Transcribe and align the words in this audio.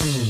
Mm-hmm. 0.00 0.29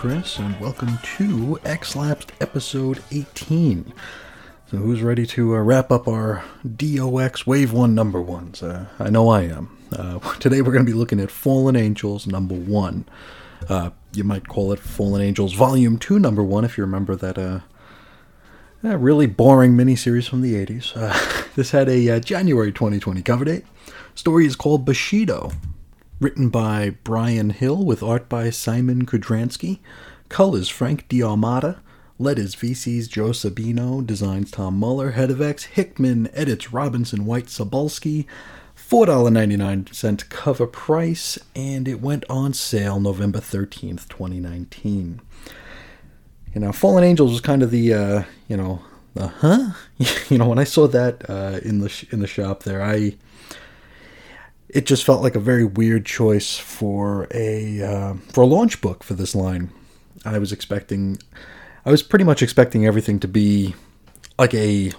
Chris, 0.00 0.38
and 0.38 0.58
welcome 0.58 0.98
to 1.18 1.60
X 1.62 1.94
Lapsed 1.94 2.32
episode 2.40 3.02
18. 3.10 3.92
So, 4.70 4.78
who's 4.78 5.02
ready 5.02 5.26
to 5.26 5.54
uh, 5.54 5.58
wrap 5.58 5.92
up 5.92 6.08
our 6.08 6.42
DOX 6.74 7.46
Wave 7.46 7.74
1 7.74 7.94
number 7.94 8.18
ones? 8.18 8.62
Uh, 8.62 8.86
I 8.98 9.10
know 9.10 9.28
I 9.28 9.42
am. 9.42 9.76
Uh, 9.92 10.18
today, 10.38 10.62
we're 10.62 10.72
going 10.72 10.86
to 10.86 10.90
be 10.90 10.96
looking 10.96 11.20
at 11.20 11.30
Fallen 11.30 11.76
Angels 11.76 12.26
number 12.26 12.54
1. 12.54 13.04
Uh, 13.68 13.90
you 14.14 14.24
might 14.24 14.48
call 14.48 14.72
it 14.72 14.78
Fallen 14.78 15.20
Angels 15.20 15.52
Volume 15.52 15.98
2 15.98 16.18
number 16.18 16.42
1 16.42 16.64
if 16.64 16.78
you 16.78 16.84
remember 16.84 17.14
that 17.16 17.36
uh, 17.36 17.60
really 18.82 19.26
boring 19.26 19.76
miniseries 19.76 20.26
from 20.26 20.40
the 20.40 20.54
80s. 20.54 20.96
Uh, 20.96 21.44
this 21.56 21.72
had 21.72 21.90
a 21.90 22.18
January 22.20 22.72
2020 22.72 23.20
cover 23.20 23.44
date. 23.44 23.66
Story 24.14 24.46
is 24.46 24.56
called 24.56 24.86
Bushido, 24.86 25.52
written 26.20 26.50
by 26.50 26.90
Bryan 27.02 27.50
Hill 27.50 27.82
with 27.84 28.02
art 28.02 28.28
by 28.28 28.50
Simon 28.50 29.06
Kudranski. 29.06 29.80
Colors 30.28 30.68
Frank 30.68 31.08
D'Armata. 31.08 31.80
Letters 32.18 32.54
VC's 32.54 33.08
Joe 33.08 33.30
Sabino. 33.30 34.06
Designs 34.06 34.50
Tom 34.50 34.78
Muller. 34.78 35.12
Head 35.12 35.30
of 35.30 35.40
X 35.40 35.64
Hickman. 35.64 36.28
Edits 36.34 36.72
Robinson 36.72 37.24
White 37.24 37.46
Sobolski. 37.46 38.26
$4.99 38.76 40.28
cover 40.30 40.66
price, 40.66 41.38
and 41.54 41.86
it 41.86 42.00
went 42.00 42.24
on 42.28 42.52
sale 42.52 42.98
November 42.98 43.38
13th, 43.38 44.08
2019. 44.08 45.20
You 46.52 46.60
know, 46.60 46.72
Fallen 46.72 47.04
Angels 47.04 47.30
was 47.30 47.40
kind 47.40 47.62
of 47.62 47.70
the, 47.70 47.94
uh, 47.94 48.22
you 48.48 48.56
know, 48.56 48.82
the 49.14 49.28
huh? 49.28 49.70
you 50.28 50.38
know, 50.38 50.48
when 50.48 50.58
I 50.58 50.64
saw 50.64 50.88
that 50.88 51.28
uh, 51.30 51.60
in 51.62 51.78
the 51.78 51.88
sh- 51.88 52.06
in 52.10 52.18
the 52.18 52.26
shop 52.26 52.64
there, 52.64 52.82
I 52.82 53.16
it 54.72 54.86
just 54.86 55.04
felt 55.04 55.22
like 55.22 55.34
a 55.34 55.40
very 55.40 55.64
weird 55.64 56.06
choice 56.06 56.56
for 56.56 57.26
a 57.32 57.82
uh, 57.82 58.14
for 58.32 58.42
a 58.42 58.46
launch 58.46 58.80
book 58.80 59.02
for 59.02 59.14
this 59.14 59.34
line. 59.34 59.70
I 60.24 60.38
was 60.38 60.52
expecting, 60.52 61.18
I 61.84 61.90
was 61.90 62.02
pretty 62.02 62.24
much 62.24 62.42
expecting 62.42 62.86
everything 62.86 63.18
to 63.20 63.28
be 63.28 63.74
like 64.38 64.54
a, 64.54 64.92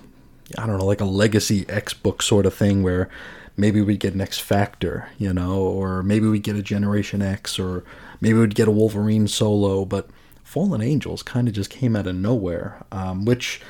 I 0.57 0.65
don't 0.65 0.77
know, 0.77 0.85
like 0.85 1.01
a 1.01 1.05
legacy 1.05 1.65
X 1.69 1.93
book 1.93 2.21
sort 2.21 2.45
of 2.45 2.53
thing 2.53 2.83
where 2.83 3.09
maybe 3.55 3.81
we'd 3.81 3.99
get 3.99 4.13
an 4.13 4.21
X 4.21 4.39
Factor, 4.39 5.09
you 5.17 5.33
know, 5.33 5.61
or 5.61 6.03
maybe 6.03 6.27
we'd 6.27 6.43
get 6.43 6.55
a 6.55 6.63
Generation 6.63 7.21
X, 7.21 7.59
or 7.59 7.83
maybe 8.19 8.37
we'd 8.39 8.55
get 8.55 8.67
a 8.67 8.71
Wolverine 8.71 9.27
solo. 9.27 9.85
But 9.85 10.09
Fallen 10.43 10.81
Angels 10.81 11.23
kind 11.23 11.47
of 11.47 11.53
just 11.53 11.69
came 11.69 11.95
out 11.95 12.07
of 12.07 12.15
nowhere, 12.15 12.83
um, 12.91 13.25
which 13.25 13.61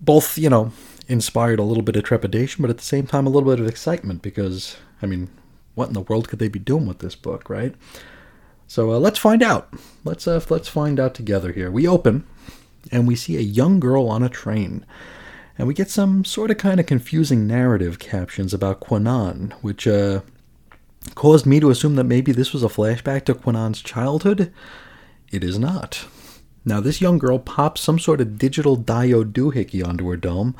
both, 0.00 0.36
you 0.36 0.50
know, 0.50 0.72
inspired 1.12 1.58
a 1.58 1.62
little 1.62 1.82
bit 1.82 1.96
of 1.96 2.04
trepidation, 2.04 2.62
but 2.62 2.70
at 2.70 2.78
the 2.78 2.84
same 2.84 3.06
time 3.06 3.26
a 3.26 3.30
little 3.30 3.48
bit 3.48 3.60
of 3.60 3.68
excitement 3.68 4.22
because, 4.22 4.78
I 5.02 5.06
mean, 5.06 5.28
what 5.74 5.88
in 5.88 5.94
the 5.94 6.00
world 6.00 6.28
could 6.28 6.38
they 6.38 6.48
be 6.48 6.58
doing 6.58 6.86
with 6.86 6.98
this 6.98 7.14
book, 7.14 7.48
right? 7.48 7.74
So 8.66 8.92
uh, 8.92 8.98
let's 8.98 9.18
find 9.18 9.42
out. 9.42 9.72
Let's 10.04 10.26
uh, 10.26 10.40
let's 10.48 10.68
find 10.68 10.98
out 10.98 11.14
together 11.14 11.52
here. 11.52 11.70
We 11.70 11.86
open, 11.86 12.26
and 12.90 13.06
we 13.06 13.14
see 13.14 13.36
a 13.36 13.40
young 13.40 13.78
girl 13.78 14.08
on 14.08 14.22
a 14.22 14.28
train, 14.30 14.86
and 15.58 15.68
we 15.68 15.74
get 15.74 15.90
some 15.90 16.24
sort 16.24 16.50
of 16.50 16.56
kind 16.56 16.80
of 16.80 16.86
confusing 16.86 17.46
narrative 17.46 17.98
captions 17.98 18.54
about 18.54 18.80
Kwannon, 18.80 19.52
which 19.60 19.86
uh, 19.86 20.22
caused 21.14 21.44
me 21.44 21.60
to 21.60 21.70
assume 21.70 21.96
that 21.96 22.04
maybe 22.04 22.32
this 22.32 22.52
was 22.54 22.62
a 22.62 22.68
flashback 22.68 23.26
to 23.26 23.34
Kwannon's 23.34 23.82
childhood. 23.82 24.52
It 25.30 25.44
is 25.44 25.58
not. 25.58 26.06
Now, 26.64 26.80
this 26.80 27.00
young 27.00 27.18
girl 27.18 27.38
pops 27.38 27.80
some 27.80 27.98
sort 27.98 28.20
of 28.20 28.38
digital 28.38 28.78
diode 28.78 29.32
doohickey 29.32 29.86
onto 29.86 30.08
her 30.08 30.16
dome, 30.16 30.54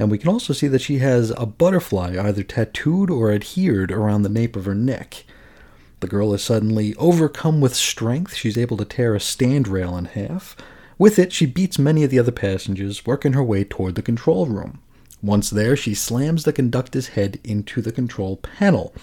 and 0.00 0.10
we 0.10 0.16
can 0.16 0.30
also 0.30 0.54
see 0.54 0.66
that 0.66 0.80
she 0.80 0.98
has 0.98 1.30
a 1.36 1.44
butterfly 1.44 2.16
either 2.18 2.42
tattooed 2.42 3.10
or 3.10 3.30
adhered 3.30 3.92
around 3.92 4.22
the 4.22 4.30
nape 4.30 4.56
of 4.56 4.64
her 4.64 4.74
neck. 4.74 5.24
The 6.00 6.08
girl 6.08 6.32
is 6.32 6.42
suddenly 6.42 6.94
overcome 6.94 7.60
with 7.60 7.74
strength. 7.74 8.34
She's 8.34 8.56
able 8.56 8.78
to 8.78 8.86
tear 8.86 9.14
a 9.14 9.20
stand 9.20 9.68
rail 9.68 9.98
in 9.98 10.06
half. 10.06 10.56
With 10.96 11.18
it, 11.18 11.34
she 11.34 11.44
beats 11.44 11.78
many 11.78 12.02
of 12.02 12.08
the 12.08 12.18
other 12.18 12.32
passengers, 12.32 13.04
working 13.04 13.34
her 13.34 13.44
way 13.44 13.62
toward 13.62 13.94
the 13.94 14.00
control 14.00 14.46
room. 14.46 14.80
Once 15.22 15.50
there, 15.50 15.76
she 15.76 15.94
slams 15.94 16.44
the 16.44 16.52
conductor's 16.54 17.08
head 17.08 17.38
into 17.44 17.82
the 17.82 17.92
control 17.92 18.36
panel. 18.38 18.94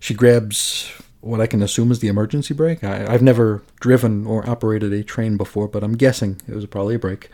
She 0.00 0.12
grabs 0.12 0.92
what 1.20 1.40
I 1.40 1.46
can 1.46 1.62
assume 1.62 1.92
is 1.92 2.00
the 2.00 2.08
emergency 2.08 2.52
brake. 2.52 2.82
I, 2.82 3.06
I've 3.06 3.22
never 3.22 3.62
driven 3.78 4.26
or 4.26 4.48
operated 4.48 4.92
a 4.92 5.04
train 5.04 5.36
before, 5.36 5.68
but 5.68 5.84
I'm 5.84 5.96
guessing 5.96 6.40
it 6.48 6.54
was 6.56 6.66
probably 6.66 6.96
a 6.96 6.98
brake. 6.98 7.30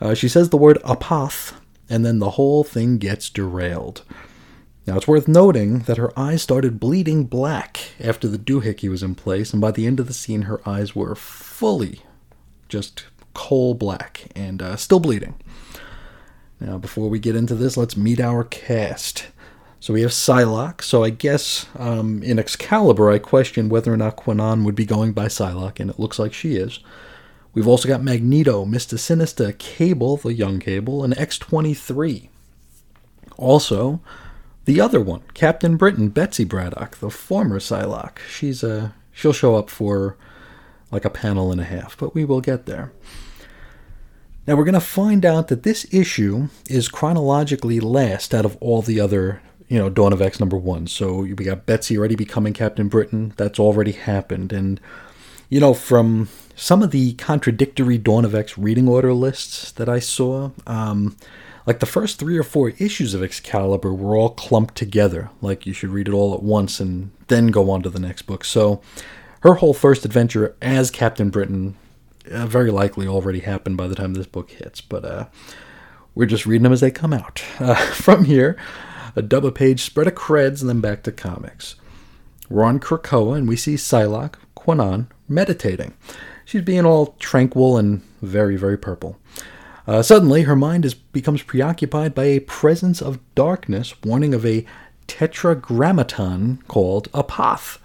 Uh, 0.00 0.14
she 0.14 0.28
says 0.28 0.50
the 0.50 0.56
word 0.56 0.78
apoth, 0.84 1.54
and 1.88 2.04
then 2.04 2.18
the 2.18 2.30
whole 2.30 2.64
thing 2.64 2.98
gets 2.98 3.30
derailed. 3.30 4.02
Now, 4.86 4.96
it's 4.96 5.08
worth 5.08 5.28
noting 5.28 5.80
that 5.80 5.98
her 5.98 6.18
eyes 6.18 6.42
started 6.42 6.80
bleeding 6.80 7.24
black 7.24 7.78
after 8.00 8.26
the 8.26 8.38
doohickey 8.38 8.88
was 8.88 9.02
in 9.02 9.14
place, 9.14 9.52
and 9.52 9.60
by 9.60 9.70
the 9.70 9.86
end 9.86 10.00
of 10.00 10.06
the 10.06 10.14
scene, 10.14 10.42
her 10.42 10.66
eyes 10.66 10.96
were 10.96 11.14
fully 11.14 12.00
just 12.68 13.04
coal 13.34 13.74
black 13.74 14.28
and 14.34 14.62
uh, 14.62 14.76
still 14.76 14.98
bleeding. 14.98 15.34
Now, 16.60 16.78
before 16.78 17.08
we 17.08 17.18
get 17.18 17.36
into 17.36 17.54
this, 17.54 17.76
let's 17.76 17.96
meet 17.96 18.18
our 18.18 18.44
cast. 18.44 19.28
So 19.80 19.92
we 19.92 20.02
have 20.02 20.10
Psylocke. 20.10 20.82
So 20.82 21.04
I 21.04 21.10
guess 21.10 21.66
um, 21.78 22.22
in 22.22 22.38
Excalibur, 22.38 23.10
I 23.10 23.18
questioned 23.18 23.70
whether 23.70 23.92
or 23.92 23.96
not 23.96 24.16
Kwannon 24.16 24.64
would 24.64 24.74
be 24.74 24.86
going 24.86 25.12
by 25.12 25.26
Psylocke, 25.26 25.80
and 25.80 25.90
it 25.90 26.00
looks 26.00 26.18
like 26.18 26.32
she 26.32 26.56
is. 26.56 26.80
We've 27.54 27.68
also 27.68 27.88
got 27.88 28.02
Magneto, 28.02 28.64
Mr. 28.64 28.98
Sinister, 28.98 29.52
Cable, 29.52 30.16
the 30.16 30.34
young 30.34 30.60
Cable, 30.60 31.02
and 31.02 31.14
X23. 31.14 32.28
Also, 33.36 34.00
the 34.64 34.80
other 34.80 35.00
one, 35.00 35.22
Captain 35.34 35.76
Britain, 35.76 36.10
Betsy 36.10 36.44
Braddock, 36.44 36.96
the 36.96 37.10
former 37.10 37.58
Psylocke. 37.58 38.18
She's 38.28 38.62
a 38.62 38.94
she'll 39.12 39.32
show 39.32 39.56
up 39.56 39.70
for 39.70 40.16
like 40.90 41.04
a 41.04 41.10
panel 41.10 41.50
and 41.50 41.60
a 41.60 41.64
half, 41.64 41.96
but 41.96 42.14
we 42.14 42.24
will 42.24 42.40
get 42.40 42.66
there. 42.66 42.92
Now 44.46 44.56
we're 44.56 44.64
going 44.64 44.74
to 44.74 44.80
find 44.80 45.26
out 45.26 45.48
that 45.48 45.62
this 45.62 45.86
issue 45.92 46.48
is 46.70 46.88
chronologically 46.88 47.80
last 47.80 48.34
out 48.34 48.44
of 48.44 48.56
all 48.60 48.80
the 48.80 48.98
other, 48.98 49.42
you 49.68 49.78
know, 49.78 49.90
Dawn 49.90 50.12
of 50.12 50.22
X 50.22 50.40
number 50.40 50.56
one. 50.56 50.86
So 50.86 51.20
we 51.20 51.34
got 51.34 51.66
Betsy 51.66 51.98
already 51.98 52.14
becoming 52.14 52.54
Captain 52.54 52.88
Britain. 52.88 53.34
That's 53.36 53.58
already 53.58 53.92
happened, 53.92 54.52
and 54.52 54.80
you 55.50 55.60
know 55.60 55.74
from 55.74 56.28
some 56.58 56.82
of 56.82 56.90
the 56.90 57.12
contradictory 57.14 57.98
Dawn 57.98 58.24
of 58.24 58.34
X 58.34 58.58
reading 58.58 58.88
order 58.88 59.14
lists 59.14 59.70
that 59.72 59.88
I 59.88 60.00
saw, 60.00 60.50
um, 60.66 61.16
like 61.66 61.78
the 61.78 61.86
first 61.86 62.18
three 62.18 62.36
or 62.36 62.42
four 62.42 62.70
issues 62.78 63.14
of 63.14 63.22
Excalibur 63.22 63.94
were 63.94 64.16
all 64.16 64.30
clumped 64.30 64.74
together. 64.74 65.30
Like 65.40 65.66
you 65.66 65.72
should 65.72 65.90
read 65.90 66.08
it 66.08 66.14
all 66.14 66.34
at 66.34 66.42
once 66.42 66.80
and 66.80 67.12
then 67.28 67.48
go 67.48 67.70
on 67.70 67.82
to 67.82 67.90
the 67.90 68.00
next 68.00 68.22
book. 68.22 68.44
So 68.44 68.80
her 69.42 69.54
whole 69.54 69.72
first 69.72 70.04
adventure 70.04 70.56
as 70.60 70.90
Captain 70.90 71.30
Britain 71.30 71.76
uh, 72.28 72.46
very 72.46 72.72
likely 72.72 73.06
already 73.06 73.40
happened 73.40 73.76
by 73.76 73.86
the 73.86 73.94
time 73.94 74.14
this 74.14 74.26
book 74.26 74.50
hits, 74.50 74.80
but 74.80 75.04
uh, 75.04 75.26
we're 76.16 76.26
just 76.26 76.44
reading 76.44 76.64
them 76.64 76.72
as 76.72 76.80
they 76.80 76.90
come 76.90 77.12
out. 77.12 77.42
Uh, 77.60 77.74
from 77.92 78.24
here, 78.24 78.56
a 79.14 79.22
double 79.22 79.52
page 79.52 79.82
spread 79.82 80.08
of 80.08 80.14
creds 80.14 80.60
and 80.60 80.68
then 80.68 80.80
back 80.80 81.04
to 81.04 81.12
comics. 81.12 81.76
We're 82.50 82.64
on 82.64 82.80
Krakoa 82.80 83.36
and 83.36 83.48
we 83.48 83.56
see 83.56 83.74
Psylocke, 83.74 84.34
Kwannon, 84.56 85.06
meditating. 85.28 85.94
She's 86.48 86.62
being 86.62 86.86
all 86.86 87.14
tranquil 87.18 87.76
and 87.76 88.00
very, 88.22 88.56
very 88.56 88.78
purple. 88.78 89.18
Uh, 89.86 90.02
suddenly, 90.02 90.42
her 90.42 90.56
mind 90.56 90.84
is, 90.86 90.94
becomes 90.94 91.42
preoccupied 91.42 92.14
by 92.14 92.24
a 92.24 92.40
presence 92.40 93.02
of 93.02 93.20
darkness, 93.34 93.94
warning 94.02 94.32
of 94.32 94.46
a 94.46 94.64
tetragrammaton 95.06 96.62
called 96.66 97.12
Apoth. 97.12 97.78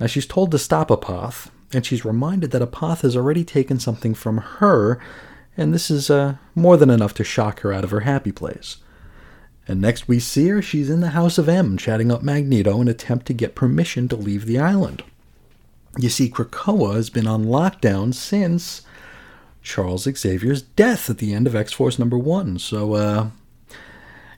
Now, 0.00 0.06
she's 0.06 0.26
told 0.26 0.50
to 0.50 0.58
stop 0.58 0.88
Apoth, 0.88 1.50
and 1.72 1.86
she's 1.86 2.04
reminded 2.04 2.50
that 2.50 2.62
Apoth 2.62 3.02
has 3.02 3.16
already 3.16 3.44
taken 3.44 3.78
something 3.78 4.14
from 4.14 4.38
her 4.38 5.00
and 5.56 5.74
this 5.74 5.90
is 5.90 6.08
uh, 6.08 6.36
more 6.54 6.78
than 6.78 6.88
enough 6.90 7.12
to 7.14 7.24
shock 7.24 7.60
her 7.60 7.72
out 7.72 7.84
of 7.84 7.90
her 7.90 8.00
happy 8.00 8.32
place. 8.32 8.78
And 9.68 9.80
next 9.80 10.08
we 10.08 10.18
see 10.18 10.48
her, 10.48 10.62
she's 10.62 10.90
in 10.90 11.00
the 11.00 11.10
House 11.10 11.38
of 11.38 11.48
M, 11.48 11.76
chatting 11.76 12.10
up 12.10 12.22
Magneto 12.22 12.76
in 12.76 12.82
an 12.82 12.88
attempt 12.88 13.26
to 13.26 13.34
get 13.34 13.54
permission 13.54 14.08
to 14.08 14.16
leave 14.16 14.46
the 14.46 14.58
island. 14.58 15.02
You 15.98 16.08
see, 16.08 16.30
Krakoa 16.30 16.94
has 16.94 17.10
been 17.10 17.26
on 17.26 17.46
lockdown 17.46 18.14
since 18.14 18.82
Charles 19.62 20.04
Xavier's 20.04 20.62
death 20.62 21.10
at 21.10 21.18
the 21.18 21.34
end 21.34 21.46
of 21.46 21.56
X 21.56 21.72
Force 21.72 21.98
number 21.98 22.16
one. 22.16 22.58
So, 22.58 22.94
uh, 22.94 23.30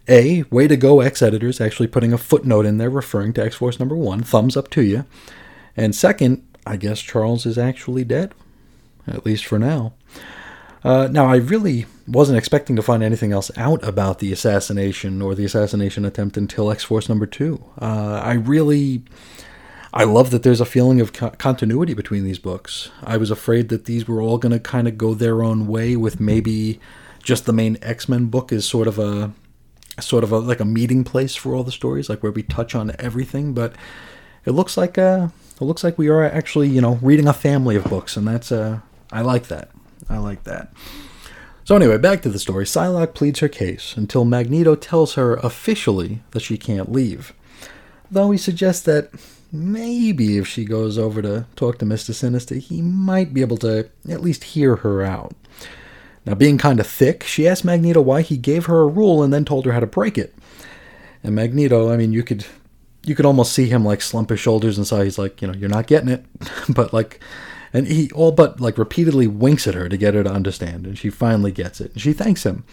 A, 0.08 0.42
way 0.44 0.66
to 0.66 0.76
go, 0.76 1.00
X 1.00 1.20
editors, 1.20 1.60
actually 1.60 1.88
putting 1.88 2.12
a 2.12 2.18
footnote 2.18 2.66
in 2.66 2.78
there 2.78 2.90
referring 2.90 3.32
to 3.34 3.44
X 3.44 3.56
Force 3.56 3.78
number 3.78 3.94
one. 3.94 4.22
Thumbs 4.22 4.56
up 4.56 4.70
to 4.70 4.82
you. 4.82 5.04
And 5.76 5.94
second, 5.94 6.44
I 6.66 6.76
guess 6.76 7.00
Charles 7.00 7.44
is 7.44 7.58
actually 7.58 8.04
dead, 8.04 8.34
at 9.06 9.26
least 9.26 9.44
for 9.44 9.58
now. 9.58 9.92
Uh, 10.82 11.08
now, 11.10 11.26
I 11.26 11.36
really 11.36 11.86
wasn't 12.08 12.38
expecting 12.38 12.74
to 12.76 12.82
find 12.82 13.02
anything 13.02 13.30
else 13.30 13.50
out 13.56 13.86
about 13.86 14.18
the 14.18 14.32
assassination 14.32 15.22
or 15.22 15.34
the 15.34 15.44
assassination 15.44 16.04
attempt 16.04 16.36
until 16.36 16.70
X 16.70 16.82
Force 16.82 17.08
number 17.08 17.26
two. 17.26 17.62
Uh, 17.78 18.20
I 18.24 18.32
really. 18.32 19.02
I 19.94 20.04
love 20.04 20.30
that 20.30 20.42
there's 20.42 20.60
a 20.60 20.66
feeling 20.66 21.00
of 21.00 21.12
co- 21.12 21.30
continuity 21.30 21.92
between 21.92 22.24
these 22.24 22.38
books. 22.38 22.90
I 23.04 23.18
was 23.18 23.30
afraid 23.30 23.68
that 23.68 23.84
these 23.84 24.08
were 24.08 24.22
all 24.22 24.38
going 24.38 24.52
to 24.52 24.58
kind 24.58 24.88
of 24.88 24.96
go 24.96 25.12
their 25.12 25.42
own 25.42 25.66
way, 25.66 25.96
with 25.96 26.18
maybe 26.18 26.80
just 27.22 27.44
the 27.44 27.52
main 27.52 27.76
X 27.82 28.08
Men 28.08 28.26
book 28.26 28.52
is 28.52 28.64
sort 28.64 28.88
of 28.88 28.98
a 28.98 29.32
sort 30.00 30.24
of 30.24 30.32
a, 30.32 30.38
like 30.38 30.60
a 30.60 30.64
meeting 30.64 31.04
place 31.04 31.34
for 31.34 31.54
all 31.54 31.62
the 31.62 31.72
stories, 31.72 32.08
like 32.08 32.22
where 32.22 32.32
we 32.32 32.42
touch 32.42 32.74
on 32.74 32.92
everything. 32.98 33.52
But 33.52 33.74
it 34.46 34.52
looks 34.52 34.76
like 34.76 34.96
uh, 34.96 35.28
it 35.60 35.64
looks 35.64 35.84
like 35.84 35.98
we 35.98 36.08
are 36.08 36.24
actually 36.24 36.68
you 36.68 36.80
know 36.80 36.98
reading 37.02 37.28
a 37.28 37.34
family 37.34 37.76
of 37.76 37.84
books, 37.84 38.16
and 38.16 38.26
that's 38.26 38.50
uh, 38.50 38.80
I 39.10 39.20
like 39.20 39.48
that. 39.48 39.70
I 40.08 40.18
like 40.18 40.44
that. 40.44 40.72
So 41.64 41.76
anyway, 41.76 41.98
back 41.98 42.22
to 42.22 42.28
the 42.28 42.38
story. 42.38 42.64
Psylocke 42.64 43.14
pleads 43.14 43.40
her 43.40 43.48
case 43.48 43.94
until 43.96 44.24
Magneto 44.24 44.74
tells 44.74 45.14
her 45.14 45.34
officially 45.36 46.22
that 46.32 46.40
she 46.40 46.56
can't 46.56 46.90
leave. 46.90 47.32
Though 48.10 48.30
he 48.30 48.38
suggests 48.38 48.82
that 48.84 49.10
maybe 49.52 50.38
if 50.38 50.48
she 50.48 50.64
goes 50.64 50.96
over 50.96 51.20
to 51.22 51.46
talk 51.54 51.78
to 51.78 51.84
Mr. 51.84 52.14
Sinister, 52.14 52.56
he 52.56 52.80
might 52.80 53.34
be 53.34 53.42
able 53.42 53.58
to 53.58 53.90
at 54.08 54.22
least 54.22 54.44
hear 54.44 54.76
her 54.76 55.02
out. 55.02 55.34
Now, 56.24 56.34
being 56.34 56.56
kind 56.56 56.80
of 56.80 56.86
thick, 56.86 57.24
she 57.24 57.48
asked 57.48 57.64
Magneto 57.64 58.00
why 58.00 58.22
he 58.22 58.36
gave 58.36 58.66
her 58.66 58.80
a 58.80 58.86
rule 58.86 59.22
and 59.22 59.32
then 59.32 59.44
told 59.44 59.66
her 59.66 59.72
how 59.72 59.80
to 59.80 59.86
break 59.86 60.16
it. 60.16 60.34
And 61.22 61.34
Magneto, 61.34 61.92
I 61.92 61.96
mean, 61.96 62.12
you 62.12 62.22
could 62.22 62.46
you 63.04 63.16
could 63.16 63.26
almost 63.26 63.52
see 63.52 63.68
him 63.68 63.84
like 63.84 64.00
slump 64.00 64.30
his 64.30 64.38
shoulders 64.38 64.78
and 64.78 64.86
say 64.86 65.02
he's 65.04 65.18
like, 65.18 65.42
you 65.42 65.48
know, 65.48 65.54
you're 65.54 65.68
not 65.68 65.88
getting 65.88 66.08
it. 66.08 66.24
but 66.68 66.92
like 66.92 67.20
and 67.72 67.86
he 67.86 68.10
all 68.12 68.32
but 68.32 68.60
like 68.60 68.78
repeatedly 68.78 69.26
winks 69.26 69.66
at 69.66 69.74
her 69.74 69.88
to 69.88 69.96
get 69.96 70.14
her 70.14 70.22
to 70.22 70.30
understand, 70.30 70.86
and 70.86 70.98
she 70.98 71.10
finally 71.10 71.52
gets 71.52 71.80
it. 71.80 71.92
And 71.92 72.00
she 72.00 72.12
thanks 72.12 72.44
him. 72.44 72.64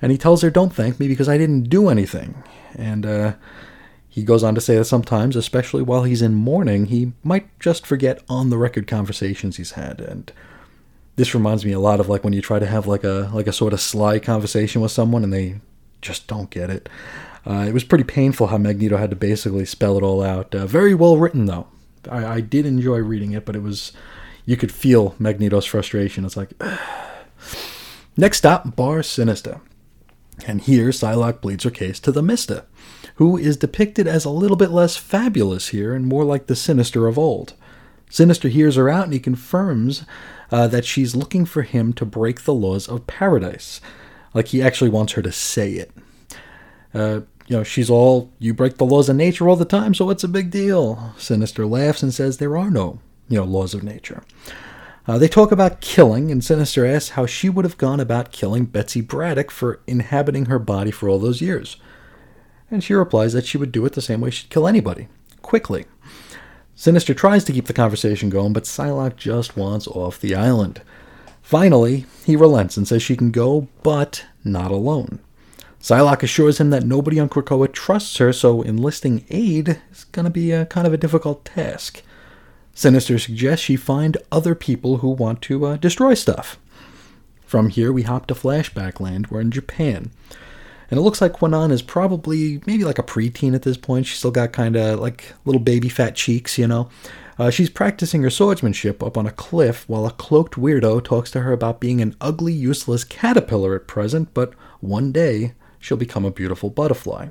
And 0.00 0.10
he 0.10 0.18
tells 0.18 0.42
her, 0.42 0.50
Don't 0.50 0.74
thank 0.74 0.98
me 0.98 1.06
because 1.06 1.28
I 1.28 1.38
didn't 1.38 1.64
do 1.64 1.88
anything. 1.88 2.42
And 2.74 3.06
uh, 3.06 3.34
he 4.12 4.24
goes 4.24 4.42
on 4.42 4.54
to 4.54 4.60
say 4.60 4.76
that 4.76 4.84
sometimes, 4.84 5.36
especially 5.36 5.80
while 5.80 6.02
he's 6.02 6.20
in 6.20 6.34
mourning, 6.34 6.86
he 6.86 7.14
might 7.24 7.58
just 7.58 7.86
forget 7.86 8.22
on 8.28 8.50
the 8.50 8.58
record 8.58 8.86
conversations 8.86 9.56
he's 9.56 9.70
had. 9.70 10.02
And 10.02 10.30
this 11.16 11.34
reminds 11.34 11.64
me 11.64 11.72
a 11.72 11.80
lot 11.80 11.98
of 11.98 12.10
like 12.10 12.22
when 12.22 12.34
you 12.34 12.42
try 12.42 12.58
to 12.58 12.66
have 12.66 12.86
like 12.86 13.04
a 13.04 13.30
like 13.32 13.46
a 13.46 13.54
sort 13.54 13.72
of 13.72 13.80
sly 13.80 14.18
conversation 14.18 14.82
with 14.82 14.92
someone 14.92 15.24
and 15.24 15.32
they 15.32 15.62
just 16.02 16.26
don't 16.26 16.50
get 16.50 16.68
it. 16.68 16.90
Uh, 17.46 17.64
it 17.66 17.72
was 17.72 17.84
pretty 17.84 18.04
painful 18.04 18.48
how 18.48 18.58
Magneto 18.58 18.98
had 18.98 19.08
to 19.08 19.16
basically 19.16 19.64
spell 19.64 19.96
it 19.96 20.02
all 20.02 20.22
out. 20.22 20.54
Uh, 20.54 20.66
very 20.66 20.94
well 20.94 21.16
written 21.16 21.46
though. 21.46 21.68
I, 22.10 22.26
I, 22.26 22.40
did 22.42 22.66
enjoy 22.66 22.98
reading 22.98 23.32
it, 23.32 23.46
but 23.46 23.56
it 23.56 23.62
was 23.62 23.92
you 24.44 24.58
could 24.58 24.72
feel 24.72 25.14
Magneto's 25.18 25.64
frustration. 25.64 26.26
It's 26.26 26.36
like, 26.36 26.50
next 28.18 28.38
stop, 28.38 28.76
Bar 28.76 29.02
Sinister. 29.02 29.62
And 30.46 30.60
here, 30.60 30.88
Psylocke 30.90 31.40
pleads 31.40 31.64
her 31.64 31.70
case 31.70 31.98
to 32.00 32.12
the 32.12 32.22
Mista, 32.22 32.66
who 33.16 33.36
is 33.36 33.56
depicted 33.56 34.06
as 34.06 34.24
a 34.24 34.30
little 34.30 34.56
bit 34.56 34.70
less 34.70 34.96
fabulous 34.96 35.68
here 35.68 35.94
and 35.94 36.06
more 36.06 36.24
like 36.24 36.46
the 36.46 36.56
Sinister 36.56 37.06
of 37.06 37.18
old. 37.18 37.54
Sinister 38.10 38.48
hears 38.48 38.76
her 38.76 38.88
out 38.88 39.04
and 39.04 39.12
he 39.12 39.20
confirms 39.20 40.04
uh, 40.50 40.66
that 40.68 40.84
she's 40.84 41.16
looking 41.16 41.44
for 41.44 41.62
him 41.62 41.92
to 41.94 42.04
break 42.04 42.42
the 42.42 42.54
laws 42.54 42.88
of 42.88 43.06
paradise. 43.06 43.80
Like 44.34 44.48
he 44.48 44.62
actually 44.62 44.90
wants 44.90 45.14
her 45.14 45.22
to 45.22 45.32
say 45.32 45.72
it. 45.72 45.90
Uh, 46.94 47.20
you 47.46 47.56
know, 47.56 47.62
she's 47.64 47.90
all, 47.90 48.30
you 48.38 48.54
break 48.54 48.76
the 48.76 48.84
laws 48.84 49.08
of 49.08 49.16
nature 49.16 49.48
all 49.48 49.56
the 49.56 49.64
time, 49.64 49.94
so 49.94 50.04
what's 50.04 50.24
a 50.24 50.28
big 50.28 50.50
deal? 50.50 51.14
Sinister 51.16 51.66
laughs 51.66 52.02
and 52.02 52.12
says 52.12 52.36
there 52.36 52.56
are 52.56 52.70
no 52.70 53.00
you 53.32 53.38
know, 53.38 53.44
laws 53.44 53.72
of 53.72 53.82
nature. 53.82 54.22
Uh, 55.08 55.18
they 55.18 55.26
talk 55.26 55.50
about 55.50 55.80
killing, 55.80 56.30
and 56.30 56.44
Sinister 56.44 56.86
asks 56.86 57.10
how 57.10 57.26
she 57.26 57.48
would 57.48 57.64
have 57.64 57.78
gone 57.78 57.98
about 57.98 58.30
killing 58.30 58.66
Betsy 58.66 59.00
Braddock 59.00 59.50
for 59.50 59.80
inhabiting 59.86 60.46
her 60.46 60.58
body 60.58 60.90
for 60.90 61.08
all 61.08 61.18
those 61.18 61.40
years. 61.40 61.76
And 62.72 62.82
she 62.82 62.94
replies 62.94 63.34
that 63.34 63.46
she 63.46 63.58
would 63.58 63.70
do 63.70 63.84
it 63.86 63.92
the 63.92 64.00
same 64.00 64.20
way 64.22 64.30
she'd 64.30 64.50
kill 64.50 64.66
anybody 64.66 65.06
quickly. 65.42 65.84
Sinister 66.74 67.12
tries 67.12 67.44
to 67.44 67.52
keep 67.52 67.66
the 67.66 67.72
conversation 67.74 68.30
going, 68.30 68.52
but 68.52 68.64
Psylocke 68.64 69.16
just 69.16 69.56
wants 69.56 69.86
off 69.86 70.18
the 70.18 70.34
island. 70.34 70.80
Finally, 71.42 72.06
he 72.24 72.34
relents 72.34 72.76
and 72.76 72.88
says 72.88 73.02
she 73.02 73.14
can 73.14 73.30
go, 73.30 73.68
but 73.82 74.24
not 74.42 74.70
alone. 74.70 75.20
Psylocke 75.80 76.22
assures 76.22 76.58
him 76.58 76.70
that 76.70 76.84
nobody 76.84 77.20
on 77.20 77.28
Krakoa 77.28 77.70
trusts 77.70 78.16
her, 78.16 78.32
so 78.32 78.62
enlisting 78.62 79.26
aid 79.28 79.80
is 79.90 80.04
going 80.04 80.24
to 80.24 80.30
be 80.30 80.50
a 80.50 80.64
kind 80.64 80.86
of 80.86 80.92
a 80.92 80.98
difficult 80.98 81.44
task. 81.44 82.02
Sinister 82.72 83.18
suggests 83.18 83.64
she 83.66 83.76
find 83.76 84.16
other 84.30 84.54
people 84.54 84.98
who 84.98 85.08
want 85.08 85.42
to 85.42 85.66
uh, 85.66 85.76
destroy 85.76 86.14
stuff. 86.14 86.58
From 87.44 87.68
here, 87.68 87.92
we 87.92 88.02
hop 88.02 88.26
to 88.28 88.34
flashback 88.34 88.98
land. 88.98 89.26
We're 89.26 89.42
in 89.42 89.50
Japan. 89.50 90.10
And 90.92 90.98
it 90.98 91.04
looks 91.04 91.22
like 91.22 91.32
Kwannon 91.32 91.70
is 91.72 91.80
probably 91.80 92.60
maybe 92.66 92.84
like 92.84 92.98
a 92.98 93.02
preteen 93.02 93.54
at 93.54 93.62
this 93.62 93.78
point. 93.78 94.04
She's 94.04 94.18
still 94.18 94.30
got 94.30 94.52
kind 94.52 94.76
of 94.76 95.00
like 95.00 95.32
little 95.46 95.58
baby 95.58 95.88
fat 95.88 96.14
cheeks, 96.14 96.58
you 96.58 96.66
know. 96.66 96.90
Uh, 97.38 97.48
she's 97.48 97.70
practicing 97.70 98.22
her 98.22 98.28
swordsmanship 98.28 99.02
up 99.02 99.16
on 99.16 99.26
a 99.26 99.30
cliff 99.30 99.88
while 99.88 100.04
a 100.04 100.10
cloaked 100.10 100.56
weirdo 100.56 101.02
talks 101.02 101.30
to 101.30 101.40
her 101.40 101.52
about 101.54 101.80
being 101.80 102.02
an 102.02 102.14
ugly, 102.20 102.52
useless 102.52 103.04
caterpillar 103.04 103.74
at 103.74 103.86
present, 103.86 104.34
but 104.34 104.52
one 104.80 105.12
day 105.12 105.54
she'll 105.78 105.96
become 105.96 106.26
a 106.26 106.30
beautiful 106.30 106.68
butterfly. 106.68 107.28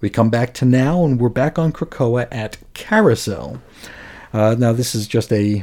We 0.00 0.08
come 0.08 0.30
back 0.30 0.54
to 0.54 0.64
now, 0.64 1.04
and 1.04 1.20
we're 1.20 1.28
back 1.28 1.58
on 1.58 1.74
Krakoa 1.74 2.26
at 2.32 2.56
Carousel. 2.72 3.60
Uh, 4.32 4.56
now 4.58 4.72
this 4.72 4.94
is 4.94 5.06
just 5.06 5.30
a 5.30 5.62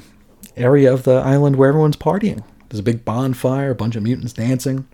area 0.55 0.93
of 0.93 1.05
the 1.05 1.15
island 1.15 1.55
where 1.55 1.69
everyone's 1.69 1.97
partying. 1.97 2.43
There's 2.69 2.81
a 2.81 2.83
big 2.83 3.03
bonfire, 3.03 3.71
a 3.71 3.75
bunch 3.75 3.95
of 3.95 4.03
mutants 4.03 4.33
dancing. 4.33 4.87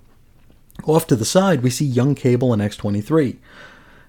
Off 0.84 1.08
to 1.08 1.16
the 1.16 1.26
side, 1.26 1.64
we 1.64 1.70
see 1.70 1.86
young 1.86 2.16
Cable 2.16 2.54
and 2.54 2.62
X23. 2.62 3.38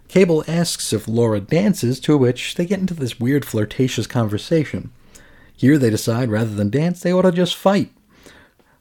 Cable 0.08 0.44
asks 0.46 0.92
if 0.92 1.08
Laura 1.08 1.40
dances, 1.40 1.99
to 2.00 2.16
which 2.16 2.54
they 2.54 2.66
get 2.66 2.80
into 2.80 2.94
this 2.94 3.18
weird 3.18 3.44
flirtatious 3.44 4.06
conversation. 4.06 4.90
Here 5.56 5.78
they 5.78 5.90
decide 5.90 6.30
rather 6.30 6.54
than 6.54 6.70
dance, 6.70 7.00
they 7.00 7.12
ought 7.12 7.23
to 7.23 7.32
just 7.32 7.56
fight. 7.56 7.90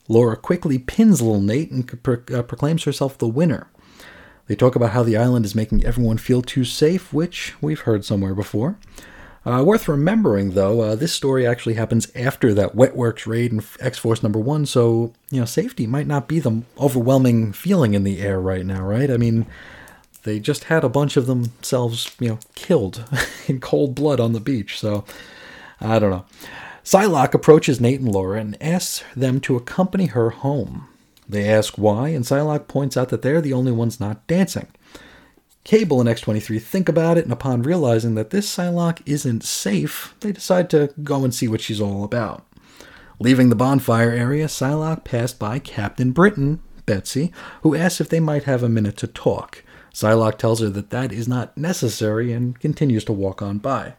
Laura 0.07 0.35
quickly 0.35 0.77
pins 0.77 1.21
little 1.21 1.41
Nate 1.41 1.71
and 1.71 2.03
pro- 2.03 2.21
uh, 2.31 2.43
proclaims 2.43 2.83
herself 2.83 3.17
the 3.17 3.27
winner. 3.27 3.67
They 4.47 4.55
talk 4.55 4.75
about 4.75 4.91
how 4.91 5.01
the 5.01 5.17
island 5.17 5.45
is 5.45 5.55
making 5.55 5.83
everyone 5.83 6.17
feel 6.17 6.41
too 6.41 6.65
safe, 6.65 7.11
which 7.11 7.55
we've 7.61 7.79
heard 7.81 8.05
somewhere 8.05 8.35
before. 8.35 8.77
Uh, 9.45 9.63
worth 9.63 9.87
remembering, 9.87 10.51
though, 10.51 10.81
uh, 10.81 10.95
this 10.95 11.13
story 11.13 11.45
actually 11.45 11.75
happens 11.75 12.11
after 12.15 12.51
that 12.55 12.75
Wetworks 12.75 13.27
raid 13.27 13.51
in 13.51 13.63
X 13.79 13.99
Force 13.99 14.23
number 14.23 14.39
one, 14.39 14.65
so 14.65 15.13
you 15.29 15.39
know 15.39 15.45
safety 15.45 15.85
might 15.85 16.07
not 16.07 16.27
be 16.27 16.39
the 16.39 16.63
overwhelming 16.79 17.53
feeling 17.53 17.93
in 17.93 18.03
the 18.03 18.21
air 18.21 18.39
right 18.39 18.65
now, 18.65 18.81
right? 18.81 19.11
I 19.11 19.17
mean, 19.17 19.45
they 20.23 20.39
just 20.39 20.65
had 20.65 20.83
a 20.83 20.89
bunch 20.89 21.15
of 21.15 21.27
themselves, 21.27 22.15
you 22.19 22.29
know, 22.29 22.39
killed 22.55 23.05
in 23.47 23.59
cold 23.59 23.93
blood 23.93 24.19
on 24.19 24.33
the 24.33 24.39
beach, 24.39 24.79
so 24.79 25.05
I 25.79 25.99
don't 25.99 26.09
know. 26.11 26.25
Psylocke 26.83 27.35
approaches 27.35 27.79
Nate 27.79 27.99
and 27.99 28.11
Laura 28.11 28.39
and 28.39 28.61
asks 28.61 29.03
them 29.15 29.39
to 29.41 29.55
accompany 29.55 30.07
her 30.07 30.31
home. 30.31 30.87
They 31.29 31.47
ask 31.47 31.77
why, 31.77 32.09
and 32.09 32.25
Psylocke 32.25 32.67
points 32.67 32.97
out 32.97 33.09
that 33.09 33.21
they're 33.21 33.41
the 33.41 33.53
only 33.53 33.71
ones 33.71 33.99
not 33.99 34.25
dancing. 34.27 34.67
Cable 35.65 35.99
and 35.99 36.07
X23 36.07 36.61
think 36.61 36.87
about 36.87 37.17
it, 37.17 37.23
and 37.23 37.33
upon 37.33 37.63
realizing 37.63 38.13
that 38.15 38.29
this 38.29 38.55
Psylocke 38.55 39.01
isn't 39.07 39.43
safe, 39.43 40.13
they 40.19 40.31
decide 40.31 40.69
to 40.69 40.93
go 41.03 41.23
and 41.23 41.33
see 41.33 41.47
what 41.47 41.59
she's 41.59 41.81
all 41.81 42.03
about. 42.03 42.45
Leaving 43.19 43.49
the 43.49 43.55
bonfire 43.55 44.11
area, 44.11 44.45
Psylocke 44.45 45.03
passed 45.03 45.39
by 45.39 45.57
Captain 45.57 46.11
Britain, 46.11 46.61
Betsy, 46.85 47.33
who 47.63 47.75
asks 47.75 47.99
if 47.99 48.09
they 48.09 48.19
might 48.19 48.43
have 48.43 48.61
a 48.61 48.69
minute 48.69 48.95
to 48.97 49.07
talk. 49.07 49.63
Psylocke 49.91 50.37
tells 50.37 50.59
her 50.59 50.69
that 50.69 50.91
that 50.91 51.11
is 51.11 51.27
not 51.27 51.57
necessary 51.57 52.31
and 52.31 52.59
continues 52.59 53.03
to 53.05 53.13
walk 53.13 53.41
on 53.41 53.57
by. 53.57 53.95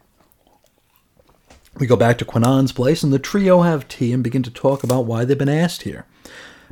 We 1.78 1.88
go 1.88 1.96
back 1.96 2.16
to 2.18 2.24
Kwannon's 2.24 2.70
place, 2.70 3.02
and 3.02 3.12
the 3.12 3.18
trio 3.18 3.62
have 3.62 3.88
tea 3.88 4.12
and 4.12 4.22
begin 4.22 4.44
to 4.44 4.50
talk 4.52 4.84
about 4.84 5.06
why 5.06 5.24
they've 5.24 5.36
been 5.36 5.48
asked 5.48 5.82
here. 5.82 6.06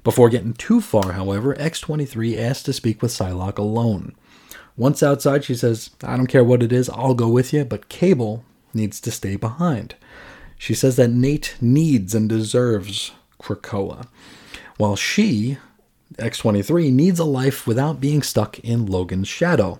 Before 0.05 0.29
getting 0.29 0.53
too 0.53 0.81
far, 0.81 1.13
however, 1.13 1.55
X23 1.57 2.39
asks 2.39 2.63
to 2.63 2.73
speak 2.73 3.03
with 3.03 3.11
Psylocke 3.11 3.59
alone. 3.59 4.15
Once 4.77 5.03
outside, 5.03 5.45
she 5.45 5.55
says, 5.55 5.91
I 6.03 6.17
don't 6.17 6.27
care 6.27 6.45
what 6.45 6.63
it 6.63 6.73
is, 6.73 6.91
I'll 6.91 7.15
go 7.15 7.29
with 7.29 7.53
you, 7.53 7.65
but 7.65 7.89
Cable 7.89 8.45
needs 8.73 9.01
to 9.03 9.11
stay 9.11 9.37
behind. 9.37 9.95
She 10.59 10.75
says 10.75 10.97
that 10.97 11.11
Nate 11.11 11.57
needs 11.61 12.15
and 12.15 12.29
deserves 12.29 13.13
Krakoa. 13.41 14.07
while 14.77 14.97
she, 14.97 15.59
X23, 16.15 16.93
needs 16.93 17.21
a 17.21 17.25
life 17.25 17.67
without 17.67 18.01
being 18.01 18.23
stuck 18.23 18.59
in 18.61 18.87
Logan's 18.87 19.29
shadow. 19.29 19.79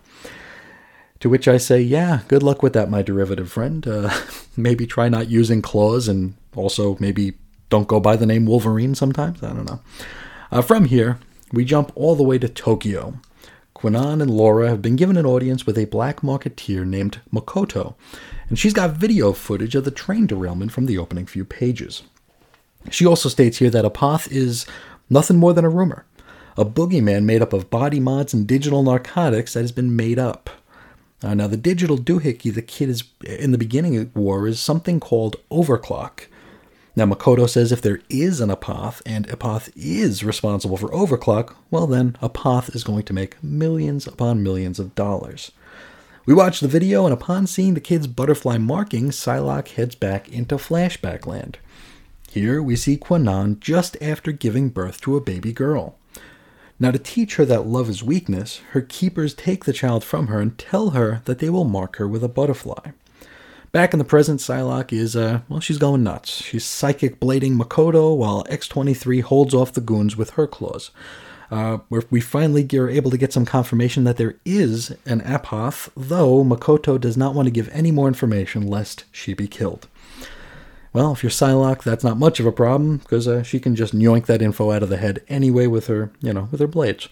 To 1.21 1.29
which 1.29 1.49
I 1.49 1.57
say, 1.57 1.81
yeah, 1.81 2.21
good 2.29 2.43
luck 2.43 2.63
with 2.63 2.75
that, 2.75 2.91
my 2.91 3.03
derivative 3.03 3.51
friend. 3.51 3.87
Uh, 3.87 4.15
maybe 4.57 4.87
try 4.87 5.09
not 5.09 5.29
using 5.29 5.63
claws 5.63 6.07
and 6.07 6.35
also 6.55 6.97
maybe 7.01 7.33
don't 7.71 7.89
go 7.89 7.99
by 7.99 8.15
the 8.15 8.27
name 8.27 8.47
Wolverine 8.47 8.95
sometimes. 8.95 9.43
I 9.43 9.49
don't 9.49 9.65
know. 9.65 9.81
Uh, 10.53 10.63
from 10.63 10.85
here, 10.85 11.19
we 11.53 11.65
jump 11.65 11.91
all 11.95 12.15
the 12.15 12.23
way 12.23 12.39
to 12.39 12.49
Tokyo. 12.49 13.15
Kwannon 13.85 14.23
and 14.23 14.31
Laura 14.31 14.71
have 14.71 14.81
been 14.81 14.97
given 14.97 15.19
an 15.19 15.27
audience 15.27 15.67
with 15.67 15.77
a 15.77 15.85
black 15.85 16.23
marketeer 16.23 16.87
named 16.87 17.21
Makoto, 17.31 17.97
and 18.49 18.59
she's 18.59 18.73
got 18.73 18.93
video 18.93 19.35
footage 19.35 19.75
of 19.75 19.85
the 19.85 19.91
train 19.91 20.27
derailment 20.27 20.73
from 20.73 20.87
the 20.87 20.97
opening 20.97 21.27
few 21.27 21.45
pages. 21.45 22.03
She 22.91 23.05
also 23.05 23.29
states 23.29 23.59
here 23.59 23.69
that 23.69 23.85
Apoth 23.85 24.33
is 24.33 24.65
nothing 25.11 25.37
more 25.37 25.53
than 25.53 25.67
a 25.67 25.69
rumor, 25.69 26.07
a 26.57 26.65
boogeyman 26.65 27.25
made 27.25 27.43
up 27.43 27.53
of 27.53 27.69
body 27.69 28.01
mods 28.01 28.33
and 28.33 28.47
digital 28.47 28.83
narcotics 28.83 29.53
that 29.53 29.61
has 29.61 29.73
been 29.73 29.95
made 29.95 30.19
up. 30.19 30.49
Uh, 31.23 31.35
now, 31.35 31.47
the 31.47 31.59
digital 31.59 31.99
doohickey 31.99 32.55
the 32.55 32.63
kid 32.63 32.89
is 32.89 33.05
in 33.23 33.53
the 33.53 33.59
beginning 33.59 33.99
of 33.99 34.17
war 34.17 34.49
is 34.49 34.59
something 34.59 34.99
called 34.99 35.37
overclock. 35.51 36.21
Now, 36.97 37.07
Makoto 37.07 37.49
says 37.49 37.73
if 37.73 37.83
there 37.83 38.01
is 38.09 38.41
an 38.41 38.51
Apoth 38.51 39.03
and 39.05 39.27
Apoth 39.27 39.73
is 39.75 40.23
responsible 40.23 40.77
for 40.77 40.89
overclock, 40.91 41.55
well, 41.69 41.89
then 41.89 42.17
Apoth 42.23 42.75
is 42.75 42.85
going 42.85 43.03
to 43.05 43.13
make 43.13 43.43
millions 43.43 44.07
upon 44.07 44.45
millions 44.45 44.79
of 44.79 44.95
dollars. 44.95 45.51
We 46.25 46.35
watch 46.35 46.61
the 46.61 46.69
video, 46.69 47.05
and 47.05 47.13
upon 47.13 47.49
seeing 47.49 47.75
the 47.75 47.81
kid's 47.81 48.07
butterfly 48.07 48.59
marking, 48.59 49.11
Psylocke 49.11 49.69
heads 49.71 49.97
back 49.97 50.29
into 50.29 50.55
flashback 50.55 51.27
land. 51.27 51.59
Here 52.31 52.63
we 52.63 52.77
see 52.77 52.97
Kwannon 52.97 53.59
just 53.59 53.97
after 54.01 54.31
giving 54.31 54.69
birth 54.69 55.01
to 55.03 55.17
a 55.17 55.21
baby 55.21 55.53
girl. 55.53 55.97
Now, 56.79 56.93
to 56.93 56.99
teach 56.99 57.37
her 57.37 57.45
that 57.45 57.67
love 57.67 57.89
is 57.91 58.03
weakness, 58.03 58.59
her 58.71 58.81
keepers 58.81 59.35
take 59.35 59.65
the 59.65 59.73
child 59.73 60.05
from 60.05 60.29
her 60.29 60.41
and 60.41 60.57
tell 60.57 60.91
her 60.91 61.23
that 61.25 61.41
they 61.41 61.51
will 61.51 61.65
mark 61.65 61.97
her 61.97 62.07
with 62.07 62.25
a 62.25 62.29
butterfly. 62.29 62.91
Back 63.75 63.93
in 63.93 63.99
the 63.99 64.05
present, 64.05 64.39
Psylocke 64.39 64.93
is, 64.93 65.17
uh, 65.17 65.41
well, 65.49 65.59
she's 65.59 65.79
going 65.79 66.05
nuts. 66.05 66.31
She's 66.45 66.65
psychic 66.65 67.19
blading 67.19 67.57
Makoto 67.57 68.17
while 68.17 68.45
X23 68.45 69.21
holds 69.21 69.53
off 69.53 69.73
the 69.73 69.81
goons 69.81 70.17
with 70.17 70.31
her 70.31 70.47
claws. 70.47 70.93
Uh, 71.51 71.79
we 72.09 72.21
finally 72.21 72.69
are 72.75 72.89
able 72.89 73.11
to 73.11 73.19
get 73.19 73.33
some 73.33 73.45
confirmation 73.45 74.05
that 74.05 74.17
there 74.17 74.37
is 74.45 74.91
an 75.07 75.23
Apoth, 75.23 75.89
though 75.97 76.45
Makoto 76.45 77.01
does 77.01 77.17
not 77.17 77.35
want 77.35 77.47
to 77.47 77.51
give 77.51 77.69
any 77.71 77.91
more 77.91 78.07
information 78.07 78.65
lest 78.65 79.07
she 79.11 79.35
be 79.35 79.49
killed. 79.49 79.89
Well, 80.93 81.11
if 81.11 81.25
you're 81.25 81.31
Psylocke, 81.31 81.83
that's 81.83 82.05
not 82.05 82.17
much 82.17 82.39
of 82.39 82.47
a 82.47 82.53
problem 82.53 82.99
because 82.99 83.27
uh, 83.27 83.43
she 83.43 83.59
can 83.59 83.75
just 83.75 83.93
yoink 83.93 84.27
that 84.27 84.41
info 84.41 84.71
out 84.71 84.85
of 84.85 84.89
the 84.89 84.99
head 84.99 85.25
anyway 85.27 85.67
with 85.67 85.89
her, 85.89 86.13
you 86.21 86.33
know, 86.33 86.47
with 86.53 86.61
her 86.61 86.69
blades. 86.69 87.09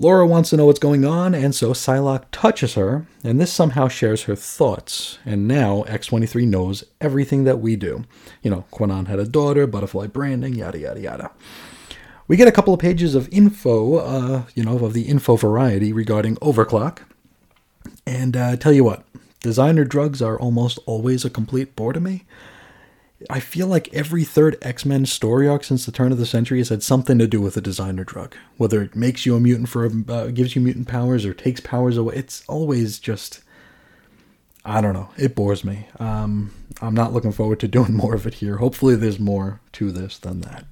Laura 0.00 0.24
wants 0.24 0.50
to 0.50 0.56
know 0.56 0.66
what's 0.66 0.78
going 0.78 1.04
on, 1.04 1.34
and 1.34 1.52
so 1.52 1.72
Psylocke 1.72 2.26
touches 2.30 2.74
her, 2.74 3.06
and 3.24 3.40
this 3.40 3.52
somehow 3.52 3.88
shares 3.88 4.24
her 4.24 4.36
thoughts. 4.36 5.18
And 5.26 5.48
now 5.48 5.82
X23 5.88 6.46
knows 6.46 6.84
everything 7.00 7.42
that 7.44 7.58
we 7.58 7.74
do. 7.74 8.04
You 8.40 8.50
know, 8.52 8.64
Kwannon 8.72 9.08
had 9.08 9.18
a 9.18 9.26
daughter, 9.26 9.66
butterfly 9.66 10.06
branding, 10.06 10.54
yada, 10.54 10.78
yada, 10.78 11.00
yada. 11.00 11.30
We 12.28 12.36
get 12.36 12.46
a 12.46 12.52
couple 12.52 12.72
of 12.72 12.78
pages 12.78 13.16
of 13.16 13.28
info, 13.32 13.96
uh, 13.96 14.42
you 14.54 14.62
know, 14.62 14.84
of 14.84 14.92
the 14.92 15.02
info 15.02 15.34
variety 15.34 15.92
regarding 15.92 16.36
overclock. 16.36 17.00
And 18.06 18.36
uh, 18.36 18.54
tell 18.56 18.72
you 18.72 18.84
what, 18.84 19.04
designer 19.40 19.84
drugs 19.84 20.22
are 20.22 20.38
almost 20.38 20.78
always 20.86 21.24
a 21.24 21.30
complete 21.30 21.74
bore 21.74 21.92
to 21.92 22.00
me. 22.00 22.24
I 23.28 23.40
feel 23.40 23.66
like 23.66 23.92
every 23.92 24.22
third 24.24 24.56
X 24.62 24.84
Men 24.84 25.04
story 25.04 25.48
arc 25.48 25.64
since 25.64 25.84
the 25.84 25.92
turn 25.92 26.12
of 26.12 26.18
the 26.18 26.26
century 26.26 26.58
has 26.58 26.68
had 26.68 26.82
something 26.82 27.18
to 27.18 27.26
do 27.26 27.40
with 27.40 27.56
a 27.56 27.60
designer 27.60 28.04
drug. 28.04 28.36
Whether 28.56 28.80
it 28.82 28.94
makes 28.94 29.26
you 29.26 29.34
a 29.34 29.40
mutant 29.40 29.68
for 29.68 29.90
uh, 30.08 30.26
gives 30.28 30.54
you 30.54 30.62
mutant 30.62 30.86
powers 30.86 31.24
or 31.24 31.34
takes 31.34 31.60
powers 31.60 31.96
away, 31.96 32.14
it's 32.14 32.44
always 32.46 32.98
just 32.98 33.42
I 34.64 34.80
don't 34.80 34.92
know. 34.92 35.08
It 35.16 35.34
bores 35.34 35.64
me. 35.64 35.88
Um, 35.98 36.52
I'm 36.80 36.94
not 36.94 37.12
looking 37.12 37.32
forward 37.32 37.58
to 37.60 37.68
doing 37.68 37.94
more 37.96 38.14
of 38.14 38.26
it 38.26 38.34
here. 38.34 38.58
Hopefully, 38.58 38.94
there's 38.94 39.18
more 39.18 39.60
to 39.72 39.90
this 39.90 40.18
than 40.18 40.42
that. 40.42 40.64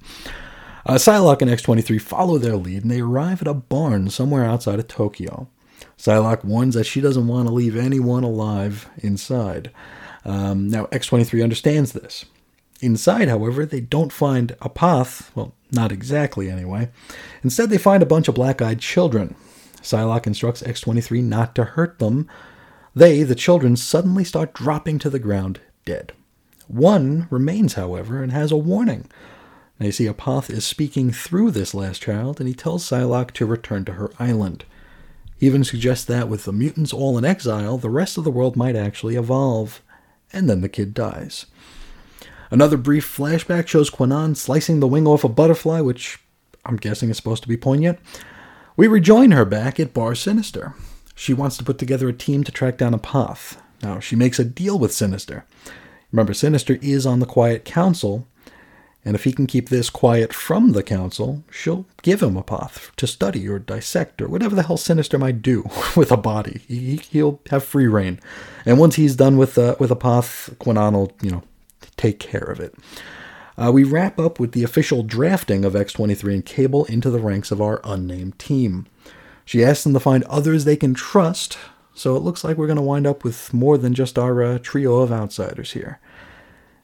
Uh, 0.85 0.93
Psylocke 0.95 1.41
and 1.41 1.51
X23 1.51 1.99
follow 1.99 2.37
their 2.37 2.55
lead 2.55 2.83
and 2.83 2.91
they 2.91 3.01
arrive 3.01 3.41
at 3.41 3.47
a 3.47 3.53
barn 3.53 4.09
somewhere 4.09 4.45
outside 4.45 4.79
of 4.79 4.87
Tokyo. 4.87 5.49
Psylocke 5.97 6.45
warns 6.45 6.75
that 6.75 6.85
she 6.85 7.01
doesn't 7.01 7.27
want 7.27 7.47
to 7.47 7.53
leave 7.53 7.75
anyone 7.75 8.23
alive 8.23 8.89
inside. 8.99 9.71
Um, 10.23 10.69
now, 10.69 10.85
X23 10.85 11.43
understands 11.43 11.91
this. 11.91 12.23
Inside, 12.79 13.27
however, 13.27 13.65
they 13.65 13.79
don't 13.79 14.13
find 14.13 14.55
Apoth, 14.61 15.31
well, 15.35 15.53
not 15.71 15.91
exactly 15.91 16.49
anyway. 16.49 16.89
Instead, 17.43 17.69
they 17.69 17.77
find 17.77 18.03
a 18.03 18.07
bunch 18.07 18.27
of 18.27 18.35
black 18.35 18.61
eyed 18.61 18.79
children. 18.79 19.35
Psylocke 19.81 20.27
instructs 20.27 20.61
X23 20.61 21.23
not 21.23 21.55
to 21.55 21.63
hurt 21.63 21.99
them. 21.99 22.29
They, 22.95 23.23
the 23.23 23.35
children, 23.35 23.75
suddenly 23.75 24.23
start 24.23 24.53
dropping 24.53 24.99
to 24.99 25.09
the 25.09 25.19
ground 25.19 25.59
dead. 25.85 26.13
One 26.67 27.27
remains, 27.29 27.73
however, 27.73 28.21
and 28.21 28.31
has 28.31 28.51
a 28.51 28.57
warning. 28.57 29.07
Now 29.79 29.87
you 29.87 29.91
see, 29.91 30.05
Apoth 30.05 30.49
is 30.49 30.65
speaking 30.65 31.11
through 31.11 31.51
this 31.51 31.73
last 31.73 32.01
child, 32.01 32.39
and 32.39 32.47
he 32.47 32.53
tells 32.53 32.83
Psylocke 32.83 33.31
to 33.31 33.45
return 33.45 33.85
to 33.85 33.93
her 33.93 34.11
island. 34.19 34.65
He 35.37 35.45
even 35.45 35.63
suggests 35.63 36.05
that 36.05 36.27
with 36.27 36.45
the 36.45 36.53
mutants 36.53 36.93
all 36.93 37.17
in 37.17 37.25
exile, 37.25 37.77
the 37.77 37.89
rest 37.89 38.17
of 38.17 38.23
the 38.23 38.31
world 38.31 38.55
might 38.55 38.75
actually 38.75 39.15
evolve. 39.15 39.81
And 40.33 40.49
then 40.49 40.61
the 40.61 40.69
kid 40.69 40.93
dies. 40.93 41.45
Another 42.49 42.77
brief 42.77 43.05
flashback 43.05 43.67
shows 43.67 43.89
Kwannon 43.89 44.35
slicing 44.35 44.79
the 44.79 44.87
wing 44.87 45.07
off 45.07 45.23
a 45.23 45.29
butterfly, 45.29 45.81
which 45.81 46.19
I'm 46.65 46.77
guessing 46.77 47.09
is 47.09 47.17
supposed 47.17 47.43
to 47.43 47.49
be 47.49 47.57
poignant. 47.57 47.99
We 48.75 48.87
rejoin 48.87 49.31
her 49.31 49.45
back 49.45 49.79
at 49.79 49.93
Bar 49.93 50.15
Sinister. 50.15 50.73
She 51.15 51.33
wants 51.33 51.57
to 51.57 51.63
put 51.63 51.79
together 51.79 52.07
a 52.07 52.13
team 52.13 52.43
to 52.43 52.51
track 52.51 52.77
down 52.77 52.93
Apoth. 52.93 53.57
Now, 53.81 53.99
she 53.99 54.15
makes 54.15 54.39
a 54.39 54.45
deal 54.45 54.77
with 54.77 54.93
Sinister. 54.93 55.45
Remember, 56.11 56.33
Sinister 56.33 56.77
is 56.81 57.05
on 57.05 57.19
the 57.19 57.25
Quiet 57.25 57.65
Council, 57.65 58.27
and 59.03 59.15
if 59.15 59.23
he 59.23 59.31
can 59.31 59.47
keep 59.47 59.69
this 59.69 59.89
quiet 59.89 60.33
from 60.33 60.73
the 60.73 60.83
Council, 60.83 61.43
she'll 61.49 61.85
give 62.01 62.21
him 62.21 62.35
Apoth 62.35 62.95
to 62.97 63.07
study 63.07 63.47
or 63.47 63.59
dissect 63.59 64.21
or 64.21 64.27
whatever 64.27 64.55
the 64.55 64.63
hell 64.63 64.77
Sinister 64.77 65.17
might 65.17 65.41
do 65.41 65.69
with 65.95 66.11
a 66.11 66.17
body. 66.17 66.61
He, 66.67 67.21
will 67.21 67.41
have 67.49 67.63
free 67.63 67.87
reign. 67.87 68.19
And 68.65 68.79
once 68.79 68.95
he's 68.95 69.15
done 69.15 69.37
with 69.37 69.57
uh, 69.57 69.75
with 69.79 69.91
Apoth, 69.91 70.55
Kwannon 70.57 70.93
will, 70.93 71.11
you 71.21 71.31
know, 71.31 71.43
take 71.95 72.19
care 72.19 72.43
of 72.43 72.59
it. 72.59 72.75
Uh, 73.57 73.71
we 73.71 73.83
wrap 73.83 74.19
up 74.19 74.39
with 74.39 74.51
the 74.51 74.63
official 74.63 75.01
drafting 75.01 75.65
of 75.65 75.73
X23 75.73 76.33
and 76.33 76.45
Cable 76.45 76.85
into 76.85 77.09
the 77.09 77.19
ranks 77.19 77.51
of 77.51 77.61
our 77.61 77.81
unnamed 77.83 78.37
team. 78.37 78.85
She 79.45 79.63
asks 79.63 79.83
them 79.83 79.93
to 79.93 79.99
find 79.99 80.23
others 80.25 80.65
they 80.65 80.75
can 80.75 80.93
trust, 80.93 81.57
so 81.95 82.15
it 82.15 82.21
looks 82.21 82.43
like 82.43 82.57
we're 82.57 82.67
going 82.67 82.77
to 82.77 82.83
wind 82.83 83.07
up 83.07 83.23
with 83.23 83.53
more 83.53 83.77
than 83.77 83.95
just 83.95 84.19
our 84.19 84.43
uh, 84.43 84.59
trio 84.61 84.97
of 84.97 85.11
outsiders 85.11 85.71
here. 85.71 85.99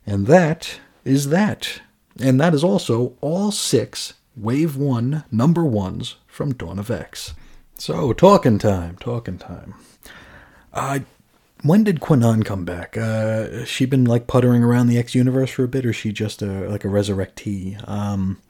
And 0.08 0.26
that 0.28 0.80
is 1.06 1.30
that. 1.30 1.82
And 2.20 2.40
that 2.40 2.54
is 2.54 2.64
also 2.64 3.16
all 3.22 3.52
six 3.52 4.14
Wave 4.36 4.76
1 4.76 5.26
number 5.32 5.64
ones 5.64 6.16
from 6.26 6.54
Dawn 6.54 6.80
of 6.80 6.90
X. 6.90 7.36
So, 7.78 8.14
talking 8.14 8.58
time, 8.58 8.98
talking 8.98 9.38
time. 9.38 9.76
Uh, 10.74 11.00
when 11.64 11.84
did 11.84 12.02
Kwannon 12.02 12.46
come 12.46 12.66
back? 12.66 12.98
Uh, 12.98 13.64
she 13.64 13.86
been 13.86 14.06
like 14.06 14.28
puttering 14.28 14.64
around 14.64 14.88
the 14.88 14.98
X 14.98 15.16
universe 15.16 15.50
for 15.50 15.64
a 15.64 15.68
bit, 15.68 15.86
or 15.86 15.94
she 15.94 16.12
just 16.12 16.42
a, 16.42 16.70
like 16.70 16.84
a 16.84 16.90
resurrectee? 16.90 17.88
Um, 17.90 18.42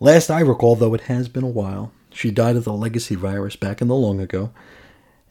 last 0.00 0.30
I 0.30 0.40
recall, 0.40 0.74
though, 0.74 0.94
it 0.94 1.02
has 1.02 1.28
been 1.28 1.44
a 1.44 1.48
while. 1.48 1.92
She 2.12 2.30
died 2.30 2.56
of 2.56 2.64
the 2.64 2.72
legacy 2.72 3.14
virus 3.14 3.56
back 3.56 3.80
in 3.80 3.88
the 3.88 3.94
long 3.94 4.20
ago. 4.20 4.50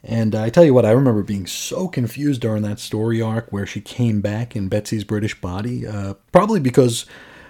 And 0.03 0.33
I 0.33 0.49
tell 0.49 0.63
you 0.63 0.73
what, 0.73 0.85
I 0.85 0.91
remember 0.91 1.23
being 1.23 1.45
so 1.45 1.87
confused 1.87 2.41
during 2.41 2.63
that 2.63 2.79
story 2.79 3.21
arc 3.21 3.51
where 3.51 3.65
she 3.65 3.81
came 3.81 4.21
back 4.21 4.55
in 4.55 4.69
Betsy's 4.69 5.03
British 5.03 5.39
body. 5.41 5.85
Uh, 5.85 6.13
probably 6.31 6.61
because 6.61 7.05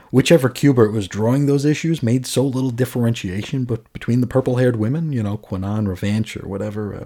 whichever 0.09 0.49
Kubert 0.49 0.91
was 0.91 1.07
drawing 1.07 1.45
those 1.45 1.65
issues 1.65 2.01
made 2.01 2.25
so 2.25 2.43
little 2.43 2.71
differentiation 2.71 3.65
but 3.65 3.91
between 3.93 4.21
the 4.21 4.25
purple 4.25 4.55
haired 4.55 4.77
women, 4.77 5.11
you 5.11 5.21
know, 5.21 5.37
Kwannon, 5.37 5.85
Revanche, 5.85 6.37
or 6.43 6.47
whatever. 6.47 6.95
Uh, 6.95 7.05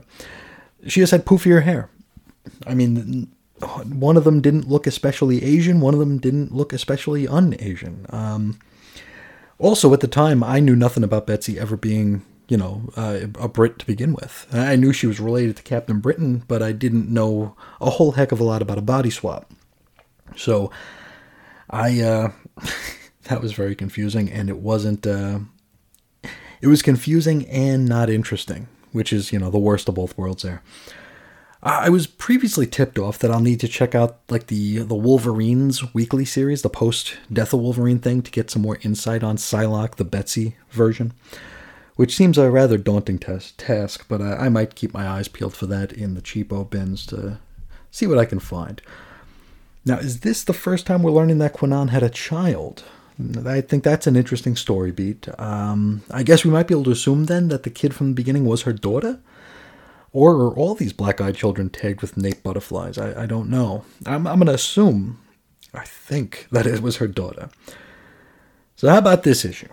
she 0.88 1.02
just 1.02 1.12
had 1.12 1.26
poofier 1.26 1.64
hair. 1.64 1.90
I 2.66 2.74
mean, 2.74 3.32
one 3.62 4.18
of 4.18 4.24
them 4.24 4.42
didn't 4.42 4.68
look 4.68 4.88
especially 4.88 5.44
Asian, 5.44 5.80
one 5.80 5.94
of 5.94 6.00
them 6.00 6.18
didn't 6.18 6.54
look 6.54 6.74
especially 6.74 7.28
un 7.28 7.56
Asian. 7.60 8.06
Um, 8.10 8.60
also, 9.60 9.94
at 9.94 10.02
the 10.02 10.08
time, 10.08 10.44
I 10.44 10.60
knew 10.60 10.76
nothing 10.76 11.04
about 11.04 11.28
Betsy 11.28 11.60
ever 11.60 11.78
being, 11.78 12.24
you 12.50 12.58
know, 12.58 12.90
uh, 12.98 13.20
a 13.40 13.48
Brit 13.48 13.80
to 13.80 13.86
begin 13.86 14.14
with. 14.14 14.48
I 14.52 14.76
knew 14.76 14.92
she 14.92 15.08
was 15.08 15.20
related 15.20 15.58
to 15.58 15.64
Captain 15.64 16.00
Britain, 16.00 16.44
but 16.48 16.62
I 16.62 16.72
didn't 16.72 17.10
know 17.10 17.56
a 17.80 17.92
whole 17.92 18.14
heck 18.14 18.32
of 18.32 18.40
a 18.40 18.44
lot 18.44 18.62
about 18.62 18.78
a 18.78 18.82
body 18.82 19.10
swap. 19.10 19.52
So, 20.36 20.72
I, 21.70 22.02
uh, 22.02 22.32
that 23.24 23.42
was 23.42 23.54
very 23.54 23.76
confusing, 23.76 24.30
and 24.30 24.50
it 24.50 24.58
wasn't, 24.58 25.08
uh, 25.08 25.40
it 26.62 26.68
was 26.68 26.82
confusing 26.82 27.48
and 27.48 27.88
not 27.88 28.10
interesting, 28.10 28.68
which 28.92 29.14
is, 29.14 29.32
you 29.32 29.40
know, 29.40 29.50
the 29.50 29.60
worst 29.60 29.88
of 29.88 29.96
both 29.96 30.18
worlds 30.18 30.44
there. 30.44 30.62
I 31.66 31.88
was 31.88 32.08
previously 32.08 32.68
tipped 32.68 33.00
off 33.00 33.18
that 33.20 33.32
I'll 33.32 33.40
need 33.40 33.62
to 33.62 33.70
check 33.70 33.96
out 33.96 34.18
like 34.28 34.48
the 34.48 34.80
the 34.80 34.96
Wolverines 34.96 35.94
weekly 35.94 36.26
series, 36.26 36.62
the 36.62 36.70
post 36.70 37.16
Death 37.32 37.54
of 37.54 37.62
Wolverine 37.62 38.00
thing, 38.00 38.22
to 38.22 38.32
get 38.32 38.52
some 38.52 38.62
more 38.62 38.80
insight 38.82 39.24
on 39.24 39.38
Psylocke, 39.38 39.96
the 39.96 40.04
Betsy 40.04 40.58
version, 40.72 41.14
which 41.96 42.18
seems 42.18 42.38
a 42.38 42.52
rather 42.52 42.78
daunting 42.78 43.18
test, 43.18 43.58
task. 43.58 44.06
But 44.10 44.22
I, 44.22 44.34
I 44.34 44.50
might 44.50 44.76
keep 44.76 44.94
my 44.94 45.08
eyes 45.08 45.30
peeled 45.30 45.56
for 45.56 45.66
that 45.68 45.94
in 45.94 46.16
the 46.16 46.22
cheapo 46.22 46.70
bins 46.70 47.06
to 47.08 47.40
see 47.92 48.08
what 48.08 48.20
I 48.20 48.26
can 48.26 48.40
find. 48.40 48.82
Now, 49.86 50.00
is 50.00 50.20
this 50.20 50.44
the 50.44 50.52
first 50.54 50.86
time 50.86 51.02
we're 51.02 51.12
learning 51.12 51.38
that 51.38 51.54
Kwannon 51.54 51.90
had 51.90 52.04
a 52.04 52.10
child? 52.10 52.84
I 53.46 53.62
think 53.62 53.86
that's 53.86 54.08
an 54.08 54.18
interesting 54.18 54.58
story 54.58 54.92
beat. 54.92 55.28
Um, 55.40 56.04
I 56.12 56.24
guess 56.24 56.44
we 56.44 56.52
might 56.52 56.68
be 56.68 56.74
able 56.74 56.86
to 56.86 56.92
assume 56.92 57.26
then 57.26 57.48
that 57.50 57.64
the 57.64 57.70
kid 57.70 57.94
from 57.94 58.10
the 58.10 58.16
beginning 58.16 58.44
was 58.44 58.64
her 58.64 58.74
daughter? 58.74 59.20
Or 60.14 60.36
are 60.36 60.56
all 60.56 60.76
these 60.76 60.94
black 60.94 61.20
eyed 61.20 61.36
children 61.36 61.70
tagged 61.70 62.02
with 62.02 62.16
nape 62.16 62.44
butterflies? 62.44 62.98
I, 62.98 63.24
I 63.24 63.26
don't 63.26 63.50
know. 63.50 63.84
I'm, 64.06 64.28
I'm 64.28 64.38
going 64.38 64.48
to 64.48 64.54
assume, 64.54 65.20
I 65.74 65.84
think, 65.84 66.48
that 66.52 66.68
it 66.68 66.82
was 66.82 66.98
her 66.98 67.08
daughter. 67.08 67.50
So, 68.76 68.90
how 68.90 69.00
about 69.00 69.24
this 69.24 69.44
issue? 69.44 69.70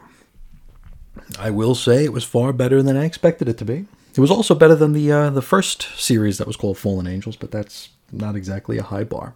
I 1.38 1.50
will 1.50 1.74
say 1.74 2.04
it 2.04 2.12
was 2.12 2.24
far 2.24 2.52
better 2.52 2.82
than 2.82 2.96
I 2.96 3.04
expected 3.04 3.48
it 3.48 3.58
to 3.58 3.64
be. 3.64 3.86
It 4.14 4.18
was 4.18 4.30
also 4.30 4.54
better 4.54 4.74
than 4.74 4.92
the 4.92 5.12
uh, 5.12 5.30
the 5.30 5.42
first 5.42 5.82
series 5.96 6.38
that 6.38 6.46
was 6.46 6.56
called 6.56 6.78
Fallen 6.78 7.06
Angels, 7.06 7.36
but 7.36 7.50
that's 7.50 7.90
not 8.10 8.34
exactly 8.34 8.78
a 8.78 8.82
high 8.82 9.04
bar. 9.04 9.34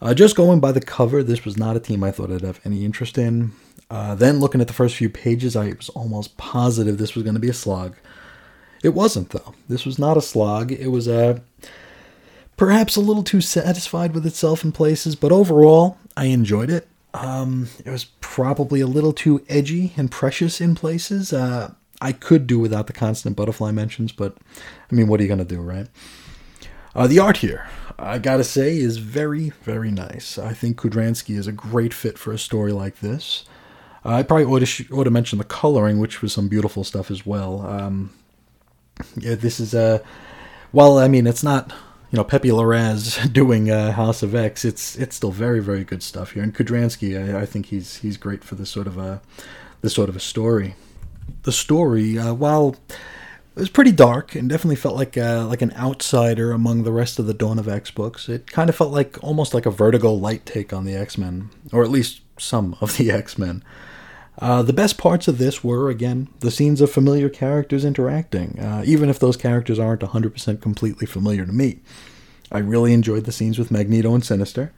Uh, 0.00 0.14
just 0.14 0.34
going 0.34 0.60
by 0.60 0.72
the 0.72 0.80
cover, 0.80 1.22
this 1.22 1.44
was 1.44 1.56
not 1.56 1.76
a 1.76 1.80
team 1.80 2.02
I 2.02 2.10
thought 2.10 2.32
I'd 2.32 2.42
have 2.42 2.60
any 2.64 2.84
interest 2.84 3.18
in. 3.18 3.52
Uh, 3.90 4.14
then 4.14 4.40
looking 4.40 4.60
at 4.60 4.66
the 4.66 4.72
first 4.72 4.96
few 4.96 5.10
pages, 5.10 5.54
I 5.54 5.72
was 5.72 5.90
almost 5.90 6.36
positive 6.38 6.96
this 6.96 7.14
was 7.14 7.24
going 7.24 7.34
to 7.34 7.40
be 7.40 7.50
a 7.50 7.54
slog. 7.54 7.96
It 8.82 8.94
wasn't, 8.94 9.30
though. 9.30 9.54
This 9.68 9.86
was 9.86 9.98
not 9.98 10.16
a 10.16 10.22
slog. 10.22 10.72
It 10.72 10.88
was 10.88 11.06
a 11.06 11.42
perhaps 12.56 12.96
a 12.96 13.00
little 13.00 13.22
too 13.22 13.40
satisfied 13.40 14.14
with 14.14 14.26
itself 14.26 14.64
in 14.64 14.72
places, 14.72 15.16
but 15.16 15.32
overall, 15.32 15.98
I 16.16 16.26
enjoyed 16.26 16.70
it. 16.70 16.88
Um, 17.14 17.68
it 17.84 17.90
was 17.90 18.04
probably 18.20 18.80
a 18.80 18.86
little 18.86 19.12
too 19.12 19.44
edgy 19.48 19.92
and 19.96 20.10
precious 20.10 20.60
in 20.60 20.74
places. 20.74 21.32
Uh, 21.32 21.74
I 22.00 22.12
could 22.12 22.46
do 22.46 22.58
without 22.58 22.86
the 22.86 22.92
constant 22.92 23.36
butterfly 23.36 23.70
mentions, 23.70 24.12
but 24.12 24.36
I 24.90 24.94
mean, 24.94 25.08
what 25.08 25.20
are 25.20 25.22
you 25.22 25.28
going 25.28 25.38
to 25.38 25.44
do, 25.44 25.60
right? 25.60 25.86
Uh, 26.94 27.06
the 27.06 27.18
art 27.18 27.38
here, 27.38 27.68
I 27.98 28.18
gotta 28.18 28.44
say, 28.44 28.76
is 28.76 28.98
very, 28.98 29.50
very 29.62 29.90
nice. 29.90 30.36
I 30.36 30.52
think 30.52 30.76
Kudranski 30.76 31.38
is 31.38 31.46
a 31.46 31.52
great 31.52 31.94
fit 31.94 32.18
for 32.18 32.32
a 32.32 32.38
story 32.38 32.72
like 32.72 33.00
this. 33.00 33.44
Uh, 34.04 34.10
I 34.10 34.22
probably 34.24 34.44
ought 34.44 34.58
to, 34.58 34.66
sh- 34.66 34.90
ought 34.90 35.04
to 35.04 35.10
mention 35.10 35.38
the 35.38 35.44
coloring, 35.44 36.00
which 36.00 36.20
was 36.20 36.34
some 36.34 36.48
beautiful 36.48 36.84
stuff 36.84 37.10
as 37.10 37.24
well. 37.24 37.62
Um, 37.66 38.10
this 39.16 39.60
is 39.60 39.74
a. 39.74 39.80
Uh, 39.80 39.98
well, 40.72 40.98
I 40.98 41.08
mean, 41.08 41.26
it's 41.26 41.42
not 41.42 41.70
you 42.10 42.16
know 42.16 42.24
Pepe 42.24 42.50
Larraz 42.50 43.32
doing 43.32 43.70
uh, 43.70 43.92
House 43.92 44.22
of 44.22 44.34
X. 44.34 44.64
It's 44.64 44.96
it's 44.96 45.16
still 45.16 45.32
very 45.32 45.60
very 45.60 45.84
good 45.84 46.02
stuff 46.02 46.32
here. 46.32 46.42
And 46.42 46.54
Kudranski, 46.54 47.34
I, 47.34 47.42
I 47.42 47.46
think 47.46 47.66
he's 47.66 47.96
he's 47.96 48.16
great 48.16 48.44
for 48.44 48.54
this 48.54 48.70
sort 48.70 48.86
of 48.86 48.98
a 48.98 49.20
this 49.80 49.94
sort 49.94 50.08
of 50.08 50.16
a 50.16 50.20
story. 50.20 50.74
The 51.42 51.52
story, 51.52 52.18
uh, 52.18 52.34
while 52.34 52.76
it 53.54 53.60
was 53.60 53.68
pretty 53.68 53.92
dark 53.92 54.34
and 54.34 54.48
definitely 54.48 54.76
felt 54.76 54.96
like 54.96 55.18
uh, 55.18 55.46
like 55.46 55.60
an 55.60 55.72
outsider 55.76 56.52
among 56.52 56.84
the 56.84 56.92
rest 56.92 57.18
of 57.18 57.26
the 57.26 57.34
Dawn 57.34 57.58
of 57.58 57.68
X 57.68 57.90
books. 57.90 58.28
It 58.28 58.50
kind 58.50 58.70
of 58.70 58.76
felt 58.76 58.92
like 58.92 59.22
almost 59.22 59.52
like 59.52 59.66
a 59.66 59.70
Vertigo 59.70 60.12
light 60.12 60.46
take 60.46 60.72
on 60.72 60.84
the 60.84 60.94
X 60.94 61.18
Men, 61.18 61.50
or 61.70 61.82
at 61.82 61.90
least 61.90 62.22
some 62.38 62.76
of 62.80 62.96
the 62.96 63.10
X 63.12 63.36
Men. 63.36 63.62
Uh, 64.38 64.62
the 64.62 64.72
best 64.72 64.96
parts 64.96 65.28
of 65.28 65.38
this 65.38 65.62
were, 65.62 65.90
again, 65.90 66.28
the 66.40 66.50
scenes 66.50 66.80
of 66.80 66.90
familiar 66.90 67.28
characters 67.28 67.84
interacting, 67.84 68.58
uh, 68.58 68.82
even 68.86 69.08
if 69.08 69.18
those 69.18 69.36
characters 69.36 69.78
aren't 69.78 70.00
100% 70.00 70.60
completely 70.60 71.06
familiar 71.06 71.44
to 71.44 71.52
me. 71.52 71.80
I 72.50 72.58
really 72.58 72.92
enjoyed 72.92 73.24
the 73.24 73.32
scenes 73.32 73.58
with 73.58 73.70
Magneto 73.70 74.14
and 74.14 74.24
Sinister. 74.24 74.72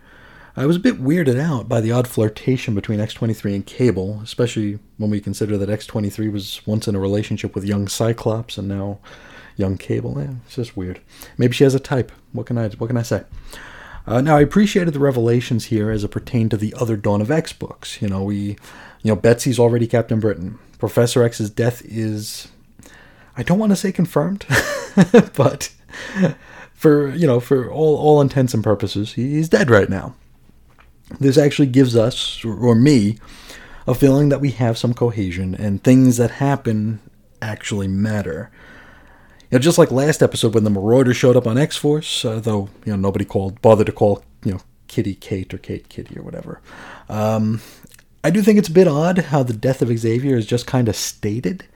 I 0.57 0.67
was 0.67 0.77
a 0.77 0.81
bit 0.81 1.03
weirded 1.03 1.41
out 1.41 1.69
by 1.69 1.81
the 1.81 1.91
odd 1.91 2.07
flirtation 2.07 2.75
between 2.75 3.01
X23 3.01 3.55
and 3.55 3.67
Cable, 3.67 4.21
especially 4.23 4.79
when 4.99 5.11
we 5.11 5.21
consider 5.21 5.59
that 5.59 5.69
X23 5.69 6.33
was 6.33 6.65
once 6.65 6.87
in 6.87 6.95
a 6.95 7.01
relationship 7.01 7.55
with 7.55 7.65
young 7.65 7.89
Cyclops 7.89 8.57
and 8.57 8.69
now 8.69 8.99
young 9.57 9.77
Cable. 9.77 10.15
Yeah, 10.17 10.35
it's 10.47 10.55
just 10.55 10.77
weird. 10.77 11.01
Maybe 11.39 11.55
she 11.55 11.65
has 11.65 11.75
a 11.75 11.81
type. 11.81 12.13
What 12.33 12.47
can 12.47 12.57
I 12.57 12.69
what 12.69 12.87
can 12.87 12.97
I 12.97 13.03
say? 13.03 13.25
Uh, 14.07 14.21
now 14.21 14.37
I 14.37 14.43
appreciated 14.43 14.95
the 14.95 15.01
revelations 15.01 15.67
here 15.67 15.91
as 15.91 16.05
it 16.05 16.11
pertained 16.11 16.51
to 16.53 16.57
the 16.57 16.75
other 16.79 16.97
Dawn 16.97 17.21
of 17.21 17.31
X 17.31 17.53
books. 17.53 18.01
You 18.01 18.09
know, 18.09 18.23
we, 18.23 18.57
you 19.05 19.11
know, 19.13 19.17
Betsy's 19.17 19.59
already 19.59 19.87
Captain 19.87 20.19
Britain. 20.19 20.59
Professor 20.79 21.23
X's 21.23 21.51
death 21.51 21.83
is, 21.85 22.49
I 23.37 23.43
don't 23.43 23.59
want 23.59 23.71
to 23.71 23.77
say 23.77 23.93
confirmed, 23.93 24.47
but 25.37 25.71
for 26.73 27.11
you 27.11 27.27
know, 27.27 27.39
for 27.39 27.71
all 27.71 27.97
all 27.97 28.21
intents 28.21 28.55
and 28.55 28.65
purposes, 28.65 29.13
he's 29.13 29.49
dead 29.49 29.71
right 29.71 29.91
now. 29.91 30.15
This 31.21 31.37
actually 31.37 31.69
gives 31.69 31.95
us, 31.95 32.43
or 32.45 32.75
me, 32.75 33.19
a 33.87 33.95
feeling 33.95 34.31
that 34.31 34.41
we 34.41 34.51
have 34.53 34.79
some 34.79 34.95
cohesion 34.95 35.55
and 35.55 35.85
things 35.85 36.17
that 36.17 36.33
happen 36.33 37.01
actually 37.43 37.89
matter. 37.89 38.51
You 39.51 39.59
know, 39.59 39.59
just 39.59 39.77
like 39.77 39.91
last 39.91 40.23
episode 40.23 40.55
when 40.55 40.65
the 40.65 40.71
Marauder 40.71 41.13
showed 41.13 41.37
up 41.37 41.47
on 41.47 41.59
X 41.59 41.77
Force, 41.77 42.25
uh, 42.25 42.41
though 42.41 42.71
you 42.87 42.93
know 42.93 42.97
nobody 42.97 43.27
called 43.27 43.61
bothered 43.61 43.87
to 43.87 43.93
call 43.93 44.25
you 44.45 44.53
know 44.53 44.61
Kitty 44.89 45.15
Kate 45.15 45.53
or 45.53 45.59
Kate 45.59 45.91
Kitty 45.91 46.19
or 46.19 46.23
whatever. 46.23 46.63
Um, 47.11 47.61
I 48.25 48.31
do 48.31 48.41
think 48.41 48.59
it's 48.59 48.69
a 48.69 48.73
bit 48.73 48.89
odd 48.89 49.19
how 49.19 49.43
the 49.43 49.53
death 49.53 49.83
of 49.83 49.97
Xavier 49.97 50.35
is 50.35 50.47
just 50.47 50.67
kind 50.67 50.89
of 50.89 50.97
stated, 50.97 51.67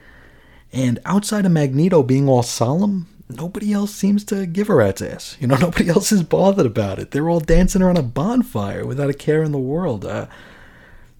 and 0.73 0.99
outside 1.05 1.45
of 1.45 1.53
Magneto 1.53 2.03
being 2.03 2.27
all 2.27 2.43
solemn, 2.43 3.07
nobody 3.29 3.75
else 3.75 3.95
seems 3.95 4.25
to 4.25 4.47
give 4.47 4.71
a 4.71 4.75
rat's 4.75 5.03
ass. 5.03 5.37
You 5.39 5.47
know, 5.47 5.57
nobody 5.61 5.91
else 5.91 6.11
is 6.11 6.23
bothered 6.23 6.65
about 6.65 6.99
it. 6.99 7.11
They're 7.11 7.29
all 7.29 7.41
dancing 7.41 7.83
around 7.83 7.99
a 7.99 8.03
bonfire 8.03 8.87
without 8.87 9.11
a 9.11 9.15
care 9.15 9.43
in 9.43 9.53
the 9.53 9.59
world. 9.59 10.07
Uh, 10.07 10.27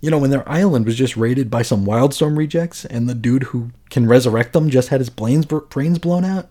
you 0.01 0.11
know, 0.11 0.19
when 0.19 0.31
their 0.31 0.49
island 0.49 0.87
was 0.87 0.97
just 0.97 1.17
raided 1.17 1.51
by 1.51 1.61
some 1.61 1.85
Wildstorm 1.85 2.39
rejects, 2.39 2.87
and 2.87 3.07
the 3.07 3.15
dude 3.15 3.45
who 3.45 3.71
can 3.91 4.07
resurrect 4.07 4.55
them 4.55 4.71
just 4.71 4.89
had 4.89 5.01
his 5.01 5.11
brains 5.11 5.45
brains 5.45 5.99
blown 5.99 6.25
out. 6.25 6.49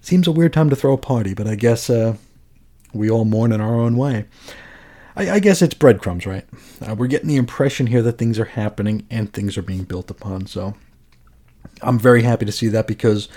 Seems 0.00 0.26
a 0.26 0.32
weird 0.32 0.52
time 0.52 0.70
to 0.70 0.76
throw 0.76 0.92
a 0.92 0.98
party, 0.98 1.34
but 1.34 1.46
I 1.46 1.54
guess 1.54 1.88
uh, 1.88 2.16
we 2.92 3.08
all 3.08 3.24
mourn 3.24 3.52
in 3.52 3.60
our 3.60 3.76
own 3.76 3.96
way. 3.96 4.24
I, 5.16 5.32
I 5.32 5.38
guess 5.38 5.62
it's 5.62 5.74
breadcrumbs, 5.74 6.26
right? 6.26 6.44
Uh, 6.86 6.94
we're 6.94 7.06
getting 7.06 7.28
the 7.28 7.36
impression 7.36 7.86
here 7.86 8.02
that 8.02 8.18
things 8.18 8.38
are 8.38 8.44
happening 8.44 9.06
and 9.10 9.32
things 9.32 9.56
are 9.56 9.62
being 9.62 9.84
built 9.84 10.10
upon. 10.10 10.46
So 10.46 10.74
I'm 11.82 11.98
very 11.98 12.22
happy 12.22 12.44
to 12.44 12.52
see 12.52 12.68
that 12.68 12.86
because 12.86 13.28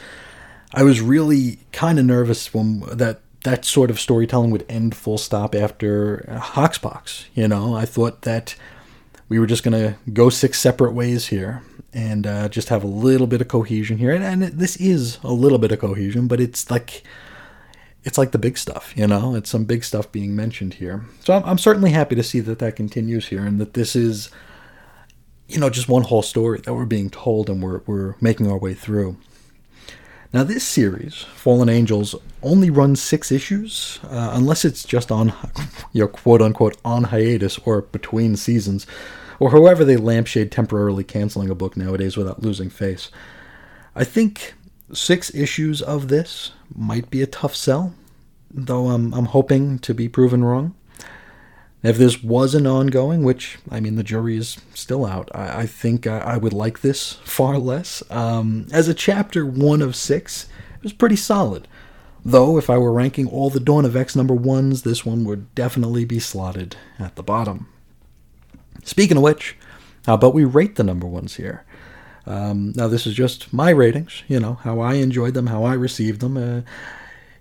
I 0.73 0.83
was 0.83 1.01
really 1.01 1.59
kind 1.71 1.97
of 1.97 2.05
nervous 2.05 2.53
when 2.53 2.81
that 2.91 3.21
that 3.45 3.63
sort 3.63 3.89
of 3.89 3.99
storytelling 3.99 4.51
would 4.51 4.65
end 4.67 4.93
full 4.93 5.17
stop 5.17 5.55
after 5.55 6.25
Hoxpox. 6.29 7.25
You 7.33 7.47
know, 7.47 7.73
I 7.73 7.85
thought 7.85 8.23
that 8.23 8.55
we 9.29 9.39
were 9.39 9.47
just 9.47 9.63
going 9.63 9.79
to 9.79 9.97
go 10.11 10.29
six 10.29 10.59
separate 10.59 10.91
ways 10.91 11.27
here 11.27 11.63
and 11.93 12.27
uh, 12.27 12.49
just 12.49 12.67
have 12.69 12.83
a 12.83 12.87
little 12.87 13.27
bit 13.27 13.39
of 13.39 13.47
cohesion 13.47 13.97
here. 13.97 14.11
And, 14.11 14.23
and 14.23 14.43
this 14.59 14.75
is 14.75 15.19
a 15.23 15.31
little 15.31 15.57
bit 15.57 15.71
of 15.71 15.79
cohesion, 15.79 16.27
but 16.27 16.41
it's 16.41 16.69
like 16.69 17.03
it's 18.03 18.17
like 18.17 18.31
the 18.31 18.37
big 18.37 18.57
stuff, 18.57 18.93
you 18.95 19.07
know. 19.07 19.35
It's 19.35 19.49
some 19.49 19.65
big 19.65 19.83
stuff 19.83 20.11
being 20.11 20.35
mentioned 20.35 20.75
here. 20.75 21.05
So 21.23 21.33
I'm, 21.33 21.43
I'm 21.43 21.57
certainly 21.57 21.91
happy 21.91 22.15
to 22.15 22.23
see 22.23 22.39
that 22.41 22.59
that 22.59 22.75
continues 22.75 23.27
here 23.27 23.45
and 23.45 23.59
that 23.59 23.73
this 23.73 23.95
is, 23.95 24.29
you 25.47 25.59
know, 25.59 25.69
just 25.69 25.89
one 25.89 26.03
whole 26.03 26.21
story 26.21 26.61
that 26.61 26.73
we're 26.73 26.85
being 26.85 27.09
told 27.09 27.49
and 27.49 27.61
we're 27.61 27.81
we're 27.85 28.15
making 28.21 28.49
our 28.49 28.57
way 28.57 28.73
through. 28.73 29.17
Now, 30.31 30.43
this 30.43 30.63
series, 30.63 31.23
Fallen 31.33 31.69
Angels, 31.69 32.13
only 32.43 32.69
runs 32.69 33.01
six 33.01 33.31
issues, 33.31 33.99
uh, 34.03 34.29
unless 34.33 34.63
it's 34.63 34.83
just 34.83 35.11
on, 35.11 35.33
you 35.91 36.01
know, 36.01 36.07
quote 36.07 36.41
unquote, 36.41 36.77
on 36.85 37.05
hiatus 37.05 37.57
or 37.59 37.81
between 37.81 38.35
seasons, 38.35 38.85
or 39.39 39.49
however 39.49 39.83
they 39.83 39.97
lampshade 39.97 40.51
temporarily 40.51 41.03
canceling 41.03 41.49
a 41.49 41.55
book 41.55 41.75
nowadays 41.75 42.15
without 42.15 42.43
losing 42.43 42.69
face. 42.69 43.09
I 43.95 44.03
think 44.03 44.53
six 44.93 45.33
issues 45.33 45.81
of 45.81 46.07
this 46.07 46.51
might 46.73 47.09
be 47.09 47.21
a 47.21 47.27
tough 47.27 47.55
sell, 47.55 47.93
though 48.51 48.89
I'm, 48.89 49.13
I'm 49.13 49.25
hoping 49.25 49.79
to 49.79 49.93
be 49.93 50.09
proven 50.09 50.43
wrong. 50.43 50.75
If 51.81 51.97
this 51.97 52.21
was 52.21 52.55
an 52.55 52.67
ongoing, 52.67 53.23
which 53.23 53.57
I 53.71 53.79
mean 53.79 53.95
the 53.95 54.03
jury 54.03 54.35
is 54.35 54.57
still 54.73 55.05
out, 55.05 55.29
I, 55.33 55.61
I 55.61 55.65
think 55.65 56.05
I, 56.07 56.19
I, 56.19 56.37
would 56.37 56.51
like 56.51 56.81
this 56.81 57.13
far 57.23 57.57
less. 57.57 58.03
Um, 58.09 58.67
as 58.71 58.87
a 58.87 58.93
chapter 58.93 59.45
one 59.45 59.81
of 59.81 59.95
six, 59.95 60.49
it 60.77 60.83
was 60.83 60.93
pretty 60.93 61.15
solid. 61.15 61.67
Though 62.25 62.57
if 62.57 62.69
I 62.69 62.77
were 62.77 62.91
ranking 62.91 63.27
all 63.27 63.49
the 63.49 63.61
Dawn 63.61 63.85
of 63.85 63.95
X 63.95 64.13
number 64.13 64.33
ones, 64.33 64.81
this 64.81 65.05
one 65.05 65.23
would 65.23 65.55
definitely 65.55 66.03
be 66.03 66.19
slotted 66.19 66.75
at 66.97 67.15
the 67.15 67.23
bottom. 67.23 67.69
Speaking 68.83 69.15
of 69.15 69.23
which, 69.23 69.55
how 70.05 70.15
about 70.15 70.33
we 70.33 70.43
rate 70.43 70.75
the 70.75 70.83
number 70.83 71.07
ones 71.07 71.35
here? 71.35 71.63
Um, 72.29 72.73
now 72.75 72.87
this 72.87 73.07
is 73.07 73.15
just 73.15 73.51
my 73.51 73.71
ratings, 73.71 74.23
you 74.27 74.39
know 74.39 74.53
how 74.53 74.79
I 74.79 74.93
enjoyed 74.95 75.33
them, 75.33 75.47
how 75.47 75.63
I 75.63 75.73
received 75.73 76.21
them. 76.21 76.37
Uh, 76.37 76.61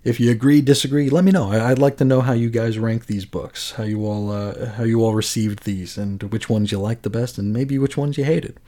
if 0.03 0.19
you 0.19 0.31
agree, 0.31 0.63
disagree, 0.63 1.11
let 1.11 1.25
me 1.25 1.33
know. 1.33 1.53
I'd 1.53 1.79
like 1.79 1.99
to 1.99 2.05
know 2.05 2.23
how 2.23 2.33
you 2.33 2.49
guys 2.49 2.79
rank 2.79 3.05
these 3.07 3.27
books, 3.27 3.73
how 3.73 3.85
you 3.85 4.07
all 4.07 4.31
uh, 4.31 4.71
how 4.71 4.85
you 4.85 5.05
all 5.05 5.15
received 5.15 5.65
these, 5.65 5.99
and 5.99 6.23
which 6.25 6.49
ones 6.49 6.73
you 6.73 6.79
liked 6.79 7.03
the 7.03 7.11
best, 7.11 7.37
and 7.37 7.53
maybe 7.53 7.79
which 7.79 7.99
ones 7.99 8.17
you 8.17 8.25
hated. 8.25 8.59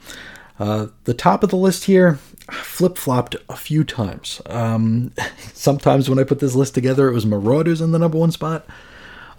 Uh, 0.59 0.87
the 1.05 1.15
top 1.15 1.41
of 1.41 1.49
the 1.49 1.57
list 1.57 1.85
here, 1.85 2.19
flip 2.51 2.97
flopped 2.97 3.35
a 3.49 3.55
few 3.55 3.83
times. 3.83 4.41
Um, 4.45 5.11
sometimes 5.53 6.07
when 6.07 6.19
I 6.19 6.23
put 6.23 6.39
this 6.39 6.53
list 6.53 6.75
together, 6.75 7.09
it 7.09 7.13
was 7.13 7.25
Marauders 7.25 7.81
in 7.81 7.93
the 7.93 7.99
number 7.99 8.19
one 8.19 8.31
spot. 8.31 8.67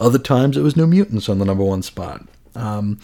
Other 0.01 0.19
times 0.19 0.57
it 0.57 0.63
was 0.63 0.77
New 0.77 0.89
Mutants 0.89 1.29
on 1.29 1.39
the 1.39 1.45
number 1.45 1.63
one 1.63 1.83
spot. 1.83 2.27
Um, 2.57 2.99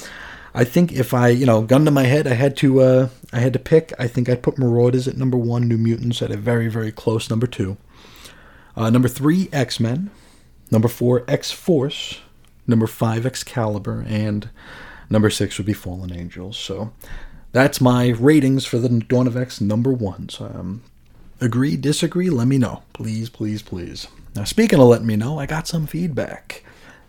I 0.58 0.64
think 0.64 0.90
if 0.90 1.14
I, 1.14 1.28
you 1.28 1.46
know, 1.46 1.62
gun 1.62 1.84
to 1.84 1.92
my 1.92 2.02
head, 2.02 2.26
I 2.26 2.34
had 2.34 2.56
to, 2.56 2.80
uh, 2.80 3.08
I 3.32 3.38
had 3.38 3.52
to 3.52 3.60
pick. 3.60 3.92
I 3.96 4.08
think 4.08 4.28
I'd 4.28 4.42
put 4.42 4.58
Marauders 4.58 5.06
at 5.06 5.16
number 5.16 5.36
one, 5.36 5.68
New 5.68 5.78
Mutants 5.78 6.20
at 6.20 6.32
a 6.32 6.36
very, 6.36 6.66
very 6.66 6.90
close 6.90 7.30
number 7.30 7.46
two. 7.46 7.76
Uh, 8.76 8.90
number 8.90 9.06
three, 9.06 9.48
X 9.52 9.78
Men. 9.78 10.10
Number 10.72 10.88
four, 10.88 11.24
X 11.28 11.52
Force. 11.52 12.18
Number 12.66 12.88
five, 12.88 13.24
Excalibur, 13.24 14.04
and 14.08 14.50
number 15.08 15.30
six 15.30 15.58
would 15.58 15.66
be 15.66 15.72
Fallen 15.72 16.12
Angels. 16.12 16.58
So 16.58 16.92
that's 17.52 17.80
my 17.80 18.08
ratings 18.08 18.66
for 18.66 18.78
the 18.78 18.88
Dawn 18.88 19.28
of 19.28 19.36
X 19.36 19.60
number 19.60 19.92
ones. 19.92 20.40
Um, 20.40 20.82
agree, 21.40 21.76
disagree? 21.76 22.30
Let 22.30 22.48
me 22.48 22.58
know, 22.58 22.82
please, 22.94 23.30
please, 23.30 23.62
please. 23.62 24.08
Now, 24.34 24.42
speaking 24.42 24.80
of 24.80 24.88
letting 24.88 25.06
me 25.06 25.14
know, 25.14 25.38
I 25.38 25.46
got 25.46 25.68
some 25.68 25.86
feedback. 25.86 26.64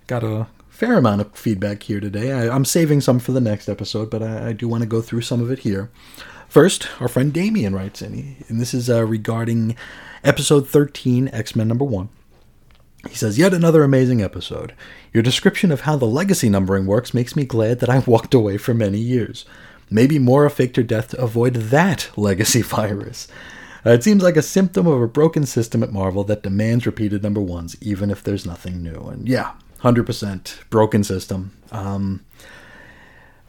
Got 0.05 0.23
a 0.23 0.45
fair 0.79 0.97
amount 0.97 1.19
of 1.19 1.35
feedback 1.35 1.83
here 1.83 1.99
today. 1.99 2.31
I, 2.31 2.55
am 2.55 2.63
saving 2.63 3.01
some 3.01 3.19
for 3.19 3.33
the 3.33 3.41
next 3.41 3.67
episode, 3.67 4.09
but 4.09 4.23
I, 4.23 4.47
I 4.47 4.53
do 4.53 4.65
want 4.65 4.81
to 4.81 4.87
go 4.87 5.01
through 5.01 5.23
some 5.23 5.41
of 5.41 5.51
it 5.51 5.59
here. 5.59 5.91
First, 6.47 6.87
our 7.01 7.09
friend 7.09 7.33
Damien 7.33 7.75
writes 7.75 8.01
in, 8.01 8.37
and 8.47 8.61
this 8.61 8.73
is 8.73 8.89
uh, 8.89 9.05
regarding 9.05 9.75
episode 10.23 10.69
13, 10.69 11.27
X 11.33 11.53
Men 11.53 11.67
number 11.67 11.83
1. 11.83 12.07
He 13.09 13.15
says, 13.15 13.37
Yet 13.37 13.53
another 13.53 13.83
amazing 13.83 14.21
episode. 14.21 14.73
Your 15.11 15.21
description 15.21 15.73
of 15.73 15.81
how 15.81 15.97
the 15.97 16.05
legacy 16.05 16.47
numbering 16.47 16.85
works 16.85 17.13
makes 17.13 17.35
me 17.35 17.43
glad 17.43 17.81
that 17.81 17.89
I 17.89 17.99
walked 18.07 18.33
away 18.33 18.57
for 18.57 18.73
many 18.73 18.99
years. 18.99 19.43
Maybe 19.89 20.17
Moira 20.17 20.49
faked 20.49 20.77
her 20.77 20.83
death 20.83 21.09
to 21.09 21.19
avoid 21.21 21.55
that 21.55 22.09
legacy 22.15 22.61
virus. 22.61 23.27
Uh, 23.85 23.89
it 23.89 24.05
seems 24.05 24.23
like 24.23 24.37
a 24.37 24.41
symptom 24.41 24.87
of 24.87 25.01
a 25.01 25.09
broken 25.09 25.45
system 25.45 25.83
at 25.83 25.91
Marvel 25.91 26.23
that 26.23 26.43
demands 26.43 26.85
repeated 26.85 27.21
number 27.21 27.41
ones, 27.41 27.75
even 27.81 28.09
if 28.09 28.23
there's 28.23 28.45
nothing 28.45 28.81
new. 28.81 29.09
And 29.09 29.27
yeah, 29.27 29.51
100% 29.81 30.69
broken 30.69 31.03
system. 31.03 31.51
Um, 31.71 32.25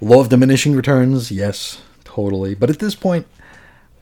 law 0.00 0.20
of 0.20 0.28
diminishing 0.28 0.74
returns, 0.74 1.30
yes, 1.30 1.82
totally. 2.04 2.54
But 2.54 2.70
at 2.70 2.78
this 2.78 2.94
point, 2.94 3.26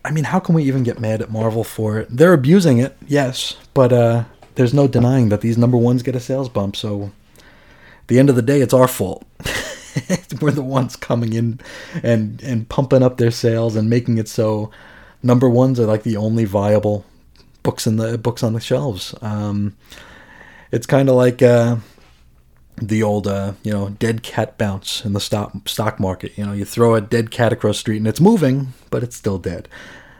I 0.04 0.10
mean, 0.10 0.24
how 0.24 0.38
can 0.38 0.54
we 0.54 0.62
even 0.64 0.82
get 0.82 1.00
mad 1.00 1.22
at 1.22 1.30
Marvel 1.30 1.64
for 1.64 1.98
it? 1.98 2.08
They're 2.10 2.32
abusing 2.32 2.78
it, 2.78 2.96
yes, 3.06 3.56
but 3.74 3.92
uh, 3.92 4.24
there's 4.54 4.74
no 4.74 4.88
denying 4.88 5.28
that 5.30 5.40
these 5.40 5.58
number 5.58 5.76
ones 5.76 6.02
get 6.02 6.16
a 6.16 6.20
sales 6.20 6.48
bump. 6.48 6.76
So, 6.76 7.10
at 7.36 8.08
the 8.08 8.18
end 8.18 8.30
of 8.30 8.36
the 8.36 8.42
day, 8.42 8.60
it's 8.60 8.74
our 8.74 8.88
fault. 8.88 9.24
We're 10.40 10.52
the 10.52 10.62
ones 10.62 10.96
coming 10.96 11.32
in 11.32 11.60
and 12.02 12.40
and 12.42 12.68
pumping 12.68 13.02
up 13.02 13.16
their 13.16 13.32
sales 13.32 13.74
and 13.74 13.90
making 13.90 14.18
it 14.18 14.28
so 14.28 14.70
number 15.22 15.48
ones 15.48 15.80
are 15.80 15.86
like 15.86 16.04
the 16.04 16.16
only 16.16 16.44
viable 16.44 17.04
books 17.64 17.86
in 17.86 17.96
the 17.96 18.16
books 18.16 18.42
on 18.42 18.52
the 18.52 18.60
shelves. 18.60 19.14
Um, 19.22 19.76
it's 20.70 20.86
kind 20.86 21.08
of 21.08 21.16
like. 21.16 21.42
Uh, 21.42 21.76
the 22.80 23.02
old 23.02 23.26
uh, 23.26 23.52
you 23.62 23.72
know 23.72 23.90
dead 23.90 24.22
cat 24.22 24.58
bounce 24.58 25.04
in 25.04 25.12
the 25.12 25.20
stock 25.20 25.68
stock 25.68 25.98
market. 26.00 26.36
You 26.36 26.46
know, 26.46 26.52
you 26.52 26.64
throw 26.64 26.94
a 26.94 27.00
dead 27.00 27.30
cat 27.30 27.52
across 27.52 27.76
the 27.76 27.80
street 27.80 27.96
and 27.98 28.08
it's 28.08 28.20
moving, 28.20 28.68
but 28.90 29.02
it's 29.02 29.16
still 29.16 29.38
dead. 29.38 29.68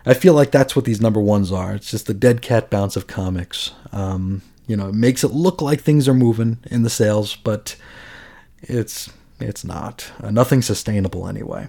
I 0.07 0.15
feel 0.15 0.35
like 0.35 0.51
that's 0.51 0.75
what 0.75 0.85
these 0.85 1.01
number 1.01 1.21
ones 1.21 1.53
are. 1.53 1.75
It's 1.75 1.91
just 1.91 2.07
the 2.07 2.15
dead 2.15 2.41
cat 2.41 2.71
bounce 2.71 2.97
of 2.97 3.07
comics. 3.07 3.73
Um, 3.93 4.43
you 4.67 4.77
know, 4.77 4.89
it 4.89 4.95
makes 4.95 5.23
it 5.23 5.33
look 5.33 5.61
like 5.61 5.81
things 5.81 6.09
are 6.09 6.15
moving 6.15 6.59
in 6.71 6.83
the 6.83 6.91
sales, 6.91 7.37
but 7.37 7.77
it's 8.63 9.11
it's 9.41 9.65
not. 9.65 10.11
Uh, 10.23 10.31
nothing 10.31 10.63
sustainable 10.63 11.29
anyway. 11.29 11.69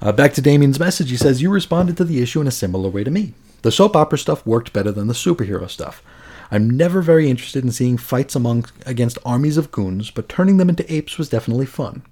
Uh, 0.00 0.12
back 0.12 0.32
to 0.34 0.40
Damien's 0.40 0.78
message, 0.78 1.10
he 1.10 1.16
says, 1.16 1.42
You 1.42 1.50
responded 1.50 1.96
to 1.96 2.04
the 2.04 2.22
issue 2.22 2.40
in 2.40 2.46
a 2.46 2.52
similar 2.52 2.88
way 2.88 3.04
to 3.04 3.10
me. 3.10 3.34
The 3.62 3.72
soap 3.72 3.96
opera 3.96 4.18
stuff 4.18 4.46
worked 4.46 4.72
better 4.72 4.92
than 4.92 5.08
the 5.08 5.14
superhero 5.14 5.68
stuff. 5.68 6.02
I'm 6.50 6.70
never 6.70 7.02
very 7.02 7.28
interested 7.28 7.64
in 7.64 7.72
seeing 7.72 7.96
fights 7.96 8.34
among 8.34 8.66
against 8.86 9.18
armies 9.24 9.56
of 9.56 9.70
goons, 9.70 10.10
but 10.10 10.28
turning 10.28 10.56
them 10.56 10.68
into 10.68 10.90
apes 10.92 11.18
was 11.18 11.28
definitely 11.28 11.66
fun. 11.66 12.02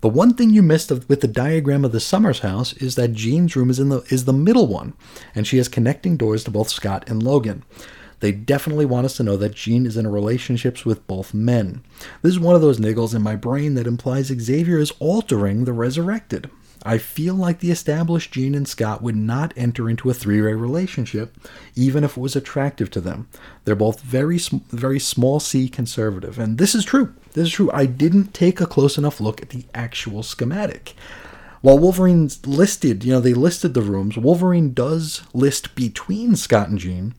The 0.00 0.08
one 0.08 0.34
thing 0.34 0.50
you 0.50 0.62
missed 0.62 0.90
of, 0.90 1.08
with 1.08 1.22
the 1.22 1.28
diagram 1.28 1.84
of 1.84 1.92
the 1.92 2.00
Summers 2.00 2.38
house 2.40 2.72
is 2.74 2.94
that 2.94 3.14
Jean's 3.14 3.56
room 3.56 3.68
is 3.68 3.80
in 3.80 3.88
the 3.88 4.02
is 4.10 4.24
the 4.26 4.32
middle 4.32 4.68
one, 4.68 4.94
and 5.34 5.46
she 5.46 5.56
has 5.56 5.68
connecting 5.68 6.16
doors 6.16 6.44
to 6.44 6.50
both 6.52 6.68
Scott 6.68 7.08
and 7.08 7.22
Logan. 7.22 7.64
They 8.20 8.32
definitely 8.32 8.86
want 8.86 9.06
us 9.06 9.16
to 9.16 9.22
know 9.22 9.36
that 9.36 9.54
Jean 9.54 9.86
is 9.86 9.96
in 9.96 10.06
relationships 10.06 10.84
with 10.84 11.06
both 11.06 11.34
men. 11.34 11.82
This 12.22 12.32
is 12.32 12.40
one 12.40 12.54
of 12.54 12.60
those 12.60 12.78
niggles 12.80 13.14
in 13.14 13.22
my 13.22 13.36
brain 13.36 13.74
that 13.74 13.86
implies 13.86 14.26
Xavier 14.26 14.78
is 14.78 14.92
altering 14.98 15.64
the 15.64 15.72
resurrected. 15.72 16.50
I 16.84 16.98
feel 16.98 17.34
like 17.34 17.60
the 17.60 17.70
established 17.70 18.32
Jean 18.32 18.54
and 18.54 18.66
Scott 18.66 19.02
would 19.02 19.16
not 19.16 19.52
enter 19.56 19.90
into 19.90 20.10
a 20.10 20.14
three-way 20.14 20.52
relationship, 20.52 21.36
even 21.74 22.04
if 22.04 22.16
it 22.16 22.20
was 22.20 22.36
attractive 22.36 22.90
to 22.92 23.00
them. 23.00 23.28
They're 23.64 23.74
both 23.74 24.00
very, 24.00 24.38
very 24.70 24.98
small 24.98 25.40
C 25.40 25.68
conservative, 25.68 26.38
and 26.38 26.58
this 26.58 26.74
is 26.74 26.84
true. 26.84 27.14
This 27.32 27.48
is 27.48 27.52
true. 27.52 27.70
I 27.72 27.86
didn't 27.86 28.34
take 28.34 28.60
a 28.60 28.66
close 28.66 28.96
enough 28.96 29.20
look 29.20 29.42
at 29.42 29.50
the 29.50 29.64
actual 29.74 30.22
schematic. 30.22 30.94
While 31.60 31.78
Wolverine's 31.78 32.46
listed, 32.46 33.04
you 33.04 33.12
know, 33.12 33.20
they 33.20 33.34
listed 33.34 33.74
the 33.74 33.82
rooms. 33.82 34.16
Wolverine 34.16 34.72
does 34.72 35.22
list 35.34 35.74
between 35.74 36.36
Scott 36.36 36.68
and 36.68 36.78
Jean. 36.78 37.14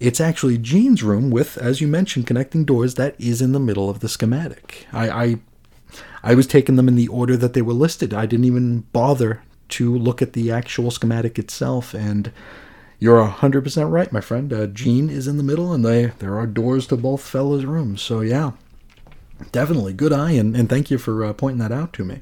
It's 0.00 0.20
actually 0.20 0.58
Jean's 0.58 1.02
room 1.02 1.28
with, 1.30 1.58
as 1.58 1.80
you 1.80 1.88
mentioned, 1.88 2.26
connecting 2.26 2.64
doors 2.64 2.94
that 2.94 3.14
is 3.18 3.42
in 3.42 3.52
the 3.52 3.60
middle 3.60 3.90
of 3.90 4.00
the 4.00 4.08
schematic. 4.08 4.86
I, 4.92 5.10
I 5.10 5.36
I 6.22 6.34
was 6.34 6.46
taking 6.46 6.76
them 6.76 6.88
in 6.88 6.96
the 6.96 7.08
order 7.08 7.36
that 7.36 7.52
they 7.52 7.62
were 7.62 7.72
listed. 7.72 8.12
I 8.12 8.26
didn't 8.26 8.44
even 8.44 8.80
bother 8.92 9.42
to 9.70 9.96
look 9.96 10.22
at 10.22 10.32
the 10.32 10.50
actual 10.50 10.90
schematic 10.90 11.38
itself. 11.38 11.94
And 11.94 12.32
you're 12.98 13.24
100% 13.24 13.90
right, 13.90 14.12
my 14.12 14.20
friend. 14.20 14.52
Uh, 14.52 14.66
Jean 14.66 15.08
is 15.10 15.28
in 15.28 15.36
the 15.36 15.42
middle, 15.42 15.72
and 15.72 15.84
they, 15.84 16.06
there 16.18 16.38
are 16.38 16.46
doors 16.46 16.86
to 16.88 16.96
both 16.96 17.22
fellas' 17.22 17.64
rooms. 17.64 18.02
So, 18.02 18.20
yeah, 18.20 18.52
definitely. 19.52 19.92
Good 19.92 20.12
eye, 20.12 20.32
and, 20.32 20.56
and 20.56 20.68
thank 20.68 20.90
you 20.90 20.98
for 20.98 21.24
uh, 21.24 21.32
pointing 21.32 21.60
that 21.60 21.72
out 21.72 21.92
to 21.94 22.04
me. 22.04 22.20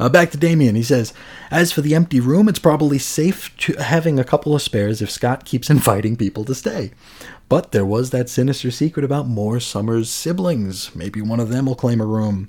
Uh, 0.00 0.08
back 0.08 0.30
to 0.30 0.38
Damien. 0.38 0.76
He 0.76 0.82
says, 0.82 1.12
As 1.50 1.72
for 1.72 1.80
the 1.80 1.94
empty 1.94 2.20
room, 2.20 2.48
it's 2.48 2.60
probably 2.60 2.98
safe 2.98 3.54
to 3.58 3.74
having 3.74 4.18
a 4.18 4.24
couple 4.24 4.54
of 4.54 4.62
spares 4.62 5.02
if 5.02 5.10
Scott 5.10 5.44
keeps 5.44 5.70
inviting 5.70 6.16
people 6.16 6.44
to 6.44 6.54
stay. 6.54 6.92
But 7.48 7.72
there 7.72 7.86
was 7.86 8.10
that 8.10 8.28
sinister 8.28 8.70
secret 8.70 9.04
about 9.04 9.26
more 9.26 9.58
Summers' 9.58 10.10
siblings. 10.10 10.94
Maybe 10.94 11.20
one 11.20 11.40
of 11.40 11.48
them 11.48 11.66
will 11.66 11.74
claim 11.74 12.00
a 12.00 12.06
room. 12.06 12.48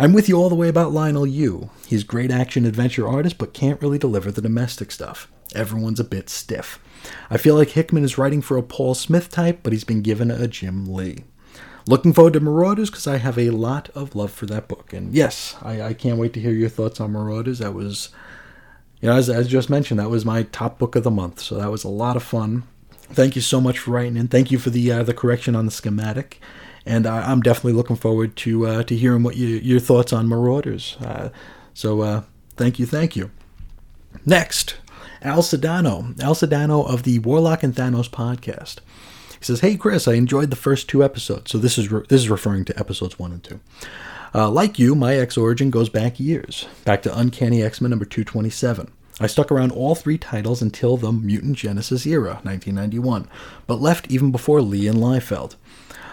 I'm 0.00 0.14
with 0.14 0.30
you 0.30 0.36
all 0.36 0.48
the 0.48 0.54
way 0.54 0.70
about 0.70 0.94
Leinil 0.94 1.30
Yu. 1.30 1.68
He's 1.86 2.04
great 2.04 2.30
action 2.30 2.64
adventure 2.64 3.06
artist, 3.06 3.36
but 3.36 3.52
can't 3.52 3.82
really 3.82 3.98
deliver 3.98 4.30
the 4.30 4.40
domestic 4.40 4.92
stuff. 4.92 5.30
Everyone's 5.54 6.00
a 6.00 6.04
bit 6.04 6.30
stiff. 6.30 6.78
I 7.28 7.36
feel 7.36 7.54
like 7.54 7.68
Hickman 7.68 8.02
is 8.02 8.16
writing 8.16 8.40
for 8.40 8.56
a 8.56 8.62
Paul 8.62 8.94
Smith 8.94 9.28
type, 9.28 9.60
but 9.62 9.74
he's 9.74 9.84
been 9.84 10.00
given 10.00 10.30
a 10.30 10.48
Jim 10.48 10.86
Lee. 10.90 11.24
Looking 11.86 12.14
forward 12.14 12.32
to 12.32 12.40
Marauders 12.40 12.88
because 12.88 13.06
I 13.06 13.18
have 13.18 13.38
a 13.38 13.50
lot 13.50 13.90
of 13.90 14.16
love 14.16 14.32
for 14.32 14.46
that 14.46 14.68
book. 14.68 14.94
And 14.94 15.12
yes, 15.12 15.54
I, 15.60 15.82
I, 15.82 15.92
can't 15.92 16.16
wait 16.16 16.32
to 16.32 16.40
hear 16.40 16.52
your 16.52 16.70
thoughts 16.70 16.98
on 16.98 17.12
Marauders. 17.12 17.58
That 17.58 17.74
was, 17.74 18.08
you 19.02 19.10
know, 19.10 19.16
as, 19.16 19.28
as 19.28 19.48
just 19.48 19.68
mentioned, 19.68 20.00
that 20.00 20.08
was 20.08 20.24
my 20.24 20.44
top 20.44 20.78
book 20.78 20.96
of 20.96 21.04
the 21.04 21.10
month. 21.10 21.40
So 21.40 21.56
that 21.56 21.70
was 21.70 21.84
a 21.84 21.90
lot 21.90 22.16
of 22.16 22.22
fun. 22.22 22.62
Thank 23.12 23.36
you 23.36 23.42
so 23.42 23.60
much 23.60 23.78
for 23.78 23.90
writing 23.90 24.16
in. 24.16 24.28
Thank 24.28 24.50
you 24.50 24.58
for 24.58 24.70
the 24.70 24.90
uh, 24.92 25.02
the 25.02 25.12
correction 25.12 25.54
on 25.54 25.66
the 25.66 25.72
schematic 25.72 26.40
and 26.90 27.06
I, 27.06 27.30
am 27.30 27.40
definitely 27.40 27.74
looking 27.74 27.94
forward 27.94 28.34
to 28.36 28.66
uh, 28.66 28.82
to 28.82 28.96
hearing 28.96 29.22
what 29.22 29.36
you, 29.36 29.46
your 29.46 29.78
thoughts 29.78 30.12
on 30.12 30.28
Marauders. 30.28 30.96
Uh, 31.00 31.30
so 31.72 32.00
uh, 32.00 32.22
thank 32.56 32.80
you, 32.80 32.86
thank 32.86 33.14
you. 33.14 33.30
Next, 34.26 34.76
Al 35.22 35.42
Sedano, 35.42 36.20
Al 36.20 36.34
Sedano 36.34 36.84
of 36.86 37.04
the 37.04 37.20
Warlock 37.20 37.62
and 37.62 37.74
Thanos 37.74 38.10
podcast. 38.10 38.78
He 39.38 39.44
says, 39.44 39.60
"Hey 39.60 39.76
Chris, 39.76 40.08
I 40.08 40.14
enjoyed 40.14 40.50
the 40.50 40.56
first 40.56 40.88
two 40.88 41.04
episodes. 41.04 41.52
So 41.52 41.58
this 41.58 41.78
is 41.78 41.92
re- 41.92 42.04
this 42.08 42.22
is 42.22 42.28
referring 42.28 42.64
to 42.66 42.78
episodes 42.78 43.18
one 43.18 43.30
and 43.30 43.44
two. 43.44 43.60
Uh, 44.34 44.50
like 44.50 44.78
you, 44.78 44.96
my 44.96 45.14
X 45.14 45.36
origin 45.36 45.70
goes 45.70 45.88
back 45.88 46.18
years, 46.18 46.66
back 46.84 47.02
to 47.02 47.16
Uncanny 47.16 47.62
X 47.62 47.80
Men 47.80 47.90
number 47.90 48.04
227. 48.04 48.90
I 49.22 49.26
stuck 49.26 49.52
around 49.52 49.70
all 49.72 49.94
three 49.94 50.18
titles 50.18 50.62
until 50.62 50.96
the 50.96 51.12
Mutant 51.12 51.56
Genesis 51.56 52.06
era, 52.06 52.40
1991, 52.42 53.28
but 53.66 53.80
left 53.80 54.10
even 54.10 54.32
before 54.32 54.62
Lee 54.62 54.88
and 54.88 54.98
Liefeld. 54.98 55.56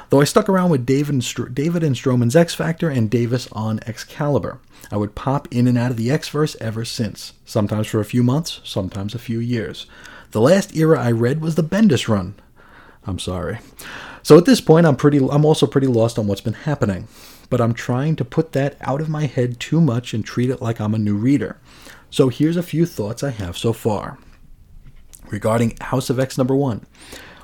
Though 0.09 0.21
I 0.21 0.25
stuck 0.25 0.47
around 0.47 0.69
with 0.69 0.85
David 0.85 1.13
and, 1.13 1.23
Str- 1.23 1.47
David 1.47 1.83
and 1.83 1.95
Stroman's 1.95 2.35
X 2.35 2.53
Factor 2.53 2.89
and 2.89 3.09
Davis 3.09 3.47
on 3.51 3.79
Excalibur. 3.85 4.59
I 4.89 4.97
would 4.97 5.15
pop 5.15 5.47
in 5.51 5.67
and 5.67 5.77
out 5.77 5.91
of 5.91 5.97
the 5.97 6.11
X 6.11 6.29
verse 6.29 6.55
ever 6.61 6.85
since, 6.85 7.33
sometimes 7.45 7.87
for 7.87 7.99
a 7.99 8.05
few 8.05 8.23
months, 8.23 8.61
sometimes 8.63 9.13
a 9.13 9.19
few 9.19 9.39
years. 9.39 9.85
The 10.31 10.41
last 10.41 10.75
era 10.75 10.99
I 10.99 11.11
read 11.11 11.41
was 11.41 11.55
the 11.55 11.63
Bendis 11.63 12.07
run. 12.07 12.35
I'm 13.05 13.19
sorry. 13.19 13.59
So 14.23 14.37
at 14.37 14.45
this 14.45 14.61
point, 14.61 14.85
I'm 14.85 14.97
pretty. 14.97 15.17
I'm 15.17 15.45
also 15.45 15.65
pretty 15.65 15.87
lost 15.87 16.19
on 16.19 16.27
what's 16.27 16.41
been 16.41 16.53
happening, 16.53 17.07
but 17.49 17.61
I'm 17.61 17.73
trying 17.73 18.15
to 18.17 18.25
put 18.25 18.51
that 18.51 18.77
out 18.81 19.01
of 19.01 19.09
my 19.09 19.25
head 19.25 19.59
too 19.59 19.79
much 19.79 20.13
and 20.13 20.23
treat 20.25 20.49
it 20.49 20.61
like 20.61 20.79
I'm 20.79 20.93
a 20.93 20.99
new 20.99 21.15
reader. 21.15 21.57
So 22.09 22.29
here's 22.29 22.57
a 22.57 22.63
few 22.63 22.85
thoughts 22.85 23.23
I 23.23 23.31
have 23.31 23.57
so 23.57 23.73
far 23.73 24.17
regarding 25.29 25.77
House 25.81 26.09
of 26.09 26.19
X 26.19 26.37
number 26.37 26.55
one. 26.55 26.85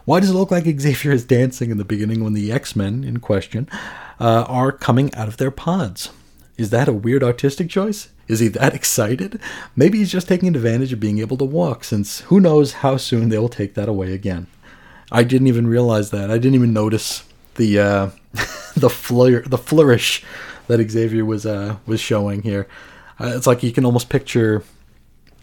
Why 0.05 0.19
does 0.19 0.31
it 0.31 0.33
look 0.33 0.51
like 0.51 0.65
Xavier 0.65 1.13
is 1.13 1.23
dancing 1.23 1.71
in 1.71 1.77
the 1.77 1.85
beginning 1.85 2.23
when 2.23 2.33
the 2.33 2.51
X 2.51 2.75
Men 2.75 3.03
in 3.03 3.19
question 3.19 3.69
uh, 4.19 4.43
are 4.47 4.71
coming 4.71 5.13
out 5.15 5.29
of 5.29 5.37
their 5.37 5.51
pods? 5.51 6.09
Is 6.57 6.71
that 6.71 6.89
a 6.89 6.93
weird 6.93 7.23
artistic 7.23 7.69
choice? 7.69 8.09
Is 8.27 8.39
he 8.39 8.49
that 8.49 8.73
excited? 8.79 9.39
Maybe 9.75 9.99
he's 9.99 10.11
just 10.11 10.27
taking 10.27 10.49
advantage 10.49 10.91
of 10.91 10.99
being 10.99 11.19
able 11.19 11.37
to 11.37 11.45
walk, 11.45 11.85
since 11.85 12.21
who 12.21 12.41
knows 12.41 12.73
how 12.73 12.97
soon 12.97 13.29
they 13.29 13.37
will 13.37 13.49
take 13.49 13.75
that 13.75 13.87
away 13.87 14.13
again. 14.13 14.47
I 15.11 15.23
didn't 15.23 15.47
even 15.47 15.67
realize 15.67 16.09
that. 16.11 16.29
I 16.29 16.37
didn't 16.37 16.55
even 16.55 16.73
notice 16.73 17.23
the 17.55 17.79
uh, 17.79 18.09
the 18.75 19.43
the 19.45 19.57
flourish 19.57 20.23
that 20.67 20.91
Xavier 20.91 21.23
was 21.23 21.45
uh, 21.45 21.77
was 21.85 22.01
showing 22.01 22.41
here. 22.41 22.67
Uh, 23.21 23.33
it's 23.35 23.47
like 23.47 23.63
you 23.63 23.71
can 23.71 23.85
almost 23.85 24.09
picture 24.09 24.63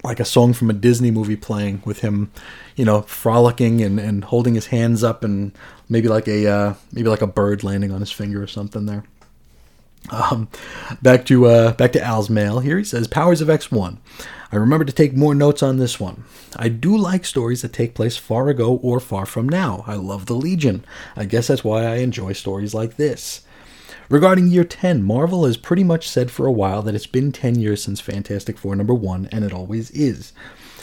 like 0.02 0.20
a 0.20 0.24
song 0.24 0.52
from 0.52 0.70
a 0.70 0.74
Disney 0.74 1.10
movie 1.10 1.36
playing 1.36 1.82
with 1.84 2.00
him, 2.00 2.30
you 2.76 2.84
know, 2.84 3.02
frolicking 3.02 3.82
and, 3.82 4.00
and 4.00 4.24
holding 4.24 4.54
his 4.54 4.66
hands 4.66 5.04
up 5.04 5.22
and 5.24 5.52
maybe 5.88 6.08
like 6.08 6.26
a 6.28 6.46
uh, 6.50 6.74
maybe 6.92 7.08
like 7.08 7.22
a 7.22 7.26
bird 7.26 7.62
landing 7.62 7.92
on 7.92 8.00
his 8.00 8.12
finger 8.12 8.42
or 8.42 8.46
something 8.46 8.86
there. 8.86 9.04
Um, 10.10 10.48
back 11.02 11.26
to 11.26 11.46
uh, 11.46 11.72
back 11.72 11.92
to 11.92 12.02
Al's 12.02 12.30
mail 12.30 12.60
here. 12.60 12.78
He 12.78 12.84
says 12.84 13.06
Powers 13.06 13.40
of 13.40 13.48
X1. 13.48 13.98
I 14.52 14.56
remember 14.56 14.84
to 14.84 14.92
take 14.92 15.14
more 15.14 15.34
notes 15.34 15.62
on 15.62 15.76
this 15.76 16.00
one. 16.00 16.24
I 16.56 16.68
do 16.68 16.96
like 16.96 17.24
stories 17.24 17.62
that 17.62 17.72
take 17.72 17.94
place 17.94 18.16
far 18.16 18.48
ago 18.48 18.76
or 18.82 18.98
far 18.98 19.24
from 19.24 19.48
now. 19.48 19.84
I 19.86 19.94
love 19.94 20.26
the 20.26 20.34
Legion. 20.34 20.84
I 21.14 21.26
guess 21.26 21.46
that's 21.46 21.62
why 21.62 21.84
I 21.84 21.96
enjoy 21.96 22.32
stories 22.32 22.74
like 22.74 22.96
this. 22.96 23.42
Regarding 24.10 24.48
year 24.48 24.64
10, 24.64 25.04
Marvel 25.04 25.46
has 25.46 25.56
pretty 25.56 25.84
much 25.84 26.08
said 26.08 26.32
for 26.32 26.44
a 26.44 26.50
while 26.50 26.82
that 26.82 26.96
it's 26.96 27.06
been 27.06 27.30
10 27.30 27.60
years 27.60 27.80
since 27.80 28.00
Fantastic 28.00 28.58
Four 28.58 28.74
number 28.74 28.92
1, 28.92 29.28
and 29.30 29.44
it 29.44 29.52
always 29.52 29.92
is. 29.92 30.32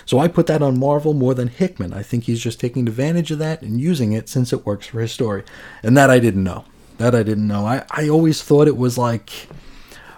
So 0.05 0.17
I 0.17 0.29
put 0.29 0.47
that 0.47 0.61
on 0.61 0.79
Marvel 0.79 1.13
more 1.13 1.33
than 1.33 1.49
Hickman. 1.49 1.93
I 1.93 2.03
think 2.03 2.23
he's 2.23 2.39
just 2.39 2.57
taking 2.57 2.87
advantage 2.87 3.29
of 3.29 3.39
that 3.39 3.61
and 3.61 3.81
using 3.81 4.13
it 4.13 4.29
since 4.29 4.53
it 4.53 4.65
works 4.65 4.87
for 4.87 5.01
his 5.01 5.11
story. 5.11 5.43
And 5.83 5.97
that 5.97 6.09
I 6.09 6.19
didn't 6.19 6.45
know. 6.45 6.63
That 6.99 7.13
I 7.13 7.21
didn't 7.21 7.49
know. 7.49 7.65
I, 7.65 7.83
I 7.91 8.07
always 8.07 8.41
thought 8.41 8.69
it 8.69 8.77
was 8.77 8.97
like 8.97 9.49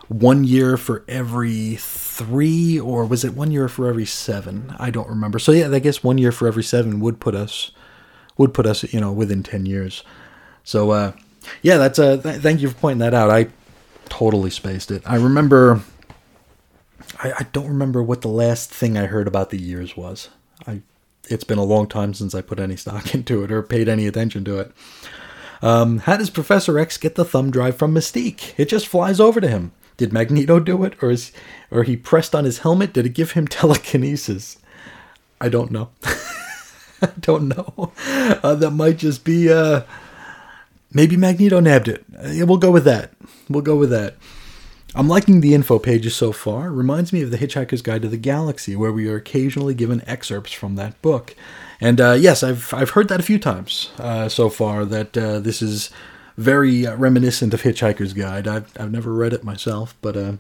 one 0.07 0.43
year 0.43 0.77
for 0.77 1.03
every 1.07 1.77
three, 1.77 2.79
or 2.79 3.05
was 3.05 3.25
it 3.25 3.33
one 3.33 3.49
year 3.49 3.67
for 3.67 3.87
every 3.87 4.05
seven? 4.05 4.75
I 4.77 4.91
don't 4.91 5.09
remember. 5.09 5.39
So 5.39 5.51
yeah, 5.51 5.71
I 5.71 5.79
guess 5.79 6.03
one 6.03 6.19
year 6.19 6.31
for 6.31 6.47
every 6.47 6.63
seven 6.63 6.99
would 6.99 7.19
put 7.19 7.33
us 7.33 7.71
would 8.37 8.53
put 8.53 8.67
us, 8.67 8.83
you 8.93 9.01
know, 9.01 9.11
within 9.11 9.41
ten 9.41 9.65
years. 9.65 10.03
So 10.63 10.91
uh, 10.91 11.13
yeah, 11.61 11.77
that's 11.77 11.99
a 11.99 12.17
th- 12.17 12.41
thank 12.41 12.61
you 12.61 12.69
for 12.69 12.75
pointing 12.75 12.99
that 12.99 13.13
out. 13.13 13.29
I 13.29 13.47
totally 14.09 14.49
spaced 14.49 14.91
it. 14.91 15.03
I 15.05 15.15
remember. 15.15 15.81
I, 17.21 17.33
I 17.39 17.43
don't 17.51 17.67
remember 17.67 18.01
what 18.01 18.21
the 18.21 18.29
last 18.29 18.71
thing 18.73 18.97
I 18.97 19.05
heard 19.05 19.27
about 19.27 19.49
the 19.49 19.59
years 19.59 19.97
was. 19.97 20.29
I 20.67 20.81
it's 21.27 21.43
been 21.43 21.57
a 21.57 21.63
long 21.63 21.87
time 21.87 22.13
since 22.13 22.33
I 22.33 22.41
put 22.41 22.59
any 22.59 22.75
stock 22.75 23.13
into 23.13 23.43
it 23.43 23.51
or 23.51 23.61
paid 23.61 23.87
any 23.87 24.07
attention 24.07 24.43
to 24.45 24.59
it. 24.59 24.71
Um, 25.61 25.99
how 25.99 26.17
does 26.17 26.29
Professor 26.29 26.79
X 26.79 26.97
get 26.97 27.15
the 27.15 27.25
thumb 27.25 27.51
drive 27.51 27.77
from 27.77 27.93
Mystique? 27.93 28.53
It 28.57 28.69
just 28.69 28.87
flies 28.87 29.19
over 29.19 29.41
to 29.41 29.47
him. 29.47 29.71
Did 29.97 30.13
Magneto 30.13 30.61
do 30.61 30.85
it, 30.85 30.93
or 31.03 31.11
is, 31.11 31.33
or 31.69 31.83
he 31.83 31.97
pressed 31.97 32.33
on 32.33 32.45
his 32.45 32.59
helmet? 32.59 32.93
Did 32.93 33.05
it 33.05 33.09
give 33.09 33.31
him 33.31 33.47
telekinesis? 33.49 34.57
I 35.41 35.49
don't 35.49 35.71
know. 35.71 35.89
I 37.01 37.11
don't 37.19 37.49
know. 37.49 37.91
Uh, 38.07 38.55
that 38.55 38.71
might 38.71 38.97
just 38.97 39.23
be. 39.23 39.51
Uh, 39.51 39.81
maybe 40.93 41.17
Magneto 41.17 41.59
nabbed 41.59 41.87
it. 41.87 42.05
Uh, 42.17 42.45
we'll 42.45 42.57
go 42.57 42.71
with 42.71 42.85
that. 42.85 43.11
We'll 43.49 43.61
go 43.61 43.75
with 43.75 43.89
that. 43.89 44.15
I'm 44.95 45.07
liking 45.07 45.41
the 45.41 45.53
info 45.53 45.77
pages 45.77 46.15
so 46.15 46.31
far. 46.31 46.71
Reminds 46.71 47.13
me 47.13 47.21
of 47.21 47.29
the 47.29 47.37
Hitchhiker's 47.37 47.83
Guide 47.83 48.01
to 48.01 48.07
the 48.07 48.17
Galaxy, 48.17 48.75
where 48.75 48.91
we 48.91 49.07
are 49.07 49.17
occasionally 49.17 49.75
given 49.75 50.03
excerpts 50.07 50.51
from 50.51 50.75
that 50.75 50.99
book. 51.01 51.35
And 51.79 52.01
uh, 52.01 52.13
yes, 52.13 52.43
I've 52.43 52.73
I've 52.73 52.91
heard 52.91 53.07
that 53.09 53.19
a 53.19 53.23
few 53.23 53.37
times 53.39 53.91
uh, 53.99 54.29
so 54.29 54.49
far. 54.49 54.85
That 54.85 55.15
uh, 55.17 55.39
this 55.39 55.61
is 55.61 55.91
very 56.37 56.87
uh, 56.87 56.95
reminiscent 56.95 57.53
of 57.53 57.61
Hitchhiker's 57.61 58.13
Guide. 58.13 58.47
I've 58.47 58.71
I've 58.79 58.91
never 58.91 59.13
read 59.13 59.33
it 59.33 59.43
myself, 59.43 59.95
but 60.01 60.17
uh, 60.17 60.33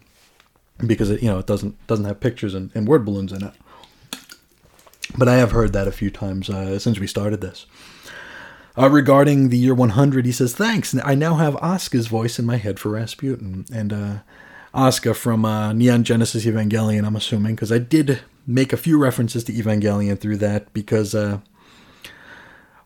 because 0.85 1.11
it 1.11 1.21
you 1.21 1.29
know 1.29 1.37
it 1.37 1.47
doesn't 1.47 1.75
doesn't 1.85 2.05
have 2.05 2.19
pictures 2.19 2.55
and, 2.55 2.71
and 2.73 2.87
word 2.87 3.05
balloons 3.05 3.31
in 3.31 3.43
it. 3.43 3.53
But 5.17 5.27
I 5.27 5.35
have 5.37 5.51
heard 5.51 5.73
that 5.73 5.87
a 5.87 5.91
few 5.91 6.09
times 6.09 6.47
since 6.47 6.99
we 6.99 7.07
started 7.07 7.41
this. 7.41 7.65
Regarding 8.77 9.49
the 9.49 9.57
year 9.57 9.73
100, 9.73 10.25
he 10.25 10.31
says, 10.31 10.53
"Thanks. 10.53 10.95
I 11.03 11.15
now 11.15 11.35
have 11.35 11.55
Asuka's 11.55 12.07
voice 12.07 12.39
in 12.39 12.45
my 12.45 12.57
head 12.57 12.79
for 12.79 12.89
Rasputin 12.89 13.65
and." 13.73 14.21
Asuka 14.71 15.15
from 15.15 15.41
Neon 15.79 16.03
Genesis 16.03 16.45
Evangelion, 16.45 17.03
I'm 17.03 17.15
assuming, 17.15 17.55
because 17.55 17.71
I 17.71 17.79
did 17.79 18.19
make 18.49 18.73
a 18.73 18.77
few 18.77 18.97
references 18.97 19.43
to 19.45 19.53
Evangelion 19.53 20.19
through 20.19 20.37
that 20.37 20.73
because, 20.73 21.13
uh, 21.13 21.39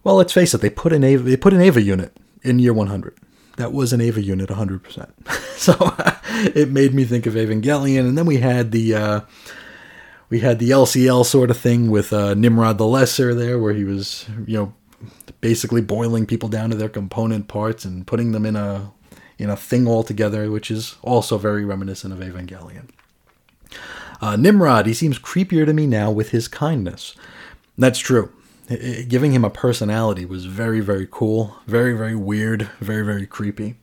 well, 0.03 0.15
let's 0.15 0.33
face 0.33 0.53
it, 0.53 0.61
they 0.61 0.69
put 0.69 0.93
an 0.93 1.03
Ava, 1.03 1.23
they 1.23 1.37
put 1.37 1.53
an 1.53 1.61
Eva 1.61 1.81
unit 1.81 2.15
in 2.41 2.59
year 2.59 2.73
100. 2.73 3.17
That 3.57 3.71
was 3.71 3.93
an 3.93 4.01
Ava 4.01 4.21
unit 4.21 4.49
100%. 4.49 5.11
so 5.57 5.73
uh, 5.79 6.15
it 6.55 6.69
made 6.69 6.93
me 6.93 7.05
think 7.05 7.25
of 7.25 7.33
Evangelion, 7.33 8.01
and 8.01 8.17
then 8.17 8.25
we 8.25 8.37
had 8.37 8.71
the 8.71 8.93
uh, 8.95 9.21
we 10.29 10.39
had 10.39 10.59
the 10.59 10.71
LCL 10.71 11.25
sort 11.25 11.51
of 11.51 11.57
thing 11.57 11.89
with 11.91 12.11
uh, 12.11 12.33
Nimrod 12.33 12.77
the 12.77 12.87
Lesser 12.87 13.33
there, 13.33 13.59
where 13.59 13.73
he 13.73 13.83
was 13.83 14.25
you 14.45 14.57
know 14.57 14.73
basically 15.41 15.81
boiling 15.81 16.25
people 16.25 16.49
down 16.49 16.69
to 16.69 16.75
their 16.75 16.89
component 16.89 17.47
parts 17.47 17.85
and 17.85 18.07
putting 18.07 18.31
them 18.31 18.45
in 18.45 18.55
a 18.55 18.91
in 19.37 19.49
a 19.49 19.55
thing 19.55 19.87
altogether, 19.87 20.49
which 20.49 20.69
is 20.69 20.95
also 21.01 21.37
very 21.37 21.65
reminiscent 21.65 22.13
of 22.13 22.19
Evangelion. 22.19 22.89
Uh, 24.21 24.35
Nimrod, 24.35 24.85
he 24.85 24.93
seems 24.93 25.19
creepier 25.19 25.65
to 25.65 25.73
me 25.73 25.87
now 25.87 26.11
with 26.11 26.29
his 26.29 26.47
kindness. 26.47 27.15
That's 27.77 27.99
true. 27.99 28.31
giving 29.07 29.33
him 29.33 29.43
a 29.43 29.49
personality 29.49 30.25
was 30.25 30.45
very, 30.45 30.79
very 30.79 31.07
cool, 31.09 31.57
very, 31.67 31.93
very 31.93 32.15
weird, 32.15 32.69
very, 32.79 33.03
very 33.03 33.25
creepy. 33.25 33.75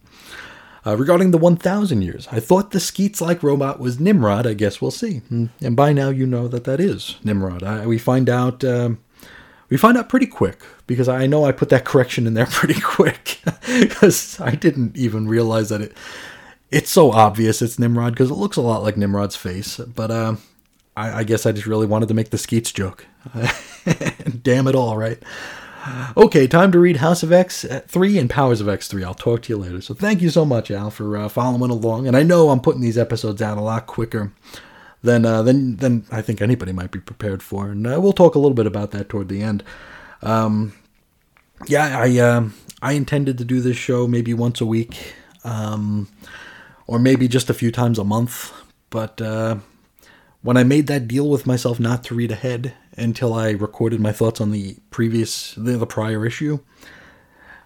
Uh, 0.87 0.96
regarding 0.96 1.30
the 1.30 1.37
1000 1.37 2.00
years, 2.00 2.26
I 2.33 2.40
thought 2.40 2.70
the 2.70 2.80
Skeets 2.80 3.20
like 3.20 3.42
robot 3.42 3.78
was 3.78 4.00
Nimrod. 4.00 4.46
I 4.46 4.54
guess 4.54 4.80
we'll 4.80 4.90
see. 4.90 5.18
Hmm, 5.18 5.46
and 5.61 5.76
by 5.76 5.92
now 5.92 6.09
you 6.09 6.26
know 6.26 6.48
that 6.48 6.64
that 6.64 6.80
is 6.80 7.16
Nimrod. 7.22 7.62
I, 7.62 7.87
we 7.87 7.98
find 7.98 8.30
out. 8.30 8.64
Um, 8.64 8.98
we 9.70 9.76
find 9.76 9.96
out 9.96 10.09
pretty 10.09 10.26
quick 10.26 10.59
because 10.87 11.09
I 11.09 11.26
know 11.26 11.44
I 11.44 11.52
put 11.52 11.70
that 11.70 11.85
correction 11.85 12.26
in 12.26 12.35
there 12.35 12.46
pretty 12.50 12.80
quick 12.80 13.40
because 13.80 14.38
I 14.40 14.54
didn't 14.54 14.96
even 14.96 15.28
realize 15.28 15.70
that 15.70 15.80
it 15.80 15.96
it's 16.70 16.90
so 16.90 17.11
obvious 17.11 17.62
it's 17.62 17.78
Nimrod 17.78 18.12
because 18.12 18.30
it 18.30 18.35
looks 18.35 18.56
a 18.56 18.61
lot 18.61 18.83
like 18.83 18.96
Nimrod's 18.96 19.37
face. 19.37 19.78
But 19.78 20.11
uh, 20.11 20.37
I, 20.96 21.20
I, 21.20 21.24
guess 21.24 21.44
I 21.44 21.52
just 21.52 21.66
really 21.66 21.87
wanted 21.87 22.09
to 22.09 22.14
make 22.14 22.30
the 22.30 22.38
Skeets 22.38 22.72
joke. 22.72 23.06
Damn 24.42 24.68
it 24.68 24.76
all, 24.76 24.96
right? 24.96 25.20
Okay, 26.16 26.46
time 26.46 26.70
to 26.72 26.78
read 26.78 26.98
House 26.98 27.22
of 27.22 27.33
X 27.33 27.64
3 27.88 28.18
and 28.18 28.30
Powers 28.30 28.61
of 28.61 28.68
X 28.68 28.87
3. 28.87 29.02
I'll 29.02 29.14
talk 29.14 29.42
to 29.42 29.52
you 29.52 29.56
later. 29.56 29.80
So 29.80 29.94
thank 29.94 30.20
you 30.20 30.30
so 30.30 30.44
much, 30.44 30.70
Al, 30.70 30.90
for 30.90 31.16
uh, 31.16 31.28
following 31.28 31.70
along. 31.70 32.06
And 32.06 32.16
I 32.16 32.22
know 32.22 32.50
I'm 32.50 32.61
putting 32.61 32.83
these 32.83 32.98
episodes 32.98 33.40
out 33.42 33.59
a 33.59 33.62
lot 33.62 33.87
quicker 33.87 34.33
than 35.02 35.24
uh, 35.24 35.42
than 35.42 35.76
than 35.76 36.04
I 36.10 36.22
think 36.22 36.40
anybody 36.40 36.72
might 36.72 36.90
be 36.90 37.00
prepared 37.00 37.42
for. 37.42 37.70
And 37.70 37.86
uh, 37.86 38.00
we'll 38.00 38.12
talk 38.12 38.34
a 38.34 38.38
little 38.38 38.54
bit 38.54 38.66
about 38.66 38.90
that 38.92 39.08
toward 39.08 39.28
the 39.28 39.42
end. 39.42 39.62
Um, 40.22 40.74
yeah, 41.66 41.98
I 41.98 42.18
uh, 42.18 42.48
I 42.82 42.92
intended 42.92 43.38
to 43.38 43.44
do 43.44 43.60
this 43.60 43.76
show 43.76 44.06
maybe 44.06 44.34
once 44.34 44.60
a 44.60 44.66
week. 44.66 45.14
Um, 45.42 46.08
or 46.90 46.98
maybe 46.98 47.28
just 47.28 47.48
a 47.48 47.54
few 47.54 47.70
times 47.70 48.00
a 48.00 48.04
month. 48.04 48.52
But 48.90 49.22
uh, 49.22 49.58
when 50.42 50.56
I 50.56 50.64
made 50.64 50.88
that 50.88 51.06
deal 51.06 51.30
with 51.30 51.46
myself 51.46 51.78
not 51.78 52.02
to 52.04 52.16
read 52.16 52.32
ahead 52.32 52.74
until 52.96 53.32
I 53.32 53.50
recorded 53.50 54.00
my 54.00 54.10
thoughts 54.10 54.40
on 54.40 54.50
the 54.50 54.76
previous, 54.90 55.54
the, 55.54 55.76
the 55.76 55.86
prior 55.86 56.26
issue, 56.26 56.58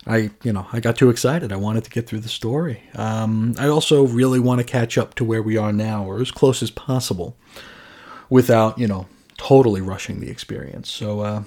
I, 0.06 0.30
you 0.42 0.52
know, 0.52 0.66
I 0.72 0.80
got 0.80 0.96
too 0.96 1.08
excited. 1.08 1.52
I 1.52 1.56
wanted 1.56 1.84
to 1.84 1.90
get 1.90 2.06
through 2.06 2.20
the 2.20 2.28
story. 2.28 2.82
Um, 2.94 3.54
I 3.58 3.68
also 3.68 4.06
really 4.06 4.38
want 4.38 4.58
to 4.58 4.64
catch 4.64 4.98
up 4.98 5.14
to 5.14 5.24
where 5.24 5.42
we 5.42 5.56
are 5.56 5.72
now, 5.72 6.04
or 6.04 6.20
as 6.20 6.30
close 6.30 6.62
as 6.62 6.70
possible, 6.70 7.36
without, 8.28 8.78
you 8.78 8.86
know, 8.86 9.06
totally 9.38 9.80
rushing 9.80 10.20
the 10.20 10.30
experience. 10.30 10.90
So, 10.90 11.20
uh, 11.20 11.42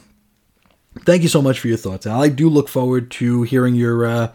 thank 1.01 1.21
you 1.21 1.29
so 1.29 1.41
much 1.41 1.59
for 1.59 1.67
your 1.67 1.77
thoughts, 1.77 2.07
Al. 2.07 2.21
I 2.23 2.29
do 2.29 2.49
look 2.49 2.67
forward 2.67 3.11
to 3.11 3.43
hearing 3.43 3.75
your 3.75 4.05
uh, 4.05 4.33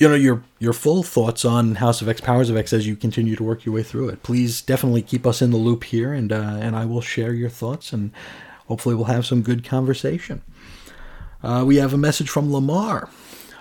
you 0.00 0.08
know 0.08 0.14
your 0.14 0.42
your 0.58 0.72
full 0.72 1.02
thoughts 1.02 1.44
on 1.44 1.76
House 1.76 2.00
of 2.00 2.08
X, 2.08 2.20
Powers 2.22 2.48
of 2.48 2.56
X 2.56 2.72
as 2.72 2.86
you 2.86 2.96
continue 2.96 3.36
to 3.36 3.44
work 3.44 3.66
your 3.66 3.74
way 3.74 3.82
through 3.82 4.08
it. 4.08 4.22
Please 4.22 4.62
definitely 4.62 5.02
keep 5.02 5.26
us 5.26 5.42
in 5.42 5.50
the 5.50 5.58
loop 5.58 5.84
here, 5.84 6.12
and 6.12 6.32
uh, 6.32 6.56
and 6.60 6.74
I 6.74 6.86
will 6.86 7.02
share 7.02 7.34
your 7.34 7.50
thoughts, 7.50 7.92
and 7.92 8.10
hopefully 8.66 8.94
we'll 8.94 9.04
have 9.04 9.26
some 9.26 9.42
good 9.42 9.62
conversation. 9.62 10.40
Uh, 11.42 11.64
we 11.66 11.76
have 11.76 11.92
a 11.92 11.98
message 11.98 12.30
from 12.30 12.52
Lamar, 12.52 13.10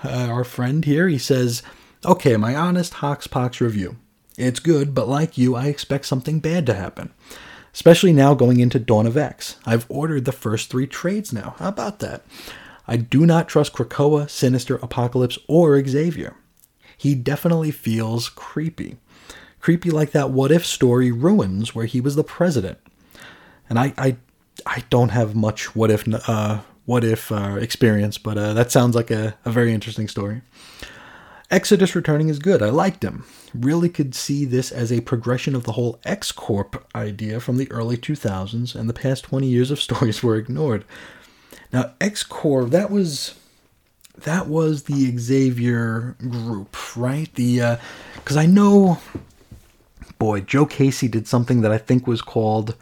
uh, 0.04 0.28
our 0.30 0.44
friend 0.44 0.86
here. 0.86 1.08
He 1.08 1.18
says, 1.18 1.64
"Okay, 2.06 2.38
my 2.38 2.56
honest 2.56 2.94
Hoxpox 2.94 3.60
review. 3.60 3.98
It's 4.38 4.60
good, 4.60 4.94
but 4.94 5.08
like 5.08 5.38
you, 5.38 5.56
I 5.56 5.66
expect 5.68 6.06
something 6.06 6.40
bad 6.40 6.66
to 6.68 6.74
happen." 6.74 7.14
Especially 7.74 8.12
now 8.12 8.34
going 8.34 8.60
into 8.60 8.80
Dawn 8.80 9.06
of 9.06 9.16
X. 9.16 9.58
I've 9.66 9.86
ordered 9.90 10.26
the 10.26 10.32
first 10.32 10.70
three 10.70 10.88
trades 10.88 11.32
now. 11.32 11.56
How 11.60 11.70
about 11.70 12.00
that? 12.00 12.24
I 12.88 12.98
do 12.98 13.26
not 13.28 13.48
trust 13.48 13.74
Krakoa, 13.74 14.28
Sinister, 14.28 14.78
Apocalypse, 14.78 15.38
or 15.48 15.82
Xavier. 15.86 16.36
He 16.98 17.14
definitely 17.14 17.70
feels 17.70 18.28
creepy. 18.28 18.98
Creepy 19.60 19.92
like 19.92 20.12
that 20.12 20.32
what 20.32 20.52
if 20.52 20.66
story 20.66 21.12
Ruins, 21.12 21.76
where 21.76 21.86
he 21.86 22.02
was 22.02 22.16
the 22.16 22.24
president. 22.24 22.80
And 23.70 23.78
I, 23.78 23.94
I, 23.98 24.18
I 24.66 24.84
don't 24.90 25.10
have 25.10 25.36
much 25.36 25.76
what 25.76 25.92
if, 25.92 26.06
uh, 26.28 26.62
what 26.90 27.04
if 27.04 27.32
uh, 27.32 27.56
experience, 27.62 28.18
but 28.18 28.36
uh, 28.36 28.52
that 28.54 28.72
sounds 28.72 28.96
like 28.96 29.12
a, 29.12 29.36
a 29.46 29.52
very 29.52 29.74
interesting 29.74 30.08
story. 30.08 30.42
Exodus 31.52 31.94
returning 31.94 32.30
is 32.30 32.40
good. 32.40 32.64
I 32.64 32.72
liked 32.72 33.04
him. 33.04 33.26
Really 33.54 33.90
could 33.90 34.16
see 34.16 34.44
this 34.44 34.72
as 34.72 34.92
a 34.92 35.02
progression 35.02 35.54
of 35.54 35.66
the 35.66 35.74
whole 35.74 36.00
X 36.04 36.32
Corp 36.32 36.84
idea 36.96 37.40
from 37.40 37.58
the 37.58 37.72
early 37.72 37.96
2000s, 37.96 38.74
and 38.74 38.90
the 38.90 38.96
past 38.96 39.26
20 39.26 39.46
years 39.46 39.70
of 39.70 39.80
stories 39.80 40.24
were 40.24 40.36
ignored. 40.36 40.84
Now, 41.72 41.94
X 42.02 42.24
Corp, 42.24 42.72
that 42.72 42.90
was 42.90 43.36
that 44.18 44.48
was 44.48 44.86
the 44.86 45.16
Xavier 45.16 46.16
group, 46.28 46.76
right? 46.98 47.32
The 47.36 47.78
because 48.16 48.36
uh, 48.36 48.42
I 48.42 48.48
know, 48.48 49.00
boy, 50.18 50.42
Joe 50.42 50.66
Casey 50.66 51.08
did 51.08 51.28
something 51.28 51.62
that 51.62 51.72
I 51.72 51.78
think 51.78 52.08
was 52.08 52.24
called. 52.24 52.74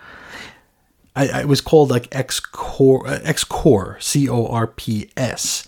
I, 1.25 1.41
it 1.41 1.47
was 1.47 1.61
called 1.61 1.89
like 1.89 2.13
X 2.15 2.39
Core, 2.39 3.07
uh, 3.07 3.19
X 3.23 3.43
Core, 3.43 3.97
C 3.99 4.29
O 4.29 4.47
R 4.47 4.67
P 4.67 5.09
S, 5.17 5.65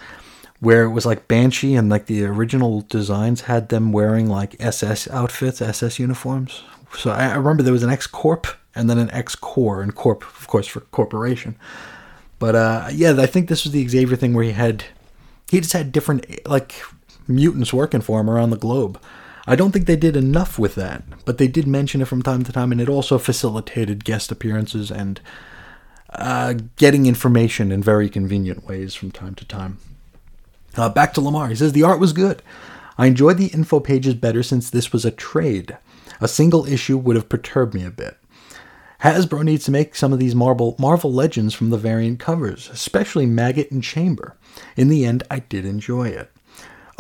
where 0.60 0.84
it 0.84 0.92
was 0.92 1.06
like 1.06 1.28
Banshee 1.28 1.76
and 1.76 1.90
like 1.90 2.06
the 2.06 2.26
original 2.26 2.82
designs 2.82 3.42
had 3.42 3.70
them 3.70 3.92
wearing 3.92 4.28
like 4.28 4.56
SS 4.60 5.10
outfits, 5.10 5.62
SS 5.62 6.00
uniforms. 6.00 6.64
So 6.98 7.12
I, 7.12 7.30
I 7.30 7.36
remember 7.36 7.64
there 7.64 7.74
was 7.74 7.84
an 7.84 7.90
X 7.90 8.08
Corp 8.08 8.48
and 8.76 8.90
then 8.90 8.98
an 8.98 9.12
X 9.12 9.36
Core, 9.36 9.82
and 9.82 9.94
Corp, 9.94 10.24
of 10.24 10.48
course, 10.48 10.68
for 10.68 10.82
corporation. 10.82 11.56
But 12.38 12.56
uh, 12.56 12.88
yeah, 12.92 13.16
I 13.18 13.26
think 13.26 13.50
this 13.50 13.64
was 13.64 13.74
the 13.74 13.88
Xavier 13.88 14.16
thing 14.16 14.34
where 14.34 14.46
he 14.46 14.52
had 14.52 14.86
he 15.50 15.60
just 15.60 15.74
had 15.74 15.92
different 15.92 16.48
like 16.48 16.76
mutants 17.28 17.74
working 17.74 18.02
for 18.02 18.20
him 18.20 18.30
around 18.30 18.52
the 18.52 18.58
globe. 18.58 19.00
I 19.50 19.56
don't 19.56 19.72
think 19.72 19.88
they 19.88 19.96
did 19.96 20.16
enough 20.16 20.60
with 20.60 20.76
that, 20.76 21.02
but 21.26 21.40
they 21.40 21.48
did 21.48 21.66
mention 21.66 22.04
it 22.04 22.06
from 22.06 22.22
time 22.22 22.44
to 22.44 22.52
time, 22.52 22.72
and 22.72 22.80
it 22.80 22.88
also 22.88 23.18
facilitated 23.18 24.06
guest 24.06 24.32
appearances 24.32 24.92
and 24.92 25.20
uh, 26.12 26.54
getting 26.76 27.08
information 27.08 27.72
in 27.72 27.82
very 27.82 28.12
convenient 28.12 28.68
ways 28.68 28.94
from 28.94 29.10
time 29.10 29.34
to 29.34 29.46
time. 29.46 29.80
Uh, 30.78 30.88
back 30.88 31.16
to 31.16 31.22
Lamar. 31.22 31.48
He 31.48 31.56
says 31.56 31.74
the 31.74 31.82
art 31.82 32.00
was 32.00 32.14
good. 32.14 32.44
I 32.96 33.08
enjoyed 33.08 33.40
the 33.40 33.48
info 33.48 33.80
pages 33.80 34.14
better 34.14 34.44
since 34.44 34.70
this 34.70 34.94
was 34.94 35.04
a 35.04 35.10
trade. 35.10 35.76
A 36.22 36.28
single 36.28 36.68
issue 36.68 37.00
would 37.00 37.16
have 37.16 37.28
perturbed 37.28 37.74
me 37.74 37.84
a 37.84 37.90
bit. 37.90 38.18
Hasbro 39.02 39.44
needs 39.44 39.66
to 39.66 39.72
make 39.72 39.96
some 39.96 40.14
of 40.14 40.20
these 40.20 40.36
Marvel, 40.36 40.76
Marvel 40.78 41.12
Legends 41.12 41.56
from 41.56 41.72
the 41.72 41.78
variant 41.78 42.20
covers, 42.20 42.70
especially 42.70 43.26
Maggot 43.26 43.72
and 43.72 43.82
Chamber. 43.82 44.36
In 44.78 44.90
the 44.90 45.06
end, 45.06 45.24
I 45.32 45.40
did 45.40 45.66
enjoy 45.66 46.10
it. 46.10 46.30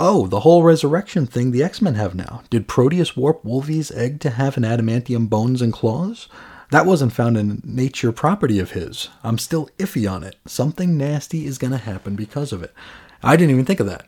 Oh, 0.01 0.27
the 0.27 0.39
whole 0.39 0.63
resurrection 0.63 1.25
thing 1.25 1.51
the 1.51 1.61
X 1.61 1.81
Men 1.81 1.95
have 1.95 2.15
now. 2.15 2.43
Did 2.49 2.69
Proteus 2.69 3.17
warp 3.17 3.43
Wolvie's 3.43 3.91
egg 3.91 4.21
to 4.21 4.29
have 4.29 4.55
an 4.55 4.63
adamantium 4.63 5.29
bones 5.29 5.61
and 5.61 5.73
claws? 5.73 6.29
That 6.71 6.85
wasn't 6.85 7.11
found 7.11 7.35
in 7.35 7.61
nature 7.65 8.13
property 8.13 8.59
of 8.59 8.71
his. 8.71 9.09
I'm 9.23 9.37
still 9.37 9.69
iffy 9.77 10.09
on 10.09 10.23
it. 10.23 10.37
Something 10.45 10.97
nasty 10.97 11.45
is 11.45 11.57
going 11.57 11.71
to 11.71 11.77
happen 11.77 12.15
because 12.15 12.53
of 12.53 12.63
it. 12.63 12.73
I 13.21 13.35
didn't 13.35 13.51
even 13.51 13.65
think 13.65 13.81
of 13.81 13.87
that. 13.87 14.05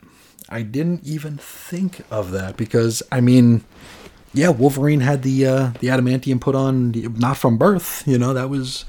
I 0.47 0.61
didn't 0.61 1.03
even 1.03 1.37
think 1.37 2.05
of 2.09 2.31
that 2.31 2.55
because, 2.55 3.03
I 3.11 3.19
mean, 3.19 3.65
yeah, 4.33 4.49
Wolverine 4.49 5.01
had 5.01 5.23
the 5.23 5.45
uh, 5.45 5.71
the 5.81 5.89
adamantium 5.89 6.39
put 6.39 6.55
on 6.55 6.91
not 7.17 7.35
from 7.35 7.57
birth. 7.57 8.07
You 8.07 8.17
know 8.17 8.33
that 8.33 8.49
was 8.49 8.85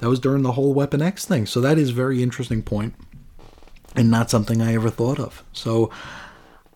that 0.00 0.10
was 0.10 0.20
during 0.20 0.42
the 0.42 0.52
whole 0.52 0.74
Weapon 0.74 1.00
X 1.00 1.24
thing. 1.24 1.46
So 1.46 1.62
that 1.62 1.78
is 1.78 1.90
very 1.90 2.22
interesting 2.22 2.60
point, 2.60 2.94
and 3.96 4.10
not 4.10 4.28
something 4.28 4.60
I 4.60 4.74
ever 4.74 4.90
thought 4.90 5.18
of. 5.18 5.42
So 5.54 5.90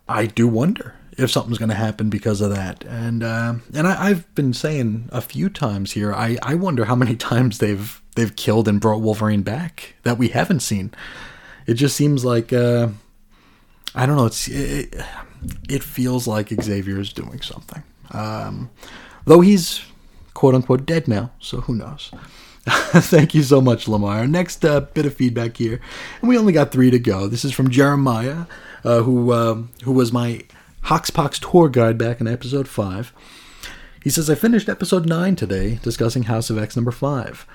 I 0.09 0.25
do 0.25 0.47
wonder 0.47 0.95
if 1.17 1.31
something's 1.31 1.57
going 1.57 1.69
to 1.69 1.75
happen 1.75 2.09
because 2.09 2.41
of 2.41 2.51
that. 2.51 2.83
And 2.85 3.23
uh, 3.23 3.55
and 3.73 3.87
I, 3.87 4.09
have 4.09 4.33
been 4.35 4.53
saying 4.53 5.09
a 5.11 5.21
few 5.21 5.49
times 5.49 5.93
here. 5.93 6.13
I, 6.13 6.37
I 6.43 6.55
wonder 6.55 6.85
how 6.85 6.95
many 6.95 7.15
times 7.31 7.57
they've 7.57 8.01
they've 8.15 8.35
killed 8.35 8.67
and 8.67 8.79
brought 8.79 9.01
Wolverine 9.01 9.41
back 9.41 9.95
that 10.03 10.17
we 10.17 10.29
haven't 10.29 10.61
seen. 10.61 10.91
It 11.65 11.73
just 11.73 11.95
seems 11.95 12.23
like 12.23 12.53
uh, 12.53 12.89
I 13.95 14.05
don't 14.05 14.15
know. 14.15 14.27
It's 14.27 14.47
it, 14.47 14.95
it 15.69 15.83
feels 15.83 16.27
like 16.27 16.49
Xavier 16.49 16.99
is 16.99 17.11
doing 17.11 17.41
something. 17.41 17.83
Um, 18.11 18.69
though 19.25 19.41
he's 19.41 19.81
quote 20.33 20.55
unquote 20.55 20.85
dead 20.85 21.07
now, 21.07 21.31
so 21.39 21.61
who 21.61 21.75
knows? 21.75 22.11
Thank 22.67 23.33
you 23.33 23.43
so 23.43 23.61
much, 23.61 23.87
Lamar. 23.87 24.27
Next 24.27 24.63
uh, 24.65 24.81
bit 24.81 25.05
of 25.05 25.13
feedback 25.13 25.57
here, 25.57 25.79
and 26.21 26.29
we 26.29 26.37
only 26.37 26.53
got 26.53 26.71
three 26.71 26.91
to 26.91 26.99
go. 26.99 27.27
This 27.27 27.45
is 27.45 27.53
from 27.53 27.69
Jeremiah, 27.69 28.45
uh, 28.87 29.03
who 29.03 29.31
uh, 29.31 29.63
who 29.83 29.91
was 29.91 30.13
my 30.13 30.43
Hoxpox 30.85 31.39
tour 31.51 31.67
guide 31.67 31.97
back 31.97 32.21
in 32.21 32.27
episode 32.27 32.67
five. 32.69 33.13
He 34.01 34.09
says 34.09 34.29
I 34.29 34.35
finished 34.35 34.69
episode 34.69 35.05
nine 35.05 35.35
today, 35.35 35.79
discussing 35.83 36.23
House 36.23 36.49
of 36.49 36.57
X 36.57 36.77
number 36.77 36.91
five. 36.91 37.45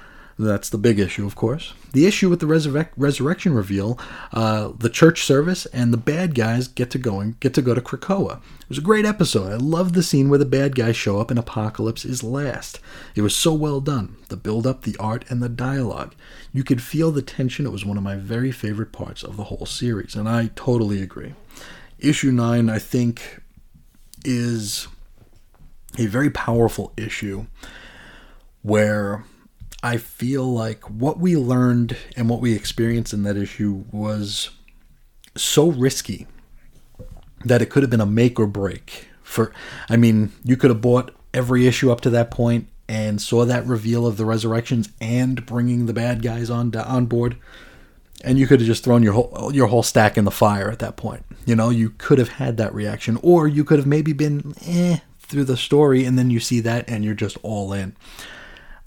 That's 0.42 0.68
the 0.70 0.78
big 0.78 0.98
issue, 0.98 1.24
of 1.24 1.37
course. 1.37 1.72
The 1.92 2.07
issue 2.07 2.28
with 2.28 2.40
the 2.40 2.46
resurrec- 2.46 2.90
resurrection 2.96 3.55
reveal, 3.55 3.98
uh, 4.33 4.72
the 4.76 4.88
church 4.88 5.24
service, 5.24 5.66
and 5.66 5.92
the 5.92 5.98
bad 5.98 6.35
guys 6.35 6.66
get 6.66 6.90
to 6.90 6.98
going 6.98 7.37
get 7.38 7.55
to 7.55 7.62
go 7.62 7.74
to 7.74 7.81
Krakoa. 7.81 8.38
It 8.61 8.68
was 8.68 8.78
a 8.78 8.83
great 8.83 9.05
episode. 9.05 9.52
I 9.52 9.57
loved 9.57 9.94
the 9.94 10.02
scene 10.02 10.28
where 10.28 10.38
the 10.38 10.44
bad 10.44 10.74
guys 10.74 10.96
show 10.96 11.20
up 11.20 11.31
and 11.31 11.38
Apocalypse 11.38 12.05
is 12.05 12.22
last. 12.22 12.81
It 13.14 13.22
was 13.22 13.37
so 13.37 13.55
well 13.55 13.81
done. 13.81 14.16
The 14.28 14.37
build 14.37 14.66
up, 14.66 14.83
the 14.83 14.96
art, 14.98 15.24
and 15.28 15.42
the 15.42 15.48
dialogue. 15.48 16.14
You 16.52 16.64
could 16.64 16.83
feel 16.83 17.11
the 17.11 17.22
tension. 17.22 17.66
It 17.66 17.72
was 17.72 17.85
one 17.85 17.96
of 17.96 18.02
my 18.02 18.16
very 18.16 18.50
favorite 18.50 18.92
parts 18.92 19.22
of 19.22 19.37
the 19.37 19.44
whole 19.44 19.66
series, 19.66 20.14
and 20.16 20.28
I 20.28 20.50
totally 20.57 21.02
agree. 21.02 21.35
Issue 21.98 22.33
nine, 22.33 22.68
I 22.68 22.78
think, 22.78 23.40
is 24.24 24.88
a 25.98 26.07
very 26.07 26.31
powerful 26.31 26.92
issue 26.96 27.46
where 28.62 29.24
I 29.83 29.97
feel 29.97 30.45
like 30.45 30.88
what 30.88 31.18
we 31.18 31.37
learned 31.37 31.97
and 32.16 32.29
what 32.29 32.40
we 32.40 32.55
experienced 32.55 33.12
in 33.12 33.25
that 33.25 33.37
issue 33.37 33.85
was 33.90 34.51
so 35.37 35.71
risky 35.71 36.27
that 37.45 37.62
it 37.62 37.66
could 37.66 37.83
have 37.83 37.90
been 37.90 38.01
a 38.01 38.07
make 38.07 38.38
or 38.38 38.47
break 38.47 39.09
for 39.23 39.53
I 39.88 39.97
mean, 39.97 40.33
you 40.45 40.57
could 40.57 40.71
have 40.71 40.81
bought 40.81 41.14
every 41.35 41.66
issue 41.66 41.90
up 41.90 42.01
to 42.03 42.11
that 42.11 42.31
point 42.31 42.68
and 42.88 43.21
saw 43.21 43.45
that 43.45 43.66
reveal 43.66 44.07
of 44.07 44.18
the 44.18 44.27
resurrections 44.27 44.90
and 45.01 45.47
bringing 45.47 45.87
the 45.87 45.95
bad 45.95 46.23
guys 46.23 46.51
on 46.51 46.75
on 46.77 47.07
board 47.07 47.37
and 48.23 48.38
you 48.38 48.47
could 48.47 48.61
have 48.61 48.66
just 48.66 48.85
thrown 48.85 49.03
your 49.03 49.14
whole 49.14 49.51
your 49.53 49.66
whole 49.66 49.83
stack 49.83 50.16
in 50.16 50.25
the 50.25 50.31
fire 50.31 50.71
at 50.71 50.79
that 50.79 50.97
point. 50.97 51.25
You 51.45 51.57
know, 51.57 51.71
you 51.71 51.90
could 51.90 52.18
have 52.18 52.29
had 52.29 52.57
that 52.59 52.75
reaction 52.75 53.18
or 53.23 53.49
you 53.49 53.64
could 53.64 53.79
have 53.79 53.87
maybe 53.87 54.12
been 54.12 54.55
eh 54.64 54.99
through 55.18 55.45
the 55.45 55.57
story 55.57 56.05
and 56.05 56.18
then 56.18 56.31
you 56.31 56.38
see 56.38 56.61
that 56.61 56.88
and 56.88 57.05
you're 57.05 57.14
just 57.14 57.38
all 57.42 57.73
in. 57.73 57.97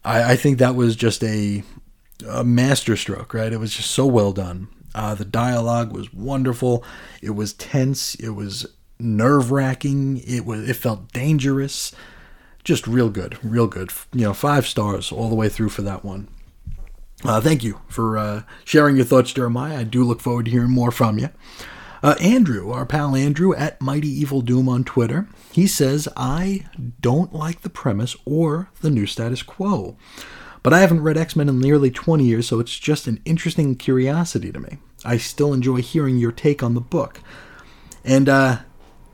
I, 0.06 0.34
I 0.34 0.36
think 0.36 0.60
that 0.60 0.76
was 0.76 0.96
just 0.96 1.24
a, 1.24 1.64
a 2.30 2.44
masterstroke, 2.44 3.34
right? 3.34 3.52
It 3.52 3.60
was 3.60 3.74
just 3.74 3.92
so 3.92 4.06
well 4.06 4.32
done. 4.32 4.68
Uh, 4.94 5.16
the 5.16 5.26
dialogue 5.26 5.92
was 5.92 6.14
wonderful. 6.14 6.84
It 7.22 7.32
was 7.32 7.54
tense. 7.54 8.16
It 8.16 8.30
was 8.30 8.66
nerve 9.00 9.52
wracking. 9.52 10.22
It 10.26 10.46
was. 10.46 10.70
It 10.70 10.76
felt 10.76 11.12
dangerous. 11.12 11.92
Just 12.64 12.88
real 12.88 13.10
good, 13.10 13.38
real 13.44 13.68
good. 13.68 13.92
You 14.14 14.22
know, 14.26 14.34
five 14.34 14.66
stars 14.66 15.12
all 15.12 15.30
the 15.30 15.36
way 15.36 15.50
through 15.50 15.70
for 15.70 15.82
that 15.82 16.06
one. 16.06 16.30
Uh, 17.24 17.42
thank 17.42 17.64
you 17.64 17.82
for 17.88 18.18
uh, 18.18 18.44
sharing 18.64 18.96
your 18.96 19.06
thoughts, 19.06 19.34
Jeremiah. 19.34 19.80
I 19.80 19.84
do 19.84 20.04
look 20.04 20.22
forward 20.22 20.46
to 20.46 20.52
hearing 20.52 20.72
more 20.72 20.92
from 20.92 21.20
you. 21.20 21.30
Uh, 22.04 22.16
Andrew, 22.22 22.72
our 22.72 22.86
pal 22.86 23.16
Andrew 23.16 23.56
at 23.56 23.82
Mighty 23.82 24.10
Evil 24.10 24.42
Doom 24.42 24.70
on 24.70 24.84
Twitter, 24.84 25.28
he 25.56 25.68
says, 25.68 26.08
I 26.16 26.66
don't 27.00 27.34
like 27.34 27.62
the 27.62 27.70
premise 27.70 28.16
or 28.26 28.70
the 28.82 28.90
new 28.90 29.06
status 29.06 29.42
quo. 29.42 29.98
But 30.64 30.74
I 30.74 30.80
haven't 30.80 31.04
read 31.04 31.18
X 31.18 31.36
Men 31.36 31.50
in 31.50 31.60
nearly 31.60 31.92
20 31.92 32.24
years, 32.24 32.48
so 32.48 32.60
it's 32.60 32.78
just 32.78 33.08
an 33.08 33.22
interesting 33.26 33.76
curiosity 33.76 34.52
to 34.52 34.60
me. 34.60 34.78
I 35.04 35.18
still 35.18 35.54
enjoy 35.54 35.78
hearing 35.78 36.18
your 36.18 36.32
take 36.32 36.64
on 36.64 36.74
the 36.74 36.82
book. 36.82 37.22
And 38.04 38.28
uh, 38.28 38.60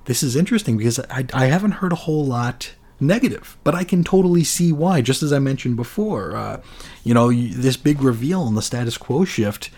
this 0.06 0.24
is 0.24 0.36
interesting 0.36 0.78
because 0.78 1.00
I, 1.10 1.26
I 1.34 1.46
haven't 1.48 1.72
heard 1.74 1.92
a 1.92 1.98
whole 1.98 2.26
lot 2.26 2.74
negative, 3.00 3.58
but 3.64 3.76
I 3.76 3.84
can 3.84 4.04
totally 4.04 4.44
see 4.44 4.72
why. 4.72 5.02
Just 5.02 5.24
as 5.24 5.34
I 5.34 5.40
mentioned 5.40 5.76
before, 5.76 6.36
uh, 6.36 6.62
you 7.04 7.14
know, 7.14 7.32
this 7.32 7.76
big 7.76 8.02
reveal 8.02 8.48
and 8.48 8.56
the 8.56 8.62
status 8.62 8.98
quo 8.98 9.26
shift, 9.26 9.70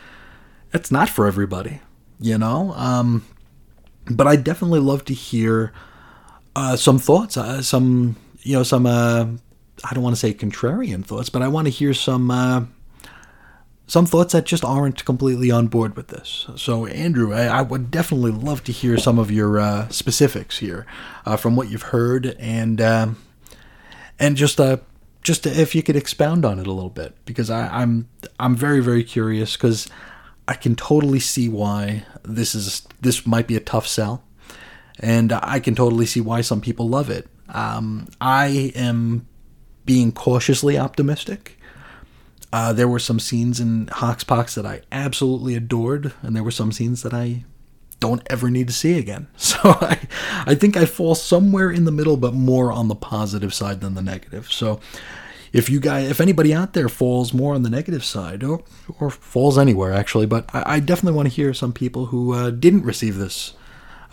it's 0.72 0.92
not 0.92 1.10
for 1.10 1.26
everybody 1.26 1.82
you 2.24 2.38
know. 2.38 2.74
Um, 2.74 3.26
but 4.10 4.28
I 4.28 4.36
definitely 4.36 4.80
love 4.80 5.06
to 5.06 5.14
hear 5.14 5.74
uh, 6.56 6.76
some 6.76 7.00
thoughts, 7.00 7.38
uh, 7.38 7.62
some 7.62 8.16
you 8.42 8.56
know, 8.56 8.64
some 8.64 8.86
uh, 8.86 9.26
I 9.84 9.94
don't 9.94 10.04
want 10.04 10.16
to 10.16 10.20
say 10.20 10.34
contrarian 10.34 11.04
thoughts, 11.04 11.30
but 11.30 11.42
I 11.42 11.48
want 11.48 11.66
to 11.66 11.72
hear 11.72 11.94
some 11.94 12.30
uh, 12.30 12.66
some 13.88 14.06
thoughts 14.06 14.34
that 14.34 14.46
just 14.46 14.64
aren't 14.64 15.04
completely 15.06 15.52
on 15.52 15.68
board 15.68 15.96
with 15.96 16.08
this. 16.08 16.48
So, 16.56 16.86
Andrew, 16.86 17.34
I, 17.34 17.46
I 17.46 17.62
would 17.62 17.92
definitely 17.92 18.32
love 18.32 18.64
to 18.66 18.72
hear 18.72 18.98
some 18.98 19.20
of 19.20 19.30
your 19.30 19.60
uh, 19.60 19.90
specifics 19.90 20.60
here 20.60 20.86
uh, 21.26 21.38
from 21.38 21.56
what 21.56 21.70
you've 21.70 21.84
heard, 21.84 22.36
and 22.40 22.80
um, 22.82 23.18
and 24.20 24.38
just 24.38 24.60
uh, 24.60 24.78
just 25.22 25.46
if 25.46 25.76
you 25.76 25.84
could 25.84 25.96
expound 25.96 26.46
on 26.46 26.60
it 26.60 26.68
a 26.68 26.72
little 26.72 26.90
bit, 26.90 27.16
because 27.26 27.50
I, 27.50 27.68
I'm 27.82 28.10
I'm 28.40 28.56
very 28.56 28.80
very 28.80 29.04
curious 29.04 29.54
because 29.58 29.88
I 30.48 30.54
can 30.54 30.76
totally 30.76 31.20
see 31.20 31.50
why 31.50 32.06
this 32.24 32.56
is 32.56 32.88
this 33.02 33.26
might 33.26 33.48
be 33.48 33.56
a 33.56 33.62
tough 33.62 33.88
sell, 33.88 34.24
and 35.00 35.32
I 35.32 35.60
can 35.60 35.76
totally 35.76 36.06
see 36.06 36.22
why 36.22 36.42
some 36.42 36.62
people 36.62 36.88
love 36.88 37.10
it. 37.10 37.28
Um, 37.50 38.08
I 38.22 38.72
am 38.76 39.28
being 39.86 40.12
cautiously 40.12 40.78
optimistic. 40.78 41.60
Uh, 42.52 42.72
there 42.72 42.88
were 42.88 43.00
some 43.00 43.20
scenes 43.20 43.60
in 43.60 43.88
Hoxpox 43.88 44.54
that 44.56 44.66
I 44.66 44.82
absolutely 44.92 45.56
adored, 45.56 46.14
and 46.22 46.36
there 46.36 46.44
were 46.44 46.52
some 46.52 46.72
scenes 46.72 47.02
that 47.02 47.14
I 47.14 47.46
don't 48.00 48.22
ever 48.30 48.50
need 48.52 48.68
to 48.68 48.74
see 48.74 48.98
again. 48.98 49.28
So 49.38 49.58
I, 49.64 49.98
I 50.46 50.56
think 50.56 50.76
I 50.76 50.86
fall 50.86 51.16
somewhere 51.16 51.72
in 51.72 51.86
the 51.86 51.92
middle, 51.92 52.18
but 52.18 52.34
more 52.34 52.72
on 52.72 52.90
the 52.90 52.96
positive 52.96 53.54
side 53.54 53.82
than 53.82 53.94
the 53.94 54.02
negative. 54.02 54.52
So 54.52 54.80
if 55.54 55.70
you 55.70 55.80
guys, 55.80 56.10
if 56.10 56.20
anybody 56.20 56.54
out 56.54 56.74
there 56.74 56.90
falls 56.90 57.34
more 57.34 57.56
on 57.56 57.64
the 57.64 57.70
negative 57.70 58.04
side, 58.04 58.44
or 58.44 58.64
or 59.00 59.10
falls 59.10 59.58
anywhere 59.58 59.94
actually, 59.94 60.26
but 60.26 60.50
I, 60.54 60.76
I 60.76 60.80
definitely 60.80 61.16
want 61.16 61.30
to 61.30 61.36
hear 61.36 61.54
some 61.54 61.72
people 61.72 62.08
who 62.08 62.34
uh, 62.34 62.50
didn't 62.50 62.84
receive 62.84 63.18
this. 63.18 63.54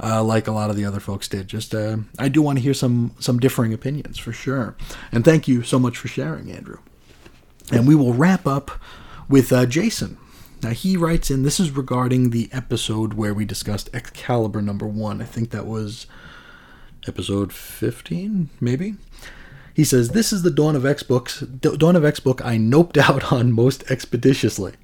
Uh, 0.03 0.23
like 0.25 0.47
a 0.47 0.53
lot 0.53 0.71
of 0.71 0.77
the 0.77 0.85
other 0.85 1.01
folks 1.01 1.29
did. 1.29 1.47
Just 1.47 1.75
uh, 1.75 1.99
I 2.19 2.29
do 2.29 2.41
want 2.41 2.59
to 2.59 2.63
hear 2.63 2.73
some 2.73 3.15
some 3.19 3.39
differing 3.39 3.75
opinions 3.75 4.19
for 4.19 4.33
sure. 4.33 4.75
And 5.13 5.25
thank 5.25 5.47
you 5.47 5.63
so 5.63 5.79
much 5.79 5.99
for 5.99 6.09
sharing, 6.09 6.51
Andrew. 6.51 6.79
And 7.71 7.87
we 7.87 7.95
will 7.95 8.15
wrap 8.15 8.47
up 8.47 8.71
with 9.29 9.53
uh, 9.53 9.67
Jason. 9.67 10.17
Now 10.63 10.71
he 10.71 10.97
writes 10.97 11.31
in. 11.31 11.43
This 11.43 11.61
is 11.61 11.71
regarding 11.71 12.31
the 12.31 12.49
episode 12.53 13.15
where 13.15 13.35
we 13.35 13.45
discussed 13.45 13.91
Excalibur 13.95 14.63
number 14.63 14.87
one. 14.87 15.21
I 15.21 15.27
think 15.27 15.51
that 15.51 15.67
was 15.67 16.07
episode 17.07 17.53
fifteen, 17.53 18.49
maybe. 18.61 18.95
He 19.75 19.85
says, 19.85 20.11
"This 20.11 20.33
is 20.33 20.43
the 20.43 20.51
Dawn 20.51 20.77
of 20.77 20.85
X 20.85 21.03
books. 21.03 21.41
Dawn 21.41 21.97
of 21.97 22.05
X 22.05 22.21
book 22.21 22.45
I 22.45 22.57
noped 22.57 22.97
out 23.09 23.33
on 23.33 23.53
most 23.53 23.91
expeditiously. 23.91 24.75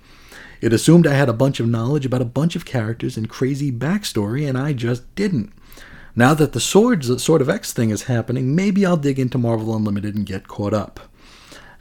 It 0.61 0.73
assumed 0.73 1.07
I 1.07 1.15
had 1.15 1.29
a 1.29 1.35
bunch 1.35 1.61
of 1.61 1.69
knowledge 1.69 2.07
about 2.07 2.23
a 2.23 2.27
bunch 2.27 2.57
of 2.57 2.65
characters 2.65 3.17
and 3.17 3.29
crazy 3.29 3.71
backstory, 3.71 4.49
and 4.49 4.57
I 4.57 4.73
just 4.73 5.15
didn't. 5.15 5.53
Now 6.15 6.33
that 6.35 6.53
the 6.53 6.61
swords, 6.61 7.23
Sword 7.23 7.43
of 7.43 7.51
X 7.51 7.73
thing 7.73 7.91
is 7.91 8.05
happening, 8.05 8.55
maybe 8.55 8.87
I'll 8.87 8.97
dig 8.97 9.19
into 9.19 9.39
Marvel 9.39 9.77
Unlimited 9.77 10.15
and 10.15 10.25
get 10.25 10.49
caught 10.49 10.73
up." 10.73 11.01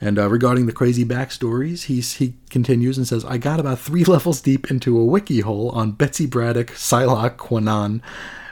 And 0.02 0.20
uh, 0.20 0.30
regarding 0.30 0.66
the 0.66 0.74
crazy 0.74 1.06
backstories, 1.06 1.84
he's, 1.86 2.16
he 2.16 2.34
continues 2.50 2.98
and 2.98 3.08
says, 3.08 3.24
I 3.26 3.38
got 3.38 3.60
about 3.60 3.80
three 3.80 4.04
levels 4.06 4.42
deep 4.42 4.70
into 4.70 5.00
a 5.00 5.06
wiki 5.06 5.40
hole 5.40 5.70
on 5.70 5.94
Betsy 5.94 6.26
Braddock, 6.26 6.72
Psylocke, 6.72 7.38
Kwannon 7.38 8.02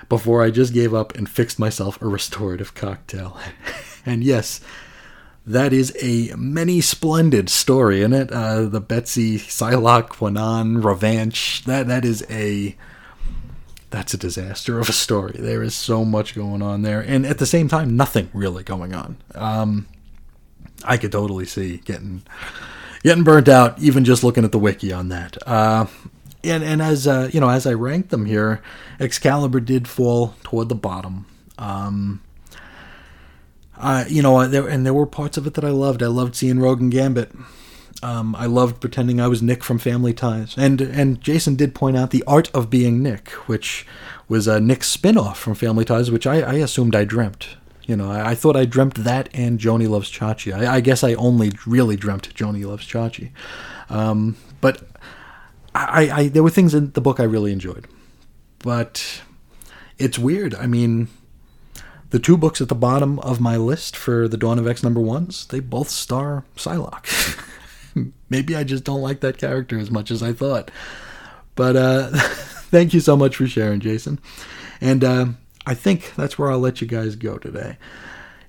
before 0.09 0.43
I 0.43 0.51
just 0.51 0.74
gave 0.74 0.93
up 0.93 1.15
and 1.15 1.28
fixed 1.28 1.59
myself 1.59 2.01
a 2.01 2.07
restorative 2.07 2.76
cocktail. 2.76 3.38
and 4.05 4.24
yes, 4.24 4.61
that 5.45 5.73
is 5.73 5.95
a 6.01 6.33
many 6.35 6.81
splendid 6.81 7.49
story, 7.49 7.99
isn't 7.99 8.13
it? 8.13 8.31
Uh, 8.31 8.63
the 8.63 8.79
Betsy, 8.79 9.37
Psylocke, 9.37 10.09
Kwannon, 10.09 10.83
Revanche. 10.83 11.63
That 11.65 11.87
that 11.87 12.05
is 12.05 12.25
a 12.29 12.75
that's 13.89 14.13
a 14.13 14.17
disaster 14.17 14.79
of 14.79 14.89
a 14.89 14.93
story. 14.93 15.35
There 15.37 15.61
is 15.61 15.75
so 15.75 16.05
much 16.05 16.33
going 16.33 16.61
on 16.61 16.81
there, 16.81 17.01
and 17.01 17.25
at 17.25 17.37
the 17.37 17.45
same 17.45 17.67
time, 17.67 17.95
nothing 17.95 18.29
really 18.33 18.63
going 18.63 18.93
on. 18.93 19.17
Um, 19.35 19.87
I 20.83 20.97
could 20.97 21.11
totally 21.11 21.45
see 21.45 21.77
getting 21.77 22.23
getting 23.03 23.23
burnt 23.23 23.49
out 23.49 23.77
even 23.79 24.05
just 24.05 24.23
looking 24.23 24.45
at 24.45 24.51
the 24.51 24.59
wiki 24.59 24.93
on 24.93 25.09
that. 25.09 25.37
Uh, 25.45 25.87
and 26.43 26.63
and 26.63 26.81
as 26.81 27.05
uh, 27.05 27.29
you 27.33 27.39
know, 27.39 27.49
as 27.49 27.67
I 27.67 27.73
ranked 27.73 28.09
them 28.09 28.25
here, 28.25 28.61
Excalibur 28.99 29.59
did 29.59 29.87
fall 29.87 30.35
toward 30.43 30.69
the 30.69 30.75
bottom. 30.75 31.25
Um, 31.57 32.21
you 34.07 34.21
know, 34.21 34.47
there 34.47 34.67
and 34.67 34.86
there 34.86 34.93
were 34.93 35.05
parts 35.05 35.38
of 35.38 35.47
it 35.47 35.53
that 35.55 35.65
I 35.65 35.69
loved. 35.69 36.03
I 36.03 36.07
loved 36.07 36.36
seeing 36.36 36.59
Rogue 36.59 36.82
and 36.82 36.91
Gambit. 36.91 37.32
Um, 38.01 38.36
I 38.36 38.47
loved 38.47 38.82
pretending 38.82 39.21
I 39.21 39.28
was 39.28 39.41
Nick 39.41 39.63
from 39.63 39.80
Family 39.80 40.13
Ties, 40.13 40.55
and 40.57 40.82
and 40.82 41.21
Jason 41.21 41.55
did 41.55 41.74
point 41.74 41.95
out 41.97 42.11
the 42.11 42.24
art 42.28 42.51
of 42.53 42.69
being 42.69 43.01
Nick, 43.01 43.30
which 43.47 43.86
was 44.28 44.47
a 44.47 44.59
Nick 44.59 44.84
spin-off 44.84 45.38
from 45.38 45.55
Family 45.55 45.86
Ties, 45.86 46.11
which 46.11 46.26
I, 46.26 46.41
I 46.41 46.53
assumed 46.55 46.95
I 46.95 47.03
dreamt. 47.03 47.49
You 47.86 47.97
know, 47.97 48.09
I, 48.09 48.32
I, 48.32 48.36
thought 48.36 48.55
I 48.55 48.63
dreamt 48.63 48.95
that 48.95 49.30
and 49.34 49.59
Joanie 49.59 49.88
Loves 49.88 50.09
Chachi. 50.09 50.53
I, 50.53 50.76
I, 50.76 50.80
guess 50.80 51.03
I 51.03 51.13
only 51.15 51.51
really 51.67 51.97
dreamt 51.97 52.34
Joanie 52.34 52.63
Loves 52.63 52.88
Chachi. 52.88 53.32
Um, 53.89 54.38
but 54.61 54.82
I, 55.76 56.09
I, 56.09 56.28
there 56.30 56.43
were 56.43 56.49
things 56.49 56.74
in 56.74 56.91
the 56.91 57.01
book 57.01 57.19
I 57.19 57.24
really 57.24 57.51
enjoyed. 57.51 57.86
But 58.59 59.21
it's 59.97 60.17
weird. 60.17 60.55
I 60.55 60.65
mean, 60.65 61.09
the 62.14 62.20
two 62.20 62.38
books 62.38 62.61
at 62.61 62.70
the 62.70 62.76
bottom 62.76 63.18
of 63.22 63.41
my 63.41 63.57
list 63.57 63.97
for 63.97 64.28
the 64.28 64.38
Dawn 64.38 64.59
of 64.59 64.68
X 64.68 64.84
number 64.84 65.01
ones, 65.01 65.47
they 65.47 65.59
both 65.59 65.89
star 65.89 66.45
Psylocke. 66.55 67.43
Maybe 68.30 68.55
I 68.55 68.64
just 68.64 68.84
don't 68.84 69.01
like 69.01 69.22
that 69.22 69.39
character 69.39 69.80
as 69.80 69.89
much 69.89 70.11
as 70.11 70.22
I 70.22 70.32
thought. 70.32 70.70
But 71.55 71.76
uh, 71.76 72.09
thank 72.70 72.93
you 72.93 72.99
so 72.99 73.18
much 73.18 73.36
for 73.36 73.47
sharing, 73.47 73.80
Jason. 73.80 74.20
And 74.80 75.03
uh, 75.03 75.26
I 75.66 75.74
think 75.74 76.14
that's 76.16 76.38
where 76.38 76.51
I'll 76.51 76.59
let 76.59 76.82
you 76.82 76.88
guys 76.88 77.16
go 77.16 77.39
today. 77.39 77.78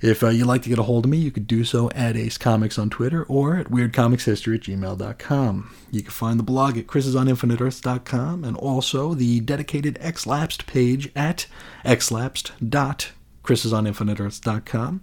If 0.03 0.23
uh, 0.23 0.29
you'd 0.29 0.45
like 0.47 0.61
to 0.65 0.69
get 0.69 0.79
a 0.79 0.83
hold 0.83 1.07
of 1.07 1.11
me, 1.11 1.17
you 1.17 1.31
could 1.31 1.47
do 1.47 1.65
so 1.65 1.89
at 1.93 2.19
Ace 2.19 2.37
Comics 2.37 2.79
on 2.79 2.91
Twitter 2.91 3.23
or 3.23 3.57
at 3.57 3.69
WeirdComicsHistory 3.69 4.57
at 4.57 4.61
gmail.com. 4.61 5.75
You 5.91 6.03
can 6.03 6.11
find 6.11 6.39
the 6.39 6.45
blog 6.45 6.77
at 6.77 6.87
chrisisoninfiniteearths.com 6.87 8.45
and 8.45 8.59
also 8.59 9.15
the 9.15 9.41
dedicated 9.41 9.95
Xlapsed 10.03 10.67
page 10.67 11.11
at 11.17 11.47
xlapsed.chrisisoninfiniteearths.com. 13.45 15.01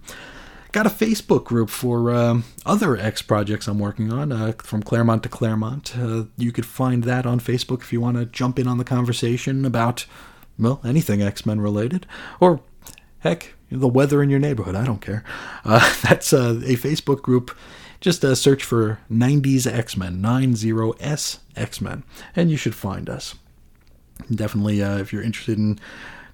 Got 0.72 0.88
a 0.88 0.90
Facebook 0.90 1.44
group 1.44 1.70
for 1.70 2.12
uh, 2.12 2.42
other 2.66 2.96
X 2.96 3.22
projects 3.22 3.68
I'm 3.68 3.80
working 3.80 4.12
on, 4.12 4.32
uh, 4.32 4.54
from 4.60 4.82
Claremont 4.82 5.24
to 5.24 5.30
Claremont. 5.30 5.98
Uh, 5.98 6.26
you 6.38 6.54
could 6.54 6.66
find 6.66 7.04
that 7.04 7.26
on 7.26 7.42
Facebook 7.42 7.82
if 7.82 7.92
you 7.92 8.00
want 8.00 8.16
to 8.18 8.26
jump 8.26 8.58
in 8.58 8.68
on 8.68 8.78
the 8.78 8.86
conversation 8.86 9.66
about 9.66 10.06
well, 10.58 10.80
anything 10.86 11.22
X 11.22 11.46
Men 11.46 11.60
related, 11.60 12.06
or 12.40 12.62
heck, 13.20 13.54
the 13.70 13.88
weather 13.88 14.24
in 14.24 14.30
your 14.30 14.40
neighborhood. 14.40 14.76
I 14.76 14.86
don't 14.86 15.02
care. 15.02 15.26
Uh, 15.66 15.94
that's 16.04 16.32
uh, 16.32 16.62
a 16.64 16.76
Facebook 16.76 17.22
group. 17.22 17.56
Just 18.00 18.24
uh, 18.24 18.34
search 18.34 18.64
for 18.64 19.00
90s 19.12 19.72
X 19.72 19.98
Men, 19.98 20.22
90S 20.22 21.40
X 21.56 21.82
Men, 21.82 22.04
and 22.36 22.50
you 22.50 22.58
should 22.58 22.76
find 22.76 23.10
us. 23.10 23.36
Definitely, 24.34 24.82
uh, 24.82 24.98
if 24.98 25.12
you're 25.12 25.22
interested 25.22 25.58
in 25.58 25.80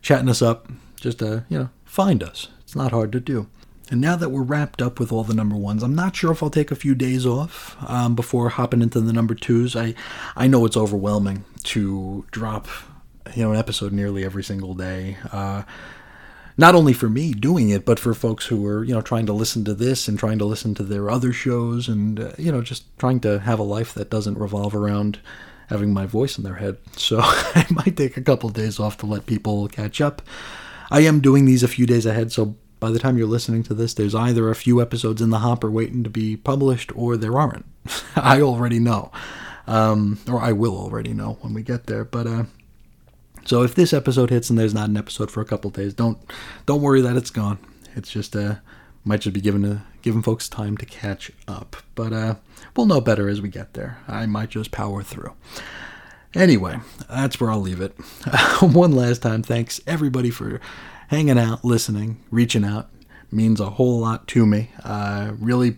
chatting 0.01 0.29
us 0.29 0.41
up, 0.41 0.71
just 0.99 1.21
uh, 1.23 1.41
you 1.49 1.59
know, 1.59 1.69
find 1.87 2.21
us. 2.21 2.49
It's 2.61 2.75
not 2.75 2.91
hard 2.91 3.11
to 3.13 3.19
do. 3.19 3.47
And 3.89 4.01
now 4.01 4.17
that 4.17 4.29
we're 4.29 4.43
wrapped 4.43 4.81
up 4.81 4.99
with 4.99 5.11
all 5.11 5.23
the 5.23 5.33
number 5.33 5.55
ones, 5.55 5.81
I'm 5.81 5.95
not 5.95 6.15
sure 6.15 6.31
if 6.31 6.43
I'll 6.43 6.49
take 6.49 6.71
a 6.71 6.75
few 6.75 6.93
days 6.93 7.25
off 7.25 7.77
um, 7.87 8.15
before 8.15 8.49
hopping 8.49 8.81
into 8.81 8.99
the 8.99 9.13
number 9.13 9.33
twos. 9.33 9.75
I 9.75 9.95
I 10.35 10.47
know 10.47 10.65
it's 10.65 10.75
overwhelming 10.75 11.45
to 11.63 12.25
drop 12.31 12.67
you 13.33 13.43
know 13.43 13.53
an 13.53 13.57
episode 13.57 13.93
nearly 13.93 14.25
every 14.25 14.43
single 14.43 14.73
day. 14.73 15.17
Uh, 15.31 15.63
not 16.57 16.75
only 16.75 16.91
for 16.91 17.07
me 17.07 17.33
doing 17.33 17.69
it, 17.69 17.85
but 17.85 17.99
for 17.99 18.13
folks 18.13 18.47
who 18.47 18.65
are 18.65 18.83
you 18.83 18.93
know 18.93 19.01
trying 19.01 19.25
to 19.27 19.33
listen 19.33 19.63
to 19.65 19.73
this 19.73 20.07
and 20.07 20.19
trying 20.19 20.39
to 20.39 20.45
listen 20.45 20.75
to 20.75 20.83
their 20.83 21.09
other 21.09 21.31
shows, 21.31 21.87
and 21.87 22.19
uh, 22.19 22.31
you 22.37 22.51
know 22.51 22.61
just 22.61 22.83
trying 22.97 23.21
to 23.21 23.39
have 23.39 23.59
a 23.59 23.63
life 23.63 23.93
that 23.93 24.09
doesn't 24.09 24.37
revolve 24.37 24.75
around 24.75 25.19
having 25.69 25.93
my 25.93 26.05
voice 26.05 26.37
in 26.37 26.43
their 26.43 26.55
head. 26.55 26.77
So 26.97 27.19
I 27.23 27.65
might 27.69 27.95
take 27.95 28.17
a 28.17 28.21
couple 28.21 28.49
of 28.49 28.55
days 28.55 28.79
off 28.79 28.97
to 28.97 29.05
let 29.05 29.25
people 29.25 29.67
catch 29.69 30.01
up. 30.01 30.21
I 30.91 31.01
am 31.01 31.19
doing 31.19 31.45
these 31.45 31.63
a 31.63 31.67
few 31.67 31.85
days 31.85 32.05
ahead, 32.05 32.31
so 32.31 32.55
by 32.79 32.91
the 32.91 32.99
time 32.99 33.17
you're 33.17 33.27
listening 33.27 33.63
to 33.63 33.73
this, 33.73 33.93
there's 33.93 34.15
either 34.15 34.49
a 34.49 34.55
few 34.55 34.81
episodes 34.81 35.21
in 35.21 35.29
the 35.29 35.39
hopper 35.39 35.69
waiting 35.69 36.03
to 36.03 36.09
be 36.09 36.37
published, 36.37 36.95
or 36.95 37.17
there 37.17 37.37
aren't. 37.37 37.65
I 38.15 38.41
already 38.41 38.79
know, 38.79 39.11
um, 39.65 40.19
or 40.29 40.39
I 40.41 40.51
will 40.51 40.77
already 40.77 41.13
know 41.13 41.37
when 41.41 41.53
we 41.53 41.63
get 41.63 41.87
there. 41.87 42.05
But 42.05 42.27
uh, 42.27 42.43
so 43.45 43.63
if 43.63 43.75
this 43.75 43.93
episode 43.93 44.29
hits 44.29 44.49
and 44.49 44.59
there's 44.59 44.73
not 44.73 44.89
an 44.89 44.97
episode 44.97 45.31
for 45.31 45.41
a 45.41 45.45
couple 45.45 45.69
days, 45.71 45.93
don't 45.93 46.17
don't 46.65 46.81
worry 46.81 47.01
that 47.01 47.15
it's 47.15 47.31
gone. 47.31 47.57
It's 47.95 48.11
just 48.11 48.35
uh 48.35 48.55
might 49.05 49.21
just 49.21 49.33
be 49.33 49.39
giving 49.41 49.63
a, 49.63 49.85
giving 50.01 50.21
folks 50.21 50.49
time 50.49 50.75
to 50.77 50.85
catch 50.85 51.31
up. 51.47 51.77
But 51.95 52.13
uh 52.13 52.35
we'll 52.75 52.85
know 52.85 53.01
better 53.01 53.29
as 53.29 53.41
we 53.41 53.49
get 53.49 53.73
there. 53.73 53.99
I 54.07 54.25
might 54.25 54.49
just 54.49 54.71
power 54.71 55.01
through. 55.01 55.33
Anyway, 56.35 56.79
that's 57.09 57.39
where 57.39 57.49
I'll 57.49 57.61
leave 57.61 57.81
it. 57.81 57.91
One 58.61 58.91
last 58.91 59.21
time, 59.21 59.43
thanks 59.43 59.81
everybody 59.87 60.29
for 60.29 60.59
hanging 61.07 61.39
out, 61.39 61.63
listening, 61.63 62.23
reaching 62.31 62.63
out. 62.63 62.89
It 63.01 63.33
means 63.33 63.59
a 63.59 63.71
whole 63.71 63.99
lot 63.99 64.27
to 64.29 64.45
me. 64.45 64.69
Uh, 64.83 65.33
really, 65.39 65.77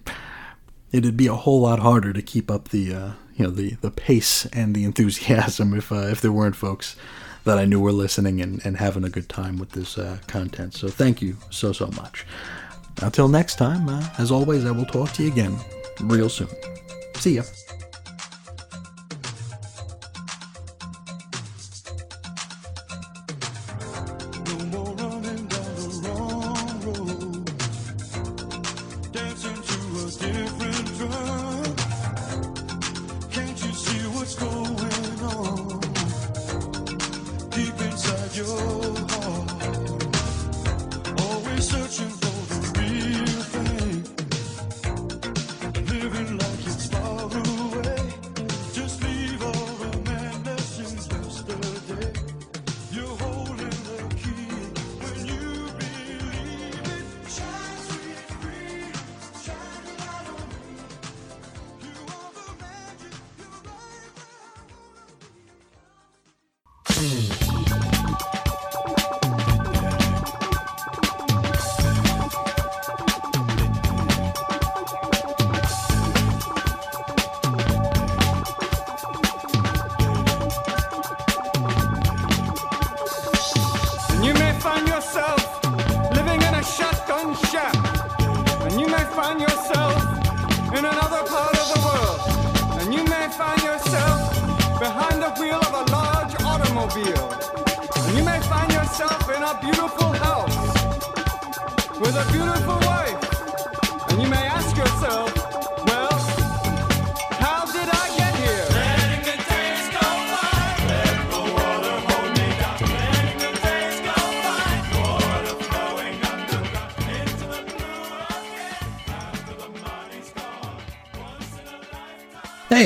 it'd 0.91 1.17
be 1.17 1.27
a 1.27 1.35
whole 1.35 1.61
lot 1.61 1.79
harder 1.79 2.13
to 2.13 2.21
keep 2.21 2.49
up 2.51 2.69
the 2.69 2.93
uh, 2.93 3.11
you 3.35 3.45
know 3.45 3.51
the 3.51 3.75
the 3.81 3.91
pace 3.91 4.45
and 4.47 4.75
the 4.75 4.83
enthusiasm 4.85 5.73
if 5.73 5.91
uh, 5.91 6.07
if 6.07 6.21
there 6.21 6.31
weren't 6.31 6.55
folks 6.55 6.95
that 7.45 7.57
I 7.57 7.65
knew 7.65 7.79
were 7.79 7.91
listening 7.91 8.41
and, 8.41 8.63
and 8.65 8.77
having 8.77 9.03
a 9.03 9.09
good 9.09 9.29
time 9.29 9.57
with 9.57 9.71
this 9.71 9.97
uh, 9.97 10.19
content. 10.27 10.73
So 10.73 10.87
thank 10.87 11.21
you 11.21 11.37
so, 11.49 11.71
so 11.71 11.87
much. 11.87 12.25
Until 13.01 13.27
next 13.27 13.55
time, 13.55 13.87
uh, 13.87 14.07
as 14.17 14.29
always, 14.29 14.65
I 14.65 14.71
will 14.71 14.85
talk 14.85 15.13
to 15.13 15.23
you 15.23 15.31
again 15.31 15.57
real 16.01 16.29
soon. 16.29 16.49
See 17.15 17.35
ya. 17.35 17.43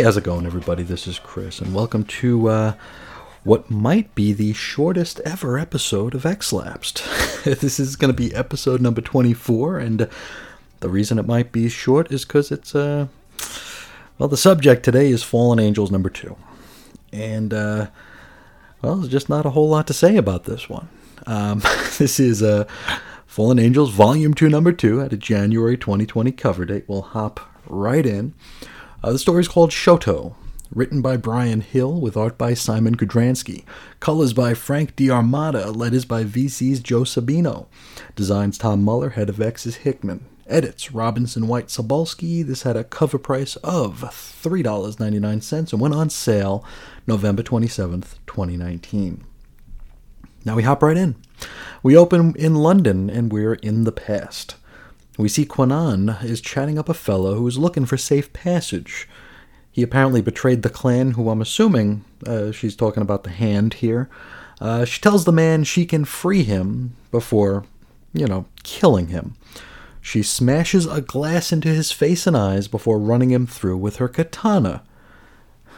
How's 0.04 0.18
it 0.18 0.26
going, 0.26 0.46
everybody? 0.46 0.84
This 0.84 1.08
is 1.08 1.18
Chris, 1.18 1.62
and 1.62 1.74
welcome 1.74 2.04
to 2.04 2.50
uh, 2.50 2.74
what 3.46 3.72
might 3.72 4.14
be 4.16 4.34
the 4.34 4.52
shortest 4.52 5.22
ever 5.22 5.58
episode 5.58 6.14
of 6.14 6.26
X 6.26 6.52
Lapsed. 6.52 7.02
this 7.46 7.80
is 7.80 7.96
going 7.96 8.14
to 8.14 8.14
be 8.14 8.36
episode 8.36 8.82
number 8.82 9.00
24, 9.00 9.80
and 9.80 10.10
the 10.82 10.90
reason 10.90 11.18
it 11.18 11.26
might 11.26 11.54
be 11.54 11.70
short 11.70 12.12
is 12.12 12.26
because 12.26 12.52
it's, 12.52 12.76
uh, 12.76 13.08
well, 14.18 14.28
the 14.28 14.36
subject 14.36 14.84
today 14.84 15.10
is 15.10 15.24
Fallen 15.24 15.58
Angels 15.58 15.90
number 15.90 16.10
2. 16.10 16.36
And, 17.14 17.54
uh, 17.54 17.88
well, 18.82 18.98
there's 18.98 19.08
just 19.08 19.30
not 19.30 19.46
a 19.46 19.52
whole 19.52 19.70
lot 19.70 19.88
to 19.88 19.94
say 19.94 20.18
about 20.18 20.44
this 20.44 20.68
one. 20.68 20.90
Um, 21.26 21.60
this 21.98 22.20
is 22.20 22.44
uh, 22.44 22.66
Fallen 23.26 23.58
Angels 23.58 23.92
Volume 23.92 24.34
2, 24.34 24.50
Number 24.50 24.74
2, 24.74 25.00
at 25.00 25.14
a 25.14 25.18
January 25.18 25.78
2020 25.78 26.34
cover 26.34 26.66
date. 26.66 26.84
We'll 26.90 27.04
hop 27.04 27.40
right 27.70 28.06
in. 28.06 28.34
Uh, 29.04 29.12
the 29.12 29.20
story 29.20 29.42
is 29.42 29.50
called 29.50 29.70
Shoto, 29.70 30.34
written 30.74 31.02
by 31.02 31.18
Bryan 31.18 31.60
Hill 31.60 32.00
with 32.00 32.16
art 32.16 32.38
by 32.38 32.54
Simon 32.54 32.96
Kudranski. 32.96 33.66
Colors 34.00 34.32
by 34.32 34.54
Frank 34.54 34.96
D'Armata, 34.96 35.72
letters 35.72 36.06
by 36.06 36.24
VC's 36.24 36.80
Joe 36.80 37.02
Sabino. 37.02 37.66
Designs 38.16 38.58
Tom 38.58 38.82
Muller, 38.82 39.10
head 39.10 39.28
of 39.28 39.42
X 39.42 39.66
is 39.66 39.78
Hickman. 39.78 40.26
Edits 40.48 40.94
Robinson 40.94 41.50
White 41.50 41.68
Sobalski. 41.68 42.46
This 42.46 42.64
had 42.64 42.78
a 42.78 42.86
cover 42.86 43.18
price 43.18 43.58
of 43.58 44.00
$3.99 44.02 45.74
and 45.74 45.82
went 45.82 45.94
on 45.94 46.10
sale 46.10 46.64
November 47.06 47.44
27th, 47.44 48.16
2019. 48.26 49.26
Now 50.46 50.56
we 50.56 50.64
hop 50.64 50.82
right 50.82 50.96
in. 50.96 51.18
We 51.82 51.98
open 51.98 52.38
in 52.38 52.56
London 52.56 53.10
and 53.10 53.34
we're 53.34 53.56
in 53.56 53.84
the 53.84 53.92
past. 53.92 54.56
We 55.18 55.30
see 55.30 55.46
Kwannon 55.46 56.24
is 56.24 56.42
chatting 56.42 56.80
up 56.80 56.90
a 56.90 56.94
fellow 56.94 57.36
who 57.36 57.48
is 57.48 57.58
looking 57.58 57.86
for 57.86 57.98
safe 57.98 58.34
passage. 58.34 59.08
He 59.72 59.84
apparently 59.84 60.22
betrayed 60.22 60.62
the 60.62 60.70
clan, 60.70 61.12
who 61.12 61.30
I'm 61.30 61.42
assuming 61.42 62.04
uh, 62.26 62.52
she's 62.52 62.76
talking 62.76 63.02
about 63.02 63.24
the 63.24 63.30
hand 63.30 63.76
here. 63.76 64.10
Uh, 64.60 64.86
she 64.86 65.02
tells 65.02 65.26
the 65.26 65.32
man 65.32 65.64
she 65.64 65.86
can 65.86 66.06
free 66.06 66.44
him 66.44 66.96
before, 67.12 67.66
you 68.14 68.28
know, 68.28 68.46
killing 68.64 69.08
him. 69.08 69.36
She 70.02 70.22
smashes 70.22 70.86
a 70.86 71.02
glass 71.02 71.52
into 71.52 71.70
his 71.70 71.92
face 71.92 72.28
and 72.28 72.36
eyes 72.36 72.68
before 72.68 73.00
running 73.00 73.32
him 73.32 73.48
through 73.48 73.78
with 73.78 73.98
her 73.98 74.08
katana. 74.08 74.84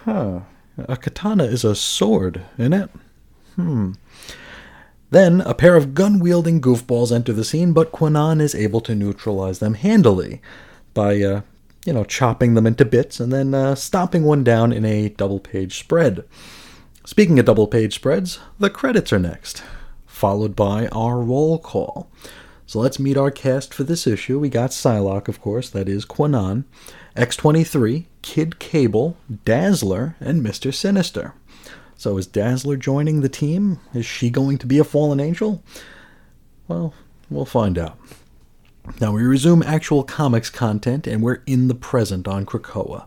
Huh. 0.04 0.42
A 0.78 0.98
katana 0.98 1.46
is 1.46 1.64
a 1.64 1.76
sword, 1.76 2.42
isn't 2.58 2.74
it? 2.74 2.90
Hmm. 3.56 3.94
Then 5.16 5.40
a 5.40 5.54
pair 5.54 5.78
of 5.78 5.94
gun 5.94 6.20
wielding 6.20 6.60
goofballs 6.60 7.10
enter 7.10 7.32
the 7.32 7.46
scene, 7.46 7.72
but 7.72 7.94
Kwannon 7.94 8.42
is 8.42 8.54
able 8.54 8.82
to 8.82 8.94
neutralize 8.94 9.60
them 9.60 9.76
handily 9.76 10.42
by, 10.94 11.22
uh, 11.22 11.42
you 11.86 11.94
know, 11.94 12.04
chopping 12.04 12.54
them 12.54 12.68
into 12.68 12.84
bits 12.84 13.22
and 13.22 13.32
then 13.32 13.54
uh, 13.54 13.76
stomping 13.76 14.26
one 14.26 14.44
down 14.44 14.74
in 14.74 14.84
a 14.84 15.08
double 15.08 15.40
page 15.40 15.80
spread. 15.80 16.26
Speaking 17.06 17.40
of 17.40 17.46
double 17.46 17.68
page 17.68 17.96
spreads, 17.96 18.40
the 18.60 18.70
credits 18.70 19.14
are 19.14 19.20
next, 19.20 19.64
followed 20.06 20.54
by 20.54 20.90
our 20.90 21.22
roll 21.22 21.60
call. 21.60 22.12
So 22.66 22.80
let's 22.80 23.00
meet 23.00 23.16
our 23.16 23.32
cast 23.32 23.74
for 23.74 23.86
this 23.86 24.06
issue. 24.06 24.38
We 24.38 24.50
got 24.50 24.72
Psylocke, 24.72 25.30
of 25.30 25.40
course, 25.40 25.70
that 25.70 25.88
is 25.88 26.06
Kwannon, 26.06 26.66
X23, 27.16 28.08
Kid 28.22 28.60
Cable, 28.60 29.16
Dazzler, 29.46 30.18
and 30.20 30.42
Mr. 30.44 30.74
Sinister. 30.74 31.36
So 31.98 32.18
is 32.18 32.28
Dazzler 32.28 32.78
joining 32.78 33.22
the 33.22 33.30
team? 33.30 33.80
Is 33.94 34.06
she 34.06 34.30
going 34.30 34.58
to 34.60 34.68
be 34.68 34.80
a 34.80 34.84
fallen 34.84 35.20
angel? 35.20 35.64
Well, 36.68 36.94
we'll 37.30 37.46
find 37.46 37.78
out. 37.78 37.98
Now 39.00 39.14
we 39.14 39.24
resume 39.24 39.64
actual 39.64 40.04
comics 40.04 40.50
content, 40.50 41.08
and 41.08 41.24
we're 41.24 41.42
in 41.46 41.68
the 41.68 41.76
present 41.76 42.28
on 42.28 42.46
Krakoa. 42.46 43.06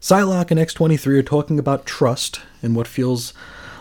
Psylocke 0.00 0.50
and 0.50 0.60
X23 0.60 1.06
are 1.18 1.22
talking 1.22 1.58
about 1.58 1.86
trust 1.86 2.40
in 2.62 2.74
what 2.74 2.86
feels 2.86 3.34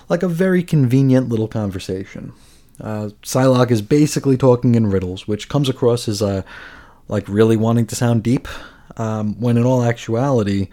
like 0.09 0.23
a 0.23 0.27
very 0.27 0.63
convenient 0.63 1.29
little 1.29 1.47
conversation. 1.47 2.33
Uh, 2.81 3.09
Psylocke 3.23 3.71
is 3.71 3.81
basically 3.81 4.37
talking 4.37 4.75
in 4.75 4.87
riddles, 4.87 5.27
which 5.27 5.49
comes 5.49 5.69
across 5.69 6.07
as 6.07 6.21
uh, 6.21 6.41
like 7.07 7.27
really 7.27 7.57
wanting 7.57 7.85
to 7.87 7.95
sound 7.95 8.23
deep, 8.23 8.47
um, 8.97 9.39
when 9.39 9.57
in 9.57 9.65
all 9.65 9.83
actuality, 9.83 10.69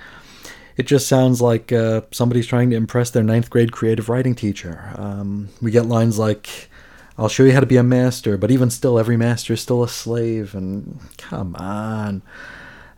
it 0.77 0.87
just 0.87 1.09
sounds 1.09 1.41
like 1.41 1.73
uh, 1.73 2.03
somebody's 2.11 2.47
trying 2.47 2.71
to 2.71 2.77
impress 2.77 3.11
their 3.11 3.23
ninth 3.23 3.49
grade 3.49 3.73
creative 3.73 4.09
writing 4.09 4.35
teacher. 4.35 4.93
Um, 4.97 5.49
we 5.63 5.71
get 5.71 5.87
lines 5.87 6.19
like, 6.19 6.69
I'll 7.17 7.29
show 7.29 7.45
you 7.45 7.53
how 7.53 7.61
to 7.61 7.67
be 7.67 7.79
a 7.79 7.83
master, 7.83 8.37
but 8.37 8.51
even 8.51 8.69
still, 8.69 8.99
every 8.99 9.17
master 9.17 9.55
is 9.55 9.61
still 9.61 9.83
a 9.83 9.89
slave, 9.89 10.55
and 10.55 10.99
come 11.17 11.57
on. 11.57 12.23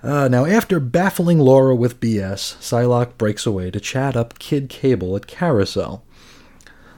Uh, 0.02 0.28
now, 0.28 0.44
after 0.44 0.80
baffling 0.80 1.38
Laura 1.38 1.74
with 1.74 2.00
BS, 2.00 2.56
Psylocke 2.56 3.16
breaks 3.16 3.46
away 3.46 3.70
to 3.70 3.80
chat 3.80 4.16
up 4.16 4.38
Kid 4.38 4.68
Cable 4.68 5.14
at 5.14 5.26
Carousel. 5.26 6.02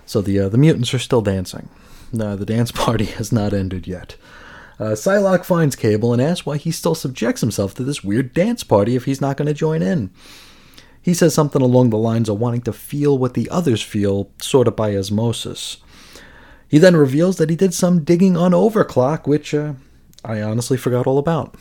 So 0.06 0.22
the, 0.22 0.40
uh, 0.40 0.48
the 0.48 0.58
mutants 0.58 0.92
are 0.94 0.98
still 0.98 1.22
dancing. 1.22 1.68
No, 2.12 2.36
the 2.36 2.46
dance 2.46 2.72
party 2.72 3.04
has 3.04 3.32
not 3.32 3.52
ended 3.52 3.86
yet. 3.86 4.16
Uh, 4.78 4.92
Psylocke 4.92 5.44
finds 5.44 5.76
Cable 5.76 6.14
and 6.14 6.22
asks 6.22 6.46
why 6.46 6.56
he 6.56 6.70
still 6.70 6.94
subjects 6.94 7.42
himself 7.42 7.74
to 7.74 7.84
this 7.84 8.02
weird 8.02 8.32
dance 8.32 8.64
party 8.64 8.96
if 8.96 9.04
he's 9.04 9.20
not 9.20 9.36
going 9.36 9.46
to 9.46 9.52
join 9.52 9.82
in. 9.82 10.10
He 11.02 11.14
says 11.14 11.34
something 11.34 11.62
along 11.62 11.90
the 11.90 11.98
lines 11.98 12.28
of 12.28 12.38
wanting 12.38 12.62
to 12.62 12.72
feel 12.72 13.16
what 13.16 13.34
the 13.34 13.48
others 13.50 13.82
feel, 13.82 14.30
sort 14.40 14.68
of 14.68 14.76
by 14.76 14.96
osmosis. 14.96 15.78
He 16.68 16.78
then 16.78 16.96
reveals 16.96 17.36
that 17.38 17.50
he 17.50 17.56
did 17.56 17.74
some 17.74 18.04
digging 18.04 18.36
on 18.36 18.52
Overclock, 18.52 19.26
which 19.26 19.54
uh, 19.54 19.74
I 20.24 20.40
honestly 20.40 20.76
forgot 20.76 21.06
all 21.06 21.18
about. 21.18 21.56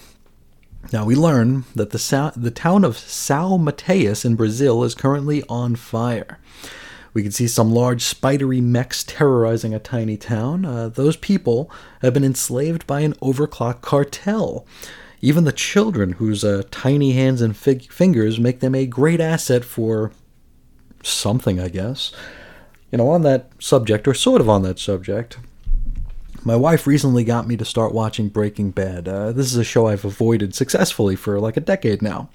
Now 0.94 1.06
we 1.06 1.16
learn 1.16 1.66
that 1.76 1.92
the, 1.92 2.00
Sa- 2.00 2.32
the 2.36 2.52
town 2.52 2.84
of 2.84 2.96
São 2.96 3.62
Mateus 3.62 4.26
in 4.26 4.36
Brazil 4.36 4.84
is 4.84 4.96
currently 4.96 5.44
on 5.50 5.76
fire. 5.76 6.40
We 7.14 7.24
can 7.24 7.32
see 7.32 7.48
some 7.48 7.72
large 7.72 8.04
spidery 8.04 8.62
mechs 8.62 9.04
terrorizing 9.04 9.74
a 9.74 9.80
tiny 9.80 10.16
town. 10.16 10.66
Uh, 10.66 10.90
those 10.90 11.18
people 11.18 11.72
have 12.02 12.14
been 12.14 12.24
enslaved 12.24 12.86
by 12.86 13.02
an 13.02 13.14
overclock 13.16 13.82
cartel. 13.82 14.66
Even 15.22 15.44
the 15.44 15.52
children, 15.52 16.14
whose 16.14 16.44
uh, 16.44 16.64
tiny 16.72 17.12
hands 17.12 17.42
and 17.42 17.56
fig- 17.56 17.92
fingers 17.92 18.40
make 18.40 18.60
them 18.60 18.74
a 18.74 18.86
great 18.86 19.20
asset 19.20 19.66
for 19.66 20.12
something, 21.04 21.60
I 21.60 21.70
guess. 21.70 22.12
You 22.92 22.98
know, 22.98 23.10
on 23.10 23.22
that 23.24 23.52
subject, 23.60 24.08
or 24.08 24.14
sort 24.14 24.42
of 24.42 24.50
on 24.50 24.64
that 24.64 24.80
subject, 24.80 25.38
my 26.44 26.56
wife 26.56 26.88
recently 26.88 27.24
got 27.24 27.48
me 27.48 27.58
to 27.58 27.66
start 27.66 27.94
watching 27.94 28.30
Breaking 28.30 28.72
Bad. 28.72 29.08
Uh, 29.08 29.32
this 29.32 29.48
is 29.48 29.58
a 29.58 29.64
show 29.64 29.88
I've 29.88 30.06
avoided 30.06 30.56
successfully 30.56 31.16
for 31.16 31.40
like 31.40 31.58
a 31.58 31.62
decade 31.62 32.02
now. 32.02 32.30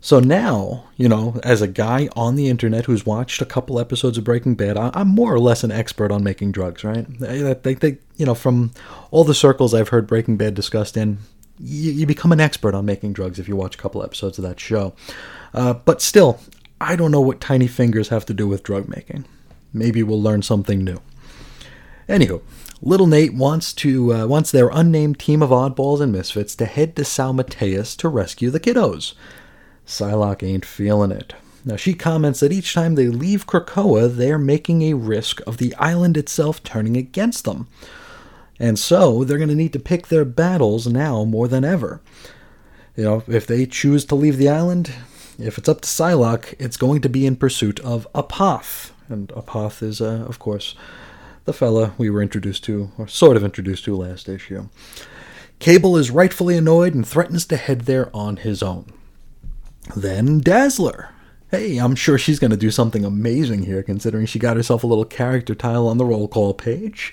So 0.00 0.18
now, 0.18 0.84
you 0.96 1.08
know, 1.08 1.38
as 1.42 1.60
a 1.60 1.68
guy 1.68 2.08
on 2.16 2.34
the 2.34 2.48
internet 2.48 2.86
who's 2.86 3.04
watched 3.04 3.42
a 3.42 3.46
couple 3.46 3.78
episodes 3.78 4.16
of 4.16 4.24
Breaking 4.24 4.54
Bad, 4.54 4.78
I'm 4.78 5.08
more 5.08 5.34
or 5.34 5.38
less 5.38 5.62
an 5.62 5.70
expert 5.70 6.10
on 6.10 6.24
making 6.24 6.52
drugs, 6.52 6.84
right? 6.84 7.06
They, 7.18 7.74
they, 7.74 7.98
you 8.16 8.24
know, 8.24 8.34
from 8.34 8.70
all 9.10 9.24
the 9.24 9.34
circles 9.34 9.74
I've 9.74 9.90
heard 9.90 10.06
Breaking 10.06 10.38
Bad 10.38 10.54
discussed 10.54 10.96
in, 10.96 11.18
you, 11.60 11.92
you 11.92 12.06
become 12.06 12.32
an 12.32 12.40
expert 12.40 12.74
on 12.74 12.84
making 12.84 13.12
drugs 13.12 13.38
if 13.38 13.48
you 13.48 13.56
watch 13.56 13.74
a 13.74 13.78
couple 13.78 14.02
episodes 14.02 14.38
of 14.38 14.44
that 14.44 14.60
show. 14.60 14.94
Uh, 15.52 15.74
but 15.74 16.00
still, 16.00 16.40
I 16.80 16.96
don't 16.96 17.10
know 17.10 17.20
what 17.20 17.40
tiny 17.40 17.66
fingers 17.66 18.08
have 18.08 18.24
to 18.26 18.34
do 18.34 18.48
with 18.48 18.62
drug 18.62 18.88
making. 18.88 19.26
Maybe 19.72 20.02
we'll 20.02 20.22
learn 20.22 20.42
something 20.42 20.82
new. 20.82 21.00
Anywho, 22.08 22.42
Little 22.82 23.06
Nate 23.06 23.34
wants 23.34 23.72
to 23.74 24.14
uh, 24.14 24.26
wants 24.26 24.50
their 24.50 24.70
unnamed 24.72 25.18
team 25.18 25.42
of 25.42 25.50
oddballs 25.50 26.00
and 26.00 26.10
misfits 26.10 26.56
to 26.56 26.64
head 26.64 26.96
to 26.96 27.02
São 27.02 27.34
Mateus 27.34 27.94
to 27.96 28.08
rescue 28.08 28.50
the 28.50 28.58
kiddos. 28.58 29.14
Psylocke 29.86 30.42
ain't 30.42 30.64
feeling 30.64 31.12
it. 31.12 31.34
Now, 31.64 31.76
she 31.76 31.92
comments 31.92 32.40
that 32.40 32.52
each 32.52 32.72
time 32.72 32.94
they 32.94 33.08
leave 33.08 33.46
Krakoa, 33.46 34.14
they 34.14 34.32
are 34.32 34.38
making 34.38 34.82
a 34.82 34.94
risk 34.94 35.40
of 35.46 35.58
the 35.58 35.74
island 35.74 36.16
itself 36.16 36.62
turning 36.62 36.96
against 36.96 37.44
them. 37.44 37.68
And 38.60 38.78
so, 38.78 39.24
they're 39.24 39.38
going 39.38 39.48
to 39.48 39.56
need 39.56 39.72
to 39.72 39.80
pick 39.80 40.08
their 40.08 40.26
battles 40.26 40.86
now 40.86 41.24
more 41.24 41.48
than 41.48 41.64
ever. 41.64 42.02
You 42.94 43.04
know, 43.04 43.22
if 43.26 43.46
they 43.46 43.64
choose 43.64 44.04
to 44.04 44.14
leave 44.14 44.36
the 44.36 44.50
island, 44.50 44.92
if 45.38 45.56
it's 45.56 45.68
up 45.68 45.80
to 45.80 45.88
Psylocke, 45.88 46.54
it's 46.58 46.76
going 46.76 47.00
to 47.00 47.08
be 47.08 47.24
in 47.26 47.36
pursuit 47.36 47.80
of 47.80 48.06
Apoth. 48.14 48.90
And 49.08 49.28
Apoth 49.28 49.82
is, 49.82 50.02
uh, 50.02 50.26
of 50.28 50.38
course, 50.38 50.74
the 51.46 51.54
fella 51.54 51.94
we 51.96 52.10
were 52.10 52.20
introduced 52.20 52.62
to, 52.64 52.92
or 52.98 53.08
sort 53.08 53.38
of 53.38 53.42
introduced 53.42 53.84
to 53.86 53.96
last 53.96 54.28
issue. 54.28 54.68
Cable 55.58 55.96
is 55.96 56.10
rightfully 56.10 56.56
annoyed 56.56 56.94
and 56.94 57.06
threatens 57.06 57.46
to 57.46 57.56
head 57.56 57.82
there 57.82 58.14
on 58.14 58.36
his 58.36 58.62
own. 58.62 58.92
Then 59.96 60.40
Dazzler. 60.40 61.10
Hey, 61.50 61.78
I'm 61.78 61.96
sure 61.96 62.16
she's 62.16 62.38
going 62.38 62.52
to 62.52 62.56
do 62.56 62.70
something 62.70 63.04
amazing 63.04 63.64
here, 63.64 63.82
considering 63.82 64.26
she 64.26 64.38
got 64.38 64.56
herself 64.56 64.84
a 64.84 64.86
little 64.86 65.04
character 65.04 65.54
tile 65.54 65.88
on 65.88 65.98
the 65.98 66.04
roll 66.04 66.28
call 66.28 66.54
page. 66.54 67.12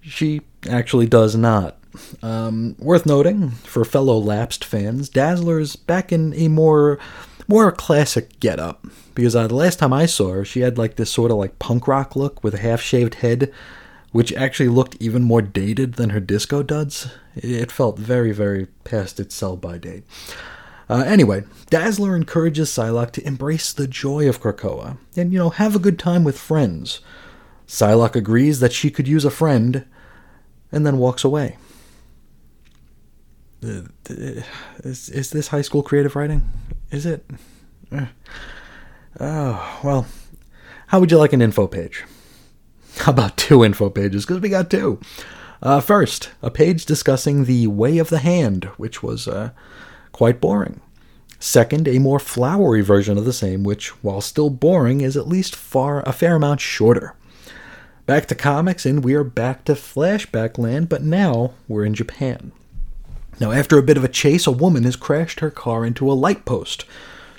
She 0.00 0.42
actually 0.68 1.06
does 1.06 1.36
not. 1.36 1.76
Um, 2.22 2.76
worth 2.78 3.04
noting, 3.06 3.50
for 3.50 3.84
fellow 3.84 4.16
lapsed 4.16 4.64
fans, 4.64 5.08
Dazzler's 5.08 5.76
back 5.76 6.12
in 6.12 6.32
a 6.34 6.48
more 6.48 6.98
more 7.48 7.72
classic 7.72 8.38
getup. 8.38 8.86
Because 9.14 9.34
uh, 9.34 9.48
the 9.48 9.56
last 9.56 9.80
time 9.80 9.92
I 9.92 10.06
saw 10.06 10.30
her, 10.30 10.44
she 10.44 10.60
had 10.60 10.78
like 10.78 10.96
this 10.96 11.10
sort 11.10 11.32
of 11.32 11.36
like 11.36 11.58
punk 11.58 11.88
rock 11.88 12.14
look 12.14 12.44
with 12.44 12.54
a 12.54 12.58
half 12.58 12.80
shaved 12.80 13.16
head, 13.16 13.52
which 14.12 14.32
actually 14.32 14.68
looked 14.68 14.96
even 15.00 15.22
more 15.22 15.42
dated 15.42 15.94
than 15.94 16.10
her 16.10 16.20
disco 16.20 16.62
duds. 16.62 17.08
It 17.34 17.72
felt 17.72 17.98
very, 17.98 18.30
very 18.32 18.66
past 18.84 19.18
its 19.18 19.34
sell 19.34 19.56
by 19.56 19.78
date. 19.78 20.04
Uh, 20.88 21.04
anyway, 21.06 21.44
Dazzler 21.70 22.16
encourages 22.16 22.70
Psylocke 22.70 23.12
to 23.12 23.26
embrace 23.26 23.72
the 23.72 23.86
joy 23.86 24.28
of 24.28 24.40
Krakoa 24.40 24.98
and, 25.16 25.32
you 25.32 25.38
know, 25.38 25.50
have 25.50 25.76
a 25.76 25.80
good 25.80 25.98
time 25.98 26.24
with 26.24 26.38
friends. 26.38 27.00
Psylocke 27.70 28.16
agrees 28.16 28.58
that 28.58 28.72
she 28.72 28.90
could 28.90 29.06
use 29.06 29.24
a 29.24 29.30
friend 29.30 29.84
and 30.72 30.84
then 30.84 30.98
walks 30.98 31.22
away. 31.22 31.56
Uh, 33.64 33.82
is, 34.82 35.08
is 35.08 35.30
this 35.30 35.48
high 35.48 35.62
school 35.62 35.84
creative 35.84 36.16
writing? 36.16 36.42
Is 36.90 37.06
it? 37.06 37.24
Uh, 37.92 38.06
oh, 39.20 39.80
well, 39.84 40.06
how 40.88 40.98
would 40.98 41.12
you 41.12 41.18
like 41.18 41.32
an 41.32 41.40
info 41.40 41.68
page? 41.68 42.02
How 42.96 43.12
about 43.12 43.36
two 43.36 43.64
info 43.64 43.88
pages? 43.88 44.26
Because 44.26 44.40
we 44.40 44.48
got 44.48 44.68
two. 44.68 45.00
Uh, 45.62 45.78
first, 45.78 46.30
a 46.42 46.50
page 46.50 46.86
discussing 46.86 47.44
the 47.44 47.68
Way 47.68 47.98
of 47.98 48.10
the 48.10 48.18
Hand, 48.18 48.64
which 48.78 49.00
was 49.00 49.28
uh, 49.28 49.50
quite 50.10 50.40
boring. 50.40 50.80
Second, 51.38 51.86
a 51.86 52.00
more 52.00 52.18
flowery 52.18 52.80
version 52.80 53.16
of 53.16 53.24
the 53.24 53.32
same, 53.32 53.62
which, 53.62 53.90
while 54.02 54.20
still 54.20 54.50
boring, 54.50 55.02
is 55.02 55.16
at 55.16 55.28
least 55.28 55.54
far 55.54 56.02
a 56.02 56.12
fair 56.12 56.34
amount 56.34 56.60
shorter. 56.60 57.14
Back 58.10 58.26
to 58.26 58.34
comics, 58.34 58.84
and 58.84 59.04
we 59.04 59.14
are 59.14 59.22
back 59.22 59.64
to 59.66 59.74
flashback 59.74 60.58
land, 60.58 60.88
but 60.88 61.04
now 61.04 61.54
we're 61.68 61.84
in 61.84 61.94
Japan. 61.94 62.50
Now, 63.38 63.52
after 63.52 63.78
a 63.78 63.84
bit 63.84 63.96
of 63.96 64.02
a 64.02 64.08
chase, 64.08 64.48
a 64.48 64.50
woman 64.50 64.82
has 64.82 64.96
crashed 64.96 65.38
her 65.38 65.50
car 65.52 65.84
into 65.84 66.10
a 66.10 66.14
light 66.14 66.44
post. 66.44 66.84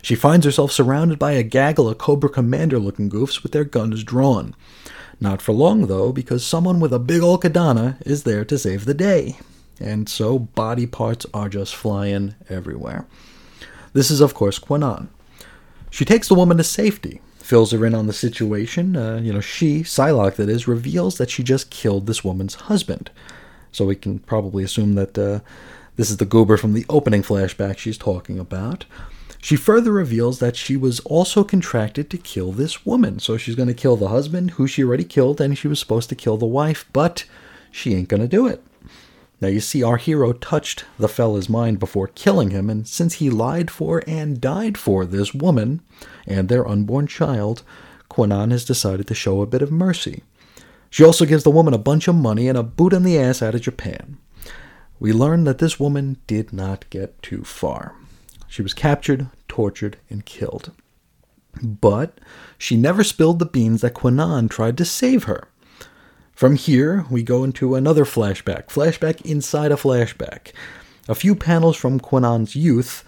She 0.01 0.15
finds 0.15 0.45
herself 0.45 0.71
surrounded 0.71 1.19
by 1.19 1.33
a 1.33 1.43
gaggle 1.43 1.89
of 1.89 1.97
Cobra 1.97 2.29
Commander 2.29 2.79
looking 2.79 3.09
goofs 3.09 3.43
with 3.43 3.51
their 3.51 3.65
guns 3.65 4.05
drawn. 4.05 4.55
Not 5.19 5.41
for 5.41 5.51
long, 5.51 5.87
though, 5.87 6.13
because 6.13 6.45
someone 6.45 6.79
with 6.79 6.93
a 6.93 6.99
big 6.99 7.21
old 7.21 7.41
katana 7.41 7.97
is 8.05 8.23
there 8.23 8.45
to 8.45 8.57
save 8.57 8.85
the 8.85 8.93
day. 8.93 9.39
And 9.77 10.07
so 10.07 10.39
body 10.39 10.87
parts 10.87 11.25
are 11.33 11.49
just 11.49 11.75
flying 11.75 12.35
everywhere. 12.47 13.05
This 13.91 14.09
is, 14.09 14.21
of 14.21 14.33
course, 14.33 14.57
Kwannon. 14.57 15.09
She 15.89 16.05
takes 16.05 16.29
the 16.29 16.35
woman 16.35 16.55
to 16.55 16.63
safety, 16.63 17.19
fills 17.41 17.71
her 17.71 17.85
in 17.85 17.95
on 17.95 18.07
the 18.07 18.13
situation. 18.13 18.95
Uh, 18.95 19.19
you 19.21 19.33
know, 19.33 19.41
she, 19.41 19.81
Psylocke 19.81 20.35
that 20.35 20.49
is, 20.49 20.67
reveals 20.67 21.17
that 21.17 21.29
she 21.29 21.43
just 21.43 21.69
killed 21.69 22.07
this 22.07 22.23
woman's 22.23 22.55
husband. 22.55 23.09
So 23.71 23.85
we 23.85 23.95
can 23.95 24.19
probably 24.19 24.63
assume 24.63 24.95
that 24.95 25.17
uh, 25.17 25.39
this 25.95 26.09
is 26.09 26.17
the 26.17 26.25
goober 26.25 26.57
from 26.57 26.73
the 26.73 26.85
opening 26.89 27.23
flashback 27.23 27.77
she's 27.77 27.97
talking 27.97 28.39
about. 28.39 28.85
She 29.41 29.55
further 29.55 29.91
reveals 29.91 30.39
that 30.39 30.55
she 30.55 30.77
was 30.77 30.99
also 31.01 31.43
contracted 31.43 32.09
to 32.11 32.17
kill 32.17 32.51
this 32.51 32.85
woman. 32.85 33.19
So 33.19 33.37
she's 33.37 33.55
going 33.55 33.69
to 33.69 33.73
kill 33.73 33.95
the 33.95 34.09
husband, 34.09 34.51
who 34.51 34.67
she 34.67 34.83
already 34.83 35.03
killed, 35.03 35.41
and 35.41 35.57
she 35.57 35.67
was 35.67 35.79
supposed 35.79 36.09
to 36.09 36.15
kill 36.15 36.37
the 36.37 36.45
wife, 36.45 36.85
but 36.93 37.25
she 37.71 37.95
ain't 37.95 38.09
going 38.09 38.21
to 38.21 38.27
do 38.27 38.45
it. 38.45 38.63
Now, 39.39 39.47
you 39.47 39.59
see, 39.59 39.81
our 39.81 39.97
hero 39.97 40.33
touched 40.33 40.85
the 40.99 41.09
fella's 41.09 41.49
mind 41.49 41.79
before 41.79 42.07
killing 42.07 42.51
him, 42.51 42.69
and 42.69 42.87
since 42.87 43.15
he 43.15 43.31
lied 43.31 43.71
for 43.71 44.03
and 44.05 44.39
died 44.39 44.77
for 44.77 45.03
this 45.03 45.33
woman 45.33 45.81
and 46.27 46.49
their 46.49 46.67
unborn 46.67 47.07
child, 47.07 47.63
Kwannon 48.09 48.51
has 48.51 48.65
decided 48.65 49.07
to 49.07 49.15
show 49.15 49.41
a 49.41 49.47
bit 49.47 49.61
of 49.61 49.71
mercy. 49.71 50.23
She 50.89 51.03
also 51.03 51.25
gives 51.25 51.43
the 51.43 51.51
woman 51.51 51.73
a 51.73 51.79
bunch 51.79 52.07
of 52.07 52.15
money 52.15 52.47
and 52.47 52.57
a 52.57 52.63
boot 52.63 52.93
in 52.93 53.03
the 53.03 53.17
ass 53.17 53.41
out 53.41 53.55
of 53.55 53.61
Japan. 53.61 54.17
We 54.99 55.13
learn 55.13 55.45
that 55.45 55.59
this 55.59 55.79
woman 55.79 56.17
did 56.27 56.51
not 56.51 56.89
get 56.89 57.21
too 57.21 57.43
far. 57.43 57.95
She 58.47 58.61
was 58.61 58.73
captured, 58.73 59.27
tortured, 59.47 59.97
and 60.09 60.25
killed. 60.25 60.71
But 61.63 62.19
she 62.57 62.75
never 62.75 63.03
spilled 63.03 63.39
the 63.39 63.45
beans 63.45 63.81
that 63.81 63.93
Kwannon 63.93 64.49
tried 64.49 64.77
to 64.77 64.85
save 64.85 65.23
her. 65.23 65.47
From 66.33 66.55
here, 66.55 67.05
we 67.09 67.23
go 67.23 67.43
into 67.43 67.75
another 67.75 68.03
flashback, 68.03 68.67
flashback 68.67 69.21
inside 69.21 69.71
a 69.71 69.75
flashback. 69.75 70.53
A 71.07 71.15
few 71.15 71.35
panels 71.35 71.77
from 71.77 71.99
Kwannon's 71.99 72.55
youth, 72.55 73.03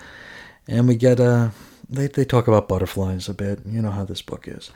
and 0.68 0.88
we 0.88 0.95
get 0.95 1.20
a. 1.20 1.51
They, 1.90 2.08
they 2.08 2.26
talk 2.26 2.48
about 2.48 2.68
butterflies 2.68 3.30
a 3.30 3.34
bit. 3.34 3.60
You 3.66 3.82
know 3.82 3.92
how 3.92 4.06
this 4.06 4.22
book 4.22 4.48
is. 4.48 4.72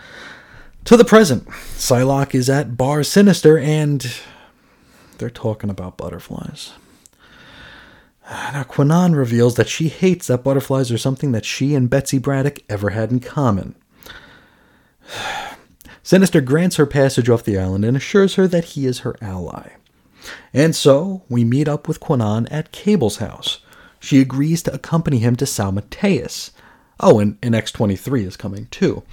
To 0.86 0.95
the 0.95 1.05
present, 1.05 1.47
Psylocke 1.47 2.34
is 2.34 2.49
at 2.49 2.78
Bar 2.78 3.03
Sinister, 3.03 3.58
and 3.58 4.10
they're 5.18 5.30
talking 5.30 5.70
about 5.70 5.97
butterflies. 5.97 6.74
Now, 8.30 8.64
Kwannon 8.64 9.16
reveals 9.16 9.55
that 9.55 9.70
she 9.70 9.88
hates 9.88 10.28
that 10.28 10.43
butterflies 10.43 10.91
are 10.91 10.97
something 10.97 11.32
that 11.32 11.45
she 11.45 11.76
and 11.76 11.89
Betsy 11.89 12.18
Braddock 12.20 12.60
ever 12.70 12.89
had 12.89 13.12
in 13.12 13.20
common. 13.20 13.76
Sinister 16.03 16.41
grants 16.41 16.78
her 16.78 16.86
passage 16.86 17.30
off 17.30 17.43
the 17.43 17.58
island 17.58 17.84
and 17.86 17.97
assures 17.97 18.36
her 18.36 18.47
that 18.47 18.66
he 18.66 18.86
is 18.86 18.99
her 18.99 19.16
ally. 19.22 19.72
And 20.53 20.76
so, 20.76 21.24
we 21.30 21.43
meet 21.45 21.68
up 21.68 21.88
with 21.88 21.99
Kwannon 21.99 22.47
at 22.51 22.72
Cable's 22.72 23.18
house. 23.18 23.60
She 23.99 24.20
agrees 24.20 24.64
to 24.64 24.74
accompany 24.74 25.20
him 25.20 25.36
to 25.38 25.45
São 25.45 25.74
Mateus. 25.74 26.51
Oh, 26.99 27.19
and, 27.19 27.37
and 27.41 27.53
X23 27.53 28.25
is 28.25 28.37
coming 28.37 28.67
too. 28.71 29.03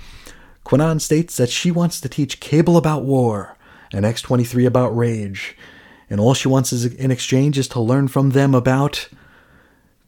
Kwannon 0.65 1.01
states 1.01 1.37
that 1.37 1.51
she 1.51 1.71
wants 1.71 2.01
to 2.01 2.09
teach 2.09 2.41
Cable 2.41 2.77
about 2.77 3.05
war 3.05 3.57
and 3.93 4.05
X23 4.05 4.67
about 4.67 4.97
rage, 4.97 5.57
and 6.09 6.19
all 6.19 6.35
she 6.35 6.49
wants 6.49 6.73
is 6.73 6.87
in 6.87 7.11
exchange 7.11 7.59
is 7.59 7.69
to 7.69 7.81
learn 7.81 8.09
from 8.09 8.31
them 8.31 8.55
about 8.55 9.09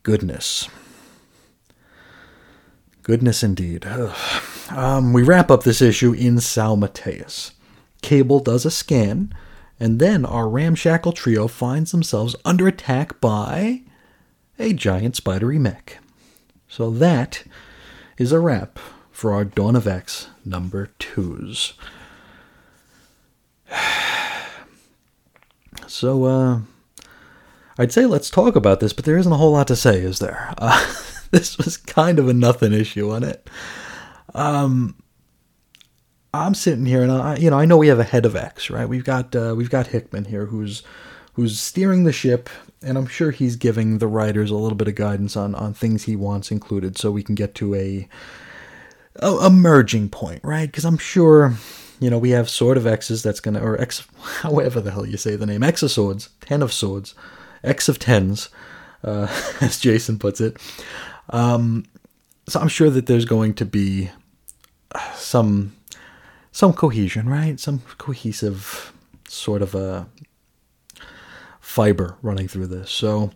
goodness. 0.03 0.69
Goodness 3.03 3.43
indeed. 3.43 3.87
Um, 4.71 5.13
we 5.13 5.23
wrap 5.23 5.51
up 5.51 5.63
this 5.63 5.81
issue 5.81 6.13
in 6.13 6.37
São 6.37 6.79
Mateus. 6.79 7.53
Cable 8.03 8.41
does 8.41 8.65
a 8.65 8.71
scan, 8.71 9.33
and 9.79 10.01
then 10.01 10.25
our 10.25 10.49
ramshackle 10.49 11.13
trio 11.13 11.47
finds 11.47 11.93
themselves 11.93 12.35
under 12.45 12.67
attack 12.67 13.21
by 13.21 13.83
a 14.59 14.73
giant 14.73 15.15
spidery 15.17 15.59
mech. 15.59 15.99
So 16.69 16.91
that 16.91 17.45
is 18.19 18.33
a 18.33 18.41
wrap 18.41 18.79
for 19.11 19.33
our 19.33 19.45
Dawn 19.45 19.77
of 19.77 19.87
X 19.87 20.29
number 20.45 20.91
twos. 20.99 21.75
So, 25.89 26.25
uh, 26.25 26.61
I'd 27.79 27.93
say 27.93 28.07
let's 28.07 28.29
talk 28.29 28.57
about 28.57 28.81
this, 28.81 28.93
but 28.93 29.05
there 29.05 29.19
isn't 29.19 29.31
a 29.33 29.37
whole 29.37 29.53
lot 29.53 29.69
to 29.69 29.77
say, 29.77 30.01
is 30.01 30.19
there? 30.19 30.53
Uh, 30.59 30.95
this 31.31 31.59
was 31.59 31.77
kind 31.77 32.19
of 32.19 32.29
a 32.29 32.33
nothing 32.33 32.73
issue 32.73 33.11
on 33.11 33.23
it. 33.23 33.49
Um, 34.35 34.97
I'm 36.33 36.55
sitting 36.55 36.87
here, 36.87 37.03
and 37.03 37.13
I, 37.13 37.37
you 37.37 37.51
know, 37.51 37.59
I 37.59 37.65
know 37.65 37.77
we 37.77 37.89
have 37.89 37.99
a 37.99 38.05
head 38.05 38.27
of 38.27 38.37
X, 38.37 38.71
right? 38.71 38.89
We've 38.89 39.05
got 39.05 39.35
uh, 39.35 39.55
we've 39.57 39.71
got 39.71 39.89
Hickman 39.89 40.27
here, 40.27 40.47
who's 40.47 40.83
who's 41.37 41.61
steering 41.61 42.05
the 42.05 42.13
ship, 42.13 42.51
and 42.83 42.99
I'm 42.99 43.07
sure 43.07 43.31
he's 43.31 43.57
giving 43.57 43.99
the 43.99 44.09
writers 44.09 44.51
a 44.51 44.57
little 44.57 44.77
bit 44.77 44.89
of 44.89 44.95
guidance 44.95 45.37
on 45.37 45.55
on 45.55 45.73
things 45.73 46.05
he 46.05 46.17
wants 46.17 46.51
included, 46.51 46.99
so 46.99 47.11
we 47.11 47.23
can 47.23 47.35
get 47.35 47.55
to 47.57 47.75
a 47.75 48.09
a, 49.17 49.31
a 49.33 49.51
merging 49.51 50.09
point, 50.09 50.41
right? 50.43 50.67
Because 50.67 50.85
I'm 50.85 50.99
sure 50.99 51.55
you 52.01 52.11
know, 52.11 52.19
we 52.19 52.31
have 52.31 52.51
Sword 52.51 52.77
of 52.77 52.87
X's 52.87 53.23
that's 53.23 53.41
going 53.41 53.55
to, 53.55 53.63
or 53.63 53.81
X, 53.81 54.07
however 54.41 54.81
the 54.81 54.91
hell 54.91 55.07
you 55.07 55.17
say 55.17 55.37
the 55.37 55.47
name, 55.47 55.63
X 55.63 55.83
of 55.83 55.91
Swords, 55.91 56.31
Ten 56.41 56.63
of 56.63 56.73
Swords, 56.73 57.15
X 57.65 57.89
of 57.89 57.99
Tens, 57.99 58.49
uh, 59.03 59.29
as 59.61 59.79
Jason 59.79 60.19
puts 60.19 60.41
it. 60.41 60.57
Um, 61.31 61.85
so 62.49 62.61
I'm 62.61 62.69
sure 62.69 62.91
that 62.91 63.07
there's 63.07 63.25
going 63.25 63.55
to 63.55 63.65
be 63.65 64.11
some 65.15 65.75
some 66.53 66.73
cohesion, 66.73 67.29
right? 67.29 67.59
Some 67.59 67.83
cohesive 67.99 68.93
sort 69.29 69.63
of 69.63 69.75
a 69.75 70.07
fiber 71.77 72.17
running 72.23 72.49
through 72.49 72.67
this. 72.67 72.91
So 72.91 73.31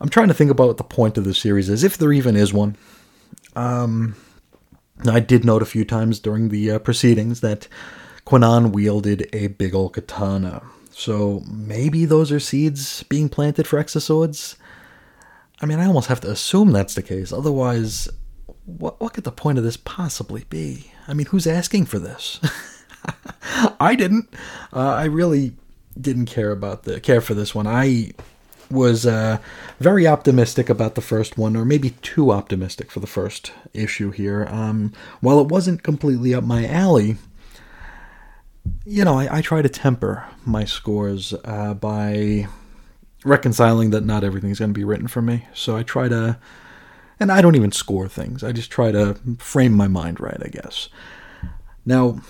I'm 0.00 0.08
trying 0.08 0.28
to 0.28 0.34
think 0.34 0.50
about 0.50 0.68
what 0.68 0.76
the 0.78 0.82
point 0.82 1.18
of 1.18 1.24
the 1.24 1.34
series 1.34 1.68
is, 1.68 1.84
if 1.84 1.98
there 1.98 2.10
even 2.10 2.36
is 2.36 2.54
one. 2.54 2.74
Um, 3.54 4.16
I 5.04 5.20
did 5.20 5.44
note 5.44 5.60
a 5.60 5.66
few 5.66 5.84
times 5.84 6.18
during 6.18 6.48
the 6.48 6.70
uh, 6.70 6.78
proceedings 6.78 7.42
that 7.42 7.68
Kwannon 8.26 8.72
wielded 8.72 9.28
a 9.34 9.48
big 9.48 9.74
ol' 9.74 9.90
katana. 9.90 10.62
So 10.90 11.42
maybe 11.46 12.06
those 12.06 12.32
are 12.32 12.40
seeds 12.40 13.02
being 13.02 13.28
planted 13.28 13.66
for 13.66 13.78
X 13.78 13.94
of 13.94 14.02
Swords? 14.02 14.56
I 15.60 15.66
mean, 15.66 15.80
I 15.80 15.86
almost 15.86 16.08
have 16.08 16.22
to 16.22 16.30
assume 16.30 16.72
that's 16.72 16.94
the 16.94 17.02
case. 17.02 17.30
Otherwise, 17.30 18.08
what, 18.64 18.98
what 19.02 19.12
could 19.12 19.24
the 19.24 19.32
point 19.32 19.58
of 19.58 19.64
this 19.64 19.76
possibly 19.76 20.44
be? 20.48 20.92
I 21.06 21.12
mean, 21.12 21.26
who's 21.26 21.46
asking 21.46 21.86
for 21.86 21.98
this? 21.98 22.40
I 23.78 23.94
didn't. 23.94 24.32
Uh, 24.72 24.94
I 24.94 25.04
really 25.04 25.56
didn't 26.00 26.26
care 26.26 26.50
about 26.50 26.84
the 26.84 27.00
care 27.00 27.20
for 27.20 27.34
this 27.34 27.54
one. 27.54 27.66
I 27.66 28.12
was 28.70 29.06
uh, 29.06 29.38
very 29.78 30.06
optimistic 30.06 30.68
about 30.68 30.94
the 30.94 31.00
first 31.00 31.36
one, 31.38 31.56
or 31.56 31.64
maybe 31.64 31.90
too 32.02 32.30
optimistic 32.30 32.90
for 32.90 33.00
the 33.00 33.06
first 33.06 33.52
issue 33.72 34.10
here. 34.10 34.46
Um, 34.50 34.92
while 35.20 35.40
it 35.40 35.48
wasn't 35.48 35.82
completely 35.82 36.34
up 36.34 36.44
my 36.44 36.66
alley, 36.66 37.16
you 38.84 39.04
know, 39.04 39.18
I, 39.18 39.38
I 39.38 39.40
try 39.42 39.62
to 39.62 39.68
temper 39.68 40.26
my 40.44 40.64
scores 40.64 41.34
uh, 41.44 41.74
by 41.74 42.46
reconciling 43.24 43.90
that 43.90 44.04
not 44.04 44.24
everything's 44.24 44.58
going 44.58 44.70
to 44.70 44.78
be 44.78 44.84
written 44.84 45.08
for 45.08 45.22
me. 45.22 45.46
So 45.54 45.76
I 45.76 45.82
try 45.82 46.08
to, 46.08 46.38
and 47.20 47.30
I 47.30 47.40
don't 47.40 47.56
even 47.56 47.72
score 47.72 48.08
things. 48.08 48.42
I 48.42 48.52
just 48.52 48.70
try 48.70 48.92
to 48.92 49.14
frame 49.38 49.72
my 49.72 49.88
mind 49.88 50.20
right, 50.20 50.40
I 50.42 50.48
guess. 50.48 50.88
Now, 51.86 52.20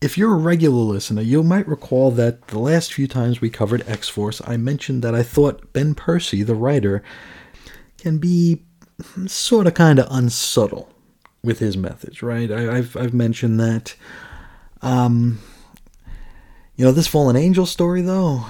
if 0.00 0.16
you're 0.16 0.34
a 0.34 0.38
regular 0.38 0.82
listener, 0.82 1.22
you 1.22 1.42
might 1.42 1.68
recall 1.68 2.10
that 2.12 2.48
the 2.48 2.58
last 2.58 2.92
few 2.92 3.06
times 3.06 3.40
we 3.40 3.50
covered 3.50 3.86
X 3.86 4.08
Force, 4.08 4.40
I 4.46 4.56
mentioned 4.56 5.02
that 5.02 5.14
I 5.14 5.22
thought 5.22 5.72
Ben 5.72 5.94
Percy, 5.94 6.42
the 6.42 6.54
writer, 6.54 7.02
can 7.98 8.18
be 8.18 8.62
sort 9.26 9.66
of 9.66 9.74
kind 9.74 9.98
of 9.98 10.06
unsubtle 10.10 10.90
with 11.42 11.58
his 11.58 11.76
methods, 11.76 12.22
right? 12.22 12.50
I, 12.50 12.76
have 12.76 12.96
I've 12.96 13.14
mentioned 13.14 13.60
that. 13.60 13.94
Um, 14.82 15.40
you 16.76 16.84
know, 16.86 16.92
this 16.92 17.06
Fallen 17.06 17.36
Angel 17.36 17.66
story, 17.66 18.00
though, 18.00 18.44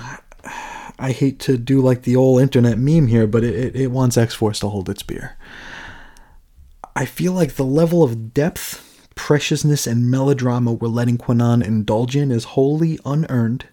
I 1.01 1.11
hate 1.11 1.41
to 1.41 1.59
do 1.59 1.81
like 1.81 2.03
the 2.03 2.15
old 2.15 2.41
internet 2.41 2.79
meme 2.79 3.09
here, 3.09 3.27
but 3.27 3.43
it, 3.43 3.55
it, 3.55 3.77
it 3.77 3.87
wants 3.89 4.17
X 4.17 4.35
Force 4.35 4.61
to 4.61 4.69
hold 4.69 4.89
its 4.89 5.03
beer. 5.03 5.37
I 6.95 7.07
feel 7.07 7.33
like 7.33 7.55
the 7.55 7.65
level 7.65 8.05
of 8.05 8.33
depth 8.33 8.90
preciousness 9.15 9.87
and 9.87 10.11
melodrama 10.11 10.73
we're 10.73 10.89
letting 10.89 11.19
Kwannon 11.19 11.65
indulge 11.65 12.17
in 12.17 12.31
is 12.31 12.45
wholly 12.45 12.99
unearned, 13.05 13.67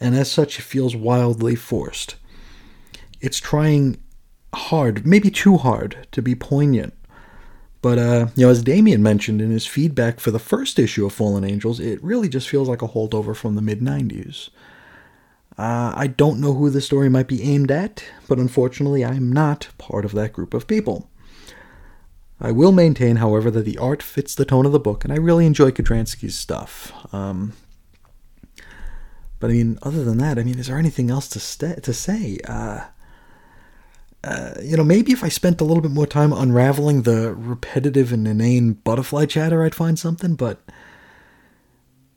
and 0.00 0.14
as 0.14 0.30
such, 0.30 0.58
it 0.58 0.62
feels 0.62 0.94
wildly 0.94 1.54
forced. 1.54 2.16
It's 3.20 3.38
trying 3.38 3.98
hard, 4.54 5.06
maybe 5.06 5.30
too 5.30 5.56
hard, 5.56 6.06
to 6.12 6.22
be 6.22 6.34
poignant. 6.34 6.94
But, 7.80 7.98
uh, 7.98 8.26
you 8.34 8.46
know, 8.46 8.50
as 8.50 8.62
Damien 8.62 9.02
mentioned 9.02 9.42
in 9.42 9.50
his 9.50 9.66
feedback 9.66 10.18
for 10.18 10.30
the 10.30 10.38
first 10.38 10.78
issue 10.78 11.04
of 11.04 11.12
Fallen 11.12 11.44
Angels, 11.44 11.80
it 11.80 12.02
really 12.02 12.28
just 12.28 12.48
feels 12.48 12.68
like 12.68 12.80
a 12.80 12.88
holdover 12.88 13.36
from 13.36 13.56
the 13.56 13.62
mid 13.62 13.80
90s. 13.80 14.48
Uh, 15.58 15.92
I 15.94 16.06
don't 16.08 16.40
know 16.40 16.54
who 16.54 16.70
the 16.70 16.80
story 16.80 17.08
might 17.08 17.28
be 17.28 17.42
aimed 17.42 17.70
at, 17.70 18.04
but 18.26 18.38
unfortunately, 18.38 19.04
I'm 19.04 19.30
not 19.30 19.68
part 19.78 20.04
of 20.04 20.12
that 20.12 20.32
group 20.32 20.54
of 20.54 20.66
people. 20.66 21.08
I 22.44 22.50
will 22.50 22.72
maintain, 22.72 23.16
however, 23.16 23.50
that 23.50 23.64
the 23.64 23.78
art 23.78 24.02
fits 24.02 24.34
the 24.34 24.44
tone 24.44 24.66
of 24.66 24.72
the 24.72 24.78
book, 24.78 25.02
and 25.02 25.10
I 25.10 25.16
really 25.16 25.46
enjoy 25.46 25.70
Kudranski's 25.70 26.38
stuff. 26.38 26.92
Um, 27.10 27.54
but 29.40 29.48
I 29.48 29.54
mean, 29.54 29.78
other 29.82 30.04
than 30.04 30.18
that, 30.18 30.38
I 30.38 30.42
mean, 30.42 30.58
is 30.58 30.66
there 30.66 30.78
anything 30.78 31.10
else 31.10 31.26
to 31.28 31.40
st- 31.40 31.82
to 31.82 31.94
say? 31.94 32.38
Uh, 32.46 32.84
uh, 34.22 34.54
you 34.62 34.76
know, 34.76 34.84
maybe 34.84 35.10
if 35.12 35.24
I 35.24 35.30
spent 35.30 35.62
a 35.62 35.64
little 35.64 35.80
bit 35.80 35.90
more 35.90 36.06
time 36.06 36.34
unraveling 36.34 37.02
the 37.02 37.34
repetitive 37.34 38.12
and 38.12 38.28
inane 38.28 38.74
butterfly 38.74 39.24
chatter, 39.24 39.64
I'd 39.64 39.74
find 39.74 39.98
something. 39.98 40.34
But 40.34 40.60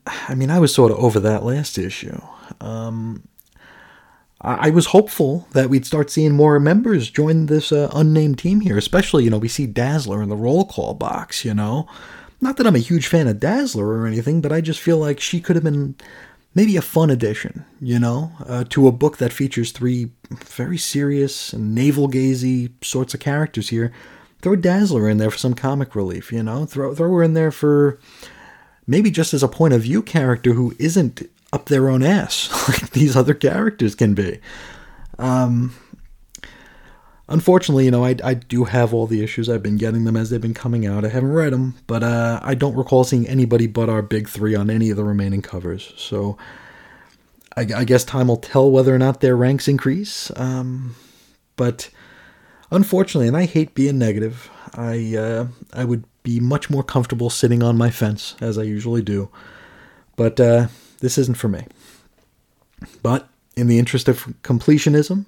I 0.05 0.35
mean, 0.35 0.51
I 0.51 0.59
was 0.59 0.73
sort 0.73 0.91
of 0.91 0.97
over 0.97 1.21
that 1.21 1.45
last 1.45 1.77
issue. 1.77 2.21
Um, 2.59 3.29
I 4.39 4.69
was 4.69 4.87
hopeful 4.87 5.47
that 5.53 5.69
we'd 5.69 5.85
start 5.85 6.11
seeing 6.11 6.33
more 6.33 6.59
members 6.59 7.09
join 7.09 7.47
this 7.47 7.71
uh, 7.71 7.89
unnamed 7.93 8.37
team 8.37 8.61
here, 8.61 8.77
especially, 8.77 9.23
you 9.23 9.31
know, 9.31 9.39
we 9.39 9.47
see 9.47 9.65
Dazzler 9.65 10.21
in 10.21 10.29
the 10.29 10.35
roll 10.35 10.65
call 10.65 10.93
box, 10.93 11.43
you 11.43 11.55
know. 11.55 11.87
Not 12.39 12.57
that 12.57 12.67
I'm 12.67 12.75
a 12.75 12.79
huge 12.79 13.07
fan 13.07 13.27
of 13.27 13.39
Dazzler 13.39 13.87
or 13.87 14.05
anything, 14.05 14.41
but 14.41 14.51
I 14.51 14.61
just 14.61 14.79
feel 14.79 14.99
like 14.99 15.19
she 15.19 15.41
could 15.41 15.55
have 15.55 15.63
been 15.63 15.95
maybe 16.53 16.77
a 16.77 16.83
fun 16.83 17.09
addition, 17.09 17.65
you 17.81 17.97
know, 17.97 18.31
uh, 18.45 18.63
to 18.69 18.87
a 18.87 18.91
book 18.91 19.17
that 19.17 19.33
features 19.33 19.71
three 19.71 20.11
very 20.29 20.77
serious 20.77 21.51
and 21.51 21.73
navel 21.73 22.07
gazy 22.07 22.71
sorts 22.83 23.15
of 23.15 23.19
characters 23.19 23.69
here. 23.69 23.91
Throw 24.43 24.55
Dazzler 24.55 25.09
in 25.09 25.17
there 25.17 25.31
for 25.31 25.37
some 25.39 25.55
comic 25.55 25.95
relief, 25.95 26.31
you 26.31 26.43
know. 26.43 26.65
Throw 26.65 26.93
throw 26.93 27.11
her 27.13 27.23
in 27.23 27.33
there 27.33 27.51
for 27.51 27.99
maybe 28.85 29.09
just 29.09 29.33
as 29.33 29.41
a 29.41 29.47
point 29.47 29.73
of 29.73 29.81
view 29.81 30.03
character 30.03 30.53
who 30.53 30.75
isn't 30.77 31.27
up 31.57 31.65
their 31.65 31.89
own 31.89 32.03
ass 32.03 32.49
like 32.69 32.91
these 32.91 33.15
other 33.15 33.33
characters 33.33 33.95
can 33.95 34.13
be. 34.13 34.39
Um, 35.17 35.73
unfortunately, 37.27 37.85
you 37.85 37.91
know, 37.91 38.05
I, 38.05 38.15
I 38.23 38.35
do 38.35 38.65
have 38.65 38.93
all 38.93 39.07
the 39.07 39.23
issues. 39.23 39.49
I've 39.49 39.63
been 39.63 39.77
getting 39.77 40.03
them 40.03 40.15
as 40.15 40.29
they've 40.29 40.39
been 40.39 40.53
coming 40.53 40.85
out. 40.85 41.03
I 41.03 41.09
haven't 41.09 41.33
read 41.33 41.53
them, 41.53 41.73
but 41.87 42.03
uh, 42.03 42.39
I 42.43 42.53
don't 42.53 42.75
recall 42.75 43.03
seeing 43.03 43.27
anybody 43.27 43.65
but 43.65 43.89
our 43.89 44.03
big 44.03 44.29
three 44.29 44.53
on 44.53 44.69
any 44.69 44.91
of 44.91 44.97
the 44.97 45.03
remaining 45.03 45.41
covers. 45.41 45.93
So 45.97 46.37
I, 47.55 47.61
I 47.75 47.83
guess 47.83 48.03
time 48.03 48.27
will 48.27 48.37
tell 48.37 48.69
whether 48.69 48.93
or 48.93 48.99
not 48.99 49.21
their 49.21 49.35
ranks 49.35 49.67
increase. 49.67 50.31
Um, 50.35 50.95
but 51.55 51.89
unfortunately, 52.69 53.27
and 53.27 53.35
I 53.35 53.45
hate 53.45 53.73
being 53.73 53.97
negative, 53.97 54.51
I 54.75 55.15
uh, 55.15 55.47
I 55.73 55.85
would 55.85 56.03
be 56.21 56.39
much 56.39 56.69
more 56.69 56.83
comfortable 56.83 57.31
sitting 57.31 57.63
on 57.63 57.77
my 57.77 57.89
fence 57.89 58.35
as 58.39 58.59
I 58.59 58.63
usually 58.63 59.01
do. 59.01 59.29
But 60.15 60.39
uh, 60.39 60.67
this 60.99 61.17
isn't 61.17 61.37
for 61.37 61.47
me. 61.47 61.65
But 63.01 63.27
in 63.55 63.67
the 63.67 63.79
interest 63.79 64.07
of 64.07 64.33
completionism, 64.43 65.25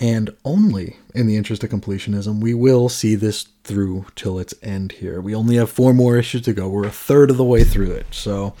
and 0.00 0.30
only 0.44 0.96
in 1.14 1.26
the 1.26 1.36
interest 1.36 1.64
of 1.64 1.70
completionism, 1.70 2.40
we 2.40 2.54
will 2.54 2.88
see 2.88 3.14
this 3.14 3.48
through 3.64 4.06
till 4.14 4.38
its 4.38 4.54
end 4.62 4.92
here. 4.92 5.20
We 5.20 5.34
only 5.34 5.56
have 5.56 5.70
four 5.70 5.92
more 5.92 6.16
issues 6.16 6.42
to 6.42 6.52
go. 6.52 6.68
We're 6.68 6.86
a 6.86 6.90
third 6.90 7.30
of 7.30 7.36
the 7.36 7.44
way 7.44 7.64
through 7.64 7.92
it. 7.92 8.06
So 8.12 8.54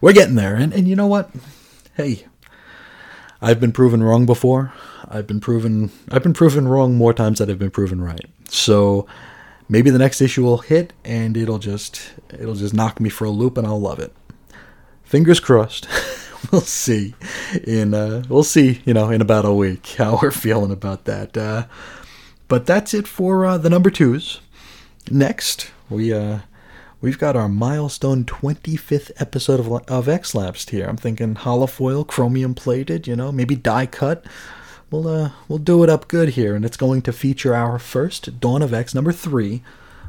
we're 0.00 0.12
getting 0.12 0.36
there. 0.36 0.54
And, 0.54 0.72
and 0.72 0.86
you 0.86 0.94
know 0.94 1.08
what? 1.08 1.30
Hey, 1.96 2.26
I've 3.42 3.60
been 3.60 3.72
proven 3.72 4.02
wrong 4.02 4.24
before. 4.24 4.72
I've 5.08 5.26
been 5.26 5.40
proven 5.40 5.90
I've 6.10 6.22
been 6.22 6.32
proven 6.32 6.66
wrong 6.68 6.94
more 6.94 7.12
times 7.12 7.38
than 7.38 7.50
I've 7.50 7.58
been 7.58 7.70
proven 7.70 8.00
right. 8.00 8.24
So 8.48 9.06
maybe 9.68 9.90
the 9.90 9.98
next 9.98 10.20
issue 10.20 10.44
will 10.44 10.58
hit 10.58 10.92
and 11.04 11.36
it'll 11.36 11.58
just 11.58 12.12
it'll 12.30 12.54
just 12.54 12.74
knock 12.74 13.00
me 13.00 13.08
for 13.10 13.24
a 13.24 13.30
loop 13.30 13.58
and 13.58 13.66
I'll 13.66 13.80
love 13.80 13.98
it 13.98 14.12
fingers 15.14 15.38
crossed. 15.38 15.86
we'll 16.50 16.60
see. 16.60 17.14
In 17.62 17.94
uh, 17.94 18.24
we'll 18.28 18.42
see. 18.42 18.80
You 18.84 18.94
know, 18.94 19.10
in 19.10 19.20
about 19.20 19.44
a 19.44 19.52
week, 19.52 19.86
how 19.96 20.18
we're 20.22 20.32
feeling 20.32 20.72
about 20.72 21.04
that. 21.04 21.36
Uh, 21.36 21.66
but 22.48 22.66
that's 22.66 22.92
it 22.92 23.06
for 23.06 23.46
uh, 23.46 23.56
the 23.56 23.70
number 23.70 23.90
twos. 23.90 24.40
Next, 25.08 25.70
we 25.88 26.12
uh, 26.12 26.40
we've 27.00 27.16
got 27.16 27.36
our 27.36 27.48
milestone 27.48 28.24
25th 28.24 29.12
episode 29.18 29.60
of 29.60 29.70
of 29.88 30.08
X 30.08 30.34
Lapsed 30.34 30.70
here. 30.70 30.86
I'm 30.88 30.96
thinking 30.96 31.36
holofoil, 31.36 32.04
chromium 32.04 32.56
plated. 32.56 33.06
You 33.06 33.14
know, 33.14 33.30
maybe 33.30 33.54
die 33.54 33.86
cut. 33.86 34.24
We'll 34.90 35.06
uh, 35.06 35.30
we'll 35.46 35.60
do 35.60 35.84
it 35.84 35.90
up 35.90 36.08
good 36.08 36.30
here, 36.30 36.56
and 36.56 36.64
it's 36.64 36.76
going 36.76 37.02
to 37.02 37.12
feature 37.12 37.54
our 37.54 37.78
first 37.78 38.40
Dawn 38.40 38.62
of 38.62 38.74
X 38.74 38.96
number 38.96 39.12
three 39.12 39.62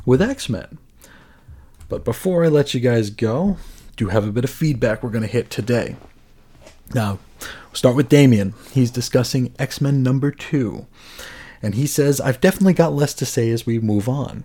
with 0.04 0.20
X 0.20 0.50
Men. 0.50 0.80
But 1.90 2.04
before 2.04 2.44
I 2.44 2.48
let 2.48 2.74
you 2.74 2.80
guys 2.80 3.12
go, 3.12 3.58
do 3.96 4.10
have 4.10 4.28
a 4.28 4.32
bit 4.32 4.44
of 4.44 4.50
feedback 4.50 5.02
we're 5.02 5.10
going 5.10 5.22
to 5.22 5.28
hit 5.28 5.50
today. 5.50 5.96
Now, 6.94 7.20
we'll 7.40 7.74
start 7.74 7.96
with 7.96 8.10
Damien. 8.10 8.54
He's 8.72 8.92
discussing 8.92 9.54
X 9.58 9.82
Men 9.82 10.04
number 10.04 10.32
two. 10.32 10.86
And 11.62 11.76
he 11.76 11.88
says, 11.88 12.22
I've 12.22 12.42
definitely 12.42 12.74
got 12.74 12.94
less 12.94 13.14
to 13.16 13.26
say 13.26 13.50
as 13.50 13.66
we 13.66 13.80
move 13.80 14.08
on. 14.08 14.44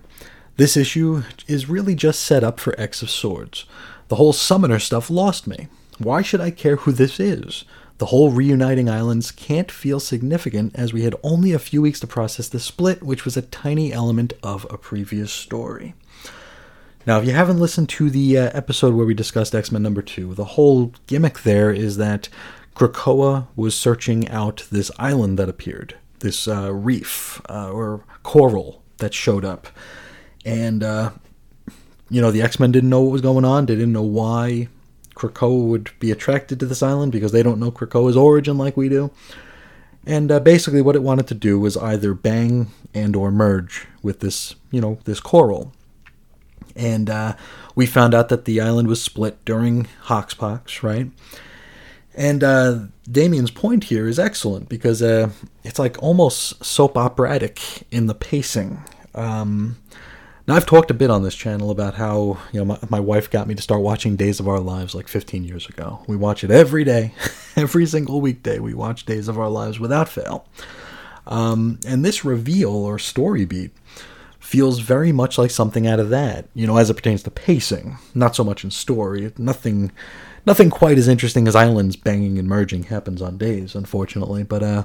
This 0.57 0.75
issue 0.75 1.23
is 1.47 1.69
really 1.69 1.95
just 1.95 2.21
set 2.21 2.43
up 2.43 2.59
for 2.59 2.79
X 2.79 3.01
of 3.01 3.09
Swords. 3.09 3.65
The 4.07 4.15
whole 4.15 4.33
summoner 4.33 4.79
stuff 4.79 5.09
lost 5.09 5.47
me. 5.47 5.67
Why 5.97 6.21
should 6.21 6.41
I 6.41 6.51
care 6.51 6.77
who 6.77 6.91
this 6.91 7.19
is? 7.19 7.63
The 7.99 8.07
whole 8.07 8.31
reuniting 8.31 8.89
islands 8.89 9.29
can't 9.29 9.71
feel 9.71 9.99
significant 9.99 10.75
as 10.75 10.91
we 10.91 11.03
had 11.03 11.15
only 11.21 11.51
a 11.51 11.59
few 11.59 11.83
weeks 11.83 11.99
to 11.99 12.07
process 12.07 12.49
the 12.49 12.59
split, 12.59 13.03
which 13.03 13.25
was 13.25 13.37
a 13.37 13.43
tiny 13.43 13.93
element 13.93 14.33
of 14.41 14.65
a 14.71 14.77
previous 14.77 15.31
story. 15.31 15.93
Now, 17.07 17.19
if 17.19 17.25
you 17.25 17.33
haven't 17.33 17.59
listened 17.59 17.89
to 17.89 18.11
the 18.11 18.37
uh, 18.37 18.51
episode 18.53 18.93
where 18.93 19.07
we 19.07 19.15
discussed 19.15 19.55
X 19.55 19.71
Men 19.71 19.81
number 19.81 20.03
two, 20.03 20.35
the 20.35 20.45
whole 20.45 20.93
gimmick 21.07 21.39
there 21.39 21.71
is 21.71 21.97
that 21.97 22.29
Krakoa 22.75 23.47
was 23.55 23.75
searching 23.75 24.29
out 24.29 24.67
this 24.71 24.91
island 24.99 25.39
that 25.39 25.49
appeared, 25.49 25.95
this 26.19 26.47
uh, 26.47 26.71
reef 26.71 27.41
uh, 27.49 27.71
or 27.71 28.03
coral 28.21 28.83
that 28.99 29.15
showed 29.15 29.43
up. 29.43 29.67
And, 30.45 30.83
uh, 30.83 31.11
you 32.11 32.21
know, 32.21 32.29
the 32.29 32.43
X 32.43 32.59
Men 32.59 32.71
didn't 32.71 32.91
know 32.91 33.01
what 33.01 33.13
was 33.13 33.21
going 33.21 33.45
on, 33.45 33.65
they 33.65 33.75
didn't 33.75 33.93
know 33.93 34.03
why 34.03 34.67
Krakoa 35.15 35.65
would 35.65 35.89
be 35.99 36.11
attracted 36.11 36.59
to 36.59 36.67
this 36.67 36.83
island 36.83 37.11
because 37.11 37.31
they 37.31 37.41
don't 37.41 37.59
know 37.59 37.71
Krakoa's 37.71 38.15
origin 38.15 38.59
like 38.59 38.77
we 38.77 38.89
do. 38.89 39.09
And 40.05 40.31
uh, 40.31 40.39
basically, 40.39 40.83
what 40.83 40.95
it 40.95 41.03
wanted 41.03 41.27
to 41.27 41.35
do 41.35 41.59
was 41.59 41.77
either 41.77 42.13
bang 42.13 42.67
and 42.93 43.15
or 43.15 43.31
merge 43.31 43.87
with 44.03 44.19
this, 44.19 44.53
you 44.69 44.81
know, 44.81 44.99
this 45.05 45.19
coral 45.19 45.73
And 46.75 47.09
uh, 47.09 47.35
we 47.75 47.85
found 47.85 48.13
out 48.13 48.29
that 48.29 48.45
the 48.45 48.61
island 48.61 48.87
was 48.87 49.01
split 49.01 49.43
during 49.45 49.87
Hoxpox, 50.05 50.83
right? 50.83 51.09
And 52.13 52.43
uh, 52.43 52.79
Damien's 53.09 53.51
point 53.51 53.85
here 53.85 54.07
is 54.07 54.19
excellent 54.19 54.69
because 54.69 55.01
uh, 55.01 55.29
it's 55.63 55.79
like 55.79 56.01
almost 56.01 56.63
soap 56.63 56.97
operatic 56.97 57.61
in 57.89 58.07
the 58.07 58.15
pacing. 58.15 58.83
Um, 59.15 59.77
now 60.47 60.55
I've 60.55 60.65
talked 60.65 60.91
a 60.91 60.95
bit 60.95 61.09
on 61.09 61.23
this 61.23 61.35
channel 61.35 61.71
about 61.71 61.95
how 61.95 62.37
you 62.51 62.59
know 62.59 62.65
my, 62.65 62.79
my, 62.89 62.99
wife 62.99 63.29
got 63.29 63.47
me 63.47 63.55
to 63.55 63.61
start 63.61 63.81
watching 63.81 64.15
Days 64.15 64.39
of 64.39 64.47
Our 64.47 64.59
Lives 64.59 64.95
like 64.95 65.07
15 65.07 65.43
years 65.43 65.67
ago. 65.67 66.03
We 66.07 66.17
watch 66.17 66.43
it 66.43 66.51
every 66.51 66.83
day, 66.83 67.13
every 67.55 67.85
single 67.85 68.19
weekday. 68.19 68.59
We 68.59 68.73
watch 68.73 69.05
Days 69.05 69.27
of 69.27 69.37
Our 69.37 69.49
Lives 69.49 69.79
without 69.79 70.09
fail. 70.09 70.47
Um, 71.27 71.79
and 71.85 72.03
this 72.03 72.25
reveal 72.25 72.71
or 72.71 72.97
story 72.99 73.45
beat 73.45 73.71
feels 74.51 74.79
very 74.79 75.13
much 75.13 75.37
like 75.37 75.49
something 75.49 75.87
out 75.87 76.01
of 76.01 76.09
that. 76.09 76.45
You 76.53 76.67
know, 76.67 76.75
as 76.75 76.89
it 76.89 76.95
pertains 76.95 77.23
to 77.23 77.31
pacing, 77.31 77.97
not 78.13 78.35
so 78.35 78.43
much 78.43 78.65
in 78.65 78.71
story. 78.71 79.31
Nothing 79.37 79.93
nothing 80.45 80.69
quite 80.69 80.97
as 80.97 81.07
interesting 81.07 81.47
as 81.47 81.55
islands 81.55 81.95
banging 81.95 82.37
and 82.37 82.49
merging 82.49 82.83
happens 82.83 83.21
on 83.21 83.37
days, 83.37 83.75
unfortunately. 83.75 84.43
But 84.43 84.61
uh, 84.61 84.83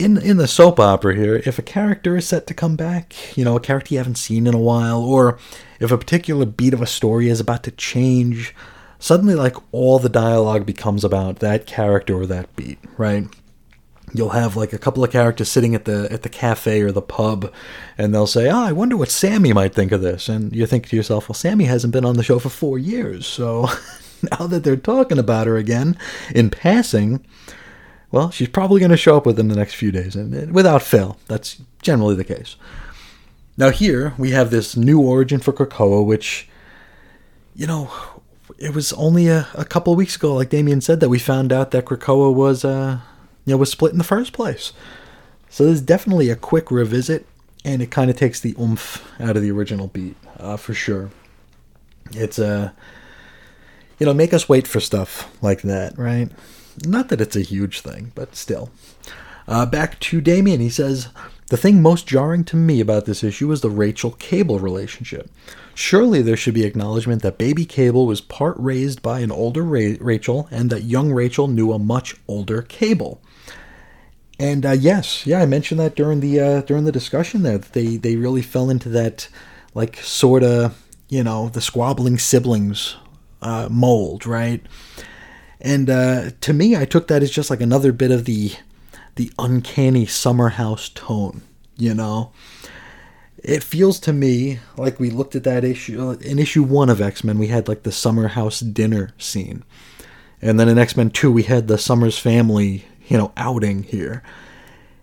in 0.00 0.18
in 0.18 0.38
the 0.38 0.48
soap 0.48 0.80
opera 0.80 1.14
here, 1.14 1.36
if 1.46 1.60
a 1.60 1.62
character 1.62 2.16
is 2.16 2.26
set 2.26 2.48
to 2.48 2.54
come 2.54 2.74
back, 2.74 3.14
you 3.36 3.44
know, 3.44 3.54
a 3.54 3.60
character 3.60 3.94
you 3.94 3.98
haven't 3.98 4.18
seen 4.18 4.48
in 4.48 4.54
a 4.54 4.58
while, 4.58 5.00
or 5.00 5.38
if 5.78 5.92
a 5.92 5.98
particular 5.98 6.44
beat 6.44 6.74
of 6.74 6.82
a 6.82 6.86
story 6.86 7.28
is 7.28 7.38
about 7.38 7.62
to 7.62 7.70
change, 7.70 8.56
suddenly 8.98 9.36
like 9.36 9.54
all 9.70 10.00
the 10.00 10.08
dialogue 10.08 10.66
becomes 10.66 11.04
about 11.04 11.38
that 11.38 11.64
character 11.64 12.16
or 12.20 12.26
that 12.26 12.54
beat, 12.56 12.80
right? 12.98 13.28
You'll 14.14 14.30
have 14.30 14.56
like 14.56 14.72
a 14.72 14.78
couple 14.78 15.02
of 15.02 15.10
characters 15.10 15.50
sitting 15.50 15.74
at 15.74 15.86
the 15.86 16.08
at 16.10 16.22
the 16.22 16.28
cafe 16.28 16.82
or 16.82 16.92
the 16.92 17.02
pub, 17.02 17.52
and 17.96 18.14
they'll 18.14 18.26
say, 18.26 18.50
"Oh, 18.50 18.62
I 18.62 18.72
wonder 18.72 18.96
what 18.96 19.10
Sammy 19.10 19.52
might 19.52 19.74
think 19.74 19.90
of 19.92 20.02
this." 20.02 20.28
And 20.28 20.54
you 20.54 20.66
think 20.66 20.88
to 20.88 20.96
yourself, 20.96 21.28
"Well, 21.28 21.34
Sammy 21.34 21.64
hasn't 21.64 21.92
been 21.92 22.04
on 22.04 22.16
the 22.16 22.22
show 22.22 22.38
for 22.38 22.50
four 22.50 22.78
years, 22.78 23.26
so 23.26 23.68
now 24.38 24.46
that 24.46 24.64
they're 24.64 24.76
talking 24.76 25.18
about 25.18 25.46
her 25.46 25.56
again 25.56 25.96
in 26.34 26.50
passing, 26.50 27.24
well, 28.10 28.30
she's 28.30 28.48
probably 28.48 28.80
going 28.80 28.90
to 28.90 28.96
show 28.96 29.16
up 29.16 29.26
within 29.26 29.48
the 29.48 29.56
next 29.56 29.74
few 29.74 29.90
days, 29.90 30.14
and 30.14 30.52
without 30.52 30.82
fail, 30.82 31.18
that's 31.26 31.62
generally 31.80 32.14
the 32.14 32.24
case. 32.24 32.56
Now, 33.56 33.70
here 33.70 34.14
we 34.18 34.30
have 34.30 34.50
this 34.50 34.76
new 34.76 35.00
origin 35.00 35.40
for 35.40 35.52
Krakoa, 35.52 36.04
which, 36.04 36.48
you 37.54 37.66
know, 37.66 37.90
it 38.58 38.74
was 38.74 38.92
only 38.94 39.28
a, 39.28 39.46
a 39.54 39.64
couple 39.64 39.92
of 39.92 39.96
weeks 39.98 40.16
ago, 40.16 40.34
like 40.34 40.48
Damien 40.48 40.80
said, 40.80 41.00
that 41.00 41.08
we 41.08 41.18
found 41.18 41.52
out 41.52 41.70
that 41.70 41.84
Krakoa 41.84 42.34
was, 42.34 42.64
uh, 42.64 43.00
you 43.44 43.52
know, 43.52 43.56
was 43.56 43.70
split 43.70 43.92
in 43.92 43.98
the 43.98 44.04
first 44.04 44.32
place. 44.32 44.72
So 45.48 45.64
there's 45.64 45.80
definitely 45.80 46.30
a 46.30 46.36
quick 46.36 46.70
revisit, 46.70 47.26
and 47.64 47.82
it 47.82 47.90
kind 47.90 48.10
of 48.10 48.16
takes 48.16 48.40
the 48.40 48.54
oomph 48.60 49.06
out 49.20 49.36
of 49.36 49.42
the 49.42 49.50
original 49.50 49.88
beat, 49.88 50.16
uh, 50.38 50.56
for 50.56 50.74
sure. 50.74 51.10
It's 52.12 52.38
a 52.38 52.46
uh, 52.46 52.70
you 54.02 54.06
know, 54.06 54.14
make 54.14 54.34
us 54.34 54.48
wait 54.48 54.66
for 54.66 54.80
stuff 54.80 55.30
like 55.40 55.62
that, 55.62 55.96
right? 55.96 56.28
Not 56.84 57.08
that 57.08 57.20
it's 57.20 57.36
a 57.36 57.42
huge 57.42 57.82
thing, 57.82 58.10
but 58.16 58.34
still. 58.34 58.70
Uh, 59.46 59.64
back 59.64 60.00
to 60.00 60.20
Damien, 60.20 60.58
he 60.60 60.70
says, 60.70 61.10
The 61.50 61.56
thing 61.56 61.80
most 61.80 62.04
jarring 62.04 62.42
to 62.46 62.56
me 62.56 62.80
about 62.80 63.04
this 63.04 63.22
issue 63.22 63.52
is 63.52 63.60
the 63.60 63.70
Rachel 63.70 64.10
Cable 64.12 64.58
relationship. 64.58 65.30
Surely 65.72 66.20
there 66.20 66.36
should 66.36 66.52
be 66.52 66.64
acknowledgement 66.64 67.22
that 67.22 67.38
baby 67.38 67.64
Cable 67.64 68.04
was 68.04 68.20
part 68.20 68.56
raised 68.58 69.02
by 69.02 69.20
an 69.20 69.30
older 69.30 69.62
Ra- 69.62 69.96
Rachel 70.00 70.48
and 70.50 70.68
that 70.70 70.82
young 70.82 71.12
Rachel 71.12 71.46
knew 71.46 71.72
a 71.72 71.78
much 71.78 72.16
older 72.26 72.60
Cable. 72.62 73.20
And 74.42 74.66
uh, 74.66 74.72
yes, 74.72 75.24
yeah, 75.24 75.40
I 75.40 75.46
mentioned 75.46 75.78
that 75.78 75.94
during 75.94 76.18
the 76.18 76.40
uh, 76.40 76.62
during 76.62 76.82
the 76.82 76.90
discussion 76.90 77.44
there. 77.44 77.58
That 77.58 77.74
they 77.74 77.96
they 77.96 78.16
really 78.16 78.42
fell 78.42 78.70
into 78.70 78.88
that 78.88 79.28
like 79.72 79.98
sort 79.98 80.42
of 80.42 80.82
you 81.08 81.22
know 81.22 81.48
the 81.48 81.60
squabbling 81.60 82.18
siblings 82.18 82.96
uh, 83.40 83.68
mold, 83.70 84.26
right? 84.26 84.60
And 85.60 85.88
uh, 85.88 86.30
to 86.40 86.52
me, 86.52 86.76
I 86.76 86.86
took 86.86 87.06
that 87.06 87.22
as 87.22 87.30
just 87.30 87.50
like 87.50 87.60
another 87.60 87.92
bit 87.92 88.10
of 88.10 88.24
the 88.24 88.50
the 89.14 89.30
uncanny 89.38 90.06
summer 90.06 90.48
house 90.48 90.88
tone. 90.88 91.42
You 91.76 91.94
know, 91.94 92.32
it 93.38 93.62
feels 93.62 94.00
to 94.00 94.12
me 94.12 94.58
like 94.76 94.98
we 94.98 95.10
looked 95.10 95.36
at 95.36 95.44
that 95.44 95.62
issue 95.62 96.18
in 96.20 96.40
issue 96.40 96.64
one 96.64 96.90
of 96.90 97.00
X 97.00 97.22
Men. 97.22 97.38
We 97.38 97.46
had 97.46 97.68
like 97.68 97.84
the 97.84 97.92
summer 97.92 98.26
house 98.26 98.58
dinner 98.58 99.10
scene, 99.18 99.62
and 100.40 100.58
then 100.58 100.68
in 100.68 100.78
X 100.78 100.96
Men 100.96 101.10
two, 101.10 101.30
we 101.30 101.44
had 101.44 101.68
the 101.68 101.78
Summers 101.78 102.18
family, 102.18 102.86
you 103.08 103.16
know, 103.18 103.32
outing 103.36 103.82
here. 103.82 104.22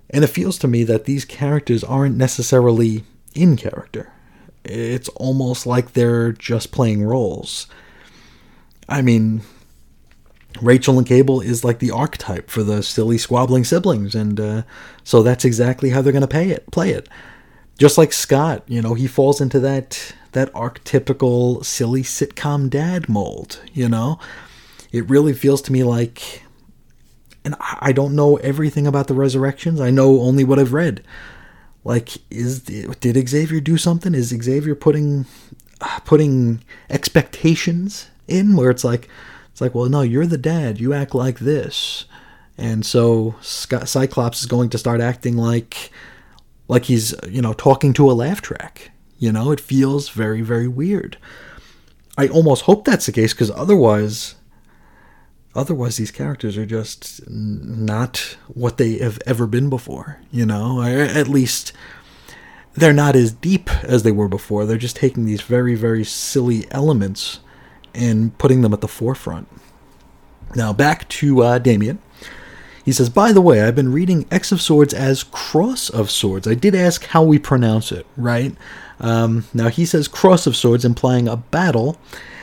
And 0.09 0.23
it 0.23 0.27
feels 0.27 0.57
to 0.59 0.67
me 0.67 0.83
that 0.85 1.05
these 1.05 1.25
characters 1.25 1.83
aren't 1.83 2.17
necessarily 2.17 3.03
in 3.35 3.55
character. 3.57 4.11
It's 4.63 5.09
almost 5.09 5.65
like 5.65 5.93
they're 5.93 6.31
just 6.31 6.71
playing 6.71 7.03
roles. 7.03 7.67
I 8.87 9.01
mean, 9.01 9.41
Rachel 10.61 10.97
and 10.97 11.07
Cable 11.07 11.41
is 11.41 11.63
like 11.63 11.79
the 11.79 11.91
archetype 11.91 12.49
for 12.49 12.63
the 12.63 12.81
silly 12.81 13.17
squabbling 13.17 13.63
siblings, 13.63 14.15
and 14.15 14.39
uh, 14.39 14.61
so 15.03 15.21
that's 15.21 15.45
exactly 15.45 15.91
how 15.91 16.01
they're 16.01 16.11
going 16.11 16.21
to 16.21 16.27
pay 16.27 16.49
it, 16.49 16.69
play 16.71 16.89
it. 16.89 17.07
Just 17.77 17.97
like 17.97 18.11
Scott, 18.11 18.63
you 18.67 18.81
know, 18.81 18.93
he 18.93 19.07
falls 19.07 19.39
into 19.39 19.59
that 19.61 20.13
that 20.33 20.51
archetypical 20.53 21.63
silly 21.63 22.03
sitcom 22.03 22.69
dad 22.69 23.07
mold. 23.07 23.61
You 23.73 23.89
know, 23.89 24.19
it 24.91 25.09
really 25.09 25.33
feels 25.33 25.61
to 25.63 25.71
me 25.71 25.83
like, 25.83 26.43
and 27.45 27.55
I 27.59 27.91
don't 27.91 28.15
know 28.15 28.37
everything 28.37 28.85
about 28.85 29.07
the 29.07 29.13
resurrections. 29.13 29.79
I 29.79 29.91
know 29.91 30.21
only 30.21 30.43
what 30.43 30.59
I've 30.59 30.73
read. 30.73 31.03
Like, 31.83 32.17
is 32.29 32.61
did 32.61 33.29
Xavier 33.29 33.59
do 33.59 33.77
something? 33.77 34.13
Is 34.13 34.29
Xavier 34.29 34.75
putting 34.75 35.25
uh, 35.81 35.99
putting 36.05 36.61
expectations 36.89 38.09
in 38.27 38.55
where 38.55 38.69
it's 38.69 38.83
like 38.83 39.09
it's 39.51 39.61
like 39.61 39.75
well 39.75 39.89
no 39.89 40.01
you're 40.01 40.25
the 40.25 40.37
dad 40.37 40.79
you 40.79 40.93
act 40.93 41.15
like 41.15 41.39
this 41.39 42.05
and 42.57 42.85
so 42.85 43.35
cyclops 43.41 44.41
is 44.41 44.45
going 44.45 44.69
to 44.69 44.77
start 44.77 45.01
acting 45.01 45.35
like 45.35 45.91
like 46.67 46.85
he's 46.85 47.13
you 47.27 47.41
know 47.41 47.53
talking 47.53 47.93
to 47.93 48.09
a 48.09 48.13
laugh 48.13 48.41
track 48.41 48.91
you 49.17 49.31
know 49.31 49.51
it 49.51 49.59
feels 49.59 50.09
very 50.09 50.41
very 50.41 50.67
weird 50.67 51.17
i 52.17 52.27
almost 52.27 52.63
hope 52.63 52.85
that's 52.85 53.05
the 53.05 53.11
case 53.11 53.33
because 53.33 53.51
otherwise 53.51 54.35
otherwise 55.55 55.97
these 55.97 56.11
characters 56.11 56.57
are 56.57 56.65
just 56.65 57.27
not 57.29 58.37
what 58.47 58.77
they 58.77 58.97
have 58.97 59.19
ever 59.25 59.47
been 59.47 59.69
before 59.69 60.19
you 60.31 60.45
know 60.45 60.79
or 60.79 61.01
at 61.01 61.27
least 61.27 61.73
they're 62.73 62.93
not 62.93 63.15
as 63.15 63.31
deep 63.31 63.69
as 63.83 64.03
they 64.03 64.11
were 64.11 64.27
before 64.27 64.65
they're 64.65 64.77
just 64.77 64.95
taking 64.95 65.25
these 65.25 65.41
very 65.41 65.75
very 65.75 66.03
silly 66.03 66.65
elements 66.71 67.39
and 67.93 68.37
putting 68.37 68.61
them 68.61 68.73
at 68.73 68.81
the 68.81 68.87
forefront. 68.87 69.47
Now, 70.55 70.73
back 70.73 71.07
to 71.09 71.43
uh, 71.43 71.57
Damien. 71.59 71.99
He 72.83 72.91
says, 72.91 73.09
By 73.09 73.31
the 73.31 73.41
way, 73.41 73.61
I've 73.61 73.75
been 73.75 73.91
reading 73.91 74.25
X 74.31 74.51
of 74.51 74.61
Swords 74.61 74.93
as 74.93 75.23
Cross 75.23 75.89
of 75.89 76.09
Swords. 76.09 76.47
I 76.47 76.55
did 76.55 76.73
ask 76.73 77.05
how 77.05 77.23
we 77.23 77.37
pronounce 77.37 77.91
it, 77.91 78.05
right? 78.17 78.55
Um, 78.99 79.45
now, 79.53 79.69
he 79.69 79.85
says 79.85 80.07
Cross 80.07 80.47
of 80.47 80.55
Swords, 80.55 80.85
implying 80.85 81.27
a 81.27 81.37
battle. 81.37 81.97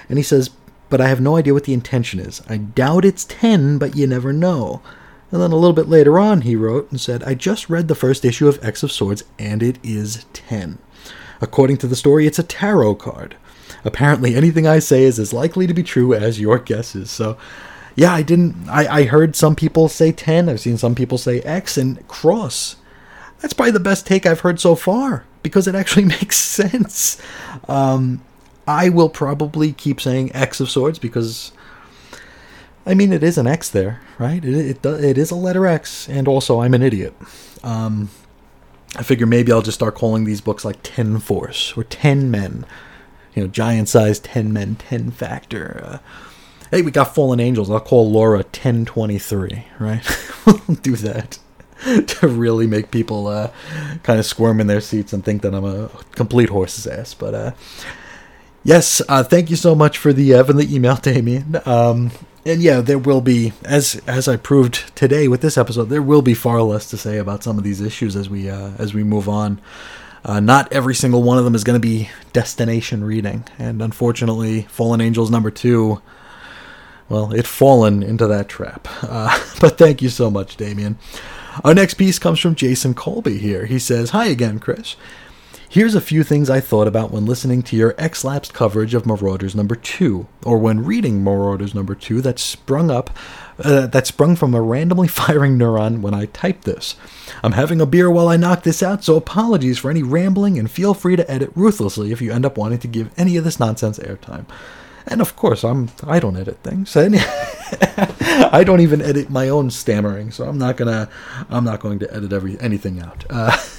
And 0.08 0.18
he 0.18 0.22
says, 0.22 0.50
But 0.88 1.00
I 1.00 1.08
have 1.08 1.20
no 1.20 1.36
idea 1.36 1.54
what 1.54 1.64
the 1.64 1.74
intention 1.74 2.20
is. 2.20 2.42
I 2.48 2.58
doubt 2.58 3.04
it's 3.04 3.24
10, 3.24 3.78
but 3.78 3.96
you 3.96 4.06
never 4.06 4.32
know. 4.32 4.82
And 5.32 5.42
then 5.42 5.50
a 5.50 5.56
little 5.56 5.72
bit 5.72 5.88
later 5.88 6.18
on, 6.18 6.42
he 6.42 6.54
wrote 6.54 6.90
and 6.90 7.00
said, 7.00 7.24
I 7.24 7.34
just 7.34 7.68
read 7.68 7.88
the 7.88 7.94
first 7.94 8.24
issue 8.24 8.46
of 8.46 8.64
X 8.64 8.82
of 8.82 8.92
Swords, 8.92 9.24
and 9.38 9.62
it 9.62 9.78
is 9.82 10.24
10. 10.32 10.78
According 11.40 11.78
to 11.78 11.86
the 11.88 11.96
story, 11.96 12.26
it's 12.26 12.38
a 12.38 12.44
tarot 12.44 12.94
card 12.96 13.36
apparently 13.86 14.34
anything 14.34 14.66
I 14.66 14.80
say 14.80 15.04
is 15.04 15.18
as 15.18 15.32
likely 15.32 15.66
to 15.66 15.72
be 15.72 15.82
true 15.82 16.12
as 16.12 16.40
your 16.40 16.58
guesses. 16.58 17.10
So, 17.10 17.38
yeah, 17.94 18.12
I 18.12 18.22
didn't. 18.22 18.68
I, 18.68 18.86
I 18.86 19.04
heard 19.04 19.36
some 19.36 19.56
people 19.56 19.88
say 19.88 20.12
10. 20.12 20.48
I've 20.48 20.60
seen 20.60 20.76
some 20.76 20.94
people 20.94 21.16
say 21.16 21.40
X 21.42 21.78
and 21.78 22.06
cross. 22.08 22.76
That's 23.40 23.54
probably 23.54 23.72
the 23.72 23.80
best 23.80 24.06
take 24.06 24.26
I've 24.26 24.40
heard 24.40 24.60
so 24.60 24.74
far 24.74 25.24
because 25.42 25.68
it 25.68 25.74
actually 25.74 26.04
makes 26.20 26.36
sense. 26.36 27.20
Um, 27.68 28.22
I 28.66 28.88
will 28.88 29.08
probably 29.08 29.72
keep 29.72 30.00
saying 30.00 30.34
X 30.34 30.60
of 30.60 30.70
Swords 30.70 30.98
because, 30.98 31.52
I 32.84 32.94
mean, 32.94 33.12
it 33.12 33.22
is 33.22 33.38
an 33.38 33.46
X 33.46 33.70
there, 33.70 34.00
right? 34.18 34.44
It, 34.44 34.84
it, 34.84 34.86
it 34.86 35.18
is 35.18 35.30
a 35.30 35.36
letter 35.36 35.66
X, 35.66 36.08
and 36.08 36.26
also 36.26 36.60
I'm 36.60 36.74
an 36.74 36.82
idiot. 36.82 37.14
Um, 37.62 38.10
I 38.96 39.02
figure 39.02 39.26
maybe 39.26 39.52
I'll 39.52 39.62
just 39.62 39.78
start 39.78 39.94
calling 39.94 40.24
these 40.24 40.40
books 40.40 40.64
like 40.64 40.78
Ten 40.82 41.18
Force 41.18 41.76
or 41.76 41.84
Ten 41.84 42.30
Men 42.30 42.66
you 43.36 43.42
know, 43.42 43.48
giant 43.48 43.88
size 43.88 44.18
10 44.18 44.52
men, 44.52 44.76
10 44.76 45.12
factor. 45.12 45.80
Uh, 45.84 45.98
hey, 46.70 46.82
we 46.82 46.90
got 46.90 47.14
Fallen 47.14 47.38
Angels. 47.38 47.70
I'll 47.70 47.78
call 47.78 48.10
Laura 48.10 48.38
1023, 48.38 49.66
right? 49.78 50.02
we'll 50.46 50.56
do 50.80 50.96
that 50.96 51.38
to 52.06 52.26
really 52.26 52.66
make 52.66 52.90
people 52.90 53.26
uh, 53.26 53.52
kind 54.02 54.18
of 54.18 54.24
squirm 54.24 54.58
in 54.58 54.66
their 54.66 54.80
seats 54.80 55.12
and 55.12 55.22
think 55.22 55.42
that 55.42 55.54
I'm 55.54 55.66
a 55.66 55.88
complete 56.12 56.48
horse's 56.48 56.86
ass. 56.86 57.12
But 57.12 57.34
uh, 57.34 57.52
yes, 58.66 59.00
uh, 59.08 59.22
thank 59.22 59.48
you 59.48 59.56
so 59.56 59.74
much 59.74 59.96
for 59.96 60.12
the 60.12 60.34
uh, 60.34 60.42
the 60.42 60.74
email, 60.74 60.96
Damien. 61.02 61.60
Um, 61.64 62.10
and 62.44 62.62
yeah, 62.62 62.80
there 62.80 62.98
will 62.98 63.20
be, 63.20 63.52
as 63.64 64.00
as 64.06 64.28
I 64.28 64.36
proved 64.36 64.94
today 64.96 65.28
with 65.28 65.40
this 65.40 65.56
episode, 65.56 65.84
there 65.86 66.02
will 66.02 66.22
be 66.22 66.34
far 66.34 66.60
less 66.62 66.90
to 66.90 66.96
say 66.96 67.18
about 67.18 67.42
some 67.42 67.58
of 67.58 67.64
these 67.64 67.80
issues 67.80 68.16
as 68.16 68.28
we 68.28 68.50
uh, 68.50 68.72
as 68.78 68.92
we 68.92 69.04
move 69.04 69.28
on. 69.28 69.60
Uh, 70.24 70.40
not 70.40 70.72
every 70.72 70.94
single 70.94 71.22
one 71.22 71.38
of 71.38 71.44
them 71.44 71.54
is 71.54 71.62
going 71.62 71.80
to 71.80 71.86
be 71.86 72.10
destination 72.32 73.04
reading, 73.04 73.44
and 73.58 73.80
unfortunately, 73.80 74.62
Fallen 74.62 75.00
Angels 75.00 75.30
number 75.30 75.52
two, 75.52 76.02
well, 77.08 77.32
it 77.32 77.46
fallen 77.46 78.02
into 78.02 78.26
that 78.26 78.48
trap. 78.48 78.88
Uh, 79.02 79.38
but 79.60 79.78
thank 79.78 80.02
you 80.02 80.08
so 80.08 80.28
much, 80.30 80.56
Damien. 80.56 80.98
Our 81.64 81.74
next 81.74 81.94
piece 81.94 82.18
comes 82.18 82.40
from 82.40 82.56
Jason 82.56 82.92
Colby 82.92 83.38
here. 83.38 83.66
He 83.66 83.78
says, 83.78 84.10
Hi 84.10 84.26
again, 84.26 84.58
Chris. 84.58 84.96
Here's 85.76 85.94
a 85.94 86.00
few 86.00 86.24
things 86.24 86.48
I 86.48 86.60
thought 86.60 86.88
about 86.88 87.10
when 87.10 87.26
listening 87.26 87.60
to 87.64 87.76
your 87.76 87.94
X-Lapsed 87.98 88.54
coverage 88.54 88.94
of 88.94 89.04
Marauders 89.04 89.54
number 89.54 89.74
2, 89.74 90.26
or 90.46 90.56
when 90.56 90.82
reading 90.82 91.22
Marauders 91.22 91.74
number 91.74 91.94
2 91.94 92.22
that 92.22 92.38
sprung 92.38 92.90
up 92.90 93.10
uh, 93.58 93.86
that 93.88 94.06
sprung 94.06 94.36
from 94.36 94.54
a 94.54 94.62
randomly 94.62 95.06
firing 95.22 95.58
neuron 95.58 96.00
when 96.00 96.14
I 96.14 96.24
typed 96.32 96.64
this. 96.64 96.96
I'm 97.44 97.52
having 97.52 97.82
a 97.82 97.84
beer 97.84 98.10
while 98.10 98.26
I 98.26 98.38
knock 98.38 98.62
this 98.62 98.82
out, 98.82 99.04
so 99.04 99.16
apologies 99.16 99.76
for 99.76 99.90
any 99.90 100.02
rambling 100.02 100.58
and 100.58 100.70
feel 100.70 100.94
free 100.94 101.14
to 101.14 101.30
edit 101.30 101.52
ruthlessly 101.54 102.10
if 102.10 102.22
you 102.22 102.32
end 102.32 102.46
up 102.46 102.56
wanting 102.56 102.78
to 102.78 102.88
give 102.88 103.10
any 103.18 103.36
of 103.36 103.44
this 103.44 103.60
nonsense 103.60 103.98
airtime. 103.98 104.46
And 105.06 105.20
of 105.20 105.36
course, 105.36 105.62
I'm 105.62 105.90
I 106.02 106.20
don't 106.20 106.38
edit 106.38 106.56
things. 106.62 106.96
I 106.96 108.62
don't 108.64 108.80
even 108.80 109.02
edit 109.02 109.28
my 109.28 109.50
own 109.50 109.70
stammering, 109.70 110.30
so 110.30 110.48
I'm 110.48 110.56
not 110.56 110.78
gonna 110.78 111.10
I'm 111.50 111.64
not 111.64 111.80
going 111.80 111.98
to 111.98 112.14
edit 112.14 112.32
every 112.32 112.58
anything 112.60 112.98
out. 112.98 113.26
Uh, 113.28 113.54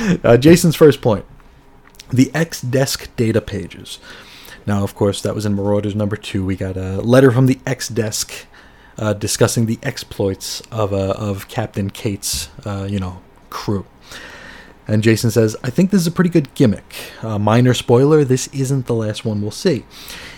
uh, 0.00 0.36
Jason's 0.36 0.76
first 0.76 1.00
point: 1.00 1.24
the 2.10 2.30
X 2.34 2.60
Desk 2.60 3.14
data 3.16 3.40
pages. 3.40 3.98
Now, 4.66 4.82
of 4.82 4.94
course, 4.94 5.20
that 5.22 5.34
was 5.34 5.44
in 5.44 5.54
Marauders 5.54 5.94
number 5.94 6.16
two. 6.16 6.44
We 6.44 6.56
got 6.56 6.76
a 6.76 7.02
letter 7.02 7.30
from 7.30 7.46
the 7.46 7.56
XDesk 7.66 8.44
uh, 8.96 9.12
discussing 9.12 9.66
the 9.66 9.78
exploits 9.82 10.62
of 10.70 10.92
uh, 10.92 11.14
of 11.16 11.48
Captain 11.48 11.90
Kate's 11.90 12.48
uh, 12.64 12.86
you 12.88 12.98
know 12.98 13.20
crew. 13.50 13.86
And 14.86 15.02
Jason 15.02 15.30
says, 15.30 15.56
I 15.64 15.70
think 15.70 15.90
this 15.90 16.02
is 16.02 16.06
a 16.06 16.10
pretty 16.10 16.28
good 16.28 16.52
gimmick. 16.54 16.94
minor 17.22 17.72
spoiler, 17.72 18.22
this 18.22 18.48
isn't 18.48 18.84
the 18.84 18.94
last 18.94 19.24
one 19.24 19.40
we'll 19.40 19.50
see. 19.50 19.86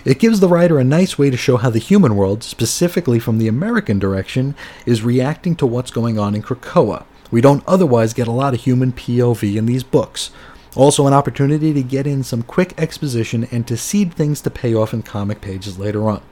It 0.04 0.20
gives 0.20 0.38
the 0.38 0.46
writer 0.46 0.78
a 0.78 0.84
nice 0.84 1.18
way 1.18 1.30
to 1.30 1.36
show 1.36 1.56
how 1.56 1.68
the 1.68 1.80
human 1.80 2.14
world, 2.14 2.44
specifically 2.44 3.18
from 3.18 3.38
the 3.38 3.48
American 3.48 3.98
direction, 3.98 4.54
is 4.86 5.02
reacting 5.02 5.56
to 5.56 5.66
what's 5.66 5.90
going 5.90 6.16
on 6.16 6.36
in 6.36 6.44
Krakoa. 6.44 7.06
We 7.30 7.40
don't 7.40 7.64
otherwise 7.66 8.14
get 8.14 8.28
a 8.28 8.32
lot 8.32 8.54
of 8.54 8.60
human 8.60 8.92
POV 8.92 9.56
in 9.56 9.66
these 9.66 9.82
books. 9.82 10.30
Also, 10.74 11.06
an 11.06 11.14
opportunity 11.14 11.72
to 11.72 11.82
get 11.82 12.06
in 12.06 12.22
some 12.22 12.42
quick 12.42 12.74
exposition 12.78 13.48
and 13.50 13.66
to 13.66 13.76
seed 13.76 14.12
things 14.12 14.40
to 14.42 14.50
pay 14.50 14.74
off 14.74 14.92
in 14.92 15.02
comic 15.02 15.40
pages 15.40 15.78
later 15.78 16.08
on. 16.08 16.22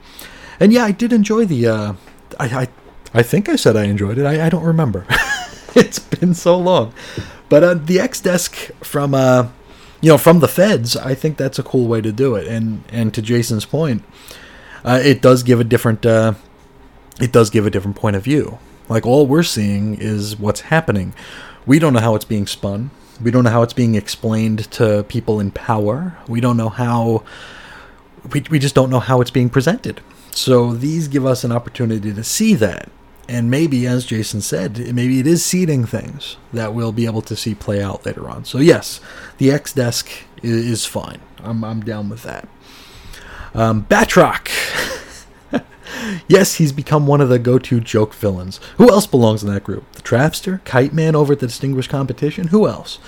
And 0.59 0.71
yeah, 0.71 0.85
I 0.85 0.91
did 0.91 1.11
enjoy 1.11 1.45
the. 1.45 1.67
Uh, 1.67 1.93
I, 2.39 2.45
I, 2.45 2.67
I 3.13 3.23
think 3.23 3.49
I 3.49 3.55
said 3.55 3.75
I 3.75 3.85
enjoyed 3.85 4.17
it. 4.17 4.25
I, 4.25 4.45
I 4.45 4.49
don't 4.49 4.63
remember. 4.63 5.05
it's 5.75 5.99
been 5.99 6.33
so 6.33 6.57
long. 6.57 6.93
But 7.49 7.63
uh, 7.63 7.73
the 7.73 7.97
XDesk 7.97 8.73
from 8.83 9.13
uh, 9.15 9.49
you 10.01 10.09
know, 10.09 10.17
from 10.19 10.39
the 10.39 10.47
feds, 10.47 10.95
I 10.95 11.15
think 11.15 11.37
that's 11.37 11.57
a 11.57 11.63
cool 11.63 11.87
way 11.87 12.01
to 12.01 12.11
do 12.11 12.35
it. 12.35 12.47
And 12.47 12.83
and 12.89 13.13
to 13.15 13.21
Jason's 13.23 13.65
point, 13.65 14.03
uh, 14.83 14.99
it 15.03 15.21
does 15.21 15.41
give 15.41 15.59
a 15.59 15.63
different 15.63 16.05
uh, 16.05 16.33
it 17.19 17.31
does 17.31 17.49
give 17.49 17.65
a 17.65 17.71
different 17.71 17.95
point 17.95 18.15
of 18.15 18.23
view. 18.23 18.59
Like 18.89 19.05
all 19.05 19.27
we're 19.27 19.43
seeing 19.43 19.95
is 19.95 20.37
what's 20.37 20.61
happening. 20.61 21.13
We 21.65 21.79
don't 21.79 21.93
know 21.93 21.99
how 21.99 22.15
it's 22.15 22.25
being 22.25 22.47
spun. 22.47 22.91
We 23.21 23.31
don't 23.31 23.43
know 23.43 23.49
how 23.49 23.63
it's 23.63 23.73
being 23.73 23.95
explained 23.95 24.69
to 24.71 25.03
people 25.07 25.39
in 25.39 25.51
power. 25.51 26.17
We 26.27 26.41
don't 26.41 26.57
know 26.57 26.69
how 26.69 27.23
we, 28.31 28.43
we 28.49 28.59
just 28.59 28.75
don't 28.75 28.89
know 28.89 28.99
how 28.99 29.21
it's 29.21 29.31
being 29.31 29.49
presented. 29.49 30.01
So 30.31 30.73
these 30.73 31.07
give 31.07 31.25
us 31.25 31.43
an 31.43 31.51
opportunity 31.51 32.13
to 32.13 32.23
see 32.23 32.55
that 32.55 32.89
and 33.27 33.49
maybe, 33.49 33.87
as 33.87 34.05
Jason 34.05 34.41
said, 34.41 34.93
maybe 34.93 35.19
it 35.19 35.25
is 35.25 35.43
seeding 35.43 35.85
things 35.85 36.37
that 36.53 36.73
we'll 36.73 36.91
be 36.91 37.05
able 37.05 37.23
to 37.23 37.35
see 37.35 37.55
play 37.55 37.81
out 37.81 38.05
later 38.05 38.29
on. 38.29 38.45
So 38.45 38.59
yes, 38.59 39.01
the 39.39 39.51
X 39.51 39.73
desk 39.73 40.09
is 40.43 40.85
fine. 40.85 41.19
I'm 41.39 41.63
I'm 41.63 41.81
down 41.81 42.09
with 42.09 42.23
that. 42.23 42.47
Um, 43.53 43.85
Batroc. 43.85 44.49
yes, 46.27 46.55
he's 46.55 46.71
become 46.71 47.07
one 47.07 47.21
of 47.21 47.29
the 47.29 47.39
go-to 47.39 47.79
joke 47.79 48.13
villains. 48.13 48.59
Who 48.77 48.89
else 48.89 49.07
belongs 49.07 49.43
in 49.43 49.53
that 49.53 49.63
group? 49.63 49.91
The 49.93 50.01
Trapster, 50.01 50.63
Kite 50.65 50.93
Man 50.93 51.15
over 51.15 51.33
at 51.33 51.39
the 51.39 51.47
Distinguished 51.47 51.89
Competition. 51.89 52.47
Who 52.47 52.67
else? 52.67 52.99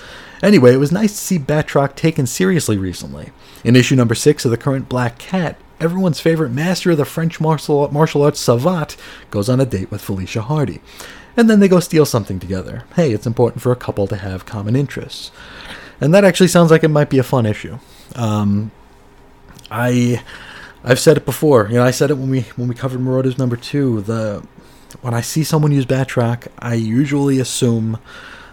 Anyway, 0.42 0.72
it 0.72 0.78
was 0.78 0.92
nice 0.92 1.12
to 1.12 1.18
see 1.18 1.38
Batroc 1.38 1.96
taken 1.96 2.26
seriously 2.26 2.78
recently. 2.78 3.30
In 3.64 3.76
issue 3.76 3.96
number 3.96 4.14
six 4.14 4.44
of 4.44 4.50
the 4.50 4.56
current 4.56 4.88
Black 4.88 5.18
Cat, 5.18 5.58
everyone's 5.80 6.20
favorite 6.20 6.50
master 6.50 6.92
of 6.92 6.96
the 6.96 7.04
French 7.04 7.40
martial, 7.40 7.90
martial 7.92 8.22
arts 8.22 8.40
savate 8.40 8.96
goes 9.30 9.48
on 9.48 9.60
a 9.60 9.66
date 9.66 9.90
with 9.90 10.00
Felicia 10.00 10.42
Hardy. 10.42 10.80
And 11.36 11.48
then 11.48 11.60
they 11.60 11.68
go 11.68 11.80
steal 11.80 12.04
something 12.04 12.40
together. 12.40 12.84
Hey, 12.96 13.12
it's 13.12 13.26
important 13.26 13.62
for 13.62 13.72
a 13.72 13.76
couple 13.76 14.06
to 14.08 14.16
have 14.16 14.46
common 14.46 14.74
interests. 14.74 15.30
And 16.00 16.14
that 16.14 16.24
actually 16.24 16.48
sounds 16.48 16.70
like 16.70 16.84
it 16.84 16.88
might 16.88 17.10
be 17.10 17.18
a 17.18 17.24
fun 17.24 17.46
issue. 17.46 17.78
Um, 18.14 18.70
I 19.70 20.22
I've 20.84 21.00
said 21.00 21.16
it 21.16 21.24
before. 21.24 21.68
You 21.68 21.76
know, 21.76 21.84
I 21.84 21.90
said 21.90 22.10
it 22.10 22.18
when 22.18 22.30
we 22.30 22.42
when 22.56 22.68
we 22.68 22.74
covered 22.74 23.00
Marauders 23.00 23.38
number 23.38 23.56
two. 23.56 24.00
The 24.02 24.46
when 25.00 25.14
I 25.14 25.20
see 25.20 25.44
someone 25.44 25.72
use 25.72 25.86
Batroc, 25.86 26.48
I 26.58 26.74
usually 26.74 27.38
assume 27.38 27.98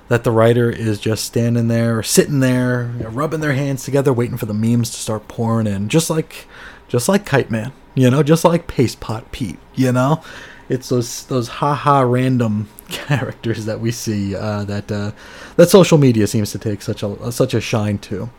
that 0.07 0.23
the 0.23 0.31
writer 0.31 0.69
is 0.69 0.99
just 0.99 1.25
standing 1.25 1.67
there, 1.67 2.03
sitting 2.03 2.39
there, 2.39 2.91
you 2.97 3.03
know, 3.03 3.09
rubbing 3.09 3.39
their 3.39 3.53
hands 3.53 3.83
together, 3.83 4.13
waiting 4.13 4.37
for 4.37 4.45
the 4.45 4.53
memes 4.53 4.91
to 4.91 4.97
start 4.97 5.27
pouring 5.27 5.67
in, 5.67 5.89
just 5.89 6.09
like 6.09 6.47
just 6.87 7.09
like 7.09 7.25
Kite 7.25 7.49
Man, 7.51 7.71
you 7.93 8.09
know, 8.09 8.23
just 8.23 8.45
like 8.45 8.67
Paste 8.67 8.99
Pot 8.99 9.31
Pete, 9.31 9.59
you 9.73 9.91
know. 9.91 10.23
It's 10.67 10.89
those 10.89 11.25
those 11.25 11.47
haha 11.47 12.01
random 12.01 12.69
characters 12.89 13.65
that 13.65 13.79
we 13.79 13.91
see 13.91 14.35
uh, 14.35 14.63
that 14.65 14.91
uh, 14.91 15.11
that 15.57 15.69
social 15.69 15.97
media 15.97 16.27
seems 16.27 16.51
to 16.51 16.59
take 16.59 16.81
such 16.81 17.03
a 17.03 17.31
such 17.31 17.53
a 17.53 17.61
shine 17.61 17.97
to. 17.99 18.29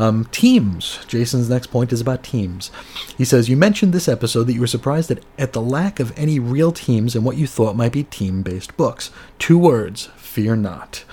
Um, 0.00 0.24
teams. 0.32 0.98
Jason's 1.06 1.50
next 1.50 1.66
point 1.66 1.92
is 1.92 2.00
about 2.00 2.22
teams. 2.22 2.70
He 3.18 3.24
says, 3.26 3.50
You 3.50 3.56
mentioned 3.58 3.92
this 3.92 4.08
episode 4.08 4.44
that 4.44 4.54
you 4.54 4.60
were 4.60 4.66
surprised 4.66 5.10
at, 5.10 5.22
at 5.38 5.52
the 5.52 5.60
lack 5.60 6.00
of 6.00 6.18
any 6.18 6.38
real 6.38 6.72
teams 6.72 7.14
in 7.14 7.22
what 7.22 7.36
you 7.36 7.46
thought 7.46 7.76
might 7.76 7.92
be 7.92 8.04
team 8.04 8.40
based 8.40 8.74
books. 8.78 9.10
Two 9.38 9.58
words 9.58 10.08
fear 10.16 10.56
not. 10.56 11.04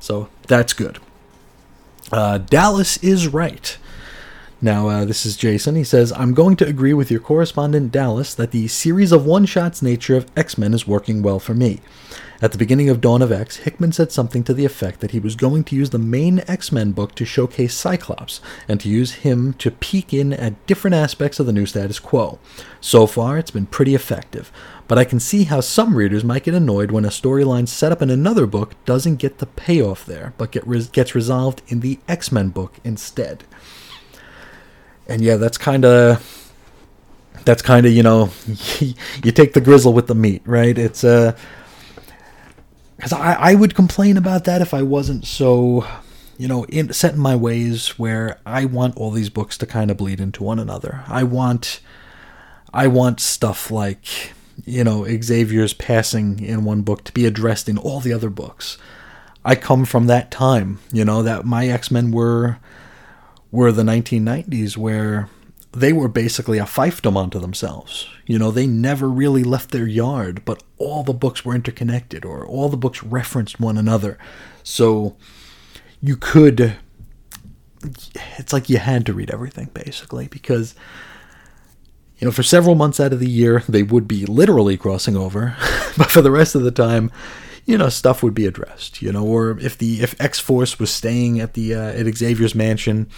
So 0.00 0.28
that's 0.48 0.74
good. 0.74 0.98
Uh, 2.12 2.36
Dallas 2.36 2.98
is 2.98 3.26
right. 3.26 3.78
Now, 4.60 4.88
uh, 4.88 5.04
this 5.06 5.24
is 5.24 5.38
Jason. 5.38 5.74
He 5.74 5.84
says, 5.84 6.12
I'm 6.12 6.34
going 6.34 6.56
to 6.56 6.66
agree 6.66 6.92
with 6.92 7.10
your 7.10 7.20
correspondent 7.20 7.90
Dallas 7.90 8.34
that 8.34 8.50
the 8.50 8.68
series 8.68 9.12
of 9.12 9.24
one 9.24 9.46
shots 9.46 9.80
nature 9.80 10.16
of 10.16 10.30
X 10.36 10.58
Men 10.58 10.74
is 10.74 10.86
working 10.86 11.22
well 11.22 11.38
for 11.38 11.54
me. 11.54 11.80
At 12.42 12.52
the 12.52 12.58
beginning 12.58 12.88
of 12.88 13.00
Dawn 13.00 13.22
of 13.22 13.32
X, 13.32 13.56
Hickman 13.58 13.92
said 13.92 14.12
something 14.12 14.44
to 14.44 14.54
the 14.54 14.64
effect 14.64 15.00
that 15.00 15.12
he 15.12 15.18
was 15.18 15.36
going 15.36 15.64
to 15.64 15.76
use 15.76 15.90
the 15.90 15.98
main 15.98 16.42
X 16.46 16.70
Men 16.70 16.92
book 16.92 17.14
to 17.14 17.24
showcase 17.24 17.74
Cyclops, 17.74 18.40
and 18.68 18.80
to 18.80 18.88
use 18.88 19.12
him 19.12 19.54
to 19.54 19.70
peek 19.70 20.12
in 20.12 20.32
at 20.32 20.66
different 20.66 20.94
aspects 20.94 21.40
of 21.40 21.46
the 21.46 21.52
new 21.52 21.66
status 21.66 21.98
quo. 21.98 22.38
So 22.80 23.06
far, 23.06 23.38
it's 23.38 23.50
been 23.50 23.66
pretty 23.66 23.94
effective, 23.94 24.52
but 24.86 24.98
I 24.98 25.04
can 25.04 25.20
see 25.20 25.44
how 25.44 25.60
some 25.60 25.96
readers 25.96 26.24
might 26.24 26.44
get 26.44 26.54
annoyed 26.54 26.90
when 26.90 27.04
a 27.04 27.08
storyline 27.08 27.68
set 27.68 27.92
up 27.92 28.02
in 28.02 28.10
another 28.10 28.46
book 28.46 28.74
doesn't 28.84 29.16
get 29.16 29.38
the 29.38 29.46
payoff 29.46 30.04
there, 30.04 30.34
but 30.36 30.52
get 30.52 30.92
gets 30.92 31.14
resolved 31.14 31.62
in 31.68 31.80
the 31.80 31.98
X 32.08 32.30
Men 32.30 32.50
book 32.50 32.74
instead 32.84 33.44
and 35.08 35.22
yeah, 35.22 35.36
that's 35.36 35.58
kind 35.58 35.84
of 35.84 36.52
that's 37.44 37.62
kind 37.62 37.86
of 37.86 37.92
you 37.92 38.02
know 38.02 38.30
you 38.80 39.32
take 39.32 39.52
the 39.52 39.60
grizzle 39.60 39.92
with 39.92 40.06
the 40.06 40.14
meat, 40.14 40.42
right? 40.44 40.76
It's 40.76 41.04
uh 41.04 41.36
because 42.96 43.12
I 43.12 43.34
I 43.34 43.54
would 43.54 43.74
complain 43.74 44.16
about 44.16 44.44
that 44.44 44.62
if 44.62 44.74
I 44.74 44.82
wasn't 44.82 45.26
so 45.26 45.86
you 46.38 46.48
know 46.48 46.64
in, 46.66 46.92
set 46.92 47.14
in 47.14 47.20
my 47.20 47.36
ways 47.36 47.98
where 47.98 48.38
I 48.44 48.64
want 48.64 48.96
all 48.96 49.10
these 49.10 49.30
books 49.30 49.56
to 49.58 49.66
kind 49.66 49.90
of 49.90 49.96
bleed 49.96 50.20
into 50.20 50.42
one 50.42 50.58
another. 50.58 51.04
I 51.06 51.22
want 51.22 51.80
I 52.72 52.86
want 52.88 53.20
stuff 53.20 53.70
like 53.70 54.32
you 54.64 54.84
know 54.84 55.06
Xavier's 55.06 55.74
passing 55.74 56.40
in 56.40 56.64
one 56.64 56.82
book 56.82 57.04
to 57.04 57.12
be 57.12 57.26
addressed 57.26 57.68
in 57.68 57.78
all 57.78 58.00
the 58.00 58.12
other 58.12 58.30
books. 58.30 58.78
I 59.44 59.54
come 59.54 59.84
from 59.84 60.08
that 60.08 60.32
time, 60.32 60.80
you 60.92 61.04
know, 61.04 61.22
that 61.22 61.44
my 61.44 61.68
X 61.68 61.90
Men 61.90 62.10
were 62.10 62.58
were 63.52 63.70
the 63.70 63.84
1990s 63.84 64.76
where 64.76 65.28
they 65.76 65.92
were 65.92 66.08
basically 66.08 66.58
a 66.58 66.64
fiefdom 66.64 67.16
unto 67.16 67.38
themselves. 67.38 68.08
You 68.26 68.38
know, 68.38 68.50
they 68.50 68.66
never 68.66 69.08
really 69.08 69.44
left 69.44 69.70
their 69.70 69.86
yard, 69.86 70.42
but 70.44 70.62
all 70.78 71.02
the 71.02 71.12
books 71.12 71.44
were 71.44 71.54
interconnected 71.54 72.24
or 72.24 72.46
all 72.46 72.70
the 72.70 72.78
books 72.78 73.02
referenced 73.02 73.60
one 73.60 73.76
another. 73.76 74.18
So 74.62 75.16
you 76.02 76.16
could 76.16 76.76
it's 78.38 78.52
like 78.52 78.68
you 78.68 78.78
had 78.78 79.06
to 79.06 79.12
read 79.12 79.30
everything 79.30 79.70
basically 79.72 80.28
because 80.28 80.74
you 82.18 82.26
know, 82.26 82.32
for 82.32 82.42
several 82.42 82.74
months 82.74 82.98
out 82.98 83.12
of 83.12 83.20
the 83.20 83.28
year 83.28 83.62
they 83.68 83.82
would 83.82 84.08
be 84.08 84.24
literally 84.24 84.78
crossing 84.78 85.16
over, 85.16 85.56
but 85.98 86.10
for 86.10 86.22
the 86.22 86.30
rest 86.30 86.54
of 86.54 86.62
the 86.62 86.70
time 86.70 87.12
you 87.66 87.76
know 87.76 87.88
stuff 87.88 88.22
would 88.22 88.32
be 88.32 88.46
addressed 88.46 89.02
you 89.02 89.10
know 89.10 89.26
or 89.26 89.58
if 89.58 89.76
the 89.76 90.00
if 90.00 90.18
x-force 90.20 90.78
was 90.78 90.88
staying 90.88 91.40
at 91.40 91.54
the 91.54 91.74
uh, 91.74 91.92
at 91.92 92.06
xavier's 92.16 92.54
mansion 92.54 93.08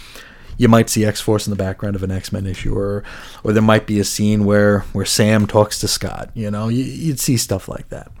you 0.59 0.67
might 0.67 0.91
see 0.91 1.03
x-force 1.03 1.47
in 1.47 1.51
the 1.51 1.57
background 1.57 1.95
of 1.95 2.03
an 2.03 2.11
x-men 2.11 2.45
issue 2.45 2.77
or 2.77 3.03
or 3.43 3.51
there 3.51 3.63
might 3.63 3.87
be 3.87 3.99
a 3.99 4.03
scene 4.03 4.45
where 4.45 4.81
where 4.93 5.05
sam 5.05 5.47
talks 5.47 5.79
to 5.79 5.87
scott 5.87 6.29
you 6.35 6.51
know? 6.51 6.67
You, 6.67 6.83
you'd 6.83 7.19
see 7.19 7.37
stuff 7.37 7.67
like 7.67 7.89
that. 7.89 8.11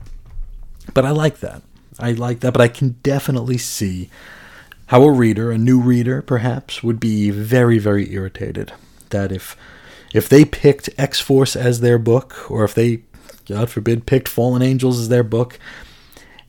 But 0.95 1.05
i 1.05 1.11
like 1.11 1.39
that. 1.41 1.61
I 1.99 2.13
like 2.13 2.39
that 2.39 2.53
but 2.53 2.61
i 2.61 2.67
can 2.67 2.95
definitely 3.03 3.59
see 3.59 4.09
how 4.89 5.03
a 5.03 5.11
reader, 5.11 5.51
a 5.51 5.57
new 5.57 5.79
reader 5.79 6.23
perhaps, 6.23 6.81
would 6.81 6.99
be 6.99 7.29
very, 7.29 7.77
very 7.77 8.11
irritated 8.11 8.73
that 9.09 9.31
if 9.31 9.55
if 10.11 10.27
they 10.27 10.43
picked 10.43 10.89
X 10.97 11.19
Force 11.19 11.55
as 11.55 11.81
their 11.81 11.99
book, 11.99 12.49
or 12.49 12.63
if 12.63 12.73
they, 12.73 13.03
God 13.47 13.69
forbid, 13.69 14.07
picked 14.07 14.27
Fallen 14.27 14.63
Angels 14.63 14.99
as 14.99 15.09
their 15.09 15.23
book, 15.23 15.59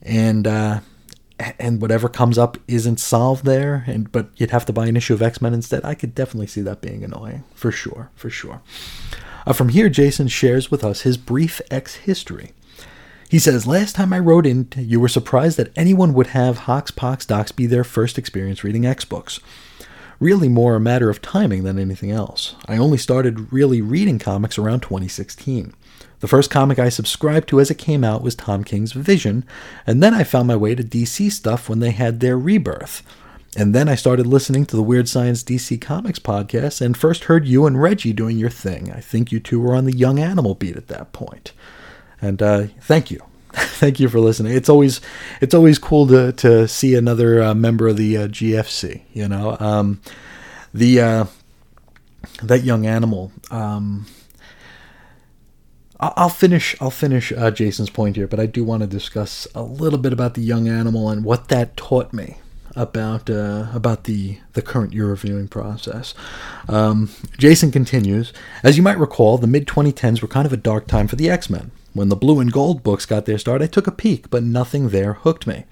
and 0.01 0.47
uh, 0.47 0.80
and 1.59 1.80
whatever 1.80 2.09
comes 2.09 2.38
up 2.38 2.59
isn't 2.68 3.01
solved 3.01 3.45
there, 3.45 3.84
and 3.86 4.11
but 4.12 4.30
you'd 4.36 4.51
have 4.51 4.66
to 4.66 4.72
buy 4.72 4.86
an 4.86 4.97
issue 4.97 5.14
of 5.14 5.22
X 5.22 5.41
Men 5.41 5.55
instead. 5.55 5.84
I 5.84 5.95
could 5.95 6.14
definitely 6.14 6.47
see 6.47 6.61
that 6.62 6.80
being 6.80 7.05
annoying, 7.05 7.45
for 7.55 7.72
sure, 7.72 8.11
for 8.14 8.30
sure. 8.30 8.62
Uh, 9.47 9.53
from 9.53 9.70
here, 9.70 9.88
Jason 9.88 10.28
shares 10.28 10.70
with 10.70 10.84
us 10.84 11.03
his 11.03 11.16
brief 11.16 11.61
X 11.70 11.97
history. 11.97 12.53
He 13.28 13.38
says, 13.38 13.66
Last 13.66 13.95
time 13.95 14.12
I 14.12 14.18
wrote 14.18 14.45
in, 14.45 14.68
you 14.76 14.99
were 14.99 15.09
surprised 15.09 15.57
that 15.57 15.72
anyone 15.76 16.14
would 16.14 16.28
have 16.28 16.59
Hox 16.59 16.91
Pox 16.91 17.24
Docs 17.24 17.53
be 17.53 17.66
their 17.66 17.84
first 17.84 18.18
experience 18.18 18.64
reading 18.64 18.84
X 18.84 19.05
books. 19.05 19.38
Really 20.18 20.49
more 20.49 20.74
a 20.74 20.80
matter 20.80 21.09
of 21.09 21.22
timing 21.22 21.62
than 21.62 21.78
anything 21.78 22.11
else. 22.11 22.57
I 22.66 22.76
only 22.76 22.99
started 22.99 23.53
really 23.53 23.80
reading 23.80 24.18
comics 24.18 24.59
around 24.59 24.80
2016. 24.80 25.72
The 26.21 26.29
first 26.29 26.51
comic 26.51 26.79
I 26.79 26.91
subscribed 26.91 27.49
to 27.49 27.61
as 27.61 27.71
it 27.71 27.79
came 27.79 28.05
out 28.05 28.23
was 28.23 28.35
Tom 28.35 28.62
King's 28.62 28.93
Vision, 28.93 29.45
and 29.87 30.03
then 30.03 30.14
I 30.14 30.23
found 30.23 30.47
my 30.49 30.57
way 30.57 30.75
to 30.75 30.83
DC 30.83 31.33
stuff 31.33 31.68
when 31.68 31.81
they 31.81 31.91
had 31.91 32.21
their 32.21 32.39
rebirth. 32.39 33.03
And 33.57 33.75
then 33.75 33.89
I 33.89 33.97
started 33.97 34.27
listening 34.27 34.64
to 34.66 34.77
the 34.77 34.83
Weird 34.83 35.09
Science 35.09 35.43
DC 35.43 35.81
Comics 35.81 36.21
podcast 36.21 36.81
and 36.81 36.97
first 36.97 37.25
heard 37.25 37.49
you 37.49 37.66
and 37.66 37.81
Reggie 37.81 38.12
doing 38.12 38.39
your 38.39 38.51
thing. 38.51 38.93
I 38.93 39.01
think 39.01 39.33
you 39.33 39.41
two 39.41 39.61
were 39.61 39.75
on 39.75 39.87
the 39.87 39.97
Young 39.97 40.21
Animal 40.21 40.55
beat 40.55 40.77
at 40.77 40.87
that 40.87 41.12
point. 41.12 41.53
And 42.23 42.41
uh, 42.41 42.66
thank 42.83 43.11
you, 43.11 43.21
thank 43.53 43.99
you 43.99 44.09
for 44.09 44.21
listening. 44.21 44.55
It's 44.55 44.68
always 44.68 45.01
it's 45.41 45.55
always 45.55 45.79
cool 45.79 46.07
to 46.09 46.33
to 46.33 46.68
see 46.68 46.95
another 46.95 47.43
uh, 47.43 47.55
member 47.55 47.89
of 47.89 47.97
the 47.97 48.18
uh, 48.18 48.29
GFC. 48.29 49.03
You 49.12 49.27
know, 49.27 49.57
um, 49.59 50.01
the 50.73 51.01
uh, 51.01 51.25
that 52.43 52.62
young 52.62 52.87
animal. 52.87 53.33
Um, 53.51 54.07
I'll 56.01 56.31
finish. 56.31 56.75
I'll 56.81 56.91
finish 56.91 57.31
uh, 57.33 57.51
Jason's 57.51 57.91
point 57.91 58.17
here, 58.17 58.27
but 58.27 58.41
I 58.41 58.47
do 58.47 58.65
want 58.65 58.81
to 58.83 58.87
discuss 58.87 59.47
a 59.55 59.63
little 59.63 59.99
bit 59.99 60.13
about 60.15 60.35
the 60.35 60.41
young 60.41 60.67
animal 60.67 61.11
and 61.11 61.25
what 61.25 61.49
that 61.49 61.77
taught 61.77 62.13
me 62.13 62.39
about 62.75 63.29
uh, 63.29 63.67
about 63.75 64.05
the 64.05 64.39
the 64.55 64.63
current 64.63 64.95
year 64.95 65.07
reviewing 65.07 65.49
process. 65.49 66.15
Um, 66.69 67.11
Jason 67.37 67.71
continues, 67.71 68.33
as 68.63 68.79
you 68.79 68.83
might 68.83 68.99
recall, 68.99 69.37
the 69.37 69.47
mid 69.47 69.67
2010s 69.67 70.23
were 70.23 70.29
kind 70.29 70.47
of 70.47 70.53
a 70.53 70.57
dark 70.57 70.87
time 70.87 71.07
for 71.07 71.17
the 71.17 71.29
X 71.29 71.51
Men. 71.51 71.71
When 71.93 72.09
the 72.09 72.17
blue 72.17 72.39
and 72.39 72.53
gold 72.53 72.83
books 72.83 73.05
got 73.05 73.27
their 73.27 73.39
start, 73.39 73.63
I 73.63 73.67
took 73.67 73.89
a 73.89 73.93
peek, 73.93 74.31
but 74.31 74.45
nothing 74.45 74.91
there 74.91 75.15
hooked 75.15 75.47
me. 75.47 75.65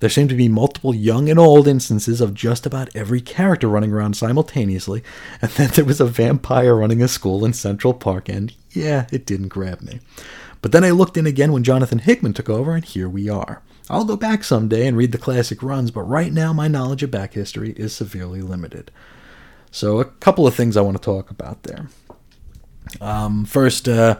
There 0.00 0.10
seemed 0.10 0.30
to 0.30 0.36
be 0.36 0.48
multiple 0.48 0.94
young 0.94 1.28
and 1.28 1.38
old 1.38 1.68
instances 1.68 2.20
of 2.20 2.34
just 2.34 2.66
about 2.66 2.94
every 2.96 3.20
character 3.20 3.68
running 3.68 3.92
around 3.92 4.16
simultaneously, 4.16 5.02
and 5.42 5.50
then 5.52 5.70
there 5.74 5.84
was 5.84 6.00
a 6.00 6.06
vampire 6.06 6.74
running 6.74 7.02
a 7.02 7.08
school 7.08 7.44
in 7.44 7.52
Central 7.52 7.94
Park, 7.94 8.28
and 8.28 8.54
yeah, 8.70 9.06
it 9.12 9.26
didn't 9.26 9.48
grab 9.48 9.82
me. 9.82 10.00
But 10.62 10.72
then 10.72 10.84
I 10.84 10.90
looked 10.90 11.16
in 11.16 11.26
again 11.26 11.52
when 11.52 11.64
Jonathan 11.64 11.98
Hickman 11.98 12.32
took 12.32 12.48
over, 12.48 12.74
and 12.74 12.84
here 12.84 13.08
we 13.08 13.28
are. 13.28 13.62
I'll 13.90 14.04
go 14.04 14.16
back 14.16 14.44
someday 14.44 14.86
and 14.86 14.96
read 14.96 15.12
the 15.12 15.18
classic 15.18 15.62
runs, 15.62 15.90
but 15.90 16.02
right 16.02 16.32
now 16.32 16.52
my 16.52 16.68
knowledge 16.68 17.02
of 17.02 17.10
back 17.10 17.34
history 17.34 17.72
is 17.72 17.94
severely 17.94 18.40
limited. 18.40 18.90
So, 19.70 20.00
a 20.00 20.04
couple 20.04 20.46
of 20.46 20.54
things 20.54 20.76
I 20.76 20.80
want 20.80 20.96
to 20.96 21.02
talk 21.02 21.30
about 21.30 21.62
there. 21.64 21.88
Um, 23.00 23.44
first, 23.44 23.88
uh, 23.88 24.18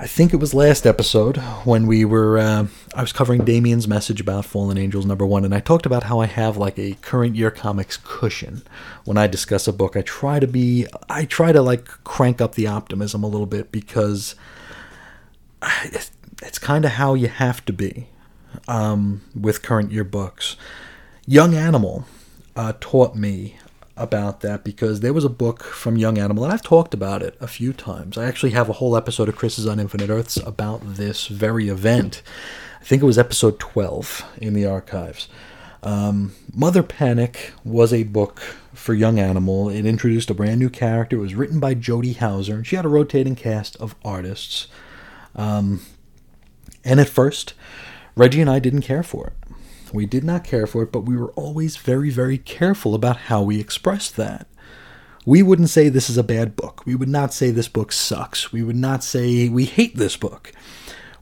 I 0.00 0.06
think 0.06 0.32
it 0.32 0.38
was 0.38 0.54
last 0.54 0.86
episode 0.86 1.36
when 1.66 1.86
we 1.86 2.06
were 2.06 2.38
uh, 2.38 2.68
I 2.94 3.02
was 3.02 3.12
covering 3.12 3.44
Damien's 3.44 3.86
message 3.86 4.18
about 4.18 4.46
Fallen 4.46 4.78
Angels 4.78 5.04
number 5.04 5.26
one, 5.26 5.44
and 5.44 5.54
I 5.54 5.60
talked 5.60 5.84
about 5.84 6.04
how 6.04 6.20
I 6.20 6.24
have 6.26 6.56
like 6.56 6.78
a 6.78 6.94
current 7.02 7.36
year 7.36 7.50
comics 7.50 7.98
cushion 8.02 8.62
when 9.04 9.18
I 9.18 9.26
discuss 9.26 9.68
a 9.68 9.74
book. 9.74 9.98
I 9.98 10.00
try 10.00 10.40
to 10.40 10.46
be 10.46 10.86
I 11.10 11.26
try 11.26 11.52
to 11.52 11.60
like 11.60 11.84
crank 12.02 12.40
up 12.40 12.54
the 12.54 12.66
optimism 12.66 13.22
a 13.22 13.26
little 13.26 13.46
bit 13.46 13.70
because 13.70 14.36
it's, 15.84 16.58
kind 16.58 16.86
of 16.86 16.92
how 16.92 17.12
you 17.12 17.28
have 17.28 17.62
to 17.66 17.72
be 17.74 18.06
um, 18.68 19.20
with 19.38 19.60
current 19.60 19.92
year 19.92 20.04
books. 20.04 20.56
Young 21.26 21.54
Animal 21.54 22.06
uh, 22.56 22.72
taught 22.80 23.16
me 23.16 23.56
about 24.00 24.40
that 24.40 24.64
because 24.64 25.00
there 25.00 25.12
was 25.12 25.24
a 25.24 25.28
book 25.28 25.62
from 25.62 25.96
Young 25.96 26.18
Animal, 26.18 26.44
and 26.44 26.52
I've 26.52 26.62
talked 26.62 26.94
about 26.94 27.22
it 27.22 27.36
a 27.40 27.46
few 27.46 27.72
times. 27.72 28.16
I 28.16 28.26
actually 28.26 28.50
have 28.52 28.68
a 28.68 28.74
whole 28.74 28.96
episode 28.96 29.28
of 29.28 29.36
Chris 29.36 29.58
is 29.58 29.66
on 29.66 29.78
Infinite 29.78 30.10
Earths 30.10 30.36
about 30.38 30.80
this 30.96 31.26
very 31.26 31.68
event. 31.68 32.22
I 32.80 32.84
think 32.84 33.02
it 33.02 33.06
was 33.06 33.18
episode 33.18 33.58
12 33.58 34.24
in 34.38 34.54
the 34.54 34.66
archives. 34.66 35.28
Um, 35.82 36.32
Mother 36.54 36.82
Panic 36.82 37.52
was 37.64 37.92
a 37.92 38.04
book 38.04 38.40
for 38.74 38.94
Young 38.94 39.18
Animal. 39.18 39.68
It 39.68 39.86
introduced 39.86 40.30
a 40.30 40.34
brand 40.34 40.60
new 40.60 40.70
character. 40.70 41.16
It 41.16 41.20
was 41.20 41.34
written 41.34 41.60
by 41.60 41.74
Jody 41.74 42.14
Houser, 42.14 42.54
and 42.54 42.66
she 42.66 42.76
had 42.76 42.84
a 42.84 42.88
rotating 42.88 43.34
cast 43.34 43.76
of 43.76 43.94
artists. 44.04 44.66
Um, 45.36 45.82
and 46.84 47.00
at 47.00 47.08
first, 47.08 47.54
Reggie 48.16 48.40
and 48.40 48.50
I 48.50 48.58
didn't 48.58 48.82
care 48.82 49.02
for 49.02 49.28
it. 49.28 49.32
We 49.92 50.06
did 50.06 50.24
not 50.24 50.44
care 50.44 50.66
for 50.66 50.82
it, 50.82 50.92
but 50.92 51.00
we 51.00 51.16
were 51.16 51.32
always 51.32 51.76
very, 51.76 52.10
very 52.10 52.38
careful 52.38 52.94
about 52.94 53.16
how 53.16 53.42
we 53.42 53.60
expressed 53.60 54.16
that. 54.16 54.46
We 55.26 55.42
wouldn't 55.42 55.70
say 55.70 55.88
this 55.88 56.08
is 56.08 56.16
a 56.16 56.24
bad 56.24 56.56
book. 56.56 56.84
We 56.86 56.94
would 56.94 57.08
not 57.08 57.32
say 57.34 57.50
this 57.50 57.68
book 57.68 57.92
sucks. 57.92 58.52
We 58.52 58.62
would 58.62 58.76
not 58.76 59.04
say 59.04 59.48
we 59.48 59.64
hate 59.64 59.96
this 59.96 60.16
book. 60.16 60.52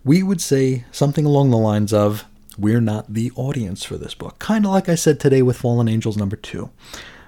We 0.05 0.23
would 0.23 0.41
say 0.41 0.85
something 0.93 1.25
along 1.25 1.51
the 1.51 1.59
lines 1.59 1.93
of, 1.93 2.25
we're 2.57 2.81
not 2.81 3.13
the 3.13 3.33
audience 3.37 3.85
for 3.85 3.97
this 3.97 4.15
book. 4.15 4.39
Kind 4.39 4.65
of 4.65 4.73
like 4.73 4.89
I 4.89 4.95
said 4.95 5.21
today 5.21 5.43
with 5.43 5.57
Fallen 5.57 5.89
Angels 5.89 6.17
number 6.17 6.37
two. 6.37 6.71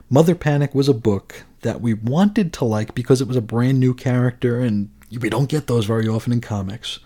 Mother 0.09 0.35
Panic 0.35 0.75
was 0.75 0.89
a 0.89 0.95
book 0.95 1.45
that 1.63 1.81
we 1.81 1.95
wanted 1.95 2.53
to 2.55 2.65
like 2.65 2.95
because 2.95 3.21
it 3.21 3.29
was 3.29 3.37
a 3.37 3.43
brand 3.43 3.79
new 3.79 3.95
character, 3.95 4.61
and 4.61 4.91
we 5.21 5.31
don't 5.31 5.49
get 5.49 5.67
those 5.69 5.85
very 5.85 6.09
often 6.09 6.33
in 6.33 6.41
comics. 6.41 6.99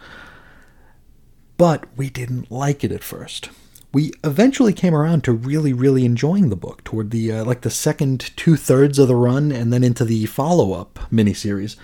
But 1.59 1.85
we 1.97 2.09
didn't 2.09 2.51
like 2.51 2.83
it 2.83 2.93
at 2.93 3.05
first 3.05 3.51
we 3.95 4.13
eventually 4.25 4.73
came 4.73 4.93
around 4.93 5.23
to 5.23 5.33
really, 5.33 5.73
really 5.73 6.05
enjoying 6.05 6.49
the 6.51 6.57
book 6.57 6.83
toward 6.83 7.13
the 7.13 7.31
uh, 7.31 7.45
like 7.45 7.61
the 7.61 7.71
second 7.71 8.37
two 8.37 8.57
thirds 8.57 8.99
of 8.99 9.07
the 9.07 9.15
run, 9.15 9.53
and 9.53 9.73
then 9.73 9.85
into 9.85 10.05
the 10.05 10.27
follow 10.27 10.73
up 10.73 10.99
miniseries, 11.13 11.77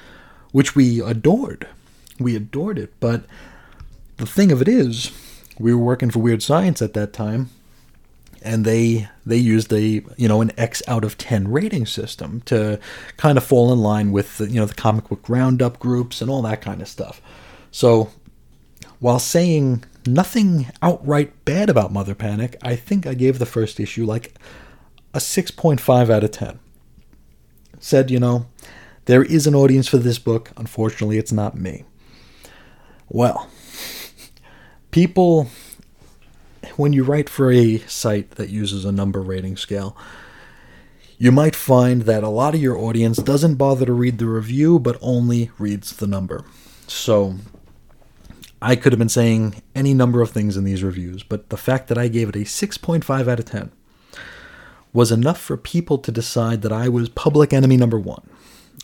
which 0.50 0.74
we 0.74 1.00
adored. 1.00 1.68
We 2.18 2.34
adored 2.34 2.78
it, 2.78 2.92
but 2.98 3.22
the 4.16 4.26
thing 4.26 4.50
of 4.50 4.60
it 4.60 4.68
is, 4.68 5.12
we 5.58 5.72
were 5.72 5.82
working 5.82 6.10
for 6.10 6.18
Weird 6.18 6.42
Science 6.42 6.82
at 6.82 6.94
that 6.94 7.12
time, 7.12 7.48
and 8.42 8.64
they 8.64 9.08
they 9.24 9.36
used 9.36 9.72
a 9.72 10.02
you 10.16 10.26
know 10.28 10.40
an 10.40 10.50
X 10.58 10.82
out 10.88 11.04
of 11.04 11.16
ten 11.16 11.48
rating 11.48 11.86
system 11.86 12.42
to 12.46 12.80
kind 13.18 13.38
of 13.38 13.44
fall 13.44 13.72
in 13.72 13.78
line 13.78 14.10
with 14.10 14.38
the, 14.38 14.48
you 14.48 14.58
know 14.58 14.66
the 14.66 14.74
comic 14.74 15.08
book 15.08 15.28
roundup 15.28 15.78
groups 15.78 16.20
and 16.20 16.28
all 16.28 16.42
that 16.42 16.60
kind 16.60 16.82
of 16.82 16.88
stuff. 16.88 17.22
So 17.70 18.10
while 18.98 19.20
saying 19.20 19.84
nothing 20.06 20.66
outright 20.82 21.44
bad 21.44 21.68
about 21.68 21.92
Mother 21.92 22.14
Panic. 22.14 22.56
I 22.62 22.76
think 22.76 23.06
I 23.06 23.14
gave 23.14 23.38
the 23.38 23.46
first 23.46 23.80
issue 23.80 24.04
like 24.04 24.34
a 25.14 25.18
6.5 25.18 26.10
out 26.10 26.24
of 26.24 26.30
10. 26.30 26.58
Said, 27.78 28.10
you 28.10 28.20
know, 28.20 28.46
there 29.06 29.22
is 29.22 29.46
an 29.46 29.54
audience 29.54 29.88
for 29.88 29.98
this 29.98 30.18
book. 30.18 30.50
Unfortunately, 30.56 31.18
it's 31.18 31.32
not 31.32 31.56
me. 31.56 31.84
Well, 33.08 33.50
people, 34.90 35.48
when 36.76 36.92
you 36.92 37.02
write 37.02 37.28
for 37.28 37.50
a 37.50 37.78
site 37.78 38.32
that 38.32 38.50
uses 38.50 38.84
a 38.84 38.92
number 38.92 39.20
rating 39.20 39.56
scale, 39.56 39.96
you 41.18 41.32
might 41.32 41.56
find 41.56 42.02
that 42.02 42.22
a 42.22 42.28
lot 42.28 42.54
of 42.54 42.62
your 42.62 42.78
audience 42.78 43.18
doesn't 43.18 43.56
bother 43.56 43.84
to 43.84 43.92
read 43.92 44.18
the 44.18 44.26
review 44.26 44.78
but 44.78 44.96
only 45.02 45.50
reads 45.58 45.96
the 45.96 46.06
number. 46.06 46.44
So 46.86 47.36
I 48.62 48.76
could 48.76 48.92
have 48.92 48.98
been 48.98 49.08
saying 49.08 49.62
any 49.74 49.94
number 49.94 50.20
of 50.20 50.30
things 50.30 50.56
in 50.56 50.64
these 50.64 50.82
reviews, 50.82 51.22
but 51.22 51.48
the 51.48 51.56
fact 51.56 51.88
that 51.88 51.96
I 51.96 52.08
gave 52.08 52.28
it 52.28 52.36
a 52.36 52.40
6.5 52.40 53.28
out 53.28 53.38
of 53.38 53.44
10 53.46 53.72
was 54.92 55.10
enough 55.10 55.40
for 55.40 55.56
people 55.56 55.98
to 55.98 56.12
decide 56.12 56.62
that 56.62 56.72
I 56.72 56.88
was 56.88 57.08
public 57.08 57.52
enemy 57.52 57.76
number 57.76 57.98
one. 57.98 58.28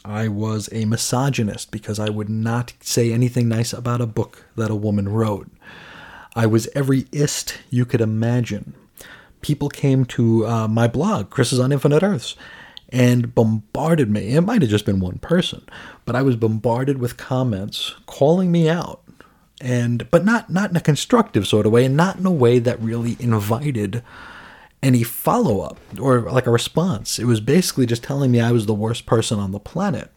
I 0.05 0.29
was 0.29 0.69
a 0.73 0.85
misogynist 0.85 1.71
because 1.71 1.99
I 1.99 2.09
would 2.09 2.29
not 2.29 2.73
say 2.81 3.13
anything 3.13 3.49
nice 3.49 3.73
about 3.73 4.01
a 4.01 4.07
book 4.07 4.47
that 4.57 4.71
a 4.71 4.77
woman 4.77 5.09
wrote. 5.09 5.51
I 6.35 6.47
was 6.47 6.69
every 6.75 7.07
ist 7.13 7.59
you 7.71 7.85
could 7.85 8.01
imagine. 8.01 8.75
People 9.43 9.69
came 9.69 10.05
to 10.07 10.47
uh, 10.47 10.69
my 10.69 10.87
blog, 10.87 11.31
Chris 11.31 11.53
is 11.53 11.61
on 11.61 11.73
Infinite 11.73 12.03
Earths, 12.03 12.37
and 12.91 13.35
bombarded 13.35 14.11
me. 14.11 14.29
It 14.29 14.43
might 14.43 14.63
have 14.63 14.71
just 14.71 14.87
been 14.87 15.01
one 15.01 15.19
person, 15.19 15.63
but 16.05 16.15
I 16.15 16.23
was 16.23 16.37
bombarded 16.37 16.99
with 16.99 17.17
comments 17.17 17.95
calling 18.07 18.53
me 18.53 18.69
out 18.69 19.03
and 19.61 20.11
but 20.11 20.25
not 20.25 20.51
not 20.51 20.71
in 20.71 20.77
a 20.77 20.81
constructive 20.81 21.47
sort 21.47 21.67
of 21.67 21.73
way 21.73 21.85
and 21.85 21.97
not 21.97 22.17
in 22.17 22.27
a 22.27 22.31
way 22.31 22.59
that 22.59 22.81
really 22.81 23.17
invited 23.21 24.03
any 24.83 25.03
follow-up 25.03 25.79
or 25.99 26.21
like 26.21 26.47
a 26.47 26.51
response 26.51 27.19
it 27.19 27.25
was 27.25 27.41
basically 27.41 27.87
just 27.87 28.03
telling 28.03 28.31
me 28.31 28.41
i 28.41 28.53
was 28.53 28.67
the 28.67 28.75
worst 28.75 29.07
person 29.07 29.39
on 29.39 29.53
the 29.53 29.59
planet 29.59 30.13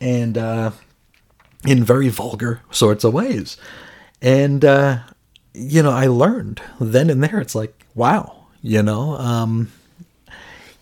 and 0.00 0.38
uh, 0.38 0.70
in 1.66 1.82
very 1.82 2.08
vulgar 2.08 2.62
sorts 2.70 3.02
of 3.02 3.12
ways 3.12 3.56
and 4.22 4.64
uh, 4.64 5.00
you 5.52 5.82
know 5.82 5.90
i 5.90 6.06
learned 6.06 6.62
then 6.80 7.10
and 7.10 7.22
there 7.22 7.40
it's 7.40 7.56
like 7.56 7.84
wow 7.96 8.46
you 8.62 8.82
know 8.82 9.16
um, 9.16 9.70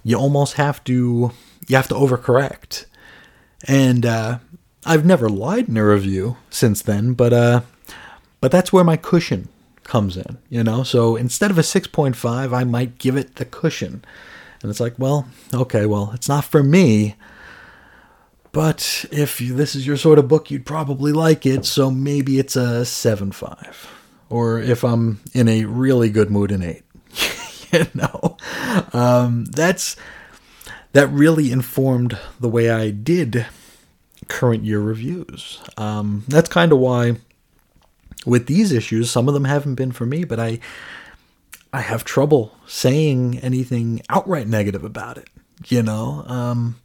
you 0.05 0.16
almost 0.16 0.55
have 0.55 0.85
to 0.85 1.32
you 1.69 1.77
have 1.77 1.89
to 1.89 1.94
overcorrect. 1.94 2.86
And 3.66 4.05
uh, 4.05 4.39
I've 4.85 5.05
never 5.05 5.28
lied 5.28 5.69
in 5.69 5.77
a 5.77 5.85
review 5.85 6.36
since 6.51 6.82
then, 6.82 7.12
but 7.12 7.32
uh, 7.32 7.60
but 8.40 8.51
that's 8.51 8.73
where 8.73 8.85
my 8.85 8.97
cushion 8.97 9.48
comes 9.85 10.16
in, 10.16 10.39
you 10.48 10.62
know. 10.62 10.82
So 10.82 11.16
instead 11.16 11.51
of 11.51 11.59
a 11.59 11.62
six 11.62 11.86
point 11.86 12.16
five, 12.16 12.52
I 12.52 12.65
might 12.65 12.98
give 12.98 13.16
it 13.16 13.36
the 13.36 13.44
cushion, 13.44 14.05
and 14.62 14.70
it's 14.70 14.81
like, 14.81 14.98
well, 14.98 15.27
okay, 15.52 15.86
well, 15.86 16.12
it's 16.15 16.28
not 16.28 16.44
for 16.44 16.62
me. 16.62 17.16
But 18.52 19.05
if 19.12 19.39
this 19.39 19.74
is 19.74 19.86
your 19.86 19.97
sort 19.97 20.19
of 20.19 20.28
book, 20.28 20.51
you'd 20.51 20.66
probably 20.66 21.12
like 21.12 21.44
it, 21.44 21.65
so 21.65 21.90
maybe 21.90 22.39
it's 22.39 22.56
a 22.56 22.85
seven 22.85 23.32
five, 23.32 23.89
or 24.31 24.60
if 24.60 24.85
I'm 24.85 25.20
in 25.32 25.48
a 25.48 25.65
really 25.65 26.10
good 26.10 26.31
mood, 26.31 26.52
an 26.52 26.62
eight. 26.62 26.82
you 27.73 27.86
know, 27.94 28.36
um, 28.93 29.44
that's 29.47 29.97
that 30.93 31.09
really 31.09 31.52
informed 31.52 32.19
the 32.40 32.48
way 32.48 32.70
I 32.70 32.90
did 32.90 33.47
current 34.28 34.65
year 34.65 34.81
reviews. 34.81 35.60
Um, 35.77 36.24
that's 36.28 36.48
kind 36.48 36.73
of 36.73 36.78
why 36.78 37.16
with 38.28 38.46
these 38.46 38.72
issues, 38.72 39.10
some 39.10 39.28
of 39.28 39.34
them 39.34 39.44
haven't 39.44 39.76
been 39.76 39.92
for 39.92 40.06
me, 40.06 40.24
but 40.24 40.38
I 40.38 40.60
I 41.72 41.80
have 41.80 42.05
trouble 42.05 42.55
saying 42.66 43.38
anything 43.38 44.00
outright 44.09 44.46
negative 44.46 44.84
about 44.84 45.18
it. 45.18 45.28
You 45.66 45.82
know, 45.82 46.24
um, 46.26 46.76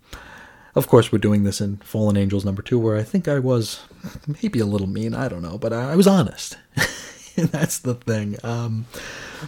of 0.75 0.87
course, 0.87 1.11
we're 1.11 1.19
doing 1.19 1.43
this 1.43 1.61
in 1.61 1.77
Fallen 1.77 2.17
Angels 2.17 2.43
number 2.43 2.61
two, 2.61 2.79
where 2.79 2.97
I 2.97 3.03
think 3.03 3.27
I 3.27 3.39
was 3.39 3.81
maybe 4.41 4.59
a 4.59 4.65
little 4.65 4.87
mean. 4.87 5.13
I 5.13 5.27
don't 5.27 5.41
know, 5.41 5.57
but 5.57 5.71
I, 5.71 5.91
I 5.91 5.95
was 5.95 6.07
honest. 6.07 6.57
that's 7.35 7.79
the 7.79 7.95
thing. 7.95 8.37
Um, 8.43 8.85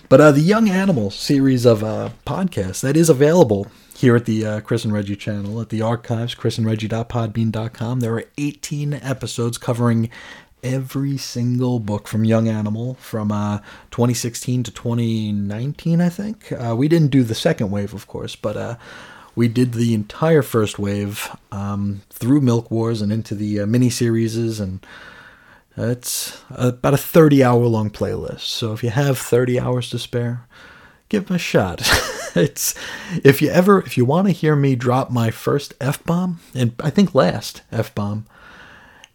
but 0.10 0.22
uh, 0.22 0.32
the 0.32 0.42
Young 0.42 0.70
Animal 0.70 1.12
series 1.12 1.66
of 1.66 1.84
uh, 1.84 2.10
podcasts 2.26 2.82
that 2.82 2.98
is 2.98 3.10
available 3.10 3.68
here 3.96 4.16
at 4.16 4.26
the 4.26 4.46
uh, 4.46 4.60
Chris 4.62 4.84
and 4.84 4.94
Reggie 4.94 5.16
channel 5.16 5.62
at 5.62 5.70
the 5.70 5.82
archives, 5.82 6.36
chrisandreggie.podbean.com. 6.36 8.00
There 8.02 8.14
are 8.14 8.26
18 8.38 8.94
episodes 8.94 9.58
covering 9.58 10.10
every 10.66 11.16
single 11.16 11.80
book 11.80 12.08
from 12.08 12.26
Young 12.26 12.48
Animal 12.48 12.96
from 12.96 13.32
uh, 13.32 13.60
2016 13.92 14.64
to 14.64 14.72
2019, 14.72 16.02
I 16.02 16.10
think. 16.10 16.52
Uh, 16.52 16.76
we 16.76 16.88
didn't 16.88 17.12
do 17.12 17.24
the 17.24 17.36
second 17.36 17.70
wave, 17.70 17.94
of 17.94 18.08
course, 18.08 18.36
but 18.36 18.58
uh, 18.58 18.76
we 19.36 19.48
did 19.48 19.74
the 19.74 19.94
entire 19.94 20.42
first 20.42 20.80
wave 20.80 21.30
um, 21.52 22.02
through 22.10 22.42
Milk 22.42 22.72
Wars 22.72 23.02
and 23.02 23.14
into 23.14 23.36
the 23.36 23.62
uh, 23.62 23.66
mini 23.68 23.92
series 23.92 24.60
and 24.60 24.86
it's 25.78 26.42
about 26.50 26.94
a 26.94 26.98
30 26.98 27.44
hour 27.44 27.66
long 27.66 27.90
playlist. 27.90 28.42
So 28.42 28.74
if 28.74 28.84
you 28.84 28.90
have 28.90 29.20
30 29.20 29.60
hours 29.60 29.90
to 29.92 30.00
spare, 30.00 30.48
give 31.10 31.28
them 31.28 31.36
a 31.36 31.40
shot. 31.40 31.82
it's 32.36 32.74
if 33.24 33.42
you 33.42 33.50
ever 33.50 33.80
if 33.80 33.98
you 33.98 34.06
want 34.06 34.28
to 34.28 34.34
hear 34.34 34.56
me 34.56 34.76
drop 34.76 35.12
my 35.12 35.32
first 35.32 35.74
F 35.80 36.04
bomb, 36.06 36.40
and 36.56 36.74
I 36.80 36.90
think 36.90 37.14
last 37.14 37.62
F 37.72 37.94
bomb, 37.94 38.26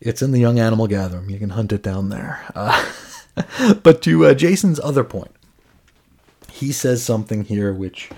it's 0.00 0.22
in 0.22 0.32
the 0.32 0.40
Young 0.40 0.58
Animal 0.58 0.86
Gathering. 0.86 1.30
You 1.30 1.38
can 1.38 1.50
hunt 1.50 1.72
it 1.72 1.82
down 1.82 2.08
there. 2.08 2.44
Uh, 2.54 2.90
but 3.82 4.02
to 4.02 4.26
uh, 4.26 4.34
Jason's 4.34 4.80
other 4.80 5.04
point, 5.04 5.32
he 6.50 6.72
says 6.72 7.02
something 7.02 7.44
here 7.44 7.72
which, 7.72 8.10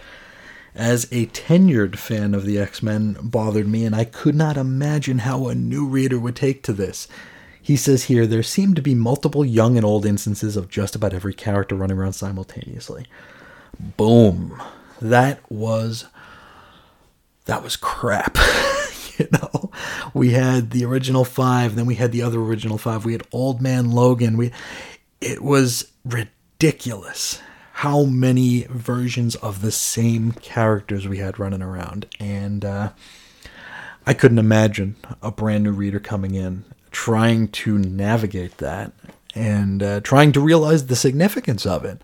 as 0.75 1.05
a 1.13 1.27
tenured 1.27 1.97
fan 1.97 2.35
of 2.35 2.45
the 2.45 2.59
X 2.59 2.83
Men, 2.83 3.17
bothered 3.21 3.69
me, 3.69 3.85
and 3.85 3.95
I 3.95 4.05
could 4.05 4.35
not 4.35 4.57
imagine 4.57 5.19
how 5.19 5.49
a 5.49 5.55
new 5.55 5.87
reader 5.87 6.19
would 6.19 6.37
take 6.37 6.63
to 6.65 6.73
this. 6.73 7.09
He 7.61 7.77
says 7.77 8.05
here 8.05 8.27
there 8.27 8.43
seem 8.43 8.75
to 8.75 8.83
be 8.83 8.95
multiple 8.95 9.45
young 9.45 9.77
and 9.77 9.87
old 9.87 10.05
instances 10.05 10.57
of 10.57 10.69
just 10.69 10.97
about 10.97 11.15
every 11.15 11.33
character 11.33 11.77
running 11.77 11.97
around 11.97 12.15
simultaneously. 12.15 13.07
Boom. 13.97 14.61
That 15.01 15.41
was 15.51 16.07
that 17.45 17.63
was 17.63 17.77
crap. 17.77 18.37
you 19.32 19.39
know, 19.39 19.70
we 20.15 20.31
had 20.31 20.70
the 20.70 20.85
original 20.85 21.24
5, 21.24 21.74
then 21.74 21.86
we 21.86 21.97
had 21.97 22.12
the 22.12 22.23
other 22.23 22.40
original 22.40 22.78
5. 22.78 23.05
We 23.05 23.12
had 23.12 23.27
Old 23.32 23.61
Man 23.61 23.90
Logan. 23.90 24.36
We 24.36 24.53
it 25.20 25.43
was 25.43 25.93
ridiculous 26.05 27.40
how 27.74 28.05
many 28.05 28.66
versions 28.69 29.35
of 29.36 29.62
the 29.62 29.73
same 29.73 30.32
characters 30.32 31.07
we 31.07 31.19
had 31.19 31.39
running 31.39 31.62
around 31.62 32.07
and 32.20 32.65
uh, 32.65 32.90
I 34.05 34.15
couldn't 34.15 34.39
imagine 34.39 34.97
a 35.23 35.31
brand 35.31 35.65
new 35.65 35.73
reader 35.73 36.01
coming 36.01 36.35
in 36.35 36.65
trying 36.90 37.49
to 37.49 37.78
navigate 37.78 38.59
that 38.59 38.93
and 39.35 39.82
uh, 39.82 40.01
trying 40.01 40.32
to 40.32 40.40
realize 40.40 40.86
the 40.86 40.97
significance 40.97 41.65
of 41.65 41.85
it. 41.85 42.01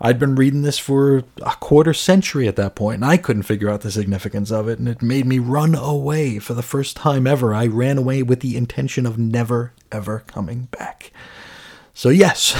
I'd 0.00 0.18
been 0.18 0.34
reading 0.34 0.62
this 0.62 0.78
for 0.78 1.24
a 1.42 1.56
quarter 1.58 1.94
century 1.94 2.46
at 2.46 2.56
that 2.56 2.74
point, 2.74 2.96
and 2.96 3.04
I 3.04 3.16
couldn't 3.16 3.44
figure 3.44 3.70
out 3.70 3.80
the 3.80 3.90
significance 3.90 4.50
of 4.50 4.68
it, 4.68 4.78
and 4.78 4.88
it 4.88 5.00
made 5.00 5.24
me 5.24 5.38
run 5.38 5.74
away 5.74 6.38
for 6.38 6.52
the 6.52 6.62
first 6.62 6.96
time 6.96 7.26
ever. 7.26 7.54
I 7.54 7.66
ran 7.66 7.96
away 7.96 8.22
with 8.22 8.40
the 8.40 8.56
intention 8.56 9.06
of 9.06 9.18
never, 9.18 9.72
ever 9.90 10.22
coming 10.26 10.68
back. 10.70 11.12
So, 11.94 12.10
yes, 12.10 12.54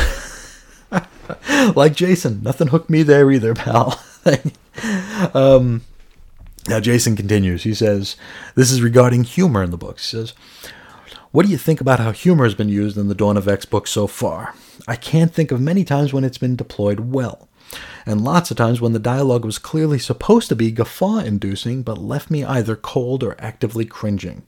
like 1.77 1.95
Jason, 1.95 2.43
nothing 2.43 2.69
hooked 2.69 2.89
me 2.89 3.03
there 3.03 3.31
either, 3.31 3.55
pal. 3.55 4.03
um, 5.35 5.83
now, 6.69 6.81
Jason 6.81 7.17
continues. 7.17 7.63
He 7.63 7.75
says, 7.75 8.17
This 8.55 8.71
is 8.71 8.83
regarding 8.83 9.25
humor 9.25 9.63
in 9.63 9.71
the 9.71 9.77
book. 9.77 9.99
He 9.99 10.05
says, 10.05 10.33
what 11.33 11.45
do 11.45 11.53
you 11.53 11.59
think 11.59 11.81
about 11.81 12.01
how 12.01 12.13
humor 12.13 12.45
has 12.45 12.55
been 12.55 12.69
used 12.69 12.97
in 12.97 13.09
the 13.09 13.15
Dawn 13.15 13.37
of 13.37 13.49
X 13.49 13.65
book 13.65 13.87
so 13.87 14.07
far? 14.07 14.55
I 14.87 14.97
can't 14.97 15.35
think 15.35 15.51
of 15.51 15.61
many 15.61 15.85
times 15.85 16.13
when 16.13 16.25
it's 16.25 16.39
been 16.39 16.57
deployed 16.57 17.01
well, 17.01 17.49
and 18.05 18.23
lots 18.23 18.51
of 18.51 18.57
times 18.57 18.81
when 18.81 18.93
the 18.93 18.99
dialogue 18.99 19.45
was 19.45 19.59
clearly 19.59 19.99
supposed 19.99 20.49
to 20.49 20.57
be 20.57 20.71
guffaw 20.71 21.19
inducing 21.19 21.83
but 21.83 21.99
left 21.99 22.31
me 22.31 22.45
either 22.45 22.77
cold 22.77 23.23
or 23.23 23.37
actively 23.39 23.85
cringing. 23.85 24.45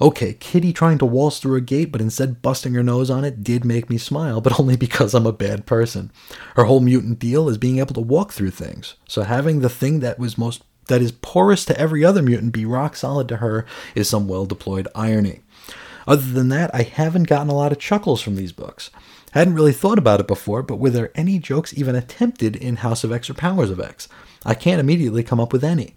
Okay, 0.00 0.32
Kitty 0.32 0.72
trying 0.72 0.96
to 0.98 1.06
waltz 1.06 1.38
through 1.38 1.56
a 1.56 1.60
gate 1.60 1.92
but 1.92 2.00
instead 2.00 2.40
busting 2.40 2.72
her 2.74 2.82
nose 2.82 3.10
on 3.10 3.24
it 3.24 3.44
did 3.44 3.64
make 3.64 3.90
me 3.90 3.98
smile, 3.98 4.40
but 4.40 4.58
only 4.60 4.76
because 4.76 5.14
I'm 5.14 5.26
a 5.26 5.32
bad 5.32 5.66
person. 5.66 6.10
Her 6.56 6.64
whole 6.64 6.80
mutant 6.80 7.18
deal 7.18 7.48
is 7.48 7.58
being 7.58 7.78
able 7.78 7.94
to 7.94 8.00
walk 8.00 8.32
through 8.32 8.50
things, 8.50 8.94
so 9.06 9.22
having 9.22 9.60
the 9.60 9.68
thing 9.68 10.00
that 10.00 10.18
was 10.18 10.36
most 10.38 10.64
that 10.86 11.00
is 11.00 11.12
porous 11.12 11.64
to 11.64 11.78
every 11.78 12.04
other 12.04 12.20
mutant 12.20 12.52
be 12.52 12.64
rock 12.64 12.96
solid 12.96 13.28
to 13.28 13.36
her 13.36 13.64
is 13.94 14.08
some 14.08 14.26
well 14.26 14.44
deployed 14.44 14.88
irony. 14.94 15.40
Other 16.06 16.32
than 16.32 16.48
that, 16.48 16.74
I 16.74 16.82
haven't 16.82 17.24
gotten 17.24 17.48
a 17.48 17.54
lot 17.54 17.72
of 17.72 17.78
chuckles 17.78 18.20
from 18.22 18.36
these 18.36 18.52
books. 18.52 18.90
Hadn't 19.32 19.54
really 19.54 19.72
thought 19.72 19.98
about 19.98 20.20
it 20.20 20.26
before, 20.26 20.62
but 20.62 20.78
were 20.78 20.90
there 20.90 21.12
any 21.14 21.38
jokes 21.38 21.76
even 21.76 21.94
attempted 21.94 22.56
in 22.56 22.76
House 22.76 23.04
of 23.04 23.12
X 23.12 23.30
or 23.30 23.34
Powers 23.34 23.70
of 23.70 23.80
X? 23.80 24.08
I 24.44 24.54
can't 24.54 24.80
immediately 24.80 25.22
come 25.22 25.38
up 25.38 25.52
with 25.52 25.62
any. 25.62 25.94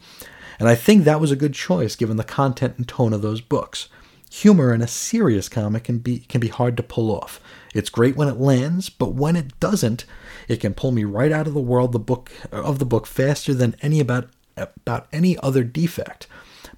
And 0.60 0.70
I 0.70 0.76
think 0.76 1.04
that 1.04 1.20
was 1.20 1.32
a 1.32 1.36
good 1.36 1.54
choice 1.54 1.96
given 1.96 2.18
the 2.18 2.24
content 2.24 2.78
and 2.78 2.88
tone 2.88 3.14
of 3.14 3.22
those 3.22 3.42
books. 3.42 3.90
Humor 4.30 4.74
in 4.74 4.82
a 4.82 4.88
serious 4.88 5.50
comic 5.50 5.84
can 5.84 6.00
be 6.00 6.20
can 6.20 6.42
be 6.42 6.48
hard 6.48 6.76
to 6.78 6.84
pull 6.84 7.12
off. 7.12 7.40
It's 7.74 7.90
great 7.90 8.16
when 8.16 8.28
it 8.28 8.40
lands, 8.40 8.90
but 8.90 9.14
when 9.14 9.36
it 9.36 9.60
doesn't, 9.60 10.06
it 10.48 10.60
can 10.60 10.74
pull 10.74 10.92
me 10.92 11.04
right 11.04 11.32
out 11.32 11.48
of 11.48 11.54
the 11.54 11.60
world 11.60 11.92
the 11.92 12.00
book 12.00 12.32
of 12.52 12.80
the 12.80 12.86
book 12.86 13.06
faster 13.06 13.54
than 13.54 13.76
any 13.82 14.00
about 14.00 14.30
about 14.58 15.08
any 15.12 15.38
other 15.40 15.64
defect. 15.64 16.28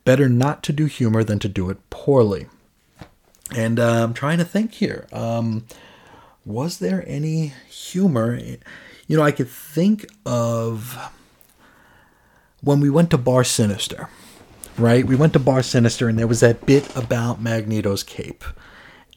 Better 0.04 0.28
not 0.28 0.64
to 0.64 0.74
do 0.74 0.86
humor 0.86 1.24
than 1.24 1.40
to 1.40 1.50
do 1.50 1.70
it 1.70 1.90
poorly. 1.90 2.48
And 3.54 3.80
uh, 3.80 4.04
I'm 4.04 4.14
trying 4.14 4.40
to 4.40 4.46
think 4.46 4.74
here. 4.74 5.08
Um, 5.14 5.66
was 6.46 6.80
there 6.80 7.04
any 7.08 7.54
humor? 7.70 8.36
You 9.08 9.18
know, 9.18 9.24
I 9.24 9.32
could 9.32 9.50
think 9.50 10.08
of 10.26 10.98
when 12.62 12.80
we 12.80 12.90
went 12.90 13.12
to 13.12 13.18
Bar 13.18 13.44
Sinister, 13.44 14.10
right? 14.78 15.06
We 15.06 15.16
went 15.16 15.34
to 15.34 15.40
Bar 15.40 15.62
Sinister, 15.62 16.10
and 16.10 16.18
there 16.18 16.28
was 16.28 16.40
that 16.40 16.66
bit 16.66 16.96
about 16.96 17.42
Magneto's 17.42 18.04
cape. 18.04 18.44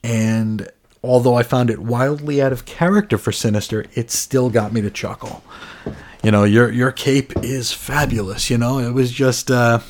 And 0.04 0.70
although 1.02 1.34
I 1.34 1.42
found 1.42 1.70
it 1.70 1.78
wildly 1.78 2.42
out 2.42 2.52
of 2.52 2.66
character 2.66 3.16
for 3.16 3.32
Sinister, 3.32 3.86
it 3.94 4.10
still 4.10 4.50
got 4.50 4.72
me 4.72 4.82
to 4.82 4.90
chuckle. 4.90 5.42
You 6.22 6.30
know, 6.30 6.44
your 6.44 6.70
your 6.70 6.92
cape 6.92 7.32
is 7.38 7.72
fabulous. 7.72 8.50
You 8.50 8.58
know, 8.58 8.78
it 8.78 8.92
was 8.92 9.10
just. 9.10 9.50
Uh, 9.50 9.80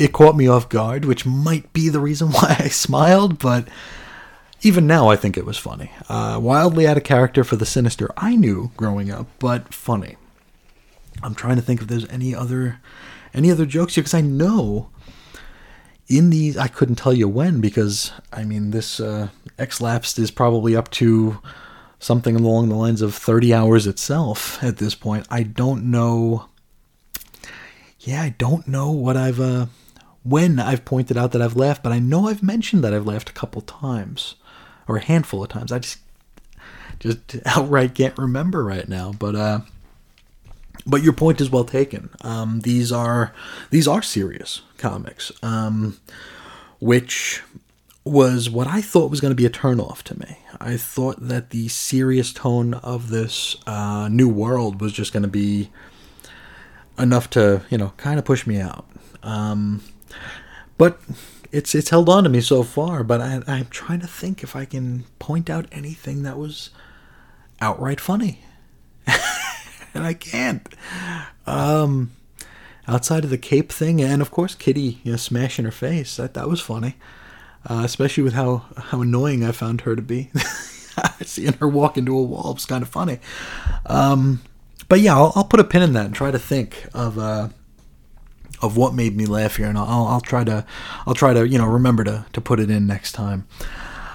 it 0.00 0.12
caught 0.12 0.36
me 0.36 0.48
off 0.48 0.68
guard, 0.68 1.04
which 1.04 1.26
might 1.26 1.72
be 1.72 1.88
the 1.88 2.00
reason 2.00 2.28
why 2.32 2.56
I 2.58 2.68
smiled, 2.68 3.38
but 3.38 3.68
even 4.62 4.86
now 4.86 5.08
I 5.08 5.16
think 5.16 5.36
it 5.36 5.46
was 5.46 5.58
funny. 5.58 5.90
Uh, 6.08 6.38
wildly 6.42 6.86
out 6.86 6.96
of 6.96 7.04
character 7.04 7.44
for 7.44 7.56
the 7.56 7.66
sinister 7.66 8.10
I 8.16 8.36
knew 8.36 8.70
growing 8.76 9.10
up, 9.10 9.26
but 9.38 9.72
funny. 9.74 10.16
I'm 11.22 11.34
trying 11.34 11.56
to 11.56 11.62
think 11.62 11.82
if 11.82 11.88
there's 11.88 12.08
any 12.08 12.34
other 12.34 12.80
any 13.32 13.50
other 13.50 13.66
jokes 13.66 13.94
here 13.94 14.02
because 14.02 14.14
I 14.14 14.22
know 14.22 14.88
in 16.08 16.30
these 16.30 16.56
I 16.56 16.66
couldn't 16.66 16.96
tell 16.96 17.12
you 17.12 17.28
when 17.28 17.60
because 17.60 18.12
I 18.32 18.44
mean 18.44 18.70
this 18.70 19.00
uh, 19.00 19.28
X 19.58 19.80
lapsed 19.80 20.18
is 20.18 20.30
probably 20.30 20.74
up 20.74 20.90
to 20.92 21.40
something 21.98 22.34
along 22.36 22.68
the 22.70 22.74
lines 22.74 23.02
of 23.02 23.14
30 23.14 23.52
hours 23.52 23.86
itself 23.86 24.62
at 24.64 24.78
this 24.78 24.94
point. 24.94 25.26
I 25.30 25.42
don't 25.42 25.90
know. 25.90 26.46
Yeah, 28.00 28.22
I 28.22 28.30
don't 28.30 28.66
know 28.66 28.90
what 28.90 29.18
I've 29.18 29.40
uh, 29.40 29.66
when 30.22 30.58
I've 30.58 30.84
pointed 30.84 31.16
out 31.16 31.32
that 31.32 31.42
I've 31.42 31.56
laughed, 31.56 31.82
but 31.82 31.92
I 31.92 31.98
know 31.98 32.28
I've 32.28 32.42
mentioned 32.42 32.84
that 32.84 32.92
I've 32.94 33.06
laughed 33.06 33.30
a 33.30 33.34
couple 33.34 33.62
times 33.62 34.34
or 34.86 34.96
a 34.96 35.04
handful 35.04 35.42
of 35.42 35.48
times. 35.48 35.72
I 35.72 35.78
just 35.78 35.98
just 36.98 37.36
outright 37.46 37.94
can't 37.94 38.16
remember 38.18 38.64
right 38.64 38.88
now. 38.88 39.12
But 39.12 39.34
uh, 39.34 39.60
but 40.86 41.02
your 41.02 41.12
point 41.12 41.40
is 41.40 41.50
well 41.50 41.64
taken. 41.64 42.10
Um, 42.20 42.60
these 42.60 42.92
are 42.92 43.34
these 43.70 43.88
are 43.88 44.02
serious 44.02 44.62
comics, 44.78 45.32
um, 45.42 45.98
which 46.78 47.42
was 48.04 48.48
what 48.48 48.66
I 48.66 48.80
thought 48.80 49.10
was 49.10 49.20
going 49.20 49.32
to 49.32 49.36
be 49.36 49.46
a 49.46 49.50
turnoff 49.50 50.02
to 50.04 50.18
me. 50.18 50.38
I 50.60 50.76
thought 50.76 51.16
that 51.20 51.50
the 51.50 51.68
serious 51.68 52.32
tone 52.32 52.74
of 52.74 53.10
this 53.10 53.56
uh, 53.66 54.08
new 54.10 54.28
world 54.28 54.80
was 54.80 54.92
just 54.92 55.12
going 55.12 55.22
to 55.22 55.28
be 55.28 55.70
enough 56.98 57.30
to 57.30 57.62
you 57.70 57.78
know 57.78 57.92
kind 57.96 58.18
of 58.18 58.24
push 58.24 58.46
me 58.46 58.60
out. 58.60 58.86
Um, 59.22 59.82
but 60.80 60.98
it's 61.52 61.74
it's 61.74 61.90
held 61.90 62.08
on 62.08 62.24
to 62.24 62.30
me 62.30 62.40
so 62.40 62.62
far. 62.62 63.04
But 63.04 63.20
I, 63.20 63.42
I'm 63.46 63.66
trying 63.66 64.00
to 64.00 64.06
think 64.06 64.42
if 64.42 64.56
I 64.56 64.64
can 64.64 65.04
point 65.18 65.50
out 65.50 65.66
anything 65.70 66.22
that 66.22 66.38
was 66.38 66.70
outright 67.60 68.00
funny, 68.00 68.40
and 69.06 70.06
I 70.06 70.14
can't. 70.14 70.66
Um, 71.46 72.12
outside 72.88 73.24
of 73.24 73.30
the 73.30 73.36
cape 73.36 73.70
thing, 73.70 74.00
and 74.00 74.22
of 74.22 74.30
course 74.30 74.54
Kitty, 74.54 75.00
you 75.04 75.12
know, 75.12 75.16
smashing 75.18 75.66
her 75.66 75.70
face. 75.70 76.16
That 76.16 76.32
that 76.32 76.48
was 76.48 76.62
funny, 76.62 76.96
uh, 77.68 77.82
especially 77.84 78.22
with 78.22 78.32
how 78.32 78.64
how 78.76 79.02
annoying 79.02 79.44
I 79.44 79.52
found 79.52 79.82
her 79.82 79.94
to 79.94 80.02
be. 80.02 80.30
Seeing 81.22 81.52
her 81.54 81.68
walk 81.68 81.98
into 81.98 82.16
a 82.16 82.22
wall 82.22 82.54
was 82.54 82.64
kind 82.64 82.82
of 82.82 82.88
funny. 82.88 83.18
Um, 83.84 84.40
but 84.88 85.00
yeah, 85.00 85.14
I'll, 85.14 85.32
I'll, 85.36 85.44
put 85.44 85.60
a 85.60 85.64
pin 85.64 85.82
in 85.82 85.92
that 85.92 86.06
and 86.06 86.14
try 86.14 86.30
to 86.30 86.38
think 86.38 86.86
of 86.94 87.18
uh, 87.18 87.50
of 88.62 88.76
what 88.76 88.94
made 88.94 89.16
me 89.16 89.26
laugh 89.26 89.56
here, 89.56 89.66
and 89.66 89.78
I'll, 89.78 90.06
I'll 90.06 90.20
try 90.20 90.44
to 90.44 90.64
I'll 91.06 91.14
try 91.14 91.32
to 91.34 91.46
you 91.48 91.58
know 91.58 91.66
remember 91.66 92.04
to 92.04 92.26
to 92.32 92.40
put 92.40 92.60
it 92.60 92.70
in 92.70 92.86
next 92.86 93.12
time. 93.12 93.46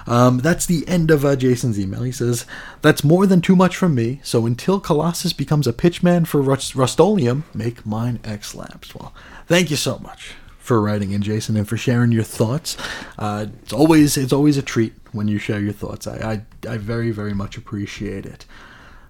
Um, 0.06 0.38
that's 0.38 0.66
the 0.66 0.86
end 0.86 1.10
of 1.10 1.24
uh, 1.24 1.34
Jason's 1.36 1.80
email. 1.80 2.02
He 2.02 2.12
says, 2.12 2.46
That's 2.80 3.02
more 3.02 3.26
than 3.26 3.40
too 3.40 3.56
much 3.56 3.76
from 3.76 3.94
me, 3.94 4.20
so 4.22 4.46
until 4.46 4.78
Colossus 4.78 5.32
becomes 5.32 5.66
a 5.66 5.72
pitchman 5.72 6.26
for 6.26 6.40
Rust- 6.40 6.76
Rust-Oleum, 6.76 7.44
make 7.52 7.84
mine 7.84 8.20
X 8.22 8.54
Lapsed. 8.54 8.94
Well, 8.94 9.12
thank 9.46 9.70
you 9.70 9.76
so 9.76 9.98
much 9.98 10.34
for 10.58 10.80
writing 10.80 11.12
in, 11.12 11.22
Jason, 11.22 11.56
and 11.56 11.68
for 11.68 11.76
sharing 11.76 12.12
your 12.12 12.22
thoughts. 12.22 12.76
Uh, 13.18 13.46
it's 13.62 13.72
always 13.72 14.16
it's 14.16 14.32
always 14.32 14.56
a 14.56 14.62
treat 14.62 14.92
when 15.12 15.28
you 15.28 15.38
share 15.38 15.60
your 15.60 15.72
thoughts. 15.72 16.06
I, 16.06 16.44
I, 16.64 16.72
I 16.72 16.76
very, 16.76 17.10
very 17.10 17.34
much 17.34 17.56
appreciate 17.56 18.26
it. 18.26 18.46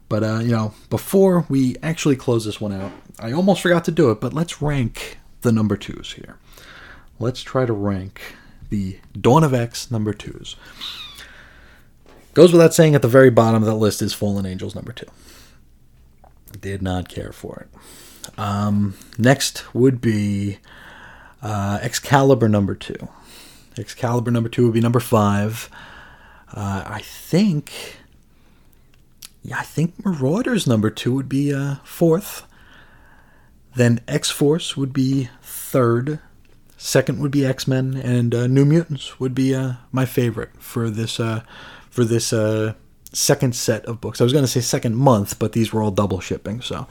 But, 0.09 0.23
uh, 0.23 0.39
you 0.39 0.53
know, 0.53 0.73
before 0.89 1.45
we 1.49 1.77
actually 1.83 2.15
close 2.17 2.45
this 2.45 2.61
one 2.61 2.73
out, 2.73 2.93
I 3.19 3.33
almost 3.33 3.61
forgot 3.61 3.85
to 3.87 3.91
do 3.91 4.11
it, 4.11 4.21
but 4.21 4.33
let's 4.33 4.63
rank 4.63 5.19
the 5.43 5.53
number 5.53 5.77
twos 5.77 6.13
here. 6.15 6.39
Let's 7.19 7.43
try 7.43 7.67
to 7.67 7.73
rank 7.73 8.21
the 8.69 8.99
Dawn 9.19 9.45
of 9.45 9.55
X 9.55 9.91
number 9.91 10.13
twos. 10.13 10.57
Goes 12.35 12.53
without 12.53 12.75
saying, 12.75 12.95
at 12.95 13.03
the 13.03 13.09
very 13.09 13.31
bottom 13.31 13.63
of 13.63 13.67
that 13.67 13.77
list 13.77 14.03
is 14.03 14.13
Fallen 14.13 14.45
Angels 14.45 14.75
number 14.75 14.93
two. 14.93 15.07
Did 16.61 16.83
not 16.83 17.09
care 17.09 17.33
for 17.33 17.67
it. 17.67 18.39
Um, 18.39 18.95
next 19.19 19.75
would 19.75 20.01
be 20.01 20.59
uh, 21.43 21.79
Excalibur 21.81 22.49
number 22.49 22.75
two. 22.75 23.09
Excalibur 23.79 24.31
number 24.31 24.49
two 24.49 24.65
would 24.65 24.75
be 24.75 24.81
number 24.81 25.01
five. 25.01 25.71
Uh, 26.53 26.85
I 26.87 27.01
think, 27.03 27.99
yeah, 29.43 29.59
I 29.59 29.63
think 29.63 30.05
Marauders 30.05 30.67
number 30.67 30.91
two 30.91 31.15
would 31.15 31.29
be 31.29 31.55
uh, 31.55 31.77
fourth. 31.85 32.46
Then 33.77 34.01
X 34.09 34.31
Force 34.31 34.77
would 34.77 34.93
be 34.93 35.29
third. 35.43 36.19
Second 36.79 37.21
would 37.21 37.31
be 37.31 37.45
X 37.45 37.69
Men, 37.69 37.95
and 37.95 38.35
uh, 38.35 38.47
New 38.47 38.65
Mutants 38.65 39.21
would 39.21 39.35
be 39.35 39.55
uh, 39.55 39.75
my 39.93 40.07
favorite 40.07 40.51
for 40.59 40.91
this 40.91 41.21
uh, 41.21 41.43
for 41.91 42.05
this 42.05 42.33
uh, 42.33 42.73
second 43.13 43.55
set 43.55 43.85
of 43.85 44.01
books. 44.01 44.21
I 44.21 44.25
was 44.25 44.33
going 44.33 44.45
to 44.45 44.51
say 44.51 44.61
second 44.61 44.97
month, 44.97 45.39
but 45.39 45.53
these 45.53 45.73
were 45.73 45.83
all 45.83 45.91
double 45.91 46.21
shipping. 46.21 46.61
So 46.63 46.87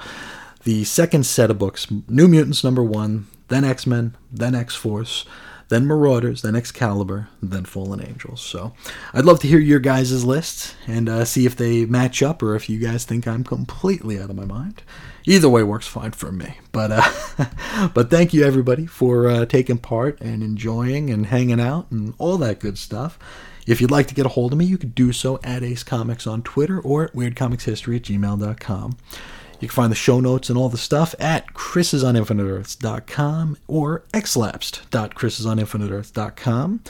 the 0.63 0.83
second 0.83 1.25
set 1.25 1.51
of 1.51 1.57
books: 1.57 1.87
New 2.07 2.27
Mutants 2.27 2.63
number 2.63 2.83
one, 2.83 3.27
then 3.47 3.63
X 3.63 3.87
Men, 3.87 4.15
then 4.31 4.53
X 4.55 4.75
Force, 4.75 5.25
then 5.69 5.85
Marauders, 5.85 6.41
then 6.41 6.55
Excalibur, 6.55 7.29
then 7.41 7.65
Fallen 7.65 8.01
Angels. 8.01 8.41
So 8.41 8.73
I'd 9.13 9.25
love 9.25 9.39
to 9.39 9.47
hear 9.47 9.59
your 9.59 9.79
guys' 9.79 10.23
lists 10.23 10.75
and 10.87 11.09
uh, 11.09 11.25
see 11.25 11.45
if 11.45 11.55
they 11.55 11.85
match 11.85 12.21
up 12.21 12.43
or 12.43 12.55
if 12.55 12.69
you 12.69 12.79
guys 12.79 13.05
think 13.05 13.27
I'm 13.27 13.43
completely 13.43 14.19
out 14.19 14.29
of 14.29 14.35
my 14.35 14.45
mind. 14.45 14.83
Either 15.25 15.49
way 15.49 15.63
works 15.63 15.87
fine 15.87 16.11
for 16.11 16.31
me. 16.31 16.57
But 16.71 16.91
uh, 16.91 17.89
but 17.93 18.09
thank 18.09 18.33
you 18.33 18.45
everybody 18.45 18.85
for 18.85 19.27
uh, 19.27 19.45
taking 19.45 19.79
part 19.79 20.21
and 20.21 20.43
enjoying 20.43 21.09
and 21.09 21.25
hanging 21.25 21.59
out 21.59 21.89
and 21.89 22.13
all 22.17 22.37
that 22.37 22.59
good 22.59 22.77
stuff. 22.77 23.17
If 23.65 23.81
you'd 23.81 23.91
like 23.91 24.07
to 24.07 24.13
get 24.13 24.27
a 24.27 24.29
hold 24.29 24.51
of 24.51 24.59
me, 24.59 24.65
you 24.65 24.77
could 24.77 24.93
do 24.93 25.11
so 25.11 25.39
at 25.43 25.63
Ace 25.63 25.83
Comics 25.83 26.27
on 26.27 26.43
Twitter 26.43 26.79
or 26.79 27.05
at 27.05 27.13
weirdcomicshistory 27.13 27.95
at 27.95 28.03
gmail.com. 28.03 28.97
You 29.59 29.67
can 29.67 29.75
find 29.75 29.91
the 29.91 29.95
show 29.95 30.19
notes 30.19 30.49
and 30.49 30.57
all 30.57 30.69
the 30.69 30.77
stuff 30.77 31.13
at 31.19 31.53
chrisisoninfiniteearths.com 31.53 33.57
or 33.67 34.03
xlapsed.chrisisoninfiniteearths.com. 34.13 36.81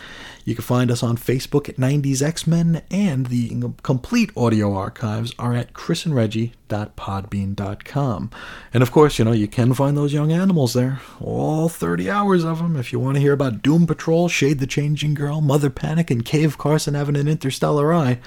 You 0.44 0.56
can 0.56 0.64
find 0.64 0.92
us 0.92 1.02
on 1.02 1.18
Facebook 1.18 1.68
at 1.70 1.78
90s 1.78 2.22
X-Men, 2.22 2.84
and 2.92 3.26
the 3.28 3.72
complete 3.82 4.32
audio 4.38 4.76
archives 4.76 5.34
are 5.40 5.56
at 5.56 5.72
chrisandreggie.podbean.com. 5.74 8.30
And 8.74 8.84
of 8.84 8.92
course, 8.92 9.18
you 9.18 9.26
know, 9.26 9.32
you 9.32 9.48
can 9.48 9.74
find 9.74 9.98
those 9.98 10.14
young 10.14 10.32
animals 10.32 10.74
there, 10.74 11.02
all 11.20 11.68
30 11.68 12.12
hours 12.12 12.44
of 12.44 12.60
them, 12.60 12.76
if 12.76 12.94
you 12.94 13.00
want 13.00 13.16
to 13.16 13.22
hear 13.22 13.34
about 13.34 13.64
Doom 13.64 13.88
Patrol, 13.88 14.30
Shade 14.30 14.60
the 14.60 14.68
Changing 14.68 15.16
Girl, 15.16 15.42
Mother 15.42 15.72
Panic, 15.72 16.12
and 16.12 16.24
Cave 16.24 16.60
Carson 16.60 16.94
having 16.94 17.16
an 17.16 17.28
interstellar 17.28 17.92
eye. 17.92 18.20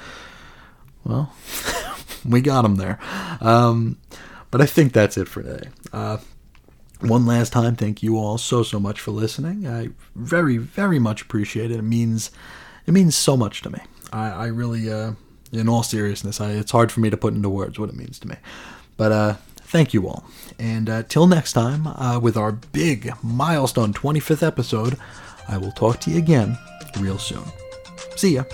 Well, 1.04 1.32
we 2.24 2.40
got 2.40 2.62
them 2.62 2.76
there. 2.76 2.98
Um, 3.40 3.98
but 4.50 4.60
I 4.60 4.66
think 4.66 4.92
that's 4.92 5.16
it 5.16 5.28
for 5.28 5.42
today. 5.42 5.68
Uh, 5.92 6.18
one 7.00 7.26
last 7.26 7.52
time, 7.52 7.76
thank 7.76 8.02
you 8.02 8.16
all 8.18 8.38
so 8.38 8.62
so 8.62 8.80
much 8.80 9.00
for 9.00 9.12
listening. 9.12 9.66
I 9.66 9.90
very 10.14 10.56
very 10.56 10.98
much 10.98 11.22
appreciate 11.22 11.70
it. 11.70 11.78
It 11.78 11.82
means 11.82 12.30
it 12.86 12.92
means 12.92 13.14
so 13.14 13.36
much 13.36 13.62
to 13.62 13.70
me. 13.70 13.80
I, 14.12 14.30
I 14.30 14.46
really, 14.46 14.90
uh, 14.90 15.12
in 15.52 15.68
all 15.68 15.82
seriousness, 15.82 16.40
I, 16.40 16.52
it's 16.52 16.72
hard 16.72 16.90
for 16.90 17.00
me 17.00 17.10
to 17.10 17.16
put 17.16 17.34
into 17.34 17.50
words 17.50 17.78
what 17.78 17.90
it 17.90 17.94
means 17.96 18.18
to 18.20 18.28
me. 18.28 18.36
But 18.96 19.12
uh, 19.12 19.34
thank 19.58 19.92
you 19.94 20.08
all, 20.08 20.24
and 20.58 20.88
uh, 20.88 21.02
till 21.04 21.26
next 21.26 21.52
time, 21.52 21.86
uh, 21.86 22.18
with 22.20 22.36
our 22.36 22.52
big 22.52 23.12
milestone 23.22 23.92
25th 23.92 24.44
episode, 24.44 24.96
I 25.46 25.58
will 25.58 25.72
talk 25.72 26.00
to 26.00 26.10
you 26.10 26.18
again 26.18 26.58
real 26.98 27.18
soon. 27.18 27.44
See 28.16 28.34
ya. 28.34 28.44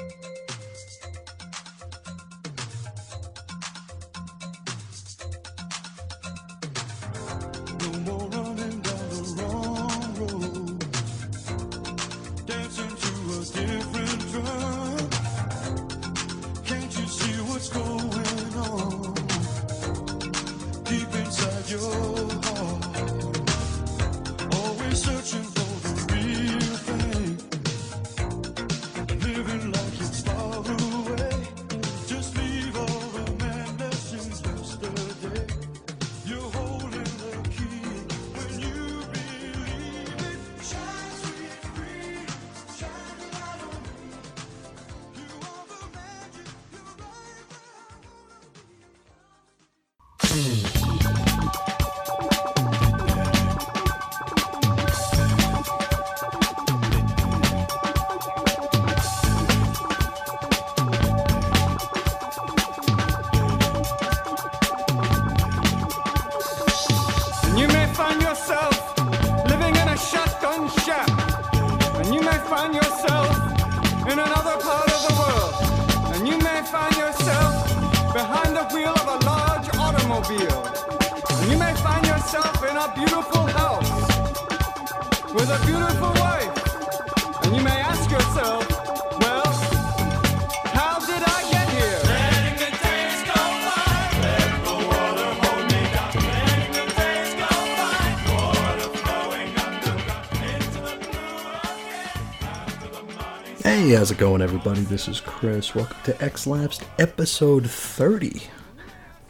It 104.15 104.19
going, 104.21 104.43
everybody? 104.43 104.81
This 104.83 105.09
is 105.09 105.21
Chris. 105.21 105.75
Welcome 105.75 105.97
to 106.05 106.23
X 106.23 106.47
Lapsed 106.47 106.85
episode 107.01 107.69
30. 107.69 108.43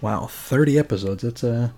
Wow, 0.03 0.27
30 0.27 0.79
episodes. 0.79 1.23
That's 1.23 1.43
a 1.43 1.73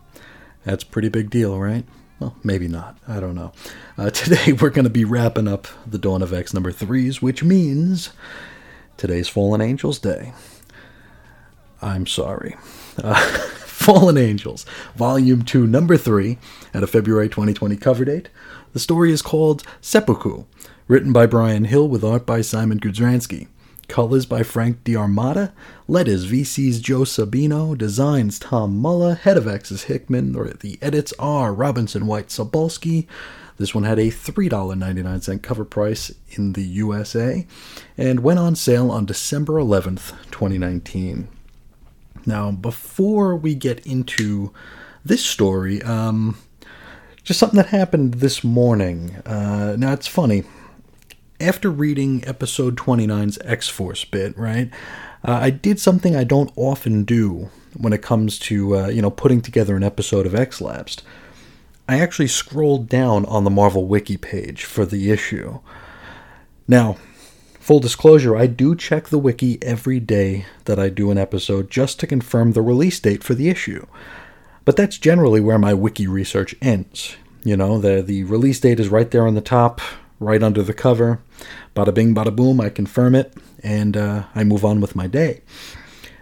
that's 0.65 0.83
a 0.83 0.87
pretty 0.87 1.09
big 1.09 1.31
deal, 1.31 1.57
right? 1.57 1.85
Well, 2.19 2.37
maybe 2.43 2.67
not. 2.67 2.99
I 3.07 3.21
don't 3.21 3.37
know. 3.37 3.53
Uh, 3.97 4.11
today 4.11 4.53
we're 4.53 4.71
going 4.71 4.87
to 4.87 4.91
be 4.91 5.05
wrapping 5.05 5.47
up 5.47 5.69
the 5.87 5.99
Dawn 5.99 6.21
of 6.21 6.33
X 6.33 6.53
number 6.53 6.73
threes, 6.73 7.23
which 7.23 7.45
means 7.45 8.11
today's 8.97 9.29
Fallen 9.29 9.61
Angels 9.61 10.01
Day. 10.01 10.33
I'm 11.81 12.07
sorry. 12.07 12.57
Uh, 12.99 13.15
Fallen 13.77 14.19
Angels, 14.19 14.67
Volume 14.97 15.43
2, 15.43 15.65
Number 15.65 15.97
3, 15.97 16.39
at 16.75 16.83
a 16.83 16.89
February 16.89 17.29
2020 17.29 17.77
cover 17.77 18.05
date. 18.05 18.31
The 18.73 18.81
story 18.81 19.13
is 19.13 19.23
called 19.23 19.63
Seppuku, 19.81 20.45
written 20.89 21.13
by 21.13 21.27
Bryan 21.27 21.65
Hill 21.65 21.89
with 21.89 22.05
art 22.05 22.25
by 22.25 22.41
Szymon 22.41 22.79
Kudranski. 22.79 23.49
Colors 23.89 24.27
by 24.27 24.43
Frank 24.43 24.83
D'Armata, 24.85 25.53
letters 25.87 26.27
VC's 26.27 26.81
Joe 26.81 27.01
Sabino, 27.03 27.77
designs 27.77 28.39
Tom 28.39 28.77
Muller, 28.77 29.15
head 29.15 29.37
of 29.37 29.47
X 29.47 29.71
is 29.71 29.85
Hickman, 29.85 30.33
the 30.61 30.79
edits 30.83 31.13
are 31.19 31.55
Robinson 31.55 32.07
White 32.07 32.29
Sobalski. 32.29 33.07
This 33.59 33.75
one 33.75 33.85
had 33.85 33.99
a 33.99 34.09
$3.99 34.09 35.43
cover 35.43 35.65
price 35.65 36.13
in 36.31 36.53
the 36.53 36.65
USA 36.65 37.47
and 37.97 38.21
went 38.21 38.39
on 38.39 38.55
sale 38.55 38.91
on 38.91 39.07
December 39.07 39.55
11th, 39.55 40.11
2019. 40.31 41.29
Now, 42.27 42.51
before 42.51 43.37
we 43.37 43.55
get 43.55 43.87
into 43.87 44.53
this 45.05 45.25
story, 45.25 45.81
um, 45.83 46.37
just 47.23 47.39
something 47.41 47.57
that 47.57 47.69
happened 47.69 48.15
this 48.15 48.43
morning. 48.45 49.17
Uh, 49.25 49.77
now, 49.79 49.93
it's 49.93 50.09
funny 50.09 50.45
after 51.41 51.71
reading 51.71 52.27
episode 52.27 52.77
29's 52.77 53.39
X 53.45 53.69
Force 53.69 54.05
bit, 54.05 54.37
right, 54.39 54.71
uh, 55.25 55.39
I 55.43 55.51
did 55.51 55.79
something 55.79 56.17
I 56.17 56.25
don't 56.25 56.53
often 56.57 57.05
do 57.05 57.51
when 57.77 57.93
it 57.93 58.03
comes 58.03 58.39
to, 58.41 58.77
uh, 58.77 58.89
you 58.89 59.03
know, 59.03 59.11
putting 59.11 59.41
together 59.43 59.77
an 59.77 59.83
episode 59.83 60.27
of 60.27 60.35
X 60.35 60.61
Lapsed. 60.61 61.03
I 61.89 62.01
actually 62.01 62.29
scrolled 62.29 62.89
down 62.89 63.25
on 63.27 63.45
the 63.45 63.51
Marvel 63.51 63.87
Wiki 63.87 64.17
page 64.17 64.65
for 64.65 64.85
the 64.85 65.11
issue. 65.11 65.61
Now, 66.67 66.97
full 67.61 67.81
disclosure, 67.81 68.37
I 68.37 68.47
do 68.47 68.75
check 68.75 69.09
the 69.09 69.19
wiki 69.19 69.63
every 69.63 70.01
day 70.01 70.47
that 70.65 70.81
I 70.81 70.89
do 70.89 71.11
an 71.11 71.19
episode 71.19 71.71
just 71.71 72.01
to 72.01 72.07
confirm 72.07 72.53
the 72.53 72.63
release 72.63 72.99
date 72.99 73.23
for 73.23 73.35
the 73.35 73.49
issue. 73.49 73.87
But 74.65 74.77
that's 74.77 74.99
generally 74.99 75.41
where 75.41 75.59
my 75.59 75.75
wiki 75.75 76.09
research 76.09 76.57
ends. 76.61 77.17
You 77.45 77.57
know, 77.57 77.79
the 77.79 78.03
the 78.03 78.25
release 78.25 78.59
date 78.59 78.81
is 78.81 78.89
right 78.89 79.09
there 79.09 79.27
on 79.27 79.37
the 79.37 79.41
top 79.41 79.81
right 80.19 80.43
under 80.43 80.63
the 80.63 80.75
cover. 80.75 81.21
Bada 81.75 81.93
bing, 81.93 82.15
bada 82.15 82.35
boom, 82.35 82.61
I 82.61 82.71
confirm 82.71 83.15
it, 83.15 83.35
and 83.63 83.97
uh, 83.97 84.25
I 84.35 84.45
move 84.45 84.65
on 84.65 84.81
with 84.81 84.97
my 84.97 85.07
day. 85.07 85.43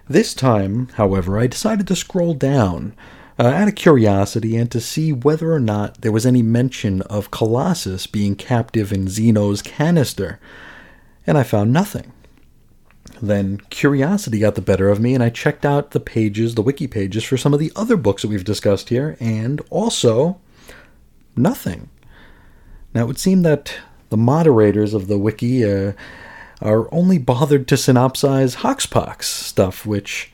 This 0.09 0.35
time, 0.35 0.89
however, 0.95 1.39
I 1.39 1.47
decided 1.47 1.87
to 1.89 1.97
scroll 1.97 2.35
down 2.35 2.95
uh, 3.39 3.47
out 3.47 3.69
of 3.69 3.75
curiosity 3.75 4.57
and 4.57 4.71
to 4.71 4.81
see 4.81 5.13
whether 5.13 5.53
or 5.53 5.61
not 5.61 6.03
there 6.03 6.13
was 6.13 6.27
any 6.27 6.43
mention 6.43 7.03
of 7.03 7.31
Colossus 7.31 8.07
being 8.07 8.37
captive 8.37 8.93
in 8.93 9.07
Xeno's 9.07 9.63
canister, 9.63 10.39
and 11.27 11.39
I 11.39 11.43
found 11.43 11.73
nothing. 11.73 12.13
Then 13.23 13.59
curiosity 13.71 14.41
got 14.41 14.55
the 14.55 14.63
better 14.63 14.89
of 14.89 15.01
me, 15.01 15.15
and 15.15 15.23
I 15.23 15.31
checked 15.31 15.65
out 15.65 15.93
the 15.93 16.01
pages, 16.01 16.55
the 16.55 16.63
wiki 16.63 16.87
pages, 16.87 17.25
for 17.25 17.37
some 17.37 17.55
of 17.55 17.61
the 17.61 17.73
other 17.75 17.97
books 17.97 18.23
that 18.23 18.29
we've 18.29 18.45
discussed 18.45 18.89
here, 18.89 19.17
and 19.21 19.61
also 19.71 20.41
nothing. 21.37 21.91
Now, 22.95 23.03
it 23.03 23.07
would 23.07 23.19
seem 23.19 23.43
that 23.43 23.75
the 24.11 24.17
moderators 24.17 24.95
of 24.95 25.09
the 25.09 25.19
wiki 25.19 25.65
uh, 25.65 25.93
are 26.63 26.93
only 26.95 27.19
bothered 27.19 27.67
to 27.69 27.75
synopsize 27.75 28.57
Hoxpox 28.57 29.25
stuff, 29.25 29.85
which, 29.85 30.33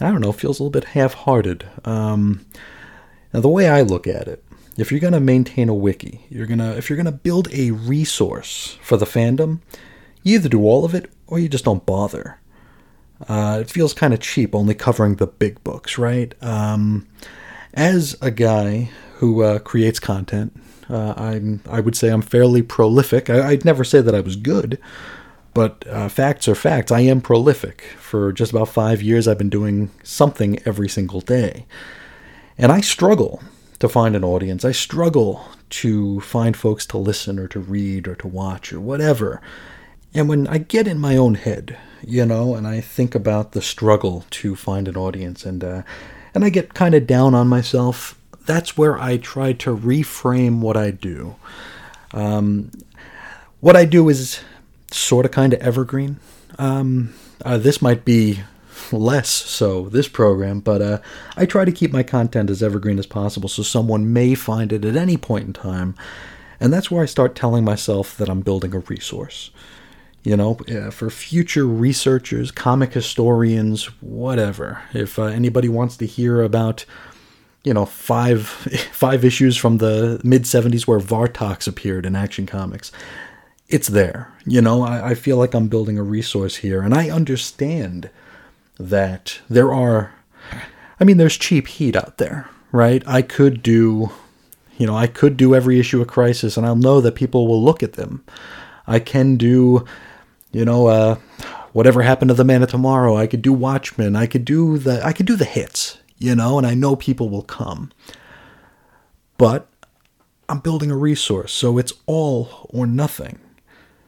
I 0.00 0.10
don't 0.10 0.20
know, 0.20 0.32
feels 0.32 0.60
a 0.60 0.62
little 0.62 0.70
bit 0.80 0.90
half 0.90 1.14
hearted. 1.14 1.68
Um, 1.84 2.46
now, 3.32 3.40
the 3.40 3.48
way 3.48 3.68
I 3.68 3.82
look 3.82 4.06
at 4.06 4.28
it, 4.28 4.44
if 4.76 4.92
you're 4.92 5.00
going 5.00 5.12
to 5.12 5.20
maintain 5.20 5.68
a 5.68 5.74
wiki, 5.74 6.24
you're 6.30 6.46
gonna 6.46 6.70
if 6.76 6.88
you're 6.88 6.96
going 6.96 7.06
to 7.06 7.12
build 7.12 7.48
a 7.52 7.72
resource 7.72 8.78
for 8.80 8.96
the 8.96 9.06
fandom, 9.06 9.60
you 10.22 10.36
either 10.36 10.48
do 10.48 10.62
all 10.62 10.84
of 10.84 10.94
it 10.94 11.10
or 11.26 11.40
you 11.40 11.48
just 11.48 11.64
don't 11.64 11.84
bother. 11.84 12.38
Uh, 13.28 13.58
it 13.60 13.68
feels 13.68 13.92
kind 13.92 14.14
of 14.14 14.20
cheap 14.20 14.54
only 14.54 14.74
covering 14.74 15.16
the 15.16 15.26
big 15.26 15.62
books, 15.64 15.98
right? 15.98 16.32
Um, 16.40 17.08
as 17.74 18.16
a 18.22 18.30
guy 18.30 18.90
who 19.16 19.42
uh, 19.42 19.58
creates 19.58 19.98
content, 19.98 20.56
uh, 20.90 21.14
I'm 21.16 21.60
I 21.68 21.80
would 21.80 21.96
say 21.96 22.08
I'm 22.08 22.22
fairly 22.22 22.62
prolific. 22.62 23.28
I, 23.28 23.50
would 23.50 23.64
never 23.64 23.84
say 23.84 24.00
that 24.00 24.14
I 24.14 24.20
was 24.20 24.36
good, 24.36 24.78
but 25.54 25.86
uh, 25.88 26.08
facts 26.08 26.48
are 26.48 26.54
facts. 26.54 26.90
I 26.90 27.00
am 27.00 27.20
prolific. 27.20 27.82
For 27.98 28.32
just 28.32 28.52
about 28.52 28.68
five 28.68 29.02
years, 29.02 29.28
I've 29.28 29.38
been 29.38 29.50
doing 29.50 29.90
something 30.02 30.60
every 30.64 30.88
single 30.88 31.20
day, 31.20 31.66
and 32.56 32.72
I 32.72 32.80
struggle 32.80 33.42
to 33.78 33.88
find 33.88 34.16
an 34.16 34.24
audience. 34.24 34.64
I 34.64 34.72
struggle 34.72 35.44
to 35.70 36.20
find 36.20 36.56
folks 36.56 36.86
to 36.86 36.98
listen 36.98 37.38
or 37.38 37.48
to 37.48 37.60
read 37.60 38.08
or 38.08 38.14
to 38.16 38.26
watch 38.26 38.72
or 38.72 38.80
whatever. 38.80 39.40
And 40.14 40.28
when 40.28 40.46
I 40.48 40.58
get 40.58 40.88
in 40.88 40.98
my 40.98 41.16
own 41.16 41.34
head, 41.34 41.78
you 42.02 42.24
know, 42.24 42.54
and 42.54 42.66
I 42.66 42.80
think 42.80 43.14
about 43.14 43.52
the 43.52 43.62
struggle 43.62 44.24
to 44.30 44.56
find 44.56 44.88
an 44.88 44.96
audience, 44.96 45.44
and 45.44 45.62
uh, 45.62 45.82
and 46.34 46.44
I 46.44 46.50
get 46.50 46.74
kind 46.74 46.94
of 46.94 47.06
down 47.06 47.34
on 47.34 47.48
myself 47.48 48.17
that's 48.48 48.78
where 48.78 48.98
I 48.98 49.18
try 49.18 49.52
to 49.52 49.76
reframe 49.76 50.60
what 50.60 50.74
I 50.74 50.90
do. 50.90 51.36
Um, 52.14 52.72
what 53.60 53.76
I 53.76 53.84
do 53.84 54.08
is 54.08 54.40
sort 54.90 55.26
of 55.26 55.32
kind 55.32 55.52
of 55.52 55.60
evergreen. 55.60 56.18
Um, 56.58 57.12
uh, 57.44 57.58
this 57.58 57.82
might 57.82 58.06
be 58.06 58.40
less 58.90 59.28
so 59.28 59.90
this 59.90 60.08
program, 60.08 60.60
but 60.60 60.80
uh, 60.80 60.98
I 61.36 61.44
try 61.44 61.66
to 61.66 61.72
keep 61.72 61.92
my 61.92 62.02
content 62.02 62.48
as 62.48 62.62
evergreen 62.62 62.98
as 62.98 63.06
possible 63.06 63.50
so 63.50 63.62
someone 63.62 64.14
may 64.14 64.34
find 64.34 64.72
it 64.72 64.86
at 64.86 64.96
any 64.96 65.18
point 65.18 65.46
in 65.46 65.52
time. 65.52 65.94
And 66.58 66.72
that's 66.72 66.90
where 66.90 67.02
I 67.02 67.06
start 67.06 67.34
telling 67.36 67.64
myself 67.64 68.16
that 68.16 68.30
I'm 68.30 68.40
building 68.40 68.74
a 68.74 68.78
resource. 68.78 69.50
You 70.24 70.36
know, 70.36 70.54
for 70.90 71.10
future 71.10 71.66
researchers, 71.66 72.50
comic 72.50 72.94
historians, 72.94 73.84
whatever. 74.00 74.82
If 74.94 75.18
uh, 75.18 75.24
anybody 75.24 75.68
wants 75.68 75.98
to 75.98 76.06
hear 76.06 76.42
about 76.42 76.86
you 77.64 77.74
know 77.74 77.84
five 77.84 78.46
five 78.92 79.24
issues 79.24 79.56
from 79.56 79.78
the 79.78 80.20
mid 80.24 80.44
70s 80.44 80.86
where 80.86 81.00
Vartox 81.00 81.66
appeared 81.68 82.06
in 82.06 82.16
Action 82.16 82.46
Comics. 82.46 82.92
It's 83.68 83.88
there. 83.88 84.32
You 84.46 84.62
know, 84.62 84.82
I, 84.82 85.10
I 85.10 85.14
feel 85.14 85.36
like 85.36 85.54
I'm 85.54 85.68
building 85.68 85.98
a 85.98 86.02
resource 86.02 86.56
here, 86.56 86.80
and 86.80 86.94
I 86.94 87.10
understand 87.10 88.10
that 88.78 89.40
there 89.48 89.72
are. 89.72 90.12
I 91.00 91.04
mean, 91.04 91.16
there's 91.16 91.36
cheap 91.36 91.68
heat 91.68 91.94
out 91.94 92.18
there, 92.18 92.48
right? 92.72 93.06
I 93.06 93.22
could 93.22 93.62
do, 93.62 94.10
you 94.78 94.86
know, 94.86 94.96
I 94.96 95.06
could 95.06 95.36
do 95.36 95.54
every 95.54 95.78
issue 95.78 96.00
of 96.00 96.08
Crisis, 96.08 96.56
and 96.56 96.66
I'll 96.66 96.74
know 96.74 97.00
that 97.00 97.14
people 97.14 97.46
will 97.46 97.62
look 97.62 97.82
at 97.82 97.92
them. 97.92 98.24
I 98.86 98.98
can 98.98 99.36
do, 99.36 99.84
you 100.50 100.64
know, 100.64 100.88
uh, 100.88 101.16
whatever 101.72 102.02
happened 102.02 102.30
to 102.30 102.34
the 102.34 102.44
Man 102.44 102.62
of 102.62 102.70
Tomorrow. 102.70 103.16
I 103.16 103.26
could 103.26 103.42
do 103.42 103.52
Watchmen. 103.52 104.16
I 104.16 104.26
could 104.26 104.44
do 104.44 104.78
the 104.78 105.04
I 105.04 105.12
could 105.12 105.26
do 105.26 105.36
the 105.36 105.44
hits 105.44 105.98
you 106.18 106.34
know, 106.34 106.58
and 106.58 106.66
I 106.66 106.74
know 106.74 106.96
people 106.96 107.28
will 107.28 107.42
come. 107.42 107.90
But 109.36 109.68
I'm 110.48 110.58
building 110.60 110.90
a 110.90 110.96
resource, 110.96 111.52
so 111.52 111.78
it's 111.78 111.92
all 112.06 112.68
or 112.70 112.86
nothing. 112.86 113.38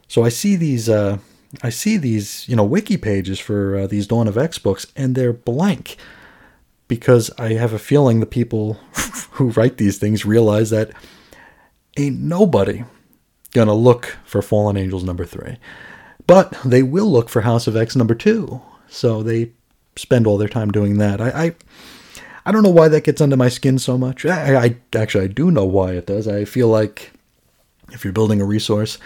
So 0.07 0.23
I 0.23 0.29
see 0.29 0.55
these, 0.55 0.89
uh, 0.89 1.19
I 1.63 1.69
see 1.69 1.97
these, 1.97 2.47
you 2.49 2.55
know, 2.55 2.63
wiki 2.63 2.97
pages 2.97 3.39
for 3.39 3.77
uh, 3.77 3.87
these 3.87 4.07
Dawn 4.07 4.27
of 4.27 4.37
X 4.37 4.59
books, 4.59 4.87
and 4.95 5.15
they're 5.15 5.33
blank 5.33 5.97
because 6.87 7.31
I 7.37 7.53
have 7.53 7.71
a 7.71 7.79
feeling 7.79 8.19
the 8.19 8.25
people 8.25 8.73
who 9.31 9.51
write 9.51 9.77
these 9.77 9.97
things 9.97 10.25
realize 10.25 10.69
that 10.71 10.91
ain't 11.95 12.19
nobody 12.19 12.83
gonna 13.53 13.73
look 13.73 14.17
for 14.25 14.41
Fallen 14.41 14.75
Angels 14.77 15.03
number 15.03 15.25
three, 15.25 15.57
but 16.27 16.57
they 16.65 16.83
will 16.83 17.09
look 17.09 17.29
for 17.29 17.41
House 17.41 17.67
of 17.67 17.77
X 17.77 17.95
number 17.95 18.15
two. 18.15 18.61
So 18.89 19.23
they 19.23 19.51
spend 19.95 20.27
all 20.27 20.37
their 20.37 20.49
time 20.49 20.71
doing 20.71 20.97
that. 20.97 21.21
I, 21.21 21.29
I 21.29 21.55
I 22.45 22.51
don't 22.51 22.63
know 22.63 22.69
why 22.69 22.87
that 22.87 23.03
gets 23.03 23.21
under 23.21 23.37
my 23.37 23.49
skin 23.49 23.79
so 23.79 23.97
much. 23.97 24.25
I, 24.25 24.55
I 24.55 24.75
actually 24.95 25.25
I 25.25 25.27
do 25.27 25.51
know 25.51 25.65
why 25.65 25.91
it 25.91 26.07
does. 26.07 26.27
I 26.27 26.45
feel 26.45 26.67
like 26.67 27.11
if 27.91 28.03
you're 28.03 28.13
building 28.13 28.41
a 28.41 28.45
resource, 28.45 28.97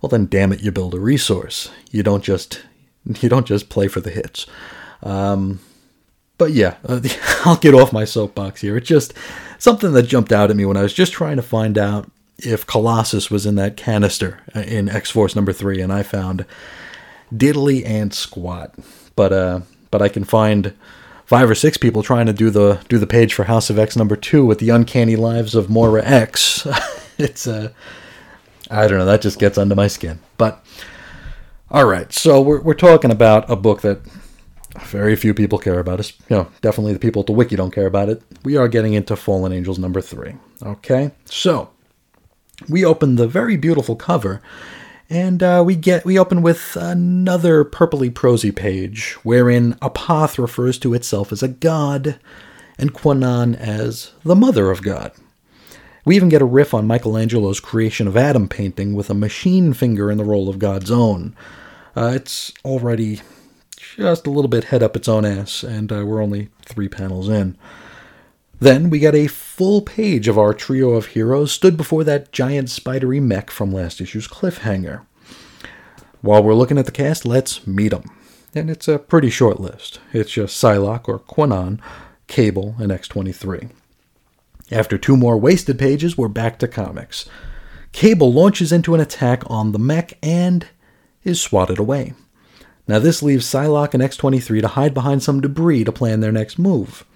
well 0.00 0.08
then 0.08 0.26
damn 0.26 0.52
it, 0.52 0.60
you 0.60 0.72
build 0.72 0.94
a 0.94 1.00
resource. 1.00 1.70
You 1.90 2.02
don't 2.02 2.24
just 2.24 2.62
you 3.20 3.28
don't 3.28 3.46
just 3.46 3.68
play 3.68 3.88
for 3.88 4.00
the 4.00 4.10
hits. 4.10 4.46
Um, 5.02 5.60
but 6.38 6.52
yeah, 6.52 6.76
uh, 6.86 7.00
I'll 7.44 7.56
get 7.56 7.74
off 7.74 7.92
my 7.92 8.04
soapbox 8.04 8.60
here. 8.60 8.76
It's 8.76 8.88
just 8.88 9.14
something 9.58 9.92
that 9.92 10.04
jumped 10.04 10.32
out 10.32 10.50
at 10.50 10.56
me 10.56 10.64
when 10.64 10.76
I 10.76 10.82
was 10.82 10.94
just 10.94 11.12
trying 11.12 11.36
to 11.36 11.42
find 11.42 11.76
out 11.78 12.10
if 12.38 12.66
Colossus 12.66 13.30
was 13.30 13.44
in 13.44 13.56
that 13.56 13.76
canister 13.76 14.40
uh, 14.54 14.60
in 14.60 14.88
X 14.88 15.10
Force 15.10 15.36
number 15.36 15.52
three, 15.52 15.80
and 15.80 15.92
I 15.92 16.02
found 16.02 16.46
diddly 17.32 17.84
and 17.84 18.12
squat. 18.12 18.74
But 19.16 19.32
uh, 19.32 19.60
but 19.90 20.02
I 20.02 20.08
can 20.08 20.24
find 20.24 20.74
five 21.30 21.48
or 21.48 21.54
six 21.54 21.76
people 21.76 22.02
trying 22.02 22.26
to 22.26 22.32
do 22.32 22.50
the 22.50 22.80
do 22.88 22.98
the 22.98 23.06
page 23.06 23.34
for 23.34 23.44
House 23.44 23.70
of 23.70 23.78
X 23.78 23.94
number 23.94 24.16
two 24.16 24.44
with 24.44 24.58
the 24.58 24.70
uncanny 24.70 25.14
lives 25.14 25.54
of 25.54 25.70
Moira 25.70 26.04
X. 26.04 26.66
it's 27.18 27.46
uh, 27.46 27.70
I 28.68 28.88
don't 28.88 28.98
know. 28.98 29.04
That 29.04 29.22
just 29.22 29.38
gets 29.38 29.56
under 29.56 29.76
my 29.76 29.86
skin. 29.86 30.18
But 30.36 30.64
All 31.70 31.86
right, 31.86 32.12
so 32.12 32.40
we're, 32.40 32.60
we're 32.60 32.74
talking 32.74 33.12
about 33.12 33.48
a 33.48 33.54
book 33.54 33.82
that 33.82 34.00
very 34.80 35.14
few 35.14 35.32
people 35.32 35.56
care 35.56 35.78
about. 35.78 36.00
It's, 36.00 36.12
you 36.28 36.36
know, 36.36 36.48
definitely 36.62 36.94
the 36.94 36.98
people 36.98 37.20
at 37.20 37.26
the 37.26 37.32
wiki 37.32 37.54
don't 37.54 37.72
care 37.72 37.86
about 37.86 38.08
it. 38.08 38.22
We 38.42 38.56
are 38.56 38.66
getting 38.66 38.94
into 38.94 39.14
Fallen 39.14 39.52
Angels 39.52 39.78
number 39.78 40.00
three. 40.00 40.34
Okay, 40.64 41.12
so 41.26 41.70
we 42.68 42.84
open 42.84 43.14
the 43.14 43.28
very 43.28 43.56
beautiful 43.56 43.94
cover, 43.94 44.42
and 45.10 45.42
uh, 45.42 45.62
we 45.66 45.74
get 45.74 46.04
we 46.04 46.18
open 46.18 46.40
with 46.40 46.76
another 46.76 47.64
purpley 47.64 48.14
prosy 48.14 48.52
page 48.52 49.14
wherein 49.24 49.74
Apoth 49.74 50.38
refers 50.38 50.78
to 50.78 50.94
itself 50.94 51.32
as 51.32 51.42
a 51.42 51.48
god, 51.48 52.18
and 52.78 52.94
Kwannon 52.94 53.56
as 53.56 54.12
the 54.24 54.36
mother 54.36 54.70
of 54.70 54.82
God. 54.82 55.12
We 56.04 56.16
even 56.16 56.28
get 56.28 56.40
a 56.40 56.46
riff 56.46 56.72
on 56.72 56.86
Michelangelo's 56.86 57.60
creation 57.60 58.08
of 58.08 58.16
Adam 58.16 58.48
painting 58.48 58.94
with 58.94 59.10
a 59.10 59.14
machine 59.14 59.74
finger 59.74 60.10
in 60.10 60.16
the 60.16 60.24
role 60.24 60.48
of 60.48 60.58
God's 60.58 60.90
own. 60.90 61.36
Uh, 61.94 62.12
it's 62.14 62.52
already 62.64 63.20
just 63.76 64.26
a 64.26 64.30
little 64.30 64.48
bit 64.48 64.64
head 64.64 64.82
up 64.82 64.96
its 64.96 65.08
own 65.08 65.24
ass, 65.24 65.62
and 65.62 65.92
uh, 65.92 66.06
we're 66.06 66.22
only 66.22 66.48
three 66.64 66.88
panels 66.88 67.28
in. 67.28 67.58
Then 68.60 68.90
we 68.90 68.98
get 68.98 69.14
a 69.14 69.26
full 69.26 69.80
page 69.80 70.28
of 70.28 70.38
our 70.38 70.52
trio 70.52 70.90
of 70.90 71.06
heroes 71.06 71.50
stood 71.50 71.78
before 71.78 72.04
that 72.04 72.30
giant 72.30 72.68
spidery 72.68 73.18
mech 73.18 73.50
from 73.50 73.72
last 73.72 74.02
issue's 74.02 74.28
cliffhanger. 74.28 75.00
While 76.20 76.42
we're 76.42 76.54
looking 76.54 76.76
at 76.76 76.84
the 76.84 76.92
cast, 76.92 77.24
let's 77.24 77.66
meet 77.66 77.88
them. 77.88 78.04
And 78.54 78.68
it's 78.68 78.86
a 78.86 78.98
pretty 78.98 79.30
short 79.30 79.60
list. 79.60 80.00
It's 80.12 80.32
just 80.32 80.62
Psylocke 80.62 81.08
or 81.08 81.20
Kwannon, 81.20 81.80
Cable, 82.26 82.76
and 82.78 82.92
X23. 82.92 83.70
After 84.70 84.98
two 84.98 85.16
more 85.16 85.38
wasted 85.38 85.78
pages, 85.78 86.18
we're 86.18 86.28
back 86.28 86.58
to 86.58 86.68
comics. 86.68 87.26
Cable 87.92 88.30
launches 88.30 88.72
into 88.72 88.94
an 88.94 89.00
attack 89.00 89.42
on 89.46 89.72
the 89.72 89.78
mech 89.78 90.18
and 90.22 90.66
is 91.24 91.40
swatted 91.40 91.78
away. 91.78 92.12
Now, 92.86 92.98
this 92.98 93.22
leaves 93.22 93.46
Psylocke 93.46 93.94
and 93.94 94.02
X23 94.02 94.60
to 94.60 94.68
hide 94.68 94.92
behind 94.92 95.22
some 95.22 95.40
debris 95.40 95.84
to 95.84 95.92
plan 95.92 96.20
their 96.20 96.32
next 96.32 96.58
move. 96.58 97.06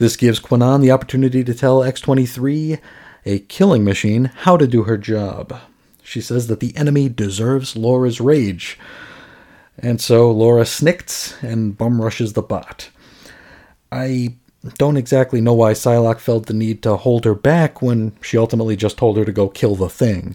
This 0.00 0.16
gives 0.16 0.40
Kwannon 0.40 0.80
the 0.80 0.90
opportunity 0.90 1.44
to 1.44 1.52
tell 1.52 1.80
X23, 1.80 2.80
a 3.26 3.38
killing 3.40 3.84
machine, 3.84 4.32
how 4.34 4.56
to 4.56 4.66
do 4.66 4.84
her 4.84 4.96
job. 4.96 5.60
She 6.02 6.22
says 6.22 6.46
that 6.46 6.60
the 6.60 6.74
enemy 6.74 7.10
deserves 7.10 7.76
Laura's 7.76 8.18
rage. 8.18 8.78
And 9.78 10.00
so 10.00 10.30
Laura 10.30 10.64
snicks 10.64 11.36
and 11.42 11.76
bum 11.76 12.00
rushes 12.00 12.32
the 12.32 12.40
bot. 12.40 12.88
I 13.92 14.36
don't 14.78 14.96
exactly 14.96 15.42
know 15.42 15.52
why 15.52 15.74
Psylocke 15.74 16.20
felt 16.20 16.46
the 16.46 16.54
need 16.54 16.82
to 16.84 16.96
hold 16.96 17.26
her 17.26 17.34
back 17.34 17.82
when 17.82 18.16
she 18.22 18.38
ultimately 18.38 18.76
just 18.76 18.96
told 18.96 19.18
her 19.18 19.26
to 19.26 19.32
go 19.32 19.50
kill 19.50 19.76
the 19.76 19.90
thing. 19.90 20.34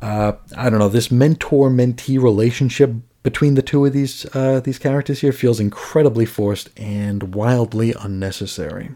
Uh, 0.00 0.32
I 0.56 0.70
don't 0.70 0.78
know. 0.78 0.88
This 0.88 1.10
mentor 1.10 1.68
mentee 1.68 2.18
relationship 2.18 2.92
between 3.22 3.54
the 3.54 3.62
two 3.62 3.84
of 3.84 3.92
these 3.92 4.26
uh, 4.34 4.60
these 4.60 4.78
characters 4.78 5.20
here 5.20 5.32
feels 5.32 5.60
incredibly 5.60 6.24
forced 6.24 6.70
and 6.78 7.34
wildly 7.34 7.94
unnecessary. 7.98 8.90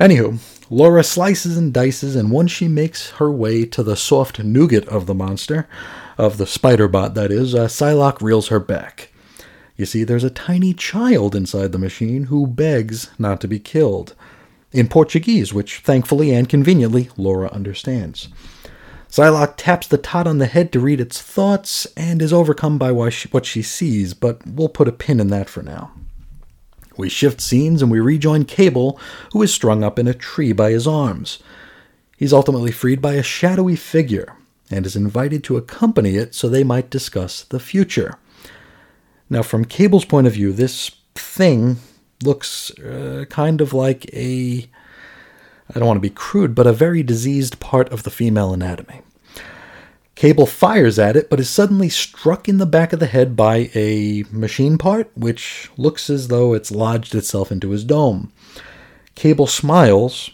Anywho, 0.00 0.38
Laura 0.70 1.02
slices 1.02 1.56
and 1.56 1.72
dices, 1.72 2.14
and 2.14 2.30
once 2.30 2.52
she 2.52 2.68
makes 2.68 3.10
her 3.12 3.30
way 3.30 3.64
to 3.64 3.82
the 3.82 3.96
soft 3.96 4.38
nougat 4.38 4.86
of 4.88 5.06
the 5.06 5.14
monster, 5.14 5.68
of 6.16 6.36
the 6.36 6.46
spider 6.46 6.86
bot 6.86 7.14
that 7.14 7.32
is, 7.32 7.54
uh, 7.54 7.66
Psylocke 7.66 8.20
reels 8.20 8.48
her 8.48 8.60
back. 8.60 9.10
You 9.76 9.86
see, 9.86 10.04
there's 10.04 10.24
a 10.24 10.30
tiny 10.30 10.74
child 10.74 11.34
inside 11.34 11.72
the 11.72 11.78
machine 11.78 12.24
who 12.24 12.46
begs 12.46 13.10
not 13.18 13.40
to 13.40 13.48
be 13.48 13.58
killed. 13.58 14.14
In 14.72 14.88
Portuguese, 14.88 15.54
which 15.54 15.78
thankfully 15.78 16.34
and 16.34 16.48
conveniently 16.48 17.08
Laura 17.16 17.48
understands. 17.50 18.28
Psylocke 19.10 19.54
taps 19.56 19.86
the 19.86 19.98
tot 19.98 20.26
on 20.26 20.38
the 20.38 20.46
head 20.46 20.70
to 20.72 20.80
read 20.80 21.00
its 21.00 21.20
thoughts 21.20 21.86
and 21.96 22.20
is 22.20 22.32
overcome 22.32 22.78
by 22.78 22.92
what 22.92 23.46
she 23.46 23.62
sees, 23.62 24.14
but 24.14 24.46
we'll 24.46 24.68
put 24.68 24.88
a 24.88 24.92
pin 24.92 25.18
in 25.18 25.28
that 25.28 25.48
for 25.48 25.62
now. 25.62 25.92
We 26.96 27.08
shift 27.08 27.40
scenes 27.40 27.80
and 27.80 27.90
we 27.90 28.00
rejoin 28.00 28.44
Cable, 28.44 29.00
who 29.32 29.42
is 29.42 29.54
strung 29.54 29.82
up 29.82 29.98
in 29.98 30.08
a 30.08 30.14
tree 30.14 30.52
by 30.52 30.72
his 30.72 30.86
arms. 30.86 31.38
He's 32.16 32.32
ultimately 32.32 32.72
freed 32.72 33.00
by 33.00 33.14
a 33.14 33.22
shadowy 33.22 33.76
figure 33.76 34.34
and 34.70 34.84
is 34.84 34.96
invited 34.96 35.44
to 35.44 35.56
accompany 35.56 36.16
it 36.16 36.34
so 36.34 36.48
they 36.48 36.64
might 36.64 36.90
discuss 36.90 37.44
the 37.44 37.60
future. 37.60 38.18
Now, 39.30 39.42
from 39.42 39.64
Cable's 39.64 40.04
point 40.04 40.26
of 40.26 40.32
view, 40.34 40.52
this 40.52 40.90
thing 41.14 41.76
looks 42.22 42.76
uh, 42.78 43.24
kind 43.30 43.60
of 43.60 43.72
like 43.72 44.12
a 44.12 44.68
I 45.74 45.78
don't 45.78 45.86
want 45.86 45.98
to 45.98 46.08
be 46.08 46.10
crude, 46.10 46.54
but 46.54 46.66
a 46.66 46.72
very 46.72 47.02
diseased 47.02 47.60
part 47.60 47.90
of 47.92 48.02
the 48.02 48.10
female 48.10 48.52
anatomy. 48.52 49.02
Cable 50.14 50.46
fires 50.46 50.98
at 50.98 51.16
it, 51.16 51.30
but 51.30 51.38
is 51.38 51.48
suddenly 51.48 51.88
struck 51.88 52.48
in 52.48 52.58
the 52.58 52.66
back 52.66 52.92
of 52.92 52.98
the 52.98 53.06
head 53.06 53.36
by 53.36 53.70
a 53.74 54.24
machine 54.32 54.76
part, 54.76 55.10
which 55.14 55.70
looks 55.76 56.10
as 56.10 56.28
though 56.28 56.54
it's 56.54 56.72
lodged 56.72 57.14
itself 57.14 57.52
into 57.52 57.70
his 57.70 57.84
dome. 57.84 58.32
Cable 59.14 59.46
smiles. 59.46 60.30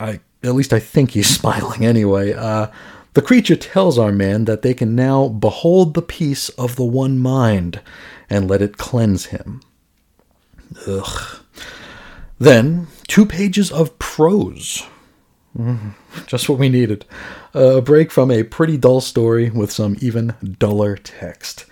I, 0.00 0.20
at 0.42 0.54
least 0.54 0.72
I 0.72 0.80
think 0.80 1.12
he's 1.12 1.28
smiling 1.38 1.84
anyway. 1.84 2.32
Uh, 2.32 2.68
the 3.14 3.22
creature 3.22 3.56
tells 3.56 3.98
our 3.98 4.12
man 4.12 4.46
that 4.46 4.62
they 4.62 4.74
can 4.74 4.96
now 4.96 5.28
behold 5.28 5.94
the 5.94 6.02
peace 6.02 6.48
of 6.50 6.76
the 6.76 6.84
one 6.84 7.18
mind 7.18 7.80
and 8.28 8.48
let 8.48 8.62
it 8.62 8.78
cleanse 8.78 9.26
him. 9.26 9.62
Ugh. 10.86 11.40
Then, 12.38 12.86
two 13.10 13.26
pages 13.26 13.72
of 13.72 13.98
prose. 13.98 14.86
Just 16.26 16.48
what 16.48 16.60
we 16.60 16.68
needed. 16.68 17.04
A 17.52 17.82
break 17.82 18.12
from 18.12 18.30
a 18.30 18.44
pretty 18.44 18.76
dull 18.78 19.00
story 19.00 19.50
with 19.50 19.72
some 19.72 19.96
even 20.00 20.34
duller 20.58 20.96
text. 20.96 21.66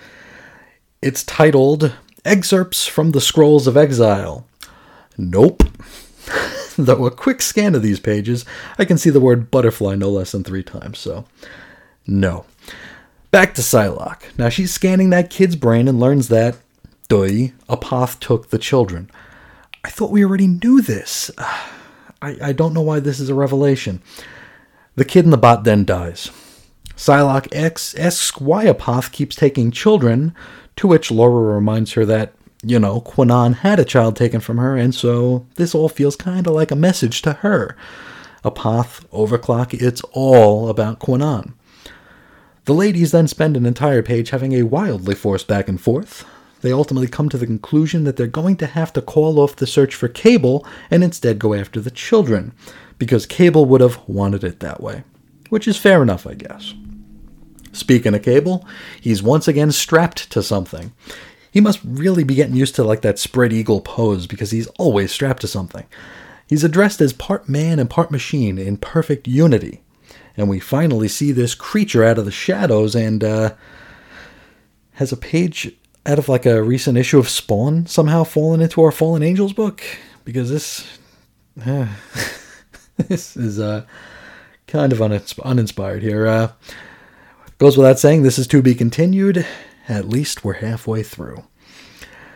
It's 1.00 1.22
titled 1.22 1.94
Excerpts 2.24 2.88
from 2.88 3.12
the 3.12 3.20
Scrolls 3.20 3.68
of 3.68 3.76
Exile. 3.76 4.46
Nope. 5.16 5.62
Though 6.76 7.06
a 7.06 7.10
quick 7.10 7.40
scan 7.40 7.76
of 7.76 7.82
these 7.82 8.00
pages, 8.00 8.44
I 8.76 8.84
can 8.84 8.98
see 8.98 9.10
the 9.10 9.20
word 9.20 9.50
butterfly 9.50 9.94
no 9.94 10.10
less 10.10 10.32
than 10.32 10.42
three 10.42 10.64
times, 10.64 10.98
so 10.98 11.24
no. 12.04 12.46
Back 13.30 13.54
to 13.54 13.62
Psylocke. 13.62 14.36
Now 14.36 14.48
she's 14.48 14.74
scanning 14.74 15.10
that 15.10 15.30
kid's 15.30 15.56
brain 15.56 15.86
and 15.86 16.00
learns 16.00 16.28
that, 16.28 16.56
Doi, 17.06 17.52
Apoth 17.68 18.18
took 18.18 18.50
the 18.50 18.58
children. 18.58 19.08
I 19.88 19.90
thought 19.90 20.10
we 20.10 20.22
already 20.22 20.48
knew 20.48 20.82
this. 20.82 21.30
I, 21.38 22.36
I 22.42 22.52
don't 22.52 22.74
know 22.74 22.82
why 22.82 23.00
this 23.00 23.18
is 23.18 23.30
a 23.30 23.34
revelation. 23.34 24.02
The 24.96 25.04
kid 25.06 25.24
in 25.24 25.30
the 25.30 25.38
bot 25.38 25.64
then 25.64 25.86
dies. 25.86 26.30
Psylocke 26.94 27.48
X 27.52 27.94
asks 27.94 28.38
why 28.38 28.66
Apoth 28.66 29.12
keeps 29.12 29.34
taking 29.34 29.70
children, 29.70 30.34
to 30.76 30.86
which 30.86 31.10
Laura 31.10 31.54
reminds 31.54 31.92
her 31.92 32.04
that, 32.04 32.34
you 32.62 32.78
know, 32.78 33.00
Kwannon 33.00 33.54
had 33.54 33.80
a 33.80 33.84
child 33.84 34.14
taken 34.14 34.40
from 34.40 34.58
her, 34.58 34.76
and 34.76 34.94
so 34.94 35.46
this 35.54 35.74
all 35.74 35.88
feels 35.88 36.16
kind 36.16 36.46
of 36.46 36.52
like 36.52 36.70
a 36.70 36.76
message 36.76 37.22
to 37.22 37.32
her. 37.34 37.74
Apoth, 38.44 39.06
Overclock, 39.06 39.72
it's 39.72 40.02
all 40.12 40.68
about 40.68 41.00
Kwannon. 41.00 41.54
The 42.66 42.74
ladies 42.74 43.12
then 43.12 43.26
spend 43.26 43.56
an 43.56 43.64
entire 43.64 44.02
page 44.02 44.30
having 44.30 44.52
a 44.52 44.64
wildly 44.64 45.14
forced 45.14 45.48
back 45.48 45.66
and 45.66 45.80
forth, 45.80 46.26
they 46.60 46.72
ultimately 46.72 47.08
come 47.08 47.28
to 47.28 47.38
the 47.38 47.46
conclusion 47.46 48.04
that 48.04 48.16
they're 48.16 48.26
going 48.26 48.56
to 48.56 48.66
have 48.66 48.92
to 48.94 49.02
call 49.02 49.38
off 49.38 49.56
the 49.56 49.66
search 49.66 49.94
for 49.94 50.08
Cable 50.08 50.66
and 50.90 51.04
instead 51.04 51.38
go 51.38 51.54
after 51.54 51.80
the 51.80 51.90
children, 51.90 52.52
because 52.98 53.26
Cable 53.26 53.64
would 53.66 53.80
have 53.80 54.00
wanted 54.08 54.44
it 54.44 54.60
that 54.60 54.82
way. 54.82 55.04
Which 55.50 55.68
is 55.68 55.76
fair 55.76 56.02
enough, 56.02 56.26
I 56.26 56.34
guess. 56.34 56.74
Speaking 57.72 58.14
of 58.14 58.22
Cable, 58.22 58.66
he's 59.00 59.22
once 59.22 59.46
again 59.46 59.70
strapped 59.72 60.30
to 60.32 60.42
something. 60.42 60.92
He 61.50 61.60
must 61.60 61.80
really 61.84 62.24
be 62.24 62.34
getting 62.34 62.56
used 62.56 62.74
to 62.76 62.84
like 62.84 63.02
that 63.02 63.18
spread 63.18 63.52
eagle 63.52 63.80
pose 63.80 64.26
because 64.26 64.50
he's 64.50 64.66
always 64.78 65.12
strapped 65.12 65.40
to 65.42 65.48
something. 65.48 65.86
He's 66.48 66.64
addressed 66.64 67.00
as 67.00 67.12
part 67.12 67.48
man 67.48 67.78
and 67.78 67.88
part 67.88 68.10
machine 68.10 68.58
in 68.58 68.78
perfect 68.78 69.28
unity. 69.28 69.82
And 70.36 70.48
we 70.48 70.60
finally 70.60 71.08
see 71.08 71.32
this 71.32 71.54
creature 71.54 72.04
out 72.04 72.18
of 72.18 72.24
the 72.24 72.30
shadows 72.30 72.94
and 72.94 73.22
uh, 73.22 73.54
has 74.92 75.12
a 75.12 75.16
page 75.16 75.74
out 76.06 76.18
of 76.18 76.28
like 76.28 76.46
a 76.46 76.62
recent 76.62 76.96
issue 76.98 77.18
of 77.18 77.28
Spawn 77.28 77.86
somehow 77.86 78.24
fallen 78.24 78.60
into 78.60 78.82
our 78.82 78.92
Fallen 78.92 79.22
Angels 79.22 79.52
book 79.52 79.82
because 80.24 80.50
this 80.50 80.98
uh, 81.64 81.88
this 82.96 83.36
is 83.36 83.58
uh, 83.58 83.84
kind 84.66 84.92
of 84.92 85.02
uninspired 85.02 86.02
here. 86.02 86.26
Uh, 86.26 86.52
goes 87.58 87.76
without 87.76 87.98
saying, 87.98 88.22
this 88.22 88.38
is 88.38 88.46
to 88.46 88.62
be 88.62 88.74
continued. 88.74 89.46
At 89.88 90.08
least 90.08 90.44
we're 90.44 90.54
halfway 90.54 91.02
through. 91.02 91.44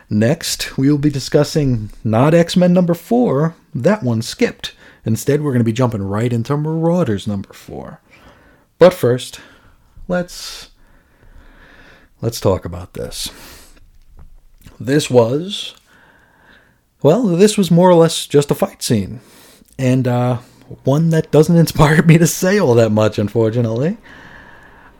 Next, 0.09 0.77
we 0.77 0.91
will 0.91 0.97
be 0.97 1.09
discussing 1.09 1.89
not 2.03 2.33
X 2.33 2.57
Men 2.57 2.73
number 2.73 2.93
four. 2.93 3.55
That 3.73 4.03
one 4.03 4.21
skipped. 4.21 4.75
Instead, 5.05 5.41
we're 5.41 5.51
going 5.51 5.59
to 5.59 5.65
be 5.65 5.73
jumping 5.73 6.03
right 6.03 6.31
into 6.31 6.55
Marauders 6.55 7.27
number 7.27 7.53
four. 7.53 7.99
But 8.79 8.93
first, 8.93 9.39
let's 10.07 10.69
let's 12.23 12.39
talk 12.39 12.63
about 12.63 12.93
this. 12.93 13.29
This 14.79 15.09
was, 15.09 15.75
well, 17.01 17.23
this 17.23 17.57
was 17.57 17.69
more 17.69 17.89
or 17.89 17.95
less 17.95 18.25
just 18.25 18.49
a 18.49 18.55
fight 18.55 18.81
scene. 18.81 19.19
And 19.77 20.07
uh, 20.07 20.37
one 20.85 21.09
that 21.09 21.31
doesn't 21.31 21.57
inspire 21.65 22.01
me 22.01 22.17
to 22.17 22.25
say 22.25 22.57
all 22.57 22.75
that 22.75 22.91
much, 22.91 23.19
unfortunately. 23.19 23.97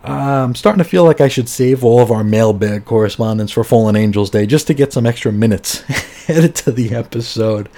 Uh, 0.05 0.43
I'm 0.43 0.53
starting 0.53 0.83
to 0.83 0.89
feel 0.89 1.05
like 1.05 1.21
I 1.21 1.29
should 1.29 1.47
save 1.47 1.81
all 1.81 2.01
of 2.01 2.11
our 2.11 2.25
mailbag 2.25 2.83
correspondence 2.83 3.53
for 3.53 3.63
Fallen 3.63 3.95
Angels 3.95 4.29
Day 4.29 4.45
just 4.45 4.67
to 4.67 4.73
get 4.73 4.91
some 4.91 5.05
extra 5.05 5.31
minutes 5.31 5.81
added 6.29 6.55
to 6.55 6.73
the 6.73 6.93
episode. 6.93 7.69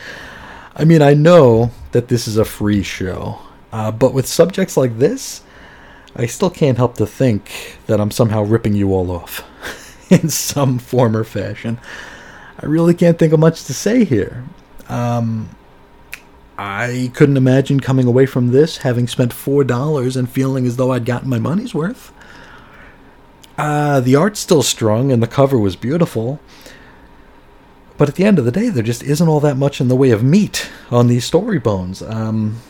I 0.76 0.86
mean, 0.86 1.04
I 1.04 1.14
know 1.14 1.70
that 1.92 2.08
this 2.08 2.28
is 2.28 2.38
a 2.38 2.46
free 2.46 2.82
show, 2.82 3.40
uh, 3.72 3.92
but 3.92 4.16
with 4.16 4.26
subjects 4.26 4.76
like 4.76 4.98
this, 4.98 5.44
I 6.16 6.26
still 6.28 6.50
can't 6.50 6.78
help 6.78 6.96
to 6.98 7.06
think 7.06 7.78
that 7.88 8.00
I'm 8.00 8.12
somehow 8.12 8.44
ripping 8.44 8.74
you 8.74 8.94
all 8.94 9.12
off 9.12 9.44
in 10.12 10.30
some 10.30 10.80
form 10.80 11.16
or 11.16 11.24
fashion. 11.24 11.80
I 12.60 12.66
really 12.66 12.94
can't 12.94 13.20
think 13.20 13.34
of 13.34 13.40
much 13.40 13.66
to 13.66 13.74
say 13.74 14.06
here. 14.06 14.46
Um, 14.88 15.50
I 16.58 17.12
couldn't 17.14 17.36
imagine 17.36 17.82
coming 17.82 18.08
away 18.08 18.26
from 18.26 18.52
this 18.52 18.78
having 18.78 19.08
spent 19.08 19.34
$4 19.34 20.16
and 20.16 20.30
feeling 20.30 20.66
as 20.66 20.78
though 20.78 20.94
I'd 20.94 21.06
gotten 21.06 21.30
my 21.30 21.40
money's 21.40 21.74
worth. 21.74 22.14
Uh, 23.58 24.00
the 24.00 24.16
art's 24.16 24.40
still 24.40 24.64
strong 24.64 25.12
and 25.12 25.22
the 25.22 25.28
cover 25.28 25.58
was 25.58 25.76
beautiful. 25.76 26.40
But 27.98 28.10
at 28.10 28.16
the 28.16 28.26
end 28.26 28.40
of 28.40 28.46
the 28.46 28.52
day, 28.52 28.70
there 28.70 28.84
just 28.84 29.04
isn't 29.04 29.28
all 29.28 29.40
that 29.42 29.58
much 29.58 29.80
in 29.80 29.88
the 29.88 29.96
way 29.96 30.12
of 30.12 30.24
meat 30.24 30.70
on 30.92 31.08
these 31.08 31.26
story 31.26 31.60
bones. 31.60 32.02
Um, 32.02 32.62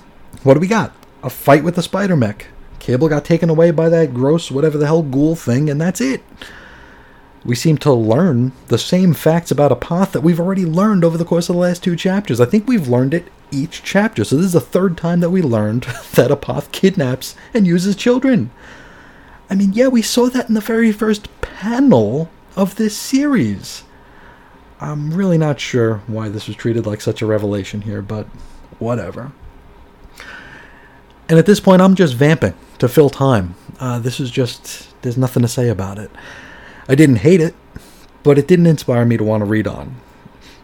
what 0.43 0.53
do 0.55 0.59
we 0.59 0.67
got? 0.67 0.93
A 1.23 1.29
fight 1.29 1.63
with 1.63 1.75
the 1.75 1.81
spider 1.81 2.15
mech. 2.15 2.47
Cable 2.85 3.09
got 3.09 3.25
taken 3.25 3.49
away 3.49 3.71
by 3.71 3.89
that 3.89 4.13
gross, 4.13 4.51
whatever 4.51 4.77
the 4.77 4.85
hell, 4.85 5.01
ghoul 5.01 5.35
thing, 5.35 5.71
and 5.71 5.81
that's 5.81 5.99
it. 5.99 6.21
We 7.43 7.55
seem 7.55 7.79
to 7.79 7.91
learn 7.91 8.51
the 8.67 8.77
same 8.77 9.15
facts 9.15 9.49
about 9.49 9.71
Apoth 9.71 10.11
that 10.11 10.21
we've 10.21 10.39
already 10.39 10.67
learned 10.67 11.03
over 11.03 11.17
the 11.17 11.25
course 11.25 11.49
of 11.49 11.55
the 11.55 11.61
last 11.61 11.83
two 11.83 11.95
chapters. 11.95 12.39
I 12.39 12.45
think 12.45 12.67
we've 12.67 12.87
learned 12.87 13.15
it 13.15 13.31
each 13.49 13.81
chapter. 13.81 14.23
So 14.23 14.35
this 14.35 14.45
is 14.45 14.53
the 14.53 14.61
third 14.61 14.97
time 14.97 15.19
that 15.21 15.31
we 15.31 15.41
learned 15.41 15.81
that 16.13 16.29
Apoth 16.29 16.71
kidnaps 16.71 17.35
and 17.55 17.65
uses 17.65 17.95
children. 17.95 18.51
I 19.49 19.55
mean, 19.55 19.73
yeah, 19.73 19.87
we 19.87 20.03
saw 20.03 20.29
that 20.29 20.47
in 20.47 20.53
the 20.53 20.61
very 20.61 20.91
first 20.91 21.27
panel 21.41 22.29
of 22.55 22.75
this 22.75 22.95
series. 22.95 23.81
I'm 24.79 25.11
really 25.11 25.39
not 25.39 25.59
sure 25.59 26.03
why 26.05 26.29
this 26.29 26.45
was 26.45 26.55
treated 26.55 26.85
like 26.85 27.01
such 27.01 27.23
a 27.23 27.25
revelation 27.25 27.81
here, 27.81 28.03
but 28.03 28.27
whatever. 28.77 29.31
And 31.27 31.39
at 31.39 31.45
this 31.45 31.59
point, 31.59 31.81
I'm 31.81 31.95
just 31.95 32.13
vamping 32.13 32.53
to 32.79 32.87
fill 32.87 33.09
time. 33.09 33.55
Uh, 33.79 33.99
this 33.99 34.19
is 34.19 34.29
just, 34.29 35.01
there's 35.01 35.17
nothing 35.17 35.41
to 35.41 35.47
say 35.47 35.69
about 35.69 35.97
it. 35.97 36.11
I 36.87 36.95
didn't 36.95 37.17
hate 37.17 37.41
it, 37.41 37.55
but 38.23 38.37
it 38.37 38.47
didn't 38.47 38.67
inspire 38.67 39.05
me 39.05 39.17
to 39.17 39.23
want 39.23 39.41
to 39.41 39.45
read 39.45 39.67
on. 39.67 39.95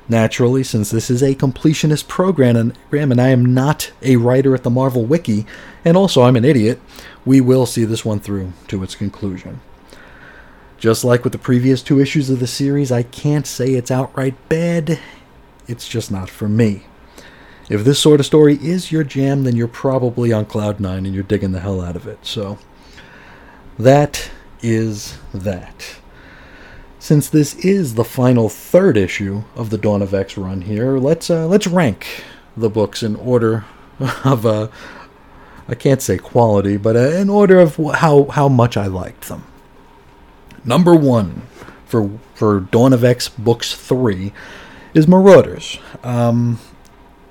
Naturally, 0.07 0.63
since 0.63 0.91
this 0.91 1.09
is 1.09 1.23
a 1.23 1.35
completionist 1.35 2.07
program 2.07 2.73
and 2.91 3.21
I 3.21 3.29
am 3.29 3.53
not 3.53 3.91
a 4.01 4.17
writer 4.17 4.53
at 4.53 4.63
the 4.63 4.69
Marvel 4.69 5.05
Wiki, 5.05 5.45
and 5.85 5.95
also 5.95 6.23
I'm 6.23 6.35
an 6.35 6.45
idiot, 6.45 6.79
we 7.25 7.39
will 7.39 7.65
see 7.65 7.85
this 7.85 8.03
one 8.03 8.19
through 8.19 8.53
to 8.67 8.83
its 8.83 8.93
conclusion. 8.93 9.61
Just 10.77 11.03
like 11.03 11.23
with 11.23 11.33
the 11.33 11.39
previous 11.39 11.81
two 11.81 11.99
issues 11.99 12.29
of 12.29 12.39
the 12.39 12.47
series, 12.47 12.91
I 12.91 13.03
can't 13.03 13.47
say 13.47 13.73
it's 13.73 13.91
outright 13.91 14.35
bad. 14.49 14.99
It's 15.67 15.87
just 15.87 16.11
not 16.11 16.29
for 16.29 16.49
me. 16.49 16.83
If 17.71 17.85
this 17.85 17.99
sort 17.99 18.19
of 18.19 18.25
story 18.25 18.55
is 18.55 18.91
your 18.91 19.05
jam, 19.05 19.45
then 19.45 19.55
you're 19.55 19.69
probably 19.69 20.33
on 20.33 20.45
Cloud 20.45 20.81
9 20.81 21.05
and 21.05 21.15
you're 21.15 21.23
digging 21.23 21.53
the 21.53 21.61
hell 21.61 21.79
out 21.79 21.95
of 21.95 22.05
it. 22.05 22.25
So, 22.25 22.57
that 23.79 24.29
is 24.61 25.17
that. 25.33 25.95
Since 26.99 27.29
this 27.29 27.55
is 27.55 27.95
the 27.95 28.03
final 28.03 28.49
third 28.49 28.97
issue 28.97 29.43
of 29.55 29.69
the 29.69 29.77
Dawn 29.77 30.01
of 30.01 30.13
X 30.13 30.37
run 30.37 30.63
here, 30.63 30.97
let's 30.97 31.29
uh, 31.29 31.47
let's 31.47 31.65
rank 31.65 32.05
the 32.57 32.69
books 32.69 33.03
in 33.03 33.15
order 33.15 33.63
of 34.25 34.45
uh, 34.45 34.67
I 35.69 35.75
can't 35.75 36.01
say 36.01 36.17
quality, 36.17 36.75
but 36.75 36.97
uh, 36.97 37.11
in 37.11 37.29
order 37.29 37.57
of 37.57 37.77
how 37.77 38.25
how 38.25 38.49
much 38.49 38.75
I 38.75 38.87
liked 38.87 39.29
them. 39.29 39.45
Number 40.65 40.93
one 40.93 41.43
for 41.85 42.19
for 42.35 42.59
Dawn 42.59 42.91
of 42.91 43.05
X 43.05 43.29
books 43.29 43.73
three 43.73 44.33
is 44.93 45.07
Marauders. 45.07 45.79
Um, 46.03 46.59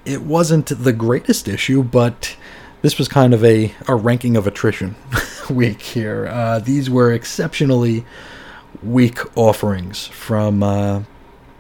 it 0.05 0.23
wasn't 0.23 0.67
the 0.67 0.93
greatest 0.93 1.49
issue, 1.49 1.83
but 1.83 2.37
this 2.83 2.99
was 2.99 3.09
kind 3.09 3.35
of 3.35 3.45
a, 3.45 3.75
a 3.87 3.95
ranking 3.95 4.37
of 4.37 4.47
attrition 4.47 4.97
week 5.51 5.83
here. 5.83 6.27
Uh, 6.27 6.59
these 6.59 6.89
were 6.89 7.13
exceptionally 7.13 8.05
weak 8.83 9.19
offerings 9.37 10.07
from 10.07 10.63
uh, 10.63 11.03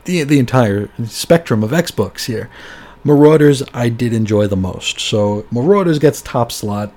the 0.04 0.22
the 0.22 0.38
entire 0.38 0.88
spectrum 1.04 1.62
of 1.62 1.72
X 1.72 1.90
books 1.90 2.26
here. 2.26 2.48
Marauders 3.04 3.62
I 3.72 3.88
did 3.88 4.12
enjoy 4.12 4.46
the 4.46 4.56
most, 4.56 5.00
so 5.00 5.46
Marauders 5.50 5.98
gets 5.98 6.22
top 6.22 6.52
slot. 6.52 6.92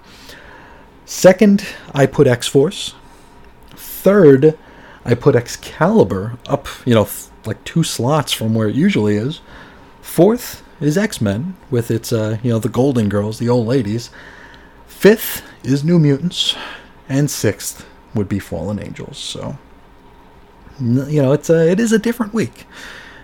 Second, 1.06 1.66
I 1.94 2.06
put 2.06 2.28
X 2.28 2.48
Force. 2.48 2.96
Third, 3.76 4.58
I 5.06 5.16
put 5.16 5.36
Excalibur 5.36 6.38
up, 6.48 6.68
you 6.86 6.94
know, 6.94 7.08
like 7.46 7.64
two 7.64 7.84
slots 7.84 8.32
from 8.32 8.54
where 8.54 8.68
it 8.70 8.76
usually 8.76 9.16
is. 9.16 9.42
Fourth 10.02 10.64
is 10.80 10.98
X 10.98 11.22
Men 11.22 11.56
with 11.70 11.92
its, 11.92 12.12
uh, 12.12 12.38
you 12.44 12.52
know, 12.52 12.60
the 12.60 12.70
Golden 12.70 13.10
Girls, 13.10 13.40
the 13.40 13.50
old 13.50 13.68
ladies. 13.68 14.10
Fifth 14.88 15.44
is 15.64 15.84
New 15.84 16.00
Mutants, 16.00 16.56
and 17.10 17.30
sixth 17.30 17.86
would 18.14 18.30
be 18.30 18.40
Fallen 18.40 18.80
Angels. 18.80 19.18
So 19.18 19.58
you 20.80 21.22
know, 21.22 21.34
it's 21.34 21.50
a 21.50 21.70
it 21.70 21.80
is 21.80 21.92
a 21.92 22.00
different 22.00 22.34
week. 22.34 22.66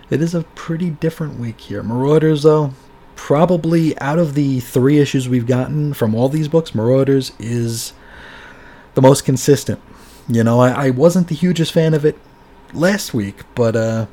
It 0.08 0.20
is 0.22 0.34
a 0.34 0.42
pretty 0.42 0.90
different 0.90 1.38
week 1.38 1.60
here. 1.60 1.82
Marauders, 1.82 2.42
though, 2.42 2.72
probably 3.16 3.98
out 4.00 4.18
of 4.18 4.34
the 4.34 4.60
three 4.60 4.98
issues 4.98 5.28
we've 5.28 5.46
gotten 5.46 5.94
from 5.94 6.14
all 6.14 6.28
these 6.28 6.48
books, 6.48 6.74
Marauders 6.74 7.32
is 7.38 7.92
the 8.94 9.02
most 9.02 9.24
consistent. 9.24 9.80
You 10.28 10.44
know, 10.44 10.60
I, 10.60 10.86
I 10.86 10.90
wasn't 10.90 11.28
the 11.28 11.34
hugest 11.34 11.72
fan 11.72 11.94
of 11.94 12.04
it 12.04 12.18
last 12.72 13.14
week, 13.14 13.42
but 13.54 13.76
uh, 13.76 14.06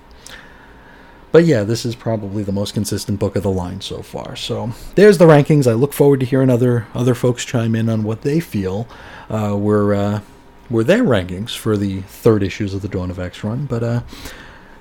but 1.38 1.46
yeah, 1.46 1.64
this 1.64 1.86
is 1.86 1.96
probably 1.96 2.42
the 2.42 2.52
most 2.52 2.74
consistent 2.74 3.20
book 3.20 3.36
of 3.36 3.44
the 3.44 3.52
line 3.52 3.80
so 3.80 4.02
far. 4.02 4.36
So 4.36 4.72
there's 4.96 5.20
the 5.20 5.28
rankings. 5.28 5.70
I 5.70 5.74
look 5.74 5.94
forward 5.94 6.20
to 6.22 6.26
hearing 6.26 6.50
other 6.50 6.88
other 6.96 7.14
folks 7.14 7.46
chime 7.46 7.76
in 7.76 7.90
on 7.90 8.02
what 8.02 8.24
they 8.24 8.40
feel. 8.40 8.88
Uh, 9.30 9.56
we're 9.56 9.94
uh, 9.94 10.22
were 10.68 10.84
their 10.84 11.04
rankings 11.04 11.56
for 11.56 11.78
the 11.78 12.02
third 12.02 12.42
issues 12.42 12.74
of 12.74 12.82
the 12.82 12.88
Dawn 12.88 13.12
of 13.12 13.20
X 13.20 13.44
run. 13.44 13.68
But 13.68 13.84
uh, 13.84 14.02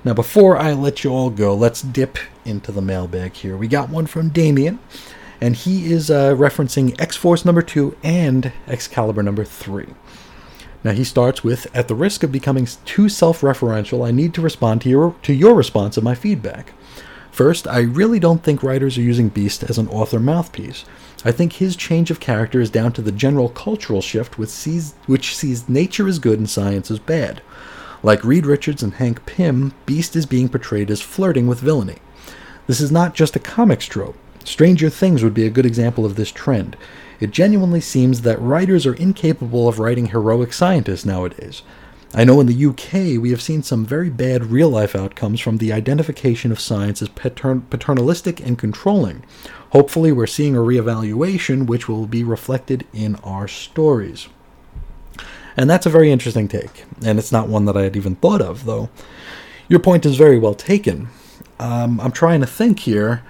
now, 0.03 0.15
before 0.15 0.57
I 0.57 0.73
let 0.73 1.03
you 1.03 1.11
all 1.11 1.29
go, 1.29 1.53
let's 1.53 1.83
dip 1.83 2.17
into 2.43 2.71
the 2.71 2.81
mailbag 2.81 3.33
here. 3.33 3.55
We 3.55 3.67
got 3.67 3.89
one 3.89 4.07
from 4.07 4.29
Damien, 4.29 4.79
and 5.39 5.55
he 5.55 5.93
is 5.93 6.09
uh, 6.09 6.33
referencing 6.33 6.99
X 6.99 7.15
Force 7.15 7.45
number 7.45 7.61
two 7.61 7.95
and 8.01 8.51
Excalibur 8.65 9.21
number 9.21 9.45
three. 9.45 9.93
Now 10.83 10.91
he 10.91 11.03
starts 11.03 11.43
with, 11.43 11.67
"At 11.73 11.87
the 11.87 11.95
risk 11.95 12.23
of 12.23 12.31
becoming 12.31 12.67
too 12.85 13.09
self-referential, 13.09 14.05
I 14.05 14.11
need 14.11 14.33
to 14.35 14.41
respond 14.41 14.81
to 14.81 14.89
your 14.89 15.15
to 15.23 15.33
your 15.33 15.55
response 15.55 15.97
of 15.97 16.03
my 16.03 16.15
feedback. 16.15 16.73
First, 17.31 17.67
I 17.67 17.79
really 17.79 18.19
don't 18.19 18.43
think 18.43 18.63
writers 18.63 18.97
are 18.97 19.01
using 19.01 19.29
Beast 19.29 19.63
as 19.63 19.77
an 19.77 19.87
author 19.89 20.19
mouthpiece." 20.19 20.85
I 21.25 21.31
think 21.31 21.53
his 21.53 21.75
change 21.75 22.11
of 22.11 22.19
character 22.19 22.61
is 22.61 22.69
down 22.69 22.91
to 22.93 23.01
the 23.01 23.11
general 23.11 23.49
cultural 23.49 24.01
shift 24.01 24.37
which 24.37 24.49
sees, 24.49 24.93
which 25.07 25.35
sees 25.35 25.67
nature 25.67 26.07
as 26.07 26.19
good 26.19 26.39
and 26.39 26.49
science 26.49 26.91
as 26.91 26.99
bad. 26.99 27.41
Like 28.03 28.23
Reed 28.23 28.45
Richards 28.45 28.83
and 28.83 28.93
Hank 28.93 29.25
Pym, 29.25 29.73
Beast 29.87 30.15
is 30.15 30.27
being 30.27 30.47
portrayed 30.47 30.91
as 30.91 31.01
flirting 31.01 31.47
with 31.47 31.59
villainy. 31.59 31.97
This 32.67 32.79
is 32.79 32.91
not 32.91 33.15
just 33.15 33.35
a 33.35 33.39
comics 33.39 33.87
trope. 33.87 34.15
Stranger 34.43 34.89
Things 34.89 35.23
would 35.23 35.33
be 35.33 35.45
a 35.45 35.49
good 35.49 35.65
example 35.65 36.05
of 36.05 36.15
this 36.15 36.31
trend. 36.31 36.77
It 37.19 37.31
genuinely 37.31 37.81
seems 37.81 38.21
that 38.21 38.41
writers 38.41 38.85
are 38.85 38.93
incapable 38.93 39.67
of 39.67 39.79
writing 39.79 40.07
heroic 40.07 40.53
scientists 40.53 41.05
nowadays. 41.05 41.63
I 42.13 42.23
know 42.23 42.39
in 42.39 42.47
the 42.47 42.65
UK 42.65 43.21
we 43.21 43.31
have 43.31 43.41
seen 43.41 43.63
some 43.63 43.85
very 43.85 44.09
bad 44.09 44.45
real 44.45 44.69
life 44.69 44.95
outcomes 44.95 45.41
from 45.41 45.57
the 45.57 45.73
identification 45.73 46.51
of 46.51 46.59
science 46.59 47.01
as 47.01 47.09
patern- 47.09 47.61
paternalistic 47.69 48.39
and 48.39 48.57
controlling, 48.57 49.23
Hopefully, 49.71 50.11
we're 50.11 50.27
seeing 50.27 50.55
a 50.55 50.59
reevaluation 50.59 51.67
which 51.67 51.89
will 51.89 52.07
be 52.07 52.23
reflected 52.23 52.87
in 52.93 53.15
our 53.17 53.47
stories. 53.47 54.29
And 55.57 55.69
that's 55.69 55.85
a 55.85 55.89
very 55.89 56.11
interesting 56.11 56.47
take, 56.47 56.85
and 57.03 57.19
it's 57.19 57.31
not 57.31 57.49
one 57.49 57.65
that 57.65 57.75
I 57.75 57.83
had 57.83 57.95
even 57.97 58.15
thought 58.15 58.41
of, 58.41 58.65
though. 58.65 58.89
Your 59.67 59.79
point 59.79 60.05
is 60.05 60.15
very 60.15 60.39
well 60.39 60.53
taken. 60.53 61.09
Um, 61.59 61.99
I'm 61.99 62.11
trying 62.11 62.39
to 62.41 62.47
think 62.47 62.79
here 62.79 63.23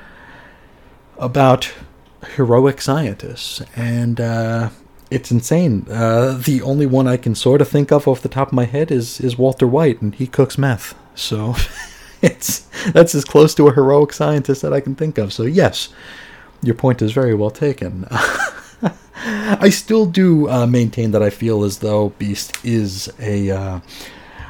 about 1.18 1.74
heroic 2.36 2.82
scientists, 2.82 3.62
and 3.76 4.20
uh, 4.20 4.70
it's 5.10 5.32
insane. 5.32 5.86
Uh, 5.90 6.40
the 6.44 6.62
only 6.62 6.86
one 6.86 7.08
I 7.08 7.18
can 7.18 7.36
sort 7.36 7.62
of 7.62 7.68
think 7.68 7.92
of 7.92 8.08
off 8.08 8.22
the 8.22 8.30
top 8.30 8.50
of 8.50 8.54
my 8.54 8.66
head 8.66 8.92
is 8.92 9.20
is 9.20 9.38
Walter 9.38 9.68
White, 9.68 10.02
and 10.02 10.14
he 10.16 10.28
cooks 10.28 10.58
meth. 10.58 10.96
So 11.16 11.56
it's 12.22 12.62
that's 12.92 13.16
as 13.16 13.26
close 13.26 13.54
to 13.56 13.68
a 13.68 13.74
heroic 13.74 14.14
scientist 14.14 14.62
that 14.62 14.74
I 14.74 14.82
can 14.82 14.96
think 14.96 15.18
of. 15.18 15.34
So 15.34 15.44
yes, 15.44 15.90
your 16.62 16.76
point 16.76 17.02
is 17.02 17.12
very 17.12 17.34
well 17.34 17.52
taken. 17.52 18.06
I 19.20 19.70
still 19.70 20.06
do 20.06 20.48
uh, 20.50 20.68
maintain 20.68 21.12
that 21.12 21.24
I 21.24 21.32
feel 21.32 21.64
as 21.64 21.80
though 21.80 22.10
Beast 22.20 22.64
is 22.64 23.12
a 23.20 23.50
uh, 23.50 23.80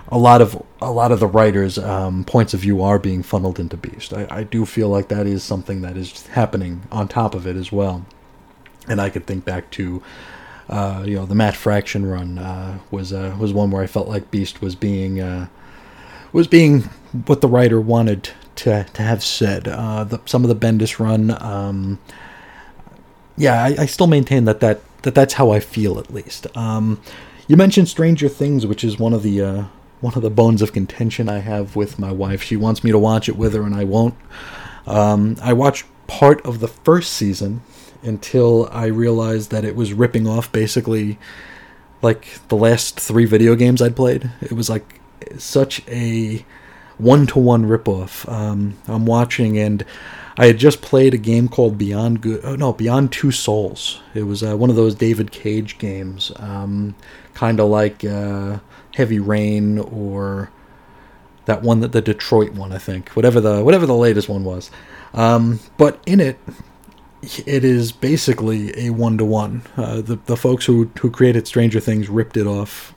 a 0.10 0.18
lot 0.18 0.42
of 0.42 0.64
a 0.82 0.92
lot 0.92 1.12
of 1.12 1.20
the 1.20 1.28
writers' 1.28 1.78
um, 1.78 2.24
points 2.24 2.54
of 2.54 2.62
view 2.62 2.82
are 2.82 3.00
being 3.00 3.24
funneled 3.24 3.60
into 3.60 3.78
Beast. 3.78 4.14
I, 4.14 4.28
I 4.30 4.44
do 4.44 4.66
feel 4.66 4.90
like 4.90 5.08
that 5.10 5.28
is 5.28 5.44
something 5.44 5.82
that 5.82 5.98
is 5.98 6.28
happening 6.28 6.84
on 6.92 7.08
top 7.08 7.36
of 7.36 7.46
it 7.48 7.56
as 7.56 7.72
well. 7.72 8.06
And 8.88 9.02
I 9.02 9.10
could 9.10 9.26
think 9.26 9.46
back 9.46 9.70
to 9.72 10.02
Uh, 10.70 11.04
you 11.08 11.16
know, 11.16 11.26
the 11.26 11.36
Matt 11.36 11.56
Fraction 11.56 12.06
run 12.06 12.38
uh, 12.38 12.80
was 12.92 13.14
uh, 13.14 13.34
was 13.40 13.54
one 13.54 13.72
where 13.72 13.82
I 13.84 13.88
felt 13.88 14.10
like 14.10 14.32
Beast 14.32 14.62
was 14.62 14.76
being 14.76 15.22
uh, 15.22 15.48
was 16.34 16.48
being 16.48 16.90
what 17.26 17.40
the 17.40 17.48
writer 17.48 17.80
wanted 17.80 18.32
to 18.56 18.84
to 18.84 19.02
have 19.02 19.24
said. 19.24 19.68
Uh, 19.68 20.04
the, 20.04 20.20
some 20.26 20.44
of 20.44 20.50
the 20.50 20.68
Bendis 20.68 21.00
run, 21.00 21.32
um, 21.42 22.00
yeah, 23.38 23.64
I, 23.64 23.84
I, 23.84 23.86
still 23.88 24.08
maintain 24.08 24.44
that, 24.46 24.60
that 24.60 24.82
that 25.04 25.16
that's 25.16 25.36
how 25.36 25.52
I 25.52 25.62
feel 25.62 26.00
at 26.00 26.14
least. 26.14 26.48
Um, 26.58 27.00
you 27.48 27.56
mentioned 27.56 27.88
Stranger 27.88 28.28
Things, 28.30 28.66
which 28.66 28.84
is 28.84 29.00
one 29.00 29.14
of 29.16 29.24
the 29.24 29.42
uh, 29.42 29.64
one 30.00 30.14
of 30.16 30.22
the 30.22 30.30
bones 30.30 30.62
of 30.62 30.74
contention 30.74 31.28
I 31.30 31.40
have 31.40 31.76
with 31.76 31.98
my 31.98 32.12
wife. 32.12 32.44
She 32.44 32.56
wants 32.56 32.84
me 32.84 32.92
to 32.92 33.00
watch 33.00 33.28
it 33.28 33.38
with 33.38 33.54
her, 33.54 33.64
and 33.64 33.76
I 33.76 33.84
won't. 33.84 34.16
Um, 34.86 35.38
I 35.42 35.54
watched 35.54 35.86
part 36.08 36.46
of 36.46 36.60
the 36.60 36.68
first 36.68 37.14
season 37.14 37.62
until 38.04 38.70
I 38.72 38.86
realized 38.86 39.52
that 39.52 39.66
it 39.66 39.76
was 39.76 39.94
ripping 39.94 40.28
off 40.28 40.52
basically 40.52 41.18
like 42.02 42.40
the 42.48 42.56
last 42.56 43.00
three 43.00 43.26
video 43.26 43.56
games 43.56 43.82
I'd 43.82 43.96
played. 43.96 44.32
It 44.42 44.54
was 44.54 44.70
like 44.70 45.02
such 45.38 45.86
a 45.88 46.46
one 46.98 47.28
to 47.28 47.40
one 47.40 47.66
ripoff. 47.66 48.32
Um, 48.32 48.78
I'm 48.88 49.06
watching, 49.06 49.58
and 49.58 49.84
I 50.38 50.48
had 50.48 50.58
just 50.58 50.82
played 50.82 51.14
a 51.14 51.18
game 51.18 51.48
called 51.48 51.78
Beyond 51.78 52.22
Good. 52.22 52.42
Oh 52.44 52.56
no, 52.56 52.74
Beyond 52.74 53.12
Two 53.12 53.32
Souls. 53.32 54.02
It 54.14 54.24
was 54.24 54.44
uh, 54.44 54.56
one 54.56 54.70
of 54.70 54.76
those 54.76 54.96
David 54.96 55.32
Cage 55.32 55.78
games, 55.78 56.32
um, 56.38 56.96
kind 57.34 57.60
of 57.60 57.70
like 57.70 58.06
uh, 58.06 58.60
Heavy 58.98 59.20
Rain 59.20 59.78
or 59.78 60.52
that 61.46 61.62
one 61.62 61.80
that 61.82 61.92
the 61.92 62.02
Detroit 62.02 62.54
one, 62.54 62.74
I 62.74 62.80
think. 62.80 63.10
Whatever 63.10 63.40
the 63.40 63.64
whatever 63.64 63.86
the 63.86 63.96
latest 63.96 64.28
one 64.28 64.44
was. 64.44 64.72
Um, 65.14 65.60
but 65.78 66.02
in 66.06 66.20
it, 66.20 66.40
it 67.22 67.64
is 67.64 67.92
basically 67.92 68.78
a 68.88 68.90
one 68.90 69.18
to 69.20 69.26
one. 69.26 69.62
The 69.76 70.20
the 70.26 70.36
folks 70.36 70.66
who 70.66 70.90
who 71.00 71.12
created 71.12 71.48
Stranger 71.48 71.80
Things 71.80 72.10
ripped 72.10 72.38
it 72.38 72.48
off 72.48 72.96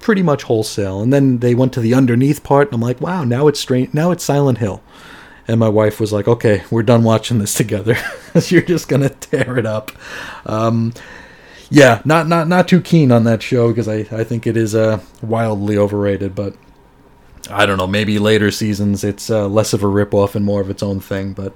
pretty 0.00 0.22
much 0.22 0.42
wholesale. 0.42 1.00
And 1.00 1.12
then 1.12 1.38
they 1.38 1.54
went 1.54 1.72
to 1.74 1.80
the 1.80 1.94
underneath 1.94 2.42
part, 2.42 2.68
and 2.68 2.74
I'm 2.74 2.80
like, 2.80 3.00
wow, 3.00 3.24
now 3.24 3.46
it's 3.48 3.60
strange. 3.60 3.94
Now 3.94 4.10
it's 4.10 4.24
Silent 4.24 4.58
Hill. 4.58 4.82
And 5.48 5.58
my 5.58 5.68
wife 5.68 6.00
was 6.00 6.12
like, 6.12 6.28
okay, 6.28 6.62
we're 6.70 6.82
done 6.82 7.02
watching 7.02 7.38
this 7.38 7.54
together. 7.62 7.96
You're 8.46 8.62
just 8.62 8.88
gonna 8.88 9.08
tear 9.08 9.58
it 9.58 9.66
up. 9.66 9.90
Um, 10.44 10.92
yeah, 11.70 12.02
not 12.04 12.28
not 12.28 12.48
not 12.48 12.68
too 12.68 12.80
keen 12.80 13.10
on 13.12 13.24
that 13.24 13.42
show 13.42 13.68
because 13.68 13.88
I 13.88 13.98
I 14.10 14.24
think 14.24 14.46
it 14.46 14.56
is 14.56 14.74
uh, 14.74 15.00
wildly 15.22 15.76
overrated, 15.76 16.34
but. 16.34 16.54
I 17.50 17.66
don't 17.66 17.78
know. 17.78 17.86
Maybe 17.88 18.20
later 18.20 18.52
seasons 18.52 19.02
it's 19.02 19.28
uh, 19.28 19.48
less 19.48 19.72
of 19.72 19.82
a 19.82 19.86
ripoff 19.86 20.36
and 20.36 20.44
more 20.44 20.60
of 20.60 20.70
its 20.70 20.84
own 20.84 21.00
thing, 21.00 21.32
but 21.32 21.52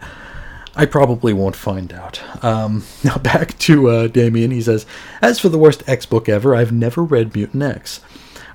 I 0.74 0.86
probably 0.86 1.32
won't 1.32 1.55
find 1.55 1.93
out. 1.93 2.20
Um, 2.43 2.85
now 3.05 3.16
back 3.16 3.57
to 3.61 3.91
uh, 3.91 4.07
Damien. 4.09 4.51
He 4.51 4.62
says, 4.62 4.86
"As 5.23 5.39
for 5.39 5.51
the 5.51 5.59
worst 5.59 5.89
X 5.89 6.05
book 6.07 6.28
ever, 6.28 6.57
I've 6.57 6.73
never 6.73 7.05
read 7.05 7.35
Mutant 7.35 7.62
X. 7.62 8.01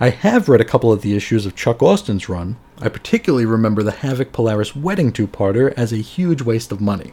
I 0.02 0.10
have 0.10 0.50
read 0.50 0.62
a 0.62 0.66
couple 0.66 0.92
of 0.92 1.02
the 1.02 1.16
issues 1.16 1.46
of 1.46 1.56
Chuck 1.56 1.84
Austen's 1.84 2.30
run. 2.30 2.56
I 2.82 2.88
particularly 2.88 3.46
remember 3.46 3.84
the 3.84 3.92
Havoc 3.92 4.32
Polaris 4.32 4.74
wedding 4.74 5.12
two-parter 5.12 5.74
as 5.76 5.92
a 5.92 5.98
huge 5.98 6.42
waste 6.42 6.72
of 6.72 6.80
money. 6.80 7.12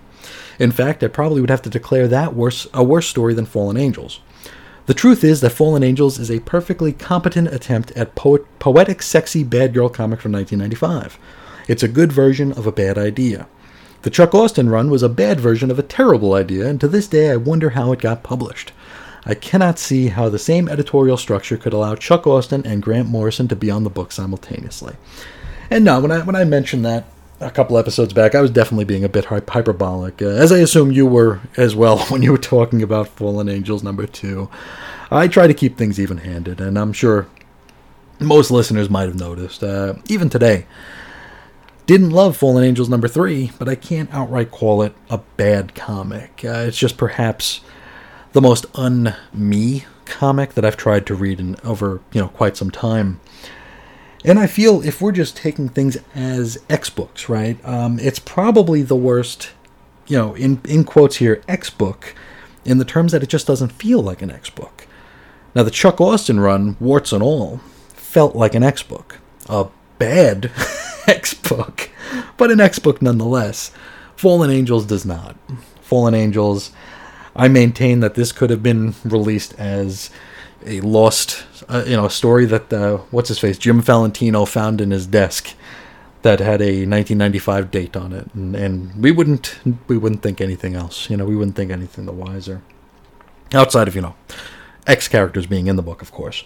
In 0.61 0.71
fact, 0.71 1.03
I 1.03 1.09
probably 1.09 1.41
would 1.41 1.51
have 1.51 1.63
to 1.63 1.71
declare 1.71 2.07
that 2.09 2.35
worse 2.35 2.67
a 2.73 2.85
worse 2.85 3.09
story 3.09 3.35
than 3.35 3.47
Fallen 3.47 3.77
Angels. 3.77 4.21
The 4.87 4.95
truth 4.95 5.25
is 5.25 5.41
that 5.41 5.51
Fallen 5.51 5.83
Angels 5.83 6.19
is 6.21 6.31
a 6.31 6.39
perfectly 6.41 6.93
competent 6.93 7.49
attempt 7.49 7.91
at 7.93 8.15
po- 8.15 8.47
poetic, 8.61 9.03
sexy 9.03 9.43
bad 9.43 9.75
girl 9.75 9.89
comic 9.89 10.21
from 10.21 10.31
1995. 10.33 11.19
It's 11.67 11.83
a 11.83 11.89
good 11.89 12.13
version 12.13 12.53
of 12.53 12.69
a 12.69 12.73
bad 12.73 12.97
idea. 12.97 13.49
The 14.03 14.11
Chuck 14.11 14.33
Austen 14.33 14.69
run 14.69 14.89
was 14.89 15.03
a 15.03 15.09
bad 15.09 15.41
version 15.41 15.73
of 15.73 15.81
a 15.81 15.83
terrible 15.83 16.35
idea, 16.35 16.69
and 16.69 16.81
to 16.81 16.87
this 16.87 17.09
day 17.09 17.33
I 17.33 17.37
wonder 17.37 17.71
how 17.71 17.91
it 17.91 17.99
got 17.99 18.23
published. 18.23 18.71
I 19.25 19.35
cannot 19.35 19.81
see 19.81 20.07
how 20.07 20.29
the 20.29 20.39
same 20.39 20.69
editorial 20.69 21.17
structure 21.17 21.57
could 21.57 21.73
allow 21.73 21.97
Chuck 21.97 22.25
Austen 22.25 22.65
and 22.65 22.81
Grant 22.81 23.09
Morrison 23.09 23.49
to 23.49 23.57
be 23.57 23.73
on 23.73 23.83
the 23.83 23.91
book 23.91 24.13
simultaneously. 24.13 24.95
And 25.69 25.85
no, 25.85 25.99
when 25.99 26.13
I 26.13 26.21
when 26.21 26.37
I 26.37 26.45
mentioned 26.45 26.85
that 26.85 27.07
a 27.41 27.51
couple 27.51 27.77
episodes 27.79 28.13
back, 28.13 28.35
I 28.35 28.41
was 28.41 28.51
definitely 28.51 28.85
being 28.85 29.05
a 29.05 29.09
bit 29.09 29.27
hyperbolic, 29.27 30.23
uh, 30.23 30.27
as 30.27 30.53
I 30.53 30.59
assume 30.59 30.93
you 30.93 31.07
were 31.07 31.41
as 31.57 31.75
well 31.77 31.99
when 32.09 32.23
you 32.23 32.33
were 32.33 32.39
talking 32.39 32.83
about 32.83 33.09
Fallen 33.09 33.49
Angels 33.49 33.83
number 33.83 34.07
two. 34.07 34.49
I 35.11 35.29
try 35.29 35.47
to 35.47 35.55
keep 35.55 35.77
things 35.77 36.01
even-handed, 36.01 36.61
and 36.61 36.79
I'm 36.79 36.93
sure 36.93 37.29
most 38.19 38.51
listeners 38.51 38.91
might 38.91 39.07
have 39.07 39.19
noticed, 39.19 39.63
uh, 39.63 39.95
even 40.09 40.29
today. 40.29 40.67
Didn't 41.87 42.11
love 42.11 42.37
Fallen 42.37 42.65
Angels 42.65 42.89
number 42.89 43.07
three, 43.07 43.53
but 43.59 43.69
I 43.69 43.77
can't 43.77 44.13
outright 44.13 44.51
call 44.51 44.83
it 44.83 44.95
a 45.09 45.19
bad 45.19 45.75
comic. 45.77 46.41
Uh, 46.45 46.65
it's 46.67 46.79
just 46.79 46.97
perhaps 46.97 47.61
the 48.33 48.41
most 48.41 48.67
un-me 48.75 49.85
comic 50.05 50.55
that 50.55 50.65
I've 50.65 50.77
tried 50.77 51.07
to 51.07 51.15
read 51.15 51.39
in 51.39 51.57
over, 51.63 52.01
you 52.13 52.21
know, 52.21 52.29
quite 52.29 52.57
some 52.57 52.71
time. 52.71 53.21
And 54.27 54.41
I 54.41 54.49
feel 54.49 54.83
if 54.83 55.01
we're 55.01 55.13
just 55.13 55.37
taking 55.37 55.69
things 55.69 55.97
as 56.15 56.59
X 56.69 56.91
books, 56.91 57.29
right? 57.29 57.65
Um, 57.65 57.99
it's 58.01 58.19
probably 58.19 58.83
the 58.83 58.97
worst, 58.97 59.51
you 60.09 60.19
know, 60.19 60.35
in 60.35 60.61
in 60.65 60.85
quotes 60.85 61.17
here, 61.17 61.41
X 61.49 61.71
book, 61.71 62.15
in 62.65 62.79
the 62.79 62.85
terms 62.85 63.13
that 63.13 63.23
it 63.23 63.29
just 63.29 63.47
doesn't 63.47 63.71
feel 63.71 64.03
like 64.03 64.23
an 64.23 64.31
X 64.31 64.51
book. 64.51 64.87
Now 65.55 65.63
the 65.63 65.71
Chuck 65.71 66.01
Austen 66.01 66.41
run, 66.41 66.77
warts 66.81 67.13
and 67.13 67.23
all, 67.23 67.61
felt 67.89 68.35
like 68.35 68.55
an 68.55 68.65
X 68.65 68.83
book, 68.83 69.21
a 69.49 69.69
bad 69.99 70.51
X 71.07 71.33
book, 71.33 71.89
but 72.37 72.51
an 72.51 72.61
X 72.61 72.81
book 72.81 73.01
nonetheless. 73.01 73.71
Fallen 74.17 74.51
Angels 74.51 74.87
does 74.87 75.07
not. 75.07 75.37
Fallen 75.83 76.15
Angels 76.15 76.73
I 77.37 77.49
maintain 77.49 78.01
that 78.01 78.15
this 78.15 78.33
could 78.33 78.51
have 78.51 78.63
been 78.63 78.95
released 79.05 79.55
as 79.59 80.11
a 80.67 80.81
lost, 80.81 81.47
uh, 81.69 81.85
you 81.87 81.97
know, 81.97 82.07
a 82.07 82.11
story 82.11 82.45
that 82.47 82.73
uh, 82.73 82.99
what's 83.11 83.29
his 83.29 83.39
face 83.39 83.57
Jim 83.59 83.81
Valentino 83.81 84.45
found 84.45 84.81
in 84.81 84.91
his 84.91 85.07
desk 85.07 85.55
that 86.23 86.41
had 86.41 86.61
a 86.61 86.85
1995 86.87 87.71
date 87.71 87.97
on 87.97 88.13
it, 88.13 88.29
and, 88.35 88.57
and 88.57 89.03
we 89.03 89.13
wouldn't 89.13 89.59
we 89.87 89.97
wouldn't 89.97 90.23
think 90.23 90.41
anything 90.41 90.75
else. 90.75 91.09
You 91.09 91.17
know, 91.17 91.25
we 91.25 91.37
wouldn't 91.37 91.57
think 91.57 91.71
anything 91.71 92.07
the 92.07 92.13
wiser. 92.13 92.63
Outside 93.55 93.87
of 93.87 93.95
you 93.95 94.03
know, 94.03 94.17
X 94.87 95.09
characters 95.09 95.47
being 95.47 95.69
in 95.69 95.77
the 95.77 95.83
book, 95.83 96.03
of 96.03 96.11
course. 96.11 96.43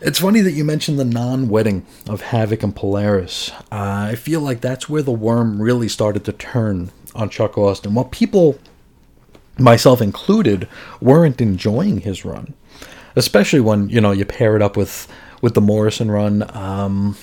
It's 0.00 0.18
funny 0.18 0.40
that 0.40 0.52
you 0.52 0.64
mentioned 0.64 0.98
the 0.98 1.04
non-wedding 1.04 1.84
of 2.08 2.22
Havoc 2.22 2.62
and 2.62 2.74
Polaris. 2.74 3.50
Uh, 3.70 4.08
I 4.10 4.14
feel 4.14 4.40
like 4.40 4.62
that's 4.62 4.88
where 4.88 5.02
the 5.02 5.12
worm 5.12 5.60
really 5.60 5.88
started 5.88 6.24
to 6.24 6.32
turn 6.32 6.90
on 7.14 7.28
Chuck 7.28 7.58
Austen. 7.58 7.94
While 7.94 8.06
people 8.06 8.58
myself 9.58 10.00
included, 10.00 10.66
weren't 11.00 11.40
enjoying 11.40 12.00
his 12.00 12.24
run, 12.24 12.54
especially 13.16 13.60
when 13.60 13.88
you 13.88 14.00
know 14.00 14.12
you 14.12 14.24
pair 14.24 14.56
it 14.56 14.62
up 14.62 14.76
with 14.76 15.08
with 15.42 15.54
the 15.54 15.60
Morrison 15.60 16.10
run. 16.10 16.48
Um, 16.56 17.16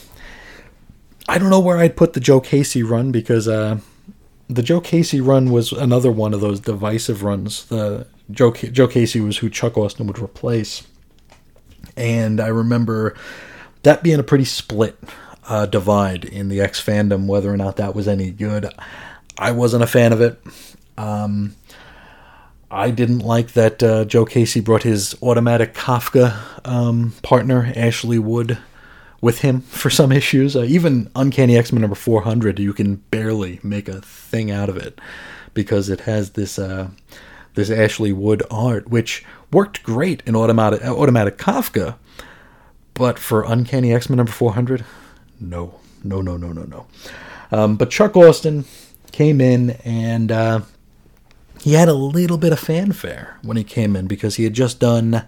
I 1.29 1.37
don't 1.37 1.49
know 1.49 1.59
where 1.59 1.77
I'd 1.77 1.97
put 1.97 2.13
the 2.13 2.19
Joe 2.19 2.39
Casey 2.39 2.83
run 2.83 3.11
because 3.11 3.47
uh, 3.47 3.79
the 4.47 4.63
Joe 4.63 4.79
Casey 4.79 5.21
run 5.21 5.51
was 5.51 5.71
another 5.71 6.11
one 6.11 6.33
of 6.33 6.41
those 6.41 6.59
divisive 6.59 7.23
runs. 7.23 7.65
The 7.65 8.07
Joe 8.31 8.51
Joe 8.51 8.87
Casey 8.87 9.19
was 9.19 9.37
who 9.37 9.49
Chuck 9.49 9.77
Austen 9.77 10.07
would 10.07 10.19
replace, 10.19 10.87
and 11.95 12.39
I 12.39 12.47
remember 12.47 13.15
that 13.83 14.03
being 14.03 14.19
a 14.19 14.23
pretty 14.23 14.45
split 14.45 14.97
uh, 15.47 15.65
divide 15.65 16.25
in 16.25 16.49
the 16.49 16.61
X 16.61 16.83
fandom 16.83 17.25
whether 17.27 17.51
or 17.51 17.57
not 17.57 17.77
that 17.77 17.95
was 17.95 18.07
any 18.07 18.31
good. 18.31 18.69
I 19.37 19.51
wasn't 19.51 19.83
a 19.83 19.87
fan 19.87 20.13
of 20.13 20.21
it. 20.21 20.41
Um, 20.97 21.55
I 22.69 22.91
didn't 22.91 23.19
like 23.19 23.53
that 23.53 23.81
uh, 23.81 24.05
Joe 24.05 24.25
Casey 24.25 24.59
brought 24.59 24.83
his 24.83 25.15
automatic 25.21 25.73
Kafka 25.73 26.37
um, 26.65 27.13
partner, 27.23 27.71
Ashley 27.75 28.19
Wood, 28.19 28.57
with 29.21 29.39
him 29.39 29.61
for 29.81 29.89
some 29.89 30.11
issues. 30.11 30.55
Uh, 30.55 30.63
even 30.63 31.09
Uncanny 31.15 31.57
X 31.57 31.71
Men 31.71 31.81
number 31.81 31.95
400, 31.95 32.59
you 32.59 32.73
can 32.73 32.97
barely 33.09 33.59
make 33.63 33.87
a 33.87 34.01
thing 34.01 34.51
out 34.51 34.69
of 34.69 34.77
it 34.77 34.99
because 35.53 35.89
it 35.89 36.01
has 36.01 36.31
this 36.31 36.59
uh, 36.59 36.89
this 37.53 37.69
Ashley 37.71 38.11
Wood 38.11 38.43
art, 38.51 38.89
which 38.89 39.25
worked 39.51 39.81
great 39.81 40.21
in 40.25 40.35
automatic, 40.35 40.83
automatic 40.83 41.37
Kafka, 41.37 41.95
but 42.93 43.17
for 43.17 43.43
Uncanny 43.43 43.93
X 43.93 44.09
Men 44.09 44.17
number 44.17 44.31
400, 44.31 44.83
no, 45.39 45.79
no, 46.03 46.21
no, 46.21 46.35
no, 46.35 46.51
no, 46.51 46.63
no. 46.63 46.85
Um, 47.49 47.77
but 47.77 47.89
Chuck 47.89 48.17
Austen 48.17 48.65
came 49.13 49.39
in 49.39 49.71
and 49.85 50.31
uh, 50.31 50.61
he 51.67 51.73
had 51.73 51.89
a 51.89 51.93
little 51.93 52.37
bit 52.37 52.53
of 52.53 52.59
fanfare 52.59 53.37
when 53.41 53.57
he 53.57 53.63
came 53.65 53.97
in 53.97 54.07
because 54.07 54.37
he 54.37 54.45
had 54.45 54.53
just 54.53 54.79
done 54.79 55.27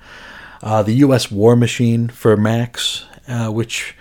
uh, 0.63 0.81
the 0.81 0.93
U.S. 0.93 1.29
War 1.29 1.53
Machine 1.57 2.07
for 2.07 2.37
Max, 2.37 3.03
uh, 3.27 3.49
which 3.49 3.93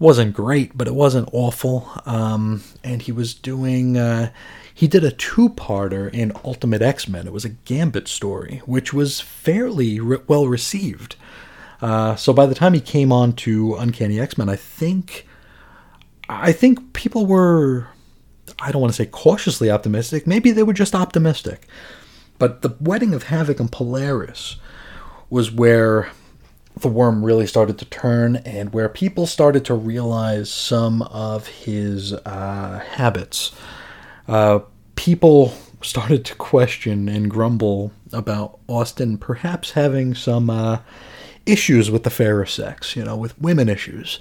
wasn't 0.00 0.34
great, 0.34 0.76
but 0.76 0.88
it 0.88 0.96
wasn't 0.96 1.28
awful. 1.32 1.88
Um, 2.06 2.64
and 2.82 3.00
he 3.00 3.12
was 3.12 3.34
doing, 3.34 3.96
uh, 3.96 4.32
he 4.74 4.88
did 4.88 5.04
a 5.04 5.12
two 5.12 5.50
parter 5.50 6.12
in 6.12 6.32
Ultimate 6.44 6.82
X 6.82 7.06
Men. 7.06 7.28
It 7.28 7.32
was 7.32 7.44
a 7.44 7.50
Gambit 7.50 8.08
story, 8.08 8.62
which 8.66 8.92
was 8.92 9.20
fairly 9.20 10.00
re- 10.00 10.18
well 10.26 10.48
received. 10.48 11.14
Uh, 11.80 12.16
so 12.16 12.32
by 12.32 12.46
the 12.46 12.54
time 12.56 12.74
he 12.74 12.80
came 12.80 13.12
on 13.12 13.32
to 13.34 13.76
Uncanny 13.76 14.18
X 14.18 14.36
Men, 14.36 14.48
I 14.48 14.56
think, 14.56 15.24
I 16.28 16.50
think 16.50 16.94
people 16.94 17.26
were 17.26 17.86
I 18.58 18.72
don't 18.72 18.80
want 18.80 18.92
to 18.92 18.96
say 18.96 19.06
cautiously 19.06 19.70
optimistic. 19.70 20.26
Maybe 20.26 20.50
they 20.50 20.62
were 20.62 20.72
just 20.72 20.94
optimistic. 20.94 21.66
But 22.38 22.62
the 22.62 22.76
wedding 22.80 23.12
of 23.14 23.24
Havoc 23.24 23.60
and 23.60 23.70
Polaris 23.70 24.56
was 25.28 25.50
where 25.50 26.10
the 26.76 26.88
worm 26.88 27.24
really 27.24 27.46
started 27.46 27.78
to 27.78 27.84
turn 27.84 28.36
and 28.36 28.72
where 28.72 28.88
people 28.88 29.26
started 29.26 29.64
to 29.66 29.74
realize 29.74 30.50
some 30.50 31.02
of 31.02 31.46
his 31.46 32.12
uh, 32.12 32.82
habits. 32.92 33.52
Uh, 34.26 34.60
people 34.96 35.52
started 35.82 36.24
to 36.24 36.34
question 36.34 37.08
and 37.08 37.30
grumble 37.30 37.92
about 38.12 38.58
Austen 38.68 39.18
perhaps 39.18 39.72
having 39.72 40.14
some 40.14 40.50
uh, 40.50 40.78
issues 41.46 41.90
with 41.90 42.04
the 42.04 42.10
fairer 42.10 42.46
sex, 42.46 42.96
you 42.96 43.04
know, 43.04 43.16
with 43.16 43.38
women 43.40 43.68
issues. 43.68 44.20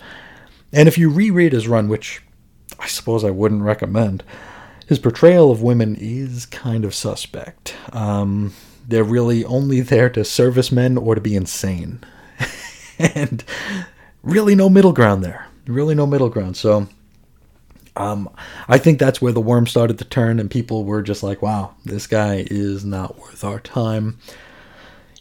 And 0.72 0.88
if 0.88 0.97
you 0.97 1.10
reread 1.10 1.53
his 1.53 1.68
run, 1.68 1.88
which 1.88 2.22
I 2.80 2.88
suppose 2.88 3.23
I 3.23 3.31
wouldn't 3.31 3.64
recommend, 3.64 4.23
his 4.88 4.99
portrayal 4.99 5.51
of 5.51 5.61
women 5.61 5.95
is 5.99 6.45
kind 6.45 6.84
of 6.84 6.95
suspect. 6.95 7.76
Um, 7.93 8.53
they're 8.88 9.03
really 9.03 9.45
only 9.45 9.81
there 9.81 10.10
to 10.10 10.26
service 10.26 10.72
men 10.72 10.97
or 10.97 11.14
to 11.14 11.22
be 11.22 11.35
insane. 11.35 12.03
and 12.99 13.43
really 14.23 14.56
no 14.56 14.69
middle 14.69 14.93
ground 14.93 15.23
there. 15.23 15.47
Really 15.68 15.93
no 15.93 16.07
middle 16.07 16.30
ground. 16.30 16.57
So 16.57 16.88
um, 17.95 18.30
I 18.68 18.77
think 18.77 18.97
that's 18.97 19.22
where 19.22 19.34
the 19.34 19.41
worm 19.41 19.68
started 19.68 19.97
to 19.99 20.06
turn, 20.06 20.39
and 20.39 20.49
people 20.49 20.85
were 20.85 21.01
just 21.01 21.22
like, 21.22 21.41
wow, 21.41 21.76
this 21.85 22.07
guy 22.07 22.45
is 22.49 22.85
not 22.85 23.19
worth 23.19 23.43
our 23.43 23.60
time. 23.60 24.18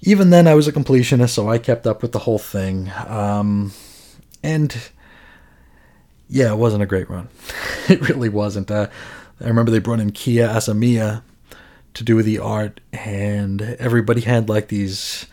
Even 0.01 0.31
then, 0.31 0.47
I 0.47 0.55
was 0.55 0.69
a 0.69 0.73
completionist, 0.73 1.31
so 1.31 1.51
I 1.51 1.59
kept 1.59 1.87
up 1.87 2.03
with 2.03 2.13
the 2.13 2.21
whole 2.21 2.39
thing. 2.39 2.91
Um, 3.07 3.73
and 4.43 4.75
yeah, 6.29 6.53
it 6.53 6.59
wasn't 6.59 6.83
a 6.83 6.87
great 6.87 7.09
run. 7.09 7.29
it 7.89 8.09
really 8.09 8.29
wasn't. 8.29 8.71
Uh, 8.71 8.89
I 9.41 9.47
remember 9.47 9.71
they 9.71 9.79
brought 9.79 10.01
in 10.01 10.13
Kia 10.13 10.49
Asamiya 10.49 11.23
to 11.95 12.05
do 12.05 12.23
the 12.23 12.39
art, 12.39 12.81
and 12.93 13.63
everybody 13.63 14.21
had 14.21 14.49
like 14.49 14.69
these 14.69 15.27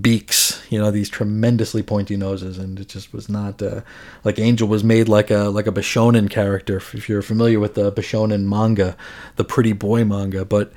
beaks, 0.00 0.62
you 0.70 0.78
know, 0.78 0.90
these 0.90 1.08
tremendously 1.08 1.82
pointy 1.82 2.16
noses, 2.16 2.58
and 2.58 2.78
it 2.80 2.88
just 2.88 3.12
was 3.12 3.28
not 3.28 3.60
uh, 3.62 3.82
like 4.24 4.38
Angel 4.38 4.68
was 4.68 4.84
made 4.84 5.08
like 5.08 5.30
a 5.30 5.44
like 5.44 5.66
a 5.66 5.72
Bishonen 5.72 6.30
character. 6.30 6.76
If 6.78 7.08
you're 7.08 7.22
familiar 7.22 7.60
with 7.60 7.74
the 7.74 7.92
Bishonen 7.92 8.44
manga, 8.44 8.96
the 9.36 9.44
pretty 9.44 9.72
boy 9.72 10.04
manga, 10.04 10.44
but 10.44 10.72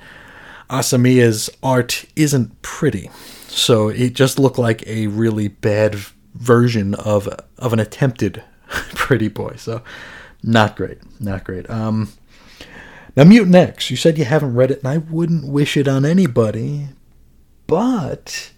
Asamiya's 0.68 1.50
art 1.62 2.04
isn't 2.16 2.60
pretty, 2.62 3.10
so 3.48 3.88
it 3.88 4.14
just 4.14 4.38
looked 4.38 4.58
like 4.58 4.86
a 4.86 5.06
really 5.06 5.48
bad 5.48 5.96
version 6.34 6.94
of 6.94 7.28
of 7.58 7.72
an 7.72 7.80
attempted 7.80 8.42
pretty 8.94 9.28
boy. 9.28 9.54
So 9.56 9.82
not 10.42 10.76
great, 10.76 10.98
not 11.20 11.44
great. 11.44 11.68
Um, 11.70 12.12
now 13.16 13.24
Mutant 13.24 13.54
X, 13.54 13.90
you 13.90 13.96
said 13.96 14.18
you 14.18 14.24
haven't 14.24 14.54
read 14.54 14.70
it, 14.70 14.78
and 14.78 14.88
I 14.88 14.98
wouldn't 14.98 15.46
wish 15.46 15.76
it 15.76 15.86
on 15.86 16.04
anybody, 16.04 16.88
but 17.66 18.52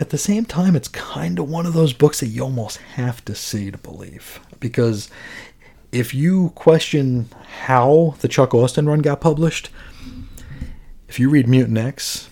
at 0.00 0.10
the 0.10 0.18
same 0.18 0.44
time, 0.44 0.74
it's 0.74 0.88
kind 0.88 1.38
of 1.38 1.48
one 1.48 1.66
of 1.66 1.74
those 1.74 1.92
books 1.92 2.20
that 2.20 2.28
you 2.28 2.42
almost 2.42 2.78
have 2.78 3.24
to 3.26 3.34
see 3.34 3.70
to 3.70 3.78
believe. 3.78 4.40
Because 4.58 5.10
if 5.92 6.14
you 6.14 6.50
question 6.54 7.28
how 7.66 8.14
the 8.20 8.28
Chuck 8.28 8.54
Austen 8.54 8.86
run 8.86 9.00
got 9.00 9.20
published, 9.20 9.68
if 11.06 11.20
you 11.20 11.28
read 11.28 11.46
Mutant 11.46 11.78
X, 11.78 12.30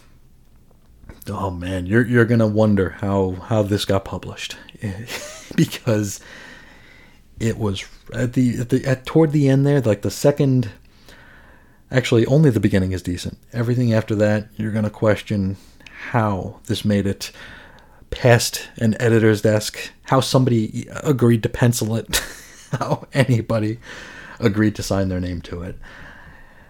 oh 1.29 1.51
man, 1.51 1.87
you're 1.87 2.07
you're 2.07 2.25
gonna 2.25 2.47
wonder 2.47 2.97
how 3.01 3.33
how 3.33 3.63
this 3.63 3.85
got 3.85 4.05
published, 4.05 4.57
because 5.57 6.21
it 7.41 7.59
was 7.59 7.85
at 8.15 8.33
the 8.33 8.59
at 8.59 8.69
the 8.71 8.85
at 8.85 9.07
toward 9.07 9.33
the 9.33 9.49
end 9.49 9.67
there, 9.67 9.81
like 9.81 10.03
the 10.03 10.11
second. 10.11 10.71
Actually, 11.91 12.27
only 12.27 12.51
the 12.51 12.61
beginning 12.61 12.93
is 12.93 13.03
decent. 13.03 13.39
Everything 13.53 13.95
after 13.95 14.15
that, 14.17 14.49
you're 14.57 14.73
gonna 14.73 14.91
question 14.91 15.57
how 16.11 16.61
this 16.67 16.85
made 16.85 17.07
it 17.07 17.33
past 18.11 18.69
an 18.77 18.95
editor's 19.01 19.43
desk, 19.43 19.91
how 20.05 20.21
somebody 20.21 20.87
agreed 21.03 21.43
to 21.43 21.49
pencil 21.49 21.97
it, 21.97 22.21
how 22.73 23.07
anybody 23.15 23.79
agreed 24.39 24.75
to 24.75 24.83
sign 24.83 25.09
their 25.09 25.21
name 25.21 25.41
to 25.43 25.63
it. 25.63 25.79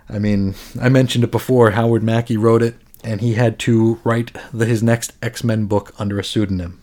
I 0.09 0.19
mean, 0.19 0.55
I 0.81 0.89
mentioned 0.89 1.25
it 1.25 1.31
before. 1.31 1.73
Howard 1.73 2.03
Mackie 2.03 2.37
wrote 2.37 2.63
it, 2.63 2.77
and 3.05 3.21
he 3.21 3.35
had 3.35 3.59
to 3.61 4.01
write 4.05 4.33
the, 4.53 4.67
his 4.67 4.83
next 4.83 5.13
X 5.21 5.43
Men 5.43 5.67
book 5.67 5.93
under 5.99 6.19
a 6.19 6.25
pseudonym 6.25 6.81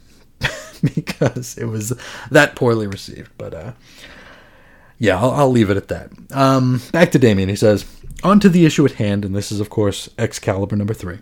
because 0.95 1.57
it 1.57 1.65
was 1.65 1.93
that 2.31 2.55
poorly 2.55 2.87
received. 2.87 3.31
But 3.37 3.53
uh, 3.53 3.73
yeah, 4.97 5.19
I'll, 5.19 5.31
I'll, 5.31 5.51
leave 5.51 5.69
it 5.69 5.77
at 5.77 5.87
that. 5.89 6.11
Um, 6.31 6.81
back 6.91 7.11
to 7.11 7.19
Damien. 7.19 7.49
He 7.49 7.55
says, 7.55 7.85
On 8.23 8.39
to 8.39 8.49
the 8.49 8.65
issue 8.65 8.85
at 8.85 8.93
hand, 8.93 9.25
and 9.25 9.35
this 9.35 9.51
is, 9.51 9.59
of 9.59 9.69
course, 9.69 10.09
Excalibur 10.17 10.75
number 10.75 10.93
three. 10.93 11.19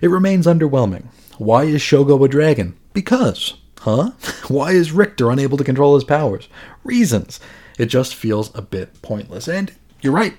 It 0.00 0.08
remains 0.08 0.46
underwhelming. 0.46 1.06
Why 1.38 1.64
is 1.64 1.80
Shogo 1.80 2.22
a 2.24 2.28
dragon? 2.28 2.76
Because. 2.92 3.54
Huh? 3.80 4.12
Why 4.48 4.72
is 4.72 4.92
Richter 4.92 5.30
unable 5.30 5.58
to 5.58 5.64
control 5.64 5.94
his 5.94 6.04
powers? 6.04 6.48
Reasons. 6.84 7.40
It 7.78 7.86
just 7.86 8.14
feels 8.14 8.54
a 8.54 8.62
bit 8.62 9.00
pointless. 9.02 9.48
And 9.48 9.72
you're 10.02 10.12
right. 10.12 10.34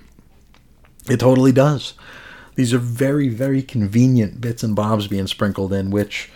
It 1.08 1.18
totally 1.18 1.52
does. 1.52 1.94
These 2.54 2.74
are 2.74 2.78
very, 2.78 3.28
very 3.28 3.62
convenient 3.62 4.40
bits 4.40 4.62
and 4.62 4.76
bobs 4.76 5.08
being 5.08 5.26
sprinkled 5.26 5.72
in, 5.72 5.90
which, 5.90 6.30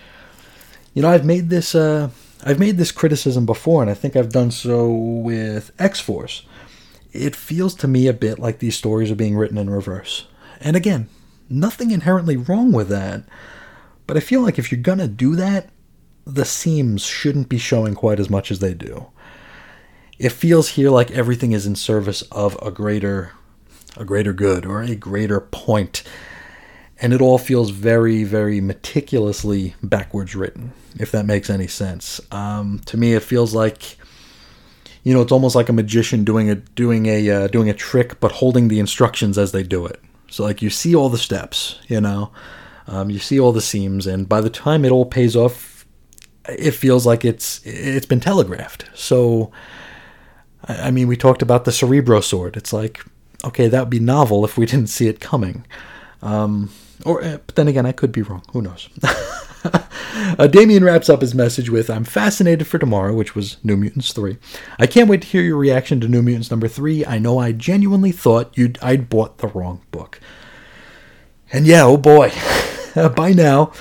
you 0.95 1.03
know, 1.03 1.11
I've 1.11 1.25
made 1.25 1.51
this, 1.51 1.75
uh, 1.75 2.11
I've 2.45 2.59
made 2.59 2.77
this 2.77 2.93
criticism 2.93 3.47
before, 3.47 3.83
and 3.83 3.91
I 3.91 3.95
think 3.95 4.15
I've 4.15 4.33
done 4.33 4.51
so 4.51 4.93
with 4.93 5.73
X 5.79 6.01
Force. 6.01 6.45
It 7.13 7.35
feels 7.35 7.75
to 7.77 7.89
me 7.89 8.07
a 8.09 8.13
bit 8.13 8.39
like 8.39 8.59
these 8.59 8.77
stories 8.77 9.11
are 9.11 9.17
being 9.17 9.37
written 9.37 9.59
in 9.59 9.71
reverse. 9.71 10.27
And 10.61 10.77
again, 10.77 11.09
nothing 11.49 11.91
inherently 11.91 12.37
wrong 12.37 12.73
with 12.73 12.89
that. 12.89 13.25
But 14.07 14.17
I 14.17 14.21
feel 14.21 14.43
like 14.43 14.59
if 14.59 14.71
you're 14.71 14.83
to 14.99 15.09
do 15.09 15.35
that, 15.37 15.71
the 16.27 16.45
seams 16.45 17.05
shouldn't 17.05 17.49
be 17.49 17.59
showing 17.59 17.95
quite 17.95 18.21
as 18.21 18.29
much 18.29 18.51
as 18.51 18.59
they 18.59 18.75
do. 18.75 19.07
It 20.19 20.33
feels 20.33 20.71
here 20.71 20.91
like 20.91 21.11
everything 21.11 21.53
is 21.53 21.67
in 21.67 21.77
service 21.77 22.23
of 22.33 22.59
a 22.63 22.71
greater 22.71 23.33
a 23.97 24.05
greater 24.05 24.33
good 24.33 24.67
or 24.67 24.83
a 24.83 24.95
greater 24.95 25.41
point. 25.41 26.03
And 26.98 27.12
it 27.12 27.20
all 27.20 27.36
feels 27.36 27.70
very, 27.70 28.24
very 28.24 28.60
meticulously 28.60 29.74
backwards 29.82 30.35
written, 30.35 30.73
if 30.98 31.12
that 31.12 31.27
makes 31.27 31.51
any 31.51 31.66
sense. 31.66 32.20
Um, 32.32 32.81
to 32.86 32.97
me, 32.97 33.12
it 33.12 33.23
feels 33.23 33.55
like, 33.55 33.98
you 35.02 35.12
know, 35.12 35.20
it's 35.20 35.32
almost 35.32 35.55
like 35.55 35.68
a 35.68 35.74
magician 35.74 36.24
doing 36.24 36.48
a 36.48 36.55
doing 36.55 37.05
a 37.06 37.31
uh, 37.31 37.47
doing 37.48 37.68
a 37.68 37.74
trick, 37.74 38.18
but 38.18 38.32
holding 38.32 38.68
the 38.68 38.78
instructions 38.78 39.36
as 39.36 39.52
they 39.52 39.62
do 39.62 39.85
it. 39.85 40.01
So, 40.31 40.43
like, 40.43 40.62
you 40.62 40.70
see 40.70 40.94
all 40.94 41.10
the 41.10 41.18
steps, 41.18 41.78
you 41.86 42.01
know, 42.01 42.32
um, 42.86 43.10
you 43.10 43.18
see 43.18 43.39
all 43.39 43.52
the 43.52 43.60
seams, 43.60 44.06
and 44.06 44.27
by 44.28 44.40
the 44.40 44.51
time 44.51 44.85
it 44.85 44.90
all 44.90 45.05
pays 45.05 45.36
off, 45.36 45.86
it 46.48 46.73
feels 46.73 47.05
like 47.05 47.27
it's 47.27 47.60
it's 47.64 48.06
been 48.06 48.20
telegraphed. 48.20 48.86
So, 48.94 49.52
I 50.64 50.90
mean, 50.90 51.09
we 51.09 51.16
talked 51.16 51.43
about 51.43 51.66
the 51.66 51.73
Cerebro 51.73 52.20
sword. 52.20 52.56
It's 52.56 52.73
like, 52.73 53.05
okay, 53.44 53.68
that 53.68 53.81
would 53.81 53.90
be 53.90 54.01
novel 54.01 54.47
if 54.47 54.56
we 54.56 54.64
didn't 54.64 54.89
see 54.89 55.09
it 55.09 55.20
coming. 55.20 55.66
Um, 56.23 56.70
or, 57.07 57.23
eh, 57.23 57.39
but 57.47 57.55
then 57.55 57.69
again, 57.69 57.87
I 57.87 57.93
could 57.93 58.12
be 58.12 58.23
wrong. 58.23 58.43
Who 58.53 58.62
knows? 58.62 58.89
uh, 60.39 60.47
Damien 60.47 60.85
wraps 60.85 61.09
up 61.09 61.20
his 61.20 61.35
message 61.35 61.70
with 61.70 61.89
I'm 61.89 62.05
fascinated 62.05 62.66
for 62.66 62.78
tomorrow, 62.78 63.15
which 63.15 63.35
was 63.35 63.59
New 63.62 63.77
Mutants 63.77 64.12
3. 64.12 64.37
I 64.78 64.87
can't 64.87 65.09
wait 65.09 65.23
to 65.23 65.28
hear 65.28 65.43
your 65.43 65.57
reaction 65.57 66.01
to 66.01 66.09
New 66.09 66.23
Mutants 66.23 66.51
number 66.51 66.69
3. 66.69 67.07
I 67.07 67.19
know 67.19 67.39
I 67.39 67.53
genuinely 67.53 68.12
thought 68.12 68.57
you'd 68.57 68.78
I'd 68.83 69.09
bought 69.09 69.39
the 69.39 69.49
wrong 69.49 69.83
book. 69.91 70.20
And 71.53 71.66
yeah, 71.66 71.85
oh 71.85 71.97
boy. 71.97 72.33
by 73.15 73.33
now, 73.33 73.73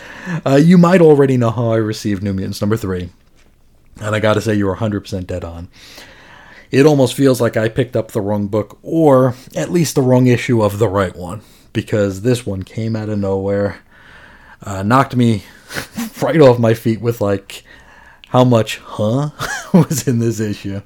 uh, 0.46 0.56
you 0.62 0.78
might 0.78 1.02
already 1.02 1.38
know 1.38 1.52
how 1.52 1.72
I 1.72 1.78
received 1.78 2.22
New 2.22 2.34
Mutants 2.34 2.62
number 2.62 2.78
three. 2.78 3.10
And 4.02 4.16
I 4.16 4.20
gotta 4.20 4.42
say, 4.42 4.56
you 4.56 4.66
were 4.66 4.76
100% 4.76 5.26
dead 5.26 5.44
on. 5.44 5.70
It 6.72 6.86
almost 6.86 7.14
feels 7.14 7.40
like 7.40 7.56
I 7.56 7.70
picked 7.70 7.96
up 7.96 8.12
the 8.12 8.22
wrong 8.22 8.48
book, 8.48 8.78
or 8.82 9.36
at 9.56 9.72
least 9.72 9.96
the 9.96 10.02
wrong 10.02 10.28
issue 10.28 10.62
of 10.62 10.80
the 10.80 10.90
right 10.90 11.16
one, 11.16 11.42
because 11.76 12.22
this 12.22 12.46
one 12.46 12.64
came 12.64 12.96
out 12.96 13.10
of 13.10 13.20
nowhere, 13.20 13.80
uh, 14.64 14.82
knocked 14.82 15.16
me 15.16 15.44
right 16.22 16.40
off 16.42 16.58
my 16.58 16.74
feet 16.74 17.02
with 17.02 17.22
like 17.22 17.64
how 18.30 18.44
much 18.44 18.78
huh 18.78 19.30
was 19.74 20.08
in 20.08 20.18
this 20.18 20.40
issue. 20.40 20.82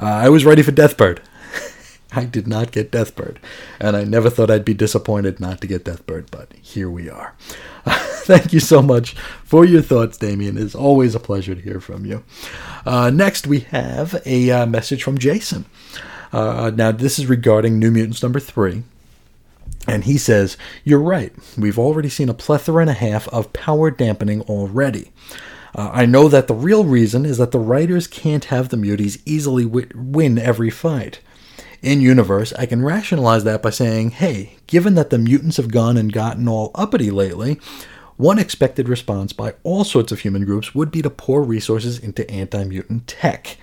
Uh, 0.00 0.04
I 0.04 0.28
was 0.28 0.44
ready 0.44 0.62
for 0.62 0.70
Deathbird. 0.70 1.18
I 2.12 2.26
did 2.26 2.46
not 2.46 2.70
get 2.70 2.92
Deathbird, 2.92 3.38
and 3.80 3.96
I 3.96 4.04
never 4.04 4.30
thought 4.30 4.50
I'd 4.50 4.64
be 4.64 4.74
disappointed 4.74 5.40
not 5.40 5.60
to 5.62 5.66
get 5.66 5.84
Deathbird, 5.84 6.30
but 6.30 6.52
here 6.62 6.90
we 6.90 7.10
are. 7.10 7.34
Thank 7.86 8.52
you 8.52 8.60
so 8.60 8.82
much 8.82 9.14
for 9.42 9.64
your 9.64 9.80
thoughts, 9.80 10.18
Damien. 10.18 10.58
It's 10.58 10.74
always 10.74 11.14
a 11.14 11.20
pleasure 11.20 11.54
to 11.54 11.60
hear 11.60 11.80
from 11.80 12.04
you. 12.04 12.22
Uh, 12.84 13.08
next, 13.08 13.46
we 13.46 13.60
have 13.60 14.20
a 14.26 14.50
uh, 14.50 14.66
message 14.66 15.02
from 15.02 15.16
Jason. 15.16 15.64
Uh, 16.30 16.70
now, 16.74 16.92
this 16.92 17.18
is 17.18 17.26
regarding 17.26 17.78
New 17.78 17.90
Mutants 17.90 18.22
number 18.22 18.38
three. 18.38 18.84
And 19.88 20.04
he 20.04 20.18
says, 20.18 20.56
You're 20.84 21.00
right. 21.00 21.32
We've 21.56 21.78
already 21.78 22.08
seen 22.08 22.28
a 22.28 22.34
plethora 22.34 22.82
and 22.82 22.90
a 22.90 22.94
half 22.94 23.26
of 23.28 23.52
power 23.52 23.90
dampening 23.90 24.42
already. 24.42 25.10
Uh, 25.74 25.90
I 25.92 26.06
know 26.06 26.28
that 26.28 26.46
the 26.46 26.54
real 26.54 26.84
reason 26.84 27.26
is 27.26 27.38
that 27.38 27.50
the 27.50 27.58
writers 27.58 28.06
can't 28.06 28.46
have 28.46 28.68
the 28.68 28.76
muties 28.76 29.20
easily 29.26 29.66
win 29.66 30.38
every 30.38 30.70
fight 30.70 31.20
in 31.82 32.00
universe, 32.00 32.52
I 32.54 32.66
can 32.66 32.84
rationalize 32.84 33.44
that 33.44 33.62
by 33.62 33.70
saying, 33.70 34.10
hey, 34.10 34.56
given 34.66 34.94
that 34.94 35.10
the 35.10 35.18
mutants 35.18 35.58
have 35.58 35.70
gone 35.70 35.96
and 35.96 36.12
gotten 36.12 36.48
all 36.48 36.72
uppity 36.74 37.10
lately, 37.10 37.60
one 38.16 38.38
expected 38.38 38.88
response 38.88 39.32
by 39.32 39.54
all 39.62 39.84
sorts 39.84 40.10
of 40.10 40.20
human 40.20 40.44
groups 40.44 40.74
would 40.74 40.90
be 40.90 41.02
to 41.02 41.10
pour 41.10 41.42
resources 41.42 41.98
into 41.98 42.28
anti 42.30 42.64
mutant 42.64 43.06
tech. 43.06 43.58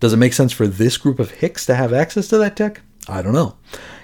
Does 0.00 0.14
it 0.14 0.18
make 0.18 0.32
sense 0.32 0.52
for 0.52 0.66
this 0.66 0.96
group 0.96 1.18
of 1.18 1.30
Hicks 1.30 1.66
to 1.66 1.74
have 1.74 1.92
access 1.92 2.26
to 2.28 2.38
that 2.38 2.56
tech? 2.56 2.80
I 3.08 3.22
don't 3.22 3.32
know. 3.32 3.56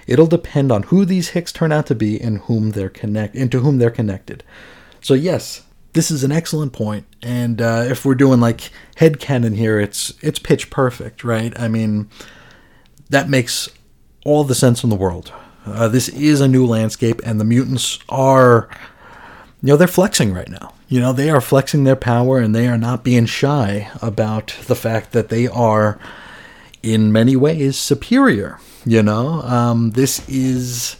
It'll 0.07 0.27
depend 0.27 0.71
on 0.71 0.83
who 0.83 1.05
these 1.05 1.29
Hicks 1.29 1.51
turn 1.51 1.71
out 1.71 1.85
to 1.87 1.95
be 1.95 2.19
and 2.19 2.39
whom 2.39 2.71
they're 2.71 2.89
connect 2.89 3.35
into 3.35 3.59
whom 3.59 3.77
they're 3.77 3.89
connected. 3.89 4.43
So 5.01 5.13
yes, 5.13 5.63
this 5.93 6.11
is 6.11 6.23
an 6.23 6.31
excellent 6.31 6.73
point. 6.73 6.79
point, 6.79 7.05
and 7.21 7.61
uh, 7.61 7.85
if 7.87 8.05
we're 8.05 8.15
doing 8.15 8.39
like 8.39 8.71
head 8.95 9.19
canon 9.19 9.53
here, 9.53 9.79
it's 9.79 10.13
it's 10.21 10.39
pitch 10.39 10.69
perfect, 10.69 11.23
right? 11.23 11.57
I 11.59 11.67
mean, 11.67 12.09
that 13.09 13.29
makes 13.29 13.69
all 14.25 14.43
the 14.43 14.55
sense 14.55 14.83
in 14.83 14.89
the 14.89 14.95
world. 14.95 15.31
Uh, 15.65 15.87
this 15.87 16.09
is 16.09 16.41
a 16.41 16.47
new 16.47 16.65
landscape, 16.65 17.21
and 17.25 17.39
the 17.39 17.45
mutants 17.45 17.99
are, 18.07 18.69
you 19.61 19.67
know, 19.67 19.77
they're 19.77 19.87
flexing 19.87 20.33
right 20.33 20.49
now. 20.49 20.73
You 20.87 20.99
know, 20.99 21.13
they 21.13 21.29
are 21.29 21.41
flexing 21.41 21.83
their 21.83 21.95
power, 21.95 22.39
and 22.39 22.55
they 22.55 22.67
are 22.67 22.77
not 22.77 23.03
being 23.03 23.25
shy 23.25 23.89
about 24.01 24.55
the 24.67 24.75
fact 24.75 25.11
that 25.11 25.29
they 25.29 25.47
are, 25.47 25.99
in 26.81 27.11
many 27.11 27.35
ways, 27.35 27.77
superior. 27.77 28.59
You 28.89 29.03
know, 29.03 29.43
um, 29.43 29.91
this 29.91 30.27
is 30.27 30.95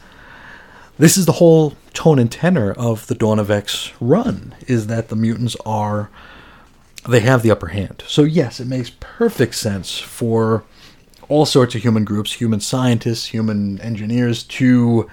this 1.00 1.18
is 1.18 1.26
the 1.26 1.32
whole 1.32 1.74
tone 1.96 2.20
and 2.20 2.32
tenor 2.32 2.72
of 2.74 3.08
the 3.08 3.16
Dawn 3.16 3.40
of 3.40 3.50
X 3.50 3.92
run 4.00 4.54
is 4.68 4.86
that 4.86 5.10
the 5.10 5.16
mutants 5.16 5.58
are 5.66 6.12
they 7.10 7.22
have 7.22 7.42
the 7.42 7.50
upper 7.50 7.70
hand. 7.70 8.04
So 8.06 8.22
yes, 8.22 8.60
it 8.60 8.68
makes 8.68 8.92
perfect 9.00 9.56
sense 9.56 9.98
for 9.98 10.64
all 11.30 11.48
sorts 11.48 11.74
of 11.74 11.82
human 11.82 12.06
groups, 12.06 12.34
human 12.34 12.60
scientists, 12.60 13.26
human 13.26 13.82
engineers 13.82 14.44
to 14.44 15.10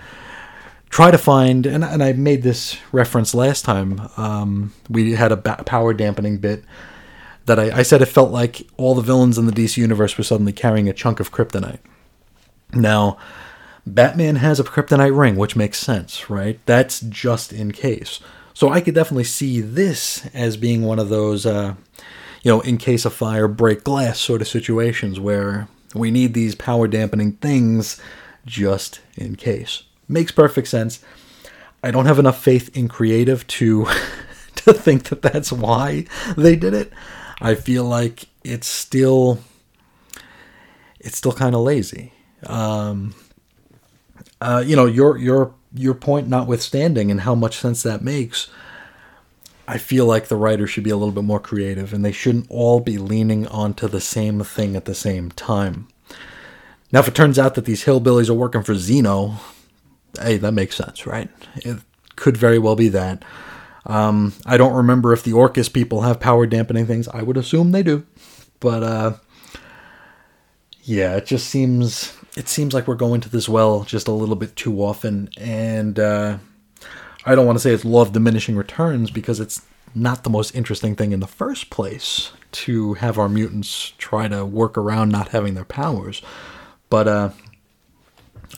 try 0.90 1.10
to 1.10 1.16
find 1.16 1.64
and, 1.64 1.82
and 1.82 2.02
I 2.02 2.12
made 2.12 2.42
this 2.42 2.76
reference 2.92 3.34
last 3.34 3.64
time. 3.64 4.06
Um, 4.18 4.74
we 4.90 5.12
had 5.12 5.32
a 5.32 5.38
power 5.38 5.94
dampening 5.94 6.36
bit 6.36 6.62
that 7.46 7.58
I, 7.58 7.78
I 7.78 7.82
said 7.84 8.02
it 8.02 8.06
felt 8.06 8.32
like 8.32 8.66
all 8.76 8.94
the 8.94 9.00
villains 9.00 9.38
in 9.38 9.46
the 9.46 9.52
DC 9.52 9.78
universe 9.78 10.18
were 10.18 10.24
suddenly 10.24 10.52
carrying 10.52 10.90
a 10.90 10.92
chunk 10.92 11.20
of 11.20 11.32
kryptonite. 11.32 11.78
Now, 12.72 13.18
Batman 13.86 14.36
has 14.36 14.58
a 14.58 14.64
kryptonite 14.64 15.16
ring, 15.16 15.36
which 15.36 15.56
makes 15.56 15.78
sense, 15.78 16.28
right? 16.28 16.58
That's 16.66 17.00
just 17.00 17.52
in 17.52 17.72
case. 17.72 18.20
So 18.52 18.70
I 18.70 18.80
could 18.80 18.94
definitely 18.94 19.24
see 19.24 19.60
this 19.60 20.26
as 20.34 20.56
being 20.56 20.82
one 20.82 20.98
of 20.98 21.08
those, 21.08 21.46
uh, 21.46 21.74
you 22.42 22.50
know, 22.50 22.60
in 22.60 22.78
case 22.78 23.04
of 23.04 23.12
fire, 23.12 23.46
break 23.46 23.84
glass 23.84 24.18
sort 24.18 24.40
of 24.40 24.48
situations 24.48 25.20
where 25.20 25.68
we 25.94 26.10
need 26.10 26.34
these 26.34 26.54
power 26.54 26.88
dampening 26.88 27.32
things 27.32 28.00
just 28.44 29.00
in 29.16 29.36
case. 29.36 29.82
Makes 30.08 30.32
perfect 30.32 30.68
sense. 30.68 31.00
I 31.82 31.90
don't 31.90 32.06
have 32.06 32.18
enough 32.18 32.42
faith 32.42 32.74
in 32.76 32.88
creative 32.88 33.46
to 33.48 33.84
to 34.56 34.72
think 34.72 35.04
that 35.04 35.22
that's 35.22 35.52
why 35.52 36.06
they 36.36 36.56
did 36.56 36.74
it. 36.74 36.92
I 37.40 37.54
feel 37.54 37.84
like 37.84 38.24
it's 38.42 38.66
still 38.66 39.38
it's 40.98 41.18
still 41.18 41.32
kind 41.32 41.54
of 41.54 41.60
lazy. 41.60 42.12
Um, 42.46 43.14
uh, 44.40 44.62
you 44.66 44.76
know, 44.76 44.86
your 44.86 45.16
your 45.18 45.54
your 45.74 45.94
point 45.94 46.28
notwithstanding, 46.28 47.10
and 47.10 47.22
how 47.22 47.34
much 47.34 47.56
sense 47.56 47.82
that 47.82 48.02
makes. 48.02 48.48
I 49.68 49.78
feel 49.78 50.06
like 50.06 50.28
the 50.28 50.36
writer 50.36 50.66
should 50.66 50.84
be 50.84 50.90
a 50.90 50.96
little 50.96 51.12
bit 51.14 51.24
more 51.24 51.40
creative, 51.40 51.92
and 51.92 52.04
they 52.04 52.12
shouldn't 52.12 52.46
all 52.50 52.78
be 52.78 52.98
leaning 52.98 53.46
onto 53.48 53.88
the 53.88 54.00
same 54.00 54.40
thing 54.44 54.76
at 54.76 54.84
the 54.84 54.94
same 54.94 55.30
time. 55.30 55.88
Now, 56.92 57.00
if 57.00 57.08
it 57.08 57.16
turns 57.16 57.38
out 57.38 57.56
that 57.56 57.64
these 57.64 57.84
hillbillies 57.84 58.30
are 58.30 58.34
working 58.34 58.62
for 58.62 58.74
Xeno, 58.74 59.40
hey, 60.20 60.36
that 60.36 60.52
makes 60.52 60.76
sense, 60.76 61.04
right? 61.04 61.28
It 61.56 61.78
could 62.14 62.36
very 62.36 62.60
well 62.60 62.76
be 62.76 62.88
that. 62.90 63.24
Um, 63.86 64.34
I 64.44 64.56
don't 64.56 64.72
remember 64.72 65.12
if 65.12 65.24
the 65.24 65.32
Orchis 65.32 65.72
people 65.72 66.02
have 66.02 66.20
power 66.20 66.46
dampening 66.46 66.86
things. 66.86 67.08
I 67.08 67.22
would 67.22 67.36
assume 67.36 67.72
they 67.72 67.82
do, 67.82 68.06
but 68.60 68.82
uh, 68.82 69.12
yeah, 70.82 71.16
it 71.16 71.26
just 71.26 71.48
seems 71.48 72.16
it 72.36 72.48
seems 72.48 72.74
like 72.74 72.86
we're 72.86 72.94
going 72.94 73.20
to 73.22 73.28
this 73.28 73.48
well 73.48 73.82
just 73.84 74.08
a 74.08 74.12
little 74.12 74.36
bit 74.36 74.54
too 74.54 74.82
often, 74.82 75.30
and 75.38 75.98
uh, 75.98 76.38
I 77.24 77.34
don't 77.34 77.46
want 77.46 77.56
to 77.56 77.60
say 77.60 77.72
it's 77.72 77.84
law 77.84 78.02
of 78.02 78.12
diminishing 78.12 78.56
returns 78.56 79.10
because 79.10 79.40
it's 79.40 79.62
not 79.94 80.22
the 80.22 80.30
most 80.30 80.54
interesting 80.54 80.94
thing 80.94 81.12
in 81.12 81.20
the 81.20 81.26
first 81.26 81.70
place 81.70 82.30
to 82.52 82.94
have 82.94 83.18
our 83.18 83.28
mutants 83.28 83.92
try 83.98 84.28
to 84.28 84.44
work 84.44 84.76
around 84.76 85.08
not 85.08 85.28
having 85.28 85.54
their 85.54 85.64
powers. 85.64 86.20
But 86.90 87.08
uh, 87.08 87.30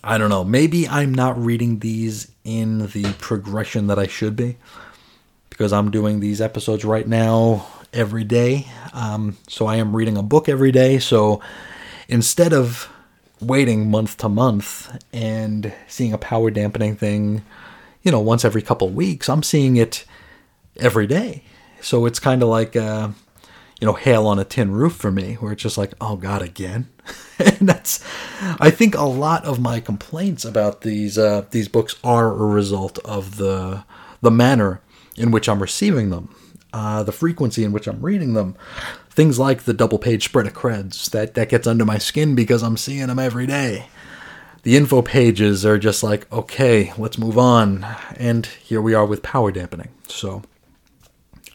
I 0.02 0.18
don't 0.18 0.30
know. 0.30 0.44
Maybe 0.44 0.88
I'm 0.88 1.14
not 1.14 1.38
reading 1.42 1.78
these 1.78 2.30
in 2.44 2.88
the 2.88 3.14
progression 3.18 3.86
that 3.86 3.98
I 3.98 4.06
should 4.06 4.36
be 4.36 4.56
because 5.50 5.72
I'm 5.72 5.90
doing 5.90 6.20
these 6.20 6.40
episodes 6.40 6.84
right 6.84 7.06
now 7.06 7.66
every 7.92 8.24
day. 8.24 8.66
Um, 8.92 9.36
so 9.48 9.66
I 9.66 9.76
am 9.76 9.94
reading 9.94 10.16
a 10.16 10.22
book 10.22 10.48
every 10.48 10.72
day. 10.72 10.98
So 10.98 11.40
instead 12.08 12.52
of 12.52 12.90
waiting 13.40 13.90
month 13.90 14.16
to 14.18 14.28
month 14.28 15.04
and 15.12 15.72
seeing 15.86 16.12
a 16.12 16.18
power 16.18 16.50
dampening 16.50 16.96
thing, 16.96 17.42
you 18.02 18.10
know, 18.10 18.20
once 18.20 18.44
every 18.44 18.62
couple 18.62 18.88
weeks. 18.88 19.28
I'm 19.28 19.42
seeing 19.42 19.76
it 19.76 20.04
every 20.76 21.06
day. 21.06 21.42
So 21.80 22.06
it's 22.06 22.18
kind 22.18 22.42
of 22.42 22.48
like, 22.48 22.76
uh, 22.76 23.10
you 23.80 23.86
know, 23.86 23.92
hail 23.92 24.26
on 24.26 24.38
a 24.38 24.44
tin 24.44 24.72
roof 24.72 24.94
for 24.94 25.10
me, 25.10 25.34
where 25.34 25.52
it's 25.52 25.62
just 25.62 25.78
like, 25.78 25.92
oh 26.00 26.16
God, 26.16 26.42
again. 26.42 26.88
and 27.38 27.68
that's, 27.68 28.04
I 28.60 28.70
think 28.70 28.96
a 28.96 29.02
lot 29.02 29.44
of 29.44 29.60
my 29.60 29.80
complaints 29.80 30.44
about 30.44 30.80
these 30.80 31.16
uh, 31.16 31.46
these 31.50 31.68
books 31.68 31.96
are 32.02 32.28
a 32.32 32.46
result 32.46 32.98
of 33.00 33.36
the 33.36 33.84
the 34.20 34.30
manner 34.30 34.80
in 35.16 35.30
which 35.30 35.48
I'm 35.48 35.60
receiving 35.60 36.10
them, 36.10 36.34
uh, 36.72 37.02
the 37.02 37.12
frequency 37.12 37.64
in 37.64 37.72
which 37.72 37.86
I'm 37.86 38.02
reading 38.02 38.34
them, 38.34 38.56
Things 39.18 39.36
like 39.36 39.64
the 39.64 39.74
double 39.74 39.98
page 39.98 40.26
spread 40.26 40.46
of 40.46 40.52
creds, 40.52 41.10
that, 41.10 41.34
that 41.34 41.48
gets 41.48 41.66
under 41.66 41.84
my 41.84 41.98
skin 41.98 42.36
because 42.36 42.62
I'm 42.62 42.76
seeing 42.76 43.08
them 43.08 43.18
every 43.18 43.48
day. 43.48 43.88
The 44.62 44.76
info 44.76 45.02
pages 45.02 45.66
are 45.66 45.76
just 45.76 46.04
like, 46.04 46.32
okay, 46.32 46.92
let's 46.96 47.18
move 47.18 47.36
on. 47.36 47.84
And 48.14 48.46
here 48.46 48.80
we 48.80 48.94
are 48.94 49.04
with 49.04 49.24
power 49.24 49.50
dampening. 49.50 49.88
So, 50.06 50.42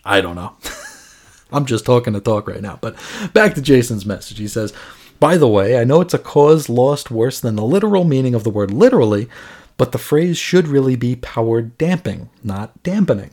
I 0.03 0.19
don't 0.19 0.35
know. 0.35 0.57
I'm 1.53 1.65
just 1.65 1.85
talking 1.85 2.11
to 2.11 2.19
talk 2.19 2.49
right 2.49 2.61
now. 2.61 2.79
But 2.81 2.97
back 3.31 3.53
to 3.55 3.61
Jason's 3.61 4.05
message. 4.05 4.39
He 4.39 4.49
says, 4.49 4.73
By 5.21 5.37
the 5.37 5.47
way, 5.47 5.79
I 5.79 5.85
know 5.85 6.01
it's 6.01 6.13
a 6.13 6.19
cause 6.19 6.67
lost 6.67 7.11
worse 7.11 7.39
than 7.39 7.55
the 7.55 7.63
literal 7.63 8.03
meaning 8.03 8.35
of 8.35 8.43
the 8.43 8.49
word 8.49 8.71
literally, 8.71 9.29
but 9.77 9.93
the 9.93 9.97
phrase 9.97 10.37
should 10.37 10.67
really 10.67 10.97
be 10.97 11.15
power 11.15 11.61
damping, 11.61 12.29
not 12.43 12.83
dampening. 12.83 13.29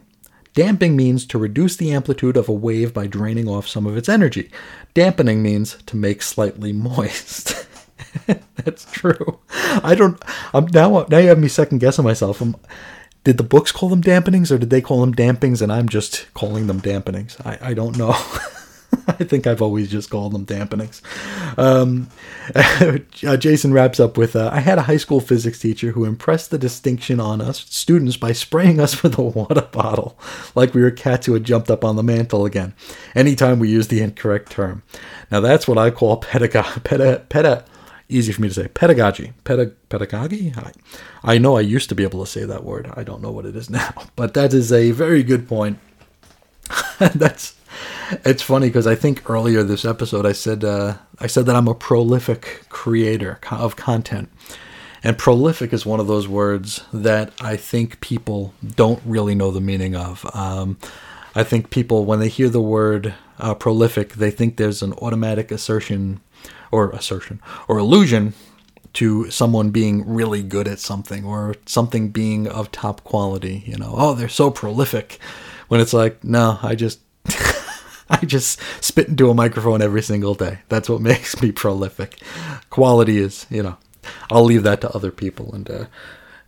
Damping 0.55 0.97
means 0.97 1.27
to 1.27 1.39
reduce 1.39 1.77
the 1.77 1.93
amplitude 1.93 2.37
of 2.37 2.49
a 2.49 2.53
wave 2.53 2.93
by 2.93 3.07
draining 3.07 3.49
off 3.49 3.69
some 3.69 3.87
of 3.87 3.97
its 3.97 4.09
energy. 4.09 4.51
Dampening 4.95 5.43
means 5.43 5.79
to 5.87 5.97
make 5.97 6.23
slightly 6.23 6.73
moist. 6.75 7.67
That's 8.57 8.91
true. 8.91 9.39
I 9.53 9.95
don't. 9.95 10.21
I'm 10.53 10.67
now. 10.67 11.07
Now 11.09 11.19
you 11.19 11.29
have 11.29 11.39
me 11.39 11.49
second 11.49 11.79
guessing 11.79 12.05
myself. 12.05 12.41
I'm, 12.41 12.57
did 13.23 13.37
the 13.37 13.43
books 13.45 13.71
call 13.71 13.89
them 13.91 14.03
dampenings, 14.03 14.51
or 14.51 14.59
did 14.59 14.71
they 14.71 14.81
call 14.81 15.01
them 15.01 15.13
dampings, 15.13 15.61
and 15.61 15.71
I'm 15.71 15.89
just 15.89 16.33
calling 16.35 16.67
them 16.67 16.81
dampenings? 16.81 17.39
I, 17.47 17.71
I 17.71 17.75
don't 17.75 17.97
know. 17.99 18.17
I 19.07 19.25
think 19.25 19.47
I've 19.47 19.63
always 19.63 19.91
just 19.91 20.11
called 20.11 20.33
them 20.33 20.47
dampenings. 20.47 21.01
Um, 21.59 22.09
uh, 22.55 23.37
Jason 23.37 23.73
wraps 23.73 24.01
up 24.01 24.17
with 24.17 24.35
uh, 24.37 24.51
I 24.53 24.61
had 24.61 24.79
a 24.79 24.83
high 24.83 24.97
school 24.97 25.21
physics 25.21 25.59
teacher 25.59 25.93
who 25.93 26.05
impressed 26.05 26.51
the 26.51 26.59
distinction 26.59 27.21
on 27.21 27.41
us 27.41 27.65
students 27.69 28.17
by 28.17 28.33
spraying 28.33 28.81
us 28.81 29.03
with 29.03 29.19
a 29.19 29.23
water 29.23 29.69
bottle 29.73 30.19
like 30.55 30.75
we 30.75 30.83
were 30.83 30.91
cats 30.91 31.27
who 31.27 31.35
had 31.35 31.45
jumped 31.45 31.71
up 31.71 31.85
on 31.85 31.97
the 31.97 32.03
mantle 32.03 32.45
again 32.45 32.75
anytime 33.15 33.59
we 33.59 33.69
used 33.69 33.91
the 33.91 34.03
incorrect 34.03 34.51
term. 34.51 34.83
Now 35.31 35.41
that's 35.41 35.69
what 35.69 35.79
I 35.79 35.91
call 35.91 36.19
pedagogy. 36.19 36.81
Peda, 36.81 37.27
peda, 37.29 37.65
easy 38.09 38.33
for 38.33 38.43
me 38.43 38.49
to 38.49 38.55
say 38.55 38.69
pedagogy. 38.69 39.33
Peda, 39.45 39.73
pedagogy? 39.89 40.53
I, 40.57 40.73
I 41.23 41.39
know 41.39 41.57
I 41.57 41.61
used 41.61 41.89
to 41.91 41.95
be 41.95 42.03
able 42.03 42.25
to 42.25 42.31
say 42.31 42.45
that 42.45 42.65
word. 42.65 42.91
I 42.95 43.05
don't 43.05 43.23
know 43.23 43.31
what 43.31 43.47
it 43.47 43.57
is 43.57 43.71
now. 43.81 43.93
But 44.17 44.35
that 44.35 44.53
is 44.53 44.73
a 44.73 44.91
very 44.91 45.23
good 45.23 45.49
point. 45.49 45.79
that's 46.99 47.55
it's 48.25 48.43
funny 48.43 48.69
because 48.69 48.87
I 48.87 48.95
think 48.95 49.29
earlier 49.29 49.63
this 49.63 49.85
episode 49.85 50.27
I 50.27 50.33
said 50.33 50.65
uh, 50.65 50.97
I 51.19 51.27
said 51.27 51.47
that 51.47 51.57
I'm 51.57 51.69
a 51.69 51.75
prolific 51.75 52.67
creator 52.69 53.39
of 53.51 53.77
content, 53.77 54.31
and 55.03 55.19
prolific 55.19 55.73
is 55.73 55.87
one 55.87 56.01
of 56.01 56.07
those 56.07 56.29
words 56.29 56.85
that 56.93 57.33
I 57.41 57.57
think 57.57 58.01
people 58.01 58.55
don't 58.65 59.03
really 59.05 59.35
know 59.35 59.51
the 59.51 59.61
meaning 59.61 59.95
of. 59.95 60.25
Um, 60.35 60.79
I 61.35 61.45
think 61.45 61.71
people 61.71 62.05
when 62.05 62.21
they 62.21 62.29
hear 62.29 62.49
the 62.49 62.61
word 62.61 63.15
uh, 63.39 63.55
prolific, 63.55 64.15
they 64.15 64.31
think 64.31 64.57
there's 64.57 64.83
an 64.83 64.93
automatic 64.95 65.51
assertion 65.51 66.21
or 66.71 66.91
assertion 66.91 67.41
or 67.69 67.79
illusion 67.79 68.35
to 68.93 69.31
someone 69.31 69.71
being 69.71 70.07
really 70.07 70.43
good 70.43 70.67
at 70.67 70.81
something 70.81 71.25
or 71.25 71.55
something 71.67 72.09
being 72.09 72.49
of 72.49 72.73
top 72.73 73.05
quality. 73.05 73.63
You 73.67 73.77
know, 73.77 73.95
oh, 73.97 74.15
they're 74.15 74.29
so 74.29 74.51
prolific. 74.51 75.19
When 75.69 75.81
it's 75.81 75.93
like, 75.93 76.25
no, 76.25 76.59
I 76.63 76.75
just 76.75 76.99
I 78.23 78.25
just 78.27 78.61
spit 78.81 79.09
into 79.09 79.31
a 79.31 79.35
microphone 79.35 79.83
every 79.83 80.03
single 80.03 80.35
day. 80.35 80.59
That's 80.69 80.89
what 80.89 81.01
makes 81.13 81.41
me 81.41 81.53
prolific. 81.53 82.21
Quality 82.71 83.19
is, 83.19 83.47
you 83.51 83.63
know, 83.63 83.77
I'll 84.31 84.45
leave 84.45 84.65
that 84.65 84.81
to 84.83 84.91
other 84.91 85.11
people. 85.11 85.55
And 85.55 85.71
uh, 85.71 85.85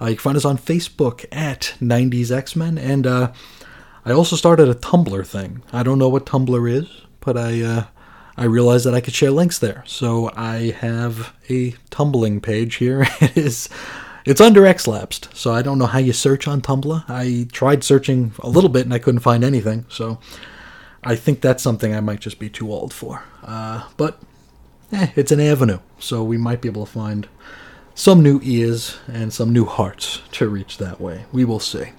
Uh, 0.00 0.06
you 0.06 0.14
can 0.14 0.22
find 0.22 0.36
us 0.36 0.44
on 0.44 0.56
Facebook 0.56 1.24
at 1.32 1.74
90s 1.80 2.30
X-Men, 2.30 2.78
and 2.78 3.04
uh, 3.06 3.32
I 4.04 4.12
also 4.12 4.36
started 4.36 4.68
a 4.68 4.74
Tumblr 4.74 5.26
thing. 5.26 5.62
I 5.72 5.82
don't 5.82 5.98
know 5.98 6.08
what 6.08 6.24
Tumblr 6.24 6.70
is, 6.70 6.86
but 7.20 7.36
I 7.36 7.62
uh, 7.62 7.86
I 8.38 8.44
realized 8.44 8.86
that 8.86 8.94
I 8.94 9.00
could 9.00 9.14
share 9.14 9.32
links 9.32 9.58
there. 9.58 9.82
So 9.84 10.30
I 10.36 10.72
have 10.78 11.34
a 11.50 11.74
tumbling 11.90 12.40
page 12.40 12.76
here. 12.76 13.04
it 13.20 13.36
is 13.36 13.68
it's 14.28 14.40
under 14.42 14.62
Xlapsed, 14.62 15.34
so 15.34 15.54
I 15.54 15.62
don't 15.62 15.78
know 15.78 15.86
how 15.86 15.98
you 15.98 16.12
search 16.12 16.46
on 16.46 16.60
Tumblr. 16.60 17.02
I 17.08 17.48
tried 17.50 17.82
searching 17.82 18.32
a 18.40 18.50
little 18.50 18.68
bit 18.68 18.84
and 18.84 18.92
I 18.92 18.98
couldn't 18.98 19.20
find 19.20 19.42
anything. 19.42 19.86
So 19.88 20.18
I 21.02 21.16
think 21.16 21.40
that's 21.40 21.62
something 21.62 21.94
I 21.94 22.00
might 22.00 22.20
just 22.20 22.38
be 22.38 22.50
too 22.50 22.70
old 22.70 22.92
for. 22.92 23.24
Uh, 23.42 23.88
but 23.96 24.20
eh, 24.92 25.12
it's 25.16 25.32
an 25.32 25.40
avenue, 25.40 25.78
so 25.98 26.22
we 26.22 26.36
might 26.36 26.60
be 26.60 26.68
able 26.68 26.84
to 26.84 26.92
find 26.92 27.26
some 27.94 28.22
new 28.22 28.38
ears 28.42 28.98
and 29.10 29.32
some 29.32 29.50
new 29.50 29.64
hearts 29.64 30.20
to 30.32 30.46
reach 30.46 30.76
that 30.76 31.00
way. 31.00 31.24
We 31.32 31.46
will 31.46 31.58
see. 31.58 31.92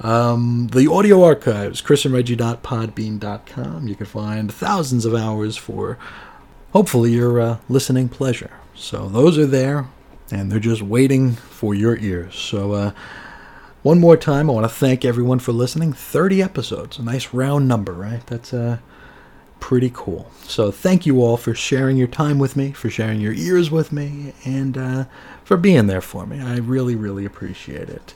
Um, 0.00 0.68
the 0.72 0.90
audio 0.90 1.22
archives, 1.22 1.82
chrisandreggie.podbean.com. 1.82 3.88
You 3.88 3.94
can 3.94 4.06
find 4.06 4.50
thousands 4.50 5.04
of 5.04 5.14
hours 5.14 5.58
for 5.58 5.98
hopefully 6.72 7.12
your 7.12 7.38
uh, 7.40 7.58
listening 7.68 8.08
pleasure. 8.08 8.52
So 8.74 9.06
those 9.08 9.36
are 9.36 9.44
there, 9.44 9.88
and 10.30 10.50
they're 10.50 10.58
just 10.58 10.82
waiting 10.82 11.32
for 11.32 11.74
your 11.74 11.96
ears. 11.98 12.34
So, 12.34 12.72
uh, 12.72 12.92
one 13.82 14.00
more 14.00 14.16
time, 14.16 14.50
I 14.50 14.52
want 14.52 14.64
to 14.64 14.74
thank 14.74 15.04
everyone 15.04 15.38
for 15.38 15.52
listening. 15.52 15.92
30 15.92 16.42
episodes, 16.42 16.98
a 16.98 17.02
nice 17.02 17.32
round 17.32 17.68
number, 17.68 17.92
right? 17.92 18.26
That's 18.26 18.52
uh, 18.52 18.78
pretty 19.60 19.90
cool. 19.94 20.30
So, 20.42 20.70
thank 20.70 21.06
you 21.06 21.22
all 21.22 21.36
for 21.36 21.54
sharing 21.54 21.96
your 21.96 22.08
time 22.08 22.38
with 22.38 22.56
me, 22.56 22.72
for 22.72 22.90
sharing 22.90 23.20
your 23.20 23.32
ears 23.32 23.70
with 23.70 23.92
me, 23.92 24.34
and 24.44 24.76
uh, 24.76 25.04
for 25.44 25.56
being 25.56 25.86
there 25.86 26.00
for 26.00 26.26
me. 26.26 26.40
I 26.40 26.56
really, 26.56 26.96
really 26.96 27.24
appreciate 27.24 27.88
it. 27.88 28.14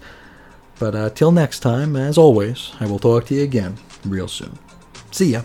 But 0.78 0.94
uh, 0.94 1.10
till 1.10 1.30
next 1.30 1.60
time, 1.60 1.94
as 1.94 2.18
always, 2.18 2.72
I 2.80 2.86
will 2.86 2.98
talk 2.98 3.26
to 3.26 3.34
you 3.34 3.44
again 3.44 3.76
real 4.04 4.28
soon. 4.28 4.58
See 5.12 5.32
ya. 5.32 5.42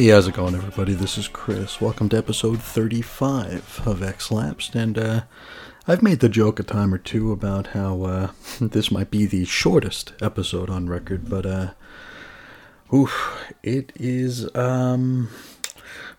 Hey, 0.00 0.06
how's 0.06 0.26
it 0.26 0.34
going, 0.34 0.54
everybody? 0.54 0.94
This 0.94 1.18
is 1.18 1.28
Chris. 1.28 1.78
Welcome 1.78 2.08
to 2.08 2.16
episode 2.16 2.62
35 2.62 3.82
of 3.84 4.02
X 4.02 4.30
Lapsed, 4.30 4.74
and 4.74 4.96
uh, 4.96 5.20
I've 5.86 6.02
made 6.02 6.20
the 6.20 6.30
joke 6.30 6.58
a 6.58 6.62
time 6.62 6.94
or 6.94 6.96
two 6.96 7.32
about 7.32 7.66
how 7.66 8.04
uh, 8.04 8.30
this 8.62 8.90
might 8.90 9.10
be 9.10 9.26
the 9.26 9.44
shortest 9.44 10.14
episode 10.22 10.70
on 10.70 10.88
record, 10.88 11.28
but 11.28 11.44
uh, 11.44 11.72
oof, 12.94 13.52
it 13.62 13.92
is. 13.94 14.48
Um, 14.56 15.28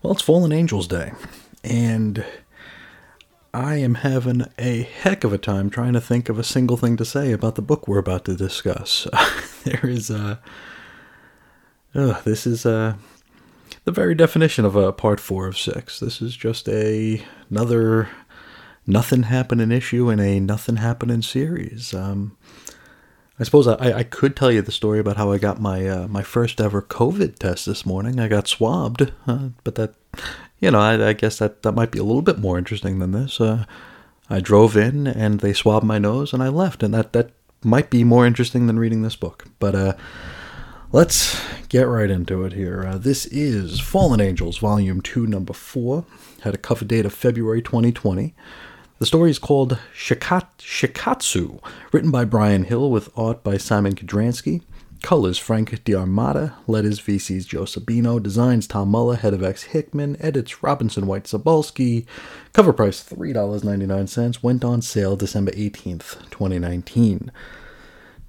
well, 0.00 0.12
it's 0.12 0.22
Fallen 0.22 0.52
Angels 0.52 0.86
Day, 0.86 1.10
and 1.64 2.24
I 3.52 3.78
am 3.78 3.96
having 3.96 4.46
a 4.60 4.82
heck 4.82 5.24
of 5.24 5.32
a 5.32 5.38
time 5.38 5.70
trying 5.70 5.94
to 5.94 6.00
think 6.00 6.28
of 6.28 6.38
a 6.38 6.44
single 6.44 6.76
thing 6.76 6.96
to 6.98 7.04
say 7.04 7.32
about 7.32 7.56
the 7.56 7.62
book 7.62 7.88
we're 7.88 7.98
about 7.98 8.26
to 8.26 8.36
discuss. 8.36 9.08
there 9.64 9.86
is 9.90 10.08
uh, 10.08 10.36
uh 11.96 12.20
this 12.20 12.46
is 12.46 12.64
uh 12.64 12.94
the 13.84 13.92
very 13.92 14.14
definition 14.14 14.64
of 14.64 14.76
a 14.76 14.92
part 14.92 15.20
four 15.20 15.46
of 15.46 15.58
six. 15.58 15.98
This 15.98 16.22
is 16.22 16.36
just 16.36 16.68
a 16.68 17.22
another 17.50 18.08
nothing 18.86 19.24
happening 19.24 19.70
issue 19.70 20.10
in 20.10 20.20
a 20.20 20.40
nothing 20.40 20.76
happening 20.76 21.22
series. 21.22 21.94
Um, 21.94 22.36
I 23.38 23.44
suppose 23.44 23.66
I, 23.66 23.98
I 23.98 24.02
could 24.04 24.36
tell 24.36 24.52
you 24.52 24.62
the 24.62 24.72
story 24.72 24.98
about 24.98 25.16
how 25.16 25.32
I 25.32 25.38
got 25.38 25.60
my 25.60 25.88
uh, 25.88 26.08
my 26.08 26.22
first 26.22 26.60
ever 26.60 26.82
COVID 26.82 27.38
test 27.38 27.66
this 27.66 27.84
morning. 27.84 28.20
I 28.20 28.28
got 28.28 28.48
swabbed, 28.48 29.12
uh, 29.26 29.48
but 29.64 29.74
that 29.76 29.94
you 30.60 30.70
know 30.70 30.80
I, 30.80 31.08
I 31.08 31.12
guess 31.12 31.38
that 31.38 31.62
that 31.62 31.72
might 31.72 31.90
be 31.90 31.98
a 31.98 32.04
little 32.04 32.22
bit 32.22 32.38
more 32.38 32.58
interesting 32.58 32.98
than 32.98 33.12
this. 33.12 33.40
Uh, 33.40 33.64
I 34.30 34.40
drove 34.40 34.76
in 34.76 35.06
and 35.06 35.40
they 35.40 35.52
swabbed 35.52 35.84
my 35.84 35.98
nose 35.98 36.32
and 36.32 36.42
I 36.42 36.48
left, 36.48 36.82
and 36.82 36.94
that 36.94 37.12
that 37.14 37.32
might 37.64 37.90
be 37.90 38.04
more 38.04 38.26
interesting 38.26 38.66
than 38.66 38.78
reading 38.78 39.02
this 39.02 39.16
book. 39.16 39.46
But 39.58 39.74
uh, 39.74 39.94
let's 40.92 41.40
get 41.70 41.84
right 41.84 42.10
into 42.10 42.44
it 42.44 42.52
here. 42.52 42.86
Uh, 42.86 42.98
this 42.98 43.24
is 43.26 43.80
Fallen 43.80 44.20
Angels, 44.20 44.58
Volume 44.58 45.00
Two, 45.00 45.26
Number 45.26 45.54
Four. 45.54 46.04
Had 46.42 46.54
a 46.54 46.58
cover 46.58 46.84
date 46.84 47.06
of 47.06 47.14
February 47.14 47.62
2020. 47.62 48.34
The 48.98 49.06
story 49.06 49.30
is 49.30 49.38
called 49.38 49.78
Shikat- 49.96 50.58
Shikatsu, 50.58 51.60
written 51.92 52.10
by 52.10 52.24
Bryan 52.24 52.64
Hill 52.64 52.90
with 52.90 53.08
art 53.16 53.42
by 53.42 53.54
Szymon 53.54 53.94
Kudranski. 53.94 54.62
Colors 55.02 55.36
Frank 55.36 55.82
D'Armata, 55.82 56.54
letters 56.68 57.00
VC's 57.00 57.44
Joe 57.44 57.64
Sabino, 57.64 58.22
designs 58.22 58.68
Tom 58.68 58.88
Muller, 58.88 59.16
head 59.16 59.34
of 59.34 59.42
X 59.42 59.64
Hickman, 59.64 60.16
edits 60.20 60.62
Robinson 60.62 61.08
White 61.08 61.24
Zabalski. 61.24 62.06
Cover 62.52 62.72
price 62.72 63.02
$3.99, 63.02 64.42
went 64.44 64.64
on 64.64 64.80
sale 64.80 65.16
December 65.16 65.50
18th, 65.52 66.30
2019. 66.30 67.32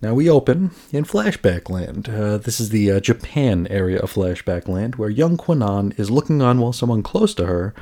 Now 0.03 0.13
we 0.13 0.29
open 0.29 0.71
in 0.91 1.05
Flashback 1.05 1.69
Land. 1.69 2.09
Uh, 2.09 2.37
this 2.37 2.59
is 2.59 2.69
the 2.69 2.91
uh, 2.91 2.99
Japan 2.99 3.67
area 3.69 3.99
of 3.99 4.11
Flashback 4.11 4.67
Land, 4.67 4.95
where 4.97 5.09
young 5.09 5.37
Kwannon 5.37 5.97
is 5.97 6.11
looking 6.11 6.41
on 6.41 6.59
while 6.59 6.73
someone 6.73 7.01
close 7.01 7.33
to 7.35 7.45
her 7.45 7.73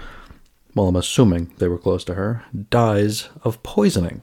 well, 0.75 0.87
I'm 0.87 0.95
assuming 0.95 1.51
they 1.57 1.67
were 1.67 1.77
close 1.77 2.03
to 2.05 2.13
her, 2.13 2.45
dies 2.69 3.29
of 3.43 3.61
poisoning. 3.63 4.21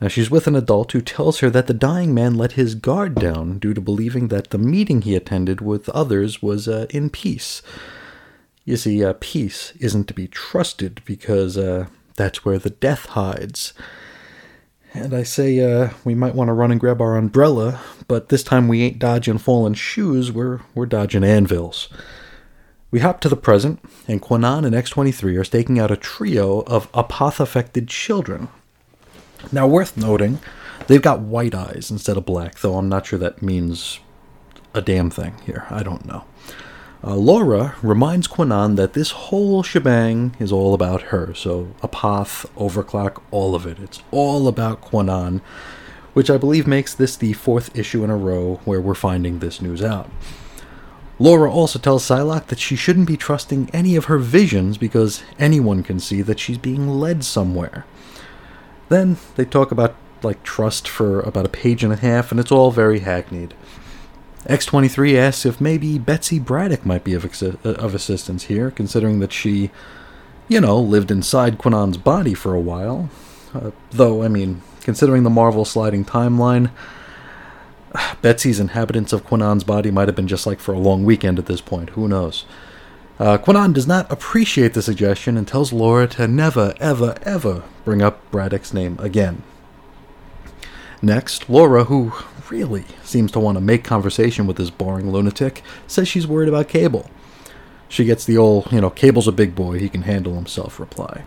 Now, 0.00 0.08
she's 0.08 0.30
with 0.30 0.46
an 0.46 0.56
adult 0.56 0.92
who 0.92 1.00
tells 1.00 1.40
her 1.40 1.50
that 1.50 1.66
the 1.66 1.74
dying 1.74 2.14
man 2.14 2.34
let 2.34 2.52
his 2.52 2.74
guard 2.74 3.14
down 3.16 3.58
due 3.58 3.74
to 3.74 3.80
believing 3.80 4.28
that 4.28 4.50
the 4.50 4.58
meeting 4.58 5.02
he 5.02 5.14
attended 5.14 5.60
with 5.60 5.88
others 5.90 6.40
was 6.42 6.68
uh, 6.68 6.86
in 6.90 7.10
peace. 7.10 7.62
You 8.64 8.76
see, 8.76 9.04
uh, 9.04 9.14
peace 9.20 9.72
isn't 9.78 10.08
to 10.08 10.14
be 10.14 10.28
trusted 10.28 11.00
because 11.04 11.56
uh, 11.58 11.86
that's 12.16 12.44
where 12.44 12.58
the 12.58 12.70
death 12.70 13.06
hides. 13.06 13.72
And 14.94 15.14
I 15.14 15.22
say 15.22 15.60
uh, 15.60 15.90
we 16.04 16.14
might 16.14 16.34
want 16.34 16.48
to 16.48 16.54
run 16.54 16.70
and 16.70 16.80
grab 16.80 17.00
our 17.00 17.16
umbrella, 17.16 17.80
but 18.06 18.30
this 18.30 18.42
time 18.42 18.68
we 18.68 18.82
ain't 18.82 18.98
dodging 18.98 19.38
fallen 19.38 19.74
shoes, 19.74 20.32
we're, 20.32 20.60
we're 20.74 20.86
dodging 20.86 21.24
anvils. 21.24 21.88
We 22.90 23.00
hop 23.00 23.20
to 23.20 23.28
the 23.28 23.36
present, 23.36 23.80
and 24.06 24.22
Kwannon 24.22 24.64
and 24.64 24.74
X23 24.74 25.38
are 25.38 25.44
staking 25.44 25.78
out 25.78 25.90
a 25.90 25.96
trio 25.96 26.60
of 26.60 26.90
apoth 26.92 27.38
affected 27.38 27.88
children. 27.88 28.48
Now, 29.52 29.66
worth 29.66 29.96
noting, 29.96 30.40
they've 30.86 31.02
got 31.02 31.20
white 31.20 31.54
eyes 31.54 31.90
instead 31.90 32.16
of 32.16 32.24
black, 32.24 32.58
though 32.60 32.76
I'm 32.76 32.88
not 32.88 33.06
sure 33.06 33.18
that 33.18 33.42
means 33.42 34.00
a 34.72 34.80
damn 34.80 35.10
thing 35.10 35.34
here. 35.44 35.66
I 35.68 35.82
don't 35.82 36.06
know. 36.06 36.24
Uh, 37.02 37.14
Laura 37.14 37.76
reminds 37.80 38.26
Kwannon 38.26 38.76
that 38.76 38.92
this 38.92 39.12
whole 39.12 39.62
shebang 39.62 40.34
is 40.40 40.50
all 40.50 40.74
about 40.74 41.02
her. 41.02 41.32
So, 41.34 41.68
apoth, 41.80 42.46
overclock, 42.56 43.22
all 43.30 43.54
of 43.54 43.66
it. 43.66 43.78
It's 43.78 44.02
all 44.10 44.48
about 44.48 44.82
Kwannon, 44.82 45.40
which 46.12 46.28
I 46.28 46.36
believe 46.36 46.66
makes 46.66 46.94
this 46.94 47.14
the 47.14 47.34
fourth 47.34 47.76
issue 47.78 48.02
in 48.02 48.10
a 48.10 48.16
row 48.16 48.60
where 48.64 48.80
we're 48.80 48.94
finding 48.94 49.38
this 49.38 49.62
news 49.62 49.82
out. 49.82 50.10
Laura 51.20 51.50
also 51.50 51.78
tells 51.78 52.04
Psylocke 52.04 52.46
that 52.46 52.60
she 52.60 52.76
shouldn't 52.76 53.08
be 53.08 53.16
trusting 53.16 53.70
any 53.72 53.96
of 53.96 54.04
her 54.06 54.18
visions 54.18 54.78
because 54.78 55.22
anyone 55.38 55.82
can 55.82 55.98
see 55.98 56.22
that 56.22 56.38
she's 56.38 56.58
being 56.58 56.88
led 56.88 57.24
somewhere. 57.24 57.84
Then 58.88 59.18
they 59.36 59.44
talk 59.44 59.70
about 59.70 59.96
like 60.22 60.42
trust 60.42 60.88
for 60.88 61.20
about 61.20 61.46
a 61.46 61.50
page 61.50 61.84
and 61.84 61.92
a 61.92 61.96
half, 61.96 62.30
and 62.30 62.40
it's 62.40 62.52
all 62.52 62.70
very 62.70 63.00
hackneyed. 63.00 63.54
X23 64.48 65.14
asks 65.16 65.44
if 65.44 65.60
maybe 65.60 65.98
Betsy 65.98 66.38
Braddock 66.38 66.86
might 66.86 67.04
be 67.04 67.14
of, 67.14 67.24
uh, 67.42 67.68
of 67.70 67.94
assistance 67.94 68.44
here, 68.44 68.70
considering 68.70 69.20
that 69.20 69.32
she, 69.32 69.70
you 70.48 70.60
know, 70.60 70.80
lived 70.80 71.10
inside 71.10 71.58
Kwannon's 71.58 71.98
body 71.98 72.34
for 72.34 72.54
a 72.54 72.60
while. 72.60 73.10
Uh, 73.54 73.72
though, 73.90 74.22
I 74.22 74.28
mean, 74.28 74.62
considering 74.80 75.22
the 75.22 75.30
Marvel 75.30 75.66
sliding 75.66 76.04
timeline, 76.04 76.70
Betsy's 78.22 78.58
inhabitants 78.58 79.12
of 79.12 79.26
Kwannon's 79.26 79.64
body 79.64 79.90
might 79.90 80.08
have 80.08 80.16
been 80.16 80.28
just 80.28 80.46
like 80.46 80.60
for 80.60 80.72
a 80.72 80.78
long 80.78 81.04
weekend 81.04 81.38
at 81.38 81.46
this 81.46 81.60
point. 81.60 81.90
Who 81.90 82.08
knows? 82.08 82.46
Uh, 83.18 83.36
Kwannon 83.36 83.74
does 83.74 83.86
not 83.86 84.10
appreciate 84.12 84.74
the 84.74 84.82
suggestion 84.82 85.36
and 85.36 85.46
tells 85.46 85.72
Laura 85.72 86.06
to 86.06 86.28
never, 86.28 86.74
ever, 86.78 87.16
ever 87.22 87.64
bring 87.84 88.00
up 88.00 88.30
Braddock's 88.30 88.72
name 88.72 88.96
again. 89.00 89.42
Next, 91.02 91.50
Laura, 91.50 91.84
who 91.84 92.12
really 92.50 92.84
seems 93.02 93.32
to 93.32 93.40
want 93.40 93.56
to 93.56 93.60
make 93.60 93.84
conversation 93.84 94.46
with 94.46 94.56
this 94.56 94.70
boring 94.70 95.10
lunatic, 95.10 95.62
says 95.86 96.08
she's 96.08 96.26
worried 96.26 96.48
about 96.48 96.68
Cable. 96.68 97.10
She 97.88 98.04
gets 98.04 98.24
the 98.24 98.36
old, 98.36 98.70
you 98.70 98.80
know, 98.80 98.90
Cable's 98.90 99.28
a 99.28 99.32
big 99.32 99.54
boy, 99.54 99.78
he 99.78 99.88
can 99.88 100.02
handle 100.02 100.34
himself 100.34 100.78
reply. 100.78 101.24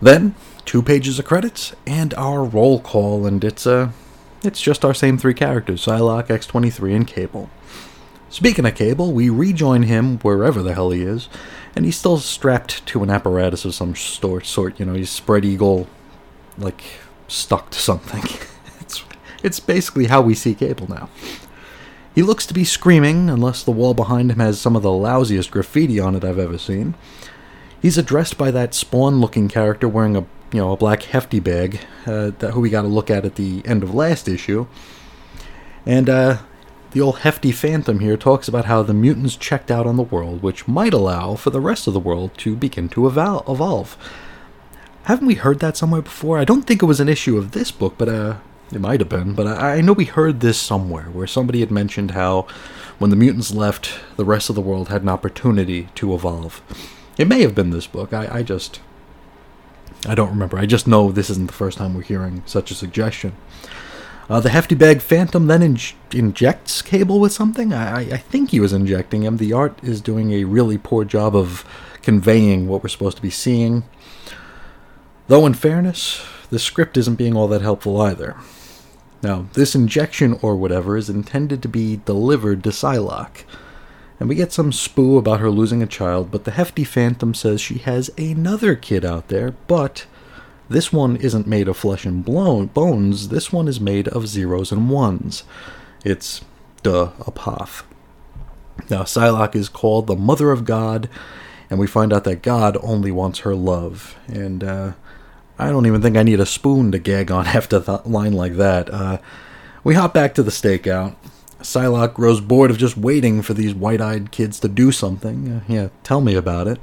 Then, 0.00 0.34
two 0.64 0.82
pages 0.82 1.18
of 1.18 1.24
credits 1.24 1.74
and 1.86 2.12
our 2.14 2.44
roll 2.44 2.80
call, 2.80 3.26
and 3.26 3.42
it's 3.42 3.66
a. 3.66 3.74
Uh, 3.74 3.90
it's 4.42 4.60
just 4.60 4.84
our 4.84 4.92
same 4.92 5.16
three 5.16 5.32
characters 5.32 5.86
Psylocke, 5.86 6.26
X23, 6.26 6.94
and 6.94 7.06
Cable. 7.06 7.48
Speaking 8.28 8.66
of 8.66 8.74
Cable, 8.74 9.12
we 9.12 9.30
rejoin 9.30 9.84
him 9.84 10.18
wherever 10.18 10.62
the 10.62 10.74
hell 10.74 10.90
he 10.90 11.02
is, 11.02 11.30
and 11.74 11.86
he's 11.86 11.96
still 11.96 12.18
strapped 12.18 12.84
to 12.86 13.02
an 13.02 13.08
apparatus 13.08 13.64
of 13.64 13.74
some 13.74 13.94
sort, 13.94 14.44
sort 14.44 14.78
you 14.78 14.84
know, 14.84 14.92
he's 14.92 15.08
spread 15.08 15.44
eagle, 15.44 15.88
like, 16.58 16.82
stuck 17.26 17.70
to 17.70 17.78
something. 17.78 18.22
it's, 19.44 19.60
basically 19.60 20.06
how 20.06 20.20
we 20.20 20.34
see 20.34 20.54
Cable 20.54 20.88
now. 20.88 21.08
He 22.14 22.22
looks 22.22 22.46
to 22.46 22.54
be 22.54 22.64
screaming, 22.64 23.28
unless 23.28 23.62
the 23.62 23.70
wall 23.70 23.94
behind 23.94 24.30
him 24.30 24.38
has 24.38 24.60
some 24.60 24.74
of 24.76 24.82
the 24.82 24.88
lousiest 24.88 25.50
graffiti 25.50 26.00
on 26.00 26.14
it 26.14 26.24
I've 26.24 26.38
ever 26.38 26.58
seen. 26.58 26.94
He's 27.80 27.98
addressed 27.98 28.38
by 28.38 28.50
that 28.50 28.72
spawn 28.72 29.20
looking 29.20 29.48
character 29.48 29.88
wearing 29.88 30.16
a 30.16 30.26
you 30.54 30.60
know, 30.60 30.70
a 30.70 30.76
black 30.76 31.02
hefty 31.02 31.40
bag, 31.40 31.80
uh, 32.06 32.30
that 32.38 32.52
who 32.52 32.60
we 32.60 32.70
got 32.70 32.82
to 32.82 32.88
look 32.88 33.10
at 33.10 33.24
at 33.24 33.34
the 33.34 33.60
end 33.64 33.82
of 33.82 33.92
last 33.92 34.28
issue. 34.28 34.68
And 35.84 36.08
uh, 36.08 36.38
the 36.92 37.00
old 37.00 37.18
hefty 37.18 37.50
phantom 37.50 37.98
here 37.98 38.16
talks 38.16 38.46
about 38.46 38.66
how 38.66 38.84
the 38.84 38.94
mutants 38.94 39.34
checked 39.34 39.68
out 39.68 39.84
on 39.84 39.96
the 39.96 40.04
world, 40.04 40.44
which 40.44 40.68
might 40.68 40.94
allow 40.94 41.34
for 41.34 41.50
the 41.50 41.60
rest 41.60 41.88
of 41.88 41.92
the 41.92 41.98
world 41.98 42.38
to 42.38 42.54
begin 42.54 42.88
to 42.90 43.00
evol- 43.00 43.42
evolve. 43.50 43.98
Haven't 45.02 45.26
we 45.26 45.34
heard 45.34 45.58
that 45.58 45.76
somewhere 45.76 46.02
before? 46.02 46.38
I 46.38 46.44
don't 46.44 46.62
think 46.62 46.84
it 46.84 46.86
was 46.86 47.00
an 47.00 47.08
issue 47.08 47.36
of 47.36 47.50
this 47.50 47.72
book, 47.72 47.94
but 47.98 48.08
uh, 48.08 48.36
it 48.74 48.80
might 48.80 49.00
have 49.00 49.08
been. 49.08 49.34
But 49.34 49.46
I, 49.46 49.76
I 49.76 49.80
know 49.80 49.92
we 49.92 50.04
heard 50.04 50.40
this 50.40 50.58
somewhere, 50.58 51.04
where 51.04 51.26
somebody 51.26 51.60
had 51.60 51.70
mentioned 51.70 52.12
how 52.12 52.46
when 52.98 53.10
the 53.10 53.16
mutants 53.16 53.52
left, 53.52 53.98
the 54.16 54.24
rest 54.24 54.48
of 54.48 54.54
the 54.54 54.60
world 54.60 54.88
had 54.88 55.02
an 55.02 55.08
opportunity 55.08 55.88
to 55.96 56.14
evolve. 56.14 56.62
It 57.18 57.28
may 57.28 57.42
have 57.42 57.54
been 57.54 57.70
this 57.70 57.86
book. 57.86 58.12
I, 58.12 58.38
I 58.38 58.42
just 58.42 58.80
I 60.06 60.14
don't 60.14 60.30
remember. 60.30 60.58
I 60.58 60.66
just 60.66 60.86
know 60.86 61.10
this 61.10 61.30
isn't 61.30 61.46
the 61.46 61.52
first 61.52 61.78
time 61.78 61.94
we're 61.94 62.02
hearing 62.02 62.42
such 62.46 62.70
a 62.70 62.74
suggestion. 62.74 63.34
Uh, 64.28 64.40
the 64.40 64.50
hefty 64.50 64.74
bag 64.74 65.02
phantom 65.02 65.46
then 65.46 65.62
in- 65.62 65.78
injects 66.12 66.82
Cable 66.82 67.20
with 67.20 67.32
something. 67.32 67.72
I-, 67.72 68.12
I 68.12 68.16
think 68.16 68.50
he 68.50 68.60
was 68.60 68.72
injecting 68.72 69.22
him. 69.22 69.36
The 69.36 69.52
art 69.52 69.78
is 69.82 70.00
doing 70.00 70.32
a 70.32 70.44
really 70.44 70.78
poor 70.78 71.04
job 71.04 71.36
of 71.36 71.64
conveying 72.02 72.68
what 72.68 72.82
we're 72.82 72.88
supposed 72.88 73.16
to 73.16 73.22
be 73.22 73.30
seeing. 73.30 73.84
Though, 75.28 75.46
in 75.46 75.54
fairness, 75.54 76.24
the 76.50 76.58
script 76.58 76.96
isn't 76.96 77.16
being 77.16 77.36
all 77.36 77.48
that 77.48 77.62
helpful 77.62 78.00
either. 78.00 78.36
Now, 79.24 79.46
this 79.54 79.74
injection 79.74 80.38
or 80.42 80.54
whatever 80.54 80.96
is 80.96 81.10
intended 81.10 81.62
to 81.62 81.68
be 81.68 81.96
delivered 82.04 82.62
to 82.62 82.70
Psylocke 82.70 83.44
and 84.20 84.28
we 84.28 84.34
get 84.34 84.52
some 84.52 84.70
spoo 84.70 85.18
about 85.18 85.40
her 85.40 85.50
losing 85.50 85.82
a 85.82 85.86
child, 85.86 86.30
but 86.30 86.44
the 86.44 86.52
hefty 86.52 86.84
phantom 86.84 87.34
says 87.34 87.60
she 87.60 87.78
has 87.78 88.10
another 88.16 88.74
kid 88.74 89.04
out 89.04 89.28
there, 89.28 89.52
but 89.66 90.06
this 90.68 90.92
one 90.92 91.16
isn't 91.16 91.46
made 91.46 91.68
of 91.68 91.76
flesh 91.76 92.06
and 92.06 92.24
bones, 92.24 93.28
this 93.28 93.52
one 93.52 93.68
is 93.68 93.80
made 93.80 94.08
of 94.08 94.28
zeros 94.28 94.70
and 94.70 94.88
ones. 94.88 95.42
It's 96.04 96.42
duh, 96.82 97.10
apoth. 97.18 97.82
Now, 98.88 99.02
Psylocke 99.02 99.56
is 99.56 99.68
called 99.68 100.06
the 100.06 100.16
Mother 100.16 100.50
of 100.50 100.64
God, 100.64 101.08
and 101.68 101.78
we 101.78 101.86
find 101.86 102.12
out 102.12 102.24
that 102.24 102.42
God 102.42 102.76
only 102.82 103.10
wants 103.10 103.40
her 103.40 103.54
love. 103.54 104.16
And 104.26 104.62
uh, 104.62 104.92
I 105.58 105.70
don't 105.70 105.86
even 105.86 106.02
think 106.02 106.16
I 106.16 106.22
need 106.22 106.40
a 106.40 106.46
spoon 106.46 106.92
to 106.92 106.98
gag 106.98 107.30
on 107.30 107.46
after 107.48 107.82
a 107.86 108.02
line 108.06 108.32
like 108.32 108.54
that. 108.54 108.92
Uh, 108.92 109.18
we 109.82 109.94
hop 109.94 110.14
back 110.14 110.34
to 110.34 110.42
the 110.42 110.50
stakeout. 110.50 111.14
Psylocke 111.60 112.14
grows 112.14 112.40
bored 112.40 112.70
of 112.70 112.78
just 112.78 112.96
waiting 112.96 113.40
for 113.40 113.54
these 113.54 113.74
white 113.74 114.00
eyed 114.00 114.30
kids 114.30 114.60
to 114.60 114.68
do 114.68 114.92
something. 114.92 115.50
Uh, 115.50 115.60
yeah, 115.68 115.88
tell 116.02 116.20
me 116.20 116.34
about 116.34 116.66
it. 116.66 116.78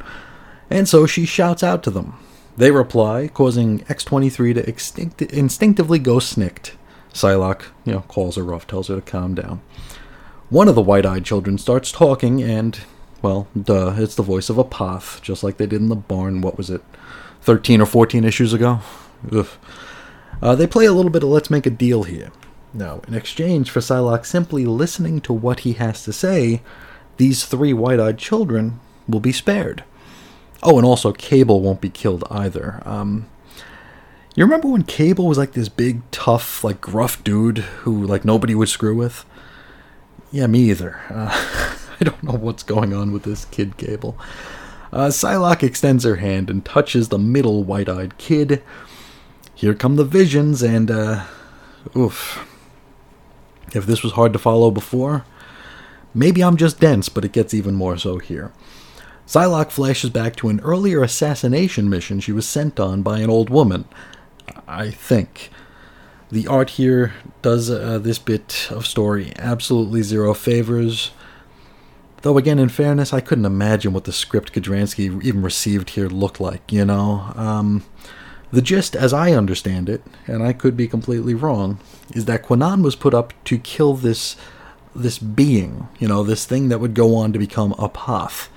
And 0.69 0.87
so 0.87 1.05
she 1.05 1.25
shouts 1.25 1.63
out 1.63 1.83
to 1.83 1.91
them. 1.91 2.17
They 2.57 2.71
reply, 2.71 3.27
causing 3.27 3.79
X23 3.81 4.55
to 4.55 4.67
extinct- 4.67 5.21
instinctively 5.21 5.99
go 5.99 6.19
snicked. 6.19 6.75
Psylocke, 7.13 7.65
you 7.85 7.93
know, 7.93 8.01
calls 8.01 8.35
her 8.37 8.43
rough, 8.43 8.67
tells 8.67 8.87
her 8.87 8.95
to 8.95 9.01
calm 9.01 9.35
down. 9.35 9.61
One 10.49 10.67
of 10.67 10.75
the 10.75 10.81
white 10.81 11.05
eyed 11.05 11.25
children 11.25 11.57
starts 11.57 11.91
talking, 11.91 12.41
and, 12.41 12.79
well, 13.21 13.47
duh, 13.59 13.95
it's 13.97 14.15
the 14.15 14.23
voice 14.23 14.49
of 14.49 14.57
Apoth, 14.57 15.21
just 15.21 15.43
like 15.43 15.57
they 15.57 15.65
did 15.65 15.81
in 15.81 15.89
the 15.89 15.95
barn, 15.95 16.41
what 16.41 16.57
was 16.57 16.69
it, 16.69 16.83
13 17.41 17.81
or 17.81 17.85
14 17.85 18.23
issues 18.23 18.53
ago? 18.53 18.79
Uh, 20.41 20.55
they 20.55 20.67
play 20.67 20.85
a 20.85 20.93
little 20.93 21.11
bit 21.11 21.23
of 21.23 21.29
Let's 21.29 21.49
Make 21.49 21.65
a 21.65 21.69
Deal 21.69 22.03
here. 22.03 22.31
Now, 22.73 23.01
in 23.07 23.13
exchange 23.13 23.69
for 23.69 23.79
Psylocke 23.79 24.25
simply 24.25 24.65
listening 24.65 25.21
to 25.21 25.33
what 25.33 25.61
he 25.61 25.73
has 25.73 26.03
to 26.05 26.13
say, 26.13 26.61
these 27.17 27.45
three 27.45 27.73
white 27.73 27.99
eyed 27.99 28.17
children 28.17 28.79
will 29.07 29.19
be 29.19 29.33
spared. 29.33 29.83
Oh, 30.63 30.77
and 30.77 30.85
also 30.85 31.11
Cable 31.11 31.61
won't 31.61 31.81
be 31.81 31.89
killed 31.89 32.23
either. 32.31 32.81
Um, 32.85 33.27
you 34.35 34.45
remember 34.45 34.69
when 34.69 34.83
Cable 34.83 35.27
was 35.27 35.37
like 35.37 35.51
this 35.51 35.69
big, 35.69 36.01
tough, 36.11 36.63
like 36.63 36.79
gruff 36.79 37.23
dude 37.23 37.59
who 37.59 38.05
like 38.05 38.23
nobody 38.23 38.55
would 38.55 38.69
screw 38.69 38.95
with? 38.95 39.25
Yeah, 40.31 40.47
me 40.47 40.69
either. 40.69 41.01
Uh, 41.09 41.77
I 41.99 42.03
don't 42.03 42.23
know 42.23 42.33
what's 42.33 42.63
going 42.63 42.93
on 42.93 43.11
with 43.11 43.23
this 43.23 43.45
kid 43.45 43.77
Cable. 43.77 44.17
Uh, 44.91 45.07
Psylocke 45.07 45.63
extends 45.63 46.03
her 46.03 46.17
hand 46.17 46.49
and 46.49 46.65
touches 46.65 47.09
the 47.09 47.17
middle 47.17 47.63
white-eyed 47.63 48.17
kid. 48.17 48.61
Here 49.55 49.73
come 49.73 49.95
the 49.95 50.03
visions, 50.03 50.61
and 50.61 50.91
uh, 50.91 51.25
oof. 51.95 52.47
If 53.73 53.85
this 53.85 54.03
was 54.03 54.13
hard 54.13 54.33
to 54.33 54.39
follow 54.39 54.69
before, 54.69 55.23
maybe 56.13 56.43
I'm 56.43 56.57
just 56.57 56.79
dense, 56.79 57.07
but 57.07 57.23
it 57.23 57.31
gets 57.31 57.53
even 57.53 57.75
more 57.75 57.97
so 57.97 58.17
here. 58.17 58.51
Psylocke 59.25 59.71
flashes 59.71 60.09
back 60.09 60.35
to 60.37 60.49
an 60.49 60.59
earlier 60.59 61.01
assassination 61.03 61.89
mission 61.89 62.19
she 62.19 62.33
was 62.33 62.45
sent 62.47 62.79
on 62.79 63.01
by 63.01 63.19
an 63.19 63.29
old 63.29 63.49
woman. 63.49 63.85
I 64.67 64.91
think. 64.91 65.49
The 66.29 66.47
art 66.47 66.71
here 66.71 67.13
does 67.41 67.69
uh, 67.69 67.99
this 67.99 68.19
bit 68.19 68.67
of 68.71 68.85
story 68.85 69.31
absolutely 69.37 70.01
zero 70.01 70.33
favors. 70.33 71.11
Though, 72.21 72.37
again, 72.37 72.59
in 72.59 72.69
fairness, 72.69 73.13
I 73.13 73.21
couldn't 73.21 73.45
imagine 73.45 73.93
what 73.93 74.03
the 74.03 74.13
script 74.13 74.53
Kudranski 74.53 75.23
even 75.23 75.41
received 75.41 75.91
here 75.91 76.07
looked 76.07 76.39
like, 76.39 76.71
you 76.71 76.85
know? 76.85 77.31
Um, 77.35 77.83
the 78.51 78.61
gist, 78.61 78.95
as 78.95 79.13
I 79.13 79.31
understand 79.31 79.89
it, 79.89 80.03
and 80.27 80.43
I 80.43 80.53
could 80.53 80.77
be 80.77 80.87
completely 80.87 81.33
wrong, 81.33 81.79
is 82.13 82.25
that 82.25 82.43
Kwannon 82.43 82.83
was 82.83 82.95
put 82.95 83.13
up 83.13 83.33
to 83.45 83.57
kill 83.57 83.93
this 83.93 84.35
this 84.93 85.19
being, 85.19 85.87
you 85.99 86.07
know, 86.07 86.21
this 86.21 86.45
thing 86.45 86.67
that 86.67 86.79
would 86.79 86.93
go 86.93 87.15
on 87.15 87.31
to 87.31 87.39
become 87.39 87.73
Apoth. 87.75 88.49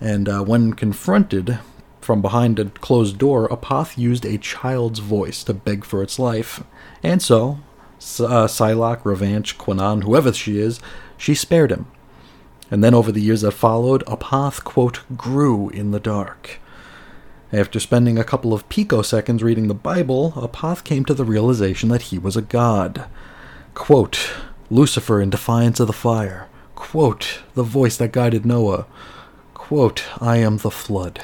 And 0.00 0.26
uh, 0.26 0.42
when 0.42 0.72
confronted 0.72 1.58
from 2.00 2.22
behind 2.22 2.58
a 2.58 2.64
closed 2.64 3.18
door, 3.18 3.46
Apoth 3.48 3.98
used 3.98 4.24
a 4.24 4.38
child's 4.38 5.00
voice 5.00 5.44
to 5.44 5.52
beg 5.52 5.84
for 5.84 6.02
its 6.02 6.18
life. 6.18 6.64
And 7.02 7.20
so, 7.20 7.58
uh, 7.98 8.48
Psylocke, 8.48 9.02
Revanche, 9.02 9.58
Kwannon, 9.58 10.04
whoever 10.04 10.32
she 10.32 10.58
is, 10.58 10.80
she 11.18 11.34
spared 11.34 11.70
him. 11.70 11.86
And 12.70 12.84
then 12.84 12.94
over 12.94 13.10
the 13.10 13.20
years 13.20 13.40
that 13.40 13.52
followed, 13.52 14.04
Apoth, 14.06 14.62
quote, 14.62 15.00
grew 15.16 15.70
in 15.70 15.90
the 15.90 16.00
dark. 16.00 16.60
After 17.52 17.80
spending 17.80 18.16
a 18.16 18.24
couple 18.24 18.54
of 18.54 18.68
picoseconds 18.68 19.42
reading 19.42 19.66
the 19.66 19.74
Bible, 19.74 20.32
Apoth 20.36 20.84
came 20.84 21.04
to 21.06 21.14
the 21.14 21.24
realization 21.24 21.88
that 21.88 22.02
he 22.02 22.18
was 22.18 22.36
a 22.36 22.42
god. 22.42 23.06
Quote, 23.74 24.30
Lucifer 24.70 25.20
in 25.20 25.30
defiance 25.30 25.80
of 25.80 25.88
the 25.88 25.92
fire. 25.92 26.46
Quote, 26.76 27.40
the 27.54 27.64
voice 27.64 27.96
that 27.96 28.12
guided 28.12 28.46
Noah. 28.46 28.86
Quote, 29.52 30.04
I 30.20 30.36
am 30.36 30.58
the 30.58 30.70
flood. 30.70 31.20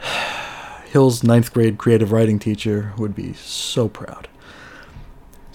Hill's 0.86 1.24
ninth 1.24 1.52
grade 1.52 1.78
creative 1.78 2.12
writing 2.12 2.38
teacher 2.38 2.92
would 2.96 3.14
be 3.14 3.32
so 3.32 3.88
proud. 3.88 4.28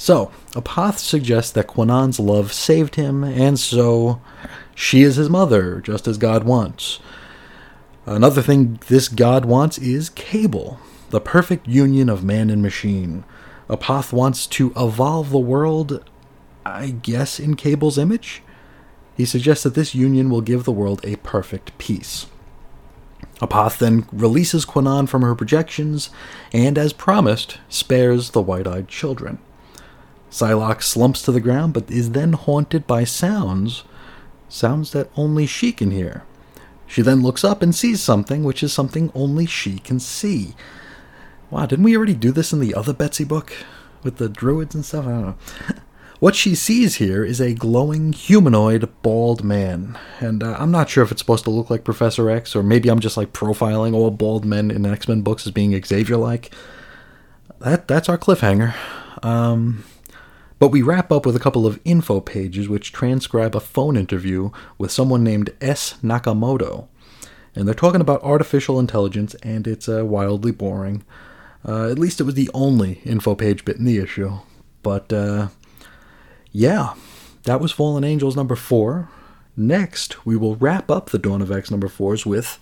So, 0.02 0.32
Apoth 0.53 0.98
suggests 0.98 1.52
that 1.52 1.68
Kwannon's 1.68 2.19
love 2.19 2.52
saved 2.53 2.95
him, 2.95 3.23
and 3.23 3.60
so 3.60 4.19
she 4.73 5.03
is 5.03 5.18
his 5.18 5.30
mother, 5.30 5.80
just 5.80 6.07
as 6.07 6.18
God 6.18 6.44
wants. 6.44 6.99
Another 8.07 8.41
thing 8.41 8.80
this 8.88 9.07
God 9.07 9.45
wants 9.45 9.78
is 9.78 10.10
Cable, 10.10 10.80
the 11.11 11.22
perfect 11.22 11.68
union 11.68 12.10
of 12.10 12.23
man 12.23 12.49
and 12.49 12.64
machine. 12.64 13.26
Apoth 13.69 14.11
wants 14.11 14.48
to 14.48 14.73
evolve 14.76 15.30
the 15.30 15.38
world, 15.38 16.03
I 16.65 16.90
guess, 16.90 17.40
in 17.40 17.56
Cable's 17.56 17.99
image? 17.99 18.41
He 19.15 19.23
suggests 19.23 19.64
that 19.65 19.76
this 19.76 19.94
union 19.94 20.32
will 20.32 20.41
give 20.41 20.64
the 20.64 20.72
world 20.72 21.02
a 21.03 21.18
perfect 21.18 21.78
peace. 21.78 22.26
Apoth 23.40 23.78
then 23.78 24.07
releases 24.11 24.65
Kwannon 24.65 25.07
from 25.07 25.22
her 25.22 25.36
projections, 25.36 26.10
and 26.52 26.80
as 26.80 26.91
promised, 26.91 27.60
spares 27.69 28.32
the 28.32 28.41
white 28.41 28.65
eyed 28.65 28.88
children. 28.88 29.38
Psylocke 30.32 30.82
slumps 30.82 31.22
to 31.24 31.32
the 31.32 31.41
ground, 31.41 31.74
but 31.74 31.91
is 31.91 32.12
then 32.12 32.34
haunted 32.34 32.88
by 32.88 33.03
sounds, 33.03 33.84
sounds 34.48 34.91
that 34.91 35.12
only 35.16 35.45
she 35.45 35.72
can 35.72 35.91
hear. 35.91 36.24
She 36.88 37.02
then 37.02 37.22
looks 37.22 37.44
up 37.44 37.62
and 37.62 37.76
sees 37.76 38.02
something, 38.02 38.44
which 38.44 38.64
is 38.64 38.74
something 38.74 39.12
only 39.14 39.45
she 39.45 39.80
can 39.80 39.99
see. 39.99 40.56
Wow, 41.49 41.66
didn't 41.66 41.86
we 41.86 41.95
already 41.95 42.14
do 42.14 42.32
this 42.32 42.53
in 42.53 42.60
the 42.60 42.74
other 42.74 42.94
Betsy 42.94 43.26
book? 43.26 43.53
With 44.03 44.18
the 44.18 44.30
druids 44.30 44.74
and 44.74 44.86
stuff? 44.86 45.06
I 45.06 45.10
don't 45.10 45.22
know. 45.22 45.36
What 46.22 46.36
she 46.36 46.53
sees 46.53 46.98
here 46.98 47.26
is 47.26 47.41
a 47.41 47.56
glowing 47.56 48.14
humanoid 48.14 48.88
bald 49.02 49.44
man, 49.44 49.98
and 50.20 50.44
uh, 50.44 50.56
I'm 50.60 50.70
not 50.70 50.88
sure 50.88 51.03
if 51.03 51.12
it's 51.12 51.20
supposed 51.20 51.45
to 51.45 51.49
look 51.49 51.72
like 51.72 51.84
Professor 51.84 52.30
X, 52.30 52.56
or 52.56 52.62
maybe 52.62 52.90
I'm 52.90 52.99
just 52.99 53.18
like 53.18 53.34
profiling 53.34 53.95
all 53.95 54.12
bald 54.12 54.45
men 54.45 54.70
in 54.70 54.86
X 54.86 55.08
Men 55.08 55.24
books 55.24 55.48
as 55.48 55.52
being 55.52 55.84
Xavier-like. 55.84 56.53
That 57.58 57.88
that's 57.88 58.08
our 58.08 58.20
cliffhanger. 58.20 58.76
Um, 59.24 59.84
but 60.61 60.67
we 60.67 60.83
wrap 60.83 61.11
up 61.11 61.25
with 61.25 61.35
a 61.35 61.39
couple 61.39 61.65
of 61.65 61.79
info 61.83 62.19
pages 62.19 62.69
which 62.69 62.91
transcribe 62.91 63.55
a 63.55 63.59
phone 63.59 63.97
interview 63.97 64.51
with 64.77 64.91
someone 64.91 65.23
named 65.23 65.49
S. 65.59 65.95
Nakamoto. 66.03 66.88
And 67.55 67.67
they're 67.67 67.73
talking 67.73 67.99
about 67.99 68.21
artificial 68.21 68.79
intelligence, 68.79 69.33
and 69.41 69.65
it's 69.65 69.89
uh, 69.89 70.05
wildly 70.05 70.51
boring. 70.51 71.03
Uh, 71.67 71.89
at 71.89 71.97
least 71.97 72.21
it 72.21 72.25
was 72.25 72.35
the 72.35 72.51
only 72.53 73.01
info 73.05 73.33
page 73.33 73.65
bit 73.65 73.77
in 73.77 73.85
the 73.85 73.97
issue. 73.97 74.33
But 74.83 75.11
uh, 75.11 75.47
yeah, 76.51 76.93
that 77.45 77.59
was 77.59 77.71
Fallen 77.71 78.03
Angels 78.03 78.35
number 78.35 78.55
four. 78.55 79.09
Next, 79.57 80.27
we 80.27 80.38
will 80.38 80.57
wrap 80.57 80.91
up 80.91 81.09
the 81.09 81.17
Dawn 81.17 81.41
of 81.41 81.51
X 81.51 81.71
number 81.71 81.88
fours 81.88 82.23
with 82.23 82.59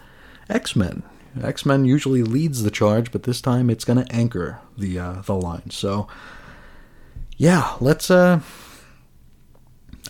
X 0.49 0.73
Men. 0.73 1.03
X 1.43 1.65
Men 1.65 1.83
usually 1.83 2.23
leads 2.23 2.63
the 2.63 2.71
charge, 2.71 3.11
but 3.11 3.23
this 3.23 3.41
time 3.41 3.69
it's 3.69 3.83
going 3.83 4.01
to 4.01 4.15
anchor 4.15 4.61
the 4.77 4.97
uh, 4.97 5.21
the 5.25 5.35
line. 5.35 5.69
So 5.69 6.07
yeah, 7.39 7.77
let's 7.79 8.11
uh 8.11 8.41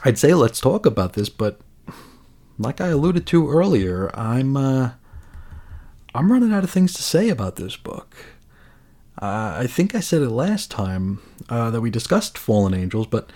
I'd 0.04 0.18
say 0.18 0.34
let's 0.34 0.60
talk 0.60 0.86
about 0.86 1.14
this, 1.14 1.30
but 1.30 1.62
like 2.58 2.82
I 2.82 2.88
alluded 2.88 3.26
to 3.28 3.50
earlier, 3.50 4.10
I'm 4.18 4.58
uh 4.58 4.92
I'm 6.14 6.32
running 6.32 6.52
out 6.52 6.64
of 6.64 6.72
things 6.72 6.92
to 6.94 7.04
say 7.04 7.30
about 7.30 7.56
this 7.56 7.78
book. 7.78 8.16
Uh, 9.22 9.58
I 9.60 9.68
think 9.68 9.94
I 9.94 10.00
said 10.00 10.24
it 10.24 10.30
last 10.30 10.72
time 10.72 11.20
uh, 11.50 11.70
that 11.70 11.82
we 11.82 11.92
discussed 11.92 12.38
Fallen 12.38 12.74
Angels, 12.74 13.06
but 13.06 13.30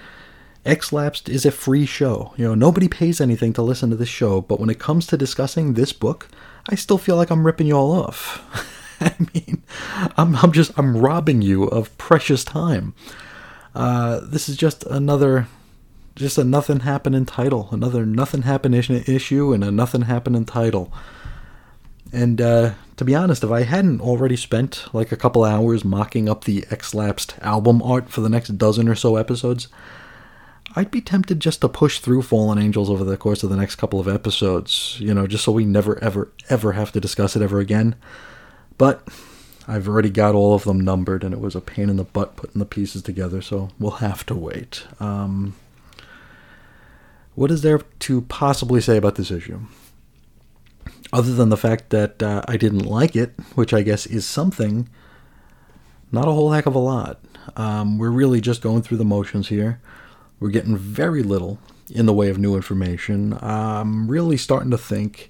X 0.66 0.92
Lapsed 0.92 1.30
is 1.30 1.46
a 1.46 1.52
free 1.52 1.86
show. 1.86 2.34
You 2.36 2.46
know, 2.46 2.56
nobody 2.56 2.88
pays 2.88 3.22
anything 3.22 3.54
to 3.54 3.62
listen 3.62 3.92
to 3.92 3.96
this 3.96 4.10
show, 4.10 4.42
but 4.42 4.60
when 4.60 4.72
it 4.72 4.80
comes 4.80 5.06
to 5.08 5.18
discussing 5.18 5.74
this 5.74 5.94
book, 5.94 6.30
I 6.68 6.76
still 6.76 6.98
feel 6.98 7.16
like 7.16 7.30
I'm 7.30 7.46
ripping 7.46 7.68
you 7.68 7.76
all 7.76 7.92
off. 7.92 8.42
I 9.02 9.14
mean, 9.36 9.62
I'm, 10.18 10.36
I'm 10.38 10.52
just 10.52 10.72
I'm 10.80 10.98
robbing 10.98 11.44
you 11.44 11.66
of 11.66 11.96
precious 12.00 12.44
time. 12.44 12.96
Uh, 13.76 14.20
this 14.24 14.48
is 14.48 14.56
just 14.56 14.84
another, 14.86 15.48
just 16.16 16.38
a 16.38 16.44
nothing 16.44 16.82
happening 16.82 17.26
title, 17.26 17.70
another 17.72 18.06
nothing 18.06 18.44
happening 18.44 18.82
issue, 19.08 19.54
and 19.54 19.64
a 19.64 19.72
nothing 19.72 20.04
happening 20.04 20.46
title. 20.46 20.94
And 22.12 22.40
uh, 22.40 22.74
to 22.98 23.06
be 23.06 23.16
honest, 23.16 23.44
if 23.44 23.50
I 23.50 23.64
hadn't 23.64 24.02
already 24.02 24.36
spent 24.36 24.86
like 24.94 25.12
a 25.12 25.18
couple 25.18 25.44
hours 25.44 25.84
mocking 25.84 26.30
up 26.30 26.44
the 26.44 26.66
X 26.70 26.94
Lapsed 26.94 27.36
album 27.42 27.82
art 27.82 28.10
for 28.10 28.22
the 28.22 28.30
next 28.30 28.58
dozen 28.58 28.88
or 28.88 28.96
so 28.96 29.16
episodes, 29.16 29.68
I'd 30.76 30.92
be 30.92 31.02
tempted 31.02 31.40
just 31.40 31.62
to 31.62 31.70
push 31.70 32.00
through 32.00 32.22
Fallen 32.24 32.60
Angels 32.60 32.90
over 32.90 33.04
the 33.04 33.18
course 33.18 33.44
of 33.44 33.50
the 33.50 33.58
next 33.58 33.76
couple 33.76 34.00
of 34.00 34.08
episodes, 34.08 34.98
you 35.00 35.14
know, 35.14 35.28
just 35.28 35.44
so 35.44 35.52
we 35.52 35.66
never, 35.66 36.02
ever, 36.04 36.32
ever 36.50 36.74
have 36.74 36.92
to 36.94 37.00
discuss 37.00 37.36
it 37.36 37.42
ever 37.42 37.60
again. 37.60 37.96
But 38.78 39.08
I've 39.68 39.88
already 39.88 40.10
got 40.10 40.36
all 40.36 40.54
of 40.54 40.64
them 40.64 40.82
numbered, 40.82 41.24
and 41.24 41.34
it 41.34 41.40
was 41.40 41.56
a 41.56 41.62
pain 41.62 41.90
in 41.90 41.98
the 41.98 42.04
butt 42.04 42.36
putting 42.36 42.60
the 42.60 42.66
pieces 42.66 43.02
together, 43.02 43.42
so 43.42 43.70
we'll 43.80 43.92
have 43.92 44.26
to 44.28 44.36
wait. 44.36 44.86
Um, 45.00 45.56
what 47.36 47.50
is 47.50 47.62
there 47.62 47.80
to 47.80 48.22
possibly 48.22 48.82
say 48.82 48.98
about 48.98 49.16
this 49.16 49.32
issue? 49.32 49.62
Other 51.12 51.34
than 51.34 51.50
the 51.50 51.58
fact 51.58 51.90
that 51.92 52.22
uh, 52.22 52.44
I 52.48 52.58
didn't 52.58 52.86
like 52.86 53.16
it, 53.16 53.34
which 53.56 53.74
I 53.74 53.82
guess 53.82 54.06
is 54.06 54.26
something, 54.26 54.90
not 56.12 56.28
a 56.28 56.32
whole 56.32 56.52
heck 56.52 56.66
of 56.66 56.76
a 56.76 56.80
lot. 56.80 57.20
Um, 57.56 57.98
we're 57.98 58.10
really 58.10 58.42
just 58.42 58.62
going 58.62 58.82
through 58.82 58.98
the 58.98 59.06
motions 59.06 59.48
here. 59.48 59.80
We're 60.40 60.50
getting 60.50 60.78
very 60.78 61.24
little 61.24 61.60
in 61.90 62.06
the 62.06 62.14
way 62.14 62.30
of 62.30 62.38
new 62.38 62.56
information. 62.56 63.38
I'm 63.42 64.10
really 64.10 64.38
starting 64.38 64.72
to 64.72 64.78
think 64.78 65.30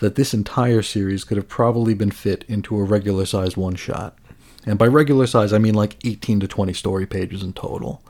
that 0.00 0.14
this 0.14 0.32
entire 0.34 0.82
series 0.82 1.24
could 1.24 1.36
have 1.36 1.48
probably 1.48 1.94
been 1.94 2.10
fit 2.10 2.44
into 2.48 2.76
a 2.78 2.84
regular 2.84 3.26
sized 3.26 3.56
one 3.56 3.74
shot. 3.74 4.16
And 4.66 4.78
by 4.78 4.86
regular 4.86 5.26
size, 5.26 5.52
I 5.52 5.58
mean 5.58 5.74
like 5.74 5.96
18 6.04 6.40
to 6.40 6.48
20 6.48 6.72
story 6.72 7.06
pages 7.06 7.42
in 7.42 7.52
total. 7.52 8.02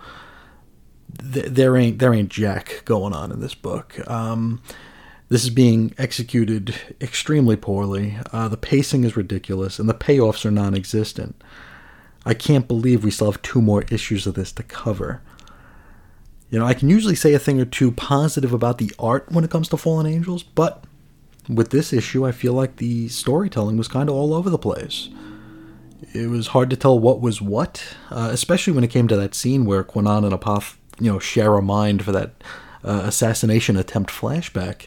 Th- 1.32 1.46
There 1.46 1.76
ain't 1.76 1.98
there 1.98 2.12
ain't 2.14 2.28
jack 2.30 2.82
going 2.84 3.12
on 3.12 3.32
in 3.32 3.40
this 3.40 3.54
book. 3.54 3.98
Um, 4.10 4.60
this 5.28 5.44
is 5.44 5.50
being 5.50 5.94
executed 5.98 6.74
extremely 7.00 7.56
poorly. 7.56 8.16
Uh, 8.32 8.48
the 8.48 8.56
pacing 8.56 9.04
is 9.04 9.16
ridiculous, 9.16 9.78
and 9.78 9.88
the 9.88 9.94
payoffs 9.94 10.44
are 10.46 10.50
non-existent. 10.50 11.42
I 12.24 12.34
can't 12.34 12.66
believe 12.66 13.04
we 13.04 13.10
still 13.10 13.30
have 13.30 13.42
two 13.42 13.60
more 13.62 13.84
issues 13.90 14.26
of 14.26 14.34
this 14.34 14.52
to 14.52 14.62
cover. 14.62 15.20
You 16.50 16.58
know, 16.58 16.64
I 16.64 16.72
can 16.74 16.88
usually 16.88 17.14
say 17.14 17.34
a 17.34 17.38
thing 17.38 17.60
or 17.60 17.66
two 17.66 17.92
positive 17.92 18.54
about 18.54 18.78
the 18.78 18.90
art 18.98 19.30
when 19.30 19.44
it 19.44 19.50
comes 19.50 19.68
to 19.68 19.76
Fallen 19.76 20.06
Angels, 20.06 20.42
but 20.42 20.84
with 21.48 21.70
this 21.70 21.92
issue, 21.92 22.26
I 22.26 22.32
feel 22.32 22.52
like 22.52 22.76
the 22.76 23.08
storytelling 23.08 23.76
was 23.76 23.88
kind 23.88 24.08
of 24.08 24.14
all 24.14 24.34
over 24.34 24.50
the 24.50 24.58
place. 24.58 25.08
It 26.12 26.28
was 26.28 26.48
hard 26.48 26.70
to 26.70 26.76
tell 26.76 26.98
what 26.98 27.20
was 27.20 27.40
what, 27.40 27.82
uh, 28.10 28.28
especially 28.32 28.72
when 28.72 28.84
it 28.84 28.90
came 28.90 29.08
to 29.08 29.16
that 29.16 29.34
scene 29.34 29.64
where 29.64 29.82
Kwannon 29.82 30.24
and 30.24 30.32
Apoth, 30.32 30.76
you 31.00 31.10
know, 31.10 31.18
share 31.18 31.54
a 31.54 31.62
mind 31.62 32.04
for 32.04 32.12
that 32.12 32.42
uh, 32.84 33.02
assassination 33.04 33.76
attempt 33.76 34.10
flashback. 34.10 34.86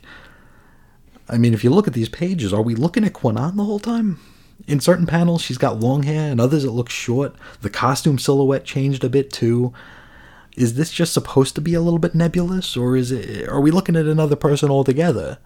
I 1.28 1.38
mean, 1.38 1.54
if 1.54 1.64
you 1.64 1.70
look 1.70 1.88
at 1.88 1.94
these 1.94 2.10
pages, 2.10 2.54
are 2.54 2.62
we 2.62 2.76
looking 2.76 3.04
at 3.04 3.14
Kwannon 3.14 3.56
the 3.56 3.64
whole 3.64 3.80
time? 3.80 4.20
In 4.68 4.80
certain 4.80 5.06
panels, 5.06 5.42
she's 5.42 5.58
got 5.58 5.80
long 5.80 6.04
hair, 6.04 6.32
and 6.32 6.40
others 6.40 6.64
it 6.64 6.72
looks 6.72 6.94
short. 6.94 7.36
The 7.62 7.70
costume 7.70 8.20
silhouette 8.20 8.64
changed 8.64 9.04
a 9.04 9.10
bit 9.10 9.32
too. 9.32 9.74
Is 10.56 10.76
this 10.76 10.92
just 10.92 11.14
supposed 11.14 11.56
to 11.56 11.62
be 11.62 11.74
a 11.74 11.82
little 11.82 12.00
bit 12.00 12.14
nebulous, 12.14 12.78
or 12.78 12.96
is 12.96 13.12
it? 13.12 13.48
Are 13.48 13.62
we 13.62 13.72
looking 13.72 13.96
at 13.96 14.06
another 14.06 14.36
person 14.36 14.70
altogether? 14.70 15.40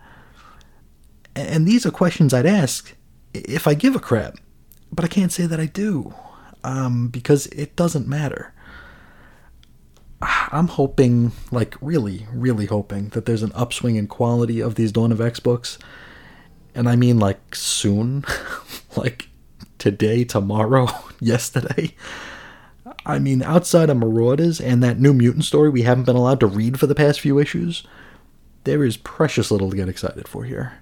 And 1.35 1.67
these 1.67 1.85
are 1.85 1.91
questions 1.91 2.33
I'd 2.33 2.45
ask 2.45 2.95
if 3.33 3.67
I 3.67 3.73
give 3.73 3.95
a 3.95 3.99
crap, 3.99 4.37
but 4.91 5.03
I 5.03 5.09
can't 5.09 5.31
say 5.31 5.45
that 5.45 5.59
I 5.59 5.65
do, 5.65 6.13
um, 6.63 7.09
because 7.09 7.47
it 7.47 7.75
doesn't 7.75 8.07
matter. 8.07 8.53
I'm 10.21 10.69
hoping, 10.69 11.33
like 11.51 11.75
really, 11.81 12.25
really 12.31 12.67
hoping 12.67 13.09
that 13.09 13.25
there's 13.25 13.43
an 13.43 13.51
upswing 13.53 13.97
in 13.97 14.07
quality 14.07 14.61
of 14.61 14.75
these 14.75 14.91
Dawn 14.91 15.11
of 15.11 15.19
X 15.19 15.39
books, 15.39 15.77
and 16.73 16.87
I 16.87 16.95
mean 16.95 17.19
like 17.19 17.55
soon, 17.55 18.25
like 18.95 19.27
today, 19.77 20.23
tomorrow, 20.23 20.87
yesterday. 21.19 21.93
I 23.05 23.19
mean, 23.19 23.41
outside 23.43 23.89
of 23.89 23.97
Marauders 23.97 24.61
and 24.61 24.81
that 24.83 24.99
New 24.99 25.13
Mutant 25.13 25.45
story 25.45 25.69
we 25.69 25.81
haven't 25.83 26.05
been 26.05 26.15
allowed 26.15 26.39
to 26.39 26.47
read 26.47 26.79
for 26.79 26.87
the 26.87 26.95
past 26.95 27.19
few 27.19 27.39
issues, 27.39 27.83
there 28.63 28.83
is 28.83 28.97
precious 28.97 29.51
little 29.51 29.69
to 29.69 29.75
get 29.75 29.89
excited 29.89 30.27
for 30.27 30.43
here. 30.43 30.79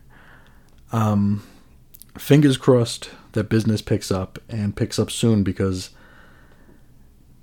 Um, 0.94 1.44
fingers 2.18 2.56
crossed 2.56 3.10
that 3.34 3.50
business 3.50 3.82
picks 3.82 4.12
up 4.12 4.40
and 4.48 4.76
picks 4.76 5.00
up 5.00 5.10
soon 5.12 5.44
because, 5.44 5.90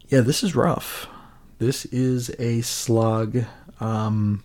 yeah, 0.08 0.20
this 0.20 0.42
is 0.42 0.54
rough. 0.54 1.08
This 1.58 1.84
is 1.86 2.30
a 2.38 2.62
slog. 2.62 3.44
Um, 3.80 4.42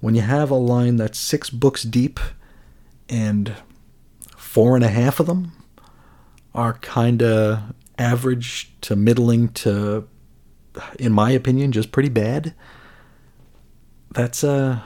when 0.00 0.14
you 0.14 0.22
have 0.22 0.50
a 0.50 0.54
line 0.56 0.96
that's 0.96 1.18
six 1.18 1.50
books 1.50 1.82
deep 1.82 2.18
and 3.08 3.54
four 4.36 4.74
and 4.74 4.84
a 4.84 4.88
half 4.88 5.20
of 5.20 5.26
them 5.26 5.52
are 6.54 6.74
kind 6.74 7.22
of 7.22 7.60
average 7.98 8.72
to 8.80 8.96
middling 8.96 9.48
to, 9.48 10.08
in 10.98 11.12
my 11.12 11.30
opinion, 11.30 11.70
just 11.72 11.92
pretty 11.92 12.08
bad. 12.08 12.54
That's 14.12 14.42
uh, 14.42 14.80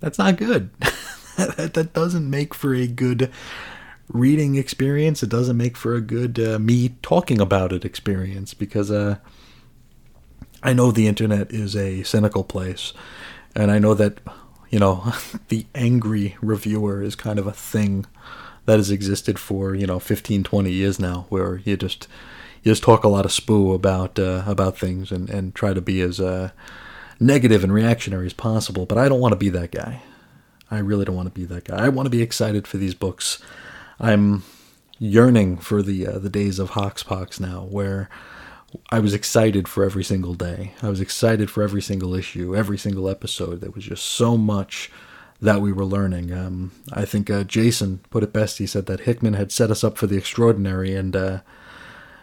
that's 0.00 0.18
not 0.18 0.36
good. 0.36 0.70
that, 1.38 1.72
that 1.74 1.92
doesn't 1.92 2.28
make 2.28 2.54
for 2.54 2.74
a 2.74 2.86
good 2.86 3.30
reading 4.08 4.56
experience. 4.56 5.22
It 5.22 5.30
doesn't 5.30 5.56
make 5.56 5.76
for 5.76 5.94
a 5.94 6.00
good 6.00 6.38
uh, 6.38 6.58
me 6.58 6.96
talking 7.02 7.40
about 7.40 7.72
it 7.72 7.84
experience 7.84 8.54
because 8.54 8.90
uh, 8.90 9.16
I 10.62 10.72
know 10.72 10.90
the 10.90 11.06
internet 11.06 11.50
is 11.52 11.76
a 11.76 12.02
cynical 12.02 12.44
place, 12.44 12.92
and 13.54 13.70
I 13.70 13.78
know 13.78 13.94
that 13.94 14.18
you 14.70 14.78
know 14.78 15.12
the 15.48 15.66
angry 15.74 16.36
reviewer 16.42 17.02
is 17.02 17.14
kind 17.14 17.38
of 17.38 17.46
a 17.46 17.52
thing 17.52 18.06
that 18.66 18.76
has 18.76 18.90
existed 18.90 19.38
for 19.38 19.74
you 19.74 19.86
know 19.86 19.98
15 19.98 20.42
20 20.42 20.70
years 20.70 20.98
now 20.98 21.26
where 21.30 21.56
you 21.64 21.76
just 21.76 22.06
you 22.62 22.72
just 22.72 22.82
talk 22.82 23.04
a 23.04 23.08
lot 23.08 23.24
of 23.24 23.30
spoo 23.30 23.74
about 23.74 24.18
uh, 24.18 24.42
about 24.46 24.76
things 24.76 25.10
and 25.10 25.30
and 25.30 25.54
try 25.54 25.72
to 25.72 25.80
be 25.80 26.00
as 26.00 26.20
uh, 26.20 26.50
negative 27.20 27.64
and 27.64 27.72
reactionary 27.72 28.26
as 28.26 28.34
possible 28.34 28.84
but 28.84 28.98
I 28.98 29.08
don't 29.08 29.20
want 29.20 29.32
to 29.32 29.36
be 29.36 29.48
that 29.50 29.70
guy 29.70 30.02
I 30.70 30.78
really 30.78 31.04
don't 31.04 31.16
want 31.16 31.32
to 31.32 31.40
be 31.40 31.46
that 31.46 31.64
guy 31.64 31.84
I 31.84 31.88
want 31.88 32.06
to 32.06 32.10
be 32.10 32.22
excited 32.22 32.66
for 32.66 32.76
these 32.76 32.94
books 32.94 33.40
I'm 34.00 34.44
yearning 34.98 35.58
for 35.58 35.82
the 35.82 36.06
uh, 36.06 36.18
the 36.18 36.30
days 36.30 36.58
of 36.58 36.70
Hoxpox 36.70 37.40
now 37.40 37.66
where 37.70 38.08
I 38.90 38.98
was 38.98 39.14
excited 39.14 39.66
for 39.66 39.82
every 39.82 40.04
single 40.04 40.34
day. 40.34 40.72
I 40.82 40.90
was 40.90 41.00
excited 41.00 41.50
for 41.50 41.62
every 41.62 41.80
single 41.80 42.14
issue, 42.14 42.54
every 42.54 42.76
single 42.76 43.08
episode. 43.08 43.60
There 43.60 43.70
was 43.70 43.84
just 43.84 44.04
so 44.04 44.36
much 44.36 44.90
that 45.40 45.60
we 45.60 45.72
were 45.72 45.84
learning. 45.84 46.32
Um, 46.32 46.72
I 46.92 47.04
think 47.04 47.30
uh, 47.30 47.44
Jason 47.44 48.00
put 48.10 48.22
it 48.22 48.32
best. 48.32 48.58
He 48.58 48.66
said 48.66 48.86
that 48.86 49.00
Hickman 49.00 49.34
had 49.34 49.52
set 49.52 49.70
us 49.70 49.82
up 49.82 49.96
for 49.96 50.06
the 50.06 50.18
extraordinary, 50.18 50.94
and 50.94 51.16
uh, 51.16 51.40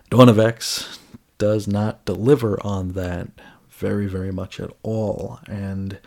Dawn 0.10 0.30
of 0.30 0.38
X 0.38 1.00
does 1.38 1.68
not 1.68 2.06
deliver 2.06 2.64
on 2.66 2.92
that 2.92 3.30
very, 3.70 4.06
very 4.06 4.32
much 4.32 4.60
at 4.60 4.72
all. 4.84 5.40
And 5.48 5.98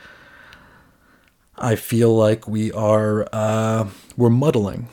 I 1.61 1.77
feel 1.77 2.15
like 2.15 2.47
we 2.47 2.71
are 2.73 3.29
uh, 3.33 3.89
we're 4.17 4.31
muddling. 4.31 4.89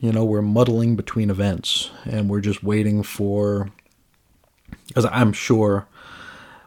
You 0.00 0.12
know, 0.12 0.24
we're 0.24 0.42
muddling 0.42 0.96
between 0.96 1.30
events, 1.30 1.90
and 2.04 2.28
we're 2.28 2.40
just 2.40 2.62
waiting 2.62 3.02
for 3.02 3.70
because 4.88 5.04
I'm 5.04 5.32
sure 5.32 5.86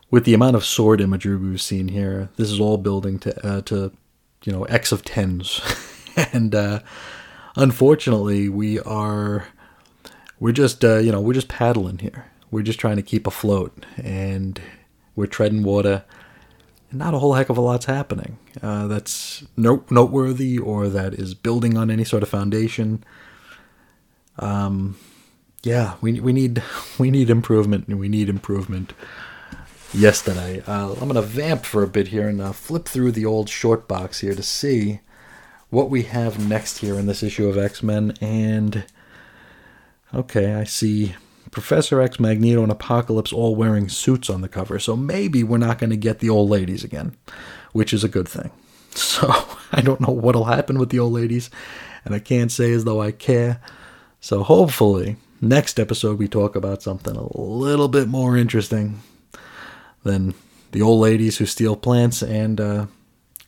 with 0.09 0.25
the 0.25 0.33
amount 0.33 0.55
of 0.55 0.63
sword 0.63 1.01
imagery 1.01 1.35
we've 1.35 1.61
seen 1.61 1.87
here, 1.87 2.29
this 2.35 2.51
is 2.51 2.59
all 2.59 2.77
building 2.77 3.19
to 3.19 3.45
uh, 3.47 3.61
to 3.61 3.91
you 4.45 4.51
know 4.53 4.63
X 4.65 4.91
of 4.91 5.03
tens, 5.03 5.59
and 6.31 6.55
uh, 6.55 6.79
unfortunately, 7.55 8.47
we 8.47 8.79
are 8.79 9.47
we're 10.39 10.53
just 10.53 10.85
uh, 10.85 10.97
you 10.97 11.11
know 11.11 11.19
we're 11.19 11.33
just 11.33 11.47
paddling 11.47 11.99
here. 11.99 12.27
We're 12.51 12.61
just 12.63 12.79
trying 12.79 12.97
to 12.97 13.01
keep 13.01 13.27
afloat, 13.27 13.85
and 13.97 14.61
we're 15.15 15.25
treading 15.25 15.63
water. 15.63 16.05
Not 16.93 17.13
a 17.13 17.19
whole 17.19 17.33
heck 17.33 17.49
of 17.49 17.57
a 17.57 17.61
lot's 17.61 17.85
happening. 17.85 18.37
Uh, 18.61 18.87
that's 18.87 19.43
note 19.57 19.89
noteworthy, 19.89 20.57
or 20.59 20.89
that 20.89 21.15
is 21.15 21.33
building 21.33 21.75
on 21.77 21.89
any 21.89 22.03
sort 22.03 22.23
of 22.23 22.29
foundation. 22.29 23.03
Um, 24.37 24.97
yeah, 25.63 25.95
we 26.01 26.19
we 26.19 26.33
need 26.33 26.61
we 26.99 27.09
need 27.09 27.29
improvement, 27.29 27.87
and 27.87 27.99
we 27.99 28.09
need 28.09 28.29
improvement 28.29 28.93
yesterday. 29.93 30.61
Uh, 30.67 30.93
I'm 30.93 31.07
gonna 31.07 31.21
vamp 31.21 31.65
for 31.65 31.83
a 31.83 31.87
bit 31.87 32.09
here 32.09 32.27
and 32.27 32.41
uh, 32.41 32.51
flip 32.51 32.85
through 32.85 33.11
the 33.11 33.25
old 33.25 33.49
short 33.49 33.87
box 33.87 34.19
here 34.19 34.35
to 34.35 34.43
see 34.43 34.99
what 35.69 35.89
we 35.89 36.03
have 36.03 36.47
next 36.47 36.79
here 36.79 36.99
in 36.99 37.07
this 37.07 37.23
issue 37.23 37.49
of 37.49 37.57
X 37.57 37.81
Men. 37.81 38.13
And 38.21 38.85
okay, 40.13 40.53
I 40.53 40.63
see 40.63 41.15
Professor 41.53 42.01
X, 42.01 42.19
Magneto, 42.19 42.63
and 42.63 42.71
Apocalypse 42.71 43.31
all 43.31 43.55
wearing 43.55 43.87
suits 43.87 44.29
on 44.29 44.41
the 44.41 44.49
cover. 44.49 44.79
So 44.79 44.95
maybe 44.95 45.43
we're 45.43 45.57
not 45.57 45.77
gonna 45.79 45.95
get 45.95 46.19
the 46.19 46.29
old 46.29 46.49
ladies 46.49 46.83
again, 46.83 47.15
which 47.71 47.93
is 47.93 48.03
a 48.03 48.09
good 48.09 48.27
thing. 48.27 48.51
So 48.95 49.33
I 49.71 49.81
don't 49.81 50.01
know 50.01 50.13
what'll 50.13 50.45
happen 50.45 50.77
with 50.77 50.89
the 50.89 50.99
old 50.99 51.13
ladies, 51.13 51.49
and 52.05 52.13
I 52.13 52.19
can't 52.19 52.51
say 52.51 52.71
as 52.73 52.83
though 52.83 53.01
I 53.01 53.11
care. 53.11 53.59
So 54.21 54.43
hopefully, 54.43 55.15
next 55.41 55.79
episode 55.79 56.19
we 56.19 56.27
talk 56.27 56.55
about 56.55 56.83
something 56.83 57.15
a 57.15 57.37
little 57.37 57.87
bit 57.87 58.07
more 58.07 58.37
interesting 58.37 59.01
than 60.03 60.35
the 60.73 60.83
old 60.83 61.01
ladies 61.01 61.37
who 61.37 61.47
steal 61.47 61.75
plants 61.75 62.21
and 62.21 62.61
uh, 62.61 62.85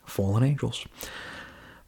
fallen 0.03 0.43
angels. 0.43 0.83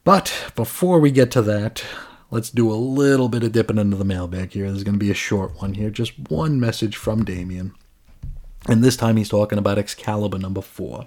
But 0.04 0.52
before 0.54 1.00
we 1.00 1.10
get 1.10 1.30
to 1.32 1.42
that, 1.42 1.84
let's 2.30 2.50
do 2.50 2.70
a 2.70 2.74
little 2.74 3.28
bit 3.28 3.42
of 3.42 3.52
dipping 3.52 3.78
into 3.78 3.96
the 3.96 4.04
mailbag 4.04 4.52
here. 4.52 4.66
There's 4.66 4.84
going 4.84 4.94
to 4.94 5.04
be 5.04 5.10
a 5.10 5.14
short 5.14 5.60
one 5.60 5.74
here, 5.74 5.90
just 5.90 6.12
one 6.28 6.60
message 6.60 6.96
from 6.96 7.24
Damien. 7.24 7.74
And 8.68 8.82
this 8.82 8.96
time 8.96 9.16
he's 9.16 9.28
talking 9.28 9.58
about 9.58 9.78
Excalibur 9.78 10.38
number 10.38 10.60
four. 10.60 11.06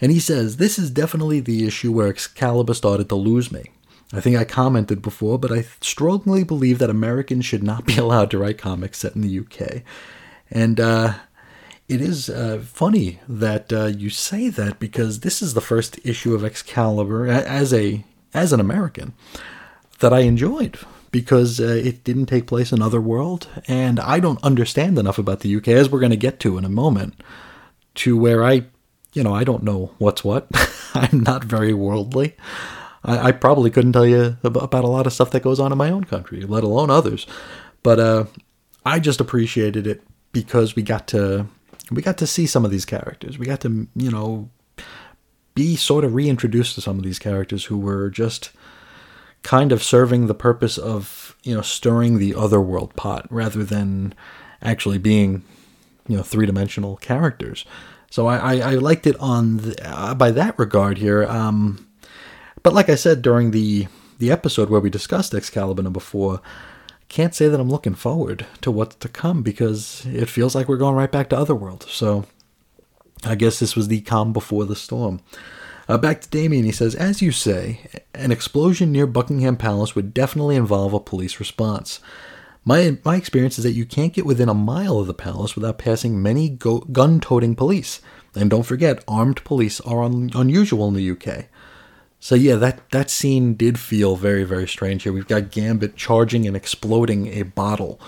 And 0.00 0.10
he 0.10 0.20
says, 0.20 0.56
This 0.56 0.78
is 0.78 0.90
definitely 0.90 1.40
the 1.40 1.66
issue 1.66 1.92
where 1.92 2.08
Excalibur 2.08 2.74
started 2.74 3.08
to 3.08 3.14
lose 3.14 3.52
me. 3.52 3.64
I 4.12 4.20
think 4.20 4.36
I 4.36 4.44
commented 4.44 5.02
before, 5.02 5.38
but 5.38 5.52
I 5.52 5.66
strongly 5.80 6.42
believe 6.42 6.78
that 6.78 6.88
Americans 6.88 7.44
should 7.44 7.62
not 7.62 7.84
be 7.84 7.96
allowed 7.98 8.30
to 8.30 8.38
write 8.38 8.58
comics 8.58 8.98
set 8.98 9.14
in 9.14 9.20
the 9.20 9.38
UK. 9.38 9.82
And 10.50 10.80
uh, 10.80 11.14
it 11.88 12.00
is 12.00 12.30
uh, 12.30 12.62
funny 12.64 13.20
that 13.28 13.72
uh, 13.72 13.86
you 13.86 14.08
say 14.08 14.48
that 14.48 14.78
because 14.78 15.20
this 15.20 15.42
is 15.42 15.54
the 15.54 15.60
first 15.60 15.98
issue 16.04 16.34
of 16.34 16.44
Excalibur 16.44 17.26
as 17.26 17.72
a 17.72 18.04
as 18.34 18.52
an 18.52 18.60
American 18.60 19.14
that 20.00 20.12
I 20.12 20.20
enjoyed. 20.20 20.78
because 21.10 21.58
uh, 21.60 21.64
it 21.64 22.04
didn't 22.04 22.26
take 22.26 22.46
place 22.46 22.72
in 22.72 22.82
other 22.82 23.00
world 23.00 23.48
and 23.66 23.98
I 23.98 24.20
don't 24.20 24.42
understand 24.44 24.98
enough 24.98 25.18
about 25.18 25.40
the 25.40 25.56
UK, 25.56 25.68
as 25.68 25.88
we're 25.88 26.00
going 26.00 26.10
to 26.10 26.16
get 26.16 26.38
to 26.40 26.58
in 26.58 26.64
a 26.64 26.68
moment, 26.68 27.14
to 27.96 28.16
where 28.16 28.44
I, 28.44 28.66
you 29.14 29.22
know, 29.22 29.34
I 29.34 29.44
don't 29.44 29.62
know 29.62 29.94
what's 29.98 30.22
what. 30.22 30.48
I'm 30.94 31.20
not 31.20 31.44
very 31.44 31.72
worldly. 31.72 32.36
I, 33.04 33.28
I 33.28 33.32
probably 33.32 33.70
couldn't 33.70 33.92
tell 33.92 34.06
you 34.06 34.36
about 34.44 34.84
a 34.84 34.88
lot 34.88 35.06
of 35.06 35.12
stuff 35.12 35.30
that 35.30 35.42
goes 35.42 35.60
on 35.60 35.72
in 35.72 35.78
my 35.78 35.90
own 35.90 36.04
country, 36.04 36.42
let 36.42 36.64
alone 36.64 36.90
others. 36.90 37.26
But 37.82 37.98
uh, 38.00 38.24
I 38.84 38.98
just 38.98 39.20
appreciated 39.20 39.86
it 39.86 40.02
because 40.32 40.76
we 40.76 40.82
got 40.82 41.06
to 41.08 41.46
we 41.90 42.02
got 42.02 42.18
to 42.18 42.26
see 42.26 42.46
some 42.46 42.64
of 42.64 42.70
these 42.70 42.84
characters. 42.84 43.38
We 43.38 43.46
got 43.46 43.60
to 43.62 43.88
you 43.94 44.10
know 44.10 44.50
be 45.54 45.74
sort 45.76 46.04
of 46.04 46.14
reintroduced 46.14 46.74
to 46.74 46.80
some 46.80 46.98
of 46.98 47.04
these 47.04 47.18
characters 47.18 47.64
who 47.64 47.78
were 47.78 48.10
just 48.10 48.50
kind 49.42 49.72
of 49.72 49.82
serving 49.82 50.26
the 50.26 50.34
purpose 50.34 50.78
of 50.78 51.36
you 51.42 51.54
know 51.54 51.62
stirring 51.62 52.18
the 52.18 52.34
other 52.34 52.60
world 52.60 52.94
pot 52.96 53.26
rather 53.30 53.64
than 53.64 54.14
actually 54.62 54.98
being 54.98 55.42
you 56.06 56.16
know 56.16 56.22
three 56.22 56.46
dimensional 56.46 56.96
characters. 56.96 57.64
So 58.10 58.26
I, 58.26 58.36
I, 58.36 58.72
I 58.72 58.74
liked 58.76 59.06
it 59.06 59.16
on 59.20 59.58
the, 59.58 59.76
uh, 59.86 60.14
by 60.14 60.30
that 60.30 60.58
regard 60.58 60.96
here. 60.96 61.24
Um, 61.24 61.86
but 62.62 62.72
like 62.72 62.88
I 62.88 62.94
said 62.94 63.22
during 63.22 63.50
the 63.50 63.86
the 64.18 64.32
episode 64.32 64.68
where 64.68 64.80
we 64.80 64.90
discussed 64.90 65.34
Excalibur 65.34 65.82
number 65.82 66.00
four, 66.00 66.40
can't 67.08 67.34
say 67.34 67.48
that 67.48 67.60
I'm 67.60 67.70
looking 67.70 67.94
forward 67.94 68.46
to 68.62 68.70
what's 68.70 68.96
to 68.96 69.08
come 69.08 69.42
because 69.42 70.04
it 70.06 70.28
feels 70.28 70.54
like 70.54 70.68
we're 70.68 70.76
going 70.76 70.96
right 70.96 71.10
back 71.10 71.28
to 71.30 71.38
Otherworld. 71.38 71.84
So 71.84 72.26
I 73.24 73.34
guess 73.34 73.58
this 73.58 73.76
was 73.76 73.88
the 73.88 74.00
calm 74.00 74.32
before 74.32 74.64
the 74.64 74.76
storm. 74.76 75.20
Uh, 75.88 75.96
back 75.96 76.20
to 76.20 76.28
Damien, 76.28 76.66
he 76.66 76.72
says, 76.72 76.94
As 76.94 77.22
you 77.22 77.32
say, 77.32 77.80
an 78.14 78.30
explosion 78.30 78.92
near 78.92 79.06
Buckingham 79.06 79.56
Palace 79.56 79.94
would 79.94 80.12
definitely 80.12 80.54
involve 80.54 80.92
a 80.92 81.00
police 81.00 81.40
response. 81.40 82.00
My, 82.62 82.98
my 83.04 83.16
experience 83.16 83.56
is 83.56 83.64
that 83.64 83.72
you 83.72 83.86
can't 83.86 84.12
get 84.12 84.26
within 84.26 84.50
a 84.50 84.54
mile 84.54 84.98
of 84.98 85.06
the 85.06 85.14
palace 85.14 85.54
without 85.54 85.78
passing 85.78 86.22
many 86.22 86.50
go- 86.50 86.80
gun 86.80 87.20
toting 87.20 87.56
police. 87.56 88.02
And 88.34 88.50
don't 88.50 88.64
forget, 88.64 89.02
armed 89.08 89.42
police 89.44 89.80
are 89.80 90.02
un- 90.02 90.30
unusual 90.34 90.88
in 90.88 90.94
the 90.94 91.10
UK. 91.10 91.46
So 92.20 92.34
yeah, 92.34 92.56
that, 92.56 92.90
that 92.90 93.08
scene 93.08 93.54
did 93.54 93.78
feel 93.78 94.16
very, 94.16 94.44
very 94.44 94.68
strange 94.68 95.04
here. 95.04 95.12
We've 95.14 95.26
got 95.26 95.50
Gambit 95.50 95.96
charging 95.96 96.46
and 96.46 96.54
exploding 96.54 97.28
a 97.28 97.44
bottle. 97.44 97.98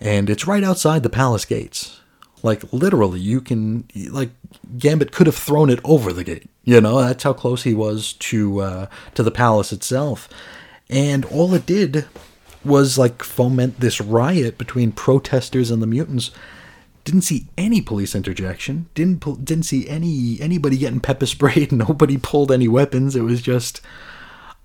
And 0.00 0.28
it's 0.28 0.48
right 0.48 0.64
outside 0.64 1.04
the 1.04 1.10
palace 1.10 1.44
gates. 1.44 2.00
Like 2.42 2.72
literally, 2.72 3.20
you 3.20 3.40
can 3.40 3.84
like 4.10 4.30
Gambit 4.78 5.12
could 5.12 5.26
have 5.26 5.36
thrown 5.36 5.70
it 5.70 5.80
over 5.84 6.12
the 6.12 6.24
gate. 6.24 6.48
You 6.64 6.80
know, 6.80 7.00
that's 7.00 7.22
how 7.22 7.32
close 7.32 7.62
he 7.62 7.74
was 7.74 8.12
to 8.14 8.60
uh, 8.60 8.86
to 9.14 9.22
the 9.22 9.30
palace 9.30 9.72
itself. 9.72 10.28
And 10.90 11.24
all 11.26 11.54
it 11.54 11.66
did 11.66 12.06
was 12.64 12.98
like 12.98 13.22
foment 13.22 13.80
this 13.80 14.00
riot 14.00 14.58
between 14.58 14.92
protesters 14.92 15.70
and 15.70 15.82
the 15.82 15.86
mutants. 15.86 16.30
Didn't 17.04 17.22
see 17.22 17.46
any 17.58 17.80
police 17.80 18.14
interjection. 18.14 18.88
Didn't 18.94 19.44
didn't 19.44 19.64
see 19.64 19.88
any 19.88 20.38
anybody 20.40 20.76
getting 20.76 21.00
pepper 21.00 21.26
sprayed. 21.26 21.72
Nobody 21.72 22.16
pulled 22.16 22.52
any 22.52 22.68
weapons. 22.68 23.16
It 23.16 23.22
was 23.22 23.42
just 23.42 23.80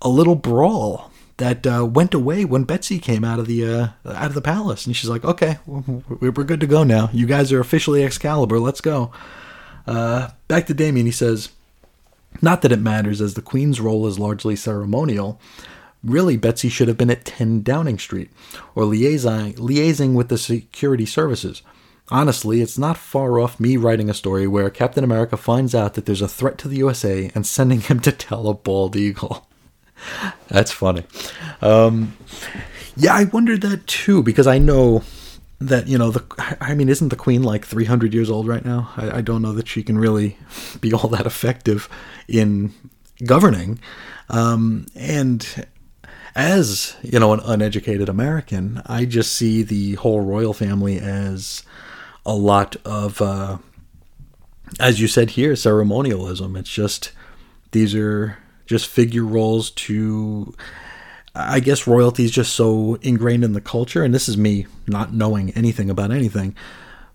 a 0.02 0.08
little 0.08 0.36
brawl 0.36 1.10
that 1.38 1.66
uh, 1.66 1.84
went 1.86 2.14
away 2.14 2.44
when 2.44 2.64
Betsy 2.64 2.98
came 2.98 3.24
out 3.24 3.38
of 3.38 3.46
the 3.46 3.64
uh, 3.64 3.88
out 4.04 4.26
of 4.26 4.34
the 4.34 4.40
palace, 4.40 4.86
and 4.86 4.94
she's 4.94 5.08
like, 5.08 5.24
"Okay, 5.24 5.58
we're 5.66 6.30
good 6.30 6.60
to 6.60 6.66
go 6.66 6.84
now. 6.84 7.10
You 7.12 7.26
guys 7.26 7.50
are 7.52 7.60
officially 7.60 8.04
Excalibur. 8.04 8.60
Let's 8.60 8.80
go." 8.80 9.10
Uh, 9.86 10.30
back 10.48 10.66
to 10.66 10.74
Damien. 10.74 11.06
He 11.06 11.12
says, 11.12 11.50
"Not 12.42 12.62
that 12.62 12.72
it 12.72 12.80
matters, 12.80 13.20
as 13.20 13.34
the 13.34 13.42
Queen's 13.42 13.80
role 13.80 14.06
is 14.06 14.18
largely 14.18 14.56
ceremonial. 14.56 15.40
Really, 16.04 16.36
Betsy 16.36 16.68
should 16.68 16.86
have 16.86 16.98
been 16.98 17.10
at 17.10 17.24
10 17.24 17.62
Downing 17.62 17.98
Street, 17.98 18.30
or 18.74 18.84
liaising 18.84 19.54
liaising 19.56 20.14
with 20.14 20.28
the 20.28 20.38
security 20.38 21.06
services." 21.06 21.62
Honestly, 22.10 22.62
it's 22.62 22.78
not 22.78 22.96
far 22.96 23.38
off 23.38 23.60
me 23.60 23.76
writing 23.76 24.08
a 24.08 24.14
story 24.14 24.46
where 24.46 24.70
Captain 24.70 25.04
America 25.04 25.36
finds 25.36 25.74
out 25.74 25.92
that 25.92 26.06
there's 26.06 26.22
a 26.22 26.28
threat 26.28 26.56
to 26.56 26.66
the 26.66 26.78
USA 26.78 27.30
and 27.34 27.46
sending 27.46 27.82
him 27.82 28.00
to 28.00 28.12
tell 28.12 28.48
a 28.48 28.54
bald 28.54 28.96
eagle. 28.96 29.47
That's 30.48 30.72
funny. 30.72 31.04
Um, 31.60 32.16
yeah, 32.96 33.14
I 33.14 33.24
wondered 33.24 33.60
that 33.62 33.86
too 33.86 34.22
because 34.22 34.46
I 34.46 34.58
know 34.58 35.02
that 35.60 35.86
you 35.88 35.98
know 35.98 36.10
the. 36.10 36.56
I 36.60 36.74
mean, 36.74 36.88
isn't 36.88 37.08
the 37.08 37.16
Queen 37.16 37.42
like 37.42 37.64
300 37.64 38.14
years 38.14 38.30
old 38.30 38.46
right 38.46 38.64
now? 38.64 38.92
I, 38.96 39.18
I 39.18 39.20
don't 39.20 39.42
know 39.42 39.52
that 39.52 39.68
she 39.68 39.82
can 39.82 39.98
really 39.98 40.36
be 40.80 40.92
all 40.92 41.08
that 41.08 41.26
effective 41.26 41.88
in 42.26 42.72
governing. 43.24 43.80
Um, 44.28 44.86
and 44.94 45.66
as 46.34 46.96
you 47.02 47.18
know, 47.18 47.32
an 47.32 47.40
uneducated 47.44 48.08
American, 48.08 48.82
I 48.86 49.04
just 49.04 49.34
see 49.34 49.62
the 49.62 49.94
whole 49.94 50.20
royal 50.20 50.52
family 50.52 50.98
as 50.98 51.62
a 52.24 52.34
lot 52.34 52.76
of, 52.84 53.20
uh, 53.20 53.58
as 54.78 55.00
you 55.00 55.08
said 55.08 55.30
here, 55.30 55.56
ceremonialism. 55.56 56.56
It's 56.56 56.70
just 56.70 57.12
these 57.72 57.94
are 57.94 58.38
just 58.68 58.86
figure 58.86 59.24
roles 59.24 59.70
to 59.70 60.54
I 61.34 61.60
guess 61.60 61.86
royalty 61.86 62.24
is 62.24 62.30
just 62.30 62.52
so 62.54 62.98
ingrained 63.02 63.44
in 63.44 63.52
the 63.52 63.60
culture, 63.60 64.02
and 64.02 64.14
this 64.14 64.28
is 64.28 64.36
me 64.36 64.66
not 64.86 65.14
knowing 65.14 65.50
anything 65.50 65.88
about 65.88 66.10
anything, 66.10 66.54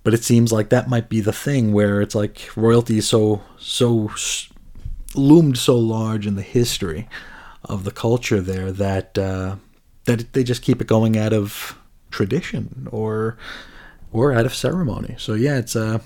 but 0.03 0.13
it 0.13 0.23
seems 0.23 0.51
like 0.51 0.69
that 0.69 0.89
might 0.89 1.09
be 1.09 1.21
the 1.21 1.33
thing 1.33 1.73
where 1.73 2.01
it's 2.01 2.15
like 2.15 2.49
royalty 2.55 2.97
is 2.97 3.07
so 3.07 3.41
so 3.57 4.09
loomed 5.15 5.57
so 5.57 5.77
large 5.77 6.25
in 6.25 6.35
the 6.35 6.41
history 6.41 7.07
of 7.65 7.83
the 7.83 7.91
culture 7.91 8.41
there 8.41 8.71
that 8.71 9.17
uh, 9.17 9.57
that 10.05 10.33
they 10.33 10.43
just 10.43 10.61
keep 10.61 10.81
it 10.81 10.87
going 10.87 11.17
out 11.17 11.33
of 11.33 11.77
tradition 12.09 12.87
or 12.91 13.37
or 14.11 14.31
out 14.31 14.45
of 14.45 14.55
ceremony. 14.55 15.15
So 15.17 15.33
yeah, 15.33 15.57
it's 15.57 15.75
uh 15.75 15.99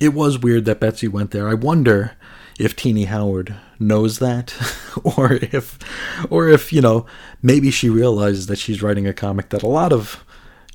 it 0.00 0.14
was 0.14 0.38
weird 0.38 0.64
that 0.64 0.80
Betsy 0.80 1.08
went 1.08 1.32
there. 1.32 1.48
I 1.48 1.54
wonder 1.54 2.16
if 2.58 2.74
Tini 2.74 3.04
Howard 3.04 3.54
knows 3.80 4.18
that, 4.18 4.54
or 5.04 5.32
if, 5.34 5.78
or 6.30 6.48
if 6.48 6.72
you 6.72 6.80
know, 6.80 7.06
maybe 7.42 7.70
she 7.70 7.88
realizes 7.88 8.46
that 8.46 8.58
she's 8.58 8.82
writing 8.82 9.06
a 9.06 9.12
comic 9.12 9.50
that 9.50 9.62
a 9.62 9.68
lot 9.68 9.92
of, 9.92 10.24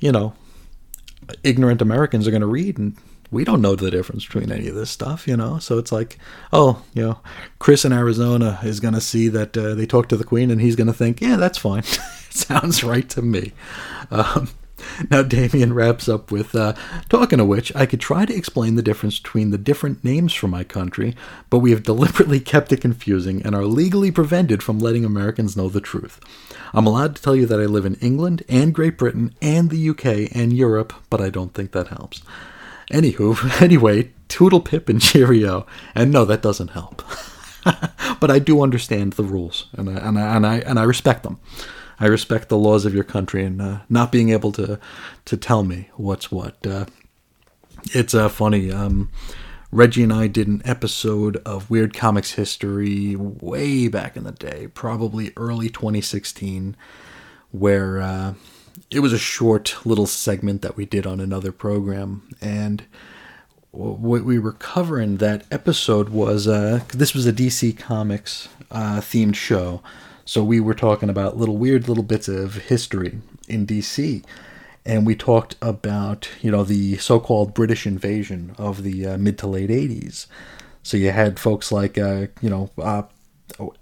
you 0.00 0.12
know, 0.12 0.34
ignorant 1.42 1.82
Americans 1.82 2.26
are 2.26 2.30
going 2.30 2.40
to 2.40 2.46
read, 2.46 2.78
and 2.78 2.96
we 3.30 3.44
don't 3.44 3.60
know 3.60 3.74
the 3.74 3.90
difference 3.90 4.24
between 4.24 4.52
any 4.52 4.68
of 4.68 4.74
this 4.74 4.90
stuff, 4.90 5.26
you 5.26 5.36
know. 5.36 5.58
So 5.58 5.78
it's 5.78 5.92
like, 5.92 6.18
oh, 6.52 6.82
you 6.94 7.02
know, 7.02 7.18
Chris 7.58 7.84
in 7.84 7.92
Arizona 7.92 8.60
is 8.62 8.80
going 8.80 8.94
to 8.94 9.00
see 9.00 9.28
that 9.28 9.56
uh, 9.56 9.74
they 9.74 9.86
talk 9.86 10.08
to 10.08 10.16
the 10.16 10.24
Queen, 10.24 10.50
and 10.50 10.60
he's 10.60 10.76
going 10.76 10.86
to 10.86 10.92
think, 10.92 11.20
yeah, 11.20 11.36
that's 11.36 11.58
fine, 11.58 11.82
sounds 12.30 12.84
right 12.84 13.08
to 13.10 13.22
me. 13.22 13.52
Um, 14.10 14.48
now, 15.10 15.22
Damien 15.22 15.72
wraps 15.72 16.08
up 16.08 16.30
with 16.30 16.54
uh, 16.54 16.74
Talking 17.08 17.40
of 17.40 17.46
which, 17.46 17.74
I 17.74 17.86
could 17.86 18.00
try 18.00 18.24
to 18.24 18.34
explain 18.34 18.74
the 18.74 18.82
difference 18.82 19.18
between 19.18 19.50
the 19.50 19.58
different 19.58 20.04
names 20.04 20.32
for 20.32 20.48
my 20.48 20.64
country, 20.64 21.14
but 21.50 21.58
we 21.58 21.70
have 21.70 21.82
deliberately 21.82 22.40
kept 22.40 22.72
it 22.72 22.80
confusing 22.80 23.42
and 23.42 23.54
are 23.54 23.64
legally 23.64 24.10
prevented 24.10 24.62
from 24.62 24.78
letting 24.78 25.04
Americans 25.04 25.56
know 25.56 25.68
the 25.68 25.80
truth. 25.80 26.20
I'm 26.72 26.86
allowed 26.86 27.16
to 27.16 27.22
tell 27.22 27.36
you 27.36 27.46
that 27.46 27.60
I 27.60 27.66
live 27.66 27.86
in 27.86 27.94
England 27.96 28.42
and 28.48 28.74
Great 28.74 28.98
Britain 28.98 29.34
and 29.40 29.70
the 29.70 29.88
UK 29.90 30.34
and 30.34 30.52
Europe, 30.52 30.92
but 31.10 31.20
I 31.20 31.30
don't 31.30 31.54
think 31.54 31.72
that 31.72 31.88
helps. 31.88 32.22
Anywho, 32.90 33.60
anyway, 33.62 34.10
toodle 34.28 34.60
pip 34.60 34.88
and 34.88 35.00
cheerio. 35.00 35.66
And 35.94 36.12
no, 36.12 36.24
that 36.24 36.42
doesn't 36.42 36.68
help. 36.68 37.02
but 38.20 38.30
I 38.30 38.38
do 38.38 38.62
understand 38.62 39.14
the 39.14 39.24
rules, 39.24 39.66
and 39.72 39.88
I, 39.88 39.92
and 39.94 40.18
I, 40.18 40.36
and 40.36 40.46
I, 40.46 40.56
and 40.58 40.78
I 40.78 40.82
respect 40.82 41.22
them. 41.22 41.38
I 42.00 42.06
respect 42.06 42.48
the 42.48 42.58
laws 42.58 42.84
of 42.84 42.94
your 42.94 43.04
country 43.04 43.44
and 43.44 43.60
uh, 43.60 43.78
not 43.88 44.12
being 44.12 44.30
able 44.30 44.52
to 44.52 44.78
to 45.24 45.36
tell 45.36 45.62
me 45.62 45.88
what's 45.94 46.30
what. 46.30 46.66
Uh, 46.66 46.86
it's 47.92 48.14
uh, 48.14 48.28
funny. 48.28 48.70
Um, 48.72 49.10
Reggie 49.70 50.04
and 50.04 50.12
I 50.12 50.28
did 50.28 50.46
an 50.46 50.62
episode 50.64 51.36
of 51.38 51.68
Weird 51.68 51.94
Comics 51.94 52.32
history 52.32 53.16
way 53.16 53.88
back 53.88 54.16
in 54.16 54.22
the 54.22 54.30
day, 54.30 54.68
probably 54.72 55.32
early 55.36 55.68
2016, 55.68 56.76
where 57.50 58.00
uh, 58.00 58.34
it 58.90 59.00
was 59.00 59.12
a 59.12 59.18
short 59.18 59.74
little 59.84 60.06
segment 60.06 60.62
that 60.62 60.76
we 60.76 60.86
did 60.86 61.08
on 61.08 61.18
another 61.18 61.50
program, 61.50 62.22
and 62.40 62.84
what 63.72 64.24
we 64.24 64.38
were 64.38 64.52
covering 64.52 65.16
that 65.16 65.44
episode 65.50 66.10
was 66.10 66.46
uh, 66.46 66.80
this 66.88 67.12
was 67.12 67.26
a 67.26 67.32
DC 67.32 67.76
Comics 67.76 68.48
uh, 68.70 69.00
themed 69.00 69.34
show, 69.34 69.82
so 70.24 70.42
we 70.42 70.60
were 70.60 70.74
talking 70.74 71.10
about 71.10 71.36
little 71.36 71.56
weird 71.56 71.88
little 71.88 72.02
bits 72.02 72.28
of 72.28 72.54
history 72.54 73.18
in 73.48 73.66
DC, 73.66 74.24
and 74.86 75.06
we 75.06 75.14
talked 75.14 75.56
about 75.60 76.28
you 76.40 76.50
know 76.50 76.64
the 76.64 76.96
so-called 76.96 77.54
British 77.54 77.86
invasion 77.86 78.54
of 78.58 78.82
the 78.82 79.06
uh, 79.06 79.18
mid 79.18 79.38
to 79.38 79.46
late 79.46 79.70
'80s. 79.70 80.26
So 80.82 80.96
you 80.96 81.10
had 81.10 81.38
folks 81.38 81.70
like 81.70 81.98
uh, 81.98 82.28
you 82.40 82.50
know 82.50 82.70
uh, 82.78 83.02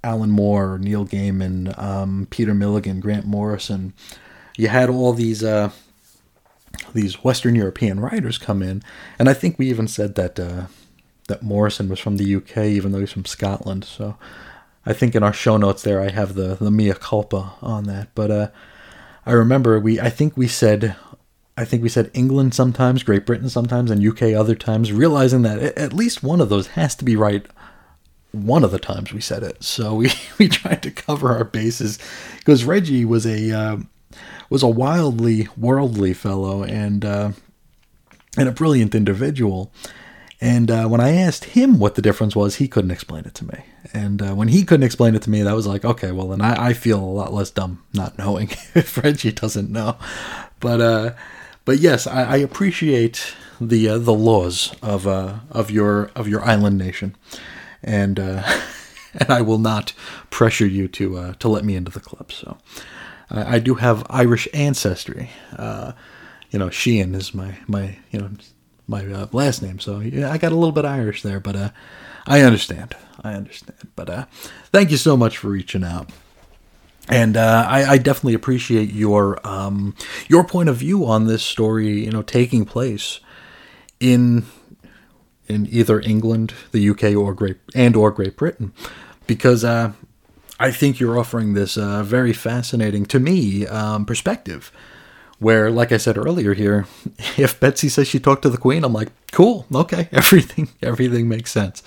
Alan 0.03 0.31
Moore, 0.31 0.79
Neil 0.79 1.07
Gaiman, 1.07 1.77
um, 1.79 2.27
Peter 2.31 2.55
Milligan, 2.55 3.01
Grant 3.01 3.27
Morrison. 3.27 3.93
You 4.57 4.69
had 4.69 4.91
all 4.91 5.13
these 5.13 5.45
uh, 5.45 5.71
these 6.93 7.23
Western 7.23 7.55
European 7.55 8.01
writers 8.01 8.39
come 8.39 8.63
in, 8.63 8.83
and 9.19 9.29
I 9.29 9.35
think 9.35 9.59
we 9.59 9.71
even 9.71 9.87
said 9.89 10.17
that 10.17 10.39
uh, 10.41 10.67
that 11.29 11.43
Morrison 11.43 11.89
was 11.89 12.01
from 12.01 12.17
the 12.17 12.35
UK, 12.35 12.59
even 12.59 12.93
though 12.93 13.01
he's 13.01 13.13
from 13.13 13.25
Scotland. 13.25 13.85
So 13.85 14.17
I 14.85 14.93
think 14.93 15.15
in 15.15 15.23
our 15.23 15.33
show 15.33 15.57
notes 15.57 15.83
there, 15.83 16.01
I 16.01 16.11
have 16.11 16.35
the 16.35 16.57
the 16.57 16.71
mea 16.71 16.95
culpa 16.95 17.55
on 17.63 17.85
that. 17.85 18.09
But 18.15 18.31
uh, 18.31 18.49
I 19.25 19.33
remember 19.33 19.79
we 19.79 20.01
I 20.01 20.11
think 20.11 20.37
we 20.37 20.49
said 20.49 20.97
I 21.57 21.65
think 21.65 21.83
we 21.83 21.89
said 21.89 22.11
England 22.15 22.55
sometimes, 22.55 23.03
Great 23.03 23.27
Britain 23.27 23.49
sometimes, 23.49 23.91
and 23.91 24.07
UK 24.07 24.35
other 24.35 24.55
times, 24.55 24.93
realizing 24.93 25.43
that 25.43 25.61
at 25.77 25.93
least 25.93 26.23
one 26.23 26.41
of 26.41 26.49
those 26.49 26.69
has 26.69 26.95
to 26.97 27.05
be 27.05 27.17
right 27.17 27.47
one 28.33 28.65
of 28.65 28.71
the 28.71 28.79
times 28.79 29.13
we 29.13 29.21
said 29.21 29.43
it. 29.43 29.63
So 29.63 29.95
we, 29.95 30.11
we 30.39 30.49
tried 30.49 30.83
to 30.83 30.91
cover 30.91 31.31
our 31.31 31.45
bases 31.45 31.99
because 32.39 32.65
Reggie 32.65 33.05
was 33.05 33.27
a 33.27 33.51
um 33.53 33.89
was 34.51 34.63
a 34.63 34.69
wildly 34.69 35.49
worldly 35.57 36.13
fellow 36.13 36.63
and 36.63 37.05
uh, 37.05 37.33
and 38.37 38.49
a 38.49 38.53
brilliant 38.53 38.95
individual. 38.95 39.73
And 40.43 40.73
uh, 40.73 40.89
when 40.89 41.01
I 41.01 41.13
asked 41.15 41.45
him 41.45 41.79
what 41.79 41.95
the 41.95 42.03
difference 42.03 42.35
was, 42.35 42.57
he 42.57 42.67
couldn't 42.67 42.91
explain 42.91 43.27
it 43.27 43.35
to 43.37 43.45
me. 43.45 43.65
And 43.95 44.21
uh, 44.21 44.35
when 44.35 44.49
he 44.49 44.65
couldn't 44.65 44.83
explain 44.83 45.15
it 45.15 45.23
to 45.23 45.31
me, 45.31 45.41
that 45.43 45.55
was 45.55 45.69
like, 45.69 45.85
okay, 45.85 46.11
well 46.11 46.27
then 46.27 46.41
I, 46.41 46.71
I 46.71 46.73
feel 46.73 46.99
a 46.99 47.07
lot 47.07 47.33
less 47.33 47.53
dumb 47.53 47.85
not 47.95 48.19
knowing 48.19 48.49
if 48.75 48.99
Reggie 48.99 49.31
doesn't 49.31 49.71
know. 49.71 49.97
But 50.59 50.81
uh, 50.81 51.13
but 51.65 51.79
yes, 51.79 52.09
I, 52.09 52.25
I 52.25 52.37
appreciate 52.39 53.35
the 53.61 53.91
uh, 53.91 53.99
the 53.99 54.13
laws 54.13 54.75
of 54.83 55.07
uh, 55.07 55.37
of 55.53 55.71
your 55.71 56.11
of 56.17 56.27
your 56.27 56.45
island 56.45 56.77
nation, 56.77 57.15
and 57.81 58.19
uh, 58.19 58.43
and 59.15 59.31
I 59.31 59.43
will 59.43 59.59
not 59.59 59.93
pressure 60.31 60.67
you 60.67 60.89
to 60.89 61.37
to 61.39 61.49
let 61.49 61.65
me 61.65 61.77
into 61.77 61.93
the 61.93 62.01
club. 62.01 62.33
So 62.33 62.59
I, 63.31 63.61
do 63.61 63.77
have 63.77 64.05
Irish 64.11 64.49
ancestry. 64.53 65.31
You 65.57 66.59
know, 66.59 66.69
Sheehan 66.69 67.15
is 67.15 67.33
my 67.33 67.59
my 67.69 67.97
you 68.11 68.19
know 68.19 68.31
my 68.93 69.05
uh, 69.07 69.27
last 69.33 69.63
name, 69.63 69.81
so 69.81 69.99
yeah, 69.99 70.31
I 70.31 70.39
got 70.39 70.53
a 70.53 70.57
little 70.57 70.73
bit 70.73 70.85
Irish 70.85 71.23
there, 71.23 71.41
but 71.41 71.57
uh, 71.57 71.71
I 72.27 72.43
understand. 72.43 72.95
I 73.23 73.35
understand. 73.35 73.89
But 73.97 74.09
uh, 74.09 74.27
thank 74.71 74.91
you 74.91 74.97
so 74.97 75.17
much 75.17 75.39
for 75.39 75.49
reaching 75.49 75.85
out 75.85 76.11
and 77.09 77.37
uh, 77.37 77.67
I, 77.69 77.85
I 77.85 77.99
definitely 77.99 78.35
appreciate 78.35 78.93
your 78.93 79.45
um, 79.47 79.95
your 80.29 80.45
point 80.45 80.69
of 80.69 80.77
view 80.77 81.05
on 81.07 81.27
this 81.27 81.43
story. 81.43 82.05
You 82.05 82.11
know, 82.11 82.23
taking 82.23 82.65
place 82.65 83.21
in 84.01 84.45
in 85.49 85.67
either 85.71 86.01
England, 86.01 86.55
the 86.71 86.89
UK, 86.89 87.17
or 87.17 87.35
Great 87.35 87.59
and 87.75 87.97
or 87.97 88.11
Great 88.11 88.37
Britain, 88.37 88.73
because 89.27 89.65
uh, 89.65 89.93
I 90.61 90.71
think 90.71 91.01
you're 91.01 91.19
offering 91.19 91.55
this 91.55 91.77
uh, 91.77 92.03
very 92.03 92.33
fascinating 92.33 93.05
to 93.07 93.19
me 93.19 93.67
um, 93.67 94.07
perspective. 94.07 94.71
Where, 95.43 95.71
like 95.71 95.93
I 95.93 95.97
said 95.97 96.17
earlier, 96.17 96.55
here, 96.55 96.87
if 97.37 97.59
Betsy 97.59 97.89
says 97.89 98.09
she 98.09 98.21
talked 98.21 98.43
to 98.43 98.51
the 98.51 98.59
Queen, 98.59 98.85
I'm 98.85 98.93
like, 98.93 99.11
cool, 99.33 99.67
okay, 99.75 100.09
everything 100.13 100.69
everything 100.81 101.29
makes 101.29 101.51
sense. 101.51 101.83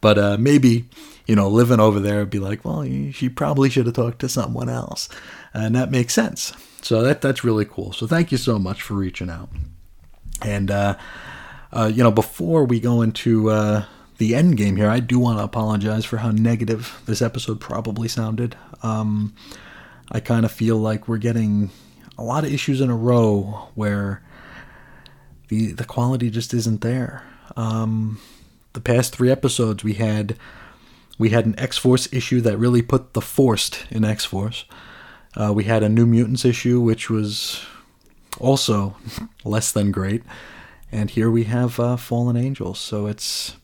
But 0.00 0.18
uh, 0.18 0.36
maybe 0.38 0.84
you 1.28 1.36
know, 1.36 1.48
living 1.48 1.78
over 1.78 2.00
there 2.00 2.20
would 2.20 2.30
be 2.30 2.38
like, 2.38 2.64
well, 2.64 2.82
she 3.12 3.28
probably 3.28 3.68
should 3.68 3.84
have 3.84 3.94
talked 3.94 4.18
to 4.20 4.28
someone 4.30 4.70
else, 4.70 5.10
and 5.52 5.74
that 5.74 5.90
makes 5.90 6.14
sense. 6.14 6.54
So 6.80 7.02
that 7.02 7.20
that's 7.20 7.44
really 7.44 7.66
cool. 7.66 7.92
So 7.92 8.06
thank 8.06 8.32
you 8.32 8.38
so 8.38 8.58
much 8.58 8.82
for 8.82 8.94
reaching 8.94 9.28
out. 9.28 9.50
And 10.42 10.70
uh, 10.70 10.96
uh, 11.70 11.90
you 11.94 12.02
know, 12.02 12.10
before 12.10 12.64
we 12.64 12.80
go 12.80 13.02
into 13.02 13.50
uh, 13.50 13.84
the 14.16 14.34
end 14.34 14.56
game 14.56 14.76
here, 14.76 14.88
I 14.88 15.00
do 15.00 15.18
want 15.18 15.38
to 15.38 15.44
apologize 15.44 16.06
for 16.06 16.16
how 16.16 16.30
negative 16.30 17.00
this 17.04 17.20
episode 17.20 17.60
probably 17.60 18.08
sounded. 18.08 18.56
Um, 18.82 19.34
I 20.10 20.20
kind 20.20 20.46
of 20.46 20.52
feel 20.52 20.78
like 20.78 21.08
we're 21.08 21.18
getting 21.18 21.70
a 22.18 22.24
lot 22.24 22.44
of 22.44 22.52
issues 22.52 22.80
in 22.80 22.90
a 22.90 22.96
row 22.96 23.68
where 23.74 24.22
the 25.48 25.72
the 25.72 25.84
quality 25.84 26.30
just 26.30 26.52
isn't 26.52 26.80
there. 26.80 27.22
Um, 27.56 28.20
the 28.72 28.80
past 28.80 29.14
three 29.14 29.30
episodes 29.30 29.82
we 29.82 29.94
had 29.94 30.36
we 31.18 31.30
had 31.30 31.46
an 31.46 31.58
X 31.58 31.78
Force 31.78 32.12
issue 32.12 32.40
that 32.42 32.58
really 32.58 32.82
put 32.82 33.14
the 33.14 33.20
forced 33.20 33.86
in 33.90 34.04
X 34.04 34.24
Force. 34.24 34.64
Uh, 35.36 35.52
we 35.54 35.64
had 35.64 35.82
a 35.82 35.88
New 35.88 36.06
Mutants 36.06 36.44
issue, 36.44 36.80
which 36.80 37.08
was 37.08 37.64
also 38.38 38.96
less 39.44 39.72
than 39.72 39.92
great. 39.92 40.22
And 40.90 41.10
here 41.10 41.30
we 41.30 41.44
have 41.44 41.78
uh, 41.78 41.96
Fallen 41.96 42.36
Angels. 42.36 42.78
So 42.78 43.06
it's 43.06 43.56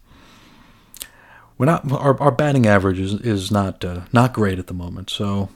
we're 1.56 1.66
not 1.66 1.90
our, 1.90 2.20
our 2.20 2.32
batting 2.32 2.66
average 2.66 2.98
is, 2.98 3.14
is 3.14 3.50
not 3.50 3.84
uh, 3.84 4.02
not 4.12 4.32
great 4.32 4.58
at 4.58 4.66
the 4.66 4.74
moment. 4.74 5.10
So, 5.10 5.48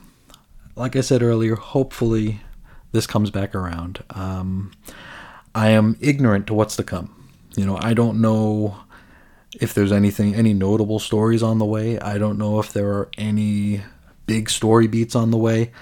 like 0.77 0.97
I 0.97 1.01
said 1.01 1.23
earlier, 1.23 1.57
hopefully 1.57 2.41
this 2.93 3.07
comes 3.07 3.31
back 3.31 3.55
around. 3.55 4.03
Um, 4.11 4.73
I 5.55 5.71
am 5.71 5.97
ignorant 6.01 6.47
to 6.49 6.55
what's 6.55 6.77
to 6.77 6.85
come. 6.85 7.15
You 7.57 7.67
know, 7.67 7.79
I 7.81 7.95
don't 7.95 8.21
know 8.21 8.79
if 9.61 9.75
there's 9.75 9.93
anything 9.93 10.35
any 10.35 10.55
notable 10.55 10.99
stories 10.99 11.43
on 11.43 11.59
the 11.59 11.65
way. 11.65 11.99
I 11.99 12.19
don't 12.19 12.39
know 12.39 12.61
if 12.61 12.73
there 12.73 12.89
are 12.91 13.11
any 13.17 13.83
big 14.27 14.51
story 14.51 14.87
beats 14.87 15.15
on 15.15 15.31
the 15.31 15.39
way. 15.39 15.73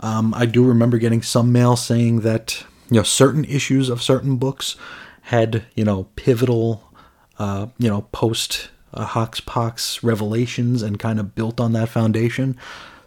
Um, 0.00 0.32
I 0.34 0.46
do 0.46 0.64
remember 0.64 0.98
getting 0.98 1.22
some 1.22 1.52
mail 1.52 1.76
saying 1.76 2.20
that 2.20 2.64
you 2.90 2.96
know 2.96 3.02
certain 3.02 3.44
issues 3.44 3.88
of 3.88 4.02
certain 4.02 4.36
books 4.36 4.76
had 5.22 5.64
you 5.74 5.84
know 5.84 6.04
pivotal 6.16 6.90
uh, 7.38 7.66
you 7.78 7.88
know 7.88 8.02
post 8.12 8.70
uh, 8.92 9.04
Hox 9.04 9.40
Pox 9.40 10.02
revelations 10.02 10.82
and 10.82 10.98
kind 10.98 11.20
of 11.20 11.34
built 11.34 11.60
on 11.60 11.72
that 11.72 11.88
foundation. 11.88 12.56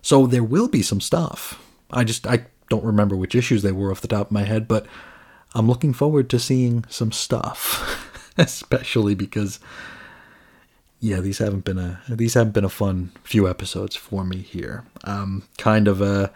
So 0.01 0.27
there 0.27 0.43
will 0.43 0.67
be 0.67 0.81
some 0.81 1.01
stuff. 1.01 1.59
I 1.91 2.03
just 2.03 2.27
I 2.27 2.45
don't 2.73 2.83
remember 2.83 3.15
which 3.15 3.35
issues 3.35 3.61
they 3.61 3.71
were 3.71 3.91
off 3.91 4.01
the 4.01 4.07
top 4.07 4.27
of 4.27 4.31
my 4.31 4.45
head, 4.45 4.67
but 4.67 4.87
I'm 5.53 5.67
looking 5.67 5.93
forward 5.93 6.27
to 6.31 6.39
seeing 6.39 6.85
some 6.89 7.11
stuff, 7.11 8.33
especially 8.37 9.13
because 9.13 9.59
yeah, 10.99 11.19
these 11.19 11.37
haven't 11.37 11.65
been 11.65 11.77
a 11.77 12.01
these 12.09 12.33
haven't 12.33 12.53
been 12.53 12.65
a 12.65 12.69
fun 12.69 13.11
few 13.23 13.47
episodes 13.47 13.95
for 13.95 14.23
me 14.23 14.37
here. 14.37 14.85
Um, 15.03 15.43
kind 15.59 15.87
of 15.87 16.01
a 16.01 16.31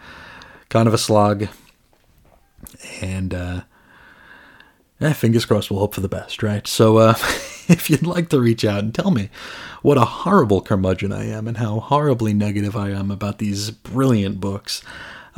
kind 0.68 0.86
of 0.86 0.94
a 0.94 0.98
slog, 0.98 1.48
and 3.00 3.34
uh, 3.34 3.62
eh, 5.00 5.12
fingers 5.12 5.44
crossed. 5.44 5.72
We'll 5.72 5.80
hope 5.80 5.94
for 5.94 6.00
the 6.00 6.08
best, 6.08 6.44
right? 6.44 6.68
So, 6.68 6.98
uh, 6.98 7.14
if 7.68 7.90
you'd 7.90 8.06
like 8.06 8.28
to 8.28 8.40
reach 8.40 8.64
out 8.64 8.84
and 8.84 8.94
tell 8.94 9.10
me 9.10 9.28
what 9.82 9.98
a 9.98 10.04
horrible 10.04 10.60
curmudgeon 10.60 11.12
I 11.12 11.24
am 11.24 11.48
and 11.48 11.56
how 11.56 11.80
horribly 11.80 12.32
negative 12.32 12.76
I 12.76 12.90
am 12.90 13.10
about 13.10 13.38
these 13.38 13.72
brilliant 13.72 14.38
books, 14.38 14.84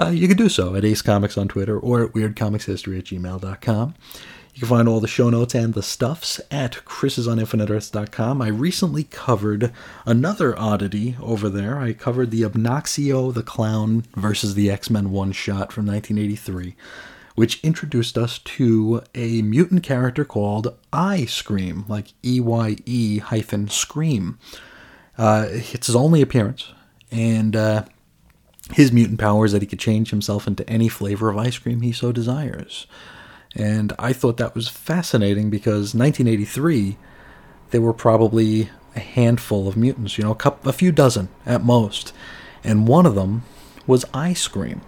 uh, 0.01 0.09
you 0.09 0.27
can 0.29 0.37
do 0.37 0.49
so 0.49 0.75
at 0.75 0.85
Ace 0.85 1.03
Comics 1.03 1.37
on 1.37 1.49
Twitter 1.49 1.79
or 1.79 2.05
at 2.05 2.13
WeirdComicsHistory 2.13 2.99
at 2.99 3.05
gmail.com. 3.05 3.95
You 4.55 4.61
can 4.61 4.69
find 4.69 4.89
all 4.89 5.01
the 5.01 5.07
show 5.07 5.31
notes 5.31 5.55
and 5.55 5.75
the 5.75 5.83
stuffs 5.83 6.41
at 6.51 6.73
chrisisoninfiniteearths.com. 6.85 8.43
I 8.43 8.49
recently 8.49 9.05
covered 9.05 9.73
another 10.05 10.59
oddity 10.59 11.17
over 11.23 11.49
there. 11.49 11.79
I 11.79 11.93
covered 11.93 12.31
the 12.31 12.43
Obnoxio 12.43 13.33
the 13.33 13.43
Clown 13.43 14.05
versus 14.17 14.55
the 14.55 14.71
X 14.71 14.91
Men 14.91 15.11
one 15.13 15.33
shot 15.33 15.73
from 15.73 15.87
1983, 15.87 16.75
which 17.37 17.63
introduced 17.63 18.19
us 18.19 18.39
to 18.39 19.03
a 19.15 19.43
mutant 19.43 19.83
character 19.83 20.25
called 20.25 20.77
I 20.93 21.27
Scream, 21.27 21.85
like 21.89 22.13
E 22.25 22.41
Y 22.41 22.77
E 22.87 23.19
hyphen 23.19 23.69
Scream. 23.69 24.39
Uh, 25.17 25.47
it's 25.51 25.87
his 25.87 25.97
only 25.97 26.23
appearance, 26.23 26.73
and 27.13 27.55
uh, 27.55 27.85
his 28.73 28.93
mutant 28.93 29.19
power 29.19 29.45
is 29.45 29.53
that 29.53 29.63
he 29.63 29.69
could 29.69 29.79
change 29.79 30.11
himself 30.11 30.47
into 30.47 30.69
any 30.69 30.89
flavor 30.89 31.31
of 31.31 31.39
ice 31.39 31.59
cream 31.59 31.81
he 31.81 31.93
so 31.93 32.13
desires. 32.13 32.87
And 33.55 33.93
I 33.99 34.13
thought 34.13 34.37
that 34.37 34.55
was 34.55 34.69
fascinating 34.69 35.51
because 35.51 35.95
1983, 35.95 36.97
there 37.71 37.81
were 37.81 37.93
probably 37.93 38.71
a 38.95 39.01
handful 39.01 39.69
of 39.69 39.77
mutants, 39.77 40.19
you 40.19 40.25
know, 40.25 40.33
a, 40.33 40.37
couple, 40.37 40.69
a 40.69 40.73
few 40.73 40.93
dozen 40.93 41.29
at 41.45 41.63
most. 41.63 42.13
And 42.63 42.87
one 42.87 43.07
of 43.07 43.15
them 43.15 43.43
was 43.87 44.05
Ice 44.15 44.47
Cream. 44.47 44.83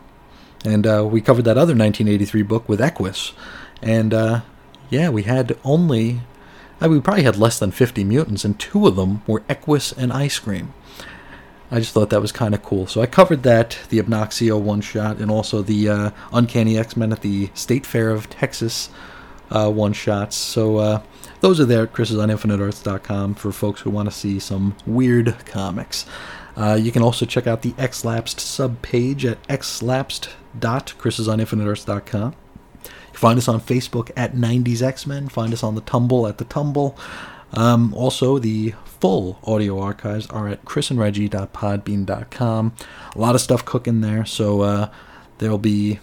And 0.64 0.86
uh, 0.86 1.06
we 1.10 1.20
covered 1.20 1.44
that 1.44 1.58
other 1.58 1.74
1983 1.74 2.42
book 2.42 2.68
with 2.68 2.80
Equus. 2.80 3.32
And 3.80 4.14
uh, 4.14 4.42
yeah, 4.90 5.08
we 5.08 5.24
had 5.24 5.56
only, 5.64 6.20
I 6.80 6.86
mean, 6.86 6.94
we 6.94 7.00
probably 7.00 7.24
had 7.24 7.36
less 7.36 7.58
than 7.58 7.72
50 7.72 8.04
mutants, 8.04 8.44
and 8.44 8.58
two 8.58 8.86
of 8.86 8.94
them 8.94 9.22
were 9.26 9.42
Equus 9.48 9.92
and 9.92 10.12
Ice 10.12 10.38
Cream. 10.38 10.72
I 11.72 11.78
just 11.78 11.94
thought 11.94 12.10
that 12.10 12.20
was 12.20 12.32
kind 12.32 12.54
of 12.54 12.62
cool. 12.62 12.86
So 12.86 13.00
I 13.00 13.06
covered 13.06 13.42
that, 13.44 13.78
the 13.88 13.98
Obnoxio 13.98 14.60
one 14.60 14.82
shot, 14.82 15.16
and 15.16 15.30
also 15.30 15.62
the 15.62 15.88
uh, 15.88 16.10
Uncanny 16.30 16.76
X 16.76 16.96
Men 16.98 17.12
at 17.12 17.22
the 17.22 17.48
State 17.54 17.86
Fair 17.86 18.10
of 18.10 18.28
Texas 18.28 18.90
uh, 19.50 19.70
one 19.70 19.92
shots. 19.94 20.36
So 20.36 20.76
uh, 20.76 21.02
those 21.40 21.58
are 21.60 21.64
there 21.64 21.84
at 21.84 21.92
chrisisoninfiniteearths.com 21.92 23.34
for 23.34 23.52
folks 23.52 23.80
who 23.80 23.90
want 23.90 24.08
to 24.08 24.14
see 24.14 24.38
some 24.38 24.76
weird 24.86 25.34
comics. 25.46 26.04
Uh, 26.56 26.78
you 26.80 26.92
can 26.92 27.02
also 27.02 27.24
check 27.24 27.46
out 27.46 27.62
the 27.62 27.74
X 27.78 28.04
Lapsed 28.04 28.38
sub 28.38 28.82
page 28.82 29.24
at 29.24 29.42
Xlapsed 29.48 30.28
subpage 30.28 30.28
at 30.60 30.60
xlapsed.chrisisoninfiniteearths.com. 30.60 32.34
You 32.84 33.18
find 33.18 33.38
us 33.38 33.48
on 33.48 33.60
Facebook 33.60 34.10
at 34.16 34.34
90s 34.34 34.82
X-Men. 34.82 35.28
Find 35.28 35.52
us 35.52 35.62
on 35.62 35.74
the 35.74 35.80
Tumble 35.82 36.26
at 36.26 36.38
the 36.38 36.44
Tumble. 36.44 36.96
Um, 37.52 37.92
also, 37.94 38.38
the 38.38 38.74
full 38.84 39.38
audio 39.44 39.80
archives 39.80 40.26
are 40.28 40.48
at 40.48 40.64
chrisandreggie.podbean.com. 40.64 42.72
A 43.14 43.18
lot 43.18 43.34
of 43.34 43.40
stuff 43.40 43.64
cooking 43.64 44.00
there, 44.00 44.24
so 44.24 44.60
uh, 44.62 44.88
there'll 45.38 45.58
be 45.58 45.98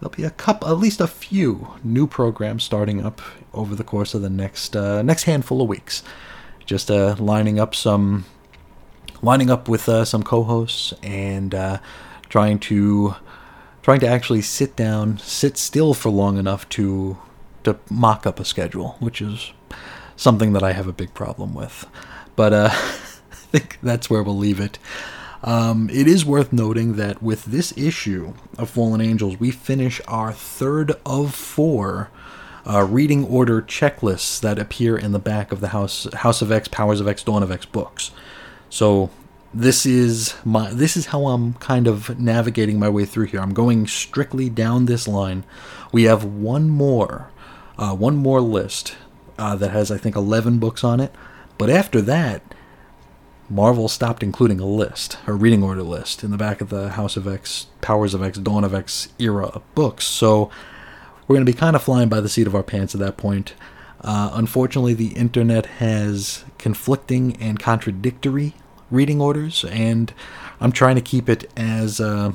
there'll 0.00 0.10
be 0.10 0.24
a 0.24 0.30
cup, 0.30 0.64
at 0.66 0.78
least 0.78 1.00
a 1.00 1.06
few 1.06 1.68
new 1.84 2.06
programs 2.06 2.64
starting 2.64 3.04
up 3.04 3.20
over 3.52 3.74
the 3.74 3.84
course 3.84 4.14
of 4.14 4.22
the 4.22 4.30
next 4.30 4.74
uh, 4.74 5.02
next 5.02 5.24
handful 5.24 5.60
of 5.62 5.68
weeks. 5.68 6.02
Just 6.64 6.90
uh, 6.90 7.16
lining 7.18 7.60
up 7.60 7.74
some 7.74 8.24
lining 9.22 9.50
up 9.50 9.68
with 9.68 9.88
uh, 9.88 10.04
some 10.04 10.22
co-hosts 10.22 10.94
and 11.02 11.54
uh, 11.54 11.78
trying 12.28 12.58
to 12.58 13.14
trying 13.82 13.82
trying 13.82 14.00
to 14.00 14.08
actually 14.08 14.42
sit 14.42 14.76
down, 14.76 15.18
sit 15.18 15.56
still 15.56 15.94
for 15.94 16.10
long 16.10 16.38
enough 16.38 16.68
to 16.70 17.18
to 17.64 17.78
mock 17.90 18.26
up 18.26 18.40
a 18.40 18.44
schedule, 18.44 18.96
which 19.00 19.20
is 19.20 19.52
something 20.20 20.52
that 20.52 20.62
I 20.62 20.72
have 20.72 20.86
a 20.86 20.92
big 20.92 21.14
problem 21.14 21.54
with. 21.54 21.86
But 22.36 22.52
uh, 22.52 22.68
I 22.72 22.76
think 22.76 23.78
that's 23.82 24.10
where 24.10 24.22
we'll 24.22 24.36
leave 24.36 24.60
it. 24.60 24.78
Um, 25.42 25.88
it 25.90 26.06
is 26.06 26.26
worth 26.26 26.52
noting 26.52 26.96
that 26.96 27.22
with 27.22 27.46
this 27.46 27.76
issue 27.76 28.34
of 28.58 28.68
Fallen 28.68 29.00
Angels, 29.00 29.40
we 29.40 29.50
finish 29.50 29.98
our 30.06 30.32
third 30.32 30.92
of 31.06 31.34
four 31.34 32.10
uh, 32.66 32.82
reading 32.82 33.24
order 33.24 33.62
checklists 33.62 34.38
that 34.40 34.58
appear 34.58 34.98
in 34.98 35.12
the 35.12 35.18
back 35.18 35.50
of 35.50 35.60
the 35.60 35.68
House 35.68 36.06
House 36.12 36.42
of 36.42 36.52
X, 36.52 36.68
Powers 36.68 37.00
of 37.00 37.08
X, 37.08 37.22
Dawn 37.22 37.42
of 37.42 37.50
X 37.50 37.64
books. 37.64 38.10
So 38.68 39.08
this 39.54 39.86
is 39.86 40.34
my 40.44 40.70
this 40.70 40.98
is 40.98 41.06
how 41.06 41.28
I'm 41.28 41.54
kind 41.54 41.86
of 41.86 42.20
navigating 42.20 42.78
my 42.78 42.90
way 42.90 43.06
through 43.06 43.26
here. 43.26 43.40
I'm 43.40 43.54
going 43.54 43.86
strictly 43.86 44.50
down 44.50 44.84
this 44.84 45.08
line. 45.08 45.44
We 45.90 46.02
have 46.02 46.22
one 46.22 46.68
more, 46.68 47.30
uh, 47.78 47.94
one 47.94 48.16
more 48.16 48.42
list 48.42 48.94
uh, 49.40 49.56
that 49.56 49.70
has 49.70 49.90
I 49.90 49.98
think 49.98 50.14
11 50.14 50.58
books 50.58 50.84
on 50.84 51.00
it. 51.00 51.12
But 51.58 51.70
after 51.70 52.00
that, 52.02 52.42
Marvel 53.48 53.88
stopped 53.88 54.22
including 54.22 54.60
a 54.60 54.66
list, 54.66 55.18
a 55.26 55.32
reading 55.32 55.62
order 55.62 55.82
list, 55.82 56.22
in 56.22 56.30
the 56.30 56.36
back 56.36 56.60
of 56.60 56.68
the 56.68 56.90
House 56.90 57.16
of 57.16 57.26
X, 57.26 57.66
Powers 57.80 58.14
of 58.14 58.22
X, 58.22 58.38
Dawn 58.38 58.62
of 58.62 58.72
X 58.72 59.08
era 59.18 59.46
of 59.46 59.74
books. 59.74 60.04
So 60.04 60.50
we're 61.26 61.34
going 61.34 61.44
to 61.44 61.52
be 61.52 61.58
kind 61.58 61.74
of 61.74 61.82
flying 61.82 62.08
by 62.08 62.20
the 62.20 62.28
seat 62.28 62.46
of 62.46 62.54
our 62.54 62.62
pants 62.62 62.94
at 62.94 63.00
that 63.00 63.16
point. 63.16 63.54
Uh, 64.02 64.30
unfortunately, 64.32 64.94
the 64.94 65.12
internet 65.14 65.66
has 65.66 66.44
conflicting 66.58 67.36
and 67.36 67.58
contradictory 67.58 68.54
reading 68.90 69.20
orders, 69.20 69.64
and 69.64 70.14
I'm 70.60 70.72
trying 70.72 70.94
to 70.94 71.02
keep 71.02 71.28
it 71.28 71.50
as 71.56 72.00
uh, 72.00 72.32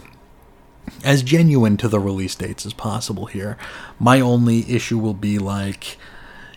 as 1.03 1.24
genuine 1.24 1.77
to 1.77 1.88
the 1.88 2.00
release 2.00 2.35
dates 2.35 2.66
as 2.66 2.74
possible 2.74 3.25
here. 3.27 3.58
My 4.00 4.19
only 4.19 4.69
issue 4.69 4.98
will 4.98 5.14
be 5.14 5.40
like 5.40 5.98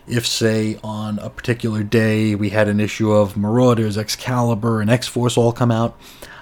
if, 0.09 0.25
say, 0.25 0.79
on 0.83 1.19
a 1.19 1.29
particular 1.29 1.83
day 1.83 2.35
we 2.35 2.49
had 2.49 2.67
an 2.67 2.79
issue 2.79 3.11
of 3.11 3.37
Marauders, 3.37 3.97
Excalibur, 3.97 4.81
and 4.81 4.89
X 4.89 5.07
Force 5.07 5.37
all 5.37 5.51
come 5.51 5.71
out. 5.71 5.97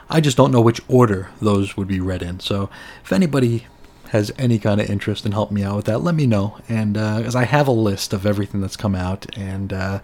I 0.10 0.22
just 0.22 0.38
don't 0.38 0.52
know 0.52 0.62
which 0.62 0.82
order 0.88 1.30
those 1.42 1.76
would 1.76 1.88
be 1.88 2.00
read 2.00 2.22
in. 2.22 2.40
So 2.40 2.70
if 3.04 3.12
anybody 3.12 3.68
has 4.12 4.32
any 4.38 4.58
kind 4.58 4.80
of 4.80 4.90
interest 4.90 5.26
and 5.26 5.34
help 5.34 5.52
me 5.52 5.64
out 5.64 5.76
with 5.76 5.86
that, 5.86 6.00
let 6.00 6.16
me 6.16 6.26
know. 6.26 6.58
And 6.70 6.94
because 6.94 7.36
I 7.36 7.44
have 7.44 7.68
a 7.68 7.74
list 7.74 8.14
of 8.14 8.26
everything 8.26 8.62
that's 8.62 8.78
come 8.78 8.96
out, 8.96 9.26
and 9.38 9.74
uh, 9.74 10.00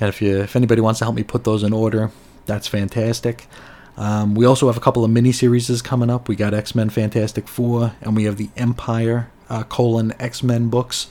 and 0.00 0.08
if 0.08 0.20
you 0.20 0.40
if 0.40 0.56
anybody 0.56 0.80
wants 0.80 0.98
to 0.98 1.04
help 1.04 1.14
me 1.14 1.22
put 1.22 1.44
those 1.44 1.62
in 1.62 1.72
order, 1.72 2.10
that's 2.46 2.66
fantastic. 2.66 3.46
Um, 3.96 4.34
we 4.34 4.46
also 4.46 4.66
have 4.66 4.76
a 4.76 4.80
couple 4.80 5.04
of 5.04 5.10
mini 5.10 5.30
series 5.30 5.82
coming 5.82 6.10
up. 6.10 6.28
We 6.28 6.34
got 6.34 6.54
X 6.54 6.74
Men 6.74 6.90
Fantastic 6.90 7.46
Four, 7.46 7.94
and 8.00 8.16
we 8.16 8.24
have 8.24 8.36
the 8.36 8.50
Empire 8.56 9.30
uh, 9.48 9.62
colon 9.64 10.12
X 10.18 10.42
Men 10.42 10.68
books. 10.68 11.08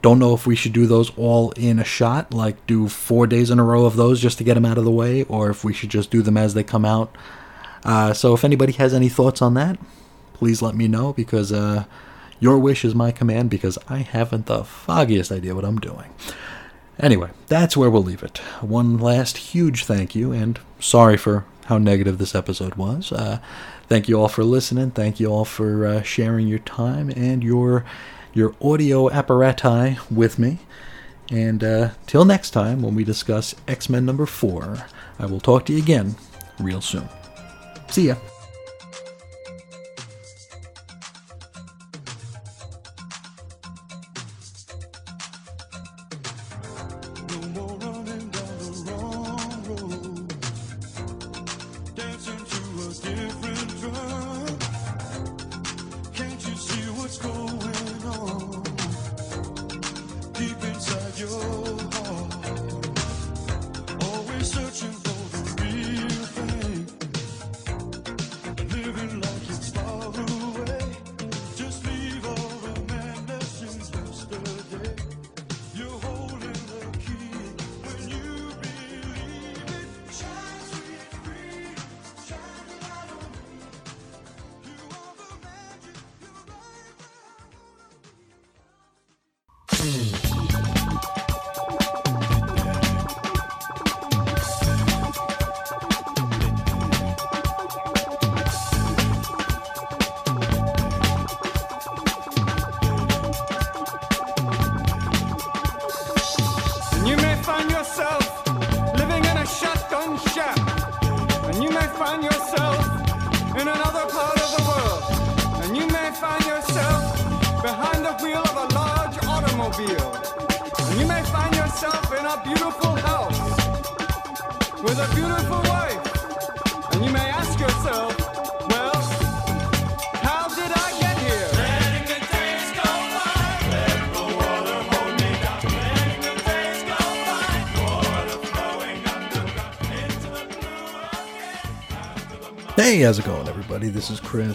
Don't 0.00 0.18
know 0.18 0.34
if 0.34 0.46
we 0.46 0.54
should 0.54 0.72
do 0.72 0.86
those 0.86 1.10
all 1.16 1.50
in 1.52 1.78
a 1.78 1.84
shot, 1.84 2.32
like 2.32 2.64
do 2.66 2.88
four 2.88 3.26
days 3.26 3.50
in 3.50 3.58
a 3.58 3.64
row 3.64 3.84
of 3.84 3.96
those 3.96 4.20
just 4.20 4.38
to 4.38 4.44
get 4.44 4.54
them 4.54 4.64
out 4.64 4.78
of 4.78 4.84
the 4.84 4.90
way, 4.90 5.24
or 5.24 5.50
if 5.50 5.64
we 5.64 5.72
should 5.72 5.90
just 5.90 6.10
do 6.10 6.22
them 6.22 6.36
as 6.36 6.54
they 6.54 6.62
come 6.62 6.84
out. 6.84 7.14
Uh, 7.84 8.12
so 8.12 8.32
if 8.34 8.44
anybody 8.44 8.72
has 8.72 8.94
any 8.94 9.08
thoughts 9.08 9.42
on 9.42 9.54
that, 9.54 9.78
please 10.34 10.62
let 10.62 10.74
me 10.76 10.86
know 10.86 11.12
because 11.12 11.52
uh, 11.52 11.84
your 12.38 12.58
wish 12.58 12.84
is 12.84 12.94
my 12.94 13.10
command 13.10 13.50
because 13.50 13.78
I 13.88 13.98
haven't 13.98 14.46
the 14.46 14.62
foggiest 14.62 15.32
idea 15.32 15.54
what 15.54 15.64
I'm 15.64 15.78
doing. 15.78 16.14
Anyway, 17.00 17.30
that's 17.46 17.76
where 17.76 17.90
we'll 17.90 18.02
leave 18.02 18.22
it. 18.22 18.38
One 18.60 18.98
last 18.98 19.36
huge 19.36 19.84
thank 19.84 20.14
you, 20.14 20.32
and 20.32 20.58
sorry 20.80 21.16
for 21.16 21.44
how 21.66 21.78
negative 21.78 22.18
this 22.18 22.34
episode 22.34 22.74
was. 22.76 23.12
Uh, 23.12 23.38
thank 23.88 24.08
you 24.08 24.20
all 24.20 24.28
for 24.28 24.42
listening. 24.42 24.90
Thank 24.90 25.20
you 25.20 25.26
all 25.28 25.44
for 25.44 25.86
uh, 25.86 26.02
sharing 26.02 26.48
your 26.48 26.58
time 26.60 27.10
and 27.10 27.44
your 27.44 27.84
your 28.34 28.54
audio 28.60 29.08
apparati 29.08 29.98
with 30.10 30.38
me. 30.38 30.58
And 31.30 31.62
uh, 31.62 31.90
till 32.06 32.24
next 32.24 32.50
time, 32.50 32.82
when 32.82 32.94
we 32.94 33.04
discuss 33.04 33.54
X 33.66 33.88
Men 33.88 34.06
number 34.06 34.26
four, 34.26 34.86
I 35.18 35.26
will 35.26 35.40
talk 35.40 35.66
to 35.66 35.72
you 35.72 35.78
again 35.78 36.16
real 36.58 36.80
soon. 36.80 37.08
See 37.88 38.08
ya. 38.08 38.16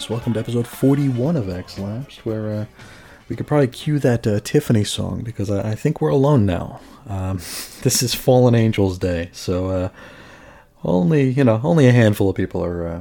Chris. 0.04 0.10
Welcome 0.10 0.34
to 0.34 0.40
episode 0.40 0.66
41 0.66 1.36
of 1.36 1.48
X 1.48 1.78
Lapsed, 1.78 2.26
where 2.26 2.52
uh, 2.52 2.66
we 3.28 3.36
could 3.36 3.46
probably 3.46 3.68
cue 3.68 3.98
that 4.00 4.26
uh, 4.26 4.40
Tiffany 4.40 4.84
song 4.84 5.22
because 5.22 5.50
I, 5.50 5.70
I 5.70 5.74
think 5.74 6.00
we're 6.00 6.10
alone 6.10 6.44
now. 6.44 6.80
Um, 7.06 7.38
this 7.82 8.02
is 8.02 8.14
Fallen 8.14 8.54
Angels 8.54 8.98
Day, 8.98 9.30
so 9.32 9.68
uh, 9.68 9.88
only 10.84 11.30
you 11.30 11.44
know 11.44 11.60
only 11.62 11.86
a 11.86 11.92
handful 11.92 12.28
of 12.28 12.36
people 12.36 12.64
are 12.64 12.86
uh, 12.86 13.00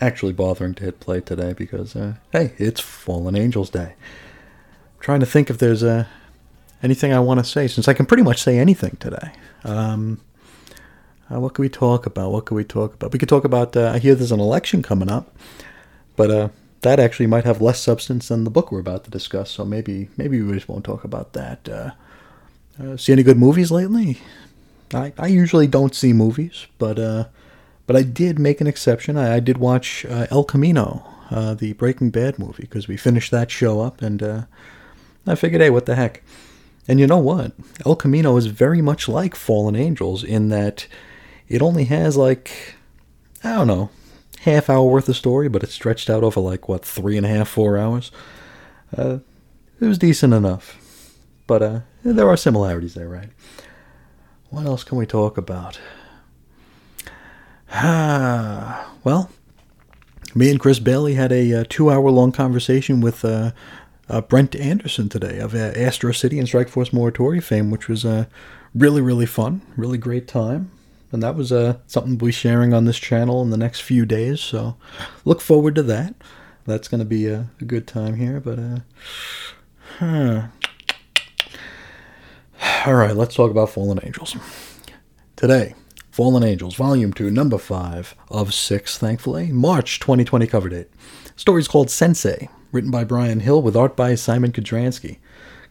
actually 0.00 0.32
bothering 0.32 0.74
to 0.76 0.84
hit 0.84 1.00
play 1.00 1.20
today 1.20 1.52
because 1.52 1.96
uh, 1.96 2.14
hey, 2.32 2.52
it's 2.58 2.80
Fallen 2.80 3.36
Angels 3.36 3.70
Day. 3.70 3.94
I'm 3.94 5.00
trying 5.00 5.20
to 5.20 5.26
think 5.26 5.50
if 5.50 5.58
there's 5.58 5.82
uh, 5.82 6.06
anything 6.82 7.12
I 7.12 7.20
want 7.20 7.40
to 7.40 7.44
say 7.44 7.66
since 7.66 7.88
I 7.88 7.94
can 7.94 8.06
pretty 8.06 8.22
much 8.22 8.42
say 8.42 8.58
anything 8.58 8.96
today. 9.00 9.32
Um, 9.64 10.20
uh, 11.28 11.40
what 11.40 11.54
could 11.54 11.62
we 11.62 11.68
talk 11.68 12.06
about? 12.06 12.30
What 12.30 12.44
could 12.44 12.54
we 12.54 12.64
talk 12.64 12.94
about? 12.94 13.12
We 13.12 13.18
could 13.18 13.28
talk 13.28 13.44
about. 13.44 13.76
Uh, 13.76 13.90
I 13.92 13.98
hear 13.98 14.14
there's 14.14 14.30
an 14.30 14.38
election 14.38 14.82
coming 14.82 15.10
up, 15.10 15.36
but 16.16 16.30
uh, 16.30 16.48
that 16.80 16.98
actually 17.00 17.26
might 17.26 17.44
have 17.44 17.60
less 17.60 17.80
substance 17.80 18.28
than 18.28 18.44
the 18.44 18.50
book 18.50 18.70
we're 18.70 18.80
about 18.80 19.04
to 19.04 19.10
discuss. 19.10 19.50
So 19.50 19.64
maybe 19.64 20.08
maybe 20.16 20.40
we 20.42 20.54
just 20.54 20.68
won't 20.68 20.84
talk 20.84 21.04
about 21.04 21.32
that. 21.32 21.68
Uh, 21.68 21.90
uh, 22.82 22.96
see 22.96 23.12
any 23.12 23.22
good 23.22 23.38
movies 23.38 23.70
lately? 23.70 24.18
I, 24.92 25.12
I 25.18 25.26
usually 25.26 25.66
don't 25.66 25.94
see 25.94 26.12
movies, 26.12 26.66
but 26.78 26.98
uh, 26.98 27.26
but 27.86 27.96
I 27.96 28.02
did 28.02 28.38
make 28.38 28.60
an 28.60 28.66
exception. 28.66 29.16
I, 29.16 29.36
I 29.36 29.40
did 29.40 29.58
watch 29.58 30.04
uh, 30.06 30.26
El 30.30 30.44
Camino, 30.44 31.04
uh, 31.30 31.54
the 31.54 31.72
Breaking 31.74 32.10
Bad 32.10 32.38
movie, 32.38 32.62
because 32.62 32.88
we 32.88 32.96
finished 32.96 33.30
that 33.30 33.50
show 33.50 33.80
up, 33.80 34.02
and 34.02 34.22
uh, 34.22 34.42
I 35.26 35.34
figured, 35.34 35.62
hey, 35.62 35.70
what 35.70 35.86
the 35.86 35.96
heck? 35.96 36.22
And 36.88 37.00
you 37.00 37.06
know 37.06 37.18
what? 37.18 37.52
El 37.84 37.96
Camino 37.96 38.36
is 38.36 38.46
very 38.46 38.80
much 38.80 39.08
like 39.08 39.34
Fallen 39.34 39.74
Angels 39.74 40.22
in 40.22 40.50
that 40.50 40.86
it 41.48 41.62
only 41.62 41.84
has 41.84 42.16
like 42.16 42.76
I 43.42 43.54
don't 43.56 43.66
know, 43.66 43.90
half 44.46 44.70
hour 44.70 44.84
worth 44.84 45.08
of 45.08 45.16
story, 45.16 45.48
but 45.48 45.62
it's 45.62 45.74
stretched 45.74 46.08
out 46.08 46.22
over 46.22 46.40
like 46.40 46.68
what 46.68 46.84
three 46.84 47.16
and 47.16 47.26
a 47.26 47.28
half, 47.28 47.48
four 47.48 47.76
hours. 47.76 48.12
Uh, 48.96 49.18
it 49.80 49.86
was 49.86 49.98
decent 49.98 50.32
enough, 50.32 51.18
but 51.46 51.62
uh, 51.62 51.80
there 52.04 52.28
are 52.28 52.36
similarities 52.36 52.94
there, 52.94 53.08
right? 53.08 53.28
What 54.50 54.64
else 54.64 54.84
can 54.84 54.96
we 54.96 55.04
talk 55.04 55.36
about? 55.36 55.80
Ah, 57.72 58.94
well, 59.04 59.30
me 60.34 60.50
and 60.50 60.60
Chris 60.60 60.78
Bailey 60.78 61.14
had 61.14 61.32
a 61.32 61.52
uh, 61.52 61.64
two-hour-long 61.68 62.30
conversation 62.30 63.00
with 63.00 63.24
uh, 63.24 63.50
uh, 64.08 64.20
Brent 64.20 64.54
Anderson 64.54 65.08
today 65.08 65.40
of 65.40 65.54
uh, 65.54 65.72
Astro 65.74 66.12
City 66.12 66.38
and 66.38 66.46
Strike 66.46 66.68
Force 66.68 66.90
Morituri 66.90 67.42
fame, 67.42 67.72
which 67.72 67.88
was 67.88 68.04
uh, 68.04 68.26
really, 68.74 69.00
really 69.00 69.26
fun, 69.26 69.62
really 69.76 69.98
great 69.98 70.28
time. 70.28 70.70
And 71.12 71.22
that 71.22 71.36
was 71.36 71.52
uh, 71.52 71.78
something 71.86 72.18
we'll 72.18 72.28
be 72.28 72.32
sharing 72.32 72.74
on 72.74 72.84
this 72.84 72.98
channel 72.98 73.42
in 73.42 73.50
the 73.50 73.56
next 73.56 73.80
few 73.80 74.04
days. 74.04 74.40
So 74.40 74.76
look 75.24 75.40
forward 75.40 75.74
to 75.76 75.82
that. 75.84 76.14
That's 76.66 76.88
going 76.88 76.98
to 76.98 77.04
be 77.04 77.26
a, 77.26 77.48
a 77.60 77.64
good 77.64 77.86
time 77.86 78.16
here. 78.16 78.40
But, 78.40 78.58
uh, 78.58 78.78
huh. 79.98 80.46
all 82.86 82.94
right, 82.94 83.14
let's 83.14 83.36
talk 83.36 83.50
about 83.50 83.70
Fallen 83.70 84.00
Angels. 84.02 84.36
Today, 85.36 85.74
Fallen 86.10 86.42
Angels, 86.42 86.74
Volume 86.74 87.12
2, 87.12 87.30
Number 87.30 87.58
5 87.58 88.14
of 88.30 88.52
6, 88.52 88.98
thankfully, 88.98 89.52
March 89.52 90.00
2020 90.00 90.46
cover 90.46 90.68
date. 90.70 90.88
Story's 91.36 91.68
called 91.68 91.90
Sensei, 91.90 92.48
written 92.72 92.90
by 92.90 93.04
Bryan 93.04 93.40
Hill 93.40 93.60
with 93.62 93.76
art 93.76 93.94
by 93.94 94.14
Szymon 94.14 94.52
Kudranski. 94.52 95.18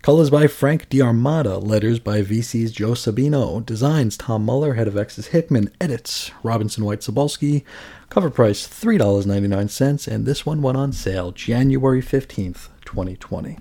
Colors 0.06 0.30
by 0.30 0.46
Frank 0.46 0.88
D'Armata. 0.90 1.58
letters 1.58 1.98
by 1.98 2.22
VC's 2.22 2.72
Joe 2.72 2.92
Sabino, 2.92 3.66
designs 3.66 4.16
Tom 4.16 4.46
Muller, 4.46 4.76
head 4.76 4.88
of 4.88 4.96
X's 4.96 5.30
Hickman, 5.30 5.72
edits 5.82 6.30
Robinson 6.44 6.86
White 6.86 7.00
Sobolski, 7.00 7.64
cover 8.12 8.30
price 8.30 8.68
$3.99, 8.68 10.08
and 10.08 10.28
this 10.28 10.46
one 10.46 10.62
went 10.62 10.78
on 10.78 10.92
sale 10.92 11.32
January 11.32 12.04
15th, 12.04 12.68
2020. 12.86 13.58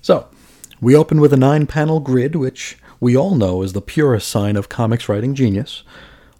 So, 0.00 0.28
we 0.80 0.96
open 0.96 1.20
with 1.20 1.34
a 1.34 1.36
nine 1.36 1.66
panel 1.66 2.00
grid, 2.00 2.36
which 2.36 2.78
we 2.98 3.14
all 3.14 3.34
know 3.34 3.60
is 3.60 3.74
the 3.74 3.82
purest 3.82 4.28
sign 4.28 4.56
of 4.56 4.70
comics 4.70 5.10
writing 5.10 5.34
genius. 5.34 5.82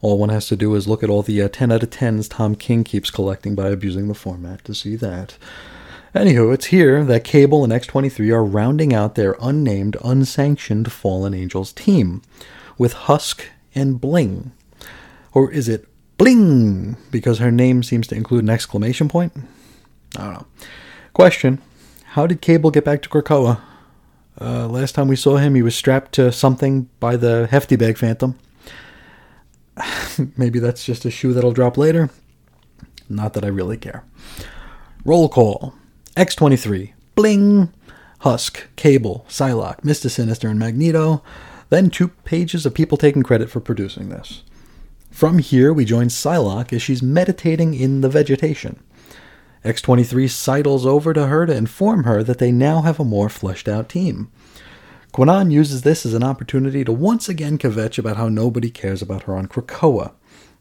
All 0.01 0.17
one 0.17 0.31
has 0.31 0.49
to 0.49 0.57
do 0.57 0.75
is 0.75 0.89
look 0.89 1.03
at 1.03 1.11
all 1.11 1.21
the 1.21 1.43
uh, 1.43 1.49
10 1.49 1.71
out 1.73 1.83
of 1.83 1.91
10s 1.91 2.31
Tom 2.31 2.55
King 2.55 2.85
keeps 2.85 3.11
collecting 3.11 3.55
by 3.55 3.69
abusing 3.69 4.09
the 4.09 4.15
format 4.15 4.65
to 4.65 4.75
see 4.75 4.97
that. 4.97 5.37
Anywho, 6.15 6.55
it's 6.55 6.67
here 6.67 7.05
that 7.05 7.25
Cable 7.25 7.65
and 7.65 7.73
X23 7.73 8.33
are 8.33 8.45
rounding 8.45 8.95
out 8.95 9.17
their 9.17 9.37
unnamed, 9.41 9.97
unsanctioned 10.05 10.93
Fallen 10.93 11.35
Angels 11.35 11.73
team 11.73 12.23
with 12.79 12.93
Husk 12.93 13.49
and 13.75 14.01
Bling. 14.01 14.53
Or 15.33 15.51
is 15.51 15.69
it 15.69 15.89
Bling 16.17 16.97
because 17.11 17.41
her 17.41 17.51
name 17.51 17.83
seems 17.83 18.07
to 18.07 18.15
include 18.15 18.45
an 18.45 18.51
exclamation 18.51 19.09
point? 19.09 19.33
I 20.17 20.23
don't 20.23 20.33
know. 20.35 20.47
Question 21.15 21.61
How 22.05 22.29
did 22.29 22.41
Cable 22.41 22.71
get 22.71 22.85
back 22.85 23.03
to 23.03 23.09
Krakoa? 23.09 23.61
Uh, 24.41 24.69
last 24.69 24.95
time 24.95 25.09
we 25.09 25.17
saw 25.17 25.39
him, 25.39 25.57
he 25.57 25.63
was 25.63 25.75
strapped 25.75 26.13
to 26.13 26.31
something 26.31 26.89
by 27.01 27.17
the 27.17 27.49
Hefty 27.51 27.75
Bag 27.75 27.99
Phantom. 27.99 28.39
Maybe 30.37 30.61
that's 30.61 30.85
just 30.85 31.05
a 31.05 31.11
shoe 31.11 31.33
that'll 31.33 31.53
drop 31.53 31.77
later. 31.77 32.11
Not 33.09 33.33
that 33.35 33.45
I 33.45 33.49
really 33.49 33.77
care. 33.77 34.05
Roll 35.05 35.29
call. 35.29 35.75
X23, 36.17 36.93
Bling, 37.17 37.73
Husk, 38.21 38.69
Cable, 38.77 39.27
Psylocke, 39.29 39.81
Mr. 39.81 40.09
Sinister, 40.09 40.49
and 40.49 40.59
Magneto. 40.59 41.23
Then 41.71 41.91
two 41.91 42.09
pages 42.09 42.65
of 42.65 42.73
people 42.75 42.97
taking 42.97 43.23
credit 43.23 43.51
for 43.51 43.61
producing 43.61 44.11
this. 44.11 44.43
From 45.11 45.39
here, 45.39 45.73
we 45.73 45.85
join 45.85 46.09
Psylocke 46.09 46.73
as 46.73 46.83
she's 46.83 47.03
meditating 47.03 47.75
in 47.75 48.01
the 48.01 48.09
vegetation. 48.09 48.79
X23 49.65 50.31
sidles 50.31 50.85
over 50.85 51.13
to 51.13 51.27
her 51.27 51.47
to 51.47 51.57
inform 51.57 52.05
her 52.05 52.23
that 52.23 52.39
they 52.39 52.53
now 52.53 52.83
have 52.83 53.01
a 53.01 53.05
more 53.05 53.29
fleshed 53.29 53.67
out 53.67 53.89
team. 53.89 54.31
Kwannon 55.13 55.51
uses 55.51 55.83
this 55.83 56.05
as 56.05 56.15
an 56.15 56.23
opportunity 56.23 56.85
to 56.85 56.93
once 56.93 57.29
again 57.29 57.57
kvetch 57.57 57.99
about 57.99 58.17
how 58.17 58.29
nobody 58.29 58.71
cares 58.71 59.01
about 59.01 59.23
her 59.23 59.35
on 59.35 59.47
Krakoa. 59.47 60.13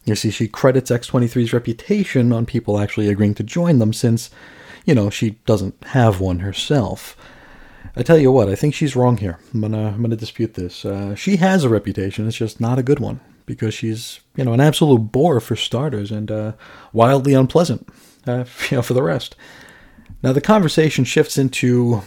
You 0.05 0.15
see, 0.15 0.31
she 0.31 0.47
credits 0.47 0.91
X23's 0.91 1.53
reputation 1.53 2.31
on 2.31 2.45
people 2.45 2.79
actually 2.79 3.09
agreeing 3.09 3.35
to 3.35 3.43
join 3.43 3.79
them 3.79 3.93
since, 3.93 4.29
you 4.85 4.95
know, 4.95 5.09
she 5.09 5.31
doesn't 5.45 5.81
have 5.85 6.19
one 6.19 6.39
herself. 6.39 7.15
I 7.95 8.03
tell 8.03 8.17
you 8.17 8.31
what, 8.31 8.49
I 8.49 8.55
think 8.55 8.73
she's 8.73 8.95
wrong 8.95 9.17
here. 9.17 9.39
I'm 9.53 9.61
gonna, 9.61 9.87
I'm 9.89 10.01
gonna 10.01 10.15
dispute 10.15 10.55
this. 10.55 10.85
Uh, 10.85 11.15
she 11.15 11.37
has 11.37 11.63
a 11.63 11.69
reputation, 11.69 12.27
it's 12.27 12.37
just 12.37 12.59
not 12.59 12.79
a 12.79 12.83
good 12.83 12.99
one 12.99 13.19
because 13.45 13.73
she's, 13.73 14.19
you 14.35 14.43
know, 14.43 14.53
an 14.53 14.61
absolute 14.61 15.11
bore 15.11 15.39
for 15.39 15.55
starters 15.55 16.11
and 16.11 16.31
uh, 16.31 16.53
wildly 16.93 17.33
unpleasant, 17.33 17.87
uh, 18.25 18.45
you 18.69 18.77
know, 18.77 18.81
for 18.81 18.93
the 18.93 19.03
rest. 19.03 19.35
Now 20.21 20.33
the 20.33 20.41
conversation 20.41 21.03
shifts 21.03 21.37
into 21.37 22.01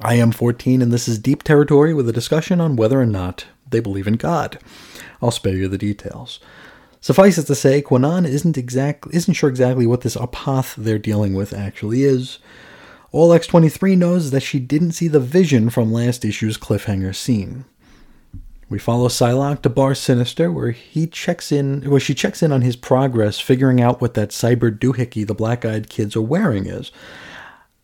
I 0.00 0.14
am 0.14 0.32
14, 0.32 0.82
and 0.82 0.92
this 0.92 1.06
is 1.06 1.18
deep 1.18 1.42
territory 1.42 1.94
with 1.94 2.08
a 2.08 2.12
discussion 2.12 2.60
on 2.60 2.76
whether 2.76 3.00
or 3.00 3.06
not 3.06 3.46
they 3.68 3.80
believe 3.80 4.06
in 4.06 4.14
God. 4.14 4.58
I'll 5.22 5.30
spare 5.30 5.54
you 5.54 5.68
the 5.68 5.78
details. 5.78 6.40
Suffice 7.04 7.36
it 7.36 7.44
to 7.48 7.54
say, 7.54 7.82
Kwannon 7.82 8.26
isn't 8.26 8.56
exactly 8.56 9.14
isn't 9.14 9.34
sure 9.34 9.50
exactly 9.50 9.86
what 9.86 10.00
this 10.00 10.16
apoth 10.16 10.74
they're 10.74 10.98
dealing 10.98 11.34
with 11.34 11.52
actually 11.52 12.02
is. 12.02 12.38
All 13.12 13.28
X23 13.28 13.94
knows 13.98 14.24
is 14.24 14.30
that 14.30 14.40
she 14.40 14.58
didn't 14.58 14.92
see 14.92 15.08
the 15.08 15.20
vision 15.20 15.68
from 15.68 15.92
last 15.92 16.24
issue's 16.24 16.56
cliffhanger 16.56 17.14
scene. 17.14 17.66
We 18.70 18.78
follow 18.78 19.08
Psylocke 19.08 19.60
to 19.60 19.68
Bar 19.68 19.94
Sinister, 19.94 20.50
where 20.50 20.70
he 20.70 21.06
checks 21.06 21.52
in, 21.52 21.82
where 21.90 22.00
she 22.00 22.14
checks 22.14 22.42
in 22.42 22.52
on 22.52 22.62
his 22.62 22.74
progress 22.74 23.38
figuring 23.38 23.82
out 23.82 24.00
what 24.00 24.14
that 24.14 24.30
cyber 24.30 24.74
doohickey 24.74 25.26
the 25.26 25.34
black-eyed 25.34 25.90
kids 25.90 26.16
are 26.16 26.22
wearing 26.22 26.64
is. 26.64 26.90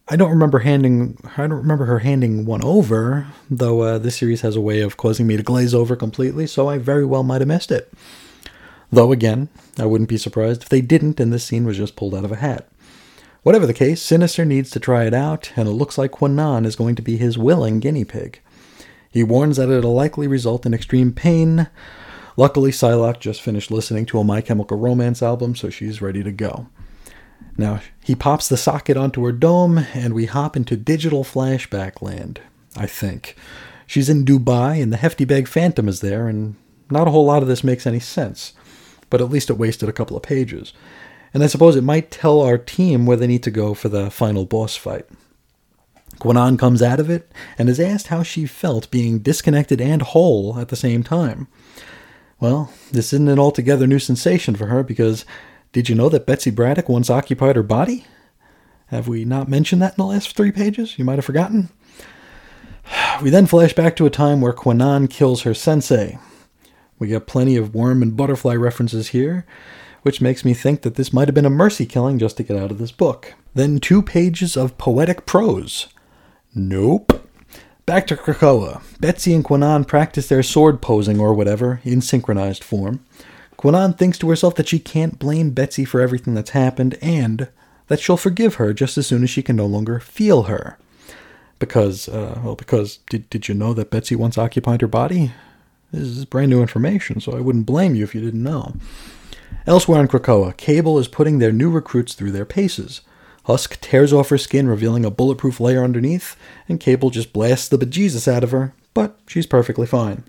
I 0.09 0.17
don't 0.17 0.31
remember 0.31 0.61
handing, 0.61 1.19
I 1.37 1.43
don't 1.43 1.61
remember 1.61 1.85
her 1.85 1.99
handing 1.99 2.47
one 2.47 2.65
over, 2.65 3.27
though 3.51 3.83
uh, 3.83 3.99
this 3.99 4.17
series 4.17 4.41
has 4.41 4.57
a 4.57 4.63
way 4.63 4.81
of 4.81 4.97
causing 4.97 5.27
me 5.27 5.37
to 5.37 5.43
glaze 5.43 5.75
over 5.75 5.95
completely, 5.95 6.47
so 6.47 6.71
I 6.71 6.79
very 6.79 7.05
well 7.05 7.23
might 7.23 7.43
have 7.43 7.49
missed 7.49 7.71
it. 7.71 7.93
Though 8.93 9.13
again, 9.13 9.49
I 9.79 9.87
wouldn't 9.87 10.11
be 10.11 10.19
surprised 10.19 10.63
if 10.63 10.69
they 10.69 10.81
didn't, 10.81 11.21
and 11.21 11.33
this 11.33 11.45
scene 11.45 11.65
was 11.65 11.77
just 11.77 11.97
pulled 11.97 12.15
out 12.15 12.25
of 12.25 12.33
a 12.33 12.37
hat. 12.37 12.69
Whatever 13.43 13.67
the 13.67 13.73
case, 13.73 14.03
Sinister 14.03 14.45
needs 14.45 14.71
to 14.71 14.81
try 14.81 15.05
it 15.05 15.15
out, 15.15 15.53
and 15.57 15.69
it 15.69 15.73
looks 15.73 15.97
like 15.97 16.13
Kwannon 16.13 16.67
is 16.67 16.77
going 16.77 16.95
to 16.97 17.03
be 17.03 17.17
his 17.17 17.39
willing 17.39 17.81
guinea 17.81 18.05
pig. 18.05 18.41
He 19.11 19.25
warns 19.25 19.57
that 19.57 19.71
it'll 19.71 19.95
likely 19.95 20.27
result 20.27 20.67
in 20.67 20.75
extreme 20.75 21.13
pain. 21.13 21.69
Luckily, 22.37 22.71
Psylocke 22.71 23.19
just 23.19 23.41
finished 23.41 23.71
listening 23.71 24.07
to 24.07 24.19
a 24.19 24.25
My 24.25 24.41
Chemical 24.41 24.77
Romance 24.77 25.23
album, 25.23 25.57
so 25.57 25.71
she's 25.71 26.03
ready 26.03 26.23
to 26.23 26.33
go. 26.33 26.67
Now, 27.57 27.81
he 28.03 28.15
pops 28.15 28.49
the 28.49 28.57
socket 28.57 28.97
onto 28.97 29.25
her 29.25 29.33
dome, 29.33 29.79
and 29.95 30.15
we 30.15 30.27
hop 30.27 30.57
into 30.57 30.77
digital 30.77 31.25
flashback 31.25 32.03
land, 32.03 32.41
I 32.77 32.87
think. 32.87 33.37
She's 33.87 34.09
in 34.09 34.25
Dubai, 34.25 34.83
and 34.83 34.93
the 34.93 34.99
Hefty 34.99 35.25
Bag 35.25 35.49
Phantom 35.49 35.89
is 35.89 36.01
there, 36.01 36.29
and 36.29 36.57
not 36.91 37.09
a 37.09 37.11
whole 37.11 37.25
lot 37.25 37.43
of 37.43 37.49
this 37.49 37.65
makes 37.65 37.87
any 37.87 38.01
sense, 38.01 38.53
but 39.11 39.21
at 39.21 39.31
least 39.31 39.51
it 39.51 39.59
wasted 39.59 39.89
a 39.89 39.93
couple 39.93 40.17
of 40.17 40.23
pages. 40.23 40.73
And 41.35 41.43
I 41.43 41.47
suppose 41.47 41.77
it 41.77 41.85
might 41.85 42.11
tell 42.11 42.41
our 42.41 42.59
team 42.59 43.07
where 43.07 43.17
they 43.17 43.27
need 43.27 43.43
to 43.45 43.51
go 43.51 43.75
for 43.75 43.89
the 43.89 44.11
final 44.11 44.45
boss 44.45 44.77
fight. 44.77 45.07
Kwannon 46.19 46.59
comes 46.59 46.83
out 46.83 47.01
of 47.01 47.09
it 47.09 47.31
and 47.57 47.69
is 47.69 47.81
asked 47.81 48.09
how 48.09 48.23
she 48.23 48.47
felt 48.47 48.91
being 48.91 49.21
disconnected 49.21 49.81
and 49.81 50.03
whole 50.03 50.59
at 50.59 50.69
the 50.69 50.77
same 50.77 51.03
time. 51.03 51.49
Well, 52.41 52.73
this 52.91 53.13
isn't 53.13 53.29
an 53.29 53.39
altogether 53.39 53.87
new 53.87 53.99
sensation 53.99 54.57
for 54.57 54.67
her 54.67 54.83
because 54.83 55.25
did 55.73 55.89
you 55.89 55.95
know 55.95 56.09
that 56.09 56.27
Betsy 56.27 56.51
Braddock 56.51 56.89
once 56.89 57.11
occupied 57.11 57.57
her 57.57 57.63
body? 57.63 58.07
Have 58.87 59.07
we 59.07 59.25
not 59.25 59.49
mentioned 59.49 59.81
that 59.83 59.93
in 59.93 60.03
the 60.03 60.07
last 60.07 60.37
three 60.37 60.51
pages? 60.51 60.99
You 60.99 61.05
might 61.05 61.17
have 61.17 61.25
forgotten. 61.25 61.71
We 63.23 63.29
then 63.29 63.47
flash 63.47 63.75
back 63.75 63.97
to 63.97 64.07
a 64.07 64.11
time 64.11 64.41
where 64.41 64.53
Kwannon 64.53 65.11
kills 65.11 65.43
her 65.43 65.53
sensei. 65.53 66.19
We 67.01 67.09
get 67.09 67.27
plenty 67.27 67.57
of 67.57 67.75
worm 67.75 68.03
and 68.03 68.17
butterfly 68.17 68.55
references 68.55 69.09
here, 69.09 69.45
which 70.03 70.21
makes 70.21 70.45
me 70.45 70.55
think 70.55 70.83
that 70.83 70.95
this 70.95 71.13
might 71.13 71.27
have 71.27 71.35
been 71.35 71.47
a 71.47 71.51
mercy 71.51 71.87
killing 71.87 72.19
just 72.19 72.37
to 72.37 72.43
get 72.45 72.57
out 72.57 72.71
of 72.71 72.79
this 72.79 72.93
book. 72.93 73.35
Then 73.55 73.81
two 73.81 74.03
pages 74.03 74.57
of 74.57 74.79
poetic 74.79 75.27
prose. 75.27 75.89
Nope. 76.55 77.27
Back 77.87 78.07
to 78.09 78.17
Krakoa. 78.17 78.83
Betsy 79.01 79.35
and 79.35 79.45
Kwannon 79.45 79.87
practice 79.87 80.29
their 80.29 80.43
sword 80.43 80.81
posing 80.81 81.19
or 81.19 81.35
whatever 81.35 81.81
in 81.85 82.01
synchronized 82.01 82.63
form. 82.63 83.05
Kwannon 83.59 83.97
thinks 83.97 84.19
to 84.19 84.29
herself 84.29 84.55
that 84.57 84.69
she 84.69 84.79
can't 84.79 85.19
blame 85.19 85.51
Betsy 85.51 85.85
for 85.85 86.01
everything 86.01 86.35
that's 86.35 86.51
happened 86.51 86.97
and 87.03 87.49
that 87.89 87.99
she'll 87.99 88.17
forgive 88.17 88.55
her 88.57 88.73
just 88.73 88.97
as 88.97 89.07
soon 89.07 89.23
as 89.23 89.31
she 89.31 89.43
can 89.43 89.57
no 89.57 89.67
longer 89.67 89.99
feel 90.01 90.45
her. 90.45 90.79
Because, 91.59 92.09
uh, 92.09 92.41
well, 92.45 92.55
because 92.55 92.99
did, 93.09 93.29
did 93.31 93.49
you 93.49 93.55
know 93.55 93.75
that 93.75 93.91
Betsy 93.91 94.15
once 94.15 94.39
occupied 94.39 94.81
her 94.83 94.87
body? 94.87 95.33
This 95.93 96.03
is 96.03 96.25
brand 96.25 96.51
new 96.51 96.61
information, 96.61 97.21
so 97.21 97.37
I 97.37 97.41
wouldn't 97.41 97.67
blame 97.67 97.95
you 97.95 98.05
if 98.05 98.15
you 98.15 98.21
didn't 98.21 98.43
know. 98.43 98.75
Elsewhere 99.67 100.01
in 100.01 100.09
Krakoa, 100.09 100.57
Cable 100.57 100.99
is 100.99 101.09
putting 101.09 101.39
their 101.39 101.53
new 101.53 101.71
recruits 101.71 102.15
through 102.15 102.33
their 102.33 102.45
paces. 102.45 103.01
Husk 103.45 103.81
tears 103.81 104.13
off 104.13 104.29
her 104.29 104.39
skin, 104.39 104.69
revealing 104.69 105.05
a 105.05 105.11
bulletproof 105.11 105.61
layer 105.61 105.83
underneath, 105.83 106.37
and 106.69 106.79
Cable 106.79 107.11
just 107.11 107.33
blasts 107.33 107.69
the 107.69 107.79
bejesus 107.79 108.29
out 108.29 108.45
of 108.45 108.53
her, 108.53 108.75
but 108.95 109.19
she's 109.27 109.47
perfectly 109.47 109.87
fine. 109.87 110.25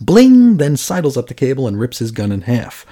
Bling 0.00 0.58
then 0.58 0.76
sidles 0.76 1.16
up 1.16 1.26
to 1.28 1.34
Cable 1.34 1.66
and 1.66 1.78
rips 1.78 1.98
his 1.98 2.12
gun 2.12 2.32
in 2.32 2.42
half. 2.42 2.86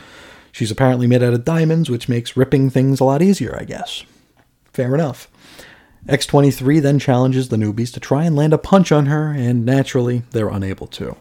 She's 0.52 0.70
apparently 0.70 1.06
made 1.06 1.22
out 1.22 1.34
of 1.34 1.44
diamonds, 1.44 1.90
which 1.90 2.08
makes 2.08 2.36
ripping 2.36 2.70
things 2.70 3.00
a 3.00 3.04
lot 3.04 3.22
easier, 3.22 3.56
I 3.58 3.64
guess. 3.64 4.04
Fair 4.72 4.94
enough. 4.94 5.28
X23 6.06 6.82
then 6.82 6.98
challenges 6.98 7.48
the 7.48 7.56
newbies 7.56 7.92
to 7.94 8.00
try 8.00 8.24
and 8.24 8.36
land 8.36 8.52
a 8.52 8.58
punch 8.58 8.92
on 8.92 9.06
her, 9.06 9.30
and 9.32 9.64
naturally, 9.64 10.22
they're 10.30 10.48
unable 10.48 10.86
to. 10.88 11.16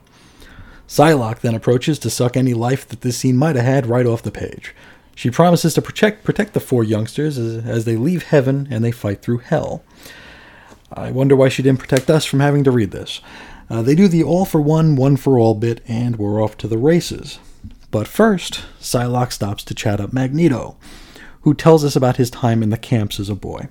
Psylocke 0.87 1.41
then 1.41 1.55
approaches 1.55 1.97
to 1.99 2.09
suck 2.09 2.35
any 2.37 2.53
life 2.53 2.87
that 2.87 3.01
this 3.01 3.17
scene 3.17 3.37
might 3.37 3.55
have 3.55 3.65
had 3.65 3.85
right 3.85 4.05
off 4.05 4.21
the 4.21 4.31
page. 4.31 4.75
She 5.15 5.29
promises 5.29 5.73
to 5.75 5.81
protect 5.81 6.23
protect 6.23 6.53
the 6.53 6.59
four 6.59 6.83
youngsters 6.83 7.37
as, 7.37 7.65
as 7.65 7.85
they 7.85 7.95
leave 7.95 8.23
heaven 8.23 8.67
and 8.69 8.83
they 8.83 8.91
fight 8.91 9.21
through 9.21 9.39
hell. 9.39 9.83
I 10.91 11.11
wonder 11.11 11.35
why 11.35 11.49
she 11.49 11.63
didn't 11.63 11.79
protect 11.79 12.09
us 12.09 12.25
from 12.25 12.39
having 12.39 12.63
to 12.63 12.71
read 12.71 12.91
this. 12.91 13.21
Uh, 13.69 13.81
they 13.81 13.95
do 13.95 14.07
the 14.07 14.23
all 14.23 14.45
for 14.45 14.61
one, 14.61 14.95
one 14.95 15.17
for 15.17 15.39
all 15.39 15.55
bit, 15.55 15.81
and 15.87 16.17
we're 16.17 16.43
off 16.43 16.57
to 16.57 16.67
the 16.67 16.77
races. 16.77 17.39
But 17.89 18.07
first, 18.07 18.63
Psylocke 18.79 19.31
stops 19.31 19.63
to 19.65 19.75
chat 19.75 19.99
up 19.99 20.13
Magneto, 20.13 20.77
who 21.41 21.53
tells 21.53 21.83
us 21.83 21.95
about 21.95 22.17
his 22.17 22.29
time 22.29 22.61
in 22.61 22.69
the 22.69 22.77
camps 22.77 23.19
as 23.19 23.29
a 23.29 23.35
boy. 23.35 23.69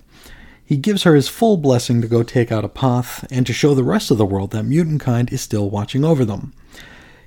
He 0.64 0.76
gives 0.76 1.02
her 1.02 1.14
his 1.14 1.28
full 1.28 1.56
blessing 1.56 2.00
to 2.00 2.08
go 2.08 2.22
take 2.22 2.50
out 2.50 2.64
Apoth 2.64 3.26
and 3.30 3.46
to 3.46 3.52
show 3.52 3.74
the 3.74 3.84
rest 3.84 4.10
of 4.10 4.18
the 4.18 4.24
world 4.26 4.52
that 4.52 4.62
mutant 4.62 5.00
kind 5.00 5.30
is 5.32 5.40
still 5.40 5.68
watching 5.68 6.04
over 6.04 6.24
them. 6.24 6.52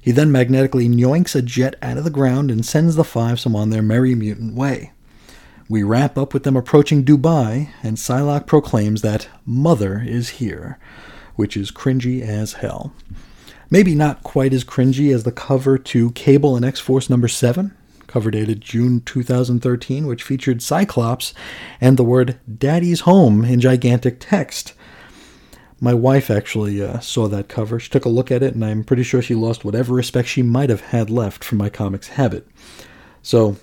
He 0.06 0.12
then 0.12 0.32
magnetically 0.32 0.88
yoinks 0.88 1.34
a 1.36 1.42
jet 1.42 1.78
out 1.82 1.98
of 1.98 2.04
the 2.04 2.12
ground 2.12 2.52
and 2.52 2.64
sends 2.64 2.96
the 2.96 3.04
Fives 3.04 3.44
on 3.48 3.72
their 3.72 3.82
merry 3.82 4.14
mutant 4.14 4.54
way. 4.54 4.92
We 5.68 5.82
wrap 5.82 6.16
up 6.16 6.32
with 6.32 6.44
them 6.44 6.56
approaching 6.56 7.04
Dubai, 7.04 7.70
and 7.82 7.98
Psylocke 7.98 8.46
proclaims 8.46 9.02
that 9.02 9.30
Mother 9.48 10.04
is 10.06 10.30
here, 10.38 10.78
which 11.36 11.58
is 11.58 11.72
cringy 11.72 12.22
as 12.22 12.54
hell. 12.54 12.94
Maybe 13.72 13.96
not 13.96 14.22
quite 14.22 14.54
as 14.54 14.64
cringy 14.64 15.12
as 15.12 15.24
the 15.24 15.32
cover 15.32 15.80
to 15.80 16.12
Cable 16.12 16.56
and 16.56 16.64
X 16.64 16.80
Force 16.80 17.10
number 17.10 17.28
7, 17.28 17.76
cover 18.06 18.30
dated 18.30 18.62
June 18.62 19.02
2013, 19.02 20.06
which 20.06 20.22
featured 20.22 20.62
Cyclops 20.62 21.34
and 21.82 21.98
the 21.98 22.04
word 22.04 22.38
Daddy's 22.60 23.00
Home 23.02 23.44
in 23.44 23.60
gigantic 23.60 24.18
text. 24.20 24.74
My 25.82 25.94
wife 25.94 26.32
actually 26.32 26.82
uh, 26.82 27.00
saw 27.00 27.28
that 27.28 27.50
cover. 27.50 27.80
She 27.80 27.90
took 27.90 28.06
a 28.06 28.10
look 28.10 28.32
at 28.32 28.42
it, 28.42 28.54
and 28.54 28.64
I'm 28.64 28.84
pretty 28.84 29.04
sure 29.04 29.22
she 29.22 29.36
lost 29.36 29.66
whatever 29.66 29.94
respect 29.94 30.28
she 30.28 30.42
might 30.42 30.70
have 30.70 30.82
had 30.82 31.10
left 31.10 31.44
from 31.44 31.58
my 31.58 31.70
comics 31.70 32.10
habit. 32.10 32.48
So, 33.22 33.58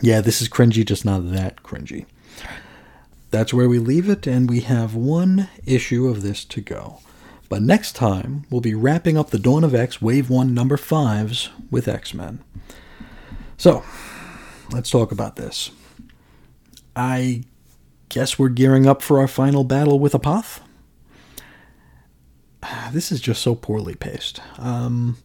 yeah, 0.00 0.20
this 0.20 0.42
is 0.42 0.48
cringy, 0.48 0.84
just 0.84 1.04
not 1.04 1.30
that 1.30 1.62
cringy. 1.62 2.06
That's 3.30 3.54
where 3.54 3.68
we 3.68 3.78
leave 3.78 4.08
it, 4.08 4.26
and 4.26 4.50
we 4.50 4.60
have 4.60 4.94
one 4.96 5.48
issue 5.64 6.08
of 6.08 6.22
this 6.22 6.44
to 6.46 6.60
go. 6.60 7.00
But 7.48 7.62
next 7.62 7.92
time, 7.92 8.44
we'll 8.50 8.60
be 8.60 8.74
wrapping 8.74 9.16
up 9.16 9.30
the 9.30 9.38
Dawn 9.38 9.62
of 9.62 9.74
X 9.74 10.02
Wave 10.02 10.30
1 10.30 10.52
number 10.52 10.76
5s 10.76 11.48
with 11.70 11.86
X 11.86 12.12
Men. 12.12 12.42
So, 13.56 13.84
let's 14.72 14.90
talk 14.90 15.12
about 15.12 15.36
this. 15.36 15.70
I 16.96 17.44
guess 18.08 18.38
we're 18.38 18.48
gearing 18.48 18.86
up 18.86 19.00
for 19.00 19.20
our 19.20 19.28
final 19.28 19.62
battle 19.62 19.98
with 20.00 20.12
Apoth. 20.12 20.60
This 22.92 23.12
is 23.12 23.20
just 23.20 23.42
so 23.42 23.54
poorly 23.54 23.94
paced. 23.94 24.40
Um, 24.58 25.18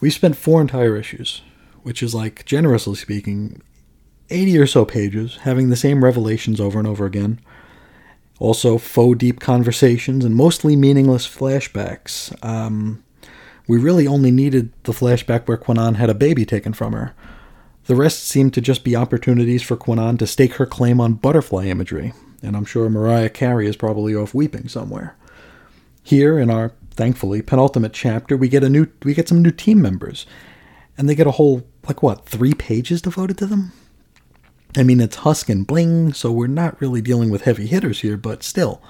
we 0.00 0.10
spent 0.10 0.36
four 0.36 0.60
entire 0.60 0.96
issues, 0.96 1.42
which 1.82 2.02
is 2.02 2.14
like, 2.14 2.44
generously 2.44 2.96
speaking, 2.96 3.62
80 4.30 4.58
or 4.58 4.66
so 4.66 4.84
pages, 4.84 5.38
having 5.42 5.68
the 5.70 5.76
same 5.76 6.04
revelations 6.04 6.60
over 6.60 6.78
and 6.78 6.88
over 6.88 7.06
again. 7.06 7.40
Also, 8.38 8.76
faux 8.76 9.18
deep 9.18 9.40
conversations 9.40 10.24
and 10.24 10.34
mostly 10.34 10.74
meaningless 10.74 11.26
flashbacks. 11.28 12.34
Um, 12.44 13.04
we 13.68 13.78
really 13.78 14.06
only 14.06 14.30
needed 14.30 14.72
the 14.82 14.92
flashback 14.92 15.46
where 15.46 15.56
Kwannon 15.56 15.96
had 15.96 16.10
a 16.10 16.14
baby 16.14 16.44
taken 16.44 16.72
from 16.72 16.92
her. 16.92 17.14
The 17.86 17.94
rest 17.96 18.24
seemed 18.24 18.54
to 18.54 18.60
just 18.60 18.84
be 18.84 18.96
opportunities 18.96 19.62
for 19.62 19.76
Kwannon 19.76 20.18
to 20.18 20.26
stake 20.26 20.54
her 20.54 20.66
claim 20.66 21.00
on 21.00 21.14
butterfly 21.14 21.66
imagery, 21.66 22.12
and 22.42 22.56
I'm 22.56 22.64
sure 22.64 22.88
Mariah 22.88 23.30
Carey 23.30 23.66
is 23.66 23.76
probably 23.76 24.14
off 24.14 24.34
weeping 24.34 24.68
somewhere. 24.68 25.16
Here 26.02 26.38
in 26.38 26.50
our 26.50 26.72
thankfully 26.90 27.42
penultimate 27.42 27.92
chapter, 27.92 28.36
we 28.36 28.48
get 28.48 28.64
a 28.64 28.68
new 28.68 28.88
we 29.04 29.14
get 29.14 29.28
some 29.28 29.42
new 29.42 29.50
team 29.50 29.80
members, 29.80 30.26
and 30.98 31.08
they 31.08 31.14
get 31.14 31.26
a 31.26 31.32
whole 31.32 31.66
like 31.86 32.02
what 32.02 32.26
three 32.26 32.54
pages 32.54 33.02
devoted 33.02 33.38
to 33.38 33.46
them. 33.46 33.72
I 34.76 34.82
mean, 34.82 35.00
it's 35.00 35.16
Husk 35.16 35.48
and 35.48 35.66
Bling, 35.66 36.12
so 36.14 36.32
we're 36.32 36.46
not 36.46 36.80
really 36.80 37.02
dealing 37.02 37.30
with 37.30 37.42
heavy 37.42 37.66
hitters 37.66 38.00
here, 38.00 38.16
but 38.16 38.42
still, 38.42 38.82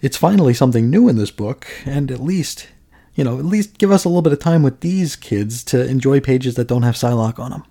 it's 0.00 0.16
finally 0.16 0.54
something 0.54 0.88
new 0.88 1.08
in 1.08 1.16
this 1.16 1.32
book, 1.32 1.66
and 1.84 2.10
at 2.10 2.20
least, 2.20 2.68
you 3.14 3.24
know, 3.24 3.38
at 3.38 3.44
least 3.44 3.78
give 3.78 3.90
us 3.90 4.04
a 4.04 4.08
little 4.08 4.22
bit 4.22 4.32
of 4.32 4.38
time 4.38 4.62
with 4.62 4.80
these 4.80 5.16
kids 5.16 5.64
to 5.64 5.84
enjoy 5.84 6.20
pages 6.20 6.54
that 6.54 6.68
don't 6.68 6.82
have 6.82 6.94
Psylocke 6.94 7.40
on 7.40 7.50
them. 7.50 7.64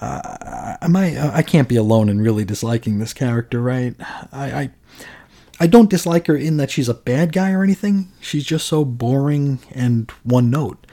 Uh, 0.00 0.76
am 0.80 0.94
I? 0.94 1.34
I 1.34 1.42
can't 1.42 1.68
be 1.68 1.74
alone 1.74 2.08
in 2.08 2.20
really 2.20 2.44
disliking 2.44 2.98
this 2.98 3.12
character, 3.12 3.60
right? 3.60 3.96
I, 4.30 4.52
I, 4.52 4.70
I 5.60 5.66
don't 5.66 5.90
dislike 5.90 6.26
her 6.28 6.36
in 6.36 6.56
that 6.58 6.70
she's 6.70 6.88
a 6.88 6.94
bad 6.94 7.32
guy 7.32 7.52
or 7.52 7.64
anything. 7.64 8.12
She's 8.20 8.44
just 8.44 8.66
so 8.66 8.84
boring 8.84 9.58
and 9.72 10.10
one 10.22 10.50
note. 10.50 10.86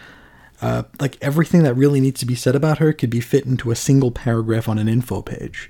Uh, 0.62 0.84
like 1.00 1.18
everything 1.22 1.64
that 1.64 1.76
really 1.76 2.00
needs 2.00 2.20
to 2.22 2.26
be 2.26 2.36
said 2.36 2.56
about 2.56 2.80
her 2.80 2.94
could 2.94 3.10
be 3.10 3.20
fit 3.20 3.46
into 3.46 3.72
a 3.72 3.76
single 3.76 4.12
paragraph 4.12 4.68
on 4.68 4.80
an 4.80 4.88
info 4.88 5.22
page. 5.22 5.70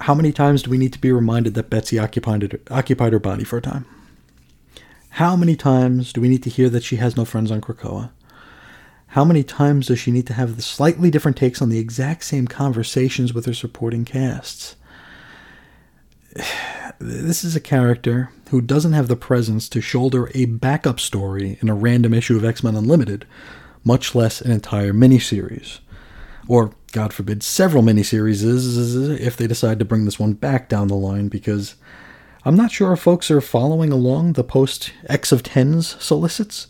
How 0.00 0.14
many 0.14 0.32
times 0.32 0.62
do 0.62 0.70
we 0.70 0.78
need 0.78 0.92
to 0.92 1.00
be 1.00 1.12
reminded 1.12 1.54
that 1.54 1.70
Betsy 1.70 1.98
occupied 1.98 2.60
occupied 2.70 3.12
her 3.12 3.18
body 3.18 3.44
for 3.44 3.58
a 3.58 3.62
time? 3.62 3.86
How 5.10 5.36
many 5.36 5.56
times 5.56 6.12
do 6.12 6.20
we 6.20 6.28
need 6.28 6.42
to 6.42 6.50
hear 6.50 6.68
that 6.68 6.84
she 6.84 6.96
has 6.96 7.16
no 7.16 7.24
friends 7.24 7.50
on 7.50 7.62
Krakoa? 7.62 8.10
How 9.08 9.24
many 9.24 9.42
times 9.42 9.86
does 9.86 9.98
she 9.98 10.10
need 10.10 10.26
to 10.26 10.34
have 10.34 10.56
the 10.56 10.62
slightly 10.62 11.10
different 11.10 11.38
takes 11.38 11.62
on 11.62 11.70
the 11.70 11.78
exact 11.78 12.24
same 12.24 12.46
conversations 12.46 13.32
with 13.32 13.46
her 13.46 13.54
supporting 13.54 14.04
casts? 14.04 14.76
This 16.98 17.44
is 17.44 17.54
a 17.54 17.60
character 17.60 18.30
who 18.50 18.60
doesn't 18.60 18.94
have 18.94 19.08
the 19.08 19.16
presence 19.16 19.68
to 19.68 19.80
shoulder 19.80 20.30
a 20.34 20.46
backup 20.46 20.98
story 20.98 21.58
in 21.60 21.68
a 21.68 21.74
random 21.74 22.14
issue 22.14 22.36
of 22.36 22.44
X 22.44 22.62
Men 22.62 22.74
Unlimited, 22.74 23.26
much 23.84 24.14
less 24.14 24.40
an 24.40 24.50
entire 24.50 24.92
miniseries. 24.92 25.80
Or, 26.48 26.72
God 26.92 27.12
forbid, 27.12 27.42
several 27.42 27.82
miniseries 27.82 29.20
if 29.20 29.36
they 29.36 29.46
decide 29.46 29.78
to 29.78 29.84
bring 29.84 30.04
this 30.04 30.18
one 30.18 30.32
back 30.34 30.68
down 30.68 30.88
the 30.88 30.94
line, 30.94 31.28
because 31.28 31.74
I'm 32.44 32.56
not 32.56 32.70
sure 32.70 32.92
if 32.92 33.00
folks 33.00 33.30
are 33.30 33.40
following 33.40 33.92
along 33.92 34.32
the 34.32 34.44
post 34.44 34.92
X 35.08 35.32
of 35.32 35.42
Tens 35.42 36.02
solicits, 36.02 36.68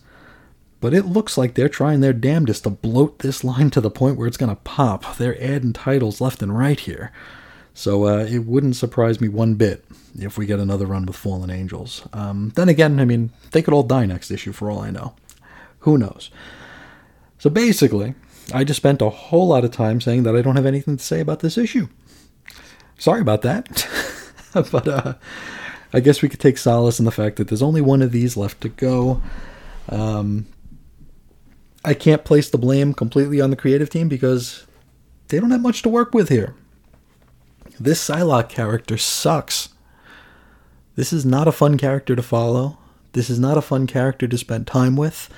but 0.80 0.92
it 0.92 1.06
looks 1.06 1.38
like 1.38 1.54
they're 1.54 1.68
trying 1.68 2.00
their 2.00 2.12
damnedest 2.12 2.64
to 2.64 2.70
bloat 2.70 3.20
this 3.20 3.44
line 3.44 3.70
to 3.70 3.80
the 3.80 3.90
point 3.90 4.16
where 4.16 4.26
it's 4.26 4.36
going 4.36 4.50
to 4.50 4.56
pop. 4.62 5.16
They're 5.18 5.40
adding 5.42 5.72
titles 5.72 6.20
left 6.20 6.42
and 6.42 6.56
right 6.56 6.80
here. 6.80 7.12
So 7.76 8.06
uh, 8.06 8.24
it 8.24 8.46
wouldn't 8.46 8.74
surprise 8.74 9.20
me 9.20 9.28
one 9.28 9.54
bit 9.54 9.84
if 10.18 10.38
we 10.38 10.46
get 10.46 10.58
another 10.58 10.86
run 10.86 11.04
with 11.04 11.14
Fallen 11.14 11.50
Angels. 11.50 12.08
Um, 12.14 12.50
then 12.56 12.70
again, 12.70 12.98
I 12.98 13.04
mean, 13.04 13.32
they 13.50 13.60
could 13.60 13.74
all 13.74 13.82
die 13.82 14.06
next 14.06 14.30
issue 14.30 14.52
for 14.52 14.70
all 14.70 14.80
I 14.80 14.90
know. 14.90 15.14
Who 15.80 15.98
knows? 15.98 16.30
So 17.38 17.50
basically, 17.50 18.14
I 18.54 18.64
just 18.64 18.78
spent 18.78 19.02
a 19.02 19.10
whole 19.10 19.48
lot 19.48 19.62
of 19.62 19.72
time 19.72 20.00
saying 20.00 20.22
that 20.22 20.34
I 20.34 20.40
don't 20.40 20.56
have 20.56 20.64
anything 20.64 20.96
to 20.96 21.04
say 21.04 21.20
about 21.20 21.40
this 21.40 21.58
issue. 21.58 21.88
Sorry 22.96 23.20
about 23.20 23.42
that. 23.42 23.86
but 24.54 24.88
uh, 24.88 25.14
I 25.92 26.00
guess 26.00 26.22
we 26.22 26.30
could 26.30 26.40
take 26.40 26.56
solace 26.56 26.98
in 26.98 27.04
the 27.04 27.10
fact 27.10 27.36
that 27.36 27.48
there's 27.48 27.62
only 27.62 27.82
one 27.82 28.00
of 28.00 28.10
these 28.10 28.38
left 28.38 28.62
to 28.62 28.70
go. 28.70 29.20
Um, 29.90 30.46
I 31.84 31.92
can't 31.92 32.24
place 32.24 32.48
the 32.48 32.56
blame 32.56 32.94
completely 32.94 33.38
on 33.38 33.50
the 33.50 33.56
creative 33.56 33.90
team 33.90 34.08
because 34.08 34.66
they 35.28 35.38
don't 35.38 35.50
have 35.50 35.60
much 35.60 35.82
to 35.82 35.90
work 35.90 36.14
with 36.14 36.30
here. 36.30 36.54
This 37.78 38.06
Psylocke 38.06 38.48
character 38.48 38.96
sucks. 38.96 39.70
This 40.94 41.12
is 41.12 41.26
not 41.26 41.48
a 41.48 41.52
fun 41.52 41.76
character 41.76 42.16
to 42.16 42.22
follow. 42.22 42.78
This 43.12 43.28
is 43.28 43.38
not 43.38 43.58
a 43.58 43.62
fun 43.62 43.86
character 43.86 44.26
to 44.26 44.38
spend 44.38 44.66
time 44.66 44.96
with. 44.96 45.28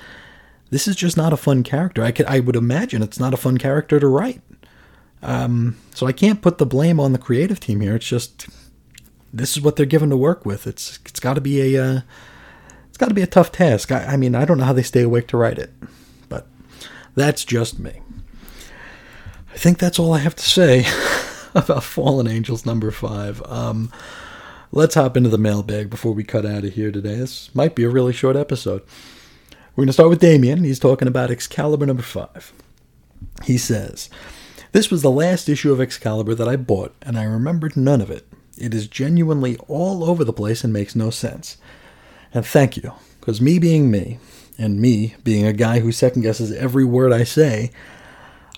This 0.69 0.87
is 0.87 0.95
just 0.95 1.17
not 1.17 1.33
a 1.33 1.37
fun 1.37 1.63
character. 1.63 2.03
I 2.03 2.11
could, 2.11 2.27
I 2.27 2.39
would 2.39 2.55
imagine 2.55 3.01
it's 3.01 3.19
not 3.19 3.33
a 3.33 3.37
fun 3.37 3.57
character 3.57 3.99
to 3.99 4.07
write. 4.07 4.41
Um, 5.21 5.77
so 5.93 6.07
I 6.07 6.11
can't 6.11 6.41
put 6.41 6.57
the 6.59 6.65
blame 6.65 6.99
on 6.99 7.11
the 7.11 7.17
creative 7.17 7.59
team 7.59 7.81
here. 7.81 7.95
It's 7.95 8.07
just 8.07 8.47
this 9.33 9.55
is 9.55 9.61
what 9.61 9.75
they're 9.75 9.85
given 9.85 10.09
to 10.09 10.17
work 10.17 10.45
with. 10.45 10.65
It's 10.65 10.99
it's 11.05 11.19
got 11.19 11.33
to 11.33 11.41
be 11.41 11.75
a 11.75 11.83
uh, 11.83 12.01
it's 12.87 12.97
got 12.97 13.09
to 13.09 13.13
be 13.13 13.21
a 13.21 13.27
tough 13.27 13.51
task. 13.51 13.91
I, 13.91 14.05
I 14.05 14.17
mean, 14.17 14.35
I 14.35 14.45
don't 14.45 14.57
know 14.57 14.65
how 14.65 14.73
they 14.73 14.83
stay 14.83 15.01
awake 15.01 15.27
to 15.27 15.37
write 15.37 15.59
it, 15.59 15.71
but 16.29 16.47
that's 17.15 17.43
just 17.43 17.79
me. 17.79 18.01
I 19.51 19.57
think 19.57 19.77
that's 19.77 19.99
all 19.99 20.13
I 20.13 20.19
have 20.19 20.35
to 20.35 20.43
say 20.43 20.85
about 21.55 21.83
Fallen 21.83 22.27
Angels 22.27 22.65
number 22.65 22.91
five. 22.91 23.41
Um, 23.45 23.91
let's 24.71 24.95
hop 24.95 25.17
into 25.17 25.29
the 25.29 25.37
mailbag 25.37 25.89
before 25.89 26.13
we 26.13 26.23
cut 26.23 26.45
out 26.45 26.63
of 26.63 26.73
here 26.73 26.91
today. 26.91 27.15
This 27.15 27.53
might 27.55 27.75
be 27.75 27.83
a 27.83 27.89
really 27.89 28.13
short 28.13 28.35
episode. 28.35 28.83
We're 29.75 29.83
going 29.83 29.87
to 29.87 29.93
start 29.93 30.09
with 30.09 30.19
Damien. 30.19 30.63
He's 30.63 30.79
talking 30.79 31.07
about 31.07 31.31
Excalibur 31.31 31.85
number 31.85 32.03
five. 32.03 32.53
He 33.43 33.57
says, 33.57 34.09
This 34.71 34.91
was 34.91 35.01
the 35.01 35.11
last 35.11 35.49
issue 35.49 35.71
of 35.71 35.81
Excalibur 35.81 36.35
that 36.35 36.47
I 36.47 36.55
bought, 36.55 36.93
and 37.01 37.17
I 37.17 37.23
remembered 37.23 37.77
none 37.77 38.01
of 38.01 38.11
it. 38.11 38.27
It 38.57 38.73
is 38.73 38.87
genuinely 38.87 39.57
all 39.67 40.03
over 40.03 40.23
the 40.23 40.33
place 40.33 40.63
and 40.63 40.73
makes 40.73 40.95
no 40.95 41.09
sense. 41.09 41.57
And 42.33 42.45
thank 42.45 42.77
you, 42.77 42.93
because 43.19 43.39
me 43.39 43.57
being 43.57 43.89
me, 43.89 44.19
and 44.57 44.81
me 44.81 45.15
being 45.23 45.45
a 45.45 45.53
guy 45.53 45.79
who 45.79 45.91
second 45.93 46.23
guesses 46.23 46.51
every 46.51 46.83
word 46.83 47.13
I 47.13 47.23
say, 47.23 47.71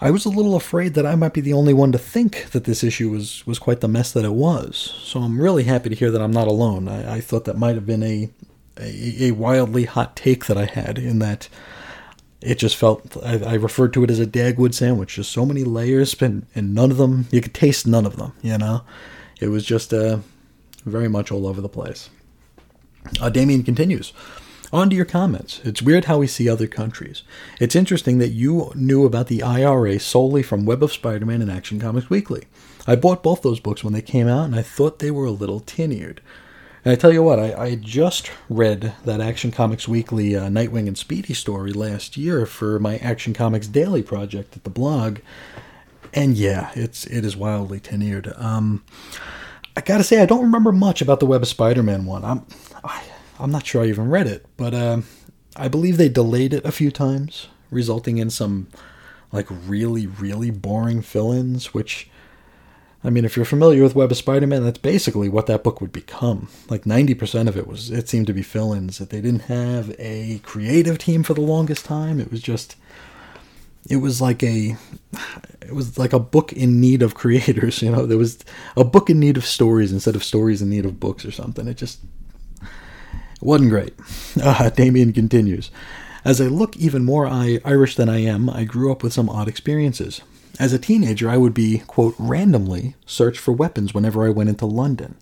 I 0.04 0.10
was 0.10 0.26
a 0.26 0.30
little 0.30 0.56
afraid 0.56 0.96
that 0.96 1.06
I 1.06 1.14
might 1.14 1.34
be 1.34 1.42
the 1.42 1.54
only 1.54 1.76
one 1.76 1.92
to 1.92 2.00
think 2.00 2.50
that 2.52 2.64
this 2.64 2.84
issue 2.84 3.12
was, 3.12 3.46
was 3.46 3.60
quite 3.60 3.82
the 3.82 3.88
mess 3.88 4.12
that 4.14 4.26
it 4.26 4.34
was. 4.34 4.76
So 5.04 5.20
I'm 5.20 5.40
really 5.40 5.64
happy 5.64 5.90
to 5.90 5.96
hear 5.96 6.10
that 6.10 6.22
I'm 6.22 6.32
not 6.32 6.48
alone. 6.48 6.88
I, 6.88 7.18
I 7.18 7.22
thought 7.22 7.46
that 7.46 7.58
might 7.58 7.76
have 7.76 7.86
been 7.86 8.02
a, 8.02 8.30
a, 8.80 9.26
a 9.26 9.32
wildly 9.32 9.86
hot 9.86 10.16
take 10.16 10.48
that 10.48 10.58
I 10.58 10.66
had 10.66 10.98
in 10.98 11.20
that 11.20 11.48
it 12.42 12.58
just 12.58 12.76
felt, 12.76 13.16
I, 13.24 13.38
I 13.44 13.54
referred 13.54 13.94
to 13.94 14.04
it 14.04 14.10
as 14.10 14.20
a 14.20 14.26
Dagwood 14.26 14.74
sandwich. 14.74 15.16
Just 15.16 15.32
so 15.32 15.46
many 15.46 15.64
layers, 15.64 16.20
and, 16.20 16.48
and 16.56 16.74
none 16.74 16.90
of 16.90 16.98
them, 16.98 17.28
you 17.30 17.40
could 17.40 17.54
taste 17.54 17.86
none 17.86 18.08
of 18.08 18.16
them, 18.16 18.34
you 18.42 18.58
know? 18.58 18.82
It 19.40 19.50
was 19.50 19.64
just 19.64 19.94
uh, 19.94 20.18
very 20.84 21.10
much 21.10 21.32
all 21.32 21.46
over 21.46 21.62
the 21.62 21.70
place. 21.70 22.10
Uh, 23.20 23.30
Damien 23.30 23.62
continues. 23.62 24.14
On 24.74 24.90
to 24.90 24.96
your 24.96 25.04
comments. 25.04 25.60
It's 25.66 25.82
weird 25.82 26.06
how 26.06 26.20
we 26.20 26.28
see 26.28 26.48
other 26.48 26.68
countries. 26.68 27.24
It's 27.60 27.76
interesting 27.76 28.20
that 28.20 28.30
you 28.30 28.72
knew 28.74 29.06
about 29.06 29.28
the 29.28 29.44
IRA 29.44 30.00
solely 30.00 30.44
from 30.44 30.66
Web 30.66 30.82
of 30.82 30.94
Spider 30.94 31.26
Man 31.26 31.42
and 31.42 31.52
Action 31.52 31.78
Comics 31.78 32.10
Weekly. 32.10 32.46
I 32.88 32.96
bought 32.96 33.22
both 33.22 33.42
those 33.42 33.60
books 33.60 33.84
when 33.84 33.92
they 33.92 34.02
came 34.02 34.30
out, 34.30 34.46
and 34.46 34.56
I 34.56 34.62
thought 34.62 35.00
they 35.00 35.12
were 35.12 35.26
a 35.26 35.32
little 35.32 35.60
tin-eared. 35.60 36.22
And 36.86 36.92
I 36.92 36.96
tell 36.96 37.12
you 37.12 37.22
what, 37.22 37.38
I, 37.38 37.54
I 37.54 37.76
just 37.76 38.32
read 38.50 38.94
that 39.04 39.20
Action 39.20 39.52
Comics 39.52 39.90
Weekly 39.90 40.38
uh, 40.38 40.48
Nightwing 40.48 40.88
and 40.88 40.98
Speedy 40.98 41.34
story 41.34 41.74
last 41.74 42.16
year 42.16 42.46
for 42.46 42.80
my 42.80 42.96
Action 42.98 43.34
Comics 43.34 43.68
Daily 43.68 44.02
project 44.02 44.56
at 44.56 44.64
the 44.64 44.70
blog, 44.70 45.20
and 46.14 46.38
yeah, 46.38 46.72
it's 46.76 47.06
it 47.08 47.26
is 47.26 47.36
wildly 47.36 47.82
tin-eared. 47.82 48.34
Um, 48.38 48.84
I 49.76 49.82
gotta 49.82 50.04
say, 50.04 50.22
I 50.22 50.26
don't 50.26 50.42
remember 50.44 50.72
much 50.72 51.02
about 51.02 51.20
the 51.20 51.26
Web 51.26 51.42
of 51.42 51.48
Spider-Man 51.50 52.06
one. 52.06 52.24
I'm 52.24 52.46
I, 52.84 53.04
I'm 53.42 53.52
not 53.52 53.66
sure 53.66 53.84
I 53.84 53.88
even 53.88 54.10
read 54.10 54.28
it, 54.28 54.46
but 54.56 54.74
uh, 54.74 55.02
I 55.56 55.68
believe 55.68 55.98
they 55.98 56.10
delayed 56.10 56.54
it 56.54 56.66
a 56.66 56.72
few 56.72 56.92
times, 56.92 57.48
resulting 57.70 58.18
in 58.18 58.30
some 58.30 58.68
like 59.32 59.48
really 59.50 60.06
really 60.06 60.52
boring 60.52 61.02
fill-ins. 61.02 61.74
Which, 61.74 62.10
I 63.04 63.10
mean, 63.10 63.26
if 63.26 63.36
you're 63.36 63.46
familiar 63.46 63.82
with 63.82 63.96
Web 63.96 64.12
of 64.12 64.18
Spider-Man, 64.18 64.64
that's 64.64 64.78
basically 64.78 65.28
what 65.28 65.48
that 65.48 65.64
book 65.64 65.82
would 65.82 65.92
become. 65.92 66.50
Like 66.70 66.84
90% 66.84 67.48
of 67.48 67.58
it 67.58 67.68
was 67.68 67.90
it 67.90 68.08
seemed 68.08 68.28
to 68.28 68.34
be 68.34 68.44
fill-ins 68.44 69.00
that 69.00 69.10
they 69.10 69.22
didn't 69.22 69.44
have 69.44 69.96
a 69.98 70.40
creative 70.44 71.00
team 71.00 71.24
for 71.24 71.34
the 71.34 71.42
longest 71.42 71.86
time. 71.86 72.20
It 72.20 72.32
was 72.32 72.42
just 72.42 72.76
it 73.90 73.98
was 73.98 74.22
like 74.22 74.44
a 74.44 74.76
it 75.62 75.74
was 75.74 75.98
like 75.98 76.14
a 76.14 76.20
book 76.20 76.54
in 76.54 76.80
need 76.80 77.02
of 77.02 77.16
creators 77.16 77.82
you 77.82 77.90
know 77.92 78.06
there 78.06 78.18
was 78.18 78.38
a 78.78 78.84
book 78.84 79.10
in 79.10 79.20
need 79.20 79.38
of 79.38 79.46
stories 79.46 79.92
instead 79.92 80.16
of 80.16 80.24
stories 80.24 80.62
in 80.62 80.70
need 80.70 80.86
of 80.86 81.00
books 81.00 81.26
or 81.26 81.32
something 81.32 81.68
it 81.68 81.78
just 81.78 82.00
wasn't 83.42 83.70
great 83.70 83.94
uh, 84.44 84.70
damien 84.70 85.14
continues 85.14 85.72
as 86.24 86.40
i 86.40 86.46
look 86.46 86.76
even 86.78 87.04
more 87.04 87.28
irish 87.28 87.96
than 87.96 88.10
i 88.10 88.18
am 88.18 88.50
i 88.50 88.64
grew 88.64 88.92
up 88.92 89.04
with 89.04 89.14
some 89.14 89.30
odd 89.30 89.48
experiences 89.48 90.22
as 90.60 90.74
a 90.74 90.80
teenager 90.80 91.30
i 91.30 91.38
would 91.38 91.54
be 91.54 91.80
quote 91.88 92.16
randomly 92.18 92.96
search 93.06 93.38
for 93.38 93.52
weapons 93.52 93.94
whenever 93.94 94.26
i 94.26 94.30
went 94.30 94.50
into 94.50 94.66
london 94.66 95.16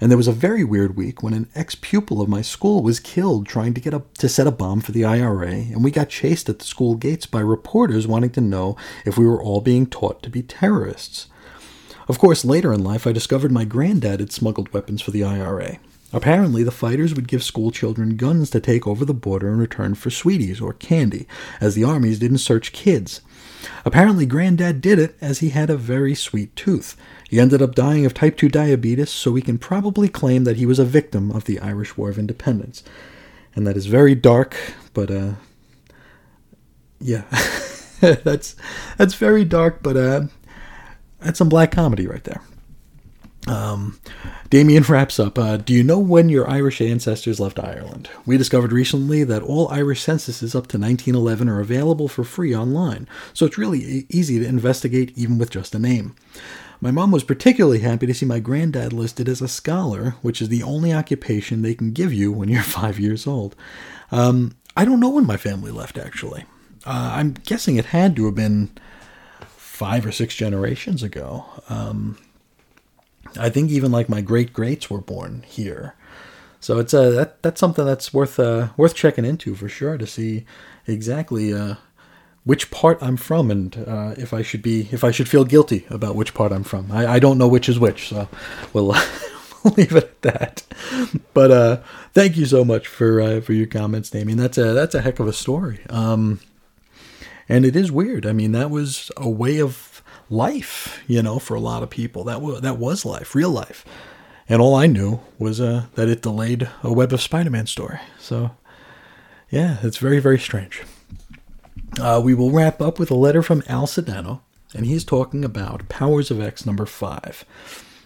and 0.00 0.10
there 0.10 0.18
was 0.18 0.28
a 0.28 0.32
very 0.32 0.64
weird 0.64 0.96
week 0.96 1.22
when 1.22 1.34
an 1.34 1.48
ex-pupil 1.54 2.20
of 2.20 2.28
my 2.28 2.42
school 2.42 2.82
was 2.82 3.00
killed 3.00 3.46
trying 3.46 3.74
to 3.74 3.80
get 3.80 3.94
a 3.94 4.02
to 4.18 4.28
set 4.28 4.46
a 4.46 4.50
bomb 4.50 4.80
for 4.80 4.92
the 4.92 5.04
IRA, 5.04 5.50
and 5.50 5.84
we 5.84 5.90
got 5.90 6.08
chased 6.08 6.48
at 6.48 6.58
the 6.58 6.64
school 6.64 6.94
gates 6.94 7.26
by 7.26 7.40
reporters 7.40 8.06
wanting 8.06 8.30
to 8.30 8.40
know 8.40 8.76
if 9.04 9.16
we 9.16 9.26
were 9.26 9.42
all 9.42 9.60
being 9.60 9.86
taught 9.86 10.22
to 10.22 10.30
be 10.30 10.42
terrorists. 10.42 11.28
Of 12.06 12.18
course, 12.18 12.44
later 12.44 12.72
in 12.72 12.84
life, 12.84 13.06
I 13.06 13.12
discovered 13.12 13.50
my 13.50 13.64
granddad 13.64 14.20
had 14.20 14.32
smuggled 14.32 14.72
weapons 14.72 15.00
for 15.00 15.10
the 15.10 15.24
IRA. 15.24 15.78
Apparently, 16.14 16.62
the 16.62 16.70
fighters 16.70 17.12
would 17.14 17.26
give 17.26 17.42
school 17.42 17.70
children 17.72 18.16
guns 18.16 18.48
to 18.50 18.60
take 18.60 18.86
over 18.86 19.04
the 19.04 19.12
border 19.12 19.48
in 19.50 19.58
return 19.58 19.94
for 19.94 20.10
sweeties 20.10 20.60
or 20.60 20.72
candy, 20.72 21.26
as 21.60 21.74
the 21.74 21.82
armies 21.84 22.20
didn't 22.20 22.38
search 22.38 22.72
kids. 22.72 23.20
Apparently, 23.84 24.24
Granddad 24.24 24.80
did 24.80 24.98
it 24.98 25.16
as 25.20 25.40
he 25.40 25.50
had 25.50 25.70
a 25.70 25.76
very 25.76 26.14
sweet 26.14 26.54
tooth. 26.54 26.96
He 27.28 27.40
ended 27.40 27.60
up 27.60 27.74
dying 27.74 28.06
of 28.06 28.14
type 28.14 28.36
2 28.36 28.48
diabetes, 28.48 29.10
so 29.10 29.32
we 29.32 29.42
can 29.42 29.58
probably 29.58 30.08
claim 30.08 30.44
that 30.44 30.56
he 30.56 30.66
was 30.66 30.78
a 30.78 30.84
victim 30.84 31.32
of 31.32 31.44
the 31.44 31.58
Irish 31.58 31.96
War 31.96 32.10
of 32.10 32.18
Independence. 32.18 32.84
And 33.56 33.66
that 33.66 33.76
is 33.76 33.86
very 33.86 34.14
dark, 34.14 34.56
but 34.92 35.10
uh 35.10 35.32
yeah. 37.00 37.24
that's 38.00 38.56
that's 38.98 39.14
very 39.14 39.44
dark, 39.44 39.82
but 39.82 39.96
uh 39.96 40.22
that's 41.20 41.38
some 41.38 41.48
black 41.48 41.72
comedy 41.72 42.06
right 42.06 42.24
there. 42.24 42.42
Um, 43.46 43.98
Damien 44.54 44.84
wraps 44.84 45.18
up. 45.18 45.36
Uh, 45.36 45.56
do 45.56 45.72
you 45.72 45.82
know 45.82 45.98
when 45.98 46.28
your 46.28 46.48
Irish 46.48 46.80
ancestors 46.80 47.40
left 47.40 47.58
Ireland? 47.58 48.08
We 48.24 48.38
discovered 48.38 48.70
recently 48.70 49.24
that 49.24 49.42
all 49.42 49.66
Irish 49.66 50.00
censuses 50.00 50.54
up 50.54 50.68
to 50.68 50.78
1911 50.78 51.48
are 51.48 51.58
available 51.58 52.06
for 52.06 52.22
free 52.22 52.54
online, 52.54 53.08
so 53.32 53.46
it's 53.46 53.58
really 53.58 54.06
easy 54.10 54.38
to 54.38 54.46
investigate 54.46 55.12
even 55.18 55.38
with 55.38 55.50
just 55.50 55.74
a 55.74 55.80
name. 55.80 56.14
My 56.80 56.92
mom 56.92 57.10
was 57.10 57.24
particularly 57.24 57.80
happy 57.80 58.06
to 58.06 58.14
see 58.14 58.26
my 58.26 58.38
granddad 58.38 58.92
listed 58.92 59.28
as 59.28 59.42
a 59.42 59.48
scholar, 59.48 60.14
which 60.22 60.40
is 60.40 60.50
the 60.50 60.62
only 60.62 60.92
occupation 60.92 61.62
they 61.62 61.74
can 61.74 61.90
give 61.90 62.12
you 62.12 62.30
when 62.30 62.48
you're 62.48 62.62
five 62.80 63.00
years 63.00 63.26
old. 63.26 63.56
Um, 64.12 64.54
I 64.76 64.84
don't 64.84 65.00
know 65.00 65.10
when 65.10 65.26
my 65.26 65.36
family 65.36 65.72
left, 65.72 65.98
actually. 65.98 66.44
Uh, 66.86 67.14
I'm 67.16 67.32
guessing 67.32 67.74
it 67.74 67.86
had 67.86 68.14
to 68.14 68.26
have 68.26 68.36
been 68.36 68.70
five 69.56 70.06
or 70.06 70.12
six 70.12 70.36
generations 70.36 71.02
ago. 71.02 71.44
Um, 71.68 72.18
I 73.38 73.50
think 73.50 73.70
even 73.70 73.92
like 73.92 74.08
my 74.08 74.20
great 74.20 74.52
greats 74.52 74.90
were 74.90 75.00
born 75.00 75.44
here. 75.46 75.94
So 76.60 76.78
it's 76.78 76.94
uh, 76.94 77.10
that 77.10 77.42
that's 77.42 77.60
something 77.60 77.84
that's 77.84 78.14
worth 78.14 78.38
uh, 78.40 78.68
worth 78.76 78.94
checking 78.94 79.24
into 79.24 79.54
for 79.54 79.68
sure 79.68 79.98
to 79.98 80.06
see 80.06 80.46
exactly 80.86 81.52
uh, 81.52 81.74
which 82.44 82.70
part 82.70 82.98
I'm 83.02 83.16
from 83.16 83.50
and 83.50 83.76
uh, 83.86 84.14
if 84.16 84.32
I 84.32 84.42
should 84.42 84.62
be 84.62 84.88
if 84.92 85.02
I 85.02 85.10
should 85.10 85.28
feel 85.28 85.44
guilty 85.44 85.86
about 85.90 86.14
which 86.14 86.34
part 86.34 86.52
I'm 86.52 86.64
from. 86.64 86.92
I, 86.92 87.14
I 87.14 87.18
don't 87.18 87.38
know 87.38 87.48
which 87.48 87.68
is 87.68 87.78
which, 87.78 88.08
so 88.08 88.28
we'll, 88.72 88.86
we'll 89.64 89.74
leave 89.74 89.92
it 89.92 90.04
at 90.04 90.22
that. 90.22 90.62
But 91.32 91.50
uh, 91.50 91.76
thank 92.12 92.36
you 92.36 92.46
so 92.46 92.64
much 92.64 92.86
for 92.86 93.20
uh, 93.20 93.40
for 93.40 93.52
your 93.52 93.66
comments, 93.66 94.10
Damien. 94.10 94.38
That's 94.38 94.58
a 94.58 94.72
that's 94.72 94.94
a 94.94 95.00
heck 95.00 95.20
of 95.20 95.26
a 95.26 95.32
story. 95.32 95.80
Um, 95.88 96.40
and 97.48 97.66
it 97.66 97.76
is 97.76 97.92
weird. 97.92 98.24
I 98.24 98.32
mean, 98.32 98.52
that 98.52 98.70
was 98.70 99.10
a 99.16 99.28
way 99.28 99.60
of 99.60 99.93
life, 100.30 101.02
you 101.06 101.22
know, 101.22 101.38
for 101.38 101.54
a 101.54 101.60
lot 101.60 101.82
of 101.82 101.90
people. 101.90 102.24
That 102.24 102.40
was 102.40 102.60
that 102.62 102.78
was 102.78 103.04
life, 103.04 103.34
real 103.34 103.50
life. 103.50 103.84
And 104.48 104.60
all 104.60 104.74
I 104.74 104.86
knew 104.86 105.20
was 105.38 105.60
uh, 105.60 105.86
that 105.94 106.08
it 106.08 106.22
delayed 106.22 106.68
a 106.82 106.92
Web 106.92 107.12
of 107.12 107.22
Spider-Man 107.22 107.66
story. 107.66 107.98
So, 108.18 108.50
yeah, 109.50 109.78
it's 109.82 109.98
very 109.98 110.20
very 110.20 110.38
strange. 110.38 110.82
Uh, 112.00 112.20
we 112.22 112.34
will 112.34 112.50
wrap 112.50 112.80
up 112.80 112.98
with 112.98 113.10
a 113.10 113.14
letter 113.14 113.42
from 113.42 113.62
Al 113.68 113.86
Sedano, 113.86 114.40
and 114.74 114.84
he's 114.84 115.04
talking 115.04 115.44
about 115.44 115.88
Powers 115.88 116.30
of 116.30 116.40
X 116.40 116.66
number 116.66 116.86
five. 116.86 117.44